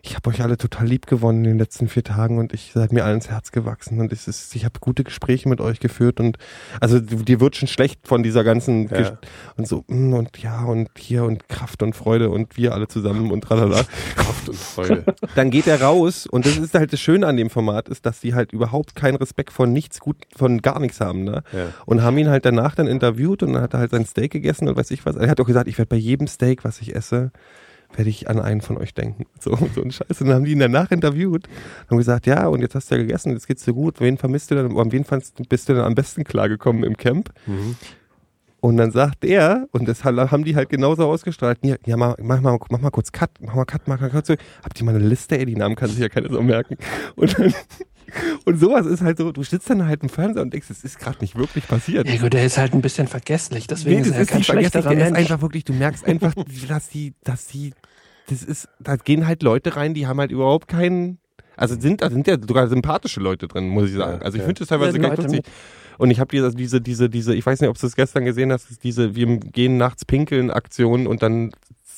ich 0.02 0.16
habe 0.16 0.30
euch 0.30 0.42
alle 0.42 0.56
total 0.56 0.86
lieb 0.86 1.06
gewonnen 1.06 1.44
in 1.44 1.50
den 1.52 1.58
letzten 1.58 1.88
vier 1.88 2.02
Tagen 2.02 2.38
und 2.38 2.52
ich 2.52 2.72
seid 2.72 2.92
mir 2.92 3.04
allen 3.04 3.16
ins 3.16 3.28
Herz 3.28 3.52
gewachsen 3.52 4.00
und 4.00 4.12
es 4.12 4.28
ist, 4.28 4.54
ich 4.56 4.64
habe 4.64 4.80
gute 4.80 5.04
Gespräche 5.04 5.48
mit 5.48 5.60
euch 5.60 5.80
geführt 5.80 6.20
und 6.20 6.38
also 6.80 7.00
dir 7.00 7.40
wird 7.40 7.56
schon 7.56 7.68
schlecht 7.68 8.06
von 8.06 8.22
dieser 8.22 8.44
ganzen 8.44 8.88
Ja. 8.88 8.98
Gesch- 8.98 9.18
und 9.56 9.68
so 9.68 9.84
mm, 9.88 10.14
und 10.14 10.38
ja 10.38 10.64
und 10.64 10.88
hier 10.96 11.24
und 11.24 11.48
Kraft 11.48 11.82
und 11.82 11.94
Freude 11.94 12.30
und 12.30 12.56
wir 12.56 12.72
alle 12.74 12.88
zusammen 12.88 13.30
und 13.30 13.42
tralala. 13.42 13.84
Kraft 14.16 14.48
und 14.48 14.58
Freude. 14.58 15.04
Dann 15.34 15.50
geht 15.50 15.66
er 15.66 15.82
raus 15.82 16.26
und 16.26 16.46
das 16.46 16.56
ist 16.56 16.74
halt 16.74 16.92
das 16.92 17.00
Schöne 17.00 17.26
an 17.26 17.36
dem 17.36 17.50
Format 17.50 17.88
ist, 17.88 18.06
dass 18.06 18.20
die 18.20 18.34
halt 18.34 18.52
überhaupt 18.52 18.94
keinen 18.94 19.16
Respekt 19.16 19.52
von 19.52 19.72
nichts 19.72 20.00
gut 20.00 20.16
von 20.34 20.62
gar 20.62 20.80
nichts 20.80 21.00
haben, 21.00 21.24
ne? 21.24 21.42
Ja. 21.52 21.66
Und 21.86 22.02
haben 22.02 22.16
ihn 22.18 22.28
halt 22.28 22.44
danach 22.44 22.74
dann 22.74 22.86
interviewt 22.86 23.42
und 23.42 23.52
dann 23.52 23.62
hat 23.62 23.74
er 23.74 23.80
halt 23.80 23.90
sein 23.90 24.06
Steak 24.06 24.32
gegessen 24.32 24.68
und 24.68 24.76
weiß 24.76 24.90
ich 24.90 25.04
was. 25.04 25.16
Er 25.16 25.28
hat 25.28 25.40
auch 25.40 25.46
gesagt, 25.46 25.68
ich 25.68 25.76
werde 25.78 25.88
bei 25.88 25.96
jedem 25.96 26.26
Steak, 26.26 26.64
was 26.64 26.80
ich 26.80 26.94
esse, 26.94 27.32
werde 27.94 28.10
ich 28.10 28.28
an 28.28 28.40
einen 28.40 28.60
von 28.60 28.76
euch 28.78 28.94
denken. 28.94 29.26
So, 29.40 29.56
so 29.74 29.82
ein 29.82 29.90
Scheiß. 29.90 30.20
Und 30.20 30.26
dann 30.26 30.36
haben 30.36 30.44
die 30.44 30.52
ihn 30.52 30.58
danach 30.58 30.90
interviewt 30.90 31.46
und 31.46 31.90
haben 31.90 31.98
gesagt, 31.98 32.26
ja, 32.26 32.46
und 32.46 32.60
jetzt 32.60 32.74
hast 32.74 32.90
du 32.90 32.96
ja 32.96 33.00
gegessen, 33.00 33.32
jetzt 33.32 33.46
geht's 33.46 33.64
dir 33.64 33.72
gut. 33.72 34.00
Wen 34.00 34.18
vermisst 34.18 34.50
du 34.50 34.54
denn? 34.54 34.76
An 34.76 34.92
wen 34.92 35.04
fandst, 35.04 35.48
bist 35.48 35.68
du 35.68 35.74
denn 35.74 35.82
am 35.82 35.94
besten 35.94 36.24
klargekommen 36.24 36.84
im 36.84 36.96
Camp? 36.96 37.32
Und 38.60 38.76
dann 38.76 38.90
sagt 38.90 39.24
er, 39.24 39.66
und 39.72 39.88
das 39.88 40.04
haben 40.04 40.44
die 40.44 40.54
halt 40.54 40.68
genauso 40.68 41.06
ausgestrahlt, 41.06 41.58
ja, 41.62 41.76
ja 41.86 41.96
mach, 41.96 42.16
mach, 42.22 42.42
mal, 42.42 42.58
mach 42.68 42.80
mal 42.80 42.90
kurz 42.90 43.10
Cut, 43.10 43.30
mach 43.40 43.54
mal 43.54 43.64
Cut, 43.64 43.88
mach 43.88 43.98
mal 43.98 44.10
kurz. 44.10 44.28
Habt 44.28 44.78
ihr 44.78 44.84
mal 44.84 44.94
eine 44.94 45.04
Liste? 45.04 45.38
Ey, 45.38 45.46
die 45.46 45.56
Namen 45.56 45.76
kann 45.76 45.88
sich 45.88 45.98
ja 45.98 46.10
keiner 46.10 46.28
so 46.28 46.42
merken. 46.42 46.76
Und 47.16 47.38
dann, 47.38 47.54
und 48.44 48.58
sowas 48.58 48.86
ist 48.86 49.02
halt 49.02 49.18
so, 49.18 49.32
du 49.32 49.42
sitzt 49.42 49.68
dann 49.70 49.86
halt 49.86 50.02
im 50.02 50.08
Fernseher 50.08 50.42
und 50.42 50.52
denkst, 50.52 50.68
es 50.70 50.84
ist 50.84 50.98
gerade 50.98 51.18
nicht 51.20 51.36
wirklich 51.36 51.66
passiert. 51.66 52.08
Ja 52.08 52.20
gut, 52.20 52.32
der 52.32 52.44
ist 52.44 52.58
halt 52.58 52.74
ein 52.74 52.82
bisschen 52.82 53.06
vergesslich, 53.06 53.66
deswegen 53.66 54.02
Nee, 54.02 54.08
ist 54.08 54.14
er 54.14 54.26
kein 54.26 54.38
nicht 54.38 54.46
vergesslich, 54.46 54.72
schlechterer 54.72 54.94
der 54.94 55.06
ist 55.06 55.12
Mensch. 55.12 55.30
einfach 55.30 55.42
wirklich, 55.42 55.64
du 55.64 55.72
merkst 55.72 56.04
einfach, 56.06 56.34
dass 56.68 56.88
die, 56.88 57.14
dass 57.24 57.46
die, 57.46 57.72
das 58.28 58.42
ist, 58.42 58.68
da 58.78 58.96
gehen 58.96 59.26
halt 59.26 59.42
Leute 59.42 59.76
rein, 59.76 59.94
die 59.94 60.06
haben 60.06 60.20
halt 60.20 60.30
überhaupt 60.30 60.68
keinen, 60.68 61.18
also 61.56 61.78
sind, 61.78 62.02
da 62.02 62.10
sind 62.10 62.26
ja 62.26 62.36
sogar 62.40 62.68
sympathische 62.68 63.20
Leute 63.20 63.48
drin, 63.48 63.68
muss 63.68 63.90
ich 63.90 63.96
sagen. 63.96 64.22
Also 64.22 64.36
ich 64.36 64.40
ja. 64.42 64.46
finde 64.46 64.60
das 64.60 64.68
teilweise 64.68 64.98
Ja, 64.98 65.08
ganz 65.08 65.22
lustig. 65.22 65.44
Und 65.98 66.10
ich 66.10 66.18
habe 66.18 66.30
diese, 66.30 66.54
diese, 66.54 66.80
diese, 66.80 67.10
diese, 67.10 67.34
ich 67.34 67.44
weiß 67.44 67.60
nicht, 67.60 67.68
ob 67.68 67.78
du 67.78 67.86
es 67.86 67.94
gestern 67.94 68.24
gesehen 68.24 68.50
hast, 68.50 68.82
diese, 68.82 69.14
wir 69.14 69.36
gehen 69.36 69.76
nachts 69.76 70.06
pinkeln 70.06 70.50
Aktion 70.50 71.06
und 71.06 71.22
dann 71.22 71.50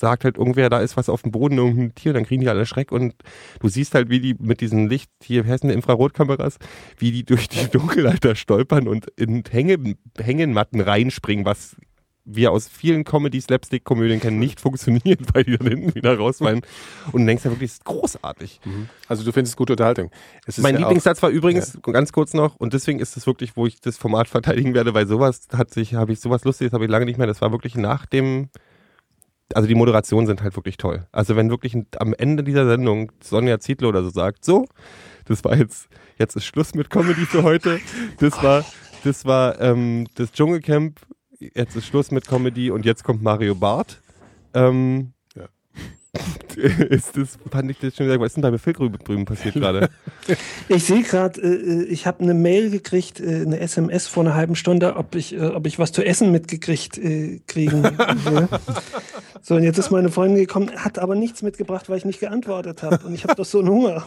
sagt 0.02 0.24
halt 0.24 0.36
irgendwer, 0.36 0.68
da 0.68 0.80
ist 0.80 0.96
was 0.96 1.08
auf 1.08 1.22
dem 1.22 1.30
Boden, 1.30 1.56
irgendein 1.56 1.94
Tier, 1.94 2.12
dann 2.12 2.24
kriegen 2.24 2.42
die 2.42 2.48
alle 2.48 2.66
Schreck 2.66 2.90
und 2.92 3.14
du 3.60 3.68
siehst 3.68 3.94
halt, 3.94 4.10
wie 4.10 4.20
die 4.20 4.34
mit 4.38 4.60
diesen 4.60 4.88
Licht, 4.88 5.10
hier, 5.22 5.46
heißen 5.46 5.68
die 5.68 5.74
Infrarotkameras, 5.74 6.58
wie 6.98 7.12
die 7.12 7.24
durch 7.24 7.48
die 7.48 7.66
Dunkelheit 7.72 8.24
da 8.24 8.34
stolpern 8.34 8.88
und 8.88 9.06
in 9.16 9.44
Hänge, 9.48 9.94
Hängematten 10.18 10.80
reinspringen, 10.80 11.46
was 11.46 11.76
wir 12.24 12.52
aus 12.52 12.68
vielen 12.68 13.04
Comedy-Slapstick-Komödien 13.04 14.20
kennen, 14.20 14.38
nicht 14.38 14.60
funktioniert, 14.60 15.20
weil 15.34 15.44
die 15.44 15.56
dann 15.56 15.68
hinten 15.68 15.94
wieder 15.94 16.16
rausfallen. 16.16 16.62
Und 17.12 17.22
du 17.22 17.26
denkst 17.26 17.44
ja 17.44 17.50
wirklich, 17.50 17.70
das 17.70 17.78
ist 17.78 17.84
großartig. 17.84 18.60
Also 19.08 19.24
du 19.24 19.32
findest 19.32 19.56
gute 19.56 19.72
Unterhaltung. 19.74 20.10
Es 20.46 20.58
Mein 20.58 20.74
ja 20.74 20.80
Lieblingssatz 20.80 21.22
war 21.22 21.30
übrigens, 21.30 21.78
ganz 21.82 22.12
kurz 22.12 22.34
noch, 22.34 22.56
und 22.56 22.72
deswegen 22.72 23.00
ist 23.00 23.16
es 23.16 23.26
wirklich, 23.26 23.56
wo 23.56 23.66
ich 23.66 23.80
das 23.80 23.96
Format 23.96 24.28
verteidigen 24.28 24.74
werde, 24.74 24.94
weil 24.94 25.06
sowas 25.06 25.48
hat 25.52 25.72
sich, 25.72 25.94
habe 25.94 26.12
ich 26.12 26.20
sowas 26.20 26.44
Lustiges, 26.44 26.72
habe 26.72 26.84
ich 26.84 26.90
lange 26.90 27.06
nicht 27.06 27.18
mehr. 27.18 27.26
Das 27.26 27.40
war 27.40 27.52
wirklich 27.52 27.74
nach 27.74 28.06
dem, 28.06 28.48
also 29.56 29.68
die 29.68 29.74
Moderationen 29.74 30.26
sind 30.26 30.42
halt 30.42 30.56
wirklich 30.56 30.76
toll. 30.76 31.06
Also 31.12 31.36
wenn 31.36 31.50
wirklich 31.50 31.76
am 31.98 32.14
Ende 32.14 32.42
dieser 32.42 32.66
Sendung 32.66 33.12
Sonja 33.22 33.58
Zietlow 33.60 33.88
oder 33.88 34.02
so 34.02 34.10
sagt, 34.10 34.44
so, 34.44 34.66
das 35.26 35.44
war 35.44 35.56
jetzt, 35.56 35.88
jetzt 36.18 36.36
ist 36.36 36.44
Schluss 36.44 36.74
mit 36.74 36.90
Comedy 36.90 37.26
für 37.26 37.42
heute. 37.42 37.80
Das 38.18 38.42
war, 38.42 38.64
das 39.04 39.24
war 39.24 39.60
ähm, 39.60 40.06
das 40.14 40.32
Dschungelcamp, 40.32 41.00
jetzt 41.38 41.76
ist 41.76 41.86
Schluss 41.86 42.10
mit 42.10 42.26
Comedy 42.26 42.70
und 42.70 42.84
jetzt 42.84 43.04
kommt 43.04 43.22
Mario 43.22 43.54
Barth. 43.54 44.00
Ähm. 44.54 45.12
ist 46.56 47.16
das, 47.16 47.38
fand 47.50 47.70
ich 47.70 47.78
das 47.78 47.96
schon 47.96 48.06
sehr, 48.06 48.20
was 48.20 48.28
ist 48.28 48.42
denn 48.42 48.50
bei 48.52 48.58
Phil 48.58 48.74
drüben 48.74 49.24
passiert 49.24 49.54
gerade? 49.54 49.88
Ich 50.68 50.84
sehe 50.84 51.02
gerade, 51.02 51.40
äh, 51.40 51.84
ich 51.84 52.06
habe 52.06 52.20
eine 52.20 52.34
Mail 52.34 52.70
gekriegt, 52.70 53.18
äh, 53.18 53.42
eine 53.42 53.58
SMS 53.58 54.06
vor 54.06 54.22
einer 54.22 54.34
halben 54.34 54.54
Stunde, 54.54 54.96
ob 54.96 55.14
ich, 55.14 55.34
äh, 55.34 55.40
ob 55.46 55.66
ich 55.66 55.78
was 55.78 55.92
zu 55.92 56.04
essen 56.04 56.30
mitgekriegt 56.30 56.98
äh, 56.98 57.40
kriegen 57.46 57.82
will. 57.82 58.48
so, 59.42 59.56
und 59.56 59.62
jetzt 59.64 59.78
ist 59.78 59.90
meine 59.90 60.10
Freundin 60.10 60.38
gekommen, 60.38 60.70
hat 60.76 60.98
aber 60.98 61.14
nichts 61.14 61.42
mitgebracht, 61.42 61.88
weil 61.88 61.98
ich 61.98 62.04
nicht 62.04 62.20
geantwortet 62.20 62.82
habe. 62.82 63.00
Und 63.06 63.14
ich 63.14 63.24
habe 63.24 63.34
doch 63.34 63.44
so 63.44 63.58
einen 63.60 63.68
Hunger. 63.70 64.06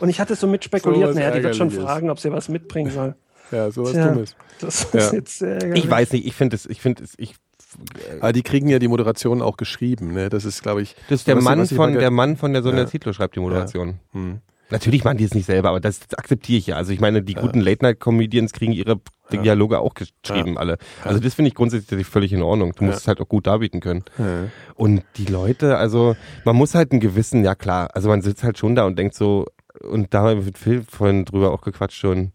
Und 0.00 0.08
ich 0.08 0.20
hatte 0.20 0.34
so 0.34 0.46
mit 0.46 0.64
spekuliert, 0.64 1.10
was 1.10 1.16
naja, 1.16 1.30
die 1.30 1.42
wird 1.42 1.56
schon 1.56 1.70
fragen, 1.70 2.10
ob 2.10 2.18
sie 2.18 2.32
was 2.32 2.48
mitbringen 2.48 2.90
soll. 2.90 3.14
Ja, 3.52 3.70
sowas 3.70 3.92
Tja. 3.92 4.08
Dummes. 4.08 4.34
Das 4.60 4.84
ist 4.84 4.94
Ja. 4.94 5.12
jetzt 5.12 5.38
sehr 5.38 5.54
ärgerlich. 5.54 5.84
Ich 5.84 5.90
weiß 5.90 6.12
nicht, 6.12 6.26
ich 6.26 6.34
finde 6.34 6.56
es, 6.56 6.66
ich 6.66 6.80
finde 6.80 7.04
es, 7.04 7.14
ich, 7.16 7.34
Aber 8.20 8.32
die 8.32 8.42
kriegen 8.42 8.68
ja 8.68 8.78
die 8.78 8.88
Moderation 8.88 9.42
auch 9.42 9.56
geschrieben. 9.56 10.12
Ne? 10.12 10.28
Das 10.28 10.44
ist, 10.44 10.62
glaube 10.62 10.82
ich. 10.82 10.94
das 11.08 11.20
ist 11.20 11.28
der 11.28 11.36
Mann 11.36 11.62
ich 11.62 11.72
von, 11.74 11.92
der 11.94 12.10
Mann 12.10 12.36
von 12.36 12.52
der 12.52 12.62
Sonja 12.62 12.80
Ja. 12.80 12.86
Zietlow 12.86 13.12
schreibt 13.12 13.36
die 13.36 13.40
Moderation. 13.40 14.00
Hm. 14.12 14.40
Natürlich 14.72 15.02
machen 15.02 15.16
die 15.18 15.24
es 15.24 15.34
nicht 15.34 15.46
selber, 15.46 15.70
aber 15.70 15.80
das, 15.80 15.98
das 15.98 16.16
akzeptiere 16.16 16.58
ich 16.58 16.66
ja. 16.68 16.76
Also 16.76 16.92
ich 16.92 17.00
meine, 17.00 17.22
die 17.22 17.34
guten 17.34 17.60
Late-Night-Comedians 17.60 18.52
kriegen 18.52 18.72
ihre 18.72 19.00
Dialoge 19.32 19.80
auch 19.80 19.94
geschrieben, 19.94 20.58
alle. 20.58 20.78
Also 21.04 21.18
das 21.18 21.34
finde 21.34 21.48
ich 21.48 21.54
grundsätzlich 21.56 22.06
völlig 22.06 22.32
in 22.32 22.42
Ordnung. 22.42 22.72
Du 22.76 22.84
musst 22.84 22.98
Ja. 22.98 23.00
es 23.00 23.08
halt 23.08 23.20
auch 23.20 23.28
gut 23.28 23.48
darbieten 23.48 23.80
können. 23.80 24.04
Ja. 24.18 24.44
Und 24.76 25.02
die 25.16 25.24
Leute, 25.24 25.76
also 25.76 26.14
man 26.44 26.54
muss 26.54 26.74
halt 26.76 26.92
einen 26.92 27.00
gewissen, 27.00 27.44
ja 27.44 27.56
klar, 27.56 27.90
also 27.94 28.08
man 28.08 28.22
sitzt 28.22 28.44
halt 28.44 28.58
schon 28.58 28.76
da 28.76 28.84
und 28.84 28.96
denkt 28.96 29.14
so, 29.14 29.46
und 29.82 30.14
da 30.14 30.22
haben 30.22 30.38
wir 30.38 30.44
mit 30.44 30.58
Phil 30.58 30.84
vorhin 30.88 31.24
drüber 31.24 31.50
auch 31.52 31.62
gequatscht 31.62 31.98
schon, 31.98 32.30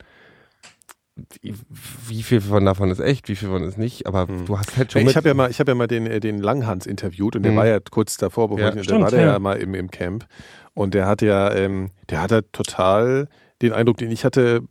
wie 2.07 2.23
viel 2.23 2.41
von 2.41 2.65
davon 2.65 2.91
ist 2.91 2.99
echt, 2.99 3.29
wie 3.29 3.35
viel 3.35 3.47
von 3.49 3.63
ist 3.63 3.77
nicht, 3.77 4.05
aber 4.05 4.25
du 4.25 4.57
hast 4.59 4.75
halt 4.75 4.91
schon 4.91 5.07
Ich 5.07 5.15
habe 5.15 5.29
ja 5.29 5.33
mal, 5.33 5.49
ich 5.49 5.59
habe 5.59 5.71
ja 5.71 5.75
mal 5.75 5.87
den, 5.87 6.05
äh, 6.07 6.19
den 6.19 6.39
Langhans 6.39 6.85
interviewt 6.85 7.35
und 7.37 7.43
der 7.43 7.53
Mhm. 7.53 7.57
war 7.57 7.67
ja 7.67 7.79
kurz 7.79 8.17
davor, 8.17 8.49
bevor 8.49 8.65
Ja. 8.65 8.75
ich, 8.75 8.83
Stimmt, 8.83 9.01
war 9.01 9.11
der 9.11 9.21
ja. 9.21 9.31
ja. 9.33 9.39
mal 9.39 9.57
im, 9.57 9.73
im 9.75 9.89
Camp 9.89 10.25
und 10.73 10.93
der 10.93 11.07
hat 11.07 11.21
ja, 11.21 11.53
ähm, 11.53 11.91
der 12.09 12.21
hat 12.21 12.31
halt 12.33 12.51
total 12.51 13.29
den 13.61 13.71
Eindruck, 13.71 13.97
den 13.97 14.11
ich 14.11 14.25
hatte. 14.25 14.61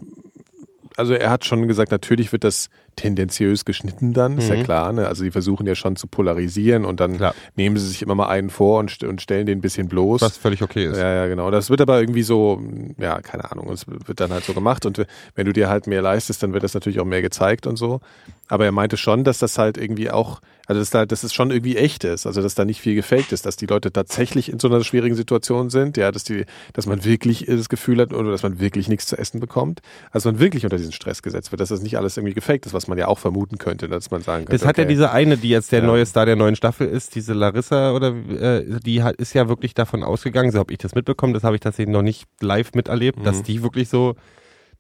Also 0.96 1.14
er 1.14 1.30
hat 1.30 1.44
schon 1.44 1.66
gesagt, 1.66 1.90
natürlich 1.90 2.30
wird 2.30 2.44
das 2.44 2.68
tendenziös 2.96 3.64
geschnitten 3.64 4.12
dann, 4.12 4.38
ist 4.38 4.48
ja 4.48 4.56
Mhm. 4.56 4.62
klar. 4.64 4.92
Ne? 4.92 5.06
Also 5.06 5.24
die 5.24 5.30
versuchen 5.30 5.66
ja 5.66 5.74
schon 5.74 5.96
zu 5.96 6.06
polarisieren 6.06 6.84
und 6.84 7.00
dann 7.00 7.16
Klar. 7.16 7.34
nehmen 7.56 7.76
sie 7.76 7.86
sich 7.88 8.02
immer 8.02 8.14
mal 8.14 8.28
einen 8.28 8.50
vor 8.50 8.78
und, 8.80 8.90
st 8.90 9.04
und 9.04 9.20
stellen 9.22 9.46
den 9.46 9.58
ein 9.58 9.60
bisschen 9.60 9.88
bloß. 9.88 10.20
Was 10.22 10.36
völlig 10.36 10.62
okay 10.62 10.86
ist. 10.86 10.96
Ja, 10.96 11.14
ja, 11.14 11.26
genau. 11.26 11.50
Das 11.50 11.70
wird 11.70 11.80
aber 11.80 12.00
irgendwie 12.00 12.22
so, 12.22 12.62
ja, 12.98 13.20
keine 13.20 13.50
Ahnung, 13.50 13.70
es 13.72 13.86
wird 13.86 14.20
dann 14.20 14.32
halt 14.32 14.44
so 14.44 14.54
gemacht 14.54 14.86
und 14.86 15.04
wenn 15.34 15.46
du 15.46 15.52
dir 15.52 15.68
halt 15.68 15.86
mehr 15.86 16.02
leistest, 16.02 16.42
dann 16.42 16.52
wird 16.52 16.62
das 16.64 16.74
natürlich 16.74 17.00
auch 17.00 17.04
mehr 17.04 17.22
gezeigt 17.22 17.66
und 17.66 17.76
so. 17.76 18.00
Aber 18.48 18.64
er 18.66 18.72
meinte 18.72 18.96
schon, 18.98 19.24
dass 19.24 19.38
das 19.38 19.56
halt 19.56 19.78
irgendwie 19.78 20.10
auch, 20.10 20.40
also 20.66 20.78
dass, 20.80 20.90
da, 20.90 21.06
dass 21.06 21.24
es 21.24 21.32
schon 21.32 21.50
irgendwie 21.50 21.76
echt 21.76 22.04
ist, 22.04 22.26
also 22.26 22.42
dass 22.42 22.54
da 22.54 22.64
nicht 22.66 22.80
viel 22.80 22.94
gefaked 22.94 23.32
ist, 23.32 23.46
dass 23.46 23.56
die 23.56 23.64
Leute 23.66 23.90
tatsächlich 23.90 24.50
in 24.52 24.58
so 24.58 24.68
einer 24.68 24.84
schwierigen 24.84 25.14
Situation 25.14 25.70
sind, 25.70 25.96
ja, 25.96 26.12
dass 26.12 26.24
die, 26.24 26.44
dass 26.74 26.84
man 26.86 27.04
wirklich 27.04 27.46
das 27.46 27.70
Gefühl 27.70 28.00
hat 28.00 28.12
oder 28.12 28.30
dass 28.30 28.42
man 28.42 28.60
wirklich 28.60 28.88
nichts 28.88 29.06
zu 29.06 29.16
essen 29.16 29.40
bekommt, 29.40 29.80
also 30.10 30.30
man 30.30 30.40
wirklich 30.40 30.64
unter 30.64 30.76
diesen 30.76 30.92
Stress 30.92 31.22
gesetzt 31.22 31.52
wird, 31.52 31.60
dass 31.60 31.70
das 31.70 31.80
nicht 31.80 31.96
alles 31.96 32.18
irgendwie 32.18 32.34
gefaked 32.34 32.66
ist, 32.66 32.74
was 32.74 32.83
man 32.88 32.98
ja 32.98 33.08
auch 33.08 33.18
vermuten 33.18 33.58
könnte, 33.58 33.88
dass 33.88 34.10
man 34.10 34.22
sagen 34.22 34.44
könnte. 34.46 34.58
Das 34.58 34.66
hat 34.66 34.78
ja 34.78 34.84
okay, 34.84 34.92
diese 34.92 35.10
eine, 35.10 35.36
die 35.36 35.48
jetzt 35.48 35.72
der 35.72 35.80
Ja. 35.80 35.86
neue 35.86 36.04
Star 36.06 36.26
der 36.26 36.36
neuen 36.36 36.56
Staffel 36.56 36.86
ist, 36.86 37.14
diese 37.14 37.32
Larissa 37.32 37.92
oder 37.92 38.08
äh, 38.08 38.80
die 38.84 39.02
hat, 39.02 39.16
ist 39.16 39.32
ja 39.34 39.48
wirklich 39.48 39.74
davon 39.74 40.02
ausgegangen, 40.02 40.50
so 40.52 40.58
habe 40.58 40.72
ich 40.72 40.78
das 40.78 40.94
mitbekommen, 40.94 41.34
das 41.34 41.44
habe 41.44 41.56
ich 41.56 41.60
tatsächlich 41.60 41.92
noch 41.92 42.02
nicht 42.02 42.26
live 42.40 42.72
miterlebt, 42.74 43.24
dass 43.26 43.38
Mhm. 43.38 43.42
die 43.44 43.62
wirklich 43.62 43.88
so 43.88 44.14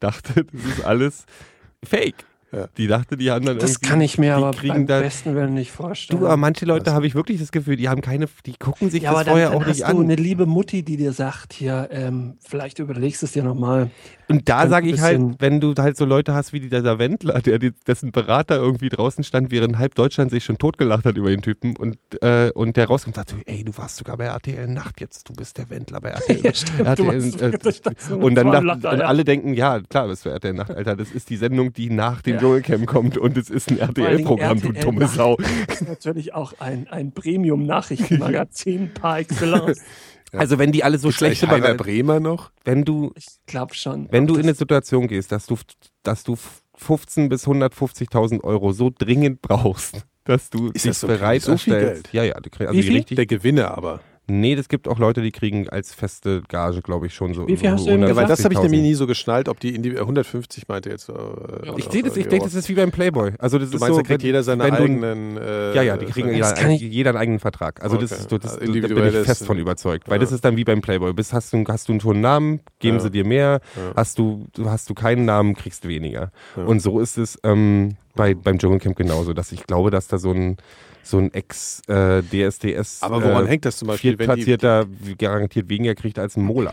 dachte, 0.00 0.44
das 0.52 0.64
ist 0.64 0.84
alles 0.84 1.26
Fake. 1.84 2.24
Ja. 2.54 2.68
Die 2.76 2.86
dachte, 2.86 3.16
die 3.16 3.26
dann 3.26 3.58
Das 3.58 3.80
kann 3.80 4.00
ich 4.00 4.16
mir 4.18 4.36
aber 4.36 4.52
beim 4.52 4.86
da, 4.86 5.00
besten 5.00 5.34
Willen 5.34 5.54
nicht 5.54 5.72
vorstellen. 5.72 6.20
Du, 6.20 6.26
aber 6.26 6.36
manche 6.36 6.64
Leute 6.66 6.92
habe 6.92 7.06
ich 7.06 7.14
wirklich 7.14 7.40
das 7.40 7.50
Gefühl, 7.50 7.76
die 7.76 7.88
haben 7.88 8.00
keine, 8.00 8.26
die 8.46 8.54
gucken 8.54 8.90
sich 8.90 9.04
ja, 9.04 9.10
aber 9.10 9.20
das 9.20 9.24
dann, 9.26 9.32
vorher 9.32 9.48
dann 9.50 9.58
auch 9.58 9.62
hast 9.62 9.68
nicht 9.68 9.82
du 9.82 9.98
an. 9.98 10.02
eine 10.02 10.14
liebe 10.14 10.46
Mutti, 10.46 10.82
die 10.82 10.96
dir 10.96 11.12
sagt, 11.12 11.52
hier, 11.52 11.88
ähm, 11.90 12.36
vielleicht 12.40 12.78
überlegst 12.78 13.22
du 13.22 13.26
es 13.26 13.32
dir 13.32 13.42
nochmal. 13.42 13.90
Und 14.28 14.48
da 14.48 14.68
sage 14.68 14.88
ich 14.88 15.00
halt, 15.00 15.20
wenn 15.38 15.60
du 15.60 15.74
halt 15.76 15.96
so 15.96 16.04
Leute 16.04 16.32
hast 16.34 16.52
wie 16.52 16.60
dieser 16.60 16.98
Wendler, 16.98 17.40
der 17.40 17.58
dessen 17.58 18.12
Berater 18.12 18.56
irgendwie 18.56 18.88
draußen 18.88 19.24
stand, 19.24 19.50
während 19.50 19.78
halb 19.78 19.94
Deutschland 19.94 20.30
sich 20.30 20.44
schon 20.44 20.58
totgelacht 20.58 21.04
hat 21.04 21.16
über 21.16 21.30
den 21.30 21.42
Typen 21.42 21.76
und, 21.76 21.98
äh, 22.22 22.50
und 22.54 22.76
der 22.76 22.86
rauskommt 22.86 23.16
und 23.16 23.28
sagt, 23.28 23.30
so, 23.30 23.36
ey, 23.44 23.64
du 23.64 23.76
warst 23.76 23.96
sogar 23.96 24.16
bei 24.16 24.24
RTL 24.26 24.66
Nacht, 24.68 25.00
jetzt 25.00 25.28
du 25.28 25.34
bist 25.34 25.58
der 25.58 25.68
Wendler 25.70 26.00
bei 26.00 26.10
RTL. 26.10 26.34
Ja, 26.44 26.54
stimmt, 26.54 26.98
du 26.98 27.04
RTL 27.04 27.52
äh, 28.10 28.14
und 28.14 28.34
dann 28.34 28.46
ein 28.48 28.52
dacht, 28.52 28.82
Lacher, 28.82 28.92
und 28.92 29.02
alle 29.02 29.24
denken, 29.24 29.54
ja, 29.54 29.80
klar, 29.80 30.08
bist 30.08 30.24
du 30.24 30.30
RTL 30.30 30.54
Nacht, 30.54 30.70
Alter, 30.70 30.96
das 30.96 31.10
ist 31.10 31.30
die 31.30 31.36
Sendung, 31.36 31.72
die 31.72 31.90
nach 31.90 32.22
dem 32.22 32.34
Ja. 32.34 32.40
Dschungelcamp 32.44 32.86
kommt 32.86 33.18
und 33.18 33.36
es 33.38 33.48
ist 33.50 33.70
ein 33.70 33.78
RTL-Programm, 33.78 34.60
du 34.60 34.72
dumme. 34.72 35.08
Sau. 35.08 35.36
Das 35.66 35.80
ist 35.80 35.88
natürlich 35.88 36.34
auch 36.34 36.52
ein, 36.58 36.86
ein 36.88 37.12
Premium-Nachrichtenmagazin 37.12 38.92
par 39.00 39.18
excellence. 39.18 39.80
Also 40.32 40.58
wenn 40.58 40.72
die 40.72 40.82
alle 40.84 40.98
so 40.98 41.08
Gibt's 41.08 41.22
eigentlich 41.22 41.42
Heiner 41.42 41.58
Berater, 41.60 41.74
Bremer 41.84 42.20
noch? 42.20 42.50
wenn 42.64 42.84
du 42.84 43.12
Ich 43.16 43.26
glaube 43.46 43.74
schon. 43.74 44.08
Wenn 44.10 44.26
du 44.26 44.34
in 44.34 44.42
eine 44.42 44.54
Situation 44.54 45.06
gehst, 45.08 45.30
dass 45.32 45.46
du, 45.46 45.56
dass 46.02 46.24
du 46.24 46.36
15 46.76 47.28
bis 47.28 47.46
150.000 47.46 48.42
Euro 48.42 48.72
so 48.72 48.90
dringend 48.96 49.40
brauchst, 49.42 50.04
dass 50.24 50.50
du 50.50 50.66
Ist 50.68 50.84
dich 50.84 50.90
das 50.90 51.00
so 51.00 51.06
bereit 51.06 51.42
viel? 51.44 51.52
So 51.52 51.56
viel. 51.58 51.78
Geld? 51.78 52.08
Ja, 52.12 52.24
ja, 52.24 52.40
die 52.40 52.50
kriegen, 52.50 52.68
also 52.68 52.76
Wie 52.78 52.82
die 52.82 52.88
viel? 52.88 52.96
richtig. 52.96 53.16
Der 53.16 53.26
Gewinner 53.26 53.70
aber. 53.76 54.00
Nee, 54.26 54.56
das 54.56 54.68
gibt 54.68 54.88
auch 54.88 54.98
Leute, 54.98 55.20
die 55.20 55.32
kriegen 55.32 55.68
als 55.68 55.92
feste 55.92 56.42
Gage, 56.48 56.80
glaube 56.80 57.06
ich, 57.06 57.14
schon 57.14 57.34
so. 57.34 57.46
Wie 57.46 57.58
viel 57.58 57.70
hast 57.70 57.86
du 57.86 57.90
eben 57.90 58.02
Ja, 58.04 58.16
weil 58.16 58.26
das 58.26 58.42
habe 58.42 58.54
ich 58.54 58.58
150.000. 58.58 58.62
nämlich 58.62 58.80
nie 58.80 58.94
so 58.94 59.06
geschnallt, 59.06 59.50
ob 59.50 59.60
die 59.60 59.74
Indi 59.74 59.90
150 59.98 60.66
meinte 60.66 60.88
jetzt. 60.88 61.10
Äh, 61.10 61.12
Ich 61.76 61.84
sehe 61.90 62.02
das, 62.02 62.16
ich 62.16 62.26
denke, 62.28 62.46
das 62.46 62.54
ist 62.54 62.68
wie 62.70 62.74
beim 62.74 62.90
Playboy. 62.90 63.32
Also 63.38 63.58
das 63.58 63.68
Du 63.68 63.76
ist 63.76 63.80
meinst, 63.82 63.96
so, 63.96 64.00
da 64.00 64.06
kriegt 64.06 64.22
jeder 64.22 64.42
seine 64.42 64.64
wenn 64.64 64.74
du- 64.76 64.82
eigenen. 64.82 65.36
Äh, 65.36 65.74
Ja, 65.74 65.82
ja, 65.82 65.96
die 65.98 66.06
kriegen 66.06 66.28
Das 66.28 66.36
jeder, 66.36 66.52
kann 66.54 66.70
ich- 66.70 66.80
jeder 66.80 67.10
einen 67.10 67.18
eigenen 67.18 67.38
Vertrag. 67.38 67.82
Also 67.82 67.98
das 67.98 68.12
Okay. 68.12 68.20
ist 68.22 68.30
so, 68.30 68.38
das, 68.38 68.58
Also 68.58 68.72
da 68.72 68.88
bin 68.88 69.06
ich 69.06 69.14
fest 69.26 69.44
von 69.44 69.58
überzeugt. 69.58 70.08
Weil 70.08 70.16
Ja. 70.16 70.20
das 70.24 70.32
ist 70.32 70.42
dann 70.42 70.56
wie 70.56 70.64
beim 70.64 70.80
Playboy. 70.80 71.12
Bis 71.12 71.34
hast 71.34 71.52
du, 71.52 71.62
hast 71.68 71.90
du 71.90 71.92
einen 71.92 72.20
Namen, 72.22 72.60
geben 72.78 72.96
Ja. 72.96 73.02
sie 73.02 73.10
dir 73.10 73.26
mehr. 73.26 73.60
Ja. 73.76 73.92
Hast 73.96 74.18
du, 74.18 74.46
hast 74.64 74.88
du 74.88 74.94
keinen 74.94 75.26
Namen, 75.26 75.54
kriegst 75.54 75.84
du 75.84 75.88
weniger. 75.88 76.30
Ja. 76.56 76.64
Und 76.64 76.80
so 76.80 76.98
ist 77.00 77.18
es 77.18 77.38
ähm, 77.44 77.96
bei, 78.14 78.34
beim 78.34 78.58
Dschungelcamp 78.58 78.96
genauso, 78.96 79.34
dass 79.34 79.52
ich 79.52 79.66
glaube, 79.66 79.90
dass 79.90 80.08
da 80.08 80.16
so 80.16 80.30
ein 80.30 80.56
so 81.04 81.18
ein 81.18 81.32
Ex-DSDS 81.32 83.02
Aber 83.02 83.22
woran 83.22 83.46
äh, 83.46 83.48
hängt 83.50 83.64
das 83.64 83.76
zum 83.76 83.88
Beispiel, 83.88 84.18
wenn 84.18 84.34
die, 84.36 84.42
Viertplatzierter 84.42 85.16
garantiert 85.18 85.68
weniger 85.68 85.94
kriegt 85.94 86.18
als 86.18 86.36
ein 86.36 86.42
Mola. 86.44 86.72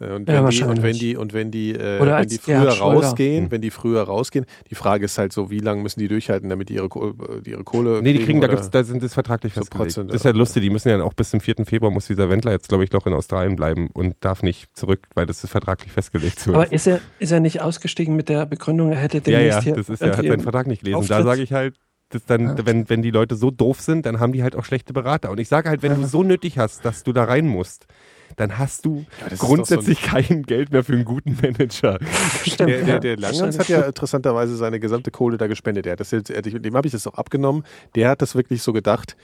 äh, 0.00 0.12
und 0.14 0.28
Ja, 0.28 0.34
wenn 0.34 0.40
die 0.40 0.44
wahrscheinlich. 0.44 0.68
und 0.78 0.82
wenn 0.82 0.96
die 0.98 1.16
und 1.16 1.32
wenn 1.34 1.50
die, 1.50 1.70
äh, 1.74 2.00
wenn 2.00 2.26
die 2.28 2.38
früher 2.38 2.68
rausgehen, 2.72 3.44
Hm. 3.44 3.50
wenn 3.50 3.60
die 3.60 3.70
früher 3.70 4.02
rausgehen, 4.02 4.46
die 4.70 4.74
Frage 4.74 5.04
ist 5.04 5.18
halt 5.18 5.32
so, 5.32 5.50
wie 5.50 5.58
lange 5.58 5.82
müssen 5.82 6.00
die 6.00 6.08
durchhalten, 6.08 6.48
damit 6.48 6.68
die 6.70 6.74
ihre, 6.74 6.88
Kohle- 6.88 7.14
die 7.44 7.50
ihre 7.50 7.64
Kohle 7.64 8.00
Nee, 8.02 8.12
die 8.14 8.24
kriegen, 8.24 8.40
da, 8.40 8.46
gibt's, 8.46 8.70
da 8.70 8.82
sind 8.82 9.02
das 9.02 9.12
vertraglich 9.14 9.52
So 9.54 9.60
festgelegt. 9.60 9.88
Prozent, 9.94 10.10
Das 10.10 10.16
ist 10.16 10.24
ja 10.24 10.30
oder? 10.30 10.38
lustig, 10.38 10.62
die 10.62 10.70
müssen 10.70 10.88
ja 10.88 11.02
auch 11.02 11.12
bis 11.14 11.30
zum 11.30 11.40
4. 11.40 11.66
Februar 11.66 11.90
muss 11.90 12.06
dieser 12.06 12.30
Wendler 12.30 12.52
jetzt, 12.52 12.68
glaube 12.68 12.84
ich, 12.84 12.92
noch 12.92 13.06
in 13.06 13.12
Australien 13.12 13.56
bleiben 13.56 13.88
und 13.92 14.16
darf 14.20 14.42
nicht 14.42 14.74
zurück, 14.76 15.00
weil 15.14 15.26
das 15.26 15.44
ist 15.44 15.50
vertraglich 15.50 15.92
festgelegt. 15.92 16.40
So. 16.40 16.54
Aber 16.54 16.72
ist 16.72 16.86
er, 16.86 17.00
ist 17.18 17.30
er 17.32 17.40
nicht 17.40 17.60
ausgestiegen 17.60 18.16
mit 18.16 18.28
der 18.30 18.46
Begründung, 18.46 18.92
er 18.92 18.98
hätte 18.98 19.18
ja, 19.18 19.22
demnächst 19.22 19.58
ja, 19.58 19.62
hier 19.64 19.74
das 19.76 19.88
ist 19.90 20.00
ja, 20.00 20.16
hat 20.16 20.24
seinen 20.26 20.40
Vertrag 20.40 20.66
nicht 20.66 20.80
gelesen. 20.82 21.06
Da 21.08 21.16
Auftritt? 21.18 21.26
sage 21.26 21.42
ich 21.42 21.52
halt, 21.52 21.76
das 22.10 22.24
dann, 22.26 22.48
Ah. 22.48 22.56
wenn, 22.64 22.88
wenn 22.90 23.02
die 23.02 23.10
Leute 23.10 23.34
so 23.36 23.50
doof 23.50 23.80
sind, 23.80 24.04
dann 24.06 24.20
haben 24.20 24.32
die 24.32 24.42
halt 24.42 24.54
auch 24.56 24.64
schlechte 24.64 24.92
Berater. 24.92 25.30
Und 25.30 25.40
ich 25.40 25.48
sage 25.48 25.68
halt, 25.68 25.82
wenn 25.82 25.94
du 25.94 26.00
Ja. 26.02 26.06
so 26.06 26.22
nötig 26.22 26.58
hast, 26.58 26.84
dass 26.84 27.02
du 27.02 27.12
da 27.12 27.24
rein 27.24 27.46
musst, 27.48 27.86
dann 28.36 28.58
hast 28.58 28.84
du 28.86 29.04
Ja, 29.28 29.36
grundsätzlich 29.38 30.02
kein 30.02 30.42
Geld 30.42 30.70
mehr 30.72 30.84
für 30.84 30.92
einen 30.92 31.04
guten 31.04 31.36
Manager. 31.42 31.98
Stimmt, 32.44 32.68
Der, 32.70 32.78
ja. 32.80 32.84
der, 32.84 33.00
der 33.00 33.16
Langens 33.16 33.58
hat 33.58 33.68
ja 33.68 33.80
interessanterweise 33.82 34.56
seine 34.56 34.78
gesamte 34.78 35.10
Kohle 35.10 35.36
da 35.36 35.46
gespendet. 35.48 35.84
Der 35.86 35.92
hat 35.92 36.00
das 36.00 36.10
jetzt, 36.12 36.30
er- 36.30 36.42
dem 36.42 36.76
habe 36.76 36.86
ich 36.86 36.92
das 36.92 37.06
auch 37.06 37.14
abgenommen. 37.14 37.64
Der 37.96 38.08
hat 38.10 38.22
das 38.22 38.34
wirklich 38.34 38.62
so 38.62 38.72
gedacht. 38.72 39.16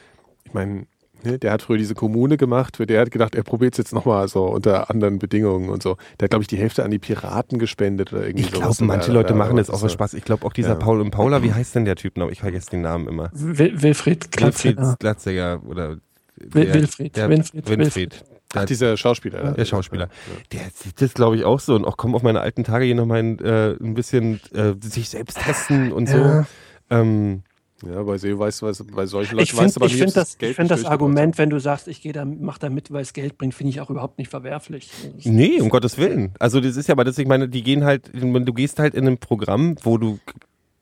Ich 0.44 0.54
meine, 0.54 0.86
ne, 1.24 1.38
der 1.38 1.52
hat 1.52 1.62
früher 1.62 1.78
diese 1.78 1.94
Kommune 1.94 2.36
gemacht. 2.36 2.78
Der 2.78 3.00
hat 3.00 3.10
gedacht, 3.10 3.34
er 3.34 3.42
probiert 3.42 3.74
es 3.74 3.78
jetzt 3.78 3.92
nochmal 3.92 4.28
so 4.28 4.44
unter 4.44 4.90
anderen 4.90 5.18
Bedingungen 5.18 5.68
und 5.70 5.82
so. 5.82 5.96
Der 6.20 6.26
hat, 6.26 6.30
glaube 6.30 6.42
ich, 6.42 6.48
die 6.48 6.56
Hälfte 6.58 6.84
an 6.84 6.90
die 6.90 6.98
Piraten 6.98 7.58
gespendet 7.58 8.12
oder 8.12 8.26
irgendwie 8.26 8.44
Ich 8.44 8.52
glaube, 8.52 8.74
manche 8.84 9.12
Leute 9.12 9.30
oder 9.34 9.36
machen 9.44 9.56
das 9.56 9.68
auch 9.70 9.74
aus 9.74 9.80
so. 9.80 9.88
Spaß. 9.88 10.14
Ich 10.14 10.24
glaube 10.24 10.44
auch 10.46 10.52
dieser 10.52 10.70
Ja. 10.70 10.74
Paul 10.76 11.00
und 11.00 11.10
Paula, 11.10 11.42
wie 11.42 11.52
heißt 11.52 11.74
denn 11.74 11.84
der 11.84 11.96
Typ 11.96 12.16
noch? 12.16 12.30
Ich 12.30 12.40
vergesse 12.40 12.70
den 12.70 12.82
Namen 12.82 13.08
immer. 13.08 13.30
Wil 13.32 13.82
Wilfried 13.82 14.32
Klatze. 14.32 14.76
Wilfried. 14.76 14.98
Glatziger 15.00 15.60
oder 15.68 15.96
der- 16.38 16.74
Wilfried, 16.74 17.16
der, 17.16 17.28
Winfried, 17.30 17.68
Winfried. 17.68 18.24
Ach, 18.54 18.64
dieser 18.64 18.96
Schauspieler. 18.96 19.52
Der 19.52 19.64
Schauspieler. 19.64 20.08
Der 20.52 20.60
sieht 20.72 21.00
das, 21.02 21.14
glaube 21.14 21.36
ich, 21.36 21.44
auch 21.44 21.60
so. 21.60 21.74
Und 21.74 21.84
auch 21.84 21.96
komm 21.96 22.14
auf 22.14 22.22
meine 22.22 22.40
alten 22.40 22.62
Tage 22.64 22.84
hier 22.84 22.94
nochmal 22.94 23.18
ein, 23.18 23.38
äh, 23.40 23.72
ein 23.72 23.94
bisschen 23.94 24.40
äh, 24.54 24.74
sich 24.80 25.08
selbst 25.10 25.38
testen 25.38 25.92
und 25.92 26.08
so. 26.08 26.16
Ja. 26.18 26.46
Ähm, 26.88 27.42
Ja, 27.84 28.02
bei 28.02 28.16
See 28.16 28.36
weißt 28.38 28.62
du, 28.62 28.66
was- 28.66 28.82
bei 28.84 29.04
solchen 29.04 29.34
Leuten 29.34 29.42
Ich 29.44 29.50
finde 29.50 29.64
weißt 29.66 29.76
du 29.76 29.80
aber 29.80 29.86
ich 29.86 29.92
nie, 29.92 29.98
find 29.98 30.10
ob 30.10 30.14
das, 30.14 30.38
Geld 30.38 30.50
ich 30.52 30.56
find 30.56 30.70
das 30.70 30.84
Argument, 30.86 31.36
wenn 31.36 31.50
du 31.50 31.58
sagst, 31.58 31.88
ich 31.88 32.00
gehe 32.00 32.12
da, 32.14 32.24
mach 32.24 32.56
da 32.56 32.70
mit, 32.70 32.90
weil 32.90 33.02
es 33.02 33.12
Geld 33.12 33.36
bringt, 33.36 33.52
finde 33.54 33.70
ich 33.70 33.80
auch 33.82 33.90
überhaupt 33.90 34.18
nicht 34.18 34.30
verwerflich. 34.30 34.90
nee, 35.24 35.60
um 35.60 35.68
Gottes 35.68 35.98
Willen. 35.98 36.32
Also 36.38 36.60
das 36.60 36.76
ist 36.76 36.86
ja, 36.88 36.94
aber 36.94 37.04
das, 37.04 37.18
ich 37.18 37.26
meine, 37.28 37.48
die 37.48 37.62
gehen 37.62 37.84
halt, 37.84 38.10
du 38.14 38.52
gehst 38.54 38.78
halt 38.78 38.94
in 38.94 39.06
einem 39.06 39.18
Programm, 39.18 39.76
wo 39.82 39.98
du 39.98 40.18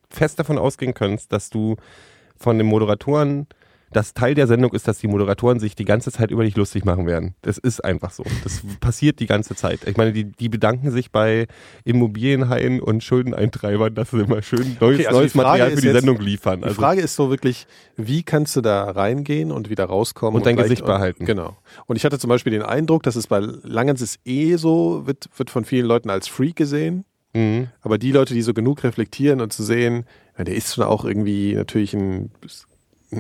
fest 0.08 0.38
davon 0.38 0.56
ausgehen 0.56 0.94
kannst, 0.94 1.32
dass 1.32 1.50
du 1.50 1.74
von 2.36 2.58
den 2.58 2.66
Moderatoren, 2.68 3.48
das 3.94 4.12
Teil 4.12 4.34
der 4.34 4.46
Sendung 4.46 4.72
ist, 4.74 4.86
dass 4.88 4.98
die 4.98 5.06
Moderatoren 5.08 5.58
sich 5.60 5.74
die 5.76 5.84
ganze 5.86 6.12
Zeit 6.12 6.30
über 6.30 6.44
dich 6.44 6.56
lustig 6.56 6.84
machen 6.84 7.06
werden. 7.06 7.34
Das 7.42 7.56
ist 7.58 7.82
einfach 7.84 8.10
so. 8.10 8.24
Das 8.42 8.60
passiert 8.80 9.20
die 9.20 9.26
ganze 9.26 9.54
Zeit. 9.54 9.80
Ich 9.86 9.96
meine, 9.96 10.12
die, 10.12 10.24
die 10.24 10.48
bedanken 10.50 10.90
sich 10.90 11.10
bei 11.10 11.46
Immobilienhaien 11.84 12.80
und 12.80 13.02
Schuldeneintreibern, 13.04 13.94
dass 13.94 14.10
sie 14.10 14.20
immer 14.20 14.42
schön 14.42 14.76
neues, 14.80 14.98
Okay, 14.98 15.06
also 15.06 15.20
neues 15.20 15.32
die 15.32 15.38
Material 15.38 15.70
für 15.70 15.80
die 15.80 15.86
jetzt- 15.86 15.96
Sendung 15.96 16.20
liefern. 16.20 16.58
Die 16.60 16.64
Also, 16.64 16.76
Frage 16.80 17.00
ist 17.00 17.14
so 17.16 17.30
wirklich, 17.30 17.66
wie 17.96 18.22
kannst 18.22 18.56
du 18.56 18.60
da 18.60 18.90
reingehen 18.90 19.52
und 19.52 19.70
wieder 19.70 19.84
rauskommen? 19.84 20.36
Und 20.36 20.44
dein 20.46 20.56
gleich- 20.56 20.66
Gesicht 20.66 20.84
behalten. 20.84 21.24
Genau. 21.24 21.56
Und 21.86 21.96
ich 21.96 22.04
hatte 22.04 22.18
zum 22.18 22.28
Beispiel 22.28 22.52
den 22.52 22.62
Eindruck, 22.62 23.04
dass 23.04 23.16
es 23.16 23.26
bei 23.28 23.38
Langens 23.38 24.00
ist 24.02 24.18
eh 24.24 24.56
so, 24.56 25.06
wird, 25.06 25.28
wird 25.36 25.50
von 25.50 25.64
vielen 25.64 25.86
Leuten 25.86 26.10
als 26.10 26.26
Freak 26.28 26.56
gesehen. 26.56 27.04
mhm. 27.32 27.68
Aber 27.80 27.98
die 27.98 28.12
Leute, 28.12 28.34
die 28.34 28.42
so 28.42 28.52
genug 28.54 28.82
reflektieren 28.84 29.40
und 29.40 29.52
zu 29.52 29.62
sehen, 29.62 30.04
ja, 30.36 30.44
der 30.44 30.54
ist 30.56 30.74
schon 30.74 30.84
auch 30.84 31.04
irgendwie 31.04 31.54
natürlich 31.54 31.94
ein 31.94 32.30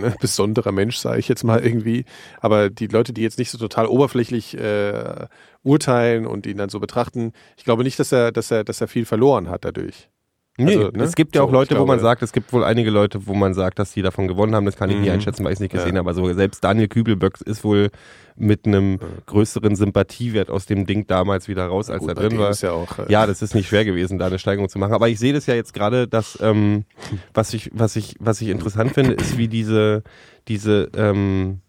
ne, 0.00 0.14
besonderer 0.20 0.72
Mensch, 0.72 0.96
sage 0.96 1.18
ich 1.18 1.28
jetzt 1.28 1.44
mal 1.44 1.64
irgendwie. 1.64 2.04
Aber 2.40 2.70
die 2.70 2.86
Leute, 2.86 3.12
die 3.12 3.22
jetzt 3.22 3.38
nicht 3.38 3.50
so 3.50 3.58
total 3.58 3.86
oberflächlich 3.86 4.56
äh, 4.56 5.26
urteilen 5.62 6.26
und 6.26 6.46
ihn 6.46 6.58
dann 6.58 6.68
so 6.68 6.80
betrachten, 6.80 7.32
ich 7.56 7.64
glaube 7.64 7.84
nicht, 7.84 7.98
dass 7.98 8.12
er, 8.12 8.32
dass 8.32 8.50
er, 8.50 8.64
dass 8.64 8.80
er 8.80 8.88
viel 8.88 9.04
verloren 9.04 9.48
hat 9.48 9.64
dadurch. 9.64 10.08
Nee, 10.56 10.76
Also, 10.76 10.90
ne? 10.90 11.02
es 11.02 11.16
gibt 11.16 11.34
ja 11.34 11.40
So, 11.42 11.48
auch 11.48 11.52
Leute, 11.52 11.74
ich 11.74 11.80
wo 11.80 11.84
man 11.84 11.98
glaube- 11.98 12.02
sagt, 12.10 12.22
es 12.22 12.32
gibt 12.32 12.52
wohl 12.52 12.62
einige 12.62 12.88
Leute, 12.90 13.26
wo 13.26 13.34
man 13.34 13.54
sagt, 13.54 13.80
dass 13.80 13.92
die 13.92 14.02
davon 14.02 14.28
gewonnen 14.28 14.54
haben. 14.54 14.64
Das 14.66 14.76
kann 14.76 14.88
ich 14.88 14.96
nie 14.96 15.06
Mhm. 15.08 15.14
einschätzen, 15.14 15.44
weil 15.44 15.50
ich 15.52 15.56
es 15.56 15.60
nicht 15.60 15.72
gesehen 15.72 15.94
Ja. 15.94 15.98
habe. 15.98 16.10
Aber 16.10 16.14
so 16.14 16.32
selbst 16.32 16.62
Daniel 16.62 16.86
Kübelböck 16.86 17.40
ist 17.40 17.64
wohl 17.64 17.90
mit 18.36 18.64
einem 18.66 19.00
größeren 19.26 19.74
Sympathiewert 19.74 20.50
aus 20.50 20.66
dem 20.66 20.86
Ding 20.86 21.08
damals 21.08 21.48
wieder 21.48 21.66
raus, 21.66 21.90
als 21.90 22.00
Gut, 22.00 22.10
er 22.10 22.14
drin 22.14 22.38
war. 22.38 22.50
Ist 22.50 22.62
ja, 22.62 22.70
auch, 22.72 22.98
äh, 23.00 23.06
Ja, 23.08 23.26
das 23.26 23.42
ist 23.42 23.54
nicht 23.56 23.68
schwer 23.68 23.84
gewesen, 23.84 24.18
da 24.18 24.26
eine 24.26 24.38
Steigerung 24.38 24.68
zu 24.68 24.78
machen. 24.78 24.92
Aber 24.94 25.08
ich 25.08 25.18
sehe 25.18 25.32
das 25.32 25.46
ja 25.46 25.54
jetzt 25.54 25.74
gerade, 25.74 26.06
dass 26.06 26.38
ähm, 26.40 26.84
was 27.32 27.52
ich, 27.52 27.70
was 27.74 27.96
ich, 27.96 28.14
was 28.20 28.40
ich 28.40 28.48
interessant 28.48 28.92
finde, 28.94 29.14
ist, 29.14 29.36
wie 29.36 29.48
diese, 29.48 30.04
diese, 30.46 30.88
ähm, 30.96 31.62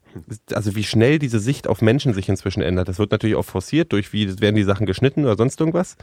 also 0.53 0.75
wie 0.75 0.83
schnell 0.83 1.19
diese 1.19 1.39
Sicht 1.39 1.67
auf 1.67 1.81
Menschen 1.81 2.13
sich 2.13 2.29
inzwischen 2.29 2.61
ändert. 2.61 2.87
Das 2.87 2.99
wird 2.99 3.11
natürlich 3.11 3.35
auch 3.35 3.45
forciert 3.45 3.91
durch 3.91 4.13
wie 4.13 4.39
werden 4.39 4.55
die 4.55 4.63
Sachen 4.63 4.85
geschnitten 4.85 5.25
oder 5.25 5.35
sonst 5.35 5.59
irgendwas. 5.59 5.95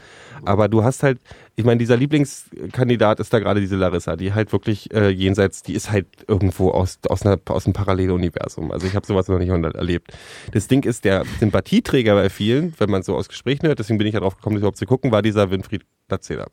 Aber 0.45 0.69
du 0.69 0.85
hast 0.85 1.03
halt, 1.03 1.19
ich 1.57 1.65
meine, 1.65 1.79
dieser 1.79 1.97
Lieblingskandidat 1.97 3.21
ist 3.21 3.33
da 3.33 3.39
gerade 3.39 3.61
diese 3.61 3.77
Larissa, 3.77 4.17
die 4.17 4.35
halt 4.35 4.53
wirklich 4.53 4.93
äh, 4.93 5.09
jenseits, 5.09 5.63
die 5.63 5.75
ist 5.75 5.91
halt 5.91 6.07
irgendwo 6.27 6.71
aus 6.71 6.99
aus, 7.09 7.25
einer, 7.25 7.39
aus 7.47 7.67
einem 7.67 7.73
Paralleluniversum. 7.73 8.71
Also 8.71 8.87
ich 8.87 8.95
habe 8.95 9.07
sowas 9.07 9.29
noch 9.29 9.39
nicht 9.39 9.51
erlebt. 9.51 10.13
Das 10.53 10.69
Ding 10.69 10.85
ist, 10.85 11.05
der 11.05 11.25
Sympathieträger 11.41 12.15
bei 12.15 12.31
vielen, 12.31 12.75
wenn 12.79 12.91
man 12.91 13.03
so 13.03 13.17
aus 13.17 13.29
Gesprächen 13.29 13.67
hört, 13.67 13.79
deswegen 13.79 13.99
bin 13.99 14.07
ich 14.07 14.15
ja 14.15 14.21
drauf 14.21 14.37
gekommen, 14.37 14.57
das 14.57 14.61
überhaupt 14.61 14.79
zu 14.79 14.87
gucken, 14.87 15.13
war 15.13 15.23
dieser 15.23 15.51
Winfried 15.51 15.85
Platzeder. 16.09 16.49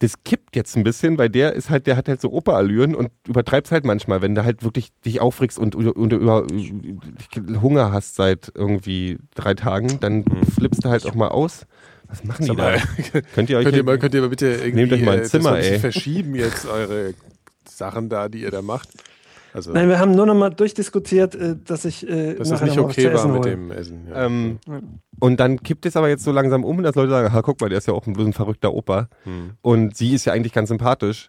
Das 0.00 0.22
kippt 0.22 0.54
jetzt 0.54 0.76
ein 0.76 0.84
bisschen, 0.84 1.18
weil 1.18 1.28
der 1.28 1.54
ist 1.54 1.70
halt, 1.70 1.86
der 1.86 1.96
hat 1.96 2.08
halt 2.08 2.20
so 2.20 2.30
Operallüren 2.30 2.94
und 2.94 3.10
übertreibst 3.26 3.72
halt 3.72 3.84
manchmal, 3.84 4.22
wenn 4.22 4.34
du 4.34 4.44
halt 4.44 4.62
wirklich 4.62 4.90
dich 5.04 5.20
aufregst 5.20 5.58
und, 5.58 5.74
und, 5.74 5.88
und 5.88 6.12
über, 6.12 6.46
Hunger 7.60 7.92
hast 7.92 8.14
seit 8.14 8.52
irgendwie 8.54 9.18
drei 9.34 9.54
Tagen, 9.54 9.98
dann 10.00 10.24
flippst 10.54 10.84
du 10.84 10.88
halt 10.88 11.04
auch 11.06 11.14
mal 11.14 11.28
aus. 11.28 11.66
Was 12.06 12.24
machen 12.24 12.42
die 12.42 12.46
Sag 12.46 12.56
da? 12.56 12.62
mal, 12.62 12.78
Könnt 13.34 13.50
ihr 13.50 13.58
euch 13.58 13.64
Könnt 13.64 13.76
ihr, 13.76 13.84
mal, 13.84 13.98
könnt 13.98 14.14
ihr 14.14 14.20
mal 14.20 14.30
bitte 14.30 14.46
irgendwie 14.46 14.76
Nehmt 14.76 14.92
euch 14.92 15.02
mal 15.02 15.16
ein 15.16 15.22
äh, 15.22 15.24
Zimmer, 15.24 15.50
mal 15.50 15.60
ey. 15.60 15.78
verschieben 15.78 16.34
jetzt 16.36 16.66
eure 16.66 17.14
Sachen 17.68 18.08
da, 18.08 18.28
die 18.28 18.42
ihr 18.42 18.50
da 18.50 18.62
macht? 18.62 18.88
Also, 19.58 19.72
Nein, 19.72 19.88
wir 19.88 19.98
haben 19.98 20.12
nur 20.12 20.24
noch 20.26 20.34
mal 20.34 20.50
durchdiskutiert, 20.50 21.34
äh, 21.34 21.56
dass 21.64 21.84
ich 21.84 22.08
äh, 22.08 22.34
dass 22.34 22.48
das 22.48 22.60
nachher 22.60 22.70
nicht 22.70 22.78
okay 22.78 23.12
war 23.12 23.28
mit 23.28 23.44
dem 23.44 23.70
Essen. 23.70 24.06
Ja. 24.08 24.26
Ähm, 24.26 24.58
und 25.20 25.40
dann 25.40 25.62
kippt 25.62 25.84
es 25.86 25.96
aber 25.96 26.08
jetzt 26.08 26.22
so 26.24 26.30
langsam 26.32 26.64
um, 26.64 26.82
dass 26.82 26.94
Leute 26.94 27.10
sagen, 27.10 27.32
ha, 27.32 27.42
guck 27.42 27.60
mal, 27.60 27.68
der 27.68 27.78
ist 27.78 27.88
ja 27.88 27.94
auch 27.94 28.06
ein, 28.06 28.12
bloß 28.12 28.26
ein 28.26 28.32
verrückter 28.32 28.72
Opa. 28.72 29.08
Hm. 29.24 29.54
Und 29.62 29.96
sie 29.96 30.14
ist 30.14 30.24
ja 30.24 30.32
eigentlich 30.32 30.52
ganz 30.52 30.68
sympathisch, 30.68 31.28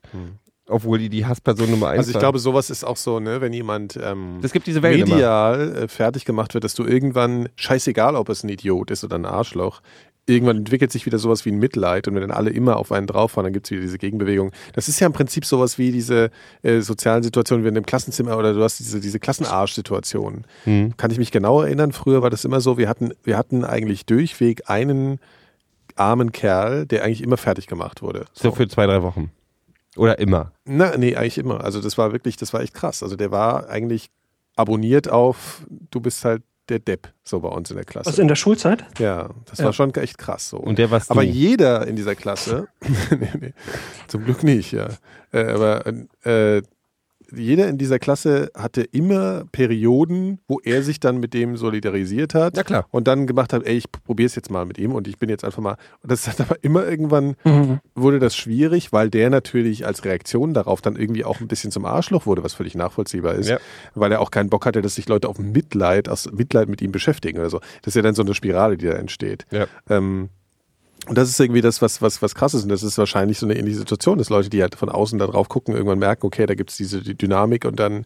obwohl 0.67 0.99
die 0.99 1.09
die 1.09 1.25
Hassperson 1.25 1.71
Nummer 1.71 1.87
eins 1.89 1.99
Also 1.99 2.09
ich 2.11 2.15
war. 2.15 2.21
glaube, 2.21 2.39
sowas 2.39 2.69
ist 2.69 2.83
auch 2.83 2.97
so, 2.97 3.19
ne, 3.19 3.41
wenn 3.41 3.51
jemand 3.53 3.99
ähm, 4.01 4.39
es 4.43 4.51
gibt 4.51 4.67
diese 4.67 4.83
Wellen 4.83 5.01
immer. 5.01 5.15
medial 5.15 5.75
äh, 5.75 5.87
fertig 5.87 6.25
gemacht 6.25 6.53
wird, 6.53 6.63
dass 6.63 6.75
du 6.75 6.85
irgendwann, 6.85 7.49
scheißegal, 7.55 8.15
ob 8.15 8.29
es 8.29 8.43
ein 8.43 8.49
Idiot 8.49 8.91
ist 8.91 9.03
oder 9.03 9.17
ein 9.17 9.25
Arschloch, 9.25 9.81
irgendwann 10.29 10.57
entwickelt 10.57 10.91
sich 10.91 11.05
wieder 11.05 11.19
sowas 11.19 11.45
wie 11.45 11.51
ein 11.51 11.57
Mitleid 11.57 12.07
und 12.07 12.15
wenn 12.15 12.21
dann 12.21 12.31
alle 12.31 12.51
immer 12.51 12.77
auf 12.77 12.91
einen 12.91 13.07
drauffahren, 13.07 13.45
dann 13.45 13.53
gibt 13.53 13.67
es 13.67 13.71
wieder 13.71 13.81
diese 13.81 13.97
Gegenbewegung. 13.97 14.51
Das 14.73 14.87
ist 14.87 14.99
ja 14.99 15.07
im 15.07 15.13
Prinzip 15.13 15.45
sowas 15.45 15.77
wie 15.77 15.91
diese 15.91 16.31
äh, 16.61 16.81
sozialen 16.81 17.23
Situationen 17.23 17.65
wie 17.65 17.69
in 17.69 17.75
dem 17.75 17.85
Klassenzimmer 17.85 18.37
oder 18.37 18.53
du 18.53 18.63
hast 18.63 18.79
diese, 18.79 18.99
diese 18.99 19.19
Klassenarsch-Situationen. 19.19 20.45
Hm. 20.63 20.95
Kann 20.97 21.11
ich 21.11 21.17
mich 21.17 21.31
genau 21.31 21.61
erinnern, 21.61 21.91
früher 21.91 22.21
war 22.21 22.29
das 22.29 22.45
immer 22.45 22.61
so, 22.61 22.77
wir 22.77 22.87
hatten, 22.87 23.11
wir 23.23 23.37
hatten 23.37 23.65
eigentlich 23.65 24.05
durchweg 24.05 24.69
einen 24.69 25.19
armen 25.95 26.31
Kerl, 26.31 26.85
der 26.85 27.03
eigentlich 27.03 27.23
immer 27.23 27.37
fertig 27.37 27.67
gemacht 27.67 28.01
wurde. 28.01 28.25
So 28.33 28.51
für 28.51 28.67
zwei, 28.67 28.85
drei 28.85 29.01
Wochen. 29.01 29.31
Oder 29.95 30.19
immer. 30.19 30.53
Na, 30.65 30.95
nee, 30.97 31.15
eigentlich 31.15 31.37
immer. 31.37 31.63
Also 31.63 31.81
das 31.81 31.97
war 31.97 32.11
wirklich, 32.13 32.37
das 32.37 32.53
war 32.53 32.61
echt 32.61 32.73
krass. 32.73 33.03
Also 33.03 33.15
der 33.15 33.31
war 33.31 33.69
eigentlich 33.69 34.09
abonniert 34.55 35.09
auf, 35.09 35.65
du 35.89 35.99
bist 35.99 36.23
halt 36.25 36.43
der 36.69 36.79
Depp, 36.79 37.09
so 37.23 37.39
bei 37.39 37.49
uns 37.49 37.69
in 37.69 37.75
der 37.77 37.85
Klasse. 37.85 38.09
Was 38.09 38.19
in 38.19 38.27
der 38.27 38.35
Schulzeit? 38.35 38.83
ja, 38.99 39.29
das 39.45 39.59
Ja. 39.59 39.65
war 39.65 39.73
schon 39.73 39.93
echt 39.95 40.17
krass 40.17 40.49
so. 40.49 40.57
Und 40.57 40.77
der 40.79 40.91
warst 40.91 41.11
aber 41.11 41.23
du. 41.23 41.29
jeder 41.29 41.87
in 41.87 41.95
dieser 41.95 42.15
Klasse, 42.15 42.67
nee, 43.11 43.29
nee, 43.39 43.53
zum 44.07 44.23
Glück 44.25 44.43
nicht, 44.43 44.71
ja. 44.71 44.87
Äh, 45.31 45.43
aber 45.45 45.85
äh, 46.23 46.61
jeder 47.35 47.67
in 47.67 47.77
dieser 47.77 47.99
Klasse 47.99 48.51
hatte 48.55 48.81
immer 48.81 49.43
Perioden, 49.51 50.39
wo 50.47 50.59
er 50.63 50.83
sich 50.83 50.99
dann 50.99 51.19
mit 51.19 51.33
dem 51.33 51.57
solidarisiert 51.57 52.33
hat 52.33 52.57
Ja, 52.57 52.63
klar. 52.63 52.85
und 52.91 53.07
dann 53.07 53.27
gemacht 53.27 53.53
hat, 53.53 53.65
ey, 53.65 53.77
ich 53.77 53.91
probiere 53.91 54.25
es 54.27 54.35
jetzt 54.35 54.49
mal 54.51 54.65
mit 54.65 54.77
ihm 54.77 54.93
und 54.93 55.07
ich 55.07 55.17
bin 55.17 55.29
jetzt 55.29 55.43
einfach 55.45 55.61
mal. 55.61 55.77
Und 56.01 56.11
das 56.11 56.27
hat 56.27 56.41
aber 56.41 56.57
immer 56.63 56.85
irgendwann 56.87 57.35
Mhm. 57.45 57.79
wurde 57.95 58.19
das 58.19 58.35
schwierig, 58.35 58.91
weil 58.91 59.09
der 59.09 59.29
natürlich 59.29 59.85
als 59.85 60.03
Reaktion 60.05 60.53
darauf 60.53 60.81
dann 60.81 60.95
irgendwie 60.95 61.23
auch 61.25 61.39
ein 61.39 61.47
bisschen 61.47 61.71
zum 61.71 61.85
Arschloch 61.85 62.25
wurde, 62.25 62.43
was 62.43 62.53
völlig 62.53 62.75
nachvollziehbar 62.75 63.35
ist, 63.35 63.49
Ja. 63.49 63.57
weil 63.95 64.11
er 64.11 64.21
auch 64.21 64.31
keinen 64.31 64.49
Bock 64.49 64.65
hatte, 64.65 64.81
dass 64.81 64.95
sich 64.95 65.07
Leute 65.07 65.29
auf 65.29 65.39
Mitleid, 65.39 66.09
aus 66.09 66.31
Mitleid 66.31 66.67
mit 66.69 66.81
ihm 66.81 66.91
beschäftigen 66.91 67.39
oder 67.39 67.49
so. 67.49 67.59
Das 67.81 67.87
ist 67.91 67.95
ja 67.95 68.01
dann 68.01 68.15
so 68.15 68.21
eine 68.23 68.33
Spirale, 68.33 68.77
die 68.77 68.85
da 68.87 68.93
entsteht. 68.93 69.45
Ja. 69.51 69.67
Ähm, 69.89 70.29
und 71.07 71.17
das 71.17 71.29
ist 71.29 71.39
irgendwie 71.39 71.61
das, 71.61 71.81
was, 71.81 72.01
was, 72.01 72.21
was 72.21 72.35
krass 72.35 72.53
ist. 72.53 72.63
Und 72.63 72.69
das 72.69 72.83
ist 72.83 72.97
wahrscheinlich 72.97 73.39
so 73.39 73.45
eine 73.45 73.57
ähnliche 73.57 73.77
Situation, 73.77 74.17
dass 74.17 74.29
Leute, 74.29 74.49
die 74.49 74.61
halt 74.61 74.75
von 74.75 74.89
außen 74.89 75.17
da 75.17 75.27
drauf 75.27 75.49
gucken, 75.49 75.73
irgendwann 75.73 75.99
merken, 75.99 76.25
okay, 76.25 76.45
da 76.45 76.55
gibt 76.55 76.69
es 76.69 76.77
diese 76.77 77.01
die 77.01 77.17
Dynamik 77.17 77.65
und 77.65 77.79
dann 77.79 78.05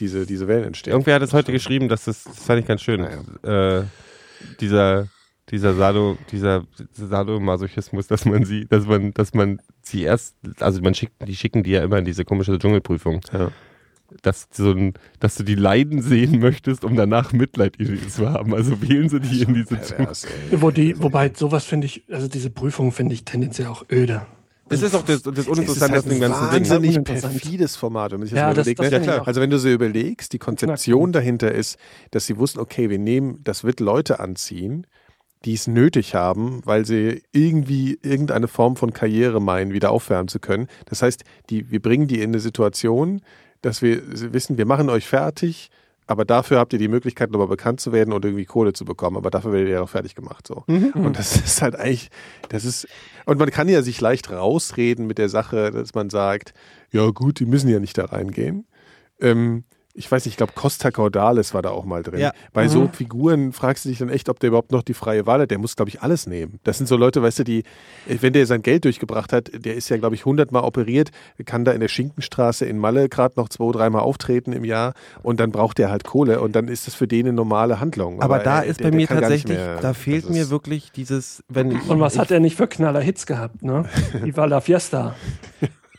diese, 0.00 0.26
diese 0.26 0.48
Wellen 0.48 0.64
entstehen. 0.64 0.92
Irgendwer 0.92 1.14
hat 1.14 1.22
es 1.22 1.32
heute 1.32 1.52
geschrieben, 1.52 1.88
dass 1.88 2.04
das, 2.04 2.24
das 2.24 2.38
fand 2.38 2.60
ich 2.60 2.66
ganz 2.66 2.80
schön. 2.80 3.06
Äh, 3.42 3.82
dieser 4.60 5.08
dieser 5.50 5.74
Sado, 5.74 6.16
dieser 6.30 6.64
Sadomasochismus, 6.92 8.06
dass 8.06 8.24
man 8.24 8.44
sie, 8.44 8.66
dass 8.66 8.86
man, 8.86 9.12
dass 9.12 9.34
man 9.34 9.60
sie 9.82 10.02
erst, 10.02 10.36
also 10.60 10.80
man 10.80 10.94
schickt, 10.94 11.14
die 11.26 11.34
schicken 11.34 11.62
die 11.62 11.72
ja 11.72 11.82
immer 11.82 11.98
in 11.98 12.04
diese 12.04 12.24
komische 12.24 12.58
Dschungelprüfung. 12.58 13.20
Ja. 13.32 13.50
Dass, 14.22 14.48
so 14.52 14.70
ein, 14.70 14.94
dass 15.20 15.36
du 15.36 15.44
die 15.44 15.54
Leiden 15.54 16.02
sehen 16.02 16.40
möchtest, 16.40 16.84
um 16.84 16.96
danach 16.96 17.32
Mitleid 17.32 17.76
zu 18.08 18.28
haben. 18.28 18.54
Also 18.54 18.80
wählen 18.82 19.08
sie 19.08 19.20
die 19.20 19.42
in 19.42 19.54
diese. 19.54 19.76
Pervers. 19.76 20.26
Wo 20.52 20.70
die, 20.70 21.00
wobei 21.02 21.30
sowas 21.34 21.64
finde 21.64 21.86
ich, 21.86 22.04
also 22.10 22.28
diese 22.28 22.50
Prüfung 22.50 22.92
finde 22.92 23.14
ich 23.14 23.24
tendenziell 23.24 23.68
auch 23.68 23.84
öde. 23.90 24.26
Das 24.68 24.82
ist 24.82 24.94
auch 24.94 25.02
das, 25.04 25.22
das 25.22 25.32
Es 25.32 25.38
ist 25.40 25.48
Uninteressante 25.48 25.94
halt 25.96 26.04
an 26.04 26.10
dem 26.10 26.14
ein 26.16 26.20
ganzen 26.20 26.42
Ding. 26.42 26.52
wahnsinnig 26.60 26.90
Uninteressant. 26.90 27.32
perfides 27.40 27.74
Format, 27.76 28.12
wenn 28.12 28.20
man 28.20 28.26
sich 28.28 28.34
das 28.34 28.40
Ja, 28.40 28.46
mal 28.46 28.54
das- 28.54 28.66
überlegt. 28.68 28.80
das 28.94 29.06
ne? 29.06 29.12
ich 29.14 29.20
auch. 29.20 29.26
Also 29.26 29.40
wenn 29.40 29.50
du 29.50 29.58
so 29.58 29.68
überlegst, 29.68 30.32
die 30.32 30.38
Konzeption 30.38 31.10
dahinter 31.12 31.52
ist, 31.52 31.76
dass 32.12 32.26
sie 32.26 32.36
wussten, 32.38 32.60
okay, 32.60 32.88
wir 32.88 32.98
nehmen, 33.00 33.40
das 33.42 33.64
wird 33.64 33.80
Leute 33.80 34.20
anziehen, 34.20 34.86
die 35.44 35.54
es 35.54 35.66
nötig 35.66 36.14
haben, 36.14 36.60
weil 36.66 36.84
sie 36.86 37.22
irgendwie 37.32 37.98
irgendeine 38.02 38.46
Form 38.46 38.76
von 38.76 38.92
Karriere 38.92 39.40
meinen, 39.40 39.72
wieder 39.72 39.90
aufwärmen 39.90 40.28
zu 40.28 40.38
können. 40.38 40.68
Das 40.84 41.02
heißt, 41.02 41.24
die, 41.48 41.70
wir 41.72 41.80
bringen 41.82 42.06
die 42.06 42.20
in 42.20 42.30
eine 42.30 42.40
Situation, 42.40 43.22
dass 43.62 43.82
wir 43.82 44.02
wissen, 44.32 44.58
wir 44.58 44.66
machen 44.66 44.90
euch 44.90 45.06
fertig, 45.06 45.70
aber 46.06 46.24
dafür 46.24 46.58
habt 46.58 46.72
ihr 46.72 46.78
die 46.80 46.88
Möglichkeit, 46.88 47.30
nochmal 47.30 47.46
bekannt 47.46 47.80
zu 47.80 47.92
werden 47.92 48.12
und 48.12 48.24
irgendwie 48.24 48.44
Kohle 48.44 48.72
zu 48.72 48.84
bekommen. 48.84 49.16
Aber 49.16 49.30
dafür 49.30 49.52
werdet 49.52 49.68
ihr 49.68 49.74
ja 49.74 49.82
auch 49.82 49.88
fertig 49.88 50.16
gemacht. 50.16 50.44
So. 50.46 50.64
Und 50.94 51.16
das 51.18 51.36
ist 51.36 51.62
halt 51.62 51.76
eigentlich, 51.76 52.10
das 52.48 52.64
ist, 52.64 52.88
und 53.26 53.38
man 53.38 53.50
kann 53.50 53.68
ja 53.68 53.82
sich 53.82 54.00
leicht 54.00 54.30
rausreden 54.32 55.06
mit 55.06 55.18
der 55.18 55.28
Sache, 55.28 55.70
dass 55.70 55.94
man 55.94 56.10
sagt, 56.10 56.52
ja 56.90 57.08
gut, 57.10 57.38
die 57.38 57.46
müssen 57.46 57.68
ja 57.68 57.78
nicht 57.78 57.96
da 57.96 58.06
reingehen. 58.06 58.66
Ähm, 59.20 59.62
ich 59.92 60.10
weiß 60.10 60.24
nicht, 60.24 60.34
ich 60.34 60.36
glaube, 60.36 60.52
Costa 60.54 60.90
Caudales 60.90 61.52
war 61.52 61.62
da 61.62 61.70
auch 61.70 61.84
mal 61.84 62.02
drin. 62.02 62.20
Ja. 62.20 62.32
Bei 62.52 62.68
so 62.68 62.88
Figuren 62.92 63.52
fragst 63.52 63.84
du 63.84 63.88
dich 63.88 63.98
dann 63.98 64.08
echt, 64.08 64.28
ob 64.28 64.38
der 64.40 64.48
überhaupt 64.48 64.70
noch 64.72 64.82
die 64.82 64.94
freie 64.94 65.26
Wahl 65.26 65.40
hat. 65.40 65.50
Der 65.50 65.58
muss, 65.58 65.74
glaube 65.76 65.88
ich, 65.88 66.00
alles 66.02 66.26
nehmen. 66.26 66.60
Das 66.64 66.78
sind 66.78 66.86
so 66.86 66.96
Leute, 66.96 67.22
weißt 67.22 67.40
du, 67.40 67.44
die, 67.44 67.64
wenn 68.06 68.32
der 68.32 68.46
sein 68.46 68.62
Geld 68.62 68.84
durchgebracht 68.84 69.32
hat, 69.32 69.50
der 69.52 69.74
ist 69.74 69.88
ja, 69.88 69.96
glaube 69.96 70.14
ich, 70.14 70.24
hundertmal 70.24 70.62
operiert, 70.62 71.10
kann 71.44 71.64
da 71.64 71.72
in 71.72 71.80
der 71.80 71.88
Schinkenstraße 71.88 72.64
in 72.66 72.78
Malle 72.78 73.08
gerade 73.08 73.34
noch 73.36 73.48
zwei, 73.48 73.70
dreimal 73.72 74.02
auftreten 74.02 74.52
im 74.52 74.64
Jahr 74.64 74.94
und 75.22 75.40
dann 75.40 75.50
braucht 75.50 75.78
der 75.78 75.90
halt 75.90 76.04
Kohle 76.04 76.40
und 76.40 76.54
dann 76.54 76.68
ist 76.68 76.86
das 76.86 76.94
für 76.94 77.08
den 77.08 77.26
eine 77.26 77.32
normale 77.34 77.80
Handlung. 77.80 78.22
Aber 78.22 78.38
da 78.38 78.62
äh, 78.62 78.68
ist 78.70 78.80
der- 78.80 78.84
bei 78.84 78.90
der 78.90 78.96
mir 79.00 79.08
tatsächlich, 79.08 79.58
mehr- 79.58 79.80
da 79.80 79.92
fehlt 79.92 80.30
mir 80.30 80.50
wirklich 80.50 80.92
dieses, 80.92 81.42
wenn 81.48 81.72
ich. 81.72 81.88
Und 81.88 82.00
was 82.00 82.14
ich, 82.14 82.20
hat 82.20 82.30
er 82.30 82.40
nicht 82.40 82.56
für 82.56 82.68
knaller 82.68 83.00
Hits 83.00 83.26
gehabt, 83.26 83.62
ne? 83.62 83.84
Viva 84.22 84.44
la 84.44 84.60
Fiesta. 84.60 85.16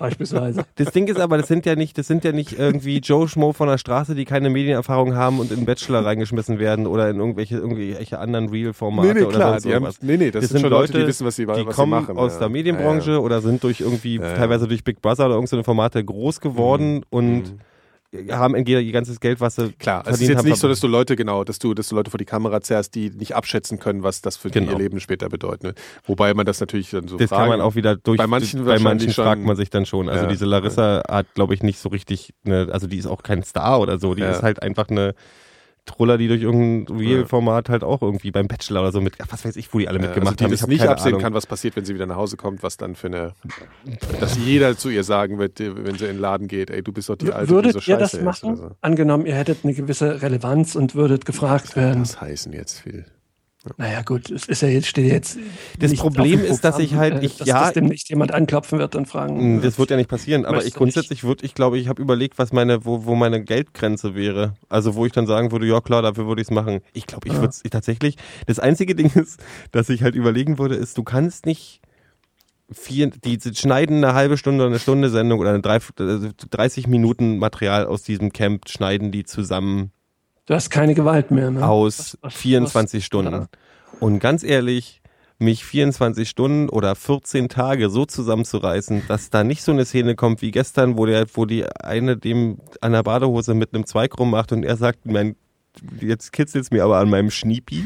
Beispielsweise. 0.01 0.63
Das 0.75 0.91
Ding 0.91 1.07
ist 1.07 1.19
aber, 1.19 1.37
das 1.37 1.47
sind 1.47 1.65
ja 1.65 1.75
nicht, 1.75 1.97
das 1.97 2.07
sind 2.07 2.23
ja 2.23 2.31
nicht 2.31 2.57
irgendwie 2.57 2.97
Joe 2.99 3.27
Schmo 3.27 3.53
von 3.53 3.67
der 3.67 3.77
Straße, 3.77 4.15
die 4.15 4.25
keine 4.25 4.49
Medienerfahrung 4.49 5.15
haben 5.15 5.39
und 5.39 5.51
in 5.51 5.65
Bachelor 5.65 6.03
reingeschmissen 6.05 6.57
werden 6.59 6.87
oder 6.87 7.09
in 7.09 7.17
irgendwelche, 7.17 7.57
irgendwelche 7.57 8.17
anderen 8.19 8.49
Real-Formate 8.49 9.07
Nee, 9.07 9.13
nee, 9.13 9.25
oder 9.25 9.35
klar. 9.37 9.49
sonst 9.51 9.63
Die 9.65 9.69
haben, 9.69 9.83
irgendwas. 9.83 10.01
nee, 10.01 10.17
nee, 10.17 10.31
das, 10.31 10.41
Das 10.41 10.49
sind 10.49 10.59
sind 10.59 10.61
schon 10.61 10.69
Leute, 10.71 10.99
die 10.99 11.07
wissen, 11.07 11.25
was 11.27 11.35
sie, 11.35 11.43
die 11.45 11.47
was 11.67 11.75
kommen 11.75 11.91
sie 11.93 12.07
machen. 12.07 12.17
aus 12.17 12.33
ja. 12.33 12.39
der 12.39 12.49
Medienbranche 12.49 13.11
Ja, 13.11 13.17
oder 13.19 13.41
sind 13.41 13.63
durch 13.63 13.79
irgendwie 13.81 14.15
Ja, 14.17 14.23
ja. 14.29 14.33
teilweise 14.35 14.67
durch 14.67 14.83
Big 14.83 15.01
Brother 15.01 15.25
oder 15.27 15.35
irgendeine 15.35 15.63
Formate 15.63 16.03
groß 16.03 16.39
geworden 16.41 16.95
Mhm. 16.95 17.03
und 17.11 17.43
haben 18.29 18.55
entweder 18.55 18.81
ihr 18.81 18.91
ganzes 18.91 19.19
Geld, 19.19 19.39
was 19.39 19.55
sie 19.55 19.71
Klar, 19.79 20.03
es 20.05 20.19
ist 20.21 20.27
jetzt 20.27 20.39
haben, 20.39 20.47
nicht 20.49 20.59
so, 20.59 20.67
dass 20.67 20.79
du 20.81 20.87
Leute, 20.87 21.15
genau, 21.15 21.43
dass 21.45 21.59
du, 21.59 21.73
dass 21.73 21.87
du 21.89 21.95
Leute 21.95 22.11
vor 22.11 22.17
die 22.17 22.25
Kamera 22.25 22.59
zerrst, 22.61 22.93
die 22.95 23.09
nicht 23.09 23.35
abschätzen 23.35 23.79
können, 23.79 24.03
was 24.03 24.21
das 24.21 24.35
für 24.37 24.49
Genau. 24.49 24.73
ihr 24.73 24.77
Leben 24.77 24.99
später 24.99 25.29
bedeutet. 25.29 25.63
Ne? 25.63 25.73
Wobei 26.05 26.33
man 26.33 26.45
das 26.45 26.59
natürlich 26.59 26.89
dann 26.89 27.07
so 27.07 27.17
Das 27.17 27.29
fragen, 27.29 27.43
kann 27.43 27.49
man 27.59 27.61
auch 27.61 27.75
wieder 27.75 27.95
durch. 27.95 28.17
Bei 28.17 28.27
manchen 28.27 28.65
bei 28.65 28.79
manchen 28.79 29.11
schon- 29.13 29.23
fragt 29.25 29.41
man 29.43 29.55
sich 29.55 29.69
dann 29.69 29.85
schon. 29.85 30.09
Also 30.09 30.23
Ja. 30.25 30.29
diese 30.29 30.45
Larissa 30.45 31.03
hat, 31.09 31.33
glaube 31.35 31.53
ich, 31.53 31.63
nicht 31.63 31.79
so 31.79 31.87
richtig, 31.89 32.33
eine, 32.45 32.67
also 32.71 32.87
die 32.87 32.97
ist 32.97 33.05
auch 33.07 33.23
kein 33.23 33.43
Star 33.43 33.79
oder 33.79 33.97
so. 33.97 34.13
Die 34.13 34.21
Ja. 34.23 34.31
ist 34.31 34.43
halt 34.43 34.61
einfach 34.61 34.89
eine 34.89 35.13
Truller, 35.85 36.17
die 36.19 36.27
durch 36.27 36.41
irgendein 36.43 36.95
Real-Format 36.95 37.67
halt 37.69 37.83
auch 37.83 38.01
irgendwie 38.03 38.29
beim 38.31 38.47
Bachelor 38.47 38.81
oder 38.81 38.91
so 38.91 39.01
mit, 39.01 39.15
ach, 39.19 39.25
was 39.31 39.43
weiß 39.43 39.55
ich, 39.55 39.73
wo 39.73 39.79
die 39.79 39.87
alle 39.87 39.97
mitgemacht 39.99 40.33
also 40.33 40.35
die 40.37 40.43
haben. 40.45 40.51
das 40.51 40.61
Ich 40.61 40.67
nicht 40.67 40.79
keine 40.79 40.91
absehen 40.91 41.07
Ahnung. 41.13 41.21
kann, 41.21 41.33
was 41.33 41.47
passiert, 41.47 41.75
wenn 41.75 41.85
sie 41.85 41.95
wieder 41.95 42.05
nach 42.05 42.17
Hause 42.17 42.37
kommt, 42.37 42.61
was 42.61 42.77
dann 42.77 42.95
für 42.95 43.07
eine, 43.07 43.33
dass 44.19 44.37
jeder 44.37 44.77
zu 44.77 44.89
ihr 44.89 45.03
sagen 45.03 45.39
wird, 45.39 45.59
wenn 45.59 45.97
sie 45.97 46.05
in 46.05 46.11
den 46.13 46.19
Laden 46.19 46.47
geht, 46.47 46.69
ey, 46.69 46.83
du 46.83 46.91
bist 46.93 47.09
doch 47.09 47.15
die 47.15 47.31
Alte, 47.33 47.49
Würdet 47.49 47.75
die 47.75 47.79
so 47.79 47.91
ihr 47.91 47.97
scheiße 47.97 47.99
das 47.99 48.13
ist. 48.13 48.23
machen? 48.23 48.55
So. 48.57 48.71
Angenommen, 48.81 49.25
ihr 49.25 49.35
hättet 49.35 49.59
eine 49.63 49.73
gewisse 49.73 50.21
Relevanz 50.21 50.75
und 50.75 50.93
würdet 50.95 51.25
gefragt 51.25 51.75
werden. 51.75 52.03
Das 52.03 52.21
heißen 52.21 52.53
jetzt 52.53 52.79
viel. 52.79 53.05
Naja, 53.77 54.01
gut, 54.01 54.31
es 54.31 54.47
ist 54.47 54.63
ja 54.63 54.69
jetzt, 54.69 54.87
steht 54.87 55.11
jetzt. 55.11 55.37
Das 55.77 55.93
Problem 55.93 56.39
dem 56.41 56.45
ist, 56.51 56.63
dass 56.63 56.79
ich 56.79 56.89
Programm, 56.93 56.99
halt- 57.13 57.21
äh, 57.21 57.25
ich- 57.27 57.37
dass, 57.37 57.47
ja- 57.47 57.59
dass 57.65 57.73
demnächst 57.73 58.09
jemand 58.09 58.31
anklopfen 58.33 58.79
wird 58.79 58.95
und 58.95 59.07
fragen. 59.07 59.57
Mm, 59.57 59.61
Das 59.61 59.77
wird 59.77 59.91
ja 59.91 59.97
nicht 59.97 60.09
passieren, 60.09 60.45
aber 60.45 60.65
ich 60.65 60.73
grundsätzlich 60.73 61.23
würde, 61.23 61.45
ich 61.45 61.53
glaube, 61.53 61.77
ich 61.77 61.87
habe 61.87 62.01
überlegt, 62.01 62.39
was 62.39 62.51
meine, 62.53 62.85
wo, 62.85 63.05
wo 63.05 63.13
meine 63.13 63.43
Geldgrenze 63.43 64.15
wäre. 64.15 64.55
Also 64.67 64.95
wo 64.95 65.05
ich 65.05 65.11
dann 65.11 65.27
sagen 65.27 65.51
würde, 65.51 65.67
ja 65.67 65.79
klar, 65.79 66.01
dafür 66.01 66.25
würde 66.27 66.41
ich 66.41 66.47
es 66.47 66.51
machen. 66.51 66.79
Ich 66.93 67.05
glaube, 67.05 67.27
ich 67.27 67.33
Ja. 67.33 67.39
würde 67.39 67.49
es 67.49 67.61
tatsächlich. 67.69 68.15
Das 68.47 68.57
einzige 68.57 68.95
Ding 68.95 69.11
ist, 69.13 69.39
dass 69.71 69.89
ich 69.89 70.01
halt 70.01 70.15
überlegen 70.15 70.57
würde, 70.57 70.73
ist, 70.75 70.97
du 70.97 71.03
kannst 71.03 71.45
nicht 71.45 71.81
vier, 72.71 73.11
die 73.11 73.37
schneiden 73.53 73.97
eine 74.03 74.15
halbe 74.15 74.37
Stunde 74.37 74.63
oder 74.63 74.71
eine 74.71 74.79
Stunde 74.79 75.09
Sendung 75.11 75.39
oder 75.39 75.49
eine 75.51 75.61
drei, 75.61 75.77
also 75.99 76.29
30 76.49 76.87
Minuten 76.87 77.37
Material 77.37 77.85
aus 77.85 78.01
diesem 78.01 78.31
Camp, 78.33 78.69
schneiden 78.69 79.11
die 79.11 79.23
zusammen 79.23 79.91
Du 80.51 80.55
hast 80.57 80.69
keine 80.69 80.93
Gewalt 80.95 81.31
mehr. 81.31 81.49
Ne? 81.49 81.65
aus 81.65 81.97
Was- 81.97 82.17
was- 82.23 82.33
24 82.33 82.99
was- 82.99 83.05
Stunden. 83.05 83.45
Und 84.01 84.19
ganz 84.19 84.43
ehrlich, 84.43 85.01
mich 85.39 85.63
24 85.63 86.27
Stunden 86.27 86.67
oder 86.67 86.93
14 86.93 87.47
Tage 87.47 87.89
so 87.89 88.03
zusammenzureißen, 88.03 89.03
dass 89.07 89.29
da 89.29 89.45
nicht 89.45 89.63
so 89.63 89.71
eine 89.71 89.85
Szene 89.85 90.15
kommt 90.15 90.41
wie 90.41 90.51
gestern, 90.51 90.97
wo 90.97 91.05
der, 91.05 91.25
wo 91.35 91.45
die 91.45 91.65
eine 91.81 92.17
dem 92.17 92.57
an 92.81 92.91
der 92.91 93.01
Badehose 93.03 93.53
mit 93.53 93.73
einem 93.73 93.85
Zweig 93.85 94.19
rummacht 94.19 94.51
und 94.51 94.63
er 94.65 94.75
sagt, 94.75 95.05
mein, 95.05 95.37
jetzt 96.01 96.33
kitzelt's 96.33 96.69
mir 96.69 96.83
aber 96.83 96.97
an 96.97 97.09
meinem 97.09 97.31
Schniepi. 97.31 97.85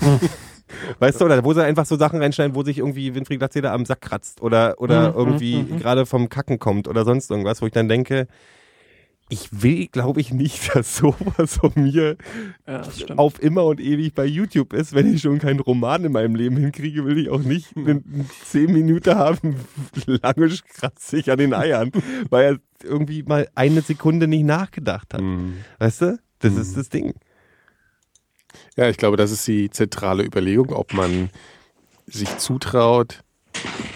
Weißt 0.98 1.20
du, 1.20 1.26
oder 1.26 1.44
wo 1.44 1.52
sie 1.52 1.62
einfach 1.62 1.84
so 1.84 1.96
Sachen 1.98 2.22
reinschneiden, 2.22 2.56
wo 2.56 2.62
sich 2.62 2.78
irgendwie 2.78 3.14
Winfried 3.14 3.40
Glatzeder 3.40 3.72
am 3.72 3.84
Sack 3.84 4.00
kratzt 4.00 4.40
oder, 4.40 4.76
oder 4.78 5.10
Mhm, 5.10 5.16
irgendwie 5.18 5.56
mhm, 5.58 5.70
mhm. 5.74 5.78
gerade 5.80 6.06
vom 6.06 6.30
Kacken 6.30 6.58
kommt 6.58 6.88
oder 6.88 7.04
sonst 7.04 7.30
irgendwas, 7.30 7.60
wo 7.60 7.66
ich 7.66 7.72
dann 7.72 7.88
denke, 7.90 8.26
ich 9.28 9.62
will, 9.62 9.88
glaube 9.88 10.20
ich, 10.20 10.32
nicht, 10.32 10.74
dass 10.74 10.96
sowas 10.96 11.56
von 11.58 11.72
mir 11.74 12.16
Ja, 12.66 12.82
auf 13.16 13.42
immer 13.42 13.64
und 13.64 13.80
ewig 13.80 14.14
bei 14.14 14.24
YouTube 14.24 14.72
ist. 14.72 14.94
Wenn 14.94 15.12
ich 15.12 15.22
schon 15.22 15.38
keinen 15.38 15.60
Roman 15.60 16.04
in 16.04 16.12
meinem 16.12 16.34
Leben 16.34 16.56
hinkriege, 16.56 17.04
will 17.04 17.18
ich 17.18 17.30
auch 17.30 17.42
nicht 17.42 17.76
eine 17.76 18.02
10 18.44 18.72
Minuten 18.72 19.14
haben, 19.14 19.56
lange 20.06 20.48
kratze 20.74 21.18
ich 21.18 21.30
an 21.30 21.38
den 21.38 21.54
Eiern, 21.54 21.90
weil 22.30 22.44
er 22.54 22.86
irgendwie 22.88 23.22
mal 23.22 23.48
eine 23.54 23.80
Sekunde 23.80 24.28
nicht 24.28 24.44
nachgedacht 24.44 25.14
hat. 25.14 25.20
Mhm. 25.20 25.58
Weißt 25.78 26.02
du? 26.02 26.18
Das 26.40 26.54
ist 26.54 26.76
das 26.76 26.90
Ding. 26.90 27.14
Ja, 28.76 28.88
ich 28.88 28.98
glaube, 28.98 29.16
das 29.16 29.30
ist 29.30 29.46
die 29.46 29.70
zentrale 29.70 30.22
Überlegung, 30.22 30.70
ob 30.70 30.92
man 30.92 31.30
sich 32.06 32.36
zutraut, 32.38 33.24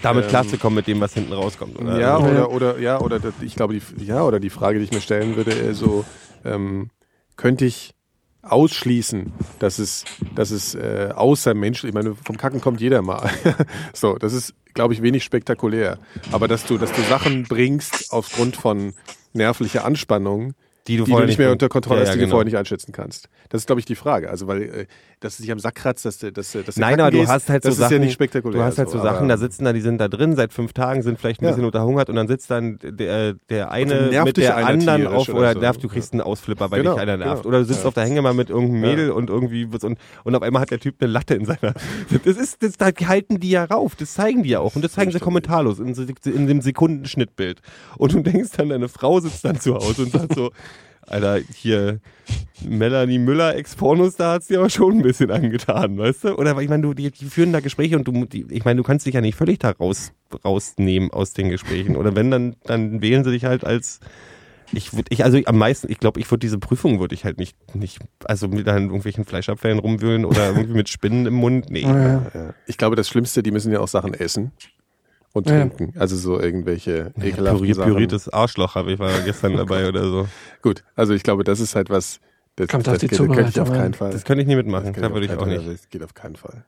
Damit 0.03 0.25
Ähm, 0.25 0.31
klarzukommen 0.31 0.77
mit 0.77 0.87
dem, 0.87 1.01
was 1.01 1.13
hinten 1.15 1.33
rauskommt. 1.33 1.79
Oder? 1.79 1.99
Ja, 1.99 2.19
Ja. 2.19 2.19
oder, 2.19 2.51
oder, 2.51 2.79
ja, 2.79 3.01
oder 3.01 3.19
das- 3.21 3.35
ich 3.43 3.55
glaube, 3.55 3.75
die, 3.75 4.05
ja, 4.05 4.23
oder 4.25 4.41
die 4.41 4.51
Frage, 4.51 4.79
die 4.79 4.85
ich 4.87 4.93
mir 4.93 5.01
stellen 5.03 5.37
würde, 5.37 5.75
so, 5.75 6.05
ähm, 6.45 6.91
könnte 7.37 7.65
ich 7.67 7.95
ausschließen, 8.43 9.33
dass 9.59 9.79
es, 9.79 10.05
dass 10.35 10.51
es 10.51 10.75
äh, 10.75 11.11
außermenschlich, 11.15 11.91
ich 11.91 11.95
meine, 11.95 12.15
vom 12.15 12.37
Kacken 12.39 12.61
kommt 12.61 12.81
jeder 12.81 13.03
mal. 13.03 13.29
so, 13.93 14.17
das 14.17 14.33
ist, 14.33 14.55
glaube 14.75 14.95
ich, 14.95 15.03
wenig 15.03 15.25
spektakulär. 15.25 15.99
Aber 16.33 16.49
dass 16.49 16.65
du, 16.65 16.79
dass 16.79 16.93
du 16.93 17.03
Sachen 17.03 17.45
bringst 17.45 18.13
aufgrund 18.13 18.57
von 18.57 18.95
nervlicher 19.35 19.85
Anspannung, 19.85 20.55
die 20.87 20.97
du 20.97 21.05
die 21.05 21.13
du 21.13 21.21
nicht 21.21 21.39
mehr 21.39 21.53
unter 21.53 21.69
Kontrolle 21.69 22.01
Ja, 22.01 22.07
hast, 22.07 22.09
ja, 22.09 22.15
die 22.15 22.21
genau. 22.21 22.29
du 22.31 22.33
vorher 22.37 22.45
nicht 22.47 22.57
einschätzen 22.57 22.93
kannst. 22.93 23.29
Das 23.51 23.61
ist, 23.61 23.67
glaube 23.67 23.81
ich, 23.81 23.85
die 23.87 23.95
Frage. 23.95 24.31
Also, 24.31 24.47
weil, 24.47 24.63
äh, 24.63 24.87
dass 25.21 25.37
du 25.37 25.43
dich 25.43 25.53
am 25.53 25.59
Sack 25.59 25.77
kratzt, 25.77 26.05
dass 26.05 26.19
dass, 26.19 26.33
dass 26.33 26.53
du 26.53 26.63
Nein, 26.81 26.97
kacken 26.97 27.01
aber 27.01 27.11
du 27.11 27.29
hast 27.29 27.49
halt 27.49 27.65
das 27.65 27.77
so 27.77 27.83
ist 27.83 27.89
Sachen, 27.89 27.93
ja 27.99 27.99
nicht 28.01 28.13
spektakulär. 28.13 28.59
Du 28.61 28.65
hast 28.65 28.79
halt 28.79 28.89
so, 28.91 29.01
Sachen, 29.01 29.29
da 29.29 29.37
sitzen 29.37 29.65
da, 29.65 29.73
die 29.73 29.81
sind 29.81 29.99
da 29.99 30.09
drin 30.09 30.35
seit 30.37 30.53
fünf 30.53 30.73
Tagen, 30.73 31.03
sind 31.03 31.19
vielleicht 31.19 31.43
ein 31.43 31.47
bisschen 31.47 31.65
unterhungert 31.65 32.09
und 32.09 32.17
dann 32.17 32.27
sitzt 32.29 32.51
dann 32.51 32.79
der, 32.83 33.35
der 33.49 33.71
eine 33.71 34.11
mit 34.25 34.37
der 34.37 34.57
anderen 34.57 35.07
auf 35.07 35.29
oder 35.29 35.39
oder 35.39 35.55
nervt, 35.55 35.83
du 35.83 35.89
kriegst 35.89 36.13
einen 36.13 36.23
Ausflipper, 36.23 36.71
weil 36.71 36.83
Genau, 36.83 36.95
dich 36.95 37.03
einer 37.03 37.17
nervt. 37.17 37.43
genau. 37.43 37.49
Oder 37.49 37.59
du 37.61 37.65
sitzt 37.67 37.85
auf 37.87 37.95
der 37.95 38.05
Hängematte 38.05 38.37
mit 38.37 38.51
irgendeinem. 38.51 38.81
Mädel 38.81 39.11
und 39.11 39.31
irgendwie 39.31 39.65
und, 39.67 39.99
und 40.25 40.35
auf 40.35 40.43
einmal 40.43 40.63
hat 40.63 40.71
der 40.71 40.81
Typ 40.81 40.97
eine 41.01 41.11
Latte 41.11 41.35
in 41.35 41.45
seiner. 41.45 41.75
Das 42.25 42.37
ist, 42.37 42.63
das, 42.63 42.77
da 42.77 42.91
halten 43.07 43.41
die 43.41 43.51
ja 43.51 43.65
rauf, 43.65 43.95
das 43.97 44.15
zeigen 44.15 44.43
die 44.43 44.51
ja 44.51 44.61
auch 44.61 44.75
und 44.77 44.83
das 44.85 44.93
zeigen 44.93 45.11
sie 45.11 45.21
kommentarlos 45.21 45.79
in, 45.79 45.95
in 46.25 46.47
dem 46.47 46.61
Sekundenschnittbild. 46.61 47.61
Und 47.99 48.13
du 48.13 48.21
denkst 48.21 48.51
dann, 48.57 48.69
deine 48.69 48.89
Frau 48.89 49.21
sitzt 49.21 49.45
dann 49.45 49.61
zu 49.61 49.75
Hause 49.75 50.03
und 50.03 50.13
sagt 50.13 50.35
so, 50.35 50.51
Alter, 51.07 51.41
hier 51.55 52.01
Melanie 52.63 53.19
Müller 53.19 53.57
Ex-Pornos, 53.57 54.17
da 54.17 54.33
hat's 54.33 54.47
dir 54.49 54.59
aber 54.59 54.71
schon 54.71 54.99
ein 54.99 55.03
bisschen 55.03 55.31
angetan, 55.31 55.99
weißt 55.99 56.25
du? 56.25 56.35
Oder 56.37 56.59
ich 56.61 56.69
meine, 56.69 56.83
du, 56.83 56.95
die, 56.95 57.11
die 57.11 57.27
führen 57.27 57.53
da 57.53 57.61
Gespräche 57.61 57.97
und 57.97 58.07
du, 58.07 58.27
die, 58.27 58.47
ich 58.51 58.65
meine, 58.65 58.79
du 58.79 58.83
kannst 58.83 59.07
dich 59.07 59.15
ja 59.15 59.21
nicht 59.21 59.37
völlig 59.37 59.59
da 59.59 59.71
raus, 59.71 60.13
rausnehmen 60.45 61.11
aus 61.11 61.33
den 61.33 61.49
Gesprächen. 61.49 61.97
Oder 61.97 62.15
wenn, 62.15 62.31
dann, 62.31 62.57
dann 62.65 63.03
wählen 63.03 63.25
sie 63.25 63.31
dich 63.31 63.45
halt 63.45 63.65
als 63.65 64.01
ich 64.73 64.93
würde, 64.93 65.07
ich, 65.11 65.25
also 65.25 65.37
am 65.47 65.59
meisten, 65.59 65.91
ich 65.91 65.99
glaube, 65.99 66.21
ich 66.21 66.31
würde 66.31 66.41
diese 66.41 66.59
Prüfung 66.59 67.01
würde 67.01 67.15
ich 67.15 67.25
halt 67.25 67.39
nicht, 67.39 67.57
nicht, 67.75 67.99
also 68.25 68.47
mit 68.47 68.69
dann 68.69 68.85
irgendwelchen 68.85 69.25
Fleischabfällen 69.25 69.81
rumwühlen 69.81 70.25
oder 70.25 70.49
irgendwie 70.49 70.75
mit 70.75 70.89
Spinnen 70.89 71.27
im 71.27 71.35
Mund. 71.35 71.71
Nee. 71.71 71.85
Ich 72.67 72.79
glaube, 72.79 72.95
das 72.95 73.09
Schlimmste, 73.09 73.43
die 73.43 73.51
müssen 73.51 73.73
ja 73.73 73.81
auch 73.81 73.89
Sachen 73.89 74.15
essen 74.15 74.53
und 75.33 75.49
Ja. 75.49 75.59
trinken. 75.67 75.93
Also 75.99 76.17
so 76.17 76.41
irgendwelche 76.41 77.13
ekelhaften 77.21 77.59
Pürier, 77.61 77.75
Sachen. 77.75 77.93
püriertes 77.93 78.29
Arschloch 78.29 78.75
habe 78.75 78.93
ich 78.93 78.99
war 78.99 79.11
gestern 79.21 79.57
dabei 79.57 79.89
oder 79.89 80.05
so. 80.05 80.29
Gut, 80.63 80.83
also 80.97 81.13
ich 81.15 81.23
glaube, 81.23 81.45
das 81.45 81.61
ist 81.61 81.75
halt 81.77 81.91
was, 81.91 82.21
das, 82.57 82.69
Kommt 82.69 82.87
das, 82.87 82.95
auf 82.95 82.99
die 83.01 83.07
das 83.09 83.19
könnte 83.19 83.47
ich 83.49 83.61
auf 83.61 83.71
keinen. 83.73 83.95
Fall. 83.95 84.11
Das 84.11 84.25
könnte 84.25 84.43
ich 84.43 84.49
nie 84.49 84.55
Das 84.57 84.65
mitmachen. 84.65 84.87
könnte 84.93 85.01
Da 85.03 85.13
würde 85.15 85.27
ich 85.27 85.33
auch 85.33 85.47
nicht. 85.47 85.67
Das 85.69 85.89
geht 85.89 86.03
auf 86.03 86.15
keinen 86.15 86.37
Fall. 86.37 86.65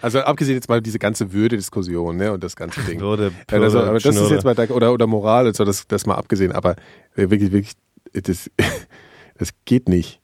Also 0.00 0.18
abgesehen 0.20 0.56
jetzt 0.56 0.68
mal 0.68 0.80
diese 0.82 0.98
ganze 0.98 1.32
Würde-Diskussion 1.32 2.16
ne, 2.16 2.32
und 2.32 2.42
das 2.42 2.56
ganze 2.56 2.80
Ding. 2.80 2.98
Würde, 3.00 3.30
Ja, 3.50 3.58
das, 3.60 3.74
aber 3.76 4.00
das 4.00 4.16
ist 4.16 4.30
jetzt 4.30 4.44
mal, 4.44 4.54
da- 4.54 4.64
oder, 4.70 4.92
oder 4.92 5.06
Moral 5.06 5.46
und 5.46 5.54
so, 5.54 5.64
das, 5.64 5.86
das 5.86 6.06
mal 6.06 6.14
abgesehen, 6.16 6.50
aber 6.50 6.74
wirklich, 7.14 7.52
wirklich, 7.52 7.74
das, 8.12 8.50
das 9.38 9.50
geht 9.64 9.88
nicht. 9.88 10.20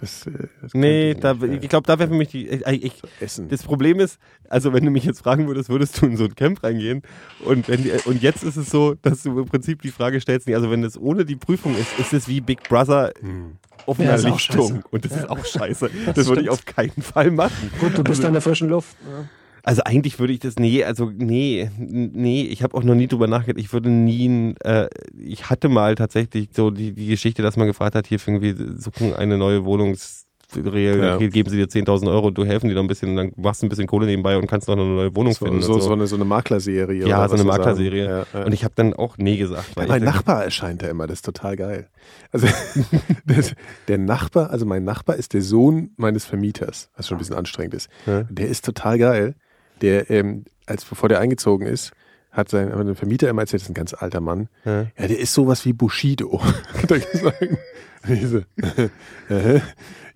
Das, 0.00 0.26
äh, 0.26 0.30
das 0.62 0.74
Nee, 0.74 1.14
könnte 1.14 1.20
da, 1.20 1.32
ich 1.32 1.50
nicht, 1.50 1.62
ich 1.64 1.68
glaube, 1.68 1.86
da 1.86 1.98
wäre 1.98 2.08
für 2.08 2.14
mich 2.14 2.28
die. 2.28 2.46
Ich, 2.48 2.64
ich, 2.66 3.02
äh, 3.20 3.24
Essen. 3.24 3.48
das 3.48 3.62
Problem 3.62 3.98
ist, 4.00 4.18
also 4.48 4.72
wenn 4.72 4.84
du 4.84 4.90
mich 4.90 5.04
jetzt 5.04 5.20
fragen 5.20 5.48
würdest, 5.48 5.68
würdest 5.70 6.00
du 6.00 6.06
in 6.06 6.16
so 6.16 6.24
ein 6.24 6.34
Camp 6.34 6.62
reingehen 6.62 7.02
und 7.44 7.68
wenn 7.68 7.82
die, 7.82 7.90
und 8.04 8.22
jetzt 8.22 8.44
ist 8.44 8.56
es 8.56 8.70
so, 8.70 8.94
dass 9.02 9.22
du 9.24 9.38
im 9.40 9.46
Prinzip 9.46 9.82
die 9.82 9.90
Frage 9.90 10.20
stellst, 10.20 10.46
nee, 10.46 10.54
also 10.54 10.70
wenn 10.70 10.82
das 10.82 10.96
ohne 10.96 11.24
die 11.24 11.36
Prüfung 11.36 11.76
ist, 11.76 11.98
ist 11.98 12.12
es 12.12 12.28
wie 12.28 12.40
Big 12.40 12.62
Brother 12.68 13.12
Hm. 13.20 13.56
auf 13.86 13.98
Ja, 13.98 14.14
Lichtung 14.16 14.82
und 14.90 15.04
das 15.04 15.12
ist 15.16 15.28
auch 15.28 15.44
scheiße. 15.44 15.90
Das, 16.06 16.14
Das 16.14 16.26
würde 16.28 16.42
ich 16.42 16.50
auf 16.50 16.64
keinen 16.64 17.02
Fall 17.02 17.30
machen. 17.30 17.70
Gut, 17.80 17.96
du 17.98 18.04
bist 18.04 18.24
an 18.24 18.32
der 18.32 18.42
frischen 18.42 18.68
Luft. 18.68 18.96
Ja. 19.04 19.24
Also 19.68 19.82
eigentlich 19.84 20.18
würde 20.18 20.32
ich 20.32 20.40
das, 20.40 20.56
nee, 20.56 20.82
also 20.82 21.12
nee, 21.14 21.70
nee, 21.76 22.40
ich 22.42 22.62
habe 22.62 22.74
auch 22.74 22.82
noch 22.82 22.94
nie 22.94 23.06
drüber 23.06 23.26
nachgedacht. 23.26 23.62
Ich 23.62 23.70
würde 23.74 23.90
nie, 23.90 24.54
äh, 24.64 24.88
ich 25.22 25.50
hatte 25.50 25.68
mal 25.68 25.94
tatsächlich 25.94 26.48
so 26.54 26.70
die, 26.70 26.92
die 26.94 27.06
Geschichte, 27.06 27.42
dass 27.42 27.58
man 27.58 27.66
gefragt 27.66 27.94
hat, 27.94 28.06
hier 28.06 28.18
irgendwie 28.26 28.54
suchen 28.78 29.12
eine 29.14 29.36
neue 29.36 29.66
Wohnungs 29.66 30.24
Ja. 30.54 31.18
geben 31.18 31.50
sie 31.50 31.58
dir 31.58 31.66
10.000 31.68 32.08
Euro 32.10 32.28
und 32.28 32.38
du 32.38 32.46
helfen 32.46 32.70
dir 32.70 32.76
noch 32.76 32.80
ein 32.82 32.86
bisschen 32.86 33.10
und 33.10 33.16
dann 33.16 33.32
machst 33.36 33.60
du 33.60 33.66
ein 33.66 33.68
bisschen 33.68 33.86
Kohle 33.86 34.06
nebenbei 34.06 34.38
und 34.38 34.46
kannst 34.46 34.68
noch 34.68 34.76
eine 34.78 34.86
neue 34.86 35.14
Wohnung 35.14 35.34
So, 35.34 35.44
finden. 35.44 35.60
so, 35.60 35.74
und 35.74 35.82
so, 35.82 35.92
eine, 35.92 36.06
so 36.06 36.16
eine 36.16 36.24
Maklerserie. 36.24 37.06
ja, 37.06 37.28
so 37.28 37.34
eine. 37.34 37.44
Maklerserie. 37.44 38.06
Ja, 38.06 38.26
ja. 38.32 38.46
Und 38.46 38.52
ich 38.54 38.64
habe 38.64 38.72
dann 38.74 38.94
auch 38.94 39.18
nee 39.18 39.36
gesagt. 39.36 39.76
Weil 39.76 39.86
mein 39.88 40.02
Nachbar 40.02 40.44
erscheint 40.44 40.80
da 40.80 40.86
immer, 40.88 41.06
das 41.06 41.18
ist 41.18 41.26
total 41.26 41.56
geil. 41.56 41.88
Also 42.32 42.46
das, 43.26 43.54
der 43.88 43.98
Nachbar, 43.98 44.48
also 44.48 44.64
mein 44.64 44.84
Nachbar 44.84 45.16
ist 45.16 45.34
der 45.34 45.42
Sohn 45.42 45.90
meines 45.98 46.24
Vermieters, 46.24 46.88
was 46.96 47.06
schon 47.06 47.16
ein 47.16 47.18
bisschen 47.18 47.36
anstrengend 47.36 47.74
ist. 47.74 47.90
Der 48.06 48.48
ist 48.48 48.64
total 48.64 48.96
geil. 48.98 49.34
Der, 49.80 50.10
ähm, 50.10 50.44
als 50.66 50.84
bevor 50.84 51.08
der 51.08 51.20
eingezogen 51.20 51.66
ist, 51.66 51.92
hat 52.30 52.48
sein 52.50 52.72
hat 52.72 52.98
Vermieter 52.98 53.28
immer 53.28 53.42
erzählt, 53.42 53.62
das 53.62 53.66
ist 53.66 53.70
ein 53.70 53.74
ganz 53.74 53.94
alter 53.94 54.20
Mann. 54.20 54.48
Ja. 54.64 54.82
Ja, 54.98 55.06
der 55.08 55.18
ist 55.18 55.34
sowas 55.34 55.64
wie 55.64 55.72
Bushido, 55.72 56.42
hat 56.74 56.90
er 56.90 57.00
gesagt. 57.00 57.46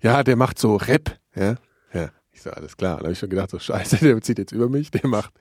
Ja, 0.01 0.23
der 0.23 0.35
macht 0.35 0.59
so 0.59 0.75
Rap. 0.75 1.17
Ja, 1.35 1.55
ja. 1.93 2.09
Ich 2.31 2.41
so, 2.41 2.49
alles 2.49 2.77
klar. 2.77 2.97
Da 2.97 3.03
habe 3.03 3.13
ich 3.13 3.19
schon 3.19 3.29
gedacht, 3.29 3.49
so 3.49 3.59
scheiße, 3.59 3.97
der 3.97 4.19
zieht 4.21 4.37
jetzt 4.37 4.51
über 4.51 4.69
mich, 4.69 4.91
der 4.91 5.07
macht 5.07 5.33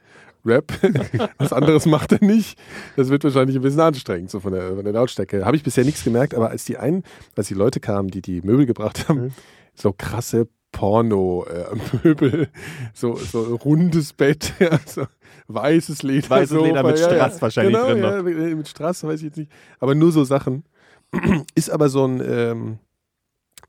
Rap. 0.44 0.72
Was 1.38 1.52
anderes 1.52 1.86
macht 1.86 2.12
er 2.12 2.24
nicht. 2.24 2.58
Das 2.96 3.08
wird 3.08 3.24
wahrscheinlich 3.24 3.56
ein 3.56 3.62
bisschen 3.62 3.80
anstrengend, 3.80 4.30
so 4.30 4.40
von 4.40 4.52
der, 4.52 4.74
von 4.74 4.84
der 4.84 4.92
Lautstärke. 4.92 5.44
Habe 5.44 5.56
ich 5.56 5.62
bisher 5.62 5.84
nichts 5.84 6.04
gemerkt, 6.04 6.34
aber 6.34 6.50
als 6.50 6.64
die 6.64 6.78
einen, 6.78 7.04
als 7.36 7.48
die 7.48 7.54
Leute 7.54 7.80
kamen, 7.80 8.08
die 8.08 8.22
die 8.22 8.40
Möbel 8.42 8.66
gebracht 8.66 9.08
haben, 9.08 9.34
so 9.74 9.92
krasse 9.92 10.48
Porno-Möbel, 10.72 12.48
so, 12.94 13.14
so 13.16 13.54
rundes 13.56 14.12
Bett, 14.12 14.54
ja, 14.58 14.78
so 14.84 15.06
weißes 15.48 16.02
Leder. 16.02 16.30
Weißes 16.30 16.60
Leder 16.60 16.82
mit 16.82 16.98
Strass 16.98 17.36
ja. 17.36 17.42
wahrscheinlich 17.42 17.74
genau, 17.74 17.88
drin 17.88 18.00
noch. 18.00 18.48
Ja, 18.48 18.54
mit, 18.56 18.68
Strass, 18.68 19.04
weiß 19.04 19.20
ich 19.20 19.26
jetzt 19.26 19.36
nicht. 19.36 19.52
Aber 19.78 19.94
nur 19.94 20.12
so 20.12 20.24
Sachen. 20.24 20.64
Ist 21.54 21.70
aber 21.70 21.90
so 21.90 22.06
ein 22.06 22.22
ähm, 22.26 22.78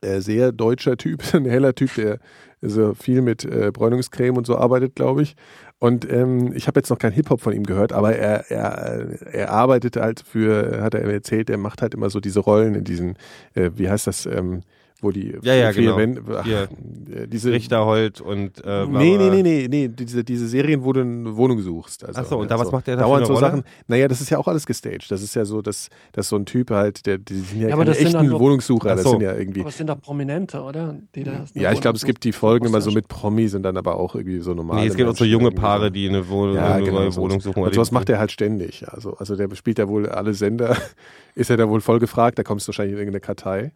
äh, 0.01 0.21
sehr 0.21 0.51
deutscher 0.51 0.97
Typ, 0.97 1.21
ein 1.33 1.45
heller 1.45 1.75
Typ, 1.75 1.93
der 1.95 2.19
so 2.61 2.93
viel 2.93 3.21
mit 3.21 3.43
äh, 3.43 3.71
Bräunungscreme 3.73 4.37
und 4.37 4.47
so 4.47 4.57
arbeitet, 4.57 4.95
glaube 4.95 5.21
ich. 5.21 5.35
Und 5.79 6.09
ähm, 6.09 6.53
ich 6.53 6.67
habe 6.67 6.79
jetzt 6.79 6.89
noch 6.89 6.97
kein 6.97 7.11
Hip-Hop 7.11 7.41
von 7.41 7.51
ihm 7.51 7.65
gehört, 7.65 7.91
aber 7.91 8.15
er, 8.15 8.49
er, 8.49 9.33
er 9.33 9.51
arbeitet 9.51 9.97
halt 9.97 10.23
für, 10.25 10.81
hat 10.81 10.93
er 10.93 11.03
erzählt, 11.03 11.49
er 11.49 11.57
macht 11.57 11.81
halt 11.81 11.93
immer 11.93 12.09
so 12.09 12.21
diese 12.21 12.39
Rollen 12.39 12.73
in 12.75 12.85
diesen, 12.85 13.17
äh, 13.53 13.71
wie 13.75 13.89
heißt 13.89 14.07
das, 14.07 14.25
ähm, 14.25 14.61
wo 15.03 15.11
die 15.11 15.35
Ja, 15.41 15.53
ja, 15.53 15.71
vier 15.73 15.93
genau. 15.95 16.21
Ach, 16.37 16.43
Hier. 16.45 16.67
äh, 17.13 17.27
diese 17.27 17.51
Richterholt 17.51 18.21
und 18.21 18.63
äh, 18.65 18.85
Nee, 18.87 19.17
nee, 19.17 19.29
nee, 19.29 19.43
nee, 19.43 19.67
nee, 19.69 19.87
diese, 19.89 20.23
diese 20.23 20.47
Serien, 20.47 20.83
wo 20.83 20.93
du 20.93 21.01
eine 21.01 21.35
Wohnung 21.37 21.59
suchst. 21.61 22.03
Also, 22.05 22.21
Ach 22.21 22.25
so, 22.25 22.35
und 22.37 22.43
ja, 22.49 22.57
da 22.57 22.59
was 22.59 22.71
macht 22.71 22.87
der 22.87 22.95
da 22.95 23.03
Dauernd 23.03 23.27
so 23.27 23.33
Rolle? 23.33 23.45
Sachen. 23.47 23.63
Naja, 23.87 24.07
das 24.07 24.21
ist 24.21 24.29
ja 24.29 24.37
auch 24.37 24.47
alles 24.47 24.65
gestaged. 24.65 25.11
Das 25.11 25.21
ist 25.21 25.35
ja 25.35 25.45
so, 25.45 25.61
dass, 25.61 25.89
dass 26.13 26.29
so 26.29 26.35
ein 26.37 26.45
Typ 26.45 26.71
halt, 26.71 27.05
der, 27.05 27.17
die 27.17 27.35
sind 27.35 27.61
ja, 27.61 27.67
Ja, 27.69 27.73
aber 27.75 27.83
keine 27.83 27.91
das 27.91 27.97
sind 27.99 28.07
echten 28.15 28.27
nur- 28.29 28.39
Wohnungssucher, 28.39 28.91
Ach 28.91 28.95
das 28.95 29.03
so. 29.03 29.11
sind 29.11 29.21
ja 29.21 29.35
irgendwie. 29.35 29.59
Aber 29.61 29.69
es 29.69 29.77
sind 29.77 29.87
doch 29.89 29.99
Prominente, 30.01 30.61
oder? 30.61 30.95
Die 31.15 31.23
da 31.23 31.45
Ja, 31.53 31.71
ich 31.71 31.81
glaube, 31.81 31.97
es 31.97 32.05
gibt 32.05 32.23
die 32.23 32.31
Folgen 32.31 32.65
immer 32.65 32.81
so 32.81 32.91
mit 32.91 33.07
Promis 33.07 33.53
und 33.55 33.63
dann 33.63 33.77
aber 33.77 33.97
auch 33.97 34.15
irgendwie 34.15 34.39
so 34.39 34.53
normale 34.53 34.81
Nee, 34.81 34.87
es 34.87 34.95
gibt 34.95 35.09
auch 35.09 35.15
so 35.15 35.23
Menschen 35.23 35.39
junge 35.41 35.51
Paare, 35.51 35.85
so. 35.85 35.89
die 35.91 36.07
eine, 36.09 36.27
Wohn 36.29 36.53
ja, 36.55 36.73
eine 36.75 36.85
genau, 36.85 36.99
neue 36.99 37.11
so. 37.11 37.21
Wohnung 37.21 37.41
suchen. 37.41 37.63
Und 37.63 37.73
sowas 37.73 37.91
macht 37.91 38.09
er 38.09 38.19
halt 38.19 38.31
ständig. 38.31 38.85
Also, 38.87 39.13
also 39.17 39.35
der 39.35 39.53
spielt 39.55 39.79
ja 39.79 39.87
wohl 39.87 40.07
alle 40.09 40.33
Sender, 40.33 40.75
ist 41.35 41.49
er 41.49 41.57
da 41.57 41.67
wohl 41.69 41.81
voll 41.81 41.99
gefragt, 41.99 42.37
da 42.39 42.43
kommst 42.43 42.67
du 42.67 42.69
wahrscheinlich 42.69 42.93
in 42.93 42.99
irgendeine 42.99 43.21
Kartei. 43.21 43.71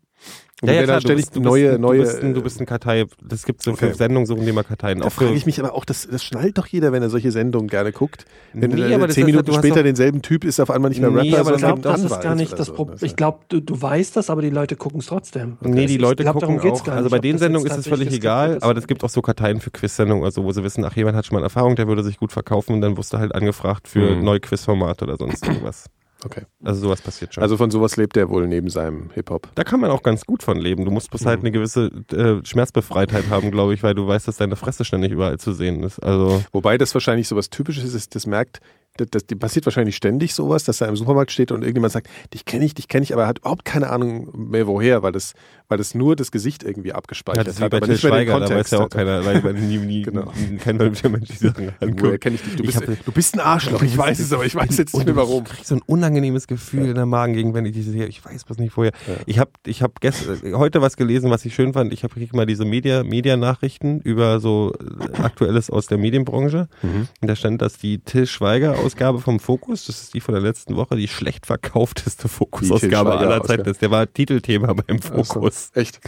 Und 0.59 0.69
Ja, 0.69 0.73
ja, 0.73 0.83
klar, 0.85 1.01
dann 1.01 1.09
du 1.11 1.15
bist, 1.17 1.35
neue. 1.35 1.77
Du 1.77 1.87
bist, 1.91 2.23
ein, 2.23 2.33
du 2.33 2.41
bist 2.41 2.59
ein 2.59 2.65
Kartei. 2.65 3.05
Das 3.23 3.45
gibt 3.45 3.61
so 3.61 3.73
Okay. 3.73 3.89
für 3.89 3.93
Sendungen, 3.93 4.25
suchen 4.25 4.43
die 4.43 4.51
mal 4.51 4.63
Karteien. 4.63 4.99
Da 5.01 5.11
frage 5.11 5.33
ich 5.35 5.45
mich 5.45 5.59
aber 5.59 5.75
auch, 5.75 5.85
das, 5.85 6.07
das 6.09 6.23
schnallt 6.23 6.57
doch 6.57 6.65
jeder, 6.65 6.91
wenn 6.91 7.03
er 7.03 7.11
solche 7.11 7.31
Sendungen 7.31 7.67
gerne 7.67 7.91
guckt. 7.91 8.25
Wenn 8.53 8.71
Nee, 8.71 8.77
du 8.89 8.95
aber 8.95 9.07
zehn 9.09 9.21
ist- 9.21 9.27
Minuten 9.27 9.51
hast 9.51 9.57
später 9.59 9.83
denselben 9.83 10.23
Typ 10.23 10.43
ist 10.43 10.59
auf 10.59 10.71
einmal 10.71 10.89
nicht 10.89 10.99
mehr 10.99 11.11
Nee, 11.11 11.29
Rapper, 11.29 11.41
aber 11.41 11.53
Ich 11.53 11.61
sondern 11.61 11.81
glaube, 11.83 11.97
das 12.01 12.11
ist 12.11 12.21
gar 12.23 12.33
nicht 12.33 12.57
das 12.57 12.67
so. 12.67 12.73
Problem. 12.73 12.95
Das 12.95 13.03
Ich 13.03 13.15
glaube, 13.15 13.37
du, 13.49 13.59
du 13.59 13.79
weißt 13.79 14.15
das, 14.15 14.31
aber 14.31 14.41
die 14.41 14.49
Leute 14.49 14.75
gucken 14.77 14.99
es 15.01 15.05
trotzdem. 15.05 15.57
Nee, 15.61 15.85
die 15.85 15.93
Ich 15.97 16.01
Leute 16.01 16.23
glaub, 16.23 16.39
darum 16.39 16.57
gucken 16.57 16.71
auch. 16.71 16.83
gar 16.83 16.95
Also 16.95 17.03
nicht, 17.03 17.11
bei 17.11 17.17
ob 17.17 17.21
den 17.21 17.37
Sendungen 17.37 17.67
ist 17.69 17.77
es 17.77 17.87
völlig 17.87 18.11
egal, 18.11 18.57
aber 18.61 18.71
ist. 18.71 18.79
es 18.79 18.87
gibt 18.87 19.03
auch 19.03 19.09
so 19.09 19.21
Karteien 19.21 19.61
für 19.61 19.69
Quiz-Sendungen, 19.69 20.23
also 20.25 20.43
wo 20.43 20.51
sie 20.53 20.63
wissen, 20.63 20.83
ach, 20.83 20.95
jemand 20.95 21.15
hat 21.17 21.27
schon 21.27 21.37
mal 21.37 21.43
Erfahrung, 21.43 21.75
der 21.75 21.87
würde 21.87 22.01
sich 22.03 22.17
gut 22.17 22.31
verkaufen 22.31 22.73
und 22.73 22.81
dann 22.81 22.97
wirst 22.97 23.13
du 23.13 23.19
halt 23.19 23.35
angefragt 23.35 23.87
für 23.87 24.15
Mhm. 24.15 24.23
neue 24.23 24.39
Quizformate 24.39 25.05
oder 25.05 25.17
sonst 25.17 25.45
irgendwas. 25.47 25.85
Okay. 26.23 26.43
Also 26.63 26.81
sowas 26.81 27.01
passiert 27.01 27.33
schon. 27.33 27.43
Also 27.43 27.57
von 27.57 27.69
sowas 27.69 27.95
lebt 27.95 28.17
er 28.17 28.29
wohl 28.29 28.47
neben 28.47 28.69
seinem 28.69 29.11
Hip-Hop. 29.13 29.49
da 29.55 29.63
kann 29.63 29.79
man 29.79 29.91
auch 29.91 30.01
ganz 30.01 30.25
gut 30.25 30.41
von 30.41 30.57
leben. 30.57 30.83
Du 30.83 30.91
musst 30.91 31.11
bloß 31.11 31.25
halt 31.25 31.41
eine 31.41 31.51
gewisse 31.51 31.91
äh, 32.11 32.43
Schmerzbefreitheit 32.43 33.29
haben, 33.29 33.51
glaube 33.51 33.73
ich, 33.73 33.83
weil 33.83 33.93
du 33.93 34.07
weißt, 34.07 34.27
dass 34.27 34.37
deine 34.37 34.55
Fresse 34.55 34.83
ständig 34.83 35.11
überall 35.11 35.37
zu 35.37 35.53
sehen 35.53 35.83
ist. 35.83 35.99
Also 35.99 36.43
Wobei 36.51 36.77
das 36.77 36.93
wahrscheinlich 36.93 37.27
sowas 37.27 37.49
Typisches 37.49 37.93
ist, 37.93 38.15
das 38.15 38.25
merkt, 38.25 38.61
das, 38.97 39.07
das 39.11 39.25
die 39.25 39.35
passiert 39.35 39.65
wahrscheinlich 39.65 39.95
ständig 39.95 40.33
sowas, 40.33 40.63
dass 40.63 40.81
er 40.81 40.87
im 40.87 40.95
Supermarkt 40.95 41.31
steht 41.31 41.51
und 41.51 41.61
irgendjemand 41.61 41.93
sagt, 41.93 42.07
dich 42.33 42.45
kenne 42.45 42.65
ich, 42.65 42.73
dich 42.73 42.87
kenne 42.87 43.03
ich, 43.03 43.13
aber 43.13 43.23
er 43.23 43.27
hat 43.27 43.39
überhaupt 43.39 43.65
keine 43.65 43.89
Ahnung 43.89 44.49
mehr 44.49 44.67
woher, 44.67 45.03
weil 45.03 45.11
das, 45.11 45.33
weil 45.69 45.77
das 45.77 45.93
nur 45.95 46.15
das 46.15 46.31
Gesicht 46.31 46.63
irgendwie 46.63 46.89
ja, 46.89 46.95
abgespeichert 46.95 47.45
wie 47.59 47.63
hat, 47.63 47.71
bei 47.71 47.77
aber 47.77 47.87
nicht 47.87 48.01
mehr 48.03 48.11
den 48.11 48.25
Schweiger, 48.25 48.39
da 48.39 48.45
Kontext. 48.47 48.71
weiß 48.73 48.79
ja 48.79 48.85
auch 48.85 48.89
keiner, 48.89 49.25
weil, 49.25 49.43
weil 49.43 49.53
nie, 49.53 49.77
nie, 49.77 50.01
Genau. 50.03 50.31
kein 50.63 50.77
vernünftiger 50.77 51.09
Mensch 51.09 51.27
die 51.27 51.35
Sachen 51.35 51.65
Woher 51.65 51.81
anguckt. 51.81 52.21
kenne 52.21 52.35
ich 52.35 52.41
dich? 52.43 52.55
Du 52.55 52.63
bist, 52.63 52.77
hab- 52.77 53.05
du 53.05 53.11
bist 53.11 53.35
ein 53.35 53.39
Arschloch, 53.41 53.81
ich 53.81 53.97
weiß 53.97 54.19
es, 54.19 54.31
aber 54.33 54.45
ich 54.45 54.55
weiß 54.55 54.77
jetzt 54.77 54.95
nicht 54.95 55.05
mehr 55.05 55.15
warum. 55.15 55.43
Ich 55.45 55.51
krieg 55.51 55.65
so 55.65 55.75
ein 55.75 55.81
unangenehmes 55.85 56.47
Gefühl 56.47 56.85
in 56.87 56.95
der 56.95 57.05
Magen 57.05 57.33
gegen, 57.33 57.53
wenn 57.53 57.65
ich 57.65 57.73
diese 57.73 57.91
sehe. 57.91 58.05
Ich 58.07 58.23
weiß 58.23 58.45
was 58.47 58.57
nicht 58.57 58.71
vorher. 58.73 58.93
Ich 59.25 59.39
habe 59.39 59.51
ich 59.65 59.81
hab 59.81 59.99
gest- 60.01 60.43
äh, 60.43 60.53
heute 60.53 60.81
was 60.81 60.95
gelesen, 60.97 61.29
was 61.29 61.43
ich 61.45 61.53
schön 61.53 61.73
fand. 61.73 61.91
Ich 61.93 62.03
habe 62.03 62.13
krieg 62.13 62.33
mal 62.33 62.45
diese 62.45 62.65
Media 62.65 63.03
Media-Nachrichten 63.03 63.99
über 64.01 64.39
so 64.39 64.73
äh, 64.79 65.21
Aktuelles 65.21 65.69
aus 65.69 65.87
der 65.87 65.97
Medienbranche. 65.97 66.67
Mhm. 66.81 67.07
Und 67.21 67.27
da 67.27 67.35
stand, 67.35 67.61
dass 67.61 67.77
die 67.77 67.99
Till 67.99 68.25
Schweiger-Ausgabe 68.25 69.19
vom 69.19 69.39
Fokus, 69.39 69.85
das 69.85 70.01
ist 70.03 70.13
die 70.13 70.21
von 70.21 70.33
der 70.33 70.41
letzten 70.43 70.75
Woche, 70.75 70.95
die 70.95 71.07
schlecht 71.07 71.45
verkaufteste 71.45 72.27
Fokus-Ausgabe 72.27 73.17
aller. 73.17 73.43
Zeiten 73.43 73.69
ist. 73.69 73.81
Der 73.81 73.91
war 73.91 74.11
Titelthema 74.11 74.73
beim 74.73 74.99
Fokus. 74.99 75.56
Echt. 75.73 75.99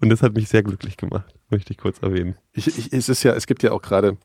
Und 0.00 0.08
das 0.10 0.22
hat 0.22 0.34
mich 0.34 0.48
sehr 0.48 0.62
glücklich 0.62 0.96
gemacht. 0.96 1.34
Möchte 1.50 1.72
ich 1.72 1.78
kurz 1.78 1.98
erwähnen. 2.02 2.36
Ich, 2.52 2.66
ich, 2.66 2.92
es 2.92 3.08
ist 3.08 3.22
ja, 3.22 3.34
es 3.34 3.46
gibt 3.46 3.62
ja 3.62 3.72
auch 3.72 3.82
gerade, 3.82 4.16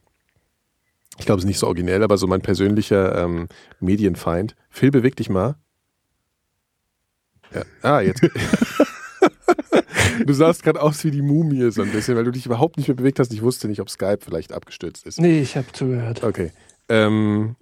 ich 1.18 1.26
glaube, 1.26 1.40
es 1.40 1.44
ist 1.44 1.48
nicht 1.48 1.60
so 1.60 1.68
originell, 1.68 2.04
aber 2.04 2.18
so 2.18 2.28
mein 2.28 2.42
persönlicher 2.42 3.24
ähm, 3.24 3.48
Medienfeind. 3.80 4.56
Phil, 4.70 4.92
beweg 4.92 5.16
dich 5.16 5.30
mal. 5.30 5.56
Ja. 7.54 7.64
Ah, 7.82 8.00
jetzt. 8.02 8.22
du 10.26 10.34
sahst 10.34 10.64
gerade 10.64 10.82
aus 10.82 11.04
wie 11.04 11.12
die 11.12 11.22
Mumie 11.22 11.72
so 11.72 11.82
ein 11.82 11.92
bisschen, 11.92 12.16
weil 12.16 12.24
du 12.24 12.32
dich 12.32 12.46
überhaupt 12.46 12.78
nicht 12.78 12.88
mehr 12.88 12.96
bewegt 12.96 13.20
hast. 13.20 13.34
Ich 13.34 13.42
wusste 13.42 13.68
nicht, 13.68 13.82
ob 13.82 13.90
Skype 13.90 14.20
vielleicht 14.22 14.54
abgestürzt 14.54 15.06
ist. 15.06 15.20
Nee, 15.20 15.42
ich 15.42 15.58
habe 15.58 15.68
zugehört. 15.74 16.24
Okay. 16.24 16.52
Ähm, 16.90 17.56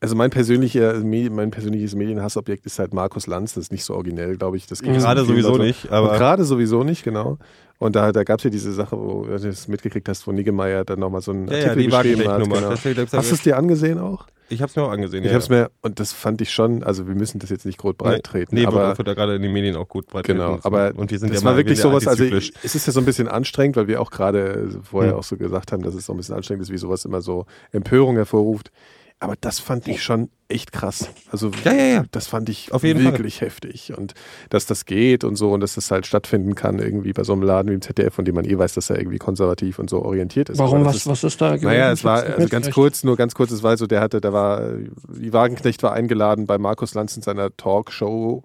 also 0.00 0.14
mein 0.14 0.30
persönlicher, 0.30 0.94
mein 1.02 1.50
persönliches 1.50 1.94
Medienhassobjekt 1.94 2.66
ist 2.66 2.78
halt 2.78 2.94
Markus 2.94 3.26
Lanz. 3.26 3.54
Das 3.54 3.62
ist 3.64 3.72
nicht 3.72 3.84
so 3.84 3.94
originell, 3.94 4.36
glaube 4.36 4.56
ich. 4.56 4.66
Das 4.66 4.80
geht 4.82 4.94
Gerade 4.94 5.24
sowieso 5.24 5.50
Leuten. 5.50 5.64
nicht, 5.64 5.90
aber- 5.90 6.12
Und 6.12 6.18
gerade 6.18 6.44
sowieso 6.44 6.84
nicht, 6.84 7.02
genau. 7.04 7.38
Und 7.80 7.94
da, 7.94 8.10
da 8.10 8.24
gab 8.24 8.38
es 8.38 8.44
ja 8.44 8.50
diese 8.50 8.72
Sache, 8.72 8.96
wo 8.98 9.24
du 9.24 9.38
das 9.38 9.68
mitgekriegt 9.68 10.08
hast, 10.08 10.26
wo 10.26 10.32
Niggemeier 10.32 10.84
dann 10.84 10.98
nochmal 10.98 11.20
so 11.20 11.30
einen 11.32 11.46
Ja, 11.48 11.58
ja, 11.58 11.64
Artikel 11.70 11.82
die 11.82 11.88
geschrieben 11.90 12.28
hat. 12.28 12.42
Genau. 12.42 12.58
Du, 12.58 13.16
Hast 13.16 13.30
du 13.30 13.34
es 13.34 13.42
dir 13.42 13.56
angesehen 13.56 13.98
auch? 13.98 14.26
Ich 14.50 14.62
habe 14.62 14.70
es 14.70 14.76
mir 14.76 14.82
auch 14.82 14.90
angesehen. 14.90 15.20
Ich 15.24 15.26
ja, 15.30 15.34
habe 15.34 15.42
es 15.42 15.48
ja. 15.48 15.56
mir, 15.64 15.70
und 15.82 16.00
das 16.00 16.12
fand 16.12 16.40
ich 16.40 16.50
schon, 16.50 16.82
also 16.82 17.06
wir 17.06 17.14
müssen 17.14 17.38
das 17.38 17.50
jetzt 17.50 17.66
nicht 17.66 17.76
groß 17.78 17.94
breit 17.96 18.24
treten, 18.24 18.54
Nee, 18.54 18.64
aber 18.66 18.88
wird, 18.88 18.98
wird 18.98 19.08
da 19.08 19.14
gerade 19.14 19.36
in 19.36 19.42
den 19.42 19.52
Medien 19.52 19.76
auch 19.76 19.86
gut 19.88 20.06
breit 20.06 20.24
Genau, 20.24 20.54
treten. 20.54 20.66
aber 20.66 20.92
und 20.96 21.10
die 21.10 21.18
sind 21.18 21.32
das 21.34 21.42
ja 21.42 21.48
war 21.50 21.56
wirklich 21.56 21.78
sowas, 21.78 22.08
also 22.08 22.24
antizyklisch. 22.24 22.52
es 22.64 22.74
ist 22.74 22.86
ja 22.86 22.92
so 22.94 23.00
ein 23.00 23.04
bisschen 23.04 23.28
anstrengend, 23.28 23.76
weil 23.76 23.88
wir 23.88 24.00
auch 24.00 24.10
gerade 24.10 24.70
vorher 24.82 25.12
Hm. 25.12 25.18
auch 25.18 25.22
so 25.24 25.36
gesagt 25.36 25.70
haben, 25.72 25.82
dass 25.82 25.94
es 25.94 26.06
so 26.06 26.14
ein 26.14 26.16
bisschen 26.16 26.34
anstrengend 26.34 26.62
ist, 26.62 26.72
wie 26.72 26.78
sowas 26.78 27.04
immer 27.04 27.20
so 27.20 27.44
Empörung 27.72 28.16
hervorruft. 28.16 28.72
Aber 29.20 29.34
das 29.40 29.58
fand 29.58 29.88
ich 29.88 30.00
schon 30.02 30.30
echt 30.46 30.70
krass. 30.72 31.10
Also 31.32 31.50
Ja, 31.64 31.72
ja, 31.72 31.84
ja. 31.86 32.04
das 32.12 32.28
fand 32.28 32.48
ich 32.48 32.72
Auf 32.72 32.84
jeden 32.84 33.02
Fall. 33.02 33.12
wirklich 33.12 33.40
heftig. 33.40 33.92
Und 33.98 34.14
dass 34.48 34.64
das 34.66 34.84
geht 34.84 35.24
und 35.24 35.34
so 35.34 35.52
und 35.52 35.60
dass 35.60 35.74
das 35.74 35.90
halt 35.90 36.06
stattfinden 36.06 36.54
kann, 36.54 36.78
irgendwie 36.78 37.12
bei 37.12 37.24
so 37.24 37.32
einem 37.32 37.42
Laden 37.42 37.68
wie 37.70 37.74
im 37.74 37.82
ZDF, 37.82 38.14
von 38.14 38.24
dem 38.24 38.36
man 38.36 38.44
eh 38.44 38.56
weiß, 38.56 38.74
dass 38.74 38.90
er 38.90 38.98
irgendwie 38.98 39.18
konservativ 39.18 39.80
und 39.80 39.90
so 39.90 40.02
orientiert 40.04 40.50
ist. 40.50 40.58
Warum, 40.58 40.84
was, 40.84 40.96
ist, 40.96 41.06
was 41.08 41.24
ist 41.24 41.40
da 41.40 41.48
gewesen? 41.56 41.66
naja, 41.66 41.90
es 41.90 42.04
war 42.04 42.22
also 42.22 42.48
ganz 42.48 42.70
kurz, 42.70 43.02
nur 43.02 43.16
ganz 43.16 43.34
kurz, 43.34 43.50
es 43.50 43.64
war 43.64 43.76
so, 43.76 43.88
der 43.88 44.00
hatte, 44.00 44.20
da 44.20 44.32
war, 44.32 44.62
die 45.08 45.32
Wagenknecht 45.32 45.82
war 45.82 45.92
eingeladen 45.94 46.46
bei 46.46 46.56
Markus 46.58 46.94
Lanz 46.94 47.16
in 47.16 47.22
seiner 47.22 47.54
Talkshow 47.56 48.44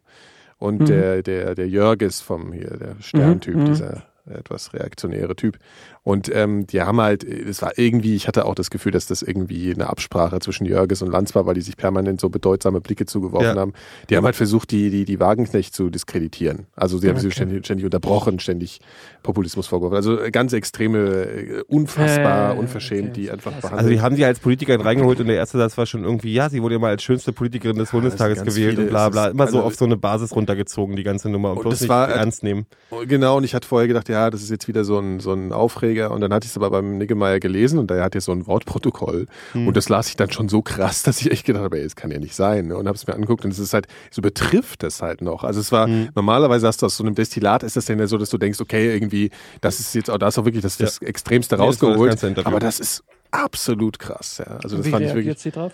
und 0.58 0.82
Mhm. 0.82 0.86
der, 0.86 1.22
der, 1.24 1.56
der 1.56 1.68
Jörges 1.70 2.20
vom 2.22 2.52
hier, 2.52 2.78
der 2.78 2.96
Sterntyp, 3.00 3.56
Mhm. 3.58 3.66
dieser 3.66 4.04
etwas 4.26 4.74
reaktionäre 4.74 5.36
Typ. 5.36 5.58
Und 6.04 6.30
ähm, 6.36 6.68
die 6.68 6.82
haben 6.82 7.00
halt, 7.00 7.24
es 7.24 7.62
war 7.62 7.78
irgendwie, 7.78 8.16
ich 8.16 8.28
hatte 8.28 8.46
auch 8.46 8.56
das 8.56 8.70
Gefühl, 8.70 8.92
dass 8.92 9.06
das 9.06 9.22
irgendwie 9.22 9.74
eine 9.74 9.88
Absprache 9.90 10.38
zwischen 10.42 10.66
Jörges 10.66 11.02
und 11.02 11.10
Lanz 11.10 11.34
war, 11.34 11.46
weil 11.46 11.54
die 11.54 11.62
sich 11.62 11.78
permanent 11.78 12.20
so 12.20 12.28
bedeutsame 12.30 12.82
Blicke 12.82 13.06
zugeworfen 13.06 13.56
Ja. 13.56 13.56
haben. 13.56 13.72
Die 14.10 14.18
haben 14.18 14.26
halt 14.26 14.36
versucht, 14.36 14.72
die, 14.72 14.90
die, 14.90 15.06
die 15.06 15.22
Wagenknecht 15.22 15.74
zu 15.74 15.90
diskreditieren. 15.90 16.66
Also 16.76 16.98
sie 16.98 17.08
haben 17.08 17.20
sie 17.20 17.28
Okay. 17.28 17.36
ständig, 17.36 17.64
ständig 17.66 17.86
unterbrochen, 17.86 18.40
ständig 18.40 18.82
Populismus 19.24 19.68
vorgeworfen. 19.68 19.96
Also 19.96 20.18
ganz 20.32 20.52
extreme, 20.52 20.98
äh, 21.00 21.62
unfassbar, 21.68 22.56
Äh, 22.56 22.60
unverschämt, 22.60 23.12
okay. 23.12 23.22
die 23.22 23.32
einfach 23.32 23.52
behandelt. 23.54 23.74
Also 23.80 23.90
die 23.90 24.02
haben 24.02 24.16
sie 24.18 24.26
als 24.26 24.40
Politikerin 24.40 24.82
reingeholt 24.82 25.22
und 25.22 25.28
der 25.28 25.38
erste 25.38 25.58
Satz 25.58 25.78
war 25.78 25.86
schon 25.86 26.04
irgendwie, 26.04 26.34
ja, 26.34 26.50
sie 26.50 26.62
wurde 26.62 26.76
ja 26.76 26.80
mal 26.80 26.90
als 26.90 27.04
schönste 27.04 27.32
Politikerin 27.32 27.78
des 27.78 27.92
Bundestages 27.92 28.40
gewählt 28.44 28.72
viele, 28.72 28.82
und 28.84 28.90
bla 28.90 29.08
bla. 29.08 29.28
Immer 29.28 29.48
so 29.48 29.58
also- 29.60 29.68
auf 29.68 29.76
so 29.76 29.86
eine 29.86 29.96
Basis 29.96 30.36
runtergezogen, 30.36 30.98
die 30.98 31.04
ganze 31.04 31.30
Nummer. 31.30 31.52
Und, 31.52 31.58
Und 31.58 31.62
bloß 31.64 31.74
das 31.76 31.82
nicht 31.82 31.90
war- 31.90 32.10
ernst 32.10 32.44
nehmen. 32.44 32.66
Genau, 33.08 33.38
und 33.38 33.46
ich 33.46 33.56
hatte 33.56 33.68
vorher 33.68 33.88
gedacht, 33.88 34.10
ja, 34.10 34.30
das 34.30 34.42
ist 34.44 34.52
jetzt 34.52 34.68
wieder 34.68 34.84
so 34.84 35.00
ein, 35.00 35.22
so 35.22 35.32
ein 35.32 35.54
Aufreger. 35.94 36.12
Und 36.12 36.22
dann 36.22 36.34
hatte 36.34 36.46
ich 36.46 36.52
es 36.52 36.58
aber 36.58 36.70
beim 36.70 36.98
Niggemeier 36.98 37.40
gelesen 37.40 37.80
und 37.80 37.90
der 37.90 38.04
hat 38.04 38.16
ja 38.16 38.22
so 38.22 38.32
ein 38.32 38.48
Wortprotokoll. 38.48 39.28
Hm. 39.54 39.68
Und 39.68 39.78
das 39.78 39.90
las 39.90 40.10
ich 40.10 40.16
dann 40.16 40.32
schon 40.32 40.50
so 40.50 40.62
krass, 40.62 41.04
dass 41.04 41.22
ich 41.22 41.32
echt 41.32 41.46
gedacht 41.46 41.64
habe, 41.64 41.78
ey, 41.78 41.84
das 41.84 41.96
kann 41.96 42.12
ja 42.12 42.20
nicht 42.20 42.36
sein. 42.36 42.68
ne? 42.68 42.78
Und 42.78 42.88
habe 42.88 42.96
es 42.96 43.08
mir 43.08 43.14
angeguckt 43.14 43.46
und 43.46 43.52
es 43.52 43.60
ist 43.60 43.74
halt, 43.74 43.88
so 44.12 44.22
betrifft 44.22 44.84
das 44.84 45.02
halt 45.02 45.22
noch. 45.22 45.44
Also 45.44 45.60
es 45.60 45.72
war, 45.72 45.88
Hm. 45.88 46.10
normalerweise 46.16 46.68
hast 46.68 46.82
du 46.82 46.86
aus 46.88 46.98
so 46.98 47.04
einem 47.04 47.16
Destillat, 47.16 47.64
ist 47.64 47.76
das 47.76 47.86
dann 47.86 48.00
ja 48.00 48.08
so, 48.08 48.18
dass 48.18 48.30
du 48.30 48.38
denkst, 48.38 48.60
okay, 48.62 48.94
irgendwie, 48.94 49.30
das 49.62 49.80
ist 49.80 49.94
jetzt, 49.96 50.10
auch 50.10 50.18
da 50.18 50.28
ist 50.28 50.38
auch 50.38 50.46
wirklich 50.46 50.64
das, 50.64 50.78
das 50.78 51.00
Extremste 51.00 51.56
Nee, 51.56 51.66
das 51.66 51.78
das 51.78 51.84
rausgeholt. 51.84 52.10
ganze 52.10 52.28
Interview. 52.28 52.48
aber 52.50 52.60
das 52.60 52.80
ist 52.80 53.04
absolut 53.32 54.00
krass, 54.00 54.38
ja. 54.40 54.58
Also 54.64 54.78
das 54.78 54.86
Wie 54.86 54.92
fand 54.92 55.06
ich 55.06 55.14
wirklich. 55.14 55.38
sie 55.40 55.52
drauf? 55.52 55.74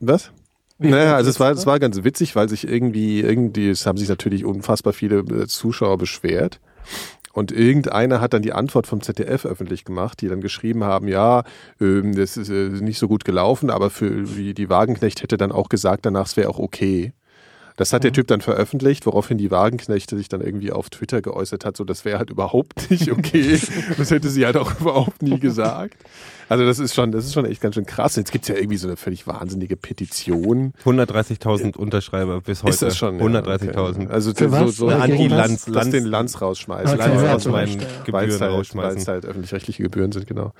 Was? 0.00 0.30
Wie 0.78 0.88
naja, 0.88 1.14
also 1.14 1.30
es 1.30 1.38
war, 1.38 1.52
es 1.52 1.66
war 1.66 1.78
ganz 1.78 2.02
witzig, 2.02 2.34
weil 2.34 2.48
sich 2.48 2.66
irgendwie, 2.66 3.20
irgendwie, 3.20 3.70
es 3.70 3.86
haben 3.86 3.96
sich 3.96 4.08
natürlich 4.08 4.44
unfassbar 4.44 4.92
viele 4.92 5.18
äh, 5.20 5.46
Zuschauer 5.46 5.98
beschwert. 5.98 6.60
Und 7.34 7.50
irgendeiner 7.50 8.20
hat 8.20 8.32
dann 8.32 8.42
die 8.42 8.52
Antwort 8.52 8.86
vom 8.86 9.02
ZDF 9.02 9.44
öffentlich 9.44 9.84
gemacht, 9.84 10.20
die 10.20 10.28
dann 10.28 10.40
geschrieben 10.40 10.84
haben, 10.84 11.08
ja, 11.08 11.42
ähm, 11.80 12.14
das 12.14 12.36
ist 12.36 12.48
äh, 12.48 12.68
nicht 12.68 13.00
so 13.00 13.08
gut 13.08 13.24
gelaufen, 13.24 13.70
aber 13.70 13.90
für 13.90 14.22
die 14.22 14.68
Wagenknecht 14.68 15.20
hätte 15.20 15.36
dann 15.36 15.50
auch 15.50 15.68
gesagt, 15.68 16.06
danach 16.06 16.26
es 16.26 16.36
wäre 16.36 16.48
auch 16.48 16.60
okay. 16.60 17.12
Das 17.76 17.92
hat 17.92 18.04
der 18.04 18.12
Typ 18.12 18.28
dann 18.28 18.40
veröffentlicht, 18.40 19.04
woraufhin 19.04 19.36
die 19.36 19.50
Wagenknechte 19.50 20.16
sich 20.16 20.28
dann 20.28 20.40
irgendwie 20.40 20.70
auf 20.70 20.90
Twitter 20.90 21.20
geäußert 21.22 21.64
hat, 21.64 21.76
so 21.76 21.82
das 21.84 22.04
wäre 22.04 22.18
halt 22.18 22.30
überhaupt 22.30 22.88
nicht 22.90 23.10
okay. 23.10 23.58
das 23.98 24.10
hätte 24.10 24.28
sie 24.28 24.44
halt 24.46 24.56
auch 24.56 24.80
überhaupt 24.80 25.22
nie 25.22 25.40
gesagt. 25.40 25.96
Also 26.48 26.64
das 26.64 26.78
ist 26.78 26.94
schon, 26.94 27.10
das 27.10 27.24
ist 27.24 27.32
schon 27.32 27.46
echt 27.46 27.60
ganz 27.60 27.74
schön 27.74 27.86
krass. 27.86 28.16
Jetzt 28.16 28.30
gibt's 28.30 28.48
ja 28.48 28.54
irgendwie 28.54 28.76
so 28.76 28.86
eine 28.86 28.96
völlig 28.96 29.26
wahnsinnige 29.26 29.76
Petition. 29.76 30.74
130.000 30.84 31.76
Unterschreiber 31.76 32.40
bis 32.42 32.62
heute. 32.62 32.70
Ist 32.70 32.82
das 32.82 32.96
schon? 32.96 33.18
ja, 33.18 33.24
130.000. 33.24 33.94
okay. 33.94 34.06
Also 34.10 34.32
so, 34.32 34.52
was? 34.52 34.76
so 34.76 34.88
Eine 34.88 35.02
Anti 35.02 35.12
Anti-Lanz- 35.24 35.68
Lanz, 35.68 35.90
den 35.90 36.04
Lanz 36.04 36.40
rausschmeißen. 36.42 37.00
Okay, 37.00 37.16
Lanz 37.16 37.42
zu 37.42 37.50
meinen 37.50 37.68
Recht, 37.80 37.80
ja. 37.80 37.88
weil 38.12 38.26
Gebühren 38.26 38.30
es 38.30 38.40
halt, 38.40 38.52
rausschmeißen. 38.52 39.06
halt 39.06 39.24
öffentlich-rechtliche 39.24 39.82
Gebühren 39.82 40.12
sind, 40.12 40.26
genau. 40.26 40.52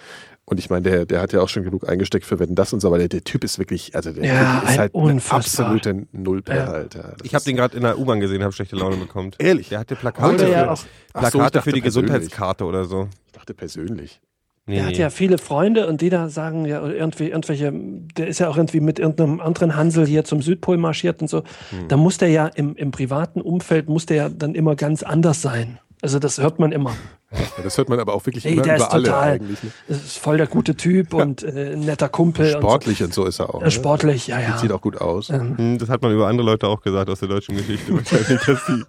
Und 0.47 0.59
ich 0.59 0.69
meine, 0.69 0.83
der, 0.83 1.07
der 1.07 1.23
hat 1.23 1.33
ja 1.33 1.41
auch 1.41 1.49
schon 1.49 1.63
genug 1.65 1.89
eingesteckt 1.89 2.27
für 2.27 2.39
Wetten 2.39 2.55
das 2.55 2.73
und 2.75 2.81
so, 2.81 2.89
aber 2.89 2.99
der, 2.99 3.09
der 3.09 3.25
Typ 3.25 3.45
ist 3.45 3.59
wirklich, 3.59 3.95
also 3.97 4.13
der 4.13 4.25
Ja, 4.27 4.61
Typ 4.61 4.69
ist 4.71 4.79
halt 4.79 4.95
eine 4.95 5.05
unfassbar. 5.05 5.69
absolute 5.69 6.07
Nullper 6.13 6.55
Ja. 6.55 6.85
Ich 7.23 7.35
habe 7.35 7.45
den 7.45 7.57
gerade 7.57 7.75
in 7.77 7.83
der 7.83 7.99
U-Bahn 7.99 8.21
gesehen, 8.21 8.43
habe 8.43 8.53
schlechte 8.53 8.77
Laune 8.77 8.97
bekommen. 8.97 9.31
Ehrlich? 9.39 9.71
Der 9.71 9.79
hatte 9.79 9.97
Plakate, 9.97 10.49
ja 10.51 10.75
für, 10.77 10.83
so, 10.83 10.87
Plakate 11.15 11.39
dachte 11.39 11.63
für 11.63 11.73
die 11.73 11.81
persönlich. 11.81 11.85
Gesundheitskarte 11.85 12.65
oder 12.65 12.85
so. 12.85 13.09
Ich 13.27 13.33
dachte 13.33 13.55
persönlich. 13.55 14.21
Nee, 14.67 14.77
Der 14.77 14.87
hat 14.87 14.97
ja 14.97 15.11
viele 15.11 15.37
Freunde 15.37 15.87
und 15.87 16.01
die 16.01 16.09
da 16.09 16.31
sagen 16.31 16.65
ja 16.65 16.87
irgendwie 16.87 17.29
irgendwelche, 17.29 17.71
der 18.17 18.29
ist 18.29 18.39
ja 18.41 18.49
auch 18.49 18.57
irgendwie 18.57 18.81
mit 18.81 18.99
irgendeinem 18.99 19.41
anderen 19.41 19.77
Hansel 19.77 20.07
hier 20.07 20.25
zum 20.25 20.41
Südpol 20.41 20.79
marschiert 20.79 21.21
und 21.21 21.29
so. 21.29 21.43
Hm. 21.71 21.89
Da 21.89 21.99
muss 21.99 22.17
der 22.17 22.29
ja 22.31 22.47
im, 22.47 22.75
im 22.75 22.91
privaten 22.91 23.43
Umfeld 23.43 23.91
muss 23.91 24.07
der 24.07 24.17
ja 24.17 24.29
dann 24.31 24.55
immer 24.55 24.75
ganz 24.75 25.03
anders 25.03 25.43
sein. 25.43 25.79
Also 26.05 26.19
das 26.19 26.37
hört 26.39 26.59
man 26.59 26.71
immer. 26.71 26.91
Ja, 27.33 27.39
das 27.63 27.79
hört 27.79 27.89
man 27.89 27.99
aber 27.99 28.13
auch 28.13 28.27
wirklich 28.27 28.45
Ey, 28.45 28.53
immer 28.53 28.63
der 28.63 28.77
über 28.77 28.85
ist 28.85 28.93
alle 28.93 29.05
total- 29.05 29.31
eigentlich. 29.31 29.63
Ne? 29.63 29.71
Das 29.89 29.97
ist 30.05 30.19
voll 30.19 30.37
der 30.37 30.47
gute 30.47 30.75
Typ 30.77 31.15
und 31.15 31.43
äh, 31.43 31.73
ein 31.73 31.81
netter 31.81 32.11
Kumpel. 32.11 32.51
Sportlich 32.53 33.03
und 33.03 33.15
so 33.15 33.25
ist 33.25 33.39
er 33.41 33.49
auch. 33.49 33.55
Und 33.55 33.61
so. 33.61 33.65
Ne? 33.65 33.67
Äh, 33.69 33.71
sportlich, 33.71 34.27
ja, 34.27 34.39
ja. 34.39 34.59
Sieht 34.59 34.71
auch 34.71 34.83
gut 34.83 35.01
aus. 35.01 35.31
Hm, 35.31 35.79
Das 35.79 35.89
hat 35.89 36.03
man 36.03 36.13
über 36.13 36.27
andere 36.27 36.45
Leute 36.47 36.69
auch 36.69 36.83
gesagt 36.83 37.09
aus 37.09 37.21
der 37.21 37.29
deutschen 37.31 37.57
Geschichte. 37.57 37.91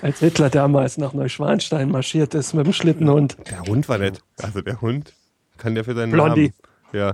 Als 0.00 0.20
Hitler 0.20 0.48
damals 0.48 0.96
nach 0.96 1.12
Neuschwanstein 1.12 1.90
marschiert 1.90 2.34
ist 2.34 2.54
mit 2.54 2.64
dem 2.64 2.72
Schlittenhund. 2.72 3.36
der 3.50 3.60
Hund 3.64 3.86
war 3.90 3.98
nett. 3.98 4.22
Also 4.42 4.62
der 4.62 4.80
Hund 4.80 5.12
kann 5.58 5.74
der 5.74 5.84
für 5.84 5.94
seinen 5.94 6.12
Blondie. 6.12 6.54
Namen. 6.94 6.94
Ja. 6.94 7.12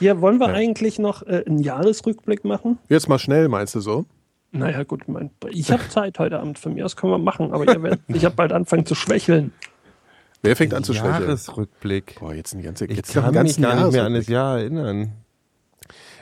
Hier, 0.00 0.20
wollen 0.20 0.38
wir 0.38 0.48
Ja. 0.48 0.54
eigentlich 0.54 0.98
noch 0.98 1.22
äh, 1.22 1.44
einen 1.46 1.60
Jahresrückblick 1.60 2.44
machen? 2.44 2.78
Jetzt 2.88 3.08
mal 3.08 3.20
schnell, 3.20 3.48
meinst 3.48 3.76
du 3.76 3.80
so? 3.80 4.04
Naja, 4.52 4.84
gut, 4.84 5.02
ich 5.02 5.08
mein, 5.08 5.30
ich 5.50 5.70
habe 5.70 5.88
Zeit 5.88 6.18
heute 6.18 6.38
Abend. 6.38 6.58
Von 6.58 6.74
mir 6.74 6.84
aus 6.84 6.96
können 6.96 7.12
wir 7.12 7.18
machen, 7.18 7.52
aber 7.52 7.66
ihr 7.66 7.82
werdet, 7.82 8.00
ich 8.08 8.24
habe 8.24 8.34
bald 8.34 8.52
anfangen 8.52 8.86
zu 8.86 8.94
schwächeln. 8.94 9.52
Wer 10.42 10.56
fängt 10.56 10.74
an 10.74 10.84
zu 10.84 10.94
schwächeln? 10.94 11.22
Jahresrückblick. 11.22 12.16
Boah, 12.20 12.32
jetzt 12.32 12.54
ein 12.54 12.62
ganzer, 12.62 12.88
Ich 12.88 12.96
jetzt 12.96 13.12
kann 13.12 13.24
mich 13.24 13.34
gar 13.34 13.42
nicht 13.42 13.58
mehr 13.58 14.04
an 14.04 14.14
das. 14.14 14.28
Jahr 14.28 14.58
erinnern. 14.58 15.12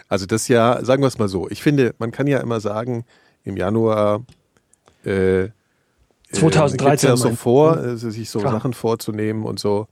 Also 0.08 0.26
das 0.26 0.48
Jahr, 0.48 0.84
sagen 0.84 1.02
wir 1.02 1.08
es 1.08 1.18
mal 1.18 1.28
so, 1.28 1.48
ich 1.50 1.62
finde, 1.62 1.94
man 1.98 2.10
kann 2.10 2.26
ja 2.26 2.38
immer 2.38 2.60
sagen, 2.60 3.04
im 3.44 3.56
Januar 3.56 4.24
äh, 5.04 5.48
2013 6.32 6.90
gibt 6.90 7.02
ja 7.02 7.16
so 7.16 7.30
vor, 7.34 7.78
äh, 7.78 7.96
sich 7.96 8.30
so 8.30 8.40
Klar. 8.40 8.52
Sachen 8.52 8.72
vorzunehmen 8.72 9.44
und 9.44 9.58
so. 9.58 9.86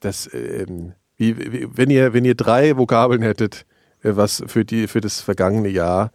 Das, 0.00 0.28
ähm, 0.32 0.92
wie, 1.16 1.38
wie, 1.38 1.68
wenn 1.72 1.90
ihr, 1.90 2.12
wenn 2.12 2.24
ihr 2.24 2.34
drei 2.34 2.76
Vokabeln 2.76 3.22
hättet, 3.22 3.66
äh, 4.02 4.16
was 4.16 4.42
für 4.46 4.64
die 4.64 4.86
für 4.86 5.00
das 5.00 5.20
vergangene 5.20 5.68
Jahr, 5.68 6.10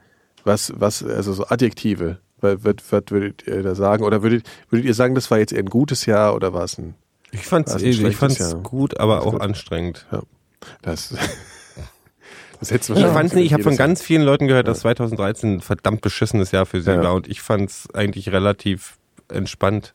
was 0.46 0.74
was 0.76 1.04
also 1.04 1.34
so 1.34 1.46
Adjektive, 1.48 2.18
was, 2.42 2.58
was, 2.64 3.04
würdet 3.12 3.46
ihr 3.48 3.64
da 3.64 3.76
sagen 3.76 4.04
oder 4.04 4.22
würdet 4.24 4.44
würdet 4.70 4.86
ihr 4.86 4.94
sagen, 4.94 5.16
das 5.16 5.30
war 5.32 5.38
jetzt 5.40 5.54
eher 5.54 5.60
ein 5.60 5.70
gutes 5.70 6.06
Jahr 6.06 6.36
oder 6.36 6.54
war 6.54 6.64
es 6.64 6.78
ein 6.78 6.96
Ich 7.32 7.46
fand's, 7.46 7.72
Also 7.74 7.86
ein 7.86 7.92
ich 7.92 8.16
fand's 8.16 8.40
Jahr. 8.40 8.56
gut, 8.56 9.00
aber 9.00 9.22
auch 9.24 9.34
gut. 9.34 9.42
anstrengend. 9.42 10.06
das 10.82 11.10
das 12.60 12.72
hättest 12.72 12.90
du 12.90 12.94
Ich 12.94 13.00
wahrscheinlich 13.00 13.14
fand's 13.14 13.34
nicht, 13.36 13.46
ich 13.46 13.54
habe 13.54 13.64
von 13.64 13.78
ganz 13.78 14.02
vielen 14.02 14.24
Leuten 14.24 14.48
gehört, 14.48 14.68
dass 14.68 14.82
2013 14.82 15.56
ein 15.56 15.62
verdammt 15.62 16.02
beschissenes 16.02 16.52
Jahr 16.52 16.66
für 16.66 16.82
sie 16.82 16.92
Ja. 16.92 17.02
war 17.04 17.14
und 17.14 17.28
ich 17.28 17.42
fand's 17.42 17.88
eigentlich 17.94 18.32
relativ 18.32 18.98
entspannt. 19.30 19.94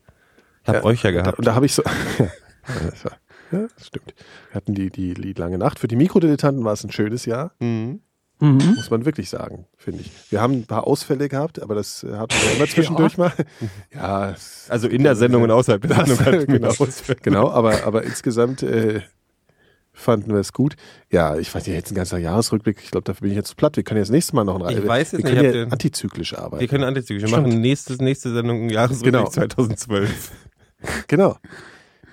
Ich 0.62 0.68
habe 0.68 0.78
Ja, 0.78 0.84
euch 0.84 1.02
ja 1.02 1.10
Da, 1.12 1.20
gehabt. 1.22 1.38
und 1.38 1.46
da 1.46 1.54
habe 1.54 1.66
ich 1.66 1.74
so. 1.74 1.82
ja, 2.18 3.10
ja, 3.52 3.68
stimmt. 3.82 4.14
Wir 4.50 4.54
hatten 4.56 4.74
die, 4.74 4.88
die, 4.90 5.12
die 5.14 5.32
lange 5.34 5.58
Nacht. 5.58 5.78
Für 5.78 5.88
die 5.88 5.96
Mikrodilettanten 5.96 6.64
war 6.64 6.72
es 6.72 6.82
ein 6.84 6.90
schönes 6.92 7.26
Jahr, 7.26 7.52
Mhm. 7.60 8.00
Mhm. 8.40 8.74
muss 8.76 8.90
man 8.90 9.04
wirklich 9.04 9.30
sagen, 9.30 9.66
finde 9.76 10.00
ich. 10.00 10.10
Wir 10.30 10.40
haben 10.40 10.54
ein 10.54 10.66
paar 10.66 10.86
Ausfälle 10.86 11.28
gehabt, 11.28 11.62
aber 11.62 11.74
das 11.74 12.02
äh, 12.02 12.12
hatten 12.16 12.34
wir 12.34 12.56
immer 12.56 12.66
zwischendurch 12.70 13.16
mal. 13.16 13.32
Ja, 13.94 14.34
Also 14.68 14.88
in 14.88 15.02
der 15.04 15.14
Sendung 15.16 15.42
und 15.42 15.50
außerhalb 15.50 15.82
der 15.82 15.94
Sendung 16.04 16.18
hatten 16.26 16.38
wir 16.40 16.46
genau. 16.46 16.68
Ausfälle. 16.68 17.18
genau, 17.22 17.50
aber, 17.50 17.84
aber 17.84 18.02
insgesamt 18.02 18.62
äh, 18.64 19.02
fanden 19.92 20.32
wir 20.32 20.40
es 20.40 20.52
gut. 20.52 20.74
Ja, 21.12 21.36
ich 21.36 21.54
weiß 21.54 21.64
nicht, 21.66 21.76
jetzt 21.76 21.92
ein 21.92 21.94
ganzer 21.94 22.18
Jahresrückblick. 22.18 22.78
Ich 22.82 22.90
glaube, 22.90 23.04
dafür 23.04 23.20
bin 23.22 23.30
ich 23.30 23.36
jetzt 23.36 23.50
zu 23.50 23.54
platt. 23.56 23.76
Wir 23.76 23.84
können 23.84 23.98
jetzt 24.00 24.10
nächstes 24.10 24.32
Mal 24.32 24.42
noch 24.44 24.60
ein 24.60 24.76
Ich 24.76 24.84
weiß 24.86 25.12
jetzt 25.12 25.22
Wir 25.24 25.30
nicht, 25.30 25.40
können 25.40 25.66
ja 25.68 25.72
antizyklisch 25.72 26.34
arbeiten. 26.36 26.60
Wir 26.60 26.68
können 26.68 26.84
antizyklisch 26.84 27.30
Stimmt. 27.30 27.46
machen. 27.46 27.60
Nächstes, 27.60 27.98
nächste 27.98 28.32
Sendung 28.34 28.62
im 28.62 28.70
Jahresrückblick 28.70 29.12
Genau. 29.14 29.28
2012. 29.30 30.32
Genau. 31.06 31.36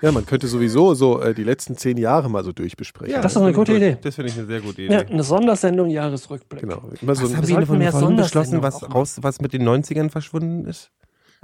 Ja, 0.02 0.10
man 0.10 0.26
könnte 0.26 0.48
sowieso 0.48 0.94
so 0.94 1.20
äh, 1.20 1.32
die 1.32 1.44
letzten 1.44 1.76
zehn 1.76 1.96
Jahre 1.96 2.28
mal 2.28 2.42
so 2.42 2.52
durchbesprechen. 2.52 3.22
Das 3.22 3.32
ist 3.32 3.40
eine 3.40 3.52
gute 3.52 3.72
gut. 3.72 3.80
Idee. 3.80 3.96
Das 4.02 4.16
finde 4.16 4.30
ich 4.32 4.36
eine 4.36 4.46
sehr 4.46 4.60
gute 4.60 4.82
Idee. 4.82 4.92
Ja, 4.92 5.00
eine 5.00 5.22
Sondersendung 5.22 5.90
Jahresrückblick. 5.90 6.60
Genau. 6.60 6.82
Immer 7.00 7.14
so 7.14 7.22
Was 7.22 7.30
ein, 7.30 7.36
haben 7.36 7.48
Wir 7.48 7.66
von 7.66 7.78
mehr 7.78 7.92
vorhin 7.92 8.16
beschlossen, 8.16 8.62
was 8.62 8.82
raus, 8.92 9.18
was 9.22 9.40
mit 9.40 9.52
den 9.52 9.62
90ern 9.62 10.10
verschwunden 10.10 10.66
ist? 10.66 10.90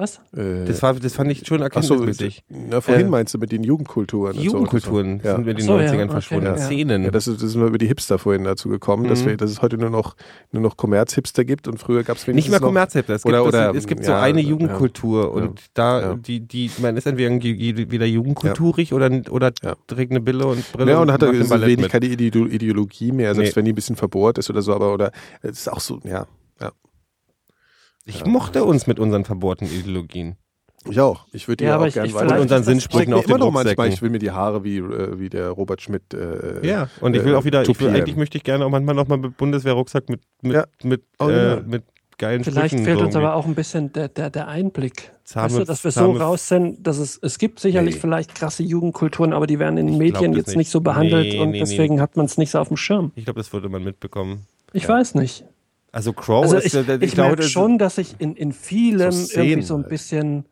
Was? 0.01 0.21
äh, 0.37 0.65
Das, 0.65 0.81
war, 0.81 0.95
das 0.95 1.13
fand 1.13 1.29
ich 1.33 1.45
schon 1.45 1.61
Ach 1.61 1.83
so, 1.83 1.95
erkenntnismäßig. 1.95 2.45
na, 2.49 2.81
vorhin 2.81 3.07
Äh, 3.07 3.11
meinst 3.11 3.35
du 3.35 3.39
mit 3.39 3.51
den 3.51 3.65
Jugendkulturen. 3.65 4.31
und 4.31 4.39
so. 4.39 4.43
Jugendkulturen 4.45 5.25
war- 5.25 5.35
sind 5.35 5.45
mit 5.47 5.59
den 5.59 5.65
Ach 5.65 5.67
so, 5.67 5.81
ja, 5.81 5.91
90ern 5.91 6.03
okay, 6.05 6.11
verschwunden. 6.13 6.45
ja. 6.47 6.57
Szenen. 6.57 7.03
Ja, 7.03 7.11
das 7.11 7.27
ist, 7.27 7.43
das 7.43 7.51
sind 7.51 7.61
wir 7.61 7.67
über 7.67 7.79
die 7.79 7.89
Hipster 7.89 8.17
vorhin 8.21 8.45
dazu 8.45 8.69
gekommen, 8.69 9.09
dass, 9.09 9.23
Mhm. 9.25 9.31
wir, 9.31 9.37
dass 9.39 9.51
es 9.51 9.61
heute 9.61 9.77
nur 9.77 9.91
noch, 9.91 10.15
nur 10.53 10.63
noch 10.63 10.77
Kommerz-Hipster 10.77 11.45
gibt 11.45 11.67
und 11.67 11.79
früher 11.79 12.05
gab 12.05 12.17
es 12.17 12.29
Nicht 12.29 12.49
mehr 12.49 12.61
Kommerzhändler. 12.61 13.17
Es 13.17 13.25
gibt, 13.25 13.35
Oder- 13.35 13.75
es 13.75 13.89
gibt 13.89 14.05
so 14.05 14.13
ja, 14.13 14.23
eine 14.23 14.41
ja. 14.41 14.49
Jugendkultur 14.51 15.33
und 15.33 15.63
da, 15.75 16.01
Ja. 16.01 16.15
die, 16.15 16.41
die, 16.47 16.71
man 16.81 16.97
ist 16.97 17.07
entweder 17.09 17.35
wieder 17.91 18.07
jugendkulturig 18.07 18.93
oder, 18.93 19.11
oder 19.31 19.51
Ja. 19.65 19.75
trägt 19.89 20.13
eine 20.13 20.21
Bille 20.21 20.47
und 20.47 20.73
Brille 20.73 20.93
Ja, 20.93 21.01
und 21.03 21.11
hat 21.11 21.23
er 21.25 21.31
ein 21.31 21.43
so 21.43 21.49
Ballett 21.49 21.77
wenig 21.77 21.89
keine 21.91 22.07
Ideo- 22.07 22.47
Ideologie 22.47 23.11
mehr, 23.11 23.35
selbst 23.35 23.51
Nee. 23.51 23.57
wenn 23.57 23.65
die 23.65 23.73
ein 23.73 23.75
bisschen 23.75 23.97
verbohrt 23.97 24.39
ist 24.39 24.49
oder 24.49 24.63
so, 24.63 24.73
aber 24.75 24.95
oder 24.95 25.11
es 25.43 25.59
ist 25.59 25.73
auch 25.73 25.81
so, 25.81 25.99
ja, 26.05 26.27
ja. 26.61 26.71
Ich 28.09 28.25
mochte 28.25 28.65
uns 28.65 28.87
mit 28.87 28.99
unseren 28.99 29.25
verbohrten 29.25 29.67
Ideologien. 29.69 30.37
Ich 30.89 30.99
auch. 31.01 31.27
Ich 31.33 31.47
würde 31.49 31.57
die 31.59 31.65
Ja, 31.65 31.71
ja, 31.71 31.77
aber 31.77 31.87
auch 31.89 31.93
gerne 31.93 32.15
weiter. 32.15 32.35
Und 32.37 32.41
unseren 32.43 32.63
Sinnsprüchen 32.63 33.13
auf 33.13 33.25
den 33.27 33.31
immer 33.31 33.39
noch 33.45 33.51
manchmal, 33.51 33.89
ich 33.89 34.01
will 34.01 34.11
mir 34.11 34.21
die 34.21 34.31
Haare 34.31 34.65
wie, 34.65 34.79
äh, 34.79 35.19
wie 35.19 35.29
der 35.29 35.51
Robert 35.51 35.83
Schmidt. 35.83 36.15
Äh, 36.15 36.67
Ja, 36.67 36.89
und 37.01 37.15
ich 37.15 37.25
will 37.25 37.33
äh, 37.33 37.37
auch 37.37 37.45
wieder, 37.45 37.63
ich 37.69 37.81
will, 37.81 37.89
eigentlich 37.91 38.17
möchte 38.17 38.39
ich 38.39 38.45
gerne 38.45 38.65
auch 38.65 38.71
manchmal 38.71 38.95
noch 38.95 39.09
mal 39.09 39.19
mit 39.19 39.37
Bundeswehrrucksack 39.37 40.09
mit, 40.09 40.21
mit, 40.41 40.55
Ja. 40.55 40.65
mit, 40.83 41.03
Oh, 41.19 41.29
äh, 41.29 41.49
ja. 41.57 41.61
mit 41.67 41.83
geilen 42.17 42.43
Vielleicht 42.45 42.71
Sprüchen. 42.71 42.85
fehlt 42.87 42.99
so 43.01 43.05
uns 43.07 43.17
aber 43.17 43.35
auch 43.35 43.45
ein 43.45 43.55
bisschen 43.55 43.93
der, 43.93 44.09
der, 44.09 44.31
der 44.31 44.49
Einblick. 44.49 45.13
Zahme- 45.25 45.47
weißt 45.47 45.59
du, 45.59 45.65
dass 45.65 45.85
wir 45.85 45.91
so 45.91 46.01
zahme- 46.01 46.21
raus 46.21 46.49
sind, 46.49 46.87
dass 46.87 46.99
es, 46.99 47.19
es 47.21 47.39
gibt 47.39 47.61
sicherlich 47.61 47.97
Nee. 47.97 48.01
vielleicht 48.01 48.35
krasse 48.35 48.63
Jugendkulturen, 48.63 49.33
aber 49.35 49.47
die 49.47 49.59
werden 49.59 49.77
in 49.79 49.87
den 49.89 49.99
Medien 49.99 50.33
jetzt 50.33 50.49
nicht. 50.49 50.57
nicht 50.57 50.71
so 50.71 50.81
behandelt 50.81 51.33
Nee, 51.33 51.39
und 51.41 51.49
nee, 51.51 51.53
nee. 51.55 51.59
deswegen 51.61 52.01
hat 52.01 52.17
man 52.17 52.25
es 52.27 52.39
nicht 52.39 52.51
so 52.53 52.59
auf 52.61 52.69
dem 52.69 52.77
Schirm. 52.77 53.13
Ich 53.17 53.25
glaube, 53.25 53.39
das 53.41 53.53
würde 53.53 53.69
man 53.69 53.85
mitbekommen. 53.85 54.47
Ich 54.73 54.89
weiß 54.89 55.15
nicht. 55.17 55.45
Also 55.93 56.13
Crow 56.13 56.43
Also 56.45 56.57
ist, 56.59 56.67
ich, 56.75 56.89
äh, 56.89 56.99
ich, 57.01 57.13
glaube, 57.13 57.43
schon, 57.43 57.79
dass 57.79 57.99
ich 57.99 58.17
in, 58.19 58.35
in 58.37 58.53
vielem 58.53 59.11
So 59.13 59.25
Szenen 59.25 59.47
irgendwie 59.49 59.63
so 59.67 59.75
ein 59.75 59.81
halt. 59.83 59.89
bisschen, 59.91 60.45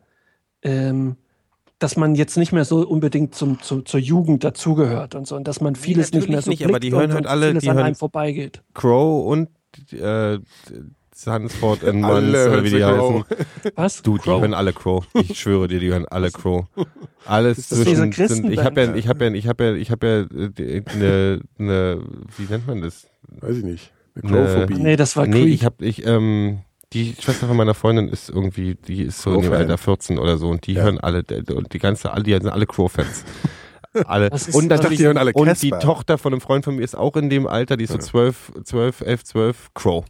ähm, 0.62 1.16
dass 1.78 1.96
man 1.96 2.14
jetzt 2.14 2.36
nicht 2.38 2.52
mehr 2.52 2.64
so 2.64 2.86
unbedingt 2.88 3.34
zum, 3.34 3.60
zu, 3.60 3.82
zur 3.82 4.00
Jugend 4.00 4.44
dazugehört 4.44 5.14
und 5.14 5.26
so 5.26 5.36
und 5.36 5.46
dass 5.46 5.60
man 5.60 5.76
vieles 5.76 6.10
nicht 6.12 6.28
mehr 6.28 6.40
so 6.40 6.50
natürlich 6.50 6.60
nicht, 6.60 6.68
aber 6.68 6.80
die 6.80 6.90
hören 6.92 7.04
und, 7.10 7.12
halt 7.12 7.24
und 7.26 7.30
alle- 7.30 7.46
vieles 7.48 7.62
die 7.64 7.70
an 7.70 7.76
hören- 7.76 7.86
einem 7.86 7.94
vorbeigeht. 7.96 8.62
Crow 8.72 9.26
und 9.30 9.48
äh, 9.92 10.38
Sunspot 11.14 11.82
and 11.84 12.04
Alle 12.04 12.20
Mons 12.20 12.28
oder 12.28 12.50
hören 12.50 12.64
wie 12.64 12.70
die 12.70 12.78
Crow. 12.80 13.24
heißen. 13.28 13.72
Was? 13.74 14.02
Du, 14.02 14.18
die 14.18 14.28
hören 14.30 14.54
alle 14.54 14.72
Crow. 14.74 15.06
Ich 15.14 15.38
schwöre 15.40 15.68
dir, 15.68 15.80
die 15.80 15.88
hören 15.88 16.06
alle 16.06 16.30
Crow. 16.30 16.66
Alles 17.24 17.68
das 17.68 17.80
diese 17.80 17.84
zwischen. 18.10 18.12
Sind, 18.28 18.50
ich 18.52 18.62
habe 18.64 18.82
ja, 18.82 18.94
ich 18.94 19.08
habe 19.08 19.24
ja, 19.26 19.32
ich 19.32 19.46
habe 19.48 19.64
ja, 19.64 19.74
ich 19.74 19.90
habe 19.90 20.06
ja 20.06 20.64
äh, 20.64 20.82
eine, 20.86 21.40
eine, 21.58 22.02
wie 22.36 22.42
nennt 22.50 22.66
man 22.66 22.80
das? 22.82 23.06
Weiß 23.28 23.56
ich 23.58 23.64
nicht. 23.64 23.92
Eine 24.22 24.32
Ne. 24.32 24.44
Crowphobie. 24.46 24.74
Nee, 24.82 24.96
das 24.96 25.16
war 25.16 25.26
Nee, 25.26 25.42
Creed. 25.42 25.54
ich 25.54 25.64
habe, 25.64 25.84
ich, 25.84 26.06
ähm, 26.06 26.60
die 26.92 27.14
Schwester 27.20 27.46
von 27.48 27.56
meiner 27.56 27.74
Freundin 27.74 28.08
ist 28.08 28.28
irgendwie, 28.30 28.74
die 28.74 29.02
ist 29.02 29.20
so 29.20 29.34
in 29.34 29.42
dem. 29.42 29.52
Alter 29.52 29.76
14 29.78 30.18
oder 30.18 30.38
so 30.38 30.48
und 30.48 30.66
die 30.66 30.74
Ja. 30.74 30.84
hören 30.84 30.98
alle, 30.98 31.22
und 31.54 31.72
die 31.72 31.78
ganze, 31.78 32.12
alle, 32.12 32.22
die 32.22 32.32
sind 32.32 32.48
alle 32.48 32.66
Crow-Fans. 32.66 33.24
Alle. 34.06 34.28
Das 34.28 34.46
ist- 34.46 34.54
Und 34.54 34.68
dachte, 34.68 34.90
die 34.90 34.98
hören 34.98 35.16
alle 35.16 35.32
und 35.32 35.62
die 35.62 35.70
Tochter 35.70 36.18
von 36.18 36.34
einem 36.34 36.42
Freund 36.42 36.66
von 36.66 36.76
mir 36.76 36.82
ist 36.82 36.94
auch 36.94 37.16
in 37.16 37.30
dem 37.30 37.46
Alter, 37.46 37.78
die 37.78 37.84
ist 37.84 37.92
so 37.92 37.98
12, 37.98 38.52
12, 38.62 39.00
11, 39.00 39.24
12, 39.24 39.70
Crow. 39.72 40.04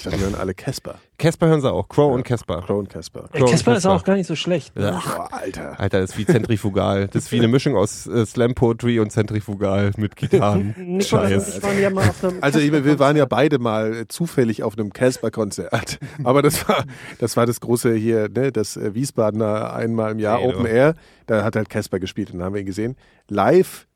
Ich 0.00 0.04
dachte, 0.04 0.16
die 0.16 0.24
hören 0.24 0.34
alle 0.34 0.54
Casper. 0.54 0.94
Casper 1.18 1.48
hören 1.48 1.60
sie 1.60 1.70
auch, 1.70 1.86
Crow 1.86 2.14
und 2.14 2.22
Casper. 2.22 2.62
Crow 2.62 2.78
und 2.78 2.88
Casper. 2.88 3.28
Casper 3.34 3.76
ist 3.76 3.84
auch 3.84 4.02
gar 4.02 4.14
nicht 4.16 4.26
so 4.26 4.34
schlecht. 4.34 4.74
ne? 4.74 4.84
Ja. 4.84 5.02
Oh, 5.06 5.26
Alter. 5.30 5.78
Alter, 5.78 6.00
das 6.00 6.12
ist 6.12 6.16
wie 6.18 6.24
zentrifugal. 6.24 7.08
Das 7.08 7.24
ist 7.24 7.32
wie 7.32 7.36
eine 7.36 7.48
Mischung 7.48 7.76
aus 7.76 8.06
äh, 8.06 8.24
Slam 8.24 8.54
Poetry 8.54 8.98
und 8.98 9.12
zentrifugal 9.12 9.90
mit 9.98 10.16
Gitarren. 10.16 11.02
Scheiß. 11.02 11.60
ja 11.78 11.90
mal 11.90 12.08
auf 12.08 12.24
einem 12.24 12.38
Also 12.40 12.60
wir, 12.60 12.98
waren 12.98 13.18
ja 13.18 13.26
beide 13.26 13.58
mal 13.58 13.94
äh, 13.94 14.08
zufällig 14.08 14.62
auf 14.62 14.78
einem 14.78 14.90
Casper-Konzert. 14.90 15.98
Aber 16.24 16.40
das 16.40 16.66
war, 16.66 16.84
das 17.18 17.36
war 17.36 17.44
das 17.44 17.60
große 17.60 17.92
hier, 17.92 18.30
ne, 18.30 18.52
das 18.52 18.78
äh, 18.78 18.94
Wiesbadener 18.94 19.74
einmal 19.74 20.12
im 20.12 20.18
Jahr 20.18 20.38
Hey, 20.38 20.50
du. 20.50 20.54
Open 20.54 20.64
Air. 20.64 20.94
Da 21.26 21.44
hat 21.44 21.56
halt 21.56 21.68
Casper 21.68 21.98
gespielt 21.98 22.30
und 22.30 22.38
dann 22.38 22.46
haben 22.46 22.54
wir 22.54 22.62
ihn 22.62 22.66
gesehen. 22.66 22.96
Live 23.28 23.86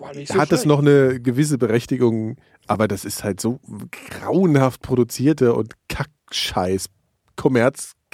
Boah, 0.00 0.12
so 0.14 0.34
hat 0.36 0.50
es 0.50 0.64
noch 0.64 0.78
eine 0.78 1.20
gewisse 1.20 1.58
Berechtigung, 1.58 2.36
aber 2.70 2.86
das 2.86 3.04
ist 3.04 3.24
halt 3.24 3.40
so 3.40 3.58
grauenhaft 3.90 4.80
produzierte 4.80 5.54
und 5.54 5.74
Kackscheiß, 5.88 6.86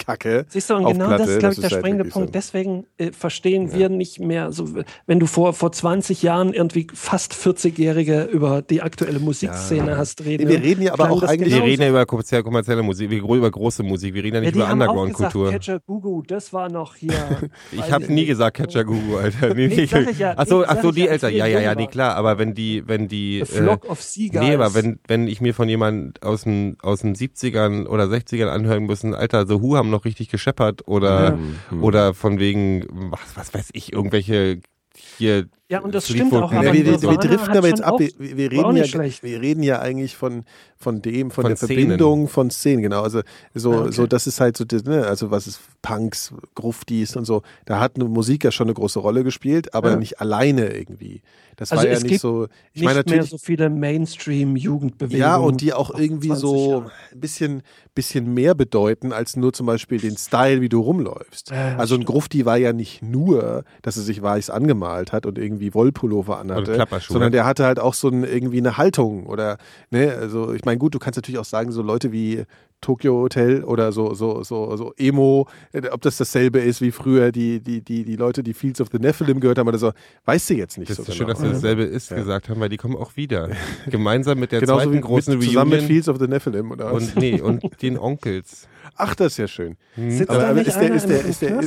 Kommerzkacke. 0.07 0.45
Siehst 0.49 0.69
du, 0.69 0.75
und 0.75 0.85
genau 0.85 1.07
Platte, 1.07 1.23
das 1.23 1.29
ist, 1.29 1.39
glaube 1.39 1.53
ich, 1.55 1.59
der 1.61 1.69
halt 1.69 1.79
springende 1.79 2.05
Punkt. 2.05 2.27
so. 2.29 2.31
Deswegen 2.31 2.85
äh, 2.97 3.11
verstehen 3.11 3.73
wir 3.73 3.89
nicht 3.89 4.19
mehr, 4.19 4.51
so, 4.51 4.69
wenn 5.05 5.19
du 5.19 5.25
vor, 5.25 5.53
vor 5.53 5.71
20 5.71 6.21
Jahren 6.23 6.53
irgendwie 6.53 6.87
fast 6.93 7.33
40-Jährige 7.33 8.23
über 8.23 8.61
die 8.61 8.81
aktuelle 8.81 9.19
Musikszene 9.19 9.97
hast 9.97 10.23
reden. 10.25 10.47
Nee, 10.47 10.53
wir 10.53 10.63
reden 10.63 10.81
ja 10.83 10.93
aber 10.93 11.09
auch 11.11 11.23
eigentlich- 11.23 11.53
Wir 11.53 11.63
reden 11.63 11.81
ja 11.83 11.89
über 11.89 12.05
kommerzielle, 12.05 12.43
kommerzielle 12.43 12.83
Musik, 12.83 13.09
wir 13.09 13.23
reden 13.23 13.35
über 13.35 13.51
große 13.51 13.83
Musik, 13.83 14.13
wir 14.13 14.23
reden 14.23 14.35
ja 14.35 14.41
ja, 14.41 14.45
nicht 14.45 14.55
die 14.55 14.59
über 14.59 14.71
Underground-Kultur. 14.71 15.51
Catcher 15.51 15.79
Gugu, 15.79 16.21
das 16.23 16.53
war 16.53 16.69
noch 16.69 16.95
hier. 16.95 17.13
Ich 17.71 17.91
habe 17.91 18.11
nie 18.11 18.25
gesagt 18.25 18.57
Catcher 18.57 18.83
Gugu, 18.83 19.17
Alter. 19.17 19.53
Nee, 19.57 19.67
Nee, 19.67 19.85
sag 19.85 20.09
ich 20.11 20.19
ja. 20.19 20.33
ach 20.37 20.45
so, 20.47 20.59
Nee, 20.59 20.65
ach 20.67 20.75
sag 20.75 20.81
so, 20.83 20.89
ich 20.89 20.95
die 20.95 21.01
ja, 21.01 21.07
Eltern. 21.11 21.33
Ja, 21.33 21.45
ja, 21.47 21.59
ja, 21.59 21.75
nee, 21.75 21.87
klar. 21.87 22.15
Aber 22.15 22.37
wenn 22.37 22.53
die, 22.53 22.83
wenn 22.87 23.07
die, 23.07 23.43
The 23.45 23.57
Flock 23.63 23.89
of 23.89 24.01
Seagulls. 24.01 24.43
nee, 24.45 24.53
aber 24.53 24.73
wenn, 24.73 24.99
wenn 25.07 25.27
ich 25.27 25.41
mir 25.41 25.53
von 25.53 25.67
jemandem 25.69 26.13
aus 26.21 26.43
den, 26.43 26.77
aus 26.81 27.01
den 27.01 27.15
70ern 27.15 27.87
oder 27.87 28.05
60ern 28.05 28.47
anhören 28.47 28.85
müssen, 28.85 29.13
Alter, 29.13 29.47
The 29.47 29.61
Who 29.61 29.75
haben 29.75 29.86
noch 29.89 30.05
richtig 30.05 30.29
gescheppert 30.29 30.87
oder, 30.87 31.37
oder 31.81 32.13
von 32.13 32.39
wegen, 32.39 32.85
was, 33.11 33.35
was 33.35 33.53
weiß 33.53 33.69
ich, 33.73 33.93
irgendwelche 33.93 34.61
hier. 34.95 35.47
Ja, 35.69 35.81
und 35.81 35.93
das 35.93 36.05
Fleetwood 36.05 36.27
stimmt 36.29 36.43
auch, 36.43 36.53
aber 36.53 36.71
wir, 36.73 36.85
wir, 36.85 37.01
wir 37.01 37.17
driften 37.17 37.57
aber 37.57 37.67
jetzt 37.67 37.81
ab. 37.83 37.99
Wir, 37.99 38.11
wir, 38.17 38.51
reden 38.51 38.77
ja, 38.77 38.85
schlecht. 38.85 39.21
wir 39.21 39.41
reden 39.41 39.63
ja 39.63 39.79
eigentlich 39.79 40.15
von, 40.15 40.45
von 40.77 41.01
dem, 41.01 41.29
von, 41.29 41.41
Von 41.43 41.49
der 41.49 41.57
Szenen. 41.57 41.73
Verbindung 41.87 42.27
von 42.29 42.49
Szenen, 42.49 42.83
genau. 42.83 43.01
Also 43.03 43.21
so, 43.53 43.73
Ah, 43.73 43.81
okay. 43.81 43.91
so 43.91 44.07
das 44.07 44.27
ist 44.27 44.39
halt 44.39 44.55
so, 44.55 44.63
das, 44.63 44.85
ne, 44.85 45.05
also 45.05 45.29
was 45.29 45.45
ist 45.45 45.59
Punks, 45.81 46.33
Gruftis 46.55 47.17
und 47.17 47.25
so. 47.25 47.41
Da 47.65 47.81
hat 47.81 47.95
eine 47.95 48.05
Musik 48.05 48.45
ja 48.45 48.51
schon 48.51 48.67
eine 48.67 48.75
große 48.75 48.99
Rolle 48.99 49.25
gespielt, 49.25 49.73
aber 49.73 49.91
Ja. 49.91 49.95
nicht 49.97 50.21
alleine 50.21 50.67
irgendwie. 50.73 51.21
Das 51.57 51.71
Also 51.71 51.83
war 51.85 51.91
ja 51.91 51.97
nicht 51.99 52.07
gibt 52.07 52.21
so. 52.21 52.45
Ich 52.71 52.81
nicht 52.81 52.85
meine 52.85 52.99
mehr 52.99 53.03
natürlich. 53.15 53.29
so 53.31 53.37
viele 53.39 53.69
Mainstream-Jugendbewegungen. 53.71 55.19
Ja, 55.19 55.37
und 55.37 55.61
die 55.61 55.73
auch 55.73 55.89
irgendwie 55.97 56.27
20 56.27 56.41
so 56.41 56.69
Jahre. 56.71 56.91
ein 57.11 57.19
bisschen, 57.19 57.63
bisschen 57.95 58.31
mehr 58.33 58.53
bedeuten 58.53 59.11
als 59.11 59.35
nur 59.35 59.53
zum 59.53 59.65
Beispiel 59.65 59.99
den 59.99 60.17
Style, 60.17 60.61
wie 60.61 60.69
du 60.69 60.79
rumläufst. 60.81 61.49
Ja, 61.49 61.55
ja, 61.71 61.77
also 61.77 61.95
ein 61.95 62.01
stimmt. 62.01 62.05
Grufti 62.09 62.45
war 62.45 62.57
ja 62.57 62.73
nicht 62.73 63.01
nur, 63.01 63.63
dass 63.81 63.97
er 63.97 64.03
sich 64.03 64.21
weiß 64.21 64.51
angemalt 64.51 65.11
hat 65.11 65.25
und 65.25 65.39
irgendwie 65.39 65.56
Wollpullover 65.73 66.39
anhatte, 66.39 66.85
sondern 67.07 67.31
der 67.31 67.45
hatte 67.45 67.65
halt 67.65 67.79
auch 67.79 67.93
so 67.93 68.09
ein, 68.09 68.23
irgendwie 68.23 68.57
eine 68.59 68.77
Haltung 68.77 69.25
oder, 69.27 69.57
ne, 69.89 70.13
also 70.13 70.53
ich 70.53 70.65
meine, 70.65 70.77
gut, 70.77 70.95
du 70.95 70.99
kannst 70.99 71.17
natürlich 71.17 71.39
auch 71.39 71.45
sagen, 71.45 71.71
so 71.71 71.81
Leute 71.81 72.11
wie 72.11 72.43
Tokyo 72.79 73.15
Hotel 73.15 73.63
oder 73.63 73.91
so, 73.91 74.13
so, 74.13 74.43
so, 74.43 74.75
so 74.77 74.93
Emo, 74.97 75.47
äh, 75.73 75.81
ob 75.89 76.01
das 76.01 76.17
dasselbe 76.17 76.59
ist 76.59 76.79
wie 76.79 76.91
früher 76.91 77.31
die, 77.31 77.59
die, 77.59 77.81
die, 77.81 78.03
die 78.03 78.15
Leute, 78.15 78.43
die 78.43 78.53
Fields 78.53 78.79
of 78.79 78.89
the 78.91 78.99
Nephilim 78.99 79.39
gehört 79.39 79.57
haben 79.57 79.67
oder 79.67 79.79
so, 79.79 79.93
weißt 80.25 80.51
du 80.51 80.53
jetzt 80.53 80.77
nicht 80.77 80.89
Das 80.91 80.97
so 80.97 81.03
ist 81.03 81.15
schön, 81.15 81.25
genau. 81.25 81.39
dass 81.39 81.43
wir 81.43 81.53
dasselbe 81.53 81.83
ist 81.83 82.11
Ja. 82.11 82.17
gesagt 82.17 82.49
haben, 82.49 82.59
weil 82.59 82.69
die 82.69 82.77
kommen 82.77 82.95
auch 82.95 83.15
wieder. 83.17 83.49
Gemeinsam 83.89 84.37
mit 84.39 84.51
der 84.51 84.59
Genauso 84.59 84.81
zweiten 84.83 84.93
wie 84.93 85.01
großen 85.01 85.37
mit, 85.39 85.47
zusammen 85.47 85.71
mit 85.71 85.79
Reunion 85.79 85.87
Fields 85.87 86.07
of 86.07 86.17
the 86.19 86.27
Nephilim 86.27 86.71
oder 86.71 86.93
was? 86.93 87.03
und, 87.03 87.15
nee, 87.17 87.41
und 87.41 87.63
den 87.81 87.97
Onkels. 87.97 88.67
Ach, 88.95 89.15
das 89.15 89.33
ist 89.33 89.37
ja 89.37 89.47
schön. 89.47 89.75
Sitzt 89.95 90.29
Aber, 90.29 90.39
da 90.39 90.49
aber 90.49 90.59
nicht 90.59 90.67
ist 90.67 90.79
der, 90.79 90.93
ist 90.93 91.09
der, 91.09 91.25
ist 91.25 91.41
der, 91.41 91.59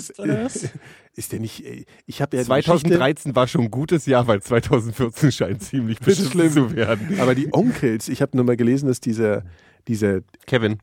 ist? 0.47 0.71
ist 1.17 1.33
der 1.33 1.41
nicht, 1.41 1.65
äh, 1.65 1.85
ich 2.07 2.23
habe 2.23 2.37
ja 2.37 2.43
die 2.45 2.49
Geschichte- 2.49 2.89
2013 2.89 3.35
war 3.37 3.47
schon 3.49 3.63
ein 3.63 3.71
gutes 3.71 4.07
Jahr, 4.07 4.27
weil 4.27 4.41
2014 4.43 5.33
scheint 5.33 5.63
ziemlich 5.63 5.99
beschissen 5.99 6.51
zu 6.51 6.75
werden. 6.75 7.21
aber 7.21 7.35
die 7.35 7.53
Onkels, 7.53 8.09
ich 8.09 8.23
habe 8.23 8.37
nur 8.37 8.45
mal 8.47 8.57
gelesen, 8.57 8.87
dass 8.87 9.01
dieser, 9.01 9.45
dieser, 9.89 10.21
Kevin. 10.47 10.79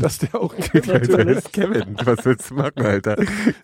Dass 0.00 0.18
der 0.18 0.34
auch 0.34 0.54
Der 0.72 1.26
ist 1.28 1.52
Kevin. 1.52 1.96
Was 2.04 2.24
willst 2.24 2.50
du 2.50 2.54
machen, 2.54 2.82
Alter? 2.82 3.16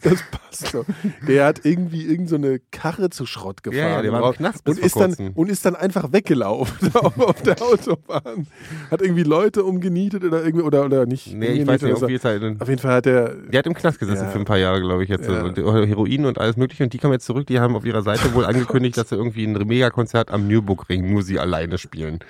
Das 0.03 0.23
passt 0.31 0.69
so. 0.73 0.85
Der 1.27 1.47
hat 1.47 1.65
irgendwie 1.65 2.05
irgend 2.07 2.29
so 2.29 2.37
eine 2.37 2.61
Karre 2.71 3.11
zu 3.11 3.27
Schrott 3.27 3.63
gefahren. 3.63 3.81
Ja, 3.83 3.89
ja, 3.97 4.03
der 4.03 4.13
war 4.13 4.29
im 4.31 4.37
Knast 4.37 4.65
bis 4.65 4.79
und 4.79 4.85
ist 4.85 4.97
dann 4.97 5.15
und 5.35 5.51
ist 5.51 5.65
dann 5.65 5.77
einfach 5.77 6.13
weggelaufen 6.13 6.95
auf, 6.95 7.43
der 7.43 7.61
Autobahn. 7.63 8.47
Hat 8.91 9.03
irgendwie 9.03 9.23
Leute 9.23 9.65
umgenietet 9.65 10.25
oder 10.25 10.45
irgendwie 10.45 10.65
oder 10.65 10.85
oder 10.85 11.07
nicht. 11.07 11.33
Nee, 11.35 11.47
ich 11.49 11.67
weiß 11.67 11.83
nicht, 11.83 11.95
umgenietet 11.95 12.03
auf 12.05 12.11
jeden 12.11 12.21
Fall. 12.21 12.57
Auf 12.61 12.69
jeden 12.69 12.81
Fall 12.81 12.93
hat 12.95 13.07
er 13.07 13.35
Der 13.35 13.59
hat 13.61 13.67
im 13.67 13.75
Knast 13.75 13.99
gesessen 13.99 14.25
Ja. 14.25 14.31
für 14.31 14.39
ein 14.39 14.45
paar 14.45 14.59
Jahre, 14.59 14.81
glaube 14.81 15.03
ich, 15.03 15.09
jetzt. 15.09 15.29
Ja. 15.29 15.43
Und 15.43 15.57
Heroin 15.57 16.27
und 16.27 16.39
alles 16.39 16.57
mögliche. 16.57 16.85
Und 16.85 16.93
die 16.93 16.99
kommen 16.99 17.13
jetzt 17.15 17.27
zurück. 17.27 17.47
Die 17.47 17.59
haben 17.61 17.75
auf 17.77 17.85
ihrer 17.85 18.03
Seite 18.03 18.33
wohl 18.35 18.45
angekündigt, 18.47 18.97
dass 18.97 19.09
sie 19.09 19.17
irgendwie 19.17 19.45
ein 19.45 19.53
Megakonzert 19.53 20.31
am 20.31 20.47
Nürburgring 20.47 21.11
nur 21.13 21.23
sie 21.23 21.39
alleine 21.39 21.79
spielen. 21.79 22.21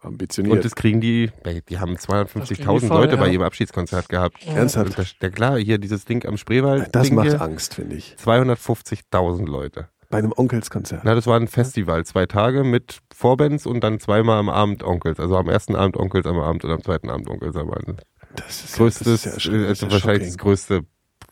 Ambitioniert. 0.00 0.56
Und 0.56 0.64
das 0.64 0.74
kriegen 0.74 1.00
die, 1.00 1.30
die 1.68 1.78
haben 1.78 1.94
Das 1.94 2.06
kriegen 2.06 2.44
die 2.46 2.54
250.000 2.54 2.86
voll, 2.88 2.98
Leute 2.98 3.16
bei 3.16 3.26
ja. 3.26 3.32
ihrem 3.32 3.42
Abschiedskonzert 3.42 4.08
gehabt. 4.08 4.46
Ernsthaft? 4.46 4.90
Und 4.90 4.98
das, 4.98 5.18
der, 5.20 5.30
klar, 5.30 5.58
hier 5.58 5.78
dieses 5.78 6.04
Ding 6.04 6.24
am 6.26 6.36
Spreewald. 6.36 6.94
das 6.94 7.08
Ding 7.08 7.16
macht 7.16 7.28
hier, 7.28 7.40
Angst, 7.40 7.74
finde 7.74 7.96
ich. 7.96 8.16
250.000 8.22 9.46
Leute. 9.46 9.88
Bei 10.10 10.18
einem 10.18 10.32
Onkelskonzert. 10.36 11.02
Na, 11.04 11.14
das 11.14 11.26
war 11.26 11.40
ein 11.40 11.48
Festival, 11.48 12.04
zwei 12.04 12.26
Tage 12.26 12.64
mit 12.64 13.00
Vorbands 13.14 13.64
und 13.64 13.82
dann 13.82 13.98
zweimal 13.98 14.38
am 14.38 14.50
Abend 14.50 14.82
Onkels. 14.84 15.18
Also 15.18 15.36
am 15.36 15.48
ersten 15.48 15.74
Abend 15.74 15.96
Onkels 15.96 16.26
am 16.26 16.38
Abend 16.38 16.64
und 16.64 16.70
am 16.70 16.82
zweiten 16.82 17.08
Abend 17.08 17.28
Onkels 17.28 17.56
am 17.56 17.70
Abend. 17.70 18.02
Das 18.36 18.64
ist 18.64 18.76
Größtes, 18.76 19.22
das 19.22 19.36
ist 19.36 19.44
ja 19.46 19.52
das 19.52 19.70
ist 19.70 19.82
ja 19.82 19.90
wahrscheinlich 19.90 20.28
das 20.28 20.38
größte 20.38 20.82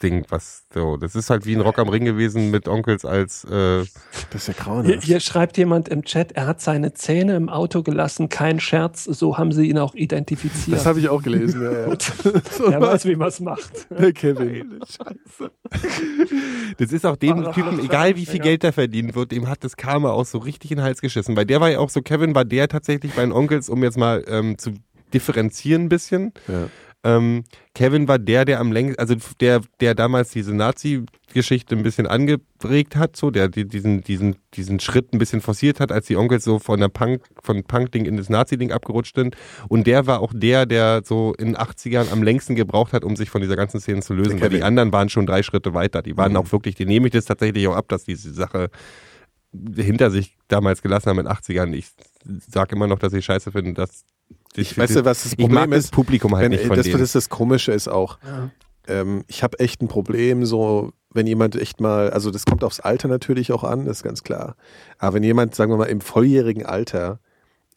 Ding, 0.03 0.25
was 0.29 0.65
so. 0.73 0.97
Das 0.97 1.15
ist 1.15 1.31
halt 1.31 1.47
wie 1.47 1.55
ein 1.55 1.61
Rock 1.61 1.79
am 1.79 1.89
Ring 1.89 2.05
gewesen 2.05 2.51
mit 2.51 2.69
Onkels 2.69 3.05
als 3.05 3.45
äh, 3.45 3.85
Das 4.31 4.49
ist 4.49 4.49
ja 4.49 4.55
Hier, 4.55 4.65
grauenhaft. 4.65 5.03
hier 5.05 5.21
schreibt 5.21 5.59
jemand 5.59 5.89
im 5.89 6.05
Chat, 6.05 6.33
er 6.33 6.47
hat 6.47 6.61
seine 6.61 6.95
Zähne 6.95 7.37
im 7.37 7.49
Auto 7.49 7.83
gelassen, 7.83 8.29
kein 8.29 8.61
Scherz, 8.61 9.05
so 9.05 9.39
haben 9.39 9.53
sie 9.53 9.69
ihn 9.69 9.79
auch 9.79 9.95
identifiziert. 9.95 10.77
Das 10.77 10.87
habe 10.87 11.01
ich 11.01 11.09
auch 11.09 11.23
gelesen. 11.23 11.63
Ja, 11.63 11.73
ja. 11.73 12.71
Er 12.71 12.81
weiß, 12.81 13.05
wie 13.05 13.17
man 13.17 13.29
es 13.29 13.41
macht. 13.41 13.87
Der 13.91 14.13
Kevin. 14.13 14.81
Das 16.79 16.93
ist 16.93 17.05
auch 17.07 17.17
dem 17.17 17.47
Ach, 17.47 17.55
Typen, 17.55 17.81
egal 17.81 18.17
wie 18.17 18.27
viel 18.27 18.37
ja. 18.39 18.45
Geld 18.45 18.65
er 18.65 18.73
verdient 18.73 19.15
wird, 19.15 19.33
dem 19.33 19.49
hat 19.49 19.65
das 19.65 19.77
Karma 19.77 20.11
auch 20.11 20.25
so 20.27 20.39
richtig 20.39 20.71
in 20.71 20.79
den 20.79 20.85
Hals 20.85 21.01
geschissen. 21.01 21.37
Weil 21.37 21.47
der 21.47 21.61
war 21.61 21.71
ja 21.71 21.79
auch 21.79 21.91
so, 21.91 22.03
Kevin 22.03 22.35
war 22.35 22.45
der 22.45 22.69
tatsächlich 22.69 23.13
bei 23.13 23.23
den 23.23 23.33
Onkels, 23.33 23.69
um 23.69 23.83
jetzt 23.83 23.99
mal 23.99 24.25
ähm, 24.29 24.59
zu 24.59 24.73
differenzieren 25.13 25.85
ein 25.85 25.89
bisschen. 25.89 26.33
Ja. 26.49 26.69
Ähm, 27.03 27.45
Kevin 27.75 28.09
war 28.09 28.19
der, 28.19 28.45
der 28.45 28.61
am 28.61 28.73
längsten, 28.73 28.99
also 29.01 29.15
der, 29.41 29.63
der 29.81 29.95
damals 29.95 30.31
diese 30.33 30.55
Nazi-Geschichte 30.55 31.75
ein 31.75 31.83
bisschen 31.83 32.07
angeregt 32.07 32.95
hat, 32.95 33.17
so, 33.17 33.31
der 33.31 33.49
die, 33.49 33.67
diesen, 33.67 34.03
diesen, 34.03 34.37
diesen 34.53 34.81
Schritt 34.81 35.15
ein 35.15 35.19
bisschen 35.19 35.41
forciert 35.41 35.81
hat, 35.81 35.93
als 35.93 36.09
die 36.09 36.17
Onkels 36.17 36.45
so 36.45 36.59
von 36.59 36.79
der 36.79 36.89
Punk, 36.89 37.23
von 37.43 37.65
Punk-Ding 37.65 38.05
in 38.05 38.19
das 38.19 38.29
Nazi-Ding 38.29 38.71
abgerutscht 38.71 39.15
sind. 39.15 39.35
Und 39.69 39.87
der 39.87 40.07
war 40.07 40.21
auch 40.21 40.33
der, 40.35 40.67
der 40.67 41.01
so 41.03 41.33
in 41.39 41.47
den 41.47 41.57
80ern 41.57 42.13
am 42.13 42.23
längsten 42.23 42.55
gebraucht 42.55 42.93
hat, 42.93 43.03
um 43.05 43.17
sich 43.17 43.31
von 43.31 43.41
dieser 43.41 43.57
ganzen 43.57 43.81
Szene 43.81 44.03
zu 44.03 44.13
lösen. 44.13 44.39
Weil 44.41 44.51
die 44.51 44.63
anderen 44.63 44.93
waren 44.93 45.09
schon 45.09 45.25
drei 45.27 45.43
Schritte 45.43 45.73
weiter. 45.73 46.03
Die 46.03 46.19
waren 46.19 46.33
Mhm. 46.33 46.39
auch 46.39 46.53
wirklich, 46.53 46.75
die 46.75 46.85
nehme 46.87 47.07
ich 47.07 47.13
das 47.13 47.25
tatsächlich 47.25 47.67
auch 47.67 47.77
ab, 47.77 47.89
dass 47.89 48.05
diese 48.05 48.35
Sache 48.35 48.69
hinter 49.75 50.11
sich 50.11 50.37
damals 50.49 50.83
gelassen 50.83 51.09
haben 51.11 51.19
in 51.19 51.25
den 51.27 51.33
80ern. 51.33 51.73
Ich 51.73 51.87
sage 52.47 52.77
immer 52.77 52.87
noch, 52.87 52.99
dass 52.99 53.13
ich 53.15 53.25
scheiße 53.25 53.51
finde, 53.53 53.73
dass 53.73 54.05
ich, 54.57 54.77
Weißt 54.77 54.97
du, 54.97 55.05
was 55.05 55.23
das 55.23 55.33
ich 55.33 55.39
Problem 55.39 55.55
mag 55.55 55.71
das 55.71 55.85
ist? 55.87 55.93
Publikum 55.93 56.35
halt 56.35 56.45
Wenn, 56.45 56.53
nicht 56.53 56.67
von 56.67 56.77
das, 56.77 56.87
denen. 56.87 56.99
das, 56.99 57.13
das 57.13 57.29
Komische 57.29 57.73
ist 57.73 57.89
auch, 57.89 58.19
Ja. 58.27 58.51
ähm, 58.89 59.25
ich 59.29 59.43
habe 59.43 59.59
echt 59.61 59.81
ein 59.83 59.89
Problem, 59.89 60.45
so, 60.45 60.93
wenn 61.13 61.27
jemand 61.27 61.57
echt 61.57 61.81
mal, 61.81 62.11
also 62.11 62.31
das 62.31 62.45
kommt 62.47 62.65
aufs 62.65 62.81
Alter 62.81 63.09
natürlich 63.09 63.53
auch 63.53 63.65
an, 63.65 63.85
das 63.87 63.99
ist 63.99 64.03
ganz 64.03 64.23
klar. 64.23 64.57
Aber 64.99 65.15
wenn 65.15 65.23
jemand, 65.23 65.55
sagen 65.55 65.73
wir 65.73 65.77
mal, 65.77 65.85
im 65.87 66.01
volljährigen 66.01 66.67
Alter 66.67 67.21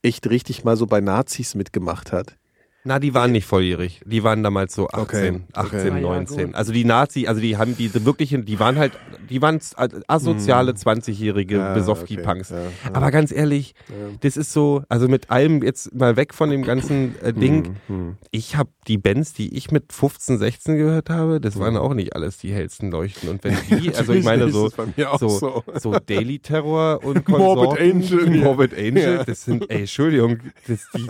echt 0.02 0.30
richtig 0.30 0.64
mal 0.64 0.76
so 0.78 0.86
bei 0.88 1.00
Nazis 1.02 1.56
mitgemacht 1.56 2.12
hat, 2.12 2.36
Na, 2.86 3.00
die 3.00 3.14
waren 3.14 3.32
nicht 3.32 3.46
volljährig. 3.46 4.02
Die 4.06 4.24
waren 4.24 4.44
damals 4.44 4.76
so 4.76 4.90
18, 4.90 5.02
Okay, 5.04 5.42
18, 5.54 5.78
okay. 5.80 5.90
Ah, 5.92 5.96
ja, 5.96 6.02
19. 6.02 6.46
gut. 6.48 6.56
Also 6.56 6.74
die 6.74 6.84
Nazi, 6.84 7.28
also 7.28 7.40
die 7.40 7.56
haben 7.56 7.78
diese 7.78 8.04
wirklichen, 8.06 8.44
die 8.44 8.60
waren 8.60 8.78
halt, 8.78 8.92
die 9.30 9.42
waren 9.42 9.60
asoziale 10.08 10.74
20-jährige 10.74 11.56
Ja, 11.58 11.74
Besowski-Punks. 11.74 12.52
okay, 12.52 12.62
ja, 12.62 12.68
ja. 12.90 12.96
Aber 12.96 13.10
ganz 13.12 13.32
ehrlich, 13.32 13.74
das 14.20 14.36
ist 14.36 14.52
so, 14.52 14.84
also 14.90 15.08
mit 15.08 15.30
allem 15.32 15.64
jetzt 15.64 15.94
mal 15.96 16.18
weg 16.18 16.34
von 16.34 16.50
dem 16.50 16.64
ganzen 16.64 17.16
äh, 17.22 17.32
Ding. 17.32 17.78
Hm, 17.88 18.18
Ich 18.32 18.58
habe 18.58 18.70
die 18.88 18.98
Bands, 18.98 19.32
die 19.34 19.56
ich 19.56 19.72
mit 19.72 19.94
15, 19.94 20.38
16 20.38 20.76
gehört 20.78 21.10
habe, 21.10 21.40
das 21.40 21.58
waren 21.58 21.78
auch 21.78 21.94
nicht 21.94 22.16
alles 22.16 22.38
die 22.38 22.52
hellsten 22.52 22.92
Leuchten. 22.92 23.30
Und 23.30 23.44
wenn 23.46 23.56
die, 23.80 23.96
also 23.96 24.12
ich 24.12 24.26
meine 24.26 24.50
so, 24.52 24.68
Ist 24.68 24.76
bei 24.76 24.88
mir 24.98 25.12
auch 25.14 25.20
so, 25.20 25.30
so. 25.30 25.64
so 25.80 25.96
Daily 26.00 26.40
Terror 26.40 27.02
und 27.04 27.28
Morbid 27.30 27.80
Angel. 27.80 28.30
Morbid 28.44 28.74
Angel, 28.74 29.16
Ja. 29.18 29.24
das 29.24 29.46
sind, 29.46 29.70
ey, 29.70 29.80
Entschuldigung, 29.82 30.40
das, 30.68 30.86
die, 30.94 31.08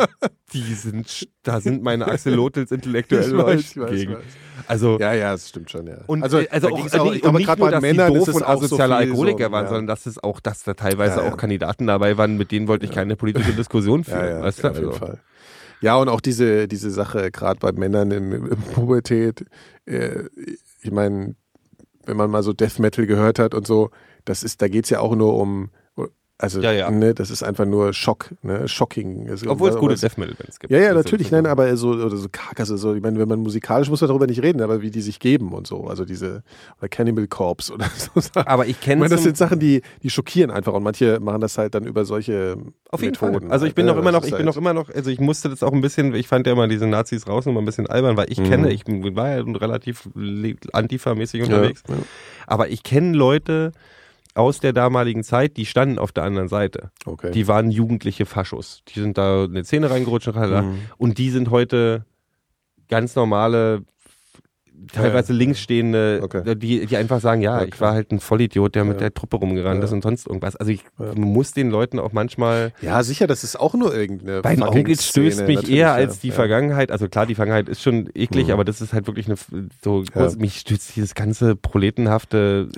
die 0.54 0.74
sind, 0.76 1.28
da 1.42 1.60
sind 1.64 1.84
meine 1.84 2.08
Axolotls 2.08 2.72
intellektuell 2.72 3.32
Ich 3.32 3.38
weiß, 3.38 3.60
ich 3.62 3.78
weiß, 3.78 3.90
gegen. 3.92 4.14
weiß. 4.16 4.24
Also, 4.68 4.98
Ja, 5.00 5.14
ja, 5.14 5.32
das 5.32 5.50
stimmt 5.50 5.72
schon, 5.72 5.88
ja. 5.88 5.98
und 6.08 6.24
also, 6.24 6.38
also 6.50 6.68
da 6.70 6.74
auch, 6.74 6.94
äh, 6.94 7.00
auch, 7.00 7.04
nicht, 7.06 7.16
ich 7.16 7.22
glaube, 7.22 7.44
gerade 7.44 7.60
nur, 7.62 7.68
bei 7.68 7.72
dass 7.72 7.82
Männern 7.82 8.14
die 8.14 8.20
ist 8.20 8.28
doof 8.28 8.36
es 8.36 8.42
und 8.42 8.48
asoziale 8.48 8.96
Alkoholiker 8.96 9.46
so, 9.48 9.52
waren, 9.52 9.64
ja. 9.66 9.70
sondern 9.70 9.88
dass 9.88 10.06
es 10.06 10.24
auch, 10.24 10.40
dass 10.40 10.64
da 10.64 10.74
teilweise 10.74 11.18
Ja, 11.20 11.26
ja. 11.26 11.32
auch 11.34 11.38
Kandidaten 11.38 11.88
dabei 11.88 12.18
waren, 12.18 12.38
mit 12.38 12.52
denen 12.52 12.68
wollte 12.68 12.86
ich 12.86 12.92
keine 12.92 13.16
politische 13.16 13.54
Diskussion 13.54 14.04
führen. 14.06 14.20
Ja, 14.20 14.30
ja, 14.38 14.42
weißt 14.42 14.64
du? 14.64 14.68
auf 14.70 14.76
jeden 14.76 14.88
Also, 14.90 15.00
Fall. 15.00 15.20
Ja, 15.82 15.98
und 15.98 16.08
auch 16.08 16.22
diese, 16.22 16.68
diese 16.70 16.92
Sache, 16.92 17.30
gerade 17.30 17.60
bei 17.60 17.74
Männern 17.74 18.12
in, 18.12 18.32
in 18.32 18.58
Pubertät, 18.74 19.46
äh, 19.86 20.24
ich 20.82 20.92
meine, 20.92 21.36
wenn 22.06 22.16
man 22.16 22.30
mal 22.32 22.44
so 22.44 22.54
Death 22.54 22.80
Metal 22.80 23.06
gehört 23.06 23.40
hat 23.40 23.54
und 23.54 23.68
so, 23.68 23.90
das 24.24 24.44
ist, 24.44 24.62
da 24.62 24.70
geht's 24.70 24.90
ja 24.90 25.00
auch 25.02 25.16
nur 25.16 25.36
um, 25.38 25.72
also, 26.44 26.62
Ja, 26.62 26.72
ja. 26.72 26.92
Ne, 26.92 27.14
das 27.14 27.32
ist 27.32 27.42
einfach 27.42 27.66
nur 27.66 27.94
Schock, 27.94 28.30
ne, 28.44 28.68
shocking. 28.68 29.28
Es- 29.28 29.48
Obwohl 29.48 29.70
es 29.70 29.78
gute 29.78 29.96
Death 29.96 30.18
Metal 30.18 30.36
Bands 30.36 30.60
gibt. 30.60 30.72
Ja, 30.72 30.80
ja, 30.80 30.94
natürlich, 30.94 31.32
nein, 31.32 31.46
aber 31.46 31.76
so, 31.78 31.90
oder 31.92 32.16
so 32.16 32.28
Karkasse, 32.32 32.78
so, 32.78 32.94
ich 32.94 33.02
meine, 33.02 33.18
wenn 33.20 33.28
man 33.30 33.40
musikalisch 33.40 33.90
muss 33.90 34.02
man 34.02 34.10
darüber 34.10 34.28
nicht 34.28 34.44
reden, 34.44 34.62
aber 34.62 34.82
wie 34.82 34.92
die 34.92 35.02
sich 35.02 35.20
geben 35.20 35.54
und 35.54 35.66
so, 35.68 35.88
also 35.88 36.06
diese, 36.06 36.44
oder 36.80 36.90
Cannibal 36.90 37.26
Corpse 37.28 37.74
oder 37.74 37.86
so. 38.16 38.22
Aber 38.46 38.66
ich 38.66 38.72
Ich 38.72 38.82
kenne 38.82 39.00
meine, 39.02 39.16
das 39.16 39.24
sind 39.24 39.38
Sachen, 39.38 39.60
die, 39.60 39.82
die 40.04 40.10
schockieren 40.10 40.52
einfach 40.52 40.74
und 40.74 40.84
manche 40.84 41.20
machen 41.22 41.40
das 41.42 41.58
halt 41.58 41.74
dann 41.76 41.86
über 41.86 42.04
solche 42.06 42.58
Auf 42.92 43.02
jeden 43.02 43.14
Methoden. 43.14 43.42
Fall. 43.44 43.52
Also 43.52 43.66
ich 43.66 43.70
halt, 43.70 43.76
bin 43.76 43.86
ne? 43.86 43.92
noch 43.94 44.00
immer 44.00 44.12
noch, 44.12 44.24
ich 44.24 44.32
bin 44.32 44.38
halt- 44.38 44.46
noch 44.46 44.58
immer 44.58 44.74
noch, 44.74 44.90
also 44.90 45.10
ich 45.10 45.20
musste 45.20 45.50
das 45.50 45.64
auch 45.64 45.72
ein 45.72 45.82
bisschen, 45.82 46.14
ich 46.14 46.28
fand 46.28 46.46
ja 46.46 46.54
immer 46.54 46.68
diese 46.68 46.88
Nazis 46.88 47.26
raus 47.28 47.46
mal 47.46 47.58
ein 47.58 47.66
bisschen 47.66 47.88
albern, 47.88 48.18
weil 48.18 48.30
ich 48.30 48.40
Mhm. 48.40 48.44
kenne, 48.50 48.72
ich 48.74 48.84
war 48.86 49.30
ja 49.38 49.44
relativ 49.44 50.10
Antifa-mäßig 50.74 51.44
unterwegs, 51.44 51.84
Ja, 51.88 51.96
ja. 51.96 52.02
aber 52.48 52.70
ich 52.70 52.84
kenne 52.84 53.16
Leute 53.16 53.72
aus 54.36 54.60
der 54.60 54.74
damaligen 54.74 55.24
Zeit, 55.24 55.58
die 55.58 55.66
standen 55.66 56.00
auf 56.00 56.12
der 56.12 56.24
anderen 56.24 56.48
Seite. 56.48 56.92
Okay. 57.06 57.32
Die 57.32 57.48
waren 57.48 57.70
jugendliche 57.70 58.26
Faschos. 58.26 58.84
Die 58.88 59.00
sind 59.00 59.18
da 59.18 59.46
in 59.46 59.52
eine 59.52 59.64
Szene 59.64 59.90
reingerutscht. 59.90 60.28
Mhm. 60.28 60.80
und 60.98 61.18
die 61.18 61.30
sind 61.30 61.50
heute 61.50 62.06
ganz 62.88 63.16
normale, 63.16 63.84
teilweise 64.92 65.34
Ja, 65.34 65.38
ja. 65.38 65.40
linksstehende, 65.46 66.20
Okay. 66.24 66.56
die, 66.56 66.86
die 66.86 66.98
einfach 66.98 67.20
sagen, 67.22 67.42
ja, 67.42 67.58
Okay. 67.58 67.70
ich 67.74 67.82
war 67.82 67.94
halt 67.94 68.12
ein 68.12 68.20
Vollidiot, 68.20 68.76
der 68.76 68.84
mit 68.84 69.00
der 69.02 69.14
Truppe 69.14 69.38
rumgerannt 69.38 69.84
ist 69.84 69.92
und 69.92 70.02
sonst 70.04 70.28
irgendwas. 70.28 70.56
Also 70.56 70.72
ich 70.72 70.84
muss 71.16 71.52
den 71.54 71.70
Leuten 71.70 72.00
auch 72.00 72.12
manchmal 72.14 72.74
Ja, 72.82 73.04
sicher, 73.04 73.28
das 73.28 73.44
ist 73.44 73.60
auch 73.60 73.74
nur 73.74 73.96
irgendeine. 73.96 74.42
bei 74.42 74.58
Onkels 74.62 75.08
stößt 75.08 75.48
mich 75.48 75.70
eher 75.70 75.94
als 75.94 76.20
die. 76.20 76.32
Vergangenheit. 76.32 76.92
Also 76.92 77.08
klar, 77.08 77.26
die 77.26 77.36
Vergangenheit 77.36 77.70
ist 77.70 77.82
schon 77.82 78.10
eklig, 78.16 78.48
Mhm. 78.48 78.54
aber 78.54 78.66
das 78.66 78.82
ist 78.82 78.94
halt 78.94 79.08
wirklich 79.08 79.28
eine 79.28 79.36
so 79.84 80.04
Ja. 80.16 80.30
mich 80.38 80.58
stützt 80.60 80.96
dieses 80.96 81.16
ganze 81.16 81.56
proletenhafte. 81.56 82.70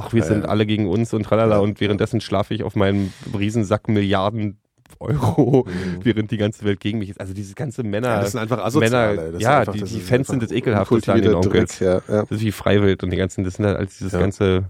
Ach, 0.00 0.12
wir 0.12 0.22
sind 0.22 0.46
alle 0.48 0.66
gegen 0.66 0.88
uns 0.88 1.12
und 1.12 1.24
tralala 1.24 1.58
und 1.58 1.80
währenddessen 1.80 2.20
schlafe 2.20 2.54
ich 2.54 2.62
auf 2.62 2.76
meinem 2.76 3.12
Riesensack 3.36 3.88
Milliarden 3.88 4.58
Euro, 5.00 5.66
Mhm. 5.66 6.00
während 6.04 6.30
die 6.30 6.36
ganze 6.36 6.64
Welt 6.64 6.80
gegen 6.80 6.98
mich 6.98 7.10
ist. 7.10 7.20
Also 7.20 7.32
dieses 7.34 7.54
ganze 7.54 7.82
Männer, 7.82 8.08
Ja, 8.08 8.20
das 8.20 8.32
sind 8.32 8.40
einfach 8.40 8.58
Asoziale. 8.64 9.16
Männer, 9.16 9.32
Das 9.32 9.42
ja, 9.42 9.58
einfach- 9.60 9.72
die, 9.74 9.82
die 9.84 10.00
Fans 10.00 10.26
sind 10.28 10.42
das 10.42 10.50
ekelhafteste 10.50 11.12
an 11.12 11.22
den 11.22 11.34
Onkels. 11.34 11.78
Dreck, 11.78 11.86
Ja, 12.08 12.14
ja. 12.14 12.20
Das 12.22 12.30
ist 12.32 12.40
wie 12.40 12.52
Freiwild 12.52 13.02
und 13.04 13.10
die 13.10 13.16
ganzen, 13.16 13.44
das 13.44 13.54
sind 13.54 13.66
halt 13.66 13.76
als 13.76 13.98
dieses 13.98 14.12
ganze 14.12 14.64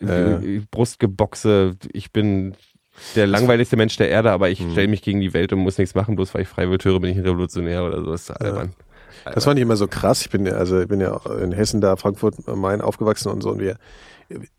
äh, 0.00 0.60
Brustgeboxe. 0.70 1.76
Ich 1.92 2.12
bin 2.12 2.54
der 3.14 3.26
langweiligste 3.26 3.76
Mensch 3.76 3.96
der 3.96 4.08
Erde, 4.10 4.32
aber 4.32 4.50
ich 4.50 4.60
Mhm. 4.60 4.72
stelle 4.72 4.88
mich 4.88 5.02
gegen 5.02 5.20
die 5.20 5.32
Welt 5.32 5.52
und 5.52 5.60
muss 5.60 5.78
nichts 5.78 5.94
machen, 5.94 6.16
bloß 6.16 6.34
weil 6.34 6.42
ich 6.42 6.48
Freiwild 6.48 6.84
höre, 6.84 7.00
bin 7.00 7.10
ich 7.10 7.16
ein 7.18 7.24
Revolutionär 7.24 7.84
oder 7.84 8.00
so. 8.02 8.10
Das 8.10 8.22
ist 8.22 8.30
albern. 8.30 8.72
Das 9.24 9.44
fand 9.44 9.58
ich 9.58 9.62
immer 9.62 9.76
so 9.76 9.86
krass. 9.86 10.22
Ich 10.22 10.30
bin 10.30 10.44
ja, 10.46 10.54
also 10.54 10.80
ich 10.80 10.88
bin 10.88 11.00
ja 11.00 11.20
in 11.40 11.52
Hessen 11.52 11.80
da, 11.80 11.96
Frankfurt 11.96 12.34
Main 12.48 12.80
aufgewachsen 12.80 13.30
und 13.30 13.42
so. 13.42 13.50
Und 13.50 13.60
wir, 13.60 13.76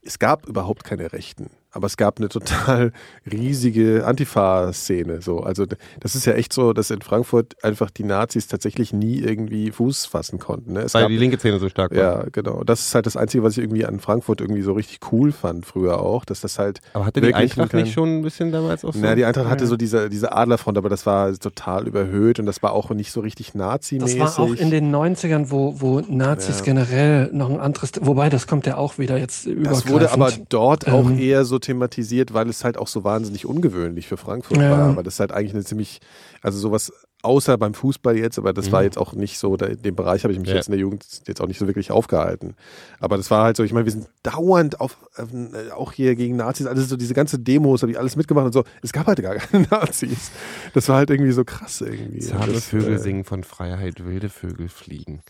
es 0.01 0.19
gab 0.19 0.47
überhaupt 0.47 0.83
keine 0.85 1.11
Rechten, 1.11 1.49
aber 1.73 1.87
es 1.87 1.97
gab 1.97 2.19
eine 2.19 2.29
total 2.29 2.91
riesige 3.31 4.05
Antifa-Szene. 4.05 5.21
So. 5.21 5.39
Also 5.41 5.65
das 5.99 6.15
ist 6.15 6.25
ja 6.25 6.33
echt 6.33 6.53
so, 6.53 6.73
dass 6.73 6.89
in 6.91 7.01
Frankfurt 7.01 7.55
einfach 7.63 7.89
die 7.89 8.03
Nazis 8.03 8.47
tatsächlich 8.47 8.93
nie 8.93 9.19
irgendwie 9.19 9.71
Fuß 9.71 10.05
fassen 10.05 10.39
konnten. 10.39 10.73
Ne? 10.73 10.81
Es 10.81 10.93
Weil 10.93 11.03
gab, 11.03 11.09
die 11.09 11.17
linke 11.17 11.37
Szene 11.37 11.59
so 11.59 11.69
stark 11.69 11.91
war. 11.91 11.97
ja, 11.97 12.23
genau. 12.31 12.63
Das 12.63 12.81
ist 12.87 12.95
halt 12.95 13.05
das 13.05 13.17
Einzige, 13.17 13.43
was 13.43 13.53
ich 13.57 13.63
irgendwie 13.63 13.85
an 13.85 13.99
Frankfurt 13.99 14.41
irgendwie 14.41 14.61
so 14.61 14.73
richtig 14.73 14.99
cool 15.11 15.31
fand 15.31 15.65
früher 15.65 15.99
auch, 15.99 16.25
dass 16.25 16.41
das 16.41 16.59
halt 16.59 16.79
Aber 16.93 17.05
hatte 17.05 17.21
die 17.21 17.27
wirklich 17.27 17.51
Eintracht 17.51 17.71
kein- 17.71 17.83
nicht 17.83 17.93
schon 17.93 18.19
ein 18.19 18.21
bisschen 18.21 18.51
damals 18.51 18.85
auch 18.85 18.93
so? 18.93 18.99
na, 19.01 19.15
die 19.15 19.25
Eintracht 19.25 19.49
hatte 19.49 19.67
so 19.67 19.75
diese, 19.77 20.09
diese 20.09 20.31
Adlerfront, 20.31 20.77
aber 20.77 20.89
das 20.89 21.05
war 21.05 21.33
total 21.37 21.87
überhöht 21.87 22.39
und 22.39 22.45
das 22.45 22.61
war 22.63 22.73
auch 22.73 22.89
nicht 22.91 23.11
so 23.11 23.21
richtig 23.21 23.47
Das 23.47 23.55
nazimäßig. 23.55 24.19
war 24.19 24.39
auch 24.39 24.53
in 24.53 24.69
den 24.71 24.93
90ern, 24.93 25.49
wo, 25.49 25.79
wo 25.81 26.01
Nazis 26.07 26.59
Ja. 26.59 26.65
generell 26.65 27.29
noch 27.33 27.49
ein 27.49 27.59
anderes, 27.59 27.91
wobei 28.01 28.29
das 28.29 28.47
kommt 28.47 28.65
ja 28.65 28.77
auch 28.77 28.97
wieder 28.97 29.17
jetzt 29.17 29.47
Das 29.63 29.87
wurde 29.87 30.11
aber 30.11 30.31
dort 30.49 30.87
auch 30.87 31.09
Ähm. 31.09 31.19
eher 31.19 31.45
so 31.45 31.59
thematisiert, 31.63 32.33
weil 32.33 32.47
es 32.49 32.63
halt 32.63 32.77
auch 32.77 32.87
so 32.87 33.03
wahnsinnig 33.03 33.45
ungewöhnlich 33.45 34.07
für 34.07 34.17
Frankfurt 34.17 34.57
Ja. 34.61 34.69
war. 34.71 34.89
Aber 34.89 35.01
das 35.03 35.15
ist 35.15 35.19
halt 35.19 35.31
eigentlich 35.31 35.53
eine 35.53 35.63
ziemlich, 35.63 35.99
also 36.41 36.59
sowas, 36.59 36.91
außer 37.23 37.57
beim 37.57 37.73
Fußball 37.73 38.17
jetzt, 38.17 38.37
aber 38.37 38.51
das 38.51 38.71
war 38.73 38.83
jetzt 38.83 38.97
auch 38.97 39.13
nicht 39.13 39.39
so, 39.39 39.55
da, 39.55 39.67
in 39.67 39.81
dem 39.81 39.95
Bereich 39.95 40.23
habe 40.23 40.33
ich 40.33 40.39
mich 40.39 40.49
Ja. 40.49 40.55
jetzt 40.55 40.67
in 40.67 40.73
der 40.73 40.81
Jugend 40.81 41.05
jetzt 41.25 41.39
auch 41.39 41.47
nicht 41.47 41.57
so 41.57 41.67
wirklich 41.67 41.89
aufgehalten. 41.89 42.55
Aber 42.99 43.15
das 43.15 43.31
war 43.31 43.45
halt 43.45 43.55
so, 43.55 43.63
ich 43.63 43.71
meine, 43.71 43.85
wir 43.85 43.93
sind 43.93 44.07
dauernd 44.23 44.81
auf, 44.81 44.97
auf 45.15 45.29
äh, 45.33 45.71
auch 45.71 45.93
hier 45.93 46.15
gegen 46.15 46.35
Nazis, 46.35 46.67
also 46.67 46.81
so 46.83 46.97
diese 46.97 47.13
ganze 47.13 47.39
Demos, 47.39 47.81
habe 47.81 47.91
ich 47.93 47.97
alles 47.97 48.17
mitgemacht 48.17 48.47
und 48.47 48.51
so. 48.53 48.65
Es 48.81 48.91
gab 48.91 49.07
halt 49.07 49.21
gar 49.21 49.35
keine 49.37 49.65
Nazis. 49.71 50.31
Das 50.73 50.89
war 50.89 50.97
halt 50.97 51.09
irgendwie 51.09 51.31
so 51.31 51.45
krass 51.45 51.79
irgendwie. 51.79 52.19
Zahme 52.19 52.51
das, 52.51 52.65
Vögel 52.65 52.95
äh, 52.95 52.99
singen 52.99 53.23
von 53.23 53.43
Freiheit, 53.45 54.03
wilde 54.05 54.27
Vögel 54.27 54.67
fliegen. 54.67 55.21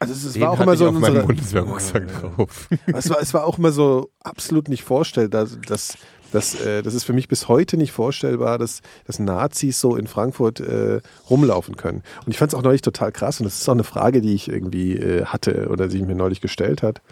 Also 0.00 0.14
es, 0.14 0.24
es 0.24 0.40
war 0.40 0.50
auch 0.50 0.60
immer 0.60 0.72
ich 0.72 0.78
so 0.78 0.88
in 0.88 0.96
unserer, 0.96 1.22
Bundeswehrrucksack 1.24 2.08
drauf. 2.08 2.68
es, 2.86 3.10
war, 3.10 3.20
es 3.20 3.34
war 3.34 3.44
auch 3.44 3.58
immer 3.58 3.70
so 3.70 4.10
absolut 4.24 4.68
nicht 4.68 4.82
vorstellbar, 4.82 5.46
dass, 5.66 5.98
dass, 6.32 6.60
äh, 6.60 6.82
das 6.82 6.94
ist 6.94 7.04
für 7.04 7.12
mich 7.12 7.28
bis 7.28 7.48
heute 7.48 7.76
nicht 7.76 7.92
vorstellbar, 7.92 8.56
dass, 8.56 8.80
dass 9.06 9.18
Nazis 9.18 9.78
so 9.78 9.96
in 9.96 10.06
Frankfurt 10.06 10.58
äh, 10.60 11.00
rumlaufen 11.28 11.76
können. 11.76 12.02
Und 12.24 12.32
ich 12.32 12.38
fand 12.38 12.50
es 12.52 12.58
auch 12.58 12.62
neulich 12.62 12.80
total 12.80 13.12
krass 13.12 13.40
und 13.40 13.44
das 13.44 13.60
ist 13.60 13.68
auch 13.68 13.74
eine 13.74 13.84
Frage, 13.84 14.22
die 14.22 14.34
ich 14.34 14.48
irgendwie 14.48 14.96
äh, 14.96 15.26
hatte 15.26 15.68
oder 15.68 15.86
die 15.86 15.98
sich 15.98 16.06
mir 16.06 16.14
neulich 16.14 16.40
gestellt 16.40 16.82
hat. 16.82 17.02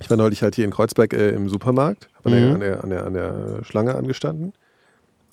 Ich 0.00 0.08
war 0.08 0.16
neulich 0.16 0.42
halt 0.42 0.54
hier 0.54 0.64
in 0.64 0.70
Kreuzberg 0.70 1.12
äh, 1.12 1.30
im 1.30 1.48
Supermarkt, 1.50 2.08
hab 2.16 2.26
an, 2.26 2.32
der, 2.32 2.40
Mhm. 2.40 2.54
an, 2.54 2.60
der, 2.60 2.84
an, 2.84 2.90
der, 2.90 3.06
an 3.06 3.12
der 3.12 3.64
Schlange 3.64 3.94
angestanden. 3.94 4.54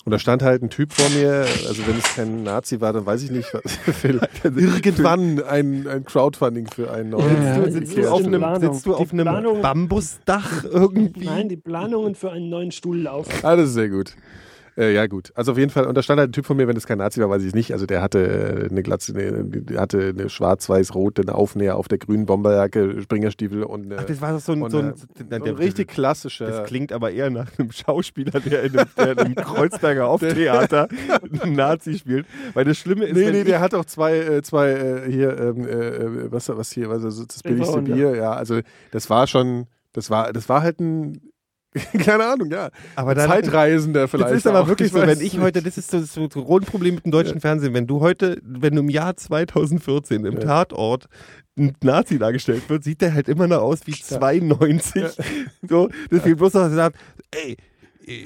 Und 0.04 0.10
da 0.10 0.18
stand 0.18 0.42
halt 0.42 0.62
ein 0.62 0.68
Typ 0.68 0.92
vor 0.92 1.08
mir, 1.10 1.46
also 1.66 1.86
wenn 1.86 1.96
es 1.96 2.14
kein 2.14 2.42
Nazi 2.42 2.80
war, 2.82 2.92
dann 2.92 3.06
weiß 3.06 3.22
ich 3.22 3.30
nicht, 3.30 3.48
was 3.54 3.78
irgendwann 4.44 5.42
ein, 5.42 5.86
ein 5.88 6.04
Crowdfunding 6.04 6.66
für 6.66 6.90
einen 6.90 7.10
neuen. 7.10 7.42
Ja, 7.42 7.70
Sitzt 7.70 7.96
du, 7.96 8.00
ja, 8.02 8.06
sitzt 8.06 8.06
du 8.06 8.10
auf 8.10 8.24
einem, 8.26 8.60
sitzt 8.60 8.86
du 8.86 8.94
auf 8.94 9.12
einem 9.12 9.24
Planung- 9.26 9.62
Bambusdach 9.62 10.64
irgendwie? 10.64 11.24
Nein, 11.24 11.48
die 11.48 11.56
Planungen 11.56 12.14
für 12.14 12.30
einen 12.30 12.50
neuen 12.50 12.70
Stuhl 12.70 12.98
laufen. 13.00 13.32
Ah, 13.42 13.54
ist 13.54 13.72
sehr 13.72 13.88
gut. 13.88 14.14
Äh, 14.76 14.92
ja, 14.92 15.06
gut. 15.06 15.30
Also 15.34 15.52
auf 15.52 15.58
jeden 15.58 15.70
Fall, 15.70 15.86
und 15.86 15.96
da 15.96 16.02
stand 16.02 16.18
halt 16.18 16.30
ein 16.30 16.32
Typ 16.32 16.46
von 16.46 16.56
mir, 16.56 16.66
wenn 16.66 16.76
es 16.76 16.86
kein 16.86 16.98
Nazi 16.98 17.20
war, 17.20 17.30
weiß 17.30 17.42
ich 17.42 17.48
es 17.48 17.54
nicht. 17.54 17.72
Also 17.72 17.86
der 17.86 18.02
hatte 18.02 18.66
äh, 18.66 18.70
eine 18.70 18.82
Glatze, 18.82 19.14
eine, 19.14 19.44
der 19.44 19.80
hatte 19.80 20.12
eine 20.16 20.28
schwarz-weiß-rote, 20.28 21.22
eine 21.22 21.34
Aufnäher 21.34 21.76
auf 21.76 21.86
der 21.88 21.98
grünen 21.98 22.26
Bomberjacke, 22.26 23.02
Springerstiefel 23.02 23.62
und 23.62 23.84
eine, 23.84 23.98
Ach, 23.98 24.04
das 24.04 24.20
war 24.20 24.32
doch 24.32 24.40
so 24.40 24.52
ein, 24.52 24.70
so 24.70 24.78
ein, 24.78 24.94
so 24.96 25.24
ein 25.30 25.42
richtig 25.42 25.88
klassischer. 25.88 26.46
Das 26.46 26.66
klingt 26.66 26.92
aber 26.92 27.12
eher 27.12 27.30
nach 27.30 27.50
einem 27.58 27.70
Schauspieler, 27.70 28.40
der 28.40 28.64
in 28.64 28.78
einem, 28.78 28.88
der 28.96 29.12
in 29.12 29.18
einem 29.18 29.34
Kreuzberger 29.36 30.08
Auftheater 30.08 30.88
einen 31.40 31.54
Nazi 31.54 31.98
spielt. 31.98 32.26
Weil 32.54 32.64
das 32.64 32.78
Schlimme 32.78 33.04
ist, 33.06 33.16
Nee, 33.16 33.30
nee, 33.30 33.44
der 33.44 33.60
hat 33.60 33.74
auch 33.74 33.84
zwei, 33.84 34.16
äh, 34.18 34.42
zwei 34.42 34.70
äh, 34.70 35.10
hier, 35.10 35.38
ähm, 35.38 35.68
äh, 35.68 36.32
was, 36.32 36.48
was 36.48 36.72
hier, 36.72 36.90
was 36.90 37.02
das 37.02 37.42
billigste. 37.42 37.82
Bier, 37.82 38.16
ja, 38.16 38.32
also 38.32 38.60
das 38.90 39.10
war 39.10 39.26
schon, 39.26 39.66
das 39.92 40.10
war, 40.10 40.32
das 40.32 40.48
war 40.48 40.62
halt 40.62 40.80
ein, 40.80 41.20
keine 42.04 42.24
Ahnung, 42.24 42.50
ja, 42.50 42.70
aber 42.94 43.14
dann, 43.14 43.28
Zeitreisender 43.28 44.06
vielleicht. 44.06 44.30
Das 44.30 44.38
ist 44.38 44.46
aber 44.46 44.60
auch, 44.60 44.68
wirklich 44.68 44.92
so, 44.92 45.00
wenn 45.00 45.20
ich 45.20 45.38
heute, 45.40 45.60
das 45.60 45.76
ist 45.76 45.90
so 45.90 46.26
das 46.26 46.44
Grundproblem 46.44 46.96
mit 46.96 47.04
dem 47.04 47.10
deutschen 47.10 47.40
Fernsehen, 47.40 47.74
wenn 47.74 47.86
du 47.86 48.00
heute, 48.00 48.40
wenn 48.42 48.74
du 48.74 48.80
im 48.80 48.88
Jahr 48.88 49.16
2014 49.16 50.24
im 50.24 50.34
Ja. 50.34 50.40
Tatort 50.40 51.06
ein 51.56 51.72
Nazi 51.82 52.18
dargestellt 52.18 52.68
wird, 52.68 52.84
sieht 52.84 53.00
der 53.00 53.14
halt 53.14 53.28
immer 53.28 53.46
noch 53.46 53.60
aus 53.60 53.86
wie 53.86 53.92
92. 53.92 55.04
So, 55.68 55.88
deswegen 56.10 56.36
bloß 56.36 56.54
noch 56.54 56.62
dass 56.62 56.72
er 56.72 56.76
sagt, 56.76 56.96
ey, 57.30 57.56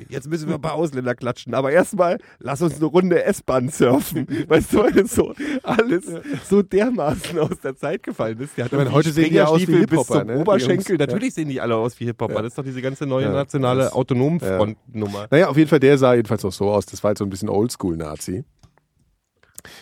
jetzt 0.08 0.28
müssen 0.28 0.48
wir 0.48 0.56
ein 0.56 0.60
paar 0.60 0.74
Ausländer 0.74 1.14
klatschen, 1.14 1.54
aber 1.54 1.70
erstmal 1.72 2.18
lass 2.38 2.62
uns 2.62 2.76
eine 2.76 2.84
Runde 2.86 3.22
S-Bahn 3.24 3.68
surfen. 3.68 4.26
Weißt 4.48 4.72
du, 4.72 4.78
weil 4.78 5.06
so 5.06 5.34
alles 5.62 6.04
so 6.48 6.62
dermaßen 6.62 7.38
aus 7.38 7.60
der 7.62 7.76
Zeit 7.76 8.02
gefallen 8.02 8.38
ist. 8.40 8.56
Der 8.56 8.64
hat 8.66 8.72
Ich 8.72 8.78
meine, 8.78 8.92
heute 8.92 9.10
sehen 9.12 9.30
die 9.30 9.36
ja 9.36 9.46
aus 9.46 9.60
wie 9.66 9.86
bis 9.86 10.06
zum 10.06 10.26
ne, 10.26 10.34
die 10.34 10.40
Oberschenkel. 10.40 10.96
Natürlich 10.96 11.34
sehen 11.34 11.48
die 11.48 11.60
alle 11.60 11.76
aus 11.76 11.98
wie 12.00 12.06
Hip-Hopper. 12.06 12.34
Ja. 12.34 12.42
Das 12.42 12.52
ist 12.52 12.58
doch 12.58 12.64
diese 12.64 12.82
ganze 12.82 13.06
neue 13.06 13.26
Ja, 13.26 13.32
nationale 13.32 13.84
das- 13.84 13.92
Autonomfront-Nummer. 13.92 15.26
Naja, 15.30 15.48
auf 15.48 15.56
jeden 15.56 15.68
Fall, 15.68 15.80
der 15.80 15.98
sah 15.98 16.14
jedenfalls 16.14 16.44
auch 16.44 16.52
so 16.52 16.70
aus. 16.70 16.86
Das 16.86 17.02
war 17.02 17.08
halt 17.08 17.18
so 17.18 17.24
ein 17.24 17.30
bisschen 17.30 17.48
Oldschool-Nazi. 17.48 18.44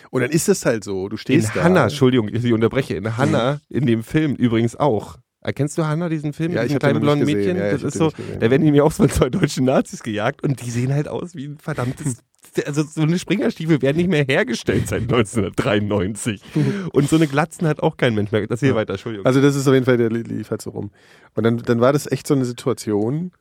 Und 0.09 0.21
dann 0.21 0.31
ist 0.31 0.49
es 0.49 0.65
halt 0.65 0.83
so, 0.83 1.07
du 1.07 1.15
In 1.15 1.17
stehst 1.19 1.55
da. 1.55 1.63
Hanna, 1.63 1.83
Entschuldigung, 1.83 2.29
ich 2.33 2.51
unterbreche, 2.51 2.95
in 2.95 3.15
Hanna, 3.17 3.59
in 3.69 3.85
dem 3.85 4.03
Film 4.03 4.33
übrigens 4.35 4.75
auch. 4.75 5.17
Erkennst 5.47 5.77
du 5.77 5.85
Hanna, 5.87 6.09
diesen 6.09 6.33
Film? 6.33 6.51
Ja, 6.51 6.61
mit 6.63 6.71
diesem 6.71 6.79
kleinen 6.79 6.99
blonden 6.99 7.25
gesehen. 7.25 7.37
Mädchen? 7.39 7.57
Ja, 7.57 7.71
das 7.71 7.81
ist 7.81 7.93
so, 7.97 8.09
gesehen. 8.09 8.39
da 8.41 8.51
werden 8.51 8.63
nämlich 8.63 8.81
auch 8.81 8.91
von 8.91 9.09
zwei 9.09 9.29
deutschen 9.29 9.63
Nazis 9.63 10.03
gejagt 10.03 10.43
und 10.43 10.61
die 10.61 10.69
sehen 10.69 10.93
halt 10.93 11.07
aus 11.07 11.35
wie 11.35 11.45
ein 11.45 11.57
verdammtes. 11.57 12.17
Also 12.65 12.83
so 12.83 13.03
eine 13.03 13.17
Springerstiefel 13.17 13.81
werden 13.81 13.95
nicht 13.95 14.09
mehr 14.09 14.25
hergestellt 14.25 14.89
seit 14.89 15.03
1993. 15.03 16.41
und 16.91 17.07
so 17.07 17.15
eine 17.15 17.27
Glatzen 17.27 17.65
hat 17.65 17.81
auch 17.81 17.95
kein 17.95 18.13
Mensch 18.13 18.31
mehr. 18.33 18.45
Das 18.47 18.59
hier 18.59 18.75
weiter, 18.75 18.93
Entschuldigung. 18.93 19.25
Also 19.25 19.41
das 19.41 19.55
ist 19.55 19.67
auf 19.69 19.73
jeden 19.73 19.85
Fall, 19.85 19.95
der 19.97 20.09
li- 20.09 20.23
lief 20.23 20.51
halt 20.51 20.61
so 20.61 20.71
rum. 20.71 20.91
Und 21.35 21.43
dann, 21.45 21.57
dann 21.59 21.79
war 21.79 21.93
das 21.93 22.11
echt 22.11 22.27
so 22.27 22.33
eine 22.33 22.43
Situation, 22.43 23.31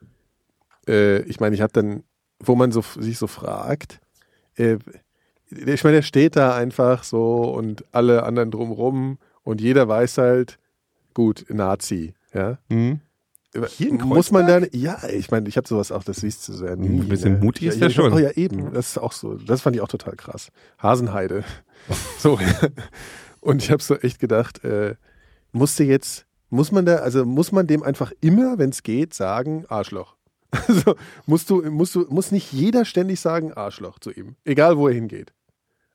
äh, 0.89 1.23
ich 1.23 1.41
meine, 1.41 1.57
ich 1.57 1.61
habe 1.61 1.73
dann, 1.73 2.05
wo 2.39 2.55
man 2.55 2.71
so, 2.71 2.85
sich 3.01 3.19
so 3.19 3.27
fragt, 3.27 4.01
äh, 4.57 4.77
ich 5.51 5.83
meine, 5.83 5.97
der 5.97 6.03
steht 6.03 6.37
da 6.37 6.55
einfach 6.55 7.03
so 7.03 7.43
und 7.53 7.85
alle 7.93 8.23
anderen 8.23 8.51
drumrum 8.53 9.19
und 9.43 9.61
jeder 9.61 9.89
weiß 9.89 10.19
halt, 10.19 10.59
gut, 11.17 11.47
Nazi, 11.49 12.13
ja. 12.35 12.59
Hm? 12.69 13.01
Hier 13.71 13.89
in 13.89 13.97
Muss 13.97 14.31
man 14.31 14.47
dann, 14.47 14.67
ja, 14.73 14.99
ich 15.09 15.31
meine, 15.31 15.49
ich 15.49 15.57
habe 15.57 15.67
sowas 15.67 15.91
auch, 15.91 16.05
das 16.05 16.19
siehst 16.19 16.47
du 16.47 16.53
sehr 16.53 16.77
nie. 16.77 17.01
Ein 17.01 17.09
bisschen 17.09 17.33
ne? 17.33 17.39
mutig 17.39 17.63
ja, 17.63 17.73
ist 17.73 17.81
der 17.81 17.89
ja, 17.89 17.95
schon. 17.95 18.13
Oh 18.13 18.19
ja, 18.19 18.33
eben, 18.33 18.75
das 18.75 18.91
ist 18.91 18.99
auch 18.99 19.13
so, 19.13 19.33
das 19.37 19.63
fand 19.63 19.75
ich 19.75 19.81
auch 19.81 19.89
total 19.89 20.15
krass. 20.15 20.51
Hasenheide. 20.79 21.43
so, 22.19 22.39
und 23.41 23.63
ich 23.63 23.71
habe 23.71 23.83
so 23.83 23.97
echt 23.97 24.19
gedacht, 24.19 24.63
äh, 24.63 24.97
musste 25.53 25.85
jetzt, 25.85 26.27
muss 26.51 26.71
man 26.71 26.85
da, 26.85 26.97
also 26.97 27.25
muss 27.25 27.51
man 27.51 27.67
dem 27.67 27.83
einfach 27.83 28.13
immer, 28.21 28.59
wenn 28.59 28.69
es 28.69 28.83
geht, 28.83 29.15
sagen, 29.15 29.65
Arschloch. 29.69 30.17
Also 30.69 30.97
musst 31.25 31.49
du, 31.49 31.63
musst 31.63 31.95
du, 31.95 32.05
muss 32.11 32.31
nicht 32.31 32.53
jeder 32.53 32.85
ständig 32.85 33.21
sagen 33.21 33.55
Arschloch 33.55 33.99
zu 34.01 34.11
ihm, 34.11 34.37
egal 34.45 34.77
wo 34.77 34.87
er 34.87 34.95
hingeht. 34.95 35.33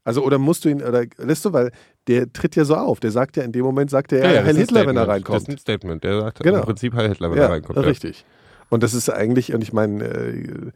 Also 0.04 0.24
oder 0.24 0.40
musst 0.40 0.66
du 0.66 0.70
ihn, 0.70 0.82
oder 0.82 1.06
lässt 1.18 1.46
du, 1.46 1.54
weil 1.54 1.72
der 2.12 2.32
tritt 2.34 2.56
ja 2.56 2.66
so 2.66 2.76
auf, 2.76 3.00
der 3.00 3.12
sagt 3.12 3.38
ja 3.38 3.44
in 3.44 3.52
dem 3.52 3.64
Moment, 3.64 3.90
sagt 3.90 4.12
er 4.12 4.20
ja, 4.20 4.34
das 4.42 4.46
Heil 4.46 4.58
Hitler, 4.58 4.86
wenn 4.88 4.98
er 4.98 5.08
reinkommt. 5.08 5.36
Das 5.38 5.44
ist 5.44 5.50
ein 5.50 5.58
Statement. 5.58 6.04
Der 6.04 6.20
sagt 6.22 6.40
Genau. 6.44 6.60
im 6.60 6.66
Prinzip 6.66 6.94
Heil 6.94 7.10
Hitler, 7.10 7.32
wenn 7.32 7.38
ja, 7.38 7.46
er 7.46 7.50
reinkommt. 7.52 7.78
ja. 7.78 7.84
richtig. 7.84 8.26
Und 8.70 8.84
das 8.84 8.94
ist 8.94 9.10
eigentlich, 9.10 9.54
und 9.54 9.62
ich 9.62 9.74
meine, 9.74 10.02
äh, 10.06 10.72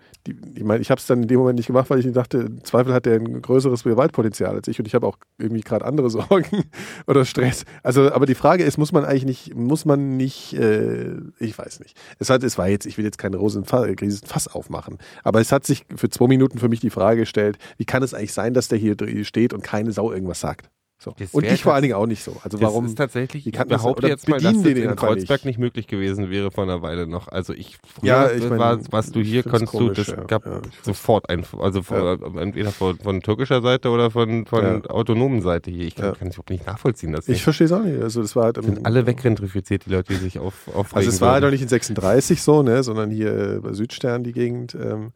ich 0.54 0.64
meine, 0.66 0.82
ich 0.82 0.92
habe 0.92 1.00
es 1.00 1.08
dann 1.08 1.22
in 1.22 1.30
dem 1.30 1.40
Moment 1.40 1.56
nicht 1.56 1.68
gemacht, 1.68 1.90
weil 1.90 2.06
ich 2.06 2.12
dachte, 2.12 2.40
im 2.40 2.62
Zweifel 2.66 2.94
hat 2.94 3.06
der 3.06 3.16
ein 3.22 3.42
größeres 3.42 3.84
Gewaltpotenzial 3.86 4.54
als 4.54 4.68
ich 4.68 4.78
und 4.80 4.86
ich 4.86 4.94
habe 4.96 5.08
auch 5.08 5.18
irgendwie 5.38 5.62
gerade 5.62 5.86
andere 5.86 6.10
Sorgen 6.16 6.66
oder 7.08 7.24
Stress. 7.24 7.64
Also, 7.84 8.12
aber 8.12 8.26
die 8.26 8.36
Frage 8.36 8.66
ist, 8.66 8.78
muss 8.78 8.92
man 8.92 9.06
eigentlich 9.06 9.24
nicht, 9.26 9.56
muss 9.56 9.86
man 9.86 10.18
nicht, 10.18 10.54
äh, 10.56 11.14
ich 11.40 11.58
weiß 11.58 11.80
nicht. 11.80 11.98
Es 12.20 12.30
hat, 12.30 12.44
es 12.44 12.58
war 12.58 12.68
jetzt, 12.68 12.86
ich 12.86 12.98
will 12.98 13.06
jetzt 13.06 13.18
keine 13.18 13.38
Rosenfass 13.38 14.48
aufmachen, 14.50 14.98
aber 15.24 15.40
es 15.40 15.54
hat 15.54 15.66
sich 15.66 15.86
für 15.96 16.10
zwei 16.10 16.28
Minuten 16.28 16.60
für 16.60 16.68
mich 16.68 16.82
die 16.82 16.90
Frage 16.90 17.22
gestellt, 17.22 17.58
wie 17.78 17.86
kann 17.86 18.04
es 18.04 18.14
eigentlich 18.14 18.34
sein, 18.34 18.54
dass 18.54 18.68
der 18.68 18.78
hier 18.78 18.98
steht 19.24 19.54
und 19.54 19.64
keine 19.64 19.94
Sau 19.94 20.12
irgendwas 20.12 20.42
sagt? 20.42 20.70
So. 21.06 21.14
Das 21.20 21.32
Und 21.36 21.46
ich 21.46 21.62
vor 21.62 21.76
allen 21.76 21.84
Dingen 21.84 21.94
auch 21.94 22.08
nicht 22.08 22.24
so. 22.24 22.36
Also 22.44 22.58
Das 22.58 22.62
warum? 22.62 22.86
ist 22.88 22.96
tatsächlich, 22.98 23.46
ich 23.46 23.54
das- 23.54 23.68
behaupte 23.68 24.08
jetzt 24.08 24.28
mal, 24.28 24.40
dass 24.40 24.54
das 24.54 24.66
in 24.66 24.96
Kreuzberg 24.96 25.30
nicht? 25.42 25.46
nicht. 25.46 25.60
möglich 25.60 25.86
gewesen 25.86 26.32
wäre 26.32 26.50
vor 26.50 26.64
einer 26.64 26.82
Weile 26.82 27.06
noch. 27.06 27.28
Also 27.28 27.54
ich, 27.54 27.78
früher 27.86 28.08
Ja, 28.10 28.32
ich 28.32 28.50
mein, 28.50 28.58
war, 28.58 28.80
warst 28.92 29.16
du 29.16 29.20
ich 29.20 29.30
hier, 29.30 29.44
konntest 29.44 29.72
komisch, 29.72 29.90
du, 29.90 29.94
das 30.04 30.08
ja. 30.08 30.24
gab 30.24 30.48
Ja, 30.48 30.62
ich 30.68 30.84
sofort 30.84 31.30
ein, 31.30 31.46
also 31.60 31.84
von, 31.84 32.38
entweder 32.40 32.72
von, 32.72 32.98
von 32.98 33.22
türkischer 33.22 33.62
Seite 33.62 33.90
oder 33.90 34.10
von, 34.10 34.48
von 34.48 34.84
autonomen 34.88 35.42
Seite 35.42 35.70
hier. 35.70 35.86
Ich 35.86 35.96
kann, 35.96 36.14
es 36.14 36.20
überhaupt 36.22 36.50
nicht 36.50 36.66
nachvollziehen. 36.66 37.12
Das 37.12 37.28
Ich 37.30 37.44
verstehe 37.44 37.66
es 37.66 37.72
auch 37.72 37.84
nicht. 37.84 38.02
Also 38.02 38.24
das 38.24 38.36
war 38.36 38.46
halt 38.46 38.64
sind 38.64 38.84
alle 38.84 39.06
wegrentrifiziert, 39.06 39.86
die 39.86 39.92
Leute, 39.92 40.14
die 40.14 40.20
sich 40.20 40.40
auf, 40.40 40.68
aufregen. 40.70 40.98
Also 40.98 41.10
es 41.10 41.22
war 41.22 41.34
halt 41.34 41.44
auch 41.44 41.52
nicht 41.52 41.62
in 41.62 41.68
36 41.68 42.42
so, 42.42 42.64
ne, 42.64 42.82
sondern 42.82 43.12
hier 43.12 43.36
äh, 43.38 43.60
bei 43.60 43.74
Südstern 43.74 44.24
die 44.24 44.34
Gegend. 44.34 44.74
Ähm, 44.74 45.12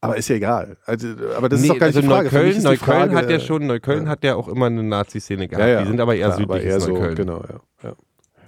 aber 0.00 0.16
ist 0.16 0.28
ja 0.28 0.36
egal. 0.36 0.76
Also, 0.86 1.08
aber 1.36 1.48
das 1.48 1.60
nee, 1.60 1.66
ist 1.66 1.74
doch 1.74 1.78
gar 1.78 1.86
nicht 1.88 1.96
also 1.96 2.00
die 2.00 2.06
Frage. 2.06 2.24
Neukölln, 2.24 2.62
Neukölln 2.62 2.78
Frage, 2.78 3.14
hat 3.16 3.30
ja 3.30 3.40
schon, 3.40 3.66
Neukölln 3.66 4.04
ja. 4.04 4.10
hat 4.10 4.24
ja 4.24 4.34
auch 4.36 4.48
immer 4.48 4.66
eine 4.66 4.82
Nazi-Szene 4.82 5.48
gehabt. 5.48 5.66
Ja, 5.66 5.72
ja, 5.72 5.80
Die 5.82 5.88
sind 5.88 6.00
aber 6.00 6.14
eher 6.14 6.26
klar, 6.26 6.38
südliches 6.38 6.64
eher 6.64 6.80
so, 6.80 6.92
Neukölln. 6.92 7.14
Genau, 7.16 7.40
ja. 7.40 7.60
ja. 7.82 7.92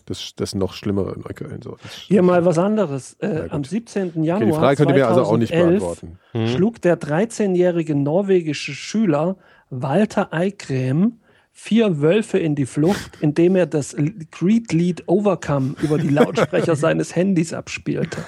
Das, 0.07 0.33
das 0.37 0.55
noch 0.55 0.75
schlimmere 0.75 1.19
Neukölln. 1.19 1.61
So. 1.63 1.77
Hier 2.07 2.23
mal 2.23 2.45
was 2.45 2.59
anderes. 2.59 3.15
Äh, 3.21 3.47
Ja, 3.47 3.51
am 3.51 3.65
17. 3.65 4.09
okay, 4.09 4.21
Januar 4.23 4.47
die 4.47 4.53
Frage 4.53 4.77
könnt 4.77 4.91
ihr 4.91 4.97
mir 4.97 5.09
also 5.09 5.23
auch 5.23 5.37
nicht 5.37 5.53
2011 5.53 5.81
beantworten. 5.81 6.19
Hm? 6.33 6.47
schlug 6.49 6.83
der 6.83 7.01
13-jährige 7.01 7.95
norwegische 7.95 8.73
Schüler 8.73 9.37
Walter 9.71 10.33
Eikrem 10.33 11.21
vier 11.53 12.01
Wölfe 12.01 12.39
in 12.39 12.55
die 12.55 12.67
Flucht, 12.67 13.13
indem 13.21 13.57
er 13.57 13.67
das 13.67 13.97
Creed-Lied 14.31 15.05
Overcome 15.07 15.75
über 15.83 15.99
die 15.99 16.09
Lautsprecher 16.09 16.77
seines 16.77 17.15
Handys 17.15 17.53
abspielte. 17.53 18.19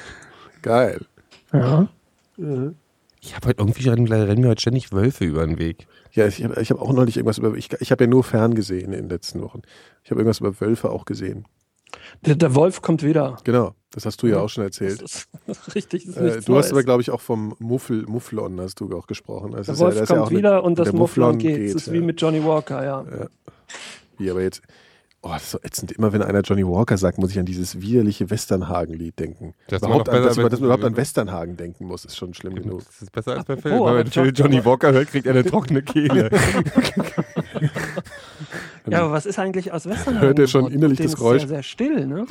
Geil. 0.61 1.01
Ja. 1.53 1.89
Ich 3.25 3.37
habe 3.37 3.49
heute 3.49 3.61
irgendwie 3.61 3.89
rennen, 3.89 4.09
rennen 4.09 4.41
mir 4.43 4.49
heute 4.49 4.61
ständig 4.61 4.91
Wölfe 4.93 5.25
über 5.25 5.47
den 5.47 5.59
Weg. 5.59 5.87
Ja, 6.11 6.27
ich 6.27 6.43
habe 6.43 6.61
ich 6.61 6.71
hab 6.71 6.81
auch 6.81 6.93
neulich 6.93 7.17
irgendwas 7.17 7.39
über. 7.39 7.55
Ich, 7.55 7.71
ich 7.79 7.93
habe 7.93 8.05
ja 8.05 8.11
nur 8.11 8.25
fern 8.25 8.55
gesehen 8.55 8.87
in 8.93 9.03
den 9.03 9.09
letzten 9.09 9.41
Wochen. 9.43 9.63
Ich 10.03 10.11
habe 10.11 10.21
irgendwas 10.21 10.41
über 10.41 10.61
Wölfe 10.61 10.91
auch 10.91 11.05
gesehen. 11.05 11.47
Der, 12.27 12.35
der 12.35 12.55
Wolf 12.57 12.83
kommt 12.83 13.03
wieder. 13.05 13.37
Genau, 13.45 13.75
das 13.91 14.07
hast 14.07 14.23
du 14.23 14.27
ja 14.27 14.41
auch 14.41 14.49
schon 14.49 14.65
erzählt. 14.65 15.01
Das 15.47 15.59
ist 15.69 15.75
richtig, 15.75 16.07
das 16.07 16.17
ist 16.17 16.37
Äh, 16.37 16.41
du 16.43 16.57
hast 16.57 16.71
aber, 16.73 16.83
glaube 16.83 17.03
ich, 17.03 17.11
auch 17.11 17.21
vom 17.21 17.55
Muffel, 17.59 18.05
Mufflon 18.07 18.61
hast 18.61 18.81
du 18.81 18.91
auch 18.97 19.07
gesprochen. 19.07 19.53
Das 19.53 19.67
Der 19.67 19.75
ist 19.75 19.81
ja- 19.81 19.87
Wolf 19.87 19.97
ja 19.99 20.07
kommt 20.07 20.29
eine- 20.29 20.39
wieder 20.39 20.65
und 20.65 20.79
das 20.79 20.87
der 20.91 20.95
Mufflon 20.99 21.39
geht. 21.39 21.67
Das 21.75 21.83
ist 21.83 21.87
ja. 21.89 21.93
wie 21.93 22.01
mit 22.01 22.21
Johnny 22.21 22.43
Walker, 22.45 22.85
ja. 22.85 23.05
Wie, 24.19 24.31
aber 24.31 24.43
jetzt, 24.43 24.63
oh, 25.23 25.31
das 25.31 25.45
ist 25.45 25.51
so 25.53 25.59
ätzend. 25.63 25.93
Immer 25.93 26.13
wenn 26.13 26.23
einer 26.23 26.41
Johnny 26.41 26.67
Walker 26.67 26.97
sagt, 26.97 27.19
muss 27.19 27.31
ich 27.31 27.39
an 27.39 27.47
dieses 27.47 27.81
widerliche 27.81 28.29
Westernhagen-Lied 28.31 29.19
denken. 29.19 29.55
Das 29.69 29.83
überhaupt 29.83 30.09
an, 30.09 30.23
dass, 30.23 30.37
man, 30.37 30.51
dass 30.51 30.61
man 30.61 30.67
überhaupt 30.67 30.85
an 30.85 30.97
Westernhagen 30.97 31.57
denken 31.57 31.87
muss, 31.87 32.05
ist 32.05 32.17
schon 32.17 32.35
schlimm 32.35 32.55
genug. 32.55 32.85
Das 32.85 33.03
ist 33.03 33.13
besser 33.13 33.37
als 33.37 33.45
bei 33.45 33.57
Phil. 33.57 33.71
Weil 33.73 33.79
aber 33.81 33.97
wenn 33.99 34.07
Phil 34.09 34.27
Jo- 34.27 34.31
Johnny 34.33 34.65
Walker 34.65 34.93
hört, 34.93 35.09
kriegt 35.09 35.27
er 35.27 35.33
eine 35.33 35.45
trockene 35.45 35.83
Kehle. 35.83 36.31
Ja, 38.91 39.03
aber 39.05 39.13
was 39.13 39.27
ist 39.27 39.39
eigentlich 39.39 39.73
aus 39.73 39.87
Westernhagen? 39.87 40.27
Hört 40.27 40.39
er 40.41 40.49
schon 40.49 40.71
innerlich 40.71 40.99
das 40.99 41.07
ist 41.13 41.17
Geräusch? 41.17 41.43
Sehr, 41.43 41.49
sehr 41.49 41.63
still, 41.63 42.07
ne? 42.07 42.27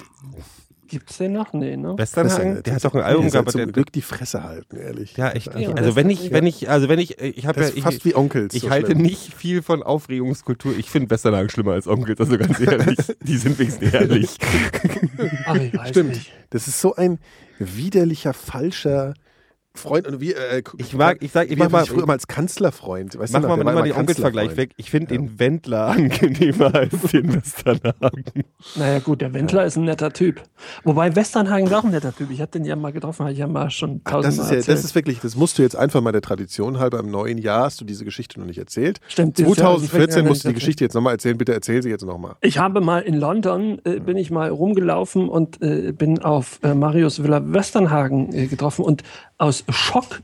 Gibt's 0.91 1.17
den 1.17 1.33
noch? 1.33 1.53
Nee, 1.53 1.75
ne? 1.77 1.95
Westernhagen, 1.97 2.61
der 2.63 2.75
hat 2.75 2.85
doch 2.85 2.93
ein 2.93 3.01
Album 3.01 3.23
Der 3.23 3.31
gehabt. 3.31 3.51
zum 3.51 3.59
Der, 3.59 3.67
Glück 3.71 3.91
die 3.91 4.01
Fresse 4.01 4.43
halten, 4.43 4.77
ehrlich. 4.77 5.17
ja, 5.17 5.29
echt. 5.31 5.57
Ja, 5.57 5.71
also 5.73 5.95
wenn 5.95 6.09
ich, 6.09 6.23
das- 6.23 6.31
wenn 6.31 6.45
ich, 6.45 6.69
also 6.69 6.87
wenn 6.89 6.99
ich, 6.99 7.19
ich 7.19 7.45
habe 7.47 7.59
Das 7.59 7.69
ja, 7.71 7.77
ist 7.77 7.83
fast 7.83 7.97
ich, 7.97 8.05
wie 8.05 8.15
Onkels. 8.15 8.53
ich 8.53 8.61
so 8.63 8.69
halte 8.69 8.87
schlimm. 8.91 9.01
nicht 9.01 9.33
viel 9.33 9.61
von 9.63 9.81
Aufregungskultur. 9.81 10.77
Ich 10.77 10.89
finde 10.89 11.09
Westernhagen 11.09 11.49
schlimmer 11.49 11.71
als 11.73 11.87
Onkels, 11.87 12.19
also 12.19 12.37
ganz 12.37 12.59
ehrlich. 12.59 12.97
Die 13.23 13.37
sind 13.37 13.57
wenigstens 13.57 13.93
ehrlich. 13.93 14.37
Ach, 15.45 15.55
ich 15.55 15.73
weiß 15.73 15.89
Stimmt. 15.89 16.09
nicht. 16.11 16.31
Das 16.51 16.67
ist 16.67 16.79
so 16.81 16.95
ein 16.95 17.19
widerlicher, 17.59 18.33
falscher 18.33 19.13
Freund. 19.81 20.07
Und 20.07 20.21
wie, 20.21 20.33
äh, 20.33 20.63
Ich 20.77 20.93
mag, 20.95 21.17
ich 21.21 21.31
sag, 21.31 21.51
ich 21.51 21.57
mach 21.57 21.69
mal, 21.69 21.83
ich 21.83 21.89
früher 21.89 22.05
mal 22.05 22.13
als 22.13 22.27
Kanzlerfreund. 22.27 23.17
Weißt 23.17 23.33
mach 23.33 23.41
du 23.41 23.47
noch, 23.47 23.57
mal 23.57 23.61
immer 23.61 23.81
Onkels-Vergleich 23.97 24.47
Kanzlerfreund. 24.47 24.57
weg. 24.57 24.71
Ich 24.77 24.89
finde 24.91 25.07
den 25.07 25.39
Wendler 25.39 25.87
angenehmer 25.87 26.73
als 26.75 27.01
den 27.11 27.33
Westernhagen. 27.35 28.23
Naja, 28.75 28.99
gut, 28.99 29.21
der 29.21 29.33
Wendler 29.33 29.65
ist 29.65 29.75
ein 29.77 29.85
netter 29.85 30.11
Typ. 30.13 30.41
Wobei 30.83 31.15
Westernhagen 31.15 31.67
ist 31.67 31.73
auch 31.73 31.83
ein 31.83 31.91
netter 31.91 32.15
Typ. 32.15 32.29
Ich 32.31 32.41
hatte 32.41 32.59
den 32.59 32.65
ja 32.65 32.75
mal 32.75 32.91
getroffen, 32.91 33.23
habe 33.23 33.33
ich 33.33 33.39
ja 33.39 33.47
mal 33.47 33.69
schon 33.69 34.01
Das 34.03 34.11
tausendmal 34.13 34.45
ist, 34.45 34.51
ja, 34.51 34.57
erzählt. 34.57 34.77
das 34.77 34.85
ist 34.85 34.95
wirklich, 34.95 35.19
das 35.19 35.35
musst 35.35 35.57
du 35.57 35.61
jetzt 35.63 35.75
einfach 35.75 36.01
mal 36.01 36.11
der 36.11 36.21
Tradition 36.21 36.79
halber 36.79 36.99
im 36.99 37.09
neuen 37.11 37.37
Jahr, 37.37 37.63
hast 37.65 37.81
du 37.81 37.85
diese 37.85 38.05
Geschichte 38.05 38.39
noch 38.39 38.47
nicht 38.47 38.59
erzählt. 38.59 38.99
Stimmt, 39.07 39.37
dieses 39.37 39.57
Jahr 39.57 39.75
ist 39.75 39.79
2014 39.89 40.15
wirklich- 40.15 40.29
musst 40.29 40.43
du 40.45 40.47
die 40.49 40.53
Geschichte 40.55 40.83
jetzt 40.83 40.93
nochmal 40.93 41.13
erzählen. 41.13 41.37
Bitte 41.37 41.53
erzähl 41.53 41.81
sie 41.81 41.89
jetzt 41.89 42.05
nochmal. 42.05 42.35
Ich 42.41 42.57
habe 42.57 42.81
mal 42.81 42.99
in 43.01 43.15
London, 43.15 43.81
äh, 43.85 43.99
bin 43.99 44.17
ich 44.17 44.31
mal 44.31 44.49
rumgelaufen 44.49 45.29
und 45.29 45.61
äh, 45.61 45.91
bin 45.91 46.19
auf 46.19 46.59
äh, 46.63 46.73
Marius 46.73 47.23
Villa 47.23 47.41
Westernhagen 47.43 48.33
äh, 48.33 48.47
getroffen 48.47 48.83
und 48.85 49.03
aus 49.41 49.65
Schock 49.69 50.21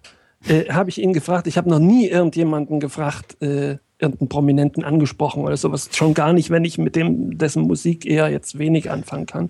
äh, 0.48 0.72
habe 0.72 0.90
ich 0.90 1.02
ihn 1.02 1.14
gefragt, 1.14 1.48
ich 1.48 1.58
habe 1.58 1.70
noch 1.70 1.80
nie 1.80 2.08
irgendjemanden 2.08 2.80
gefragt, 2.80 3.42
äh, 3.42 3.78
irgendeinen 4.00 4.30
Prominenten 4.30 4.84
angesprochen 4.84 5.44
oder 5.44 5.58
sowas, 5.58 5.90
schon 5.92 6.14
gar 6.14 6.34
nicht, 6.34 6.52
wenn 6.52 6.64
ich 6.64 6.78
mit 6.78 6.96
dem, 6.96 7.38
dessen 7.38 7.64
Musik 7.64 8.06
eher 8.06 8.30
jetzt 8.30 8.60
wenig 8.60 8.92
anfangen 8.92 9.26
kann. 9.26 9.50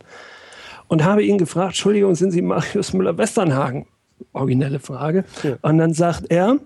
Und 0.87 1.03
habe 1.03 1.23
ihn 1.23 1.37
gefragt, 1.37 1.71
Entschuldigung, 1.71 2.15
sind 2.15 2.31
Sie 2.31 2.41
Marius 2.41 2.93
Müller-Westernhagen? 2.93 3.87
Originelle 4.31 4.79
Frage. 4.79 5.25
Und 5.61 5.77
dann 5.77 5.93
sagt 5.93 6.27
er, 6.29 6.59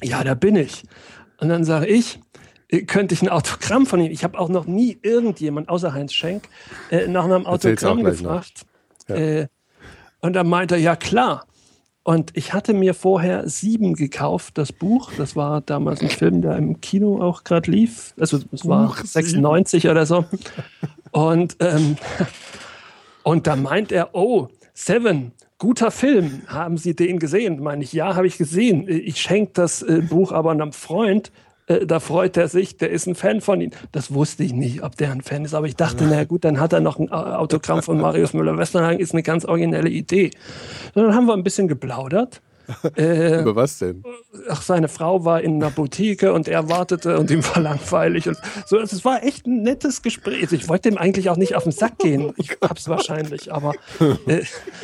ja, 0.00 0.22
da 0.22 0.34
bin 0.34 0.54
ich. 0.54 0.84
Und 1.40 1.48
dann 1.48 1.64
sage 1.64 1.86
ich, 1.86 2.20
äh, 2.68 2.82
könnte 2.82 3.14
ich 3.14 3.22
ein 3.22 3.28
Autogramm 3.28 3.86
von 3.86 4.00
ihm? 4.00 4.12
Ich 4.12 4.22
habe 4.22 4.38
auch 4.38 4.48
noch 4.48 4.66
nie 4.66 4.98
irgendjemand, 5.02 5.68
außer 5.68 5.92
Heinz 5.92 6.12
Schenk, 6.12 6.48
äh, 6.90 7.08
nach 7.08 7.24
einem 7.24 7.44
Autogramm 7.44 8.04
gefragt. 8.04 8.66
Äh, 9.08 9.48
und 10.20 10.34
dann 10.34 10.48
meinte 10.48 10.76
er, 10.76 10.80
ja 10.80 10.94
klar. 10.94 11.47
Und 12.08 12.34
ich 12.38 12.54
hatte 12.54 12.72
mir 12.72 12.94
vorher 12.94 13.46
sieben 13.50 13.92
gekauft, 13.92 14.56
das 14.56 14.72
Buch. 14.72 15.12
Das 15.18 15.36
war 15.36 15.60
damals 15.60 16.00
ein 16.00 16.08
Film, 16.08 16.40
der 16.40 16.56
im 16.56 16.80
Kino 16.80 17.20
auch 17.20 17.44
gerade 17.44 17.70
lief. 17.70 18.14
Also 18.18 18.38
es 18.50 18.66
war 18.66 18.86
Buch 18.86 18.96
sieben? 18.96 19.26
96 19.26 19.90
oder 19.90 20.06
so. 20.06 20.24
Und, 21.10 21.58
ähm, 21.60 21.98
und 23.24 23.46
da 23.46 23.56
meint 23.56 23.92
er, 23.92 24.14
oh, 24.14 24.48
Seven, 24.72 25.32
guter 25.58 25.90
Film. 25.90 26.44
Haben 26.46 26.78
Sie 26.78 26.96
den 26.96 27.18
gesehen? 27.18 27.60
Meine 27.60 27.84
ich, 27.84 27.92
ja, 27.92 28.16
habe 28.16 28.26
ich 28.26 28.38
gesehen. 28.38 28.86
Ich 28.88 29.20
schenke 29.20 29.52
das 29.52 29.82
äh, 29.82 30.00
Buch 30.00 30.32
aber 30.32 30.52
einem 30.52 30.72
Freund. 30.72 31.30
Äh, 31.68 31.86
da 31.86 32.00
freut 32.00 32.36
er 32.36 32.48
sich, 32.48 32.76
der 32.76 32.90
ist 32.90 33.06
ein 33.06 33.14
Fan 33.14 33.40
von 33.40 33.60
ihm. 33.60 33.70
Das 33.92 34.12
wusste 34.12 34.42
ich 34.42 34.52
nicht, 34.52 34.82
ob 34.82 34.96
der 34.96 35.12
ein 35.12 35.20
Fan 35.22 35.44
ist. 35.44 35.54
Aber 35.54 35.66
ich 35.66 35.76
dachte, 35.76 36.04
na 36.08 36.24
gut, 36.24 36.44
dann 36.44 36.58
hat 36.60 36.72
er 36.72 36.80
noch 36.80 36.98
ein 36.98 37.10
Au- 37.12 37.36
Autogramm 37.36 37.82
von 37.82 38.00
Marius 38.00 38.32
Müller-Westernhagen. 38.32 38.98
Ist 39.00 39.12
eine 39.12 39.22
ganz 39.22 39.44
originelle 39.44 39.88
Idee. 39.90 40.30
Und 40.94 41.04
dann 41.04 41.14
haben 41.14 41.26
wir 41.26 41.34
ein 41.34 41.44
bisschen 41.44 41.68
geplaudert. 41.68 42.40
Äh, 42.96 43.40
Über 43.40 43.56
was 43.56 43.78
denn? 43.78 44.02
ach, 44.50 44.60
seine 44.60 44.88
Frau 44.88 45.24
war 45.24 45.40
in 45.40 45.54
einer 45.54 45.70
Boutique 45.70 46.24
und 46.24 46.48
er 46.48 46.68
wartete 46.68 47.18
und 47.18 47.30
ihm 47.30 47.42
war 47.54 47.62
langweilig. 47.62 48.28
Und 48.28 48.36
so, 48.66 48.78
es 48.78 49.04
war 49.06 49.22
echt 49.24 49.46
ein 49.46 49.62
nettes 49.62 50.02
Gespräch. 50.02 50.42
Also 50.42 50.56
ich 50.56 50.68
wollte 50.68 50.90
ihm 50.90 50.98
eigentlich 50.98 51.30
auch 51.30 51.38
nicht 51.38 51.54
auf 51.54 51.62
den 51.62 51.72
Sack 51.72 51.98
gehen. 51.98 52.34
Ich 52.36 52.56
hab's 52.62 52.86
wahrscheinlich, 52.88 53.52
aber 53.54 53.72
äh, 54.26 54.42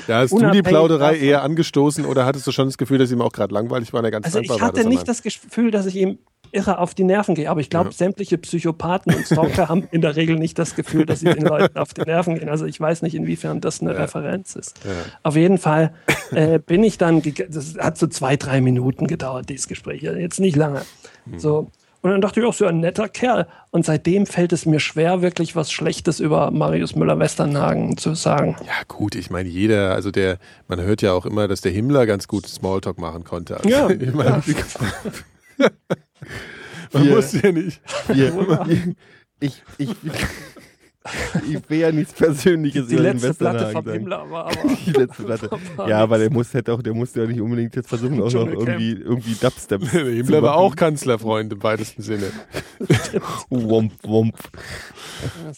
Ja, 0.09 0.21
hast 0.21 0.33
du 0.33 0.51
die 0.51 0.63
Plauderei 0.63 1.13
davon- 1.13 1.27
eher 1.27 1.43
angestoßen 1.43 2.07
oder 2.07 2.25
hattest 2.25 2.47
du 2.47 2.53
schon 2.53 2.69
das 2.69 2.79
Gefühl, 2.79 2.97
dass 2.99 3.11
ihm 3.11 3.21
auch 3.21 3.33
gerade 3.33 3.53
langweilig 3.53 3.93
war 3.93 3.99
und 4.01 4.07
er 4.07 4.11
ganz 4.13 4.25
also 4.27 4.39
dankbar 4.39 4.57
ich 4.57 4.63
war, 4.63 4.69
hatte 4.69 4.81
er 4.81 4.89
nicht 4.89 5.07
das 5.07 5.23
Gefühl, 5.23 5.71
dass 5.71 5.85
ich 5.85 5.97
ihm 5.97 6.19
irre 6.55 6.79
auf 6.79 6.95
die 6.95 7.05
Nerven 7.05 7.35
gehe. 7.35 7.51
Aber 7.51 7.61
ich 7.61 7.71
glaube, 7.71 7.93
sämtliche 7.93 8.39
Psychopathen 8.39 9.15
und 9.15 9.27
Stalker 9.27 9.69
haben 9.69 9.89
in 9.91 10.01
der 10.01 10.17
Regel 10.17 10.37
nicht 10.37 10.59
das 10.59 10.75
Gefühl, 10.75 11.07
dass 11.07 11.21
sie 11.21 11.33
den 11.33 11.45
Leuten 11.45 11.77
auf 11.79 11.95
die 11.95 12.03
Nerven 12.03 12.37
gehen. 12.37 12.49
Also 12.49 12.67
ich 12.67 12.81
weiß 12.81 13.03
nicht, 13.03 13.15
inwiefern 13.15 13.61
das 13.61 13.81
eine 13.81 13.97
Referenz 13.97 14.57
ist. 14.57 14.81
Auf 15.23 15.37
jeden 15.37 15.59
Fall 15.59 15.93
äh, 16.33 16.59
bin 16.59 16.83
ich 16.85 16.99
dann, 16.99 17.23
das 17.49 17.77
hat 17.79 17.99
so 17.99 18.07
zwei, 18.07 18.37
drei 18.37 18.61
Minuten 18.61 19.07
gedauert, 19.07 19.49
dieses 19.49 19.69
Gespräch. 19.69 20.03
Jetzt 20.03 20.41
nicht 20.41 20.57
lange. 20.57 20.83
Hm. 21.29 21.39
So. 21.39 21.71
Und 22.05 22.11
dann 22.11 22.21
dachte 22.21 22.39
ich 22.39 22.45
auch, 22.45 22.53
so 22.53 22.67
ein 22.67 22.81
netter 22.81 23.09
Kerl. 23.09 23.47
Und 23.71 23.87
seitdem 23.87 24.27
fällt 24.27 24.53
es 24.53 24.67
mir 24.67 24.79
schwer, 24.79 25.23
wirklich 25.23 25.57
was 25.57 25.73
Schlechtes 25.73 26.21
über 26.21 26.51
Marius 26.51 26.95
Müller-Westernhagen 26.95 27.97
zu 27.97 28.15
sagen. 28.15 28.57
Ja, 28.67 28.75
gut, 28.89 29.15
ich 29.15 29.31
meine, 29.31 29.49
jeder, 29.49 29.95
also 29.95 30.11
der, 30.11 30.37
man 30.69 30.83
hört 30.83 31.01
ja 31.01 31.15
auch 31.15 31.25
immer, 31.25 31.49
dass 31.49 31.63
der 31.63 31.73
Himmler 31.73 32.05
ganz 32.05 32.29
gut 32.29 32.47
Smalltalk 32.47 32.99
machen 32.99 33.25
konnte. 33.25 33.57
Also, 33.57 33.71
Ja, 33.71 33.89
ich 33.99 34.13
meine, 34.13 34.43
man 36.93 37.05
Wir- 37.07 37.15
muss 37.17 37.33
ja 37.33 37.53
nicht. 37.53 37.81
Wir, 38.09 38.95
ich, 39.41 39.63
ich, 39.79 39.91
ich 41.51 41.69
will 41.69 41.79
ja 41.81 41.93
nichts 41.93 42.15
Persönliches 42.15 42.87
Die 42.87 42.95
über 42.95 43.03
den 43.03 43.13
letzte 43.19 43.35
Platte 43.35 43.73
sagen. 43.73 43.91
Himmler 43.93 44.31
war 44.31 44.47
aber. 44.47 44.55
Die 44.87 44.91
letzte 44.93 45.23
Platte. 45.23 45.51
Ja, 45.87 45.99
aber 45.99 46.17
der 46.17 46.31
muss 46.31 46.55
halt 46.55 46.71
auch, 46.71 46.81
der 46.81 46.95
musste 46.95 47.21
ja 47.21 47.27
nicht 47.27 47.41
unbedingt 47.41 47.77
jetzt 47.77 47.89
versuchen, 47.91 48.23
auch 48.23 48.33
noch 48.33 48.47
irgendwie, 48.47 48.93
irgendwie 48.93 49.35
Dubstep 49.35 49.83
Himmler 49.91 50.43
war 50.43 50.57
auch 50.57 50.75
Kanzlerfreund 50.75 51.53
im 51.53 51.63
weitesten 51.63 52.01
Sinne. 52.01 52.31
Womp, 53.51 53.93
womp. 54.03 54.37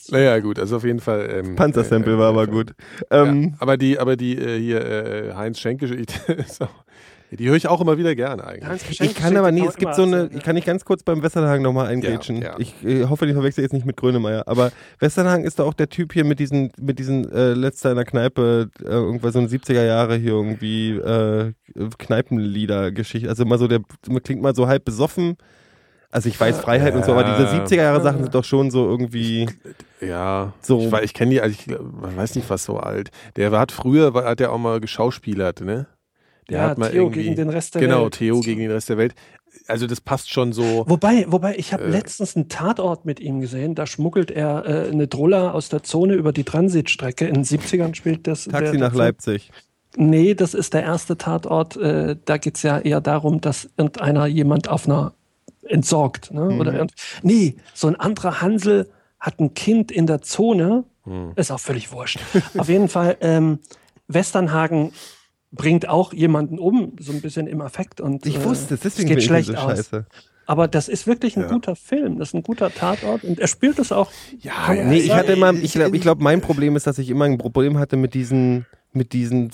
Naja, 0.09 0.39
gut, 0.41 0.59
also 0.59 0.77
auf 0.77 0.85
jeden 0.85 1.01
Fall. 1.01 1.29
Ähm, 1.31 1.55
Panzersample 1.57 2.15
äh, 2.15 2.19
war 2.19 2.27
äh, 2.27 2.33
aber 2.33 2.47
gut. 2.49 2.73
Ähm, 3.11 3.43
ja, 3.43 3.57
aber 3.61 3.77
die, 3.77 3.99
aber 3.99 4.17
die 4.17 4.37
äh, 4.37 4.59
hier 4.59 4.85
äh, 4.85 5.35
Heinz 5.35 5.61
Schenk-Geschichte, 5.61 6.33
ist 6.33 6.63
auch- 6.63 6.85
die 7.31 7.49
höre 7.49 7.57
ich 7.57 7.69
auch 7.69 7.81
immer 7.81 7.99
wieder 7.99 8.15
gerne 8.15 8.45
eigentlich. 8.45 9.01
Ich 9.01 9.15
kann 9.15 9.37
aber 9.37 9.51
nie, 9.53 9.67
es 9.67 9.77
gibt 9.77 9.95
so 9.95 10.03
eine, 10.03 10.31
ich 10.33 10.43
kann 10.43 10.55
nicht 10.55 10.67
ganz 10.67 10.85
kurz 10.85 11.03
beim 11.03 11.23
Westernhagen 11.23 11.63
nochmal 11.63 11.87
eingrätschen. 11.87 12.37
Ja, 12.37 12.53
ja. 12.53 12.55
Ich 12.59 12.75
äh, 12.85 13.05
hoffe, 13.07 13.27
ich 13.27 13.33
verwechsel 13.33 13.63
jetzt 13.63 13.73
nicht 13.73 13.87
mit 13.87 13.97
Grönemeyer, 13.97 14.45
aber 14.47 14.71
Westernhagen 14.99 15.45
ist 15.45 15.59
da 15.59 15.65
auch 15.65 15.75
der 15.75 15.89
Typ 15.89 16.13
hier 16.13 16.25
mit 16.25 16.39
diesen, 16.39 16.73
mit 16.81 16.99
diesen 16.99 17.31
äh, 17.33 17.53
letzter 17.53 17.91
in 17.91 17.97
der 17.97 18.05
Kneipe, 18.05 18.71
äh, 18.81 18.85
irgendwas 18.89 19.33
so 19.33 19.41
ein 19.41 19.49
70er 19.49 19.85
Jahre 19.85 20.17
hier 20.17 20.33
irgendwie 20.33 20.91
äh, 20.93 21.53
Kneipenlieder-Geschichte. 21.99 23.29
Also 23.29 23.45
mal 23.45 23.59
so, 23.59 23.69
der 23.69 23.81
klingt 24.23 24.43
mal 24.43 24.55
so 24.55 24.67
halb 24.67 24.85
besoffen. 24.85 25.37
Also 26.11 26.29
ich 26.29 26.41
weiß 26.41 26.61
Freiheit 26.61 26.95
und 26.95 27.05
so, 27.05 27.13
aber 27.13 27.25
diese 27.25 27.49
70er 27.49 27.83
Jahre 27.83 28.01
Sachen 28.01 28.23
sind 28.23 28.35
doch 28.35 28.45
schon 28.45 28.71
so 28.71 28.89
irgendwie. 28.89 29.49
Ja, 30.01 30.55
So. 30.63 30.81
ich, 30.81 30.93
ich 31.03 31.15
kenne 31.15 31.33
die, 31.33 31.41
also 31.41 31.55
ich 31.59 31.67
man 31.67 32.17
weiß 32.17 32.37
nicht, 32.37 32.49
was 32.49 32.65
so 32.65 32.79
alt. 32.79 33.11
Der 33.35 33.51
hat 33.51 33.73
früher, 33.73 34.15
hat 34.15 34.41
der 34.41 34.53
auch 34.53 34.59
mal 34.59 34.81
geschauspielert, 34.81 35.61
ne? 35.61 35.87
Der 36.49 36.59
Ja, 36.61 36.69
hat 36.71 36.79
mal 36.79 36.91
Theo 36.91 37.11
gegen 37.11 37.35
den 37.35 37.49
Rest 37.51 37.75
der 37.75 37.83
genau, 37.83 38.05
Welt. 38.05 38.15
Theo 38.15 38.41
gegen 38.41 38.61
den 38.61 38.71
Rest 38.71 38.89
der 38.89 38.99
Welt. 38.99 39.15
Also 39.69 39.87
das 39.87 40.01
passt 40.01 40.31
schon 40.31 40.53
so. 40.53 40.85
Wobei, 40.87 41.25
wobei, 41.29 41.57
ich 41.57 41.73
habe 41.73 41.85
Äh. 41.85 41.89
letztens 41.91 42.37
einen 42.37 42.49
Tatort 42.49 43.05
mit 43.05 43.19
ihm 43.21 43.41
gesehen. 43.41 43.75
Da 43.75 43.87
schmuggelt 43.87 44.31
er 44.31 44.65
äh, 44.67 44.91
eine 44.91 45.09
Drulla 45.09 45.51
aus 45.53 45.69
der 45.71 45.83
Zone 45.83 46.15
über 46.15 46.33
die 46.33 46.45
Transitstrecke. 46.45 47.27
In 47.27 47.35
den 47.35 47.45
70ern 47.45 47.95
spielt 47.95 48.27
das. 48.27 48.45
Taxi 48.45 48.73
der- 48.73 48.81
nach 48.81 48.91
der- 48.91 48.99
Leipzig. 48.99 49.51
Nee, 49.97 50.35
das 50.35 50.53
ist 50.55 50.75
der 50.75 50.83
erste 50.83 51.17
Tatort. 51.17 51.77
Äh, 51.79 52.17
da 52.25 52.37
geht 52.37 52.57
es 52.57 52.63
ja 52.63 52.79
eher 52.79 53.01
darum, 53.01 53.41
dass 53.41 53.69
irgendeiner 53.79 54.27
jemand 54.27 54.69
auf 54.69 54.87
einer 54.87 55.15
entsorgt. 55.65 56.33
Ne? 56.33 56.59
Oder 56.61 56.75
irgend 56.75 56.93
nee, 57.23 57.57
so 57.75 57.89
ein 57.89 57.97
anderer 57.97 58.41
Hansel 58.43 58.89
hat 59.19 59.41
ein 59.41 59.55
Kind 59.55 59.91
in 59.91 60.07
der 60.07 60.21
Zone. 60.23 60.85
Ist 61.37 61.51
auch 61.51 61.59
völlig 61.61 61.93
wurscht. 61.93 62.19
auf 62.59 62.69
jeden 62.69 62.89
Fall, 62.89 63.17
ähm, 63.21 63.59
Westernhagen 64.09 64.93
bringt 65.57 65.89
auch 65.89 66.13
jemanden 66.13 66.59
um, 66.61 66.93
so 67.01 67.11
ein 67.13 67.21
bisschen 67.21 67.47
im 67.49 67.61
Affekt. 67.61 68.01
Und, 68.01 68.25
Ich 68.27 68.37
äh, 68.37 68.45
wusste 68.45 68.75
es, 68.75 68.81
deswegen 68.81 69.09
es 69.09 69.09
geht 69.09 69.09
bin 69.09 69.19
ich 69.19 69.25
schlecht 69.27 69.49
so 69.49 69.55
aus. 69.55 69.77
scheiße. 69.79 70.07
Aber 70.49 70.69
das 70.69 70.89
ist 70.89 71.09
wirklich 71.09 71.37
ein 71.37 71.43
Ja. 71.43 71.49
guter 71.49 71.75
Film, 71.75 72.21
das 72.21 72.29
ist 72.29 72.35
ein 72.35 72.45
guter 72.45 72.71
Tatort 72.73 73.25
und 73.25 73.41
er 73.41 73.49
spielt 73.49 73.81
es 73.81 73.91
auch. 73.91 74.13
Ja, 74.39 74.73
ja, 74.73 74.85
Nee, 74.85 74.99
ich 74.99 75.07
ja, 75.09 75.17
hatte 75.17 75.33
immer, 75.33 75.53
ich 75.53 75.73
glaube, 75.73 75.97
ich 75.97 76.03
glaub, 76.03 76.21
mein 76.21 76.41
Problem 76.41 76.77
ist, 76.77 76.87
dass 76.87 76.99
ich 76.99 77.11
immer 77.11 77.25
ein 77.25 77.37
Problem 77.39 77.79
hatte 77.79 77.97
mit 77.97 78.15
diesen, 78.15 78.65
mit 78.93 79.13
diesen, 79.13 79.51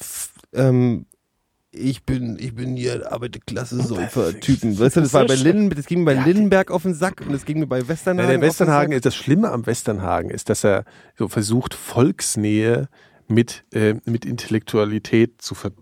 ähm, 0.52 1.06
ich 1.70 2.02
bin, 2.04 2.36
ich 2.38 2.54
bin 2.54 2.76
hier 2.76 3.10
Arbeiterklasse-Säufer-Typen. 3.10 4.78
Weißt 4.78 4.96
du, 4.96 5.00
das 5.00 5.14
war 5.14 5.24
bei 5.26 5.34
Linden, 5.36 5.70
das 5.70 5.86
ging 5.86 6.00
mir 6.04 6.14
bei 6.14 6.22
Lindenberg 6.24 6.70
auf 6.70 6.82
den 6.82 6.92
Sack 6.94 7.22
und 7.26 7.32
das 7.32 7.46
ging 7.46 7.58
mir 7.60 7.66
bei 7.66 7.78
Ja, 7.78 7.88
Westernhagen. 7.88 8.28
der 8.28 8.36
auf 8.36 8.40
den 8.42 8.48
Westernhagen 8.48 8.90
Sack. 8.92 8.96
ist 8.96 9.06
das 9.06 9.14
Schlimme 9.16 9.50
am 9.50 9.64
Westernhagen 9.66 10.28
ist, 10.30 10.50
dass 10.50 10.64
er 10.64 10.84
so 11.16 11.28
versucht 11.28 11.72
Volksnähe 11.72 12.88
mit 13.28 13.64
äh, 13.72 13.94
mit 14.04 14.26
Intellektualität 14.26 15.40
zu, 15.40 15.54
ver 15.54 15.72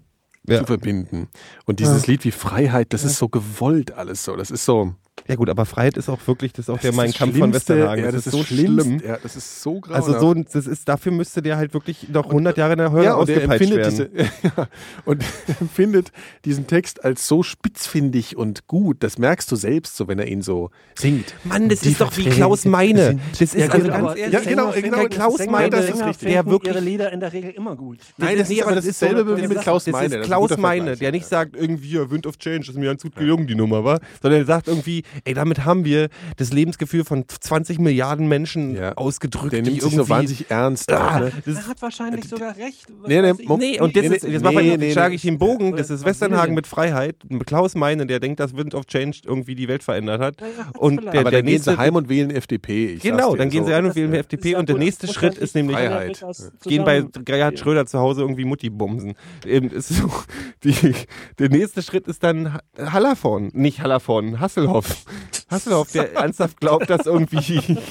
Ja. 0.46 0.60
zu 0.60 0.66
verbinden. 0.66 1.28
Und 1.66 1.80
dieses 1.80 2.06
Lied 2.06 2.24
wie 2.24 2.30
Freiheit, 2.30 2.92
das 2.92 3.04
ist 3.04 3.18
so 3.18 3.28
gewollt 3.28 3.92
alles 3.92 4.24
so. 4.24 4.36
Das 4.36 4.50
ist 4.50 4.64
so. 4.64 4.94
Ja 5.31 5.36
gut, 5.36 5.48
aber 5.48 5.65
Freiheit 5.65 5.97
ist 5.97 6.09
auch 6.09 6.19
wirklich, 6.27 6.52
das 6.52 6.65
ist 6.65 6.70
auch 6.70 6.74
das 6.74 6.82
der 6.82 6.90
ist 6.90 6.97
Mein 6.97 7.12
Kampf 7.12 7.39
von 7.39 7.51
Schlimmste. 7.51 7.74
Westernhagen. 7.74 8.05
Ja, 8.05 8.11
das, 8.11 8.24
das, 8.24 8.35
ist 8.35 8.39
so 8.39 8.44
schlimm. 8.44 8.81
schlimm. 8.81 9.02
Ja, 9.07 9.19
das 9.23 9.36
ist 9.36 9.62
so 9.62 9.81
grauenhaft. 9.81 10.09
Also 10.09 10.19
so, 10.19 10.35
das 10.35 10.66
ist, 10.66 10.89
dafür 10.89 11.12
müsste 11.12 11.40
der 11.40 11.57
halt 11.57 11.73
wirklich 11.73 12.09
noch 12.09 12.27
100 12.27 12.57
Jahre 12.57 12.73
in 12.73 12.78
der 12.78 12.93
Hölle 12.93 13.05
ja, 13.05 13.15
und 13.15 13.23
ausgepeitscht 13.23 13.70
empfindet 13.70 13.98
werden. 13.98 14.11
diese, 14.12 14.48
ja, 14.57 14.69
und 15.05 15.24
er 15.47 15.61
empfindet 15.61 16.12
diesen 16.44 16.66
Text 16.66 17.05
als 17.05 17.28
so 17.28 17.43
spitzfindig 17.43 18.36
und 18.36 18.66
gut. 18.66 19.02
Das 19.05 19.19
merkst 19.19 19.51
du 19.52 19.57
selbst, 19.57 19.97
so 19.97 20.09
wenn 20.09 20.19
er 20.19 20.27
ihn 20.27 20.43
so 20.43 20.70
singt. 20.94 21.35
Mann, 21.44 21.69
das 21.69 21.82
ist 21.82 22.01
doch 22.01 22.16
wie 22.16 22.24
Klaus 22.24 22.65
Meine. 22.65 23.20
Das 23.31 23.40
ist 23.40 23.55
Ja, 23.55 23.69
also 23.69 23.78
gut, 23.85 23.90
ganz 23.90 24.19
ehrlich. 24.19 24.32
Ja, 24.32 24.40
genau, 24.40 24.73
Sänger 24.73 24.82
genau, 24.82 25.09
Klaus 25.09 25.36
Sänger 25.36 25.52
Meine, 25.52 25.70
das 25.70 25.90
ist 25.90 26.05
richtig. 26.05 26.28
Der 26.28 26.47
wirklich- 26.47 26.74
ihre 26.74 26.85
Lieder 26.85 27.12
in 27.12 27.20
der 27.20 27.32
Regel 27.32 27.51
immer 27.51 27.77
gut. 27.77 27.98
Nein, 28.16 28.39
das 28.39 28.51
ist 28.51 28.62
aber 28.62 28.77
ist 28.77 28.89
dasselbe 28.89 29.36
wie 29.36 29.47
mit 29.47 29.61
Klaus 29.61 29.86
ist 29.86 29.93
Meine. 29.93 30.09
Das 30.09 30.20
ist 30.20 30.27
Klaus 30.27 30.57
Meine, 30.57 30.97
der 30.97 31.12
nicht 31.12 31.27
sagt 31.27 31.57
irgendwie 31.57 32.11
Wind 32.11 32.27
of 32.27 32.39
Change, 32.39 32.61
das 32.61 32.69
ist 32.70 32.77
mir 32.77 32.86
ganz 32.86 33.02
gut 33.02 33.15
gelungen, 33.15 33.47
die 33.47 33.55
Nummer, 33.55 33.85
war, 33.85 34.01
sondern 34.23 34.40
er 34.40 34.47
sagt 34.47 34.69
irgendwie, 34.69 35.02
ey, 35.24 35.34
damit 35.34 35.64
haben 35.64 35.84
wir 35.84 36.09
das 36.36 36.52
Lebensgefühl 36.52 37.05
von 37.05 37.24
20 37.28 37.78
Milliarden 37.78 38.28
Menschen 38.28 38.74
Ja. 38.76 38.92
ausgedrückt, 38.97 39.52
Der 39.52 39.62
die 39.62 39.70
nimmt 39.70 39.82
sich 39.82 39.92
irgendwie 39.92 40.05
so 40.05 40.09
wahnsinnig 40.09 40.51
ernst. 40.51 40.90
Ah, 40.92 41.16
auch, 41.16 41.20
ne? 41.20 41.32
das 41.44 41.56
Er 41.56 41.66
hat 41.68 41.82
wahrscheinlich 41.82 42.28
sogar 42.28 42.56
recht. 42.56 42.86
Nee, 43.06 43.20
nee, 43.22 43.32
Nee, 43.56 43.80
und 43.80 43.97
das 43.97 44.02
Nee, 44.09 44.16
ist, 44.16 44.24
nee, 44.24 44.30
jetzt 44.32 44.44
nee, 44.44 44.76
nee, 44.76 44.92
schlage 44.92 45.14
ich 45.14 45.22
den 45.22 45.38
Bogen, 45.38 45.68
Oder 45.68 45.78
das 45.78 45.90
ist 45.90 46.05
Westernhagen 46.05 46.55
mit 46.55 46.66
Freiheit, 46.66 47.16
mit 47.28 47.47
Klaus 47.47 47.74
Meine, 47.74 48.06
der 48.06 48.20
denkt, 48.20 48.40
dass 48.40 48.56
Wind 48.56 48.74
of 48.74 48.86
Change 48.86 49.18
irgendwie 49.24 49.55
die 49.55 49.68
Welt 49.68 49.82
verändert 49.82 50.20
hat. 50.20 50.40
Ja, 50.40 50.47
Und 50.78 50.98
vielleicht. 51.01 51.14
der, 51.14 51.20
Aber 51.22 51.30
der 51.30 51.38
dann 51.40 51.47
gehen 51.47 51.55
nächste, 51.55 51.70
sie 51.72 51.76
heim 51.78 51.97
und 51.97 52.09
wählen 52.09 52.30
FDP. 52.30 52.86
Ich 52.94 53.02
genau, 53.02 53.36
dann 53.36 53.51
gehen 53.51 53.64
so. 53.64 53.68
sie 53.68 53.74
ein 53.74 53.86
und 53.86 53.97
wählen 53.97 54.14
FDP 54.14 54.55
und 54.56 54.68
der 54.68 54.76
nächste 54.76 55.06
Schritt 55.09 55.36
ist 55.38 55.55
nämlich 55.55 55.76
Freiheit. 55.76 56.24
gehen 56.64 56.84
bei 56.84 57.05
Gerhard 57.24 57.59
Schröder 57.59 57.86
zu 57.86 57.98
Hause 57.98 58.22
irgendwie 58.22 58.44
Mutti 58.44 58.70
bumsen. 58.70 59.14
Die, 60.64 60.94
der 61.38 61.48
nächste 61.48 61.82
Schritt 61.82 62.06
ist 62.06 62.22
dann 62.22 62.55
Ha- 62.55 62.60
Hallervorn, 62.92 63.51
nicht 63.55 63.80
Hallervorn, 63.82 64.40
Hasselhoff. 64.40 65.05
Hasselhoff, 65.51 65.93
der 65.93 66.15
ernsthaft 66.15 66.61
glaubt, 66.61 66.89
dass 66.91 67.07
irgendwie. 67.07 67.61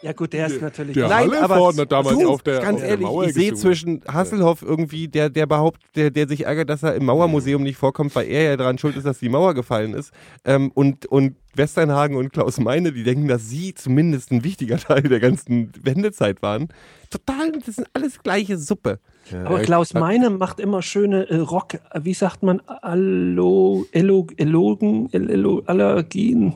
Ja 0.00 0.12
gut, 0.12 0.32
der 0.32 0.46
ist 0.46 0.62
natürlich. 0.62 0.94
der 0.94 1.08
Nein, 1.08 1.34
aber 1.34 1.56
vorne 1.56 1.84
damals 1.84 2.16
du, 2.16 2.28
auf 2.28 2.42
der- 2.44 2.60
ganz 2.60 2.74
auf 2.76 2.80
der 2.82 2.88
ehrlich, 2.90 3.04
Mauer 3.04 3.24
ich 3.24 3.34
sehe 3.34 3.52
zwischen 3.54 4.00
Hasselhoff 4.06 4.62
irgendwie, 4.62 5.08
der, 5.08 5.28
der 5.28 5.46
behauptet, 5.46 5.82
der, 5.96 6.10
der 6.12 6.28
sich 6.28 6.46
ärgert, 6.46 6.70
dass 6.70 6.84
er 6.84 6.94
im 6.94 7.04
Mauermuseum 7.06 7.64
nicht 7.64 7.78
vorkommt, 7.78 8.14
weil 8.14 8.28
er 8.28 8.42
ja 8.44 8.56
daran 8.56 8.78
schuld 8.78 8.96
ist, 8.96 9.06
dass 9.06 9.18
die 9.18 9.28
Mauer 9.28 9.54
gefallen 9.54 9.94
ist. 9.94 10.12
Ähm, 10.44 10.70
und, 10.72 11.06
und 11.06 11.34
Westernhagen 11.54 12.16
und 12.16 12.32
Klaus 12.32 12.58
Meine, 12.58 12.92
die 12.92 13.02
denken, 13.02 13.26
dass 13.28 13.48
sie 13.48 13.74
zumindest 13.74 14.30
ein 14.30 14.44
wichtiger 14.44 14.76
Teil 14.78 15.02
der 15.02 15.20
ganzen 15.20 15.72
Wendezeit 15.82 16.42
waren. 16.42 16.68
Total, 17.10 17.52
das 17.52 17.76
sind 17.76 17.88
alles 17.94 18.22
gleiche 18.22 18.58
Suppe. 18.58 18.98
Ja, 19.32 19.44
Aber 19.44 19.58
er- 19.58 19.64
Klaus 19.64 19.92
Meine 19.94 20.30
macht 20.30 20.60
immer 20.60 20.82
schöne 20.82 21.28
äh, 21.28 21.36
Rock, 21.36 21.78
wie 22.00 22.14
sagt 22.14 22.42
man, 22.42 22.60
Allo, 22.66 23.86
Elo, 23.92 24.26
Elogen, 24.36 25.08
El- 25.12 25.30
Elo, 25.30 25.62
Allergien, 25.66 26.54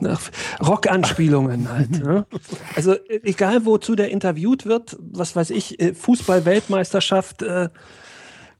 Rock-Anspielungen 0.65 1.69
halt. 1.73 1.91
ne? 2.03 2.25
Also 2.75 2.93
äh, 2.93 3.19
egal 3.23 3.65
wozu 3.65 3.95
der 3.95 4.09
interviewt 4.09 4.65
wird, 4.65 4.97
was 4.99 5.35
weiß 5.35 5.49
ich, 5.51 5.79
äh, 5.79 5.93
Fußball-Weltmeisterschaft, 5.93 7.41
äh, 7.43 7.69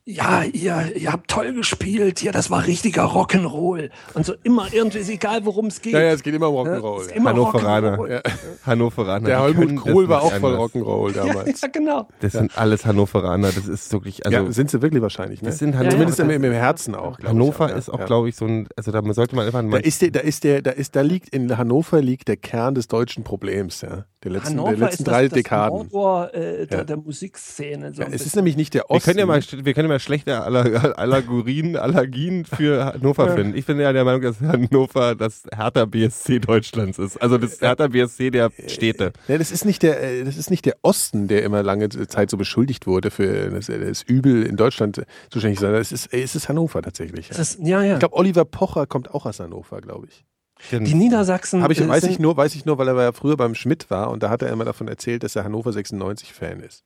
ja, 0.06 0.44
ihr, 0.44 0.96
ihr 0.98 1.12
habt 1.14 1.30
toll 1.30 1.54
gespielt, 1.54 2.22
ja, 2.22 2.32
das 2.34 2.52
war 2.52 2.68
richtiger 2.68 3.04
Rock'n'Roll. 3.06 3.90
Und 4.14 4.26
so 4.26 4.34
immer 4.44 4.68
irgendwie, 4.74 4.98
ist 5.00 5.10
egal 5.10 5.46
worum 5.46 5.68
es 5.68 5.82
geht. 5.82 5.94
Ja, 5.94 6.02
ja, 6.02 6.12
es 6.12 6.24
geht 6.24 6.36
immer 6.36 6.50
um? 6.50 6.68
Rock'n'Roll. 6.68 7.10
Ja. 7.10 7.16
immer 7.16 7.30
Hannoveraner. 7.30 7.98
Rock'n'Roll. 7.98 8.12
Ja. 8.12 8.22
Hannoveraner. 8.66 9.26
Der 9.28 9.42
Helmut 9.44 9.76
Kohl 9.78 10.10
war 10.10 10.22
auch 10.24 10.34
voll. 10.34 10.56
Rock'n'Roll 10.56 11.16
Ja, 11.16 11.26
damals. 11.26 11.62
ja, 11.62 11.68
genau. 11.70 12.08
Das 12.20 12.34
sind 12.34 12.58
alles 12.58 12.86
Hannoveraner. 12.86 13.52
Das 13.54 13.68
ist 13.68 13.92
wirklich, 13.94 14.26
also 14.26 14.38
ja, 14.38 14.52
sind 14.52 14.70
sie 14.72 14.82
wirklich 14.82 15.02
wahrscheinlich. 15.02 15.42
Ne? 15.42 15.50
das 15.50 15.60
sind 15.60 15.72
ja. 15.74 15.80
Hannover. 15.80 15.92
Zumindest 15.94 16.20
im, 16.20 16.30
im 16.32 16.52
Herzen 16.52 16.96
auch. 16.96 17.18
Hannover 17.20 17.66
ich, 17.68 17.72
ja. 17.72 17.78
ist 17.78 17.90
auch, 17.90 18.00
Ja. 18.00 18.06
glaube 18.06 18.30
ich, 18.30 18.36
so 18.36 18.46
ein, 18.46 18.68
also 18.76 18.92
da 18.92 19.02
sollte 19.14 19.36
man 19.36 19.46
einfach 19.46 19.62
Da 19.62 19.68
mal. 19.68 19.80
ist 19.80 20.02
der, 20.02 20.12
da 20.12 20.20
ist 20.20 20.44
der, 20.44 20.62
da 20.62 20.72
ist, 20.72 20.96
da 20.96 21.02
liegt 21.02 21.30
in 21.30 21.58
Hannover 21.58 22.02
liegt 22.02 22.28
der 22.28 22.38
Kern 22.38 22.76
des 22.76 22.88
deutschen 22.88 23.24
Problems, 23.24 23.82
ja. 23.82 24.06
Der 24.24 24.32
letzten, 24.32 24.50
Hannover 24.52 24.70
der 24.72 24.80
letzten 24.80 24.94
ist 25.04 25.08
das, 25.08 25.14
drei 25.14 25.24
das 25.28 25.34
Dekaden. 25.34 25.78
Mordor, 25.92 26.34
äh, 26.34 26.66
der, 26.68 26.78
Ja. 26.80 26.84
der 26.86 26.98
Musikszene. 26.98 27.94
So 27.94 28.02
Ja, 28.04 28.08
es 28.12 28.26
ist 28.26 28.36
nämlich 28.36 28.56
nicht 28.56 28.74
der 28.74 28.84
wir 28.84 28.92
Osten. 28.92 29.06
können 29.06 29.20
ja 29.20 29.26
mal, 29.26 29.42
wir 29.42 29.74
können 29.74 29.88
ja 29.90 29.94
mal 29.94 30.00
schlechte 30.00 30.42
Aller- 30.42 30.98
Allergorien, 30.98 31.76
Allergien 31.78 32.46
für 32.46 32.86
Hannover 32.94 33.28
Ja. 33.28 33.36
finden. 33.36 33.58
Ich 33.58 33.66
bin 33.66 33.80
ja 33.80 33.92
der 33.94 34.06
Meinung, 34.06 34.22
dass 34.22 34.40
Hannover 34.42 35.16
das 35.16 35.44
Hertha 35.56 35.86
BSC 35.86 36.40
Deutschlands 36.40 37.00
ist. 37.00 37.22
Also 37.22 37.38
das 37.38 37.60
Hertha 37.62 37.88
BSC 37.88 38.30
der 38.32 38.52
Städte. 38.68 39.14
Ja, 39.28 39.38
das 39.38 39.52
ist 39.52 39.66
nicht 39.66 39.84
der, 39.84 40.02
äh, 40.02 40.24
das 40.24 40.38
ist 40.38 40.50
nicht 40.50 40.66
der 40.66 40.76
Osten, 40.82 41.28
der 41.28 41.44
immer 41.44 41.62
lange 41.64 41.90
Zeit 41.90 42.30
so 42.30 42.38
beschuldigt 42.38 42.88
wurde 42.88 43.12
für 43.12 43.50
das, 43.50 43.68
das 43.68 44.04
Übel 44.04 44.44
in 44.46 44.56
Deutschland 44.56 45.00
äh, 45.00 45.06
zuständig, 45.30 45.60
sondern 45.60 45.82
es 45.82 45.92
ist, 45.92 46.14
äh, 46.14 46.22
es 46.22 46.36
ist 46.36 46.50
Hannover 46.50 46.82
tatsächlich. 46.82 47.30
Ja. 47.30 47.38
Ist, 47.38 47.60
ja, 47.60 47.82
ja. 47.84 47.94
Ich 47.94 48.00
glaube, 48.00 48.16
Oliver 48.16 48.46
Pocher 48.46 48.86
kommt 48.88 49.14
auch 49.14 49.26
aus 49.26 49.40
Hannover, 49.40 49.82
glaube 49.82 50.08
ich. 50.10 50.24
Die 50.72 50.94
Niedersachsen. 50.94 51.70
Ich, 51.72 51.88
weiß 51.88 52.04
ich 52.06 52.20
nur, 52.20 52.38
weiß 52.38 52.56
ich 52.56 52.66
nur, 52.66 52.78
weil 52.78 52.88
er 52.88 53.02
ja 53.02 53.12
früher 53.12 53.38
beim 53.38 53.56
Schmidt 53.56 53.90
war 53.90 54.10
und 54.12 54.24
da 54.24 54.30
hat 54.30 54.42
er 54.42 54.50
immer 54.50 54.66
davon 54.66 54.88
erzählt, 54.88 55.24
dass 55.24 55.36
er 55.36 55.44
Hannover 55.44 55.72
96 55.74 56.34
Fan 56.34 56.60
ist. 56.62 56.84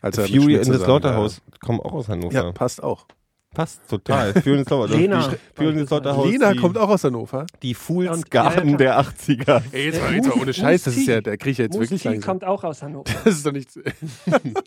Als 0.00 0.18
er 0.18 0.26
Fury 0.28 0.54
in 0.54 0.64
the 0.64 0.78
Slaughterhouse 0.78 1.42
kommen 1.60 1.80
auch 1.80 1.92
aus 1.92 2.08
Hannover. 2.08 2.32
Ja, 2.34 2.52
passt 2.52 2.82
auch. 2.82 3.06
Passt 3.54 3.80
total. 3.88 4.32
Fury 4.32 4.52
in 4.52 4.58
the 4.58 4.64
Slaughterhouse. 4.64 4.98
Lena. 5.00 5.28
Die- 5.28 5.36
Fury 5.56 5.70
in 5.72 5.78
the 5.80 5.86
Slaughterhouse. 5.86 6.30
Lena 6.30 6.52
die, 6.52 6.58
kommt 6.58 6.78
auch 6.78 6.88
aus 6.88 7.04
Hannover. 7.04 7.46
Die 7.62 7.68
Und- 7.70 7.76
Fools 7.76 8.06
ja, 8.08 8.14
ja, 8.16 8.22
Garden 8.30 8.78
der 8.78 8.98
80er. 9.00 9.62
Ey, 9.72 9.86
jetzt 9.86 10.00
mal, 10.00 10.14
jetzt 10.14 10.28
mal 10.28 10.40
ohne 10.40 10.54
Scheiß, 10.54 10.84
das 10.84 10.96
ist 10.96 11.06
ja, 11.06 11.20
der 11.20 11.36
kriege 11.36 11.50
ich 11.50 11.58
jetzt 11.58 11.74
wirklich 11.74 11.90
Musti 11.90 12.08
langsam. 12.08 12.30
kommt 12.30 12.44
auch 12.44 12.64
aus 12.64 12.82
Hannover. 12.82 13.04
Das 13.24 13.34
ist 13.34 13.44
doch 13.44 13.52
nicht, 13.52 13.68
Und 13.76 13.84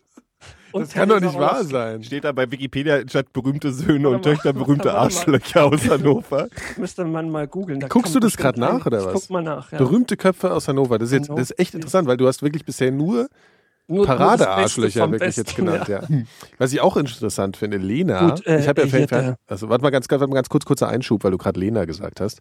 das 0.82 0.94
kann 0.94 1.10
doch 1.10 1.20
nicht 1.20 1.38
wahr 1.38 1.64
sein. 1.64 2.04
Steht 2.04 2.24
da 2.24 2.32
bei 2.32 2.50
Wikipedia 2.52 3.02
statt 3.08 3.32
berühmte 3.34 3.72
Söhne 3.72 4.10
und 4.10 4.22
Töchter 4.24 4.54
berühmte. 4.54 4.94
Arschlöcher 4.94 5.66
aus 5.66 5.90
Hannover. 5.90 6.48
Müsste 6.78 7.06
man 7.06 7.30
mal 7.30 7.48
googeln. 7.48 7.80
Guckst 7.90 8.14
du 8.16 8.20
das 8.20 8.38
grad 8.38 8.58
nach, 8.58 8.86
oder 8.86 9.00
ich 9.00 9.06
was? 9.06 9.14
Guck 9.14 9.30
mal 9.30 9.42
nach. 9.44 9.72
Ja. 9.72 9.78
Berühmte 9.78 10.18
Köpfe 10.18 10.52
aus 10.54 10.68
Hannover. 10.68 10.98
Das 11.00 11.10
ist, 11.10 11.14
jetzt, 11.14 11.24
Hannover. 11.30 11.42
das 11.42 11.52
ist 11.52 11.60
echt 11.60 11.74
interessant, 11.76 12.08
weil 12.08 12.18
du 12.18 12.28
hast 12.28 12.42
wirklich 12.44 12.66
bisher 12.66 12.92
nur 12.92 13.28
Paradearschlöcher 13.88 15.12
wirklich 15.12 15.36
jetzt 15.38 15.56
genannt. 15.56 15.88
Ja. 15.88 16.02
Was 16.58 16.74
ich 16.74 16.82
auch 16.82 16.98
interessant 16.98 17.58
finde, 17.58 17.78
Lena. 17.78 18.30
Gut, 18.32 18.46
äh, 18.48 18.60
ich 18.60 18.68
habe 18.68 18.82
ja 18.82 18.88
Fan, 18.88 19.06
der- 19.08 19.38
also 19.48 19.70
warte 19.70 19.84
mal 19.84 19.92
ganz, 19.92 20.08
warte 20.10 20.28
mal 20.28 20.34
ganz 20.36 20.50
kurz, 20.50 20.66
kurzer 20.66 20.88
Einschub, 20.88 21.24
weil 21.24 21.32
du 21.32 21.38
gerade 21.38 21.60
Lena 21.60 21.86
gesagt 21.86 22.20
hast. 22.22 22.40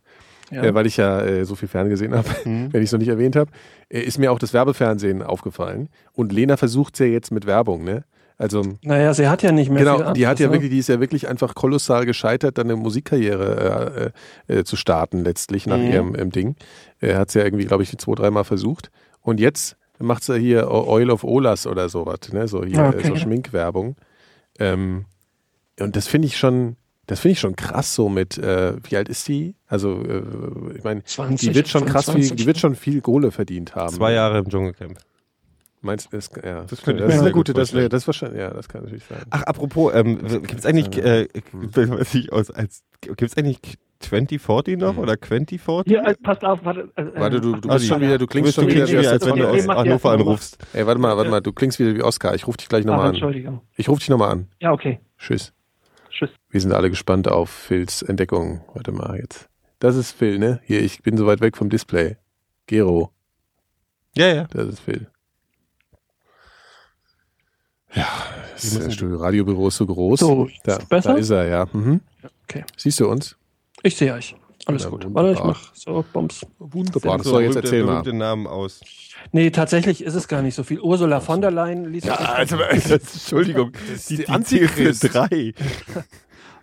Ja. 0.50 0.62
Äh, 0.62 0.74
weil 0.74 0.86
ich 0.86 0.96
ja 0.96 1.20
äh, 1.20 1.44
so 1.44 1.54
viel 1.54 1.68
Fern 1.68 1.88
gesehen 1.88 2.14
habe, 2.14 2.28
Mhm. 2.44 2.72
wenn 2.72 2.80
ich 2.82 2.88
es 2.88 2.92
noch 2.92 2.98
nicht 2.98 3.08
erwähnt 3.08 3.36
habe, 3.36 3.50
äh, 3.88 4.00
ist 4.00 4.18
mir 4.18 4.32
auch 4.32 4.38
das 4.38 4.52
Werbefernsehen 4.52 5.22
aufgefallen. 5.22 5.88
Und 6.12 6.32
Lena 6.32 6.56
versucht 6.56 6.94
es 6.94 7.00
ja 7.00 7.06
jetzt 7.06 7.30
mit 7.30 7.46
Werbung, 7.46 7.84
ne? 7.84 8.04
Also 8.36 8.62
Naja, 8.82 9.14
sie 9.14 9.28
hat 9.28 9.42
ja 9.42 9.52
nicht 9.52 9.70
mehr 9.70 9.84
viel 9.84 9.96
Genau, 9.98 10.12
die 10.12 10.26
hat 10.26 10.40
ja 10.40 10.48
ne? 10.48 10.54
wirklich, 10.54 10.70
die 10.70 10.78
ist 10.78 10.88
ja 10.88 10.98
wirklich 10.98 11.28
einfach 11.28 11.54
kolossal 11.54 12.04
gescheitert, 12.04 12.58
dann 12.58 12.66
eine 12.66 12.76
Musikkarriere 12.76 14.12
äh, 14.48 14.52
äh, 14.58 14.64
zu 14.64 14.74
starten 14.76 15.22
letztlich 15.24 15.66
nach 15.66 15.78
Mhm. 15.78 15.86
ihrem 15.92 16.14
im 16.16 16.30
Ding. 16.30 16.56
Äh, 17.00 17.14
hat 17.14 17.30
sie 17.30 17.38
ja 17.38 17.44
irgendwie, 17.44 17.64
glaube 17.66 17.84
ich, 17.84 17.96
zwei, 17.96 18.14
dreimal 18.14 18.44
versucht. 18.44 18.90
Und 19.20 19.38
jetzt 19.38 19.76
macht 20.00 20.24
sie 20.24 20.38
hier 20.38 20.68
Oil 20.70 21.10
of 21.10 21.22
Olas 21.22 21.66
oder 21.66 21.88
sowas, 21.88 22.32
ne? 22.32 22.48
So 22.48 22.64
hier 22.64 22.80
Ah, 22.80 22.88
okay. 22.88 23.02
äh, 23.02 23.06
so 23.06 23.14
Schminkwerbung. 23.16 23.94
Ähm, 24.58 25.04
und 25.78 25.94
das 25.96 26.08
finde 26.08 26.26
ich 26.26 26.36
schon, 26.36 26.76
das 27.06 27.20
finde 27.20 27.32
ich 27.34 27.40
schon 27.40 27.54
krass 27.54 27.94
so 27.94 28.08
mit, 28.08 28.36
äh, 28.38 28.74
wie 28.88 28.96
alt 28.96 29.08
ist 29.08 29.28
die? 29.28 29.54
Also, 29.68 30.02
äh, 30.02 30.22
ich 30.76 30.82
meine, 30.84 31.04
20, 31.04 31.48
die 31.50 31.54
wird 31.54 31.68
schon 31.68 31.84
krass 31.84 32.06
viel, 32.06 32.14
25. 32.14 32.36
die 32.36 32.46
wird 32.46 32.58
schon 32.58 32.74
viel 32.74 33.00
Kohle 33.00 33.30
verdient 33.30 33.74
haben. 33.76 33.94
Zwei 33.94 34.12
Jahre 34.12 34.38
im 34.38 34.48
Dschungelcamp. 34.48 34.98
Meinst 35.84 36.06
du, 36.06 36.16
das, 36.16 36.30
ja, 36.42 36.62
Das 36.62 36.70
das, 36.70 36.82
könnte 36.82 37.02
ich 37.04 37.06
das 37.06 37.14
ist 37.14 37.18
sehr 37.20 37.26
eine 37.26 37.32
gut 37.32 37.46
gute, 37.48 37.52
das, 37.52 37.70
das 37.72 37.92
ist 38.02 38.06
wahrscheinlich, 38.06 38.40
ja, 38.40 38.50
das 38.50 38.68
kann 38.68 38.82
natürlich 38.82 39.04
sein. 39.04 39.18
Ach, 39.28 39.42
apropos, 39.42 39.92
ähm, 39.94 40.18
gibt 40.18 40.54
es 40.58 40.64
eigentlich, 40.66 40.96
äh, 40.96 41.28
weiß 41.52 42.14
ich 42.14 42.32
aus, 42.32 42.50
als, 42.50 42.82
gibt's 43.02 43.36
eigentlich 43.36 43.58
2040 44.00 44.78
noch 44.78 44.96
oder 44.96 45.20
2040? 45.20 45.92
Hier, 45.92 46.02
äh, 46.06 46.14
passt 46.14 46.42
auf, 46.42 46.60
warte. 46.64 46.90
Äh, 46.96 47.04
Warte, 47.16 47.40
du, 47.40 47.56
du 47.56 47.68
bist 47.68 47.86
schon 47.86 48.00
wieder, 48.00 48.16
du 48.16 48.26
klingst 48.26 48.56
bist 48.56 48.60
schon 48.60 48.68
wieder 48.68 49.10
als 49.10 49.26
wenn 49.26 49.36
du 49.36 49.48
aus 49.48 49.68
Hannover 49.68 50.10
anrufst. 50.12 50.58
Ey, 50.72 50.86
warte 50.86 51.00
mal, 51.00 51.16
warte 51.16 51.30
mal, 51.30 51.40
du 51.40 51.52
klingst 51.52 51.78
wieder 51.78 51.94
wie 51.94 52.02
Oskar. 52.02 52.34
Ich 52.34 52.46
rufe 52.46 52.56
dich 52.56 52.68
gleich 52.68 52.84
nochmal 52.86 53.08
an. 53.08 53.14
Entschuldigung. 53.14 53.60
Ich 53.76 53.88
rufe 53.88 54.00
dich 54.00 54.08
nochmal 54.08 54.30
an. 54.30 54.48
Ja, 54.60 54.72
okay. 54.72 55.00
Tschüss. 55.18 55.52
Tschüss. 56.10 56.30
Wir 56.48 56.60
sind 56.60 56.72
alle 56.72 56.90
gespannt 56.90 57.28
auf 57.28 57.50
Phils 57.50 58.02
Entdeckung. 58.02 58.62
Warte 58.72 58.92
mal 58.92 59.18
jetzt. 59.18 59.48
Das 59.80 59.96
ist 59.96 60.12
Phil, 60.12 60.38
ne? 60.38 60.60
Hier, 60.64 60.82
ich 60.82 61.02
bin 61.02 61.16
so 61.18 61.26
weit 61.26 61.40
weg 61.40 61.56
vom 61.56 61.68
Display. 61.68 62.16
Gero, 62.66 63.10
Ja, 64.16 64.28
ja. 64.34 64.46
das 64.50 64.68
ist 64.68 64.80
Phil. 64.80 65.08
Ja, 67.94 68.08
das 68.54 68.78
das 68.78 69.02
Radiobüro 69.02 69.68
ist 69.68 69.76
so 69.76 69.86
groß. 69.86 70.20
So, 70.20 70.48
da, 70.64 70.76
ist 70.76 70.88
besser? 70.88 71.12
da 71.12 71.18
ist 71.18 71.30
er, 71.30 71.46
ja. 71.46 71.66
Mhm. 71.72 72.00
Okay. 72.44 72.64
Siehst 72.76 73.00
du 73.00 73.08
uns? 73.08 73.36
Ich 73.82 73.96
sehe 73.96 74.12
euch. 74.14 74.34
Alles 74.66 74.84
Ja, 74.84 74.88
gut. 74.88 75.04
wunderbar. 75.04 75.24
Warte, 75.24 75.38
ich 75.38 75.44
mach 75.44 75.74
so 75.74 76.04
Bums. 76.12 76.46
Wunderbar. 76.58 77.18
So 77.22 77.30
So, 77.30 77.40
jetzt 77.40 77.50
berühmte- 77.54 77.58
erzähl 77.68 77.84
mal. 77.84 77.90
berühmte 78.00 78.12
Namen 78.14 78.46
aus. 78.46 78.80
Nee, 79.32 79.50
tatsächlich 79.50 80.02
ist 80.02 80.14
es 80.14 80.26
gar 80.26 80.40
nicht 80.42 80.54
so 80.54 80.62
viel. 80.64 80.80
Ursula 80.80 81.20
von 81.20 81.40
der 81.42 81.50
Leyen, 81.50 81.92
liest 81.92 82.06
Ja, 82.06 82.14
also, 82.14 82.56
Entschuldigung, 82.60 83.72
ist 83.92 84.08
die, 84.10 84.16
die 84.18 84.28
Antichrist 84.28 85.04
Antichrist. 85.04 85.14
drei. 85.14 85.54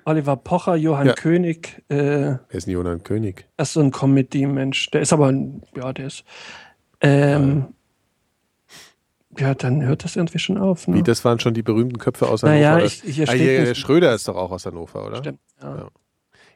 Oliver 0.05 0.35
Pocher, 0.35 0.75
Johann 0.75 1.07
Ja. 1.07 1.13
König, 1.13 1.83
äh, 1.89 1.95
Wer 1.95 2.39
ist 2.49 2.65
denn 2.65 2.73
Jonas 2.73 3.03
König? 3.03 3.45
das 3.57 3.69
ist 3.69 3.73
so 3.75 3.81
ein 3.81 3.91
Comedy-Mensch. 3.91 4.89
Der 4.91 5.01
ist 5.01 5.13
aber, 5.13 5.27
ein- 5.27 5.61
ja, 5.75 5.93
der 5.93 6.07
ist, 6.07 6.23
ähm, 7.01 7.57
ja, 7.59 7.69
dann 9.35 9.83
hört 9.83 10.03
das 10.03 10.15
irgendwie 10.15 10.39
schon 10.39 10.57
auf. 10.57 10.87
Ne? 10.87 10.95
Wie, 10.97 11.03
das 11.03 11.23
waren 11.25 11.39
schon 11.39 11.53
die 11.53 11.63
berühmten 11.63 11.97
Köpfe 11.97 12.27
aus 12.27 12.43
Hannover? 12.43 12.59
Naja, 12.59 12.85
ich, 12.85 13.01
hier 13.03 13.27
ah, 13.29 13.31
hier, 13.33 13.61
nicht. 13.61 13.77
Schröder 13.77 14.13
ist 14.13 14.27
doch 14.27 14.35
auch 14.35 14.51
aus 14.51 14.65
Hannover, 14.65 15.05
oder? 15.07 15.17
Stimmt, 15.17 15.39
ja. 15.61 15.75
Ja. 15.77 15.87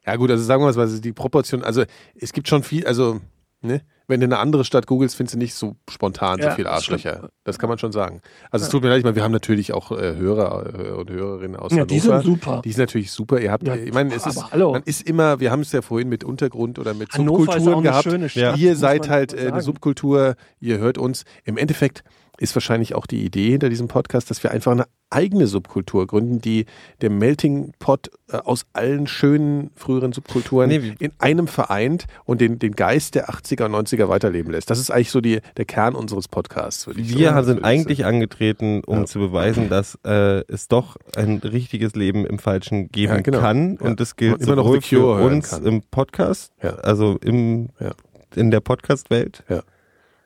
Ja, 0.08 0.16
gut, 0.18 0.30
also 0.30 0.44
sagen 0.44 0.62
wir 0.64 0.72
mal, 0.72 0.80
also 0.80 1.02
die 1.02 1.14
Proportion, 1.14 1.64
also 1.64 1.84
es 2.16 2.32
gibt 2.32 2.48
schon 2.48 2.62
viel, 2.62 2.86
also, 2.86 3.20
ne, 3.62 3.82
wenn 4.08 4.20
du 4.20 4.26
eine 4.28 4.38
andere 4.38 4.64
Stadt 4.66 4.86
googelst, 4.86 5.16
findest 5.16 5.34
du 5.34 5.40
nicht 5.40 5.56
so 5.56 5.78
spontan 5.90 6.40
so 6.40 6.46
Ja, 6.48 6.52
viele 6.54 6.66
das 6.66 6.76
Arschlöcher. 6.76 7.18
stimmt. 7.18 7.32
Das 7.44 7.58
kann 7.58 7.70
man 7.70 7.80
schon 7.80 7.92
sagen. 7.92 8.22
Also 8.52 8.64
es 8.64 8.68
Ja. 8.68 8.72
tut 8.74 8.84
mir 8.84 8.90
leid, 8.90 9.00
ich 9.00 9.04
meine, 9.04 9.16
wir 9.16 9.24
haben 9.24 9.32
natürlich 9.32 9.74
auch 9.74 9.92
äh, 9.92 10.16
Hörer 10.16 10.76
äh, 10.76 10.92
und 10.92 11.10
Hörerinnen 11.10 11.56
aus 11.56 11.72
Ja, 11.72 11.78
Hannover. 11.78 11.88
die 11.88 12.00
sind 12.00 12.22
super. 12.24 12.62
Die 12.64 12.70
ist 12.70 12.78
natürlich 12.78 13.12
super. 13.12 13.40
Ihr 13.40 13.52
habt, 13.52 13.66
Ja, 13.68 13.76
ich 13.76 13.92
meine, 13.94 14.14
es 14.14 14.28
ist, 14.28 14.52
hallo. 14.52 14.74
man 14.74 14.84
ist 14.84 15.10
immer, 15.10 15.40
wir 15.40 15.50
haben 15.50 15.62
es 15.62 15.72
ja 15.72 15.82
vorhin 15.82 16.08
mit 16.08 16.24
Untergrund 16.24 16.78
oder 16.78 16.94
mit 16.94 17.14
Hannover 17.14 17.54
Subkulturen 17.54 17.82
gehabt. 17.84 18.58
Ihr 18.60 18.76
seid 18.76 19.10
halt 19.10 19.34
äh, 19.34 19.48
eine. 19.48 19.62
Subkultur, 19.64 20.36
ihr 20.60 20.78
hört 20.78 21.00
uns. 21.00 21.24
Im 21.44 21.58
Endeffekt 21.58 22.04
ist 22.38 22.56
wahrscheinlich 22.56 22.96
auch 22.96 23.06
die 23.06 23.24
Idee 23.24 23.52
hinter 23.52 23.70
diesem 23.70 23.88
Podcast, 23.88 24.30
dass 24.30 24.44
wir 24.44 24.52
einfach 24.52 24.72
eine 24.72 24.86
eigene 25.12 25.48
Subkultur 25.48 26.08
gründen, 26.08 26.42
die 26.42 26.66
der 27.02 27.10
Melting 27.10 27.72
Pot 27.80 28.10
äh, 28.30 28.38
aus 28.38 28.66
allen 28.74 29.08
schönen 29.08 29.70
früheren 29.76 30.12
Subkulturen 30.12 30.68
Nee, 30.68 30.94
in 31.00 31.12
einem 31.20 31.48
vereint 31.48 32.06
und 32.26 32.42
den, 32.42 32.60
den 32.60 32.74
Geist 32.74 33.16
der 33.16 33.30
80er 33.30 33.66
und 33.66 33.88
90er 33.88 34.10
weiterleben 34.10 34.52
lässt. 34.52 34.70
Das 34.70 34.80
ist 34.80 34.90
eigentlich 34.92 35.12
so 35.12 35.22
die, 35.22 35.40
der 35.58 35.66
Kern 35.66 35.96
unseres 35.96 36.28
Podcasts. 36.28 36.88
Wir 36.94 37.34
so- 37.38 37.44
sind 37.44 37.64
eigentlich 37.64 38.00
sagen. 38.00 38.16
angetreten, 38.16 38.82
um 38.86 39.00
Ja. 39.00 39.06
zu 39.06 39.20
beweisen, 39.20 39.70
dass 39.70 39.98
äh, 40.04 40.44
es 40.52 40.68
doch 40.68 40.98
ein 41.16 41.38
richtiges 41.38 41.96
Leben 41.96 42.26
im 42.26 42.40
Falschen 42.40 42.90
geben 42.90 43.14
Ja, 43.14 43.22
genau. 43.22 43.40
kann. 43.40 43.76
Ja. 43.80 43.82
Und 43.88 44.00
das 44.00 44.16
gilt 44.16 44.42
immer 44.42 44.56
noch 44.56 44.66
sowohl 44.66 44.82
für 44.82 45.06
uns 45.24 45.52
kann. 45.52 45.66
im 45.66 45.82
Podcast, 45.84 46.52
Ja. 46.62 46.72
also 46.78 47.18
im, 47.22 47.70
Ja. 47.80 47.92
in 48.36 48.52
der 48.52 48.60
Podcast-Welt. 48.60 49.44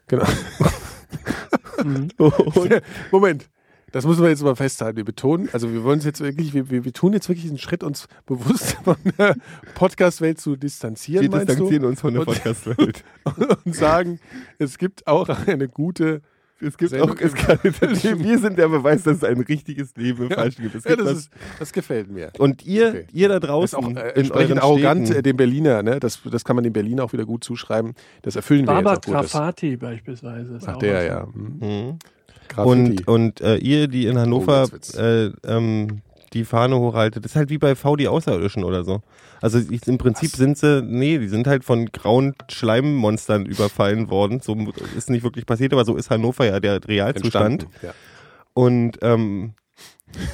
Genau. 0.07 0.26
Mhm. 1.84 2.10
Moment. 3.11 3.49
Das 3.91 4.06
müssen 4.06 4.22
wir 4.22 4.30
jetzt 4.30 4.44
mal 4.44 4.56
festhalten. 4.56 4.98
Wir 4.98 5.03
betonen, 5.03 5.49
also 5.52 5.73
wir 5.73 5.84
wollen 5.84 5.98
es 5.98 6.06
jetzt 6.06 6.22
wirklich, 6.22 6.53
wir, 6.53 6.69
wir, 6.69 6.86
wir 6.86 6.94
tun 6.94 7.11
jetzt 7.14 7.27
wirklich 7.27 7.48
einen 7.48 7.57
Schritt, 7.57 7.84
uns 7.84 8.07
bewusst 8.27 8.73
von 8.84 8.98
der 9.18 9.36
Podcast-Welt 9.73 10.40
zu 10.40 10.56
distanzieren, 10.56 11.23
Wir 11.23 11.30
distanzieren 11.40 11.86
uns 11.86 11.99
von 11.99 12.14
der 12.14 12.22
Und- 12.22 12.27
Podcast-Welt. 12.27 13.03
du? 13.26 13.57
Und 13.65 13.76
sagen, 13.76 14.19
es 14.60 14.77
gibt 14.77 15.07
auch 15.07 15.27
eine 15.30 15.68
gute, 15.68 16.22
Es 16.61 16.77
gibt 16.77 16.91
Sendung 16.91 17.11
auch, 17.11 17.22
es 17.22 17.34
kann, 17.34 17.57
wir 17.64 18.40
sind 18.40 18.57
der 18.57 18.68
Beweis, 18.68 19.03
dass 19.03 19.18
es 19.18 19.23
ein 19.23 19.40
richtiges 19.40 19.95
Leben 19.95 20.23
im. 20.23 20.31
Falschen 20.31 20.64
gibt. 20.64 20.76
Es 20.76 20.84
ja, 20.84 20.95
das, 20.95 21.11
ist, 21.11 21.31
das 21.57 21.72
gefällt 21.72 22.10
mir. 22.11 22.31
und 22.38 22.65
ihr, 22.65 22.90
Okay. 22.90 23.06
ihr 23.14 23.30
da 23.30 23.40
draußen 23.40 23.77
auch 23.80 23.95
äh, 23.95 24.19
in 24.19 24.31
euren 24.31 24.60
arrogant 24.60 25.07
Städten, 25.07 25.19
äh, 25.19 25.23
dem 25.23 25.38
Berliner, 25.38 25.84
ne? 25.84 25.99
Das, 25.99 26.19
das 26.30 26.44
kann 26.44 26.56
man 26.56 26.64
dem 26.64 26.73
Berliner 26.73 27.03
auch 27.06 27.14
wieder 27.14 27.26
gut 27.26 27.44
zuschreiben. 27.44 27.94
Das 28.23 28.36
erfüllen 28.36 28.61
wir 28.61 28.73
Barbara 28.73 28.95
jetzt 28.95 29.07
auch 29.07 29.14
gut. 29.14 29.23
Das, 29.23 29.31
Grafati 29.31 29.77
beispielsweise. 29.77 30.56
Ist 30.56 30.68
ach, 30.68 30.76
auch 30.76 30.80
der, 30.80 31.03
ja. 31.03 31.27
Hm. 31.34 31.60
Mhm. 31.60 31.99
Graffiti. 32.49 33.03
Und, 33.03 33.07
und 33.07 33.41
äh, 33.41 33.56
ihr, 33.57 33.88
die 33.88 34.07
in 34.07 34.18
Hannover 34.18 34.64
jetzt 34.64 34.72
wird's. 34.72 34.95
äh, 34.95 35.31
ähm, 35.48 36.02
die 36.34 36.45
Fahne 36.45 36.77
hochhaltet, 36.77 37.23
das 37.26 37.31
ist 37.31 37.35
halt 37.35 37.49
wie 37.49 37.57
bei 37.57 37.76
V 37.76 37.95
die 37.95 38.07
Außerirdischen 38.07 38.64
oder 38.64 38.84
so. 38.84 39.01
Also 39.41 39.60
ich, 39.60 39.88
im 39.88 39.97
Prinzip 39.97 40.31
sind 40.31 40.57
sie, 40.57 40.81
nee, 40.81 41.18
die 41.18 41.27
sind 41.27 41.47
halt 41.47 41.64
von 41.64 41.88
grauen 41.91 42.35
Schleimmonstern 42.49 43.45
überfallen 43.45 44.10
worden. 44.10 44.39
So 44.41 44.56
ist 44.95 45.10
nicht 45.10 45.23
wirklich 45.23 45.45
passiert, 45.45 45.73
aber 45.73 45.85
so 45.85 45.95
ist 45.95 46.10
Hannover 46.10 46.45
ja 46.45 46.60
der 46.60 46.85
Realzustand. 46.88 47.68
Ja. 47.81 47.93
Und, 48.53 48.99
ähm, 49.01 49.53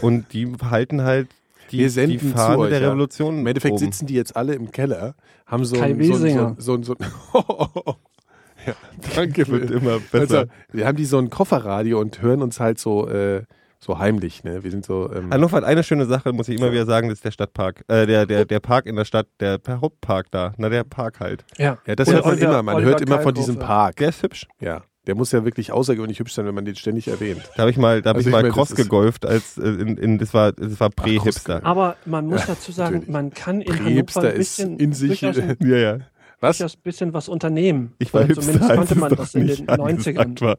und 0.01 0.33
die 0.33 0.51
halten 0.69 1.01
halt 1.03 1.27
die, 1.71 1.79
Wir 1.79 1.89
senden 1.89 2.19
die 2.19 2.19
zu 2.19 2.27
Fahne 2.29 2.57
euch, 2.59 2.69
der 2.69 2.79
ja. 2.81 2.87
Revolution. 2.89 3.39
Im 3.39 3.47
Endeffekt 3.47 3.73
oben. 3.73 3.83
sitzen 3.85 4.05
die 4.07 4.13
jetzt 4.13 4.35
alle 4.35 4.53
im 4.53 4.71
Keller, 4.71 5.15
haben 5.47 5.65
so 5.65 5.75
ein, 5.79 5.79
so, 5.79 5.85
ein- 5.85 6.03
so, 6.03 6.23
Wesinger. 6.23 6.47
ein- 6.47 6.55
so, 6.59 6.73
ein- 6.75 6.83
so, 6.83 6.93
ein- 6.93 7.05
ja, 8.67 8.73
danke. 9.15 9.47
wird 9.47 9.71
immer 9.71 9.99
besser. 9.99 10.39
Also, 10.39 10.51
wir 10.71 10.87
haben 10.87 10.95
die 10.97 11.05
so 11.05 11.17
ein 11.17 11.29
Kofferradio 11.29 11.99
und 11.99 12.21
hören 12.21 12.41
uns 12.41 12.59
halt 12.59 12.79
so, 12.79 13.07
äh, 13.09 13.43
so 13.85 13.99
heimlich. 13.99 14.43
Ne? 14.43 14.63
Wir 14.63 14.71
sind 14.71 14.85
so. 14.85 15.11
Ähm, 15.13 15.31
Hannover 15.31 15.57
hat 15.57 15.63
eine 15.63 15.83
schöne 15.83 16.05
Sache, 16.05 16.33
muss 16.33 16.49
ich 16.49 16.57
immer 16.57 16.71
wieder 16.71 16.85
sagen, 16.85 17.09
das 17.09 17.19
ist 17.19 17.25
der 17.25 17.31
Stadtpark. 17.31 17.83
Äh, 17.87 18.05
der, 18.05 18.25
der, 18.25 18.45
der 18.45 18.59
Park 18.59 18.85
in 18.87 18.95
der 18.95 19.05
Stadt, 19.05 19.27
der 19.39 19.59
Hauptpark 19.69 20.31
da. 20.31 20.53
Na, 20.57 20.69
der 20.69 20.83
Park 20.83 21.19
halt. 21.19 21.45
Ja. 21.57 21.77
ja, 21.85 21.95
das 21.95 22.07
Und 22.07 22.15
hört 22.15 22.25
man 22.25 22.37
immer. 22.39 22.63
Man 22.63 22.75
Oliver 22.75 22.89
hört 22.91 23.01
immer 23.01 23.19
von 23.21 23.33
diesem 23.33 23.57
Park. 23.59 23.97
Der 23.97 24.09
ist 24.09 24.23
hübsch. 24.23 24.47
Ja, 24.59 24.83
der 25.07 25.15
muss 25.15 25.31
ja 25.31 25.45
wirklich 25.45 25.71
außergewöhnlich 25.71 26.19
hübsch 26.19 26.33
sein, 26.33 26.45
wenn 26.45 26.55
man 26.55 26.65
den 26.65 26.75
ständig 26.75 27.07
erwähnt. 27.07 27.43
Da 27.55 27.61
habe 27.61 27.69
ich 27.71 27.77
mal, 27.77 28.01
da 28.01 28.09
habe 28.09 28.17
Also 28.17 28.29
ich 28.29 28.35
ich 28.35 28.41
mal 28.41 28.49
Cross 28.51 28.75
gegolft, 28.75 29.25
als 29.25 29.57
äh, 29.57 29.67
in, 29.67 29.97
in, 29.97 30.17
das 30.17 30.33
war, 30.33 30.51
das 30.51 30.79
war 30.79 30.89
Prä-Hipster. 30.89 31.63
Aber 31.63 31.95
man 32.05 32.25
muss 32.25 32.45
dazu 32.47 32.71
sagen, 32.71 32.95
natürlich. 32.95 33.13
man 33.13 33.31
kann 33.31 33.61
in 33.61 33.85
Hannover 33.85 34.23
ein 34.29 34.35
bisschen, 34.37 34.79
in 34.79 34.93
sich. 34.93 35.19
durchaus, 35.19 35.37
ein, 35.37 35.57
ja, 35.61 35.77
ja. 35.77 35.97
Was? 36.39 36.57
durchaus 36.57 36.75
ein 36.75 36.81
bisschen 36.81 37.13
was 37.13 37.29
unternehmen. 37.29 37.93
Ich 37.99 38.13
war 38.13 38.21
Oder 38.21 38.27
Hipster, 38.29 38.41
Zumindest 38.53 38.73
konnte 38.75 38.93
es 38.95 38.99
man 38.99 39.15
das 39.15 39.35
in 39.35 39.45
nicht 39.45 39.59
den 39.59 39.69
angesagt 39.69 40.17
90ern. 40.17 40.41
War. 40.41 40.57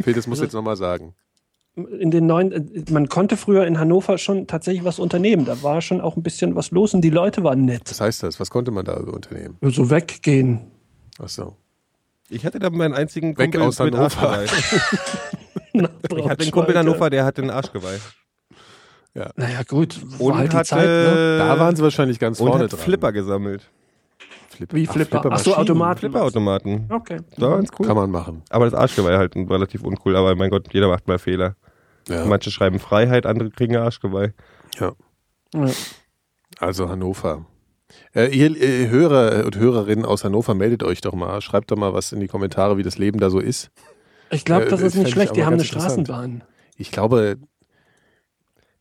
Phil, 0.00 0.14
das 0.14 0.26
muss 0.26 0.38
Also- 0.38 0.44
jetzt 0.44 0.54
nochmal 0.54 0.76
sagen. 0.76 1.14
In 1.86 2.10
den 2.10 2.26
neun, 2.26 2.52
äh, 2.52 2.62
man 2.90 3.08
konnte 3.08 3.36
früher 3.36 3.66
in 3.66 3.78
Hannover 3.78 4.18
schon 4.18 4.46
tatsächlich 4.46 4.84
was 4.84 4.98
unternehmen. 4.98 5.44
Da 5.44 5.62
war 5.62 5.80
schon 5.80 6.00
auch 6.00 6.16
ein 6.16 6.22
bisschen 6.22 6.54
was 6.56 6.70
los 6.70 6.94
und 6.94 7.02
die 7.02 7.10
Leute 7.10 7.44
waren 7.44 7.64
nett. 7.64 7.82
Was 7.88 8.00
heißt 8.00 8.22
das? 8.22 8.40
Was 8.40 8.50
konnte 8.50 8.70
man 8.70 8.84
da 8.84 8.94
unternehmen? 8.94 9.56
So 9.62 9.90
weggehen. 9.90 10.60
Ach 11.22 11.28
so. 11.28 11.56
Ich 12.28 12.44
hatte 12.44 12.58
da 12.58 12.70
meinen 12.70 12.94
einzigen 12.94 13.38
Weg 13.38 13.52
Kumpel 13.52 13.62
aus 13.62 13.78
mit 13.78 13.94
Hannover. 13.94 14.28
Arschgeweih. 14.28 14.88
Ich 16.16 16.28
hatte 16.28 16.42
einen 16.42 16.50
Kumpel 16.50 16.72
in 16.72 16.78
Hannover, 16.80 17.08
der 17.08 17.24
hatte 17.24 17.40
einen 17.42 17.50
Arschgeweih. 17.50 17.98
Naja, 19.36 19.62
gut. 19.66 20.00
War 20.18 20.26
Und 20.26 20.38
halt 20.38 20.52
die 20.52 20.56
hatte, 20.56 20.68
Zeit, 20.68 20.86
ne? 20.86 21.38
Da 21.38 21.58
waren 21.58 21.76
sie 21.76 21.82
wahrscheinlich 21.82 22.18
ganz 22.18 22.40
und 22.40 22.48
vorne 22.48 22.64
hat 22.64 22.72
dran. 22.72 22.80
Flipper 22.80 23.12
gesammelt. 23.12 23.68
Flip 24.48 24.74
Wie 24.74 24.88
Ach, 24.88 24.92
Flipper. 24.92 25.22
Ach 25.30 25.38
so. 25.38 25.54
Automaten. 25.54 26.00
Flipperautomaten. 26.00 26.86
Okay. 26.88 27.20
Da 27.36 27.50
war 27.50 27.56
ganz 27.58 27.70
cool. 27.78 27.86
Kann 27.86 27.96
man 27.96 28.10
machen. 28.10 28.42
Aber 28.50 28.64
das 28.64 28.74
Arschgeweih 28.74 29.16
halt 29.18 29.36
relativ 29.36 29.82
uncool. 29.82 30.16
Aber 30.16 30.34
mein 30.34 30.50
Gott, 30.50 30.72
jeder 30.72 30.88
macht 30.88 31.06
mal 31.06 31.18
Fehler. 31.18 31.54
Ja. 32.08 32.24
Manche 32.24 32.50
schreiben 32.50 32.78
Freiheit, 32.78 33.26
andere 33.26 33.50
kriegen 33.50 33.76
Arschgeweih. 33.76 34.32
ja. 34.78 34.92
Ja. 35.54 35.66
Also 36.58 36.88
Hannover. 36.88 37.46
Äh, 38.14 38.26
ihr 38.36 38.50
äh, 38.60 38.88
Hörer 38.88 39.44
und 39.46 39.56
Hörerinnen 39.56 40.04
aus 40.04 40.24
Hannover, 40.24 40.54
meldet 40.54 40.82
euch 40.82 41.00
doch 41.00 41.14
mal. 41.14 41.40
Schreibt 41.40 41.70
doch 41.70 41.76
mal 41.76 41.94
was 41.94 42.12
in 42.12 42.20
die 42.20 42.26
Kommentare, 42.28 42.76
wie 42.76 42.82
das 42.82 42.98
Leben 42.98 43.18
da 43.20 43.30
so 43.30 43.38
ist. 43.40 43.70
Ich 44.30 44.44
glaube, 44.44 44.66
Äh, 44.66 44.70
das 44.70 44.80
ist 44.82 44.94
nicht 44.96 45.08
ich 45.08 45.12
schlecht. 45.14 45.36
Die 45.36 45.44
haben 45.44 45.54
eine. 45.54 45.64
Straßenbahn. 45.64 46.42
Ich 46.76 46.90
glaube, 46.90 47.36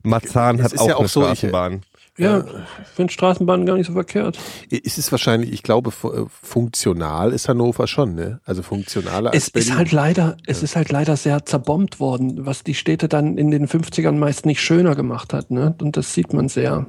Marzahn 0.04 0.62
hat 0.64 0.74
ist 0.74 0.82
auch 0.82 0.88
ja 0.88 0.96
auch 0.96 1.00
eine 1.02 1.08
so, 1.08 1.22
ich- 1.22 1.26
Straßenbahn. 1.28 1.82
Ja, 2.18 2.40
ich 2.40 2.88
finde 2.96 3.14
Straßenbahn 3.14 3.66
gar 3.68 3.78
nicht 3.78 3.88
so 3.88 3.94
verkehrt. 3.94 4.40
ist 4.70 4.98
es 4.98 5.12
wahrscheinlich, 5.12 5.52
ich 5.54 5.62
glaube, 5.62 5.92
äh, 5.92 6.26
funktional 6.30 7.32
ist 7.32 7.48
Hannover 7.48 7.86
schon, 7.86 8.16
ne? 8.16 8.40
Also 8.44 8.64
funktionaler 8.64 9.32
als 9.32 9.38
Es 9.38 9.44
ist 9.50 9.54
Berlin. 9.54 9.76
halt 9.78 9.92
leider, 9.92 10.38
es 10.48 10.64
ist 10.64 10.76
halt 10.76 10.92
leider 10.92 11.16
sehr 11.16 11.46
zerbombt 11.46 12.00
worden, 12.00 12.46
was 12.46 12.64
die 12.64 12.74
Städte 12.74 13.08
dann 13.08 13.38
in 13.38 13.52
den 13.52 13.68
50ern 13.68 14.14
meist 14.14 14.48
nicht 14.48 14.62
schöner 14.62 14.96
gemacht 14.96 15.32
hat, 15.32 15.52
ne? 15.52 15.76
Und 15.80 15.96
das 15.96 16.14
sieht 16.16 16.34
man 16.34 16.50
sehr. 16.50 16.88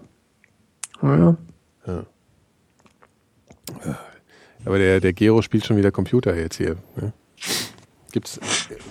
Naja. 1.03 1.37
Aber 4.65 4.79
der, 4.79 5.01
der 5.01 5.13
Gero 5.13 5.43
spielt 5.43 5.67
schon 5.67 5.77
wieder 5.77 5.91
Computer 5.91 6.35
jetzt 6.37 6.57
hier. 6.57 6.77
Ne? 6.97 7.13
Gibt's, 8.11 8.41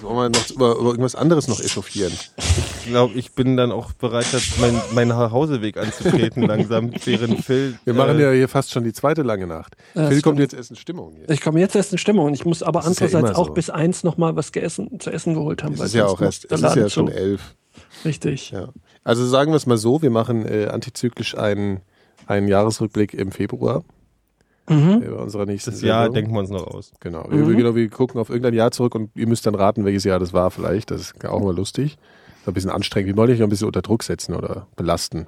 wollen 0.01 0.15
wir 0.15 0.29
noch 0.29 0.49
über, 0.51 0.75
über 0.75 0.89
irgendwas 0.89 1.15
anderes 1.15 1.47
noch 1.47 1.59
echauffieren? 1.59 2.13
Ich 2.37 2.85
glaube, 2.85 3.15
ich 3.15 3.31
bin 3.33 3.57
dann 3.57 3.71
auch 3.71 3.91
bereit, 3.93 4.27
jetzt 4.31 4.59
mein, 4.59 4.79
meinen 4.93 5.15
Hauseweg 5.15 5.77
anzutreten 5.77 6.43
langsam, 6.47 6.91
während 7.03 7.43
Phil. 7.43 7.79
Wir 7.83 7.95
machen 7.95 8.19
äh, 8.19 8.23
ja 8.23 8.31
hier 8.31 8.47
fast 8.47 8.71
schon 8.71 8.83
die 8.83 8.93
zweite 8.93 9.23
lange 9.23 9.47
Nacht. 9.47 9.75
Ja, 9.95 10.07
Phil 10.07 10.21
kommt 10.21 10.37
stimmt. 10.37 10.39
jetzt 10.39 10.53
erst 10.53 10.69
in 10.69 10.75
Stimmung. 10.75 11.15
Hier. 11.15 11.29
Ich 11.29 11.41
komme 11.41 11.59
jetzt 11.59 11.75
erst 11.75 11.91
in 11.93 11.97
Stimmung 11.97 12.27
und 12.27 12.35
ich 12.35 12.45
muss 12.45 12.61
aber 12.61 12.81
Das 12.81 12.85
ja 12.85 12.89
andererseits 13.05 13.29
immer 13.31 13.39
auch 13.39 13.47
so. 13.47 13.53
bis 13.53 13.69
eins 13.71 14.03
noch 14.03 14.17
mal 14.17 14.35
was 14.35 14.51
geessen, 14.51 14.99
zu 14.99 15.09
essen 15.09 15.33
geholt 15.33 15.63
haben. 15.63 15.73
Es 15.73 15.79
weil 15.79 15.87
ist 15.87 15.95
ja 15.95 16.05
auch 16.05 16.21
erst, 16.21 16.45
es 16.51 16.61
ist 16.61 16.75
ja 16.75 16.89
schon 16.89 17.07
zu. 17.07 17.13
elf. 17.13 17.55
Richtig. 18.05 18.51
Ja. 18.51 18.69
Also 19.03 19.25
sagen 19.25 19.51
wir 19.51 19.57
es 19.57 19.65
mal 19.65 19.77
so, 19.77 20.01
wir 20.01 20.11
machen 20.11 20.45
äh, 20.45 20.67
antizyklisch 20.67 21.35
einen, 21.35 21.81
einen 22.27 22.47
Jahresrückblick 22.47 23.13
im 23.15 23.31
Februar. 23.31 23.83
Mhm. 24.69 25.01
Äh, 25.01 25.07
bei 25.07 25.11
unserer 25.21 25.45
nächsten 25.45 25.71
Das 25.71 25.81
Jahr 25.81 26.03
Sendung. 26.03 26.15
denken 26.15 26.33
wir 26.33 26.39
uns 26.39 26.49
noch 26.49 26.67
aus. 26.67 26.91
Genau. 26.99 27.25
Wir, 27.29 27.37
Mhm. 27.39 27.47
wir, 27.49 27.55
genau. 27.55 27.75
wir 27.75 27.89
gucken 27.89 28.19
auf 28.19 28.29
irgendein 28.29 28.53
Jahr 28.53 28.71
zurück 28.71 28.95
und 28.95 29.11
ihr 29.15 29.27
müsst 29.27 29.45
dann 29.45 29.55
raten, 29.55 29.85
welches 29.85 30.03
Jahr 30.03 30.19
das 30.19 30.33
war 30.33 30.51
vielleicht. 30.51 30.91
Das 30.91 31.01
ist 31.01 31.25
auch 31.25 31.41
mal 31.41 31.55
lustig. 31.55 31.97
So 32.45 32.51
ein 32.51 32.53
bisschen 32.53 32.69
anstrengend. 32.69 33.07
Wir 33.09 33.17
wollen 33.17 33.31
euch 33.31 33.39
noch 33.39 33.47
ein 33.47 33.49
bisschen 33.49 33.67
unter 33.67 33.81
Druck 33.81 34.03
setzen 34.03 34.35
oder 34.35 34.67
belasten. 34.75 35.27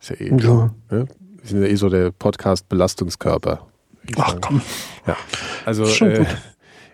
Ist 0.00 0.10
ja 0.10 0.16
eh. 0.16 0.28
Ja. 0.36 0.74
Ne? 0.90 1.06
Wir 1.42 1.48
sind 1.48 1.62
ja 1.62 1.68
eh 1.68 1.74
so 1.74 1.88
der 1.88 2.10
Podcast-Belastungskörper. 2.10 3.66
Ach 4.16 4.36
komm. 4.40 4.60
Ja. 5.06 5.16
Also, 5.64 5.84
Schon 5.86 6.10
äh, 6.10 6.18
gut. 6.18 6.26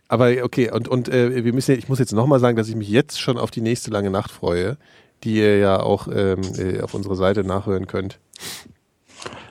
aber 0.09 0.31
okay, 0.43 0.71
und, 0.71 0.89
und 0.89 1.09
äh, 1.09 1.45
wir 1.45 1.53
müssen 1.53 1.77
ich 1.79 1.89
muss 1.89 1.99
jetzt 1.99 2.13
nochmal 2.13 2.41
sagen, 2.41 2.57
dass 2.57 2.69
ich 2.69 2.77
mich 2.77 2.89
jetzt 2.89 3.21
schon 3.21 3.39
auf 3.39 3.51
die 3.51 3.61
nächste 3.61 3.91
lange 3.91 4.11
Nacht 4.11 4.31
freue, 4.31 4.77
die 5.25 5.37
ihr 5.39 5.59
ja 5.59 5.81
auch 5.81 6.09
ähm, 6.13 6.41
äh, 6.59 6.81
auf 6.81 6.95
unserer 6.95 7.17
Seite 7.17 7.43
nachhören 7.45 7.87
könnt 7.87 8.19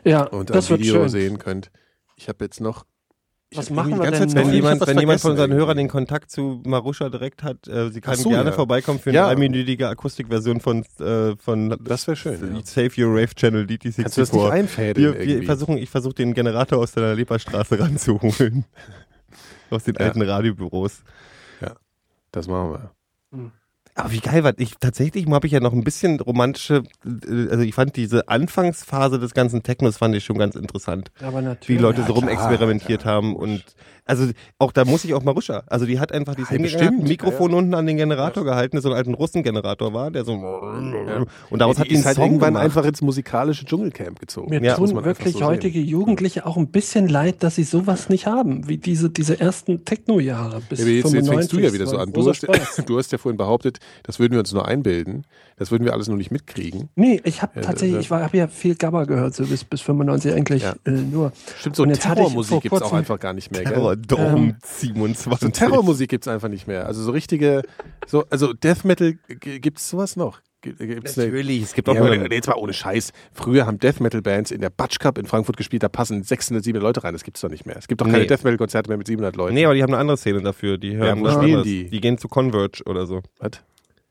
Ja, 0.04 0.24
und 0.26 0.50
das 0.50 0.66
ein 0.68 0.72
wird 0.72 0.80
Video 0.82 0.94
schön. 1.02 1.10
sehen 1.10 1.38
könnt. 1.40 1.72
Ich 2.16 2.28
habe 2.30 2.44
jetzt 2.46 2.62
noch. 2.62 2.86
Was 3.54 3.70
machen 3.70 4.00
wir 4.02 4.10
denn 4.12 4.28
Zeit 4.28 4.48
Wenn 4.48 4.54
jemand, 4.54 4.86
wenn 4.86 5.00
jemand 5.00 5.22
von 5.22 5.32
unseren 5.32 5.54
Hörern 5.54 5.78
den. 5.78 5.88
Kontakt 5.88 6.32
zu 6.32 6.62
Marusha 6.66 7.10
direkt 7.10 7.44
hat, 7.44 7.68
äh, 7.68 7.90
sie 7.92 8.02
kann 8.02 8.16
so, 8.18 8.30
gerne 8.30 8.50
ja. 8.50 8.56
vorbeikommen 8.56 9.00
für 9.00 9.12
eine 9.12 9.18
Ja. 9.20 9.28
einminütige 9.28 9.88
Akustikversion 9.88 10.60
von, 10.60 10.84
äh, 11.00 11.36
von 11.38 11.78
Das 11.82 12.08
wäre 12.08 12.18
schön. 12.18 12.56
Ja. 12.56 12.62
Save 12.66 12.92
Your 12.98 13.12
Rave 13.14 13.34
Channel 13.36 13.66
DT64. 13.66 14.02
Kannst 14.02 14.18
du 14.18 14.22
das 14.22 14.34
nicht 14.34 14.46
einfädeln? 14.52 15.14
wir, 15.14 15.20
wir 15.20 15.28
irgendwie? 15.30 15.46
versuchen, 15.46 15.78
ich 15.78 15.90
versuche 15.90 16.16
den 16.16 16.34
Generator 16.34 16.80
aus 16.80 16.92
der 16.94 17.16
Leberstraße 17.16 17.80
ranzuholen. 17.80 18.66
aus 19.70 19.84
den 19.84 19.96
Ja. 19.96 20.02
alten 20.08 20.22
Radiobüros. 20.24 21.04
Das 22.32 22.48
machen 22.48 22.72
wir. 22.72 22.95
Aber 23.98 24.12
wie 24.12 24.20
geil 24.20 24.44
war 24.44 24.54
ich 24.58 24.76
tatsächlich 24.78 25.26
habe 25.28 25.48
ich 25.48 25.54
ja 25.54 25.62
noch 25.62 25.72
ein 25.72 25.86
bisschen 25.86 26.20
romantische 26.20 26.84
äh, 27.06 27.50
also 27.50 27.62
ich 27.62 27.74
fand 27.74 27.96
diese 27.96 28.28
Anfangsphase 28.28 29.20
des 29.20 29.34
ganzen 29.34 29.64
Technos 29.64 29.98
fand 29.98 30.14
ich 30.16 30.26
schon 30.26 30.38
ganz 30.38 30.56
interessant. 30.56 31.12
Aber 31.22 31.42
natürlich. 31.42 31.80
Wie 31.80 31.82
Leute 31.82 32.02
Ja, 32.02 32.08
so 32.08 32.14
rumexperimentiert 32.14 33.06
haben 33.06 33.36
und 33.36 33.64
also 34.06 34.30
auch 34.60 34.72
da 34.72 34.86
muss 34.86 35.04
ich 35.04 35.14
auch 35.16 35.24
Maruscha, 35.24 35.64
also 35.68 35.86
die 35.86 36.00
hat 36.00 36.12
einfach 36.12 36.36
dieses 36.36 36.52
Ja, 36.52 36.92
Mikrofon 36.92 37.52
ja, 37.52 37.58
unten 37.58 37.74
an 37.74 37.88
den 37.88 37.98
Generator 37.98 38.44
gehalten, 38.44 38.76
der 38.76 38.82
so 38.82 38.90
ein 38.90 38.96
alten 38.96 39.16
Russengenerator 39.16 39.94
war, 39.94 40.12
der 40.12 40.24
so 40.24 40.34
und 40.34 41.60
daraus 41.60 41.80
hat 41.80 41.90
die 41.90 42.04
halt 42.04 42.16
Song 42.16 42.26
irgendwann 42.26 42.54
gemacht. 42.54 42.66
einfach 42.66 42.86
ins 42.86 43.02
musikalische 43.02 43.66
Dschungelcamp 43.66 44.20
gezogen. 44.20 44.50
Mir 44.50 44.62
Ja, 44.62 44.76
tun 44.76 45.04
wirklich 45.04 45.34
so 45.34 45.46
heutige 45.46 45.80
sehen. 45.80 45.88
Jugendliche 45.88 46.46
auch 46.46 46.58
ein 46.58 46.68
bisschen 46.68 47.08
leid, 47.08 47.42
dass 47.42 47.56
sie 47.56 47.64
sowas 47.64 48.10
nicht 48.10 48.28
haben, 48.28 48.68
wie 48.68 48.78
diese, 48.78 49.10
diese 49.10 49.40
ersten 49.40 49.86
Techno-Jahre 49.86 50.62
bis 50.70 50.80
Ja, 50.80 50.86
jetzt, 50.86 51.12
jetzt 51.14 51.28
fängst 51.28 51.52
du 51.52 51.58
95. 51.58 51.64
ja 51.64 51.74
wieder 51.74 51.88
so 51.88 51.98
an. 51.98 52.14
Du 52.14 52.30
hast, 52.30 52.46
du 52.90 52.98
hast 52.98 53.12
ja 53.12 53.18
vorhin 53.18 53.38
behauptet, 53.38 53.80
das 54.04 54.20
würden 54.20 54.34
wir 54.34 54.40
uns 54.40 54.54
nur 54.54 54.68
einbilden. 54.68 55.26
Das 55.58 55.72
würden 55.72 55.86
wir 55.86 55.94
alles 55.94 56.08
nur 56.10 56.18
nicht 56.18 56.32
mitkriegen. 56.32 56.90
Nee, 56.96 57.22
ich 57.24 57.42
habe 57.42 57.54
Ja, 57.56 57.62
tatsächlich, 57.62 57.96
das- 58.10 58.18
ich 58.20 58.24
habe 58.26 58.38
ja 58.38 58.48
viel 58.48 58.76
Gabba 58.76 59.06
gehört, 59.06 59.34
so 59.36 59.46
bis, 59.46 59.64
bis 59.64 59.82
95 59.82 60.34
eigentlich 60.34 60.64
Ja. 60.64 60.76
äh, 60.86 60.92
nur. 60.92 61.32
Stimmt, 61.60 61.76
so 61.78 61.84
Und 61.84 61.94
Terrormusik 61.94 62.50
vor 62.50 62.60
gibt 62.62 62.76
es 62.76 62.82
auch 62.82 62.90
kurzem- 62.90 62.98
einfach 62.98 63.20
gar 63.20 63.34
nicht 63.34 63.52
mehr. 63.52 63.64
Terror 63.64 63.96
Gell? 63.96 64.06
Dome 64.06 64.38
Ähm, 64.38 64.56
27. 64.64 65.40
So 65.42 65.50
Terrormusik 65.50 66.10
gibt 66.10 66.26
es 66.26 66.28
einfach 66.28 66.50
nicht 66.50 66.68
mehr. 66.68 66.86
Also 66.88 67.02
so 67.04 67.12
richtige, 67.12 67.62
so, 68.06 68.26
also 68.30 68.52
Death 68.54 68.84
Metal, 68.84 69.14
gibt 69.40 69.80
es 69.80 69.90
sowas 69.90 70.16
noch? 70.18 70.42
Gibt 70.62 70.82
es 71.08 71.16
Natürlich, 71.16 71.62
es 71.62 71.74
gibt 71.74 71.88
Ja, 71.88 71.94
auch 71.94 71.98
aber 72.00 72.16
nur 72.18 72.32
jetzt 72.32 72.48
mal 72.48 72.56
ohne 72.56 72.74
Scheiß. 72.74 73.14
Früher 73.34 73.68
haben 73.68 73.78
Death 73.78 74.00
Metal 74.00 74.24
Bands 74.24 74.50
in 74.50 74.62
der 74.62 74.72
Batsch 74.72 74.98
Cup 75.00 75.20
in 75.20 75.28
Frankfurt 75.28 75.58
gespielt, 75.58 75.84
da 75.84 75.90
passen 75.90 76.24
600, 76.24 76.64
700 76.64 76.82
Leute 76.84 77.04
rein. 77.04 77.14
Das 77.14 77.24
gibt's 77.24 77.42
doch 77.42 77.50
nicht 77.52 77.68
mehr. 77.68 77.78
Es 77.78 77.88
gibt 77.88 78.02
doch 78.02 78.08
keine 78.08 78.20
Nee. 78.20 78.26
Death 78.26 78.44
Metal 78.44 78.58
Konzerte 78.58 78.90
mehr 78.90 78.98
mit 78.98 79.06
700 79.06 79.36
Leuten. 79.36 79.54
Nee, 79.54 79.64
aber 79.66 79.76
die 79.76 79.84
haben 79.84 79.92
eine 79.94 80.00
andere 80.00 80.18
Szene 80.18 80.42
dafür. 80.42 80.80
Die 80.80 80.98
hören 80.98 81.20
wo 81.20 81.26
was 81.26 81.34
spielen 81.36 81.46
anderes. 81.60 81.66
die? 81.66 81.90
Die 81.92 82.02
gehen 82.02 82.18
zu 82.18 82.28
Converge 82.28 82.82
oder 82.88 83.06
so. 83.06 83.22
Was? 83.38 83.52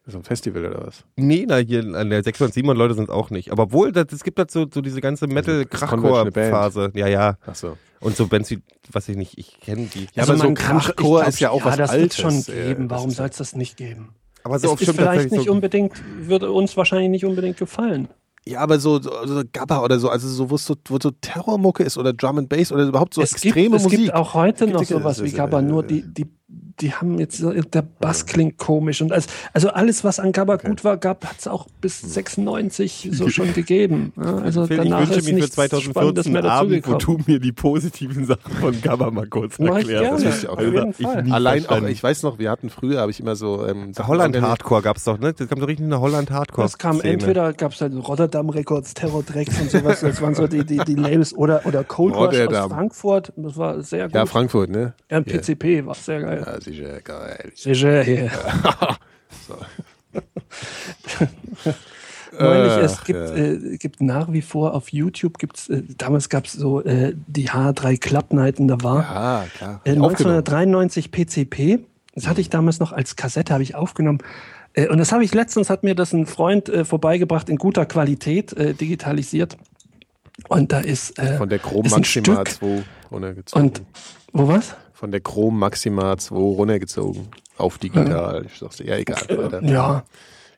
Das 0.05 0.13
ist 0.15 0.21
ein 0.21 0.25
Festival 0.25 0.67
oder 0.67 0.87
was? 0.87 1.03
Nee, 1.17 1.47
na, 1.49 1.57
hier 1.57 1.81
an 1.95 2.11
der 2.11 2.23
600, 2.23 2.53
700 2.53 2.77
Leute 2.79 2.95
sind 2.95 3.05
es 3.05 3.11
auch 3.11 3.31
nicht. 3.31 3.51
Aber 3.51 3.63
obwohl, 3.65 3.91
das, 3.91 4.07
es 4.13 4.23
gibt 4.23 4.39
halt 4.39 4.51
so, 4.51 4.67
so 4.73 4.83
diese 4.83 5.01
ganze 5.01 5.27
Metal-Krachcore-Phase. 5.27 6.93
Ja, 6.95 7.07
ja. 7.07 7.39
Ach 7.47 7.55
so. 7.55 7.77
Und 8.01 8.17
so 8.17 8.27
Bands 8.27 8.51
wie, 8.51 8.61
was 8.93 9.09
ich 9.09 9.17
nicht, 9.17 9.39
ich 9.39 9.59
kenne 9.61 9.89
die. 9.95 10.07
Ja, 10.15 10.25
aber 10.25 10.37
so 10.37 10.49
ich 10.49 10.55
glaub, 10.57 11.27
ist 11.27 11.41
ja 11.41 11.51
auch 11.51 11.65
was 11.65 11.77
das 11.79 11.91
Altes. 11.91 12.19
wird 12.23 12.33
schon 12.47 12.55
geben. 12.55 12.89
das 12.89 12.99
Warum 12.99 13.11
ja- 13.11 13.17
soll 13.17 13.29
es 13.29 13.37
das 13.39 13.57
nicht 13.57 13.77
geben? 13.79 14.15
Aber 14.43 14.57
Es 14.57 14.65
ist 14.65 14.91
vielleicht 14.91 15.33
nicht 15.33 15.47
so, 15.47 15.53
unbedingt, 15.53 15.93
würde 16.21 16.53
uns 16.53 16.77
wahrscheinlich 16.77 17.09
nicht 17.09 17.25
unbedingt 17.25 17.57
gefallen. 17.57 18.09
Ja, 18.47 18.61
aber 18.61 18.79
so, 18.79 19.01
so, 19.01 19.11
so 19.27 19.43
Gabba 19.55 19.83
oder 19.83 19.99
so, 19.99 20.11
also 20.11 20.29
so, 20.29 20.51
wo 20.51 20.57
es 20.57 20.67
so, 20.67 20.75
wo 20.87 20.99
so 21.03 21.11
Terrormucke 21.13 21.83
ist 21.83 21.97
oder 21.97 22.13
Drum 22.13 22.37
and 22.37 22.51
Bass 22.51 22.71
oder 22.73 22.85
überhaupt 22.85 23.15
so 23.15 23.23
es 23.23 23.31
gibt, 23.33 23.45
extreme 23.47 23.77
es 23.77 23.85
Musik. 23.85 24.01
gibt 24.01 24.13
auch 24.15 24.35
heute 24.35 24.65
Gibt 24.67 24.75
noch 24.75 24.83
es- 24.83 24.89
sowas 24.91 25.17
es- 25.17 25.25
wie 25.25 25.29
es- 25.29 25.35
Gabba, 25.35 25.63
nur 25.63 25.83
die, 25.83 26.03
die, 26.03 26.27
die 26.81 26.93
haben 26.93 27.19
jetzt, 27.19 27.39
so- 27.39 27.53
der 27.53 27.83
Bass 27.83 28.27
klingt 28.27 28.57
komisch 28.59 29.01
und 29.03 29.13
alles, 29.13 29.27
also 29.53 29.69
alles, 29.71 30.05
was 30.05 30.19
an 30.19 30.33
Gabba 30.33 30.57
gut 30.57 30.85
war, 30.85 30.97
gab, 30.97 31.25
hat 31.25 31.37
es 31.39 31.47
auch 31.47 31.67
bis 31.81 32.01
96 32.01 33.11
so 33.13 33.29
schon 33.31 33.53
gegeben. 33.55 34.13
Ja, 34.17 34.37
also 34.37 34.67
Phil, 34.67 34.79
ich 34.79 34.83
danach 34.85 35.01
wünsche 35.01 35.19
ist 35.21 35.25
mir 35.27 35.29
für 35.31 35.35
nichts 35.37 35.53
Spannendes 35.55 36.25
2014 36.25 36.33
mehr 36.33 36.43
einen 36.43 36.51
Abend, 36.51 36.87
wo 36.89 36.95
du 36.95 37.19
mir 37.27 37.39
die 37.41 37.53
positiven 37.53 38.25
Sachen 38.27 38.53
von 38.61 38.81
Gabba 38.83 39.11
mal 39.11 39.27
kurz 39.27 39.59
ich 39.59 39.67
erklärst. 39.67 40.45
ich 40.45 40.49
auch 40.49 40.59
Allein 41.33 41.67
auch, 41.67 41.83
ich 41.83 42.03
weiß 42.03 42.23
noch, 42.23 42.39
wir 42.39 42.51
hatten 42.51 42.71
früher, 42.71 43.01
habe 43.01 43.11
ich 43.11 43.21
immer 43.21 43.37
so 43.37 43.67
ähm, 43.67 43.93
Holland. 44.07 44.41
Hardcore 44.41 44.83
gab's 44.83 45.05
doch, 45.05 45.19
ne? 45.19 45.33
Das 45.33 45.49
kam 45.49 45.61
doch 45.61 45.69
richtig 45.69 45.87
eine 45.87 46.01
Holland 46.01 46.31
Hardcore. 46.31 46.65
Das 46.67 46.79
kam 46.79 46.99
Szene. 46.99 47.15
entweder, 47.15 47.53
gab 47.53 47.73
es 47.73 47.81
halt 47.81 47.95
Rotterdam 47.95 48.49
Records, 48.51 48.95
Terror 48.95 49.23
Drecks 49.23 49.61
und 49.61 49.71
sowas, 49.71 50.01
das 50.01 50.21
waren 50.21 50.35
so 50.35 50.47
die, 50.47 50.65
die, 50.65 50.79
die 50.79 50.95
Labels, 50.95 51.35
oder, 51.35 51.65
oder 51.67 51.85
Cold 51.85 52.15
Rush 52.15 52.21
aus 52.29 52.35
Rotterdam. 52.35 52.71
Frankfurt, 52.71 53.33
das 53.37 53.57
war 53.57 53.83
sehr 53.83 54.07
gut. 54.07 54.15
Ja, 54.15 54.27
Frankfurt, 54.27 54.71
ne? 54.71 54.95
Ja, 55.11 55.21
PCP 55.21 55.87
war 55.87 55.95
sehr 55.95 56.21
geil. 56.21 56.44
Ja, 56.45 56.61
sicher, 56.61 57.01
geil. 57.01 57.53
Sicher, 57.55 58.09
ja. 58.09 58.31
So. 59.49 59.57
Neulich, 62.39 62.73
Ach, 62.73 62.79
es 62.79 63.05
gibt, 63.05 63.19
ja. 63.19 63.35
äh, 63.37 63.77
gibt 63.79 64.01
nach 64.01 64.33
wie 64.33 64.43
vor 64.43 64.75
auf 64.75 64.89
YouTube, 64.93 65.39
gibt's, 65.39 65.69
äh, 65.69 65.83
damals 65.99 66.29
gab 66.29 66.47
es 66.47 66.53
so 66.53 66.83
äh, 66.83 67.15
die 67.29 67.51
H3 67.51 67.99
Club 68.01 68.33
Nighten, 68.33 68.67
da 68.67 68.83
war 68.83 69.05
Ah, 69.09 69.45
klar. 69.57 69.81
äh, 69.85 69.91
Aufgenommen. 69.99 70.37
1993 70.39 71.11
PCP. 71.13 71.81
Das 72.15 72.27
hatte 72.27 72.41
ich 72.41 72.51
damals 72.51 72.81
noch 72.81 72.93
als 72.93 73.15
Kassette, 73.17 73.53
habe 73.53 73.63
ich 73.63 73.75
aufgenommen. 73.77 74.19
Äh, 74.73 74.89
und 74.89 74.99
das 74.99 75.13
habe 75.13 75.23
ich 75.25 75.33
letztens, 75.35 75.71
hat 75.71 75.85
mir 75.85 75.95
das 75.95 76.13
ein 76.13 76.27
Freund 76.27 76.69
äh, 76.69 76.85
vorbeigebracht, 76.85 77.49
in 77.49 77.57
guter 77.57 77.87
Qualität, 77.87 78.53
äh, 78.55 78.75
digitalisiert. 78.75 79.57
Und 80.49 80.73
da 80.73 80.81
ist, 80.81 81.17
äh, 81.21 81.37
Von 81.39 81.49
der 81.49 81.61
Chrom 81.61 81.85
ist 81.85 81.93
ein 81.93 82.01
Maxima 82.01 82.45
Stück. 82.45 82.49
2 82.49 82.83
runtergezogen. 83.13 83.63
Und 83.65 83.83
wo 84.33 84.49
was? 84.49 84.75
Von 85.05 85.11
der 85.11 85.21
Chrom 85.21 85.59
Maxima 85.59 86.17
2 86.17 86.35
runtergezogen. 86.35 87.29
Auf 87.59 87.77
digital. 87.77 88.47
Ich 88.47 88.59
sag's 88.59 88.79
dir, 88.79 88.87
ja, 88.87 88.97
egal. 88.97 89.21
Weiter. 89.29 89.63
Ja. 89.63 90.03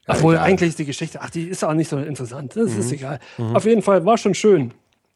Obwohl 0.06 0.34
egal. 0.34 0.46
eigentlich 0.46 0.68
ist 0.68 0.78
die 0.78 0.84
Geschichte, 0.84 1.20
ach, 1.20 1.30
die 1.30 1.48
ist 1.48 1.64
auch 1.64 1.74
nicht 1.74 1.88
so 1.88 1.98
interessant. 1.98 2.54
Das 2.54 2.72
ist 2.76 2.92
egal. 2.92 3.18
Auf 3.54 3.64
jeden 3.64 3.82
Fall 3.82 4.04
war 4.04 4.16
schon 4.16 4.34
schön. 4.34 4.72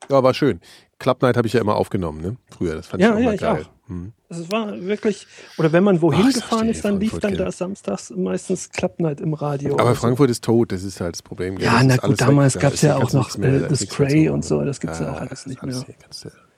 Ja, 0.09 0.20
war 0.20 0.34
schön. 0.34 0.59
Club 0.99 1.23
Night 1.23 1.36
habe 1.36 1.47
ich 1.47 1.52
ja 1.52 1.60
immer 1.60 1.76
aufgenommen, 1.76 2.20
ne? 2.20 2.36
Früher, 2.50 2.75
das 2.75 2.89
fand 2.89 3.02
Ja, 3.05 3.10
ich 3.10 3.15
auch 3.15 3.18
ja, 3.20 3.25
mal 3.25 3.34
ich 3.36 3.41
geil. 3.41 3.62
auch. 3.62 3.89
Hm. 3.89 4.12
Es 4.31 4.50
war 4.50 4.81
wirklich, 4.81 5.28
oder 5.59 5.70
wenn 5.70 5.84
man 5.84 6.02
wohin 6.02 6.26
Ach, 6.28 6.33
gefahren 6.33 6.68
ist, 6.68 6.84
dann 6.84 6.99
lief 6.99 7.10
Frankfurt, 7.10 7.31
dann 7.39 7.39
da 7.39 7.52
samstags 7.52 8.10
meistens 8.10 8.68
Club 8.70 8.99
Night 8.99 9.20
im 9.20 9.34
Radio. 9.34 9.75
Aber 9.75 9.84
oder 9.84 9.94
so. 9.94 10.00
Frankfurt 10.00 10.31
ist 10.31 10.42
tot, 10.42 10.73
das 10.73 10.83
ist 10.83 11.00
halt 11.00 11.15
das 11.15 11.23
Problem. 11.23 11.57
Ja, 11.59 11.75
Das 11.75 11.84
na 11.84 11.97
gut, 11.99 12.20
damals 12.20 12.59
gab's 12.59 12.75
ist 12.75 12.83
ja 12.83 12.97
auch 12.97 13.12
noch, 13.12 13.39
mehr, 13.39 13.68
Cray 13.89 14.26
zu 14.26 14.33
und 14.33 14.44
so, 14.44 14.65
das 14.65 14.81
gibt's 14.81 14.99
ja 14.99 15.10
auch 15.12 15.20
das 15.20 15.28
alles 15.28 15.47
nicht 15.47 15.62
mehr. 15.62 15.84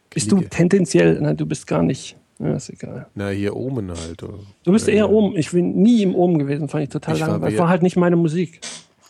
Bist 0.08 0.32
du 0.32 0.40
tendenziell, 0.40 1.20
nein, 1.20 1.36
du 1.36 1.46
bist 1.46 1.66
gar 1.66 1.82
nicht, 1.82 2.16
ja, 2.42 2.52
ist 2.54 2.70
egal. 2.70 3.06
Na, 3.14 3.28
hier 3.28 3.54
oben 3.56 3.90
halt. 3.90 4.22
oh. 4.22 4.34
Du 4.64 4.72
bist 4.72 4.86
Ja, 4.88 4.94
eher 4.94 4.98
ja. 5.00 5.06
oben. 5.10 5.36
Ich 5.36 5.50
bin 5.52 5.80
nie 5.82 6.02
im 6.02 6.14
Oben 6.14 6.38
gewesen, 6.38 6.68
fand 6.68 6.84
ich 6.84 6.90
total 6.90 7.18
war 7.20 7.28
langweilig. 7.28 7.54
mehr- 7.54 7.62
War 7.64 7.68
halt 7.70 7.82
nicht 7.82 7.96
meine 7.96 8.16
Musik. 8.16 8.60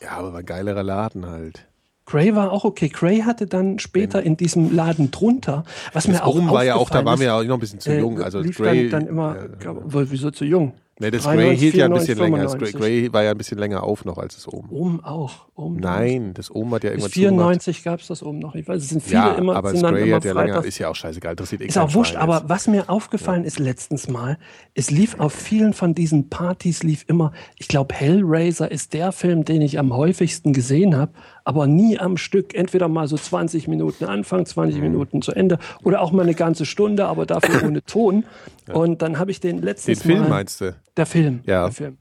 Ja, 0.02 0.12
aber 0.19 0.33
war 0.33 0.43
geilerer 0.43 0.83
Laden 0.83 1.27
halt. 1.27 1.67
Cray 2.05 2.35
war 2.35 2.51
auch 2.52 2.65
okay. 2.65 2.89
Cray 2.89 3.20
hatte 3.20 3.47
dann 3.47 3.78
später 3.78 4.23
in 4.23 4.36
diesem 4.36 4.75
Laden 4.75 5.11
drunter, 5.12 5.65
was 5.93 6.09
mir 6.09 6.15
Das 6.15 6.23
auch 6.23 6.35
oben 6.35 6.51
war 6.51 6.65
ja 6.65 6.75
auch, 6.75 6.91
da 6.91 7.05
waren 7.05 7.19
wir 7.20 7.27
ja 7.27 7.39
auch 7.39 7.44
noch 7.44 7.55
ein 7.57 7.61
bisschen 7.61 7.78
zu 7.81 7.91
äh, 7.91 8.01
jung. 8.01 8.20
Also 8.20 8.43
Gray, 8.43 8.91
dann, 8.91 9.02
dann 9.02 9.09
immer, 9.09 9.36
ja, 9.65 9.93
wohl, 9.93 10.11
wieso 10.11 10.31
zu 10.33 10.44
jung? 10.44 10.73
Nee, 11.02 11.10
das 11.10 11.24
93, 11.24 11.48
Gray 11.48 11.58
hielt 11.58 11.74
ja 11.74 11.86
ein 11.86 11.92
bisschen 11.92 12.16
94, 12.16 12.20
länger. 12.20 12.42
Das 12.44 12.52
95. 12.52 12.81
Gray 12.81 13.12
war 13.12 13.22
ja 13.24 13.32
ein 13.32 13.39
bisschen 13.39 13.58
länger 13.58 13.82
auf 13.82 14.05
noch 14.05 14.18
als 14.18 14.36
das 14.36 14.47
oben. 14.47 14.68
Oben 14.70 15.05
auch. 15.05 15.47
Oben 15.56 15.81
Nein, 15.81 16.32
das 16.32 16.48
oben 16.50 16.72
hat 16.72 16.84
ja 16.84 16.90
Bis 16.90 17.02
irgendwann 17.02 17.12
zugemacht. 17.12 17.62
94 17.64 17.84
gab 17.84 18.00
es 18.00 18.06
das 18.06 18.22
oben 18.22 18.39
noch. 18.39 18.55
Ich 18.55 18.68
weiß, 18.68 18.81
es 18.81 18.89
sind 18.90 19.02
viele 19.02 19.14
Ja, 19.16 19.32
immer, 19.32 19.56
aber 19.56 19.72
sind 19.72 19.82
das 19.82 19.90
immer 19.90 20.14
hat 20.14 20.24
ja 20.24 20.32
länger, 20.32 20.64
ist 20.64 20.78
ja 20.78 20.89
auch 20.89 20.94
scheißegal, 20.94 21.32
interessiert 21.32 21.60
eh 21.60 21.66
Ist 21.66 21.76
auch 21.76 21.92
wurscht, 21.92 22.14
aber 22.14 22.44
was 22.47 22.68
mir 22.68 22.89
aufgefallen 22.89 23.44
ist 23.44 23.58
letztens 23.58 24.08
mal, 24.08 24.39
es 24.74 24.92
lief 24.92 25.18
auf 25.18 25.32
vielen 25.32 25.72
von 25.72 25.94
diesen 25.94 26.28
Partys 26.28 26.84
lief 26.84 27.05
immer, 27.08 27.32
ich 27.58 27.66
glaube 27.66 27.94
Hellraiser 27.94 28.70
ist 28.70 28.92
der 28.92 29.10
Film, 29.10 29.44
den 29.44 29.60
ich 29.60 29.81
am 29.81 29.92
häufigsten 29.92 30.52
gesehen 30.52 30.97
habe, 30.97 31.12
aber 31.45 31.67
nie 31.67 31.99
am 31.99 32.17
Stück, 32.17 32.55
entweder 32.55 32.89
mal 32.89 33.07
so 33.09 33.17
20 33.17 33.69
Minuten 33.69 34.05
Anfang, 34.05 34.47
20 34.47 34.77
Mhm. 34.77 34.83
Minuten 34.83 35.23
zu 35.23 35.33
Ende 35.33 35.59
oder 35.85 36.01
auch 36.01 36.12
mal 36.12 36.23
eine 36.23 36.35
ganze 36.35 36.67
Stunde, 36.67 37.07
aber 37.07 37.27
dafür 37.27 37.67
ohne 37.67 37.83
Ton. 37.87 38.25
Und 38.73 39.03
dann 39.03 39.19
habe 39.19 39.31
ich 39.31 39.41
den 39.41 39.57
Den 39.57 39.65
letztens 39.65 40.03
Film 40.03 40.21
mal, 40.21 40.29
meinst 40.29 40.61
du? 40.61 40.75
der 40.97 41.07
Film, 41.07 41.41
Ja. 41.47 41.65
der 41.65 41.73
Film. 41.73 41.99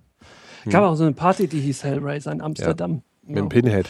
Gab 0.69 0.83
auch 0.83 0.95
so 0.95 1.03
eine 1.03 1.13
Party, 1.13 1.47
die 1.47 1.59
hieß 1.59 1.83
Hellraiser 1.83 2.31
in 2.31 2.41
Amsterdam. 2.41 3.01
Mit 3.25 3.37
dem 3.37 3.49
Pinhead. 3.49 3.87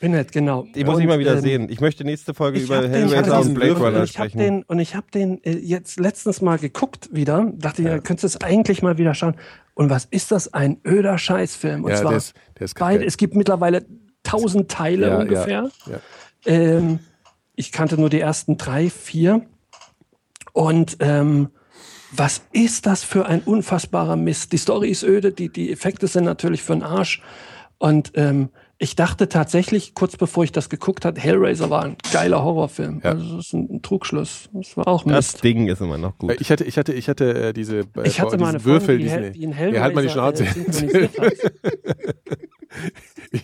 Pinhead, 0.00 0.30
genau. 0.30 0.64
Die 0.76 0.84
muss 0.84 1.00
ich 1.00 1.06
mal 1.06 1.18
wieder 1.18 1.34
ähm, 1.34 1.40
sehen. 1.40 1.68
Ich 1.70 1.80
möchte 1.80 2.04
nächste 2.04 2.32
Folge 2.32 2.58
Ich 2.58 2.64
über 2.66 2.80
den- 2.82 2.90
Hellraiser 2.92 3.32
ich 3.32 3.38
und 3.40 3.46
den- 3.48 3.54
Blade 3.54 3.72
Runner 3.78 4.02
ich 4.04 4.12
sprechen. 4.12 4.38
den 4.38 4.62
und 4.62 4.78
ich 4.78 4.94
habe 4.94 5.06
den 5.12 5.42
äh, 5.42 5.56
jetzt 5.58 5.98
letztens 5.98 6.40
mal 6.40 6.56
geguckt 6.56 7.08
wieder. 7.12 7.52
Dachte 7.56 7.82
ich, 7.82 7.88
ja. 7.88 7.98
könntest 7.98 8.22
du 8.22 8.38
es 8.38 8.40
eigentlich 8.48 8.80
mal 8.80 8.96
wieder 8.96 9.14
schauen. 9.14 9.34
Und 9.74 9.90
was 9.90 10.04
ist 10.04 10.30
das? 10.30 10.54
Ein 10.54 10.78
öder 10.86 11.18
Scheißfilm. 11.18 11.82
Und 11.84 11.90
Ja, 11.90 11.96
zwar 11.96 12.10
der 12.12 12.18
ist, 12.18 12.34
der 12.58 12.64
ist 12.66 12.78
beide. 12.78 13.04
Es 13.04 13.16
gibt 13.16 13.34
mittlerweile 13.34 13.86
tausend 14.30 14.70
Teile 14.70 15.08
Ja, 15.08 15.18
ungefähr. 15.20 15.70
Ja, 15.86 15.92
ja. 15.92 16.00
Ähm, 16.46 16.98
ich 17.56 17.72
kannte 17.72 17.98
nur 17.98 18.10
die 18.10 18.20
ersten 18.20 18.56
drei, 18.56 18.88
vier. 18.90 19.42
Und 20.52 20.96
ähm, 21.00 21.48
was 22.12 22.42
ist 22.52 22.86
das 22.86 23.04
für 23.04 23.26
ein 23.26 23.40
unfassbarer 23.42 24.16
Mist? 24.16 24.52
Die 24.52 24.56
Story 24.58 24.88
ist 24.90 25.02
öde, 25.02 25.32
die, 25.32 25.48
die 25.50 25.70
Effekte 25.72 26.06
sind 26.06 26.24
natürlich 26.24 26.62
für 26.62 26.72
den 26.74 26.82
Arsch. 26.82 27.20
Und 27.78 28.12
ähm, 28.14 28.48
ich 28.80 28.94
dachte 28.96 29.28
tatsächlich, 29.28 29.94
kurz 29.94 30.16
bevor 30.16 30.44
ich 30.44 30.52
das 30.52 30.68
geguckt 30.70 31.04
habe, 31.04 31.20
Hellraiser 31.20 31.68
war 31.68 31.82
ein 31.84 31.96
geiler 32.12 32.42
Horrorfilm. 32.44 33.00
Ja. 33.04 33.10
Also 33.10 33.36
das 33.36 33.46
ist 33.46 33.52
ein, 33.52 33.68
ein 33.70 33.82
Trugschluss. 33.82 34.48
Das 34.52 34.76
war 34.76 34.86
auch 34.88 35.02
Das 35.04 35.32
Mist. 35.32 35.44
Ding 35.44 35.66
ist 35.68 35.80
immer 35.80 35.98
noch 35.98 36.12
Äh, 36.14 36.18
gut. 36.18 36.40
Ich 36.40 36.50
hatte, 36.50 36.64
ich 36.64 36.78
hatte, 36.78 36.92
ich 36.94 37.08
hatte 37.08 37.48
äh, 37.48 37.52
diese, 37.52 37.80
äh, 37.80 37.84
Ich 38.04 38.20
hatte 38.20 38.36
diesen 38.36 38.40
mal 38.40 38.48
eine 38.54 38.64
Würfel, 38.64 38.98
Freundin, 38.98 38.98
die, 38.98 39.04
diesen, 39.04 39.18
Hel- 39.22 39.32
die 39.32 39.42
in 39.42 39.52
Hellraiser 39.52 39.76
ja, 39.76 39.82
halt 39.82 39.94
mal 39.96 40.02
die 40.02 40.08
Schnauze. 40.10 40.44
äh, 40.44 41.08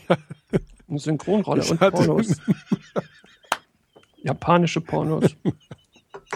hat. 0.08 0.18
Eine 0.88 0.98
Synchronrolle 0.98 1.62
Ich 1.62 1.70
und 1.70 1.78
Pornos. 1.78 2.36
Japanische 4.22 4.80
Pornos. 4.80 5.36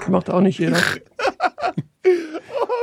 Macht 0.09 0.31
auch 0.31 0.41
nicht 0.41 0.59
jeder. 0.59 0.81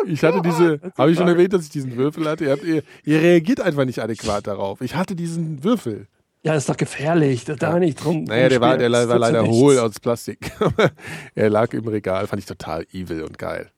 Ich 0.08 0.24
hatte 0.24 0.40
diese, 0.44 0.80
habe 0.98 1.12
ich 1.12 1.18
schon 1.18 1.28
erwähnt, 1.28 1.54
dass 1.54 1.64
ich 1.64 1.70
diesen 1.70 1.96
Würfel 1.96 2.30
hatte? 2.30 2.46
Ihr, 2.46 2.52
habt, 2.52 2.64
ihr, 2.64 2.84
ihr 3.06 3.22
reagiert 3.22 3.60
einfach 3.60 3.86
nicht 3.86 4.00
adäquat 4.00 4.46
darauf. 4.46 4.82
Ich 4.82 4.96
hatte 4.96 5.16
diesen 5.16 5.64
Würfel. 5.64 6.08
Ja, 6.44 6.54
ist 6.54 6.70
doch 6.70 6.78
gefährlich. 6.78 7.44
Da 7.46 7.56
da 7.56 7.80
nicht 7.80 8.04
drum. 8.04 8.26
Naja, 8.26 8.50
der 8.50 8.62
war, 8.62 8.78
der 8.78 8.92
war 8.92 9.08
Das 9.08 9.20
leider 9.20 9.48
hohl 9.48 9.80
aus 9.80 10.00
Plastik. 10.00 10.52
Er 11.36 11.50
lag 11.50 11.74
im 11.74 11.88
Regal, 11.88 12.28
fand 12.28 12.40
ich 12.40 12.46
total 12.46 12.86
evil 12.94 13.24
und 13.24 13.40
geil. 13.40 13.72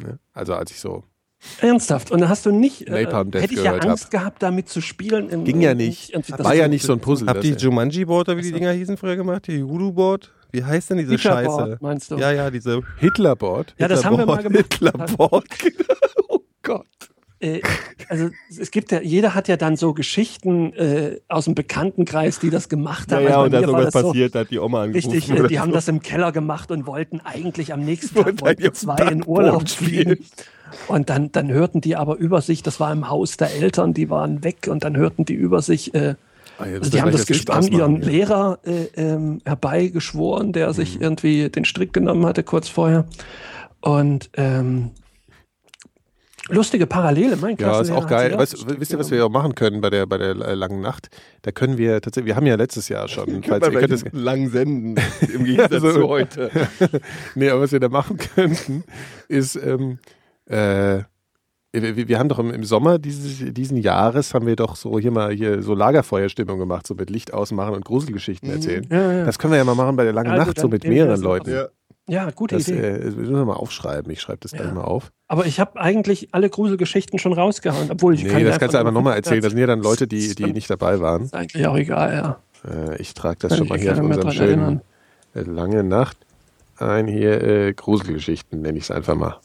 Ne? 0.00 0.18
Also 0.32 0.54
als 0.54 0.72
ich 0.72 0.80
so, 0.80 1.04
Ernsthaft. 1.60 2.10
Und 2.10 2.20
dann 2.20 2.28
hast 2.28 2.46
du 2.46 2.50
nicht. 2.50 2.88
Äh, 2.88 3.04
Napalm 3.04 3.30
Death 3.30 3.42
hätte 3.42 3.54
ich 3.54 3.62
ja 3.62 3.72
gehört 3.72 3.86
Angst 3.86 4.10
gehabt, 4.10 4.42
damit 4.42 4.68
zu 4.68 4.80
spielen. 4.80 5.28
Im, 5.30 5.44
ging 5.44 5.60
ja 5.60 5.74
nicht. 5.74 6.12
War 6.38 6.52
so- 6.52 6.58
ja 6.58 6.68
nicht 6.68 6.84
so 6.84 6.92
ein 6.92 7.00
Puzzle. 7.00 7.28
Habt 7.28 7.44
ihr 7.44 7.54
das- 7.54 7.62
Jumanji-Board, 7.62 8.28
oder 8.28 8.38
wie 8.38 8.42
die 8.42 8.52
Dinger 8.52 8.72
hießen 8.72 8.96
früher 8.96 9.16
gemacht? 9.16 9.46
Die 9.46 9.64
Voodoo-Board? 9.66 10.32
Wie 10.50 10.64
heißt 10.64 10.90
denn 10.90 10.96
diese 10.98 11.10
Hitlerboard, 11.12 11.60
Scheiße? 11.68 11.78
meinst 11.80 12.10
du? 12.10 12.16
Ja, 12.16 12.32
ja, 12.32 12.50
diese 12.50 12.80
Hitlerboard? 12.98 13.74
Ja, 13.78 13.86
das 13.86 14.04
haben 14.04 14.16
wir 14.18 14.26
mal 14.26 14.42
gemacht. 14.42 14.64
Hitlerboard. 14.72 15.44
Oh 16.30 16.40
Gott. 16.62 16.86
Äh, 17.40 17.60
also 18.08 18.30
es 18.58 18.70
gibt 18.70 18.90
ja, 18.90 19.00
jeder 19.00 19.34
hat 19.34 19.46
ja 19.48 19.56
dann 19.56 19.76
so 19.76 19.94
Geschichten 19.94 20.72
äh, 20.74 21.20
aus 21.28 21.44
dem 21.44 21.54
Bekanntenkreis, 21.54 22.38
die 22.40 22.50
das 22.50 22.68
gemacht 22.68 23.10
Ja, 23.10 23.18
haben. 23.18 23.24
ja, 23.24 23.28
Also 23.28 23.38
bei 23.38 23.44
und 23.46 23.52
da 23.52 23.58
ist 23.60 23.64
irgendwas 23.66 23.92
so, 23.94 24.08
passiert, 24.08 24.34
da 24.34 24.40
hat 24.40 24.50
die 24.50 24.58
Oma 24.58 24.82
angerufen. 24.82 25.10
Richtig, 25.12 25.30
äh, 25.30 25.38
oder 25.38 25.48
die 25.48 25.58
haben 25.60 25.68
so. 25.70 25.74
das 25.74 25.88
im 25.88 26.02
Keller 26.02 26.32
gemacht 26.32 26.70
und 26.72 26.86
wollten 26.86 27.20
eigentlich 27.20 27.72
am 27.72 27.84
nächsten 27.84 28.16
Tag 28.22 28.40
wollten 28.40 28.74
zwei 28.74 28.96
in 29.12 29.24
Urlaub 29.26 29.68
spielen. 29.68 30.18
Und 30.88 31.10
dann, 31.10 31.30
dann 31.32 31.50
hörten 31.50 31.80
die 31.80 31.96
aber 31.96 32.16
über 32.16 32.40
sich, 32.40 32.62
das 32.62 32.80
war 32.80 32.92
im 32.92 33.08
Haus 33.08 33.36
der 33.36 33.52
Eltern, 33.54 33.94
die 33.94 34.10
waren 34.10 34.42
weg 34.44 34.68
und 34.68 34.84
dann 34.84 34.96
hörten 34.96 35.24
die 35.24 35.34
über 35.34 35.62
sich, 35.62 35.94
äh, 35.94 36.14
Ah, 36.60 36.66
ja, 36.66 36.78
also 36.78 36.90
die 36.90 37.00
haben 37.00 37.12
das 37.12 37.26
Gespann 37.26 37.62
ihren 37.68 37.96
ausmachen. 37.98 38.02
Lehrer 38.02 38.58
äh, 38.64 38.86
ähm, 38.96 39.40
herbeigeschworen, 39.44 40.52
der 40.52 40.68
Mhm. 40.68 40.72
sich 40.72 41.00
irgendwie 41.00 41.48
den 41.50 41.64
Strick 41.64 41.92
genommen 41.92 42.26
hatte 42.26 42.42
kurz 42.42 42.68
vorher. 42.68 43.04
Und 43.80 44.28
ähm, 44.36 44.90
lustige 46.48 46.86
Parallele, 46.88 47.36
mein 47.36 47.56
Ja, 47.58 47.80
ist 47.80 47.92
auch 47.92 48.08
geil. 48.08 48.32
sie 48.32 48.38
Weißt, 48.38 48.80
wisst 48.80 48.92
ihr, 48.92 48.98
was 48.98 49.10
wir 49.12 49.24
auch 49.24 49.30
machen 49.30 49.54
können 49.54 49.80
bei 49.80 49.90
der, 49.90 50.06
bei 50.06 50.18
der 50.18 50.30
äh, 50.30 50.54
langen 50.54 50.80
Nacht? 50.80 51.10
Da 51.42 51.52
können 51.52 51.78
wir 51.78 52.00
tatsächlich, 52.00 52.26
wir 52.26 52.36
haben 52.36 52.46
ja 52.46 52.56
letztes 52.56 52.88
Jahr 52.88 53.06
schon, 53.08 53.42
falls 53.44 53.68
ihr 53.68 53.78
könnt 53.78 53.92
es, 53.92 54.04
lang 54.10 54.48
senden, 54.48 54.96
im 55.32 55.44
Gegensatz 55.44 55.82
Ja, 55.82 55.92
zu 55.92 56.08
heute. 56.08 56.50
nee, 57.36 57.50
aber 57.50 57.60
was 57.62 57.70
wir 57.72 57.78
da 57.80 57.88
machen 57.88 58.16
könnten, 58.16 58.82
ist, 59.28 59.54
ähm, 59.54 59.98
äh, 60.48 61.02
wir, 61.72 62.08
wir 62.08 62.18
haben 62.18 62.28
doch 62.28 62.38
im, 62.38 62.50
im 62.50 62.64
Sommer 62.64 62.98
dieses, 62.98 63.52
diesen 63.52 63.76
Jahres 63.76 64.32
haben 64.34 64.46
wir 64.46 64.56
doch 64.56 64.74
so 64.74 64.98
hier 64.98 65.10
mal 65.10 65.32
hier 65.32 65.62
so 65.62 65.74
Lagerfeuerstimmung 65.74 66.58
gemacht, 66.58 66.86
so 66.86 66.94
mit 66.94 67.10
Licht 67.10 67.32
ausmachen 67.34 67.74
und 67.74 67.84
Gruselgeschichten 67.84 68.50
erzählen. 68.50 68.86
Ja, 68.90 69.12
ja. 69.12 69.24
Das 69.26 69.38
können 69.38 69.52
wir 69.52 69.58
ja 69.58 69.64
mal 69.64 69.74
machen 69.74 69.94
bei 69.96 70.04
der 70.04 70.12
langen 70.14 70.30
Also 70.30 70.44
Nacht, 70.46 70.58
so 70.58 70.68
mit 70.68 70.84
mehreren 70.84 71.20
Leuten. 71.20 71.54
auf. 71.56 71.68
Ja, 72.08 72.30
gute 72.30 72.56
Das 72.56 72.68
Idee. 72.68 72.78
äh, 72.80 73.10
müssen 73.10 73.34
wir 73.34 73.44
mal 73.44 73.52
aufschreiben. 73.52 74.10
Ich 74.10 74.22
schreibe 74.22 74.38
das 74.40 74.52
gleich 74.52 74.68
Ja. 74.68 74.72
mal 74.72 74.84
auf. 74.84 75.12
Aber 75.28 75.44
ich 75.44 75.60
habe 75.60 75.78
eigentlich 75.78 76.28
alle 76.32 76.48
Gruselgeschichten 76.48 77.18
schon 77.18 77.34
rausgehauen, 77.34 77.90
obwohl 77.90 78.14
ich 78.14 78.24
Nee, 78.24 78.30
kann 78.30 78.44
das 78.46 78.58
kannst 78.58 78.72
du 78.74 78.78
einfach 78.78 78.92
nochmal 78.92 79.16
erzählen. 79.16 79.42
Das 79.42 79.50
sind 79.52 79.60
ja 79.60 79.66
dann 79.66 79.82
Leute, 79.82 80.06
die, 80.08 80.34
die 80.34 80.50
nicht 80.54 80.70
dabei 80.70 81.00
waren. 81.00 81.24
Ist 81.24 81.34
eigentlich 81.34 81.66
auch 81.66 81.76
egal, 81.76 82.14
ja. 82.14 82.38
Äh, 82.66 82.96
ich 82.96 83.12
trage 83.12 83.36
das 83.40 83.50
Kann 83.50 83.58
schon 83.58 83.68
mal 83.68 83.78
hier 83.78 83.92
auf 83.92 84.00
unserem 84.00 84.30
schönen 84.30 84.80
erinnern. 85.34 85.54
lange 85.54 85.84
Nacht 85.84 86.16
ein. 86.78 87.06
Hier 87.08 87.42
äh, 87.42 87.74
Gruselgeschichten 87.74 88.62
nenne 88.62 88.78
ich 88.78 88.84
es 88.84 88.90
einfach 88.90 89.14
mal. 89.14 89.36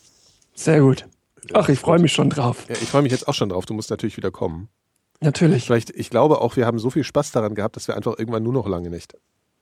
Sehr 0.54 0.82
gut. 0.82 1.06
Ach, 1.54 1.68
ich 1.70 1.80
freue 1.80 2.00
mich 2.00 2.14
schon 2.14 2.30
drauf. 2.30 2.66
Ja, 2.70 2.76
ich 2.76 2.88
freue 2.90 3.02
mich 3.02 3.12
jetzt 3.12 3.28
auch 3.28 3.34
schon 3.34 3.50
drauf. 3.50 3.66
Du 3.66 3.74
musst 3.74 3.90
natürlich 3.90 4.16
wieder 4.18 4.32
kommen. 4.32 4.70
Natürlich. 5.20 5.66
Vielleicht, 5.66 5.90
ich 5.90 6.10
glaube 6.10 6.42
auch, 6.42 6.56
wir 6.56 6.66
haben 6.66 6.80
so 6.80 6.90
viel 6.90 7.04
Spaß 7.04 7.32
daran 7.32 7.56
gehabt, 7.56 7.76
dass 7.76 7.88
wir 7.88 7.96
einfach 7.96 8.18
irgendwann 8.18 8.44
nur 8.44 8.54
noch 8.54 8.68
lange 8.68 8.90
Nächte 8.90 9.18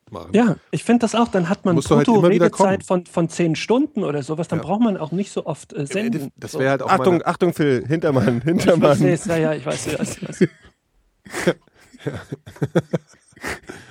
machen. 0.10 0.32
Ja, 0.34 0.58
ich 0.72 0.84
finde 0.84 1.00
das 1.00 1.16
auch. 1.16 1.28
Dann 1.30 1.50
hat 1.50 1.66
man 1.66 1.76
du 1.76 1.82
halt 1.82 2.06
Brutto-Redezeit 2.08 2.84
von, 2.84 3.06
von 3.06 3.30
zehn 3.30 3.56
Stunden 3.56 4.04
oder 4.04 4.22
sowas. 4.24 4.48
Dann 4.48 4.60
Ja. 4.60 4.66
braucht 4.66 4.82
man 4.82 4.98
auch 4.98 5.12
nicht 5.12 5.32
so 5.32 5.46
oft 5.46 5.74
äh, 5.74 5.86
senden. 5.88 6.32
Das 6.36 6.58
wäre 6.58 6.72
halt 6.72 6.82
auch 6.84 6.90
Achtung, 6.90 7.14
meine, 7.14 7.26
Achtung, 7.28 7.54
Phil, 7.54 7.86
Hintermann, 7.88 8.38
Ich 8.40 8.44
Hintermann. 8.44 8.98
sehe 8.98 9.14
es, 9.14 9.26
ja, 9.26 9.38
ja, 9.38 9.54
ich 9.54 9.66
weiß, 9.66 9.88
ich 9.88 10.00
weiß. 10.00 10.48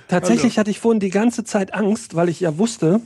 Tatsächlich 0.09 0.59
hatte 0.59 0.70
ich 0.70 0.81
vorhin 0.81 1.01
die 1.01 1.11
ganze 1.11 1.45
Zeit 1.45 1.73
Angst, 1.75 2.15
weil 2.17 2.29
ich 2.29 2.41
ja 2.41 2.59
wusste, 2.59 3.01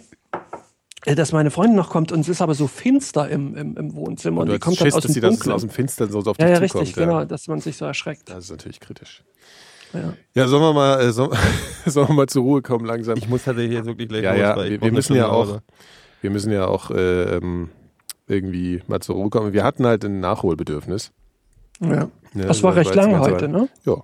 dass 1.04 1.32
meine 1.32 1.50
Freundin 1.50 1.76
noch 1.76 1.90
kommt 1.90 2.12
und 2.12 2.20
es 2.20 2.28
ist 2.28 2.40
aber 2.40 2.54
so 2.54 2.66
finster 2.66 3.28
im, 3.28 3.54
im, 3.56 3.76
im 3.76 3.94
Wohnzimmer 3.94 4.40
und, 4.42 4.46
du 4.48 4.52
die 4.52 4.56
hast 4.56 4.60
kommt 4.64 4.76
Schiss, 4.78 4.92
dann 4.94 4.98
aus 4.98 5.02
dass 5.02 5.12
dem 5.12 5.20
dann 5.22 5.30
Dunkeln. 5.32 5.52
aus 5.54 5.60
dem 5.60 5.70
Finstern 5.70 6.10
so 6.10 6.18
auf 6.20 6.38
ja, 6.38 6.46
dich 6.46 6.54
ja, 6.60 6.66
zukommt. 6.66 6.74
richtig, 6.86 6.94
genau, 6.94 7.24
dass 7.24 7.46
man 7.48 7.60
sich 7.60 7.76
so 7.76 7.84
erschreckt. 7.84 8.30
Das 8.30 8.44
ist 8.44 8.50
natürlich 8.50 8.80
kritisch. 8.80 9.22
Ja. 9.92 10.14
Ja, 10.34 10.48
sollen 10.48 10.62
wir 10.62 10.72
mal, 10.72 11.00
äh, 11.00 11.12
sollen, 11.12 11.30
sollen 11.86 12.08
wir 12.08 12.14
mal 12.14 12.26
zur 12.26 12.42
Ruhe 12.42 12.62
kommen 12.62 12.84
langsam? 12.86 13.16
Ich 13.18 13.28
muss 13.28 13.44
tatsächlich 13.44 13.74
jetzt 13.76 13.86
wirklich 13.86 14.08
gleich 14.08 14.24
Ja, 14.24 14.32
los, 14.32 14.40
ja, 14.40 14.64
ich 14.64 14.70
wir- 14.72 14.80
wir 14.82 14.92
müssen 14.92 15.14
ja 15.16 15.28
auch-. 15.28 15.60
Wir 16.20 16.30
müssen 16.30 16.50
ja 16.52 16.66
auch 16.66 16.90
äh, 16.90 17.36
ähm, 17.36 17.68
irgendwie 18.26 18.82
mal 18.86 19.00
zur 19.00 19.16
Ruhe 19.16 19.28
kommen. 19.28 19.52
Wir 19.52 19.62
hatten 19.62 19.84
halt 19.86 20.04
ein 20.06 20.20
Nachholbedürfnis. 20.20 21.12
Ja. 21.80 22.08
Ne? 22.32 22.46
Das 22.46 22.62
war 22.62 22.70
Also, 22.74 22.80
recht 22.80 22.94
lang 22.94 23.18
heute, 23.20 23.46
ne? 23.48 23.68
Ja. 23.84 23.96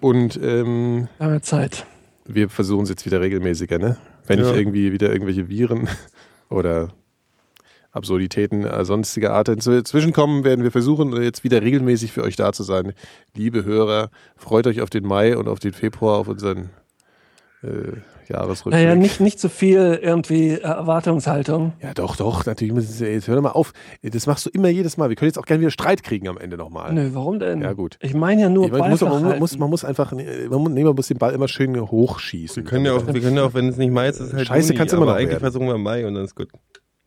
Und 0.00 0.38
ähm, 0.42 1.08
Lange 1.18 1.40
Zeit. 1.42 1.86
wir 2.24 2.48
versuchen 2.48 2.84
es 2.84 2.88
jetzt 2.90 3.04
wieder 3.04 3.20
regelmäßiger, 3.20 3.78
ne? 3.78 3.96
Wenn 4.26 4.38
Ja. 4.38 4.46
nicht 4.46 4.56
irgendwie 4.56 4.92
wieder 4.92 5.10
irgendwelche 5.12 5.48
Viren 5.48 5.88
oder 6.50 6.88
Absurditäten 7.92 8.64
äh, 8.64 8.84
sonstiger 8.84 9.32
Art 9.32 9.48
dazwischenkommen, 9.48 10.44
werden 10.44 10.62
wir 10.62 10.70
versuchen, 10.70 11.20
jetzt 11.20 11.42
wieder 11.42 11.62
regelmäßig 11.62 12.12
für 12.12 12.22
euch 12.22 12.36
da 12.36 12.52
zu 12.52 12.62
sein. 12.62 12.92
Liebe 13.34 13.64
Hörer, 13.64 14.10
freut 14.36 14.66
euch 14.66 14.80
auf 14.80 14.90
den 14.90 15.06
Mai 15.06 15.36
und 15.36 15.48
auf 15.48 15.58
den 15.58 15.72
Februar, 15.72 16.18
auf 16.18 16.28
unseren 16.28 16.70
äh, 17.62 17.92
Jahresrückblick. 18.30 18.84
Naja, 18.84 18.94
nicht, 18.94 19.20
nicht 19.20 19.40
so 19.40 19.48
viel 19.48 19.98
irgendwie 20.02 20.50
äh, 20.50 20.60
Erwartungshaltung. 20.60 21.72
Ja, 21.82 21.92
doch, 21.94 22.16
doch, 22.16 22.46
natürlich 22.46 22.72
müssen 22.72 22.92
Sie, 22.92 23.06
jetzt 23.06 23.28
hör 23.28 23.36
doch 23.36 23.42
mal 23.42 23.50
auf. 23.50 23.72
Das 24.02 24.26
machst 24.26 24.46
du 24.46 24.50
immer 24.50 24.68
jedes 24.68 24.96
Mal. 24.96 25.08
Wir 25.08 25.16
können 25.16 25.28
jetzt 25.28 25.38
auch 25.38 25.46
gerne 25.46 25.60
wieder 25.60 25.70
Streit 25.70 26.02
kriegen 26.02 26.28
am 26.28 26.38
Ende 26.38 26.56
nochmal. 26.56 26.92
Nö, 26.92 27.10
warum 27.12 27.38
denn? 27.38 27.60
Ja, 27.62 27.72
gut. 27.72 27.98
Ich 28.00 28.14
meine 28.14 28.42
ja 28.42 28.48
nur 28.48 28.66
Ich 28.66 28.72
meine, 28.72 28.82
man, 28.82 28.90
muss, 28.90 29.00
Ball 29.00 29.20
man, 29.20 29.38
muss, 29.38 29.58
man 29.58 29.70
muss 29.70 29.84
einfach, 29.84 30.12
man 30.12 30.48
muss, 30.48 30.72
nee, 30.72 30.84
man 30.84 30.94
muss 30.94 31.08
den 31.08 31.18
Ball 31.18 31.34
immer 31.34 31.48
schön 31.48 31.78
hochschießen. 31.80 32.62
Wir 32.62 32.68
können 32.68 32.86
ja 32.86 32.94
auch, 32.94 33.06
wir 33.06 33.20
können 33.20 33.36
ja 33.36 33.44
auch, 33.44 33.54
wenn 33.54 33.68
es 33.68 33.76
nicht 33.76 33.92
Mai 33.92 34.08
ist, 34.08 34.20
ist 34.20 34.28
es 34.28 34.34
halt 34.34 34.46
Scheiße 34.46 34.68
Juni, 34.68 34.78
kann's 34.78 34.92
immer 34.92 35.02
aber 35.02 35.12
noch 35.12 35.18
eigentlich 35.18 35.30
werden. 35.30 35.40
versuchen 35.40 35.66
wir 35.66 35.78
Mai 35.78 36.06
und 36.06 36.14
dann 36.14 36.24
ist 36.24 36.34
gut. 36.34 36.48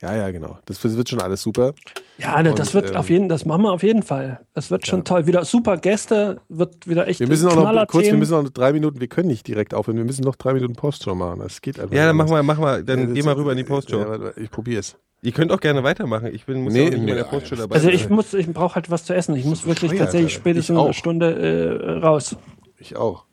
Ja, 0.03 0.13
ja, 0.17 0.31
genau. 0.31 0.59
Das 0.65 0.83
wird 0.83 1.07
schon 1.07 1.21
alles 1.21 1.41
super. 1.41 1.73
Ja, 2.17 2.43
ne, 2.43 2.53
das 2.53 2.69
Und, 2.69 2.73
wird 2.73 2.89
ähm, 2.91 2.97
auf 2.97 3.09
jeden, 3.09 3.29
das 3.29 3.45
machen 3.45 3.61
wir 3.61 3.71
auf 3.71 3.83
jeden 3.83 4.03
Fall. 4.03 4.41
Das 4.53 4.69
wird 4.69 4.85
schon 4.85 5.05
toll. 5.05 5.27
Wieder 5.27 5.45
super 5.45 5.77
Gäste, 5.77 6.41
wird 6.49 6.89
wieder 6.89 7.07
echt 7.07 7.21
Wir 7.21 7.27
müssen 7.29 7.47
auch 7.47 7.55
noch 7.55 7.87
kurz, 7.87 8.03
wir 8.07 8.13
müssen 8.15 8.43
noch 8.43 8.49
drei 8.49 8.73
Minuten, 8.73 8.99
wir 8.99 9.07
können 9.07 9.29
nicht 9.29 9.47
direkt 9.47 9.73
aufhören, 9.73 9.95
wir 9.95 10.03
müssen 10.03 10.25
noch 10.25 10.35
drei 10.35 10.53
Minuten 10.55 10.73
Postshow 10.75 11.15
machen. 11.15 11.39
Das 11.39 11.61
geht 11.61 11.79
einfach 11.79 11.95
Ja, 11.95 12.07
dann 12.07 12.17
nicht 12.17 12.25
machen 12.25 12.35
wir, 12.35 12.43
machen 12.43 12.63
wir, 12.65 12.83
dann 12.83 12.99
anders. 12.99 13.13
geh 13.15 13.23
mal 13.23 13.33
rüber 13.35 13.51
in 13.51 13.57
die 13.59 13.63
Postshow. 13.63 13.99
Ja, 13.99 14.31
ich 14.35 14.51
probier's. 14.51 14.97
Ihr 15.21 15.31
könnt 15.31 15.53
auch 15.53 15.61
gerne 15.61 15.83
weitermachen. 15.83 16.27
Ich 16.33 16.45
bin, 16.45 16.63
muss 16.65 16.73
Nee, 16.73 16.81
ja 16.81 16.87
auch 16.87 16.91
nicht 16.91 17.03
nee, 17.03 17.11
in 17.11 17.17
der 17.17 17.23
Postshow 17.23 17.55
dabei 17.55 17.75
Also 17.75 17.87
ich 17.87 18.09
muss, 18.09 18.33
ich 18.33 18.51
brauche 18.51 18.75
halt 18.75 18.91
was 18.91 19.05
zu 19.05 19.15
essen. 19.15 19.37
Ich 19.37 19.45
muss 19.45 19.65
wirklich 19.65 19.97
tatsächlich 19.97 20.33
spätestens 20.33 20.77
eine 20.77 20.93
Stunde 20.93 21.31
äh, 21.87 21.91
raus. 22.05 22.35
Ich 22.77 22.97
auch. 22.97 23.23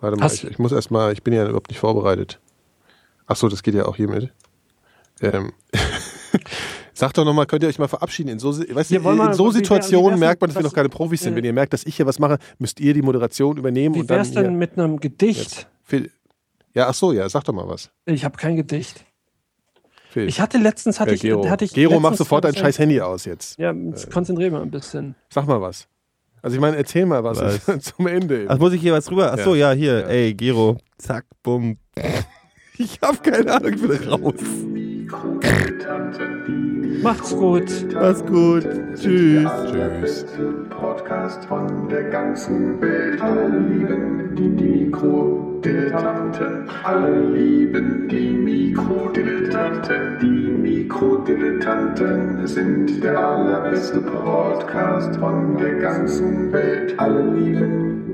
Warte 0.00 0.16
mal, 0.18 0.26
Hast- 0.26 0.44
ich, 0.44 0.50
ich 0.52 0.58
muss 0.60 0.70
erst 0.70 0.92
mal, 0.92 1.12
ich 1.12 1.24
bin 1.24 1.34
ja 1.34 1.42
überhaupt 1.44 1.68
nicht 1.70 1.80
vorbereitet. 1.80 2.38
Ach 3.26 3.34
so, 3.34 3.48
das 3.48 3.64
geht 3.64 3.74
ja 3.74 3.86
auch 3.86 3.96
hiermit. 3.96 4.30
Ähm. 5.20 5.52
Sagt 6.96 7.18
doch 7.18 7.24
nochmal, 7.24 7.46
könnt 7.46 7.64
ihr 7.64 7.68
euch 7.68 7.78
mal 7.78 7.88
verabschieden? 7.88 8.28
In 8.28 8.38
so, 8.38 8.56
weißt 8.56 8.92
mal- 9.02 9.28
in 9.28 9.34
so 9.34 9.50
Situationen 9.50 10.18
merkt 10.18 10.40
man, 10.40 10.48
dass 10.50 10.56
wir 10.56 10.62
noch 10.62 10.72
keine 10.72 10.88
Profis 10.88 11.22
sind. 11.22 11.32
äh, 11.32 11.36
Wenn 11.36 11.44
ihr 11.44 11.52
merkt, 11.52 11.72
dass 11.72 11.84
ich 11.84 11.96
hier 11.96 12.06
was 12.06 12.20
mache, 12.20 12.38
müsst 12.58 12.78
ihr 12.78 12.94
die 12.94 13.02
Moderation 13.02 13.56
übernehmen 13.56 13.96
Wie 13.96 14.00
und 14.00 14.10
dann 14.10 14.18
wär's 14.18 14.30
denn 14.30 14.54
mit 14.56 14.78
einem 14.78 15.00
Gedicht? 15.00 15.68
Phil, 15.82 16.10
ja, 16.72 16.88
ach 16.88 16.94
so, 16.94 17.12
ja, 17.12 17.28
sag 17.28 17.44
doch 17.44 17.52
mal 17.52 17.68
was. 17.68 17.90
Ich 18.04 18.24
habe 18.24 18.36
kein 18.36 18.54
Gedicht. 18.56 19.04
Phil. 20.10 20.28
Ich 20.28 20.40
hatte 20.40 20.58
letztens 20.58 21.00
hatte 21.00 21.10
ja, 21.10 21.14
ich, 21.16 21.22
Gero, 21.22 21.50
hatte 21.50 21.64
ich 21.64 21.72
Gero 21.72 21.98
mach 21.98 22.14
sofort 22.14 22.44
dein 22.44 22.54
ich 22.54 22.60
scheiß 22.60 22.78
Handy 22.78 23.00
aus 23.00 23.24
jetzt. 23.24 23.58
Ja, 23.58 23.72
jetzt 23.72 24.12
konzentriere 24.12 24.52
mal 24.52 24.62
ein 24.62 24.70
bisschen. 24.70 25.16
Sag 25.28 25.48
mal 25.48 25.60
was. 25.60 25.88
Also 26.42 26.54
ich 26.56 26.60
meine, 26.60 26.76
erzähl 26.76 27.06
mal 27.06 27.24
was, 27.24 27.40
Was? 27.66 27.80
zum 27.96 28.06
Ende. 28.06 28.46
Ach, 28.48 28.58
muss 28.58 28.72
ich 28.72 28.80
hier 28.80 28.92
was 28.92 29.10
rüber? 29.10 29.32
Ach 29.32 29.42
so, 29.42 29.54
ja, 29.56 29.72
hier. 29.72 30.00
Ja. 30.00 30.06
Ey, 30.06 30.34
Gero. 30.34 30.78
Zack, 30.98 31.24
bumm. 31.42 31.78
Ich 32.76 32.98
hab 33.00 33.22
keine 33.22 33.52
Ahnung, 33.52 33.72
ich 33.72 33.80
bin 33.80 34.08
raus. 34.08 34.34
Macht's 37.02 37.36
gut. 37.36 37.70
Mach's 37.92 38.24
gut. 38.24 38.66
Tschüss. 38.94 39.50
Tschüss. 39.70 40.24
Podcast 40.70 41.44
von 41.44 41.86
der 41.88 42.04
ganzen 42.04 42.80
Welt. 42.80 43.20
Alle 43.20 43.48
lieben 43.48 44.34
die 44.34 44.48
Mikrodilettanten. 44.48 46.70
Alle 46.82 47.20
lieben 47.30 48.08
die 48.08 48.30
Mikrodilettanten. 48.30 50.18
Die 50.20 50.26
Mikrodilettanten 50.26 52.46
sind 52.46 53.04
der 53.04 53.18
allerbeste 53.18 54.00
Podcast 54.00 55.14
von 55.16 55.58
der 55.58 55.74
ganzen 55.74 56.50
Welt. 56.52 56.98
Alle 56.98 57.20
lieben 57.22 58.13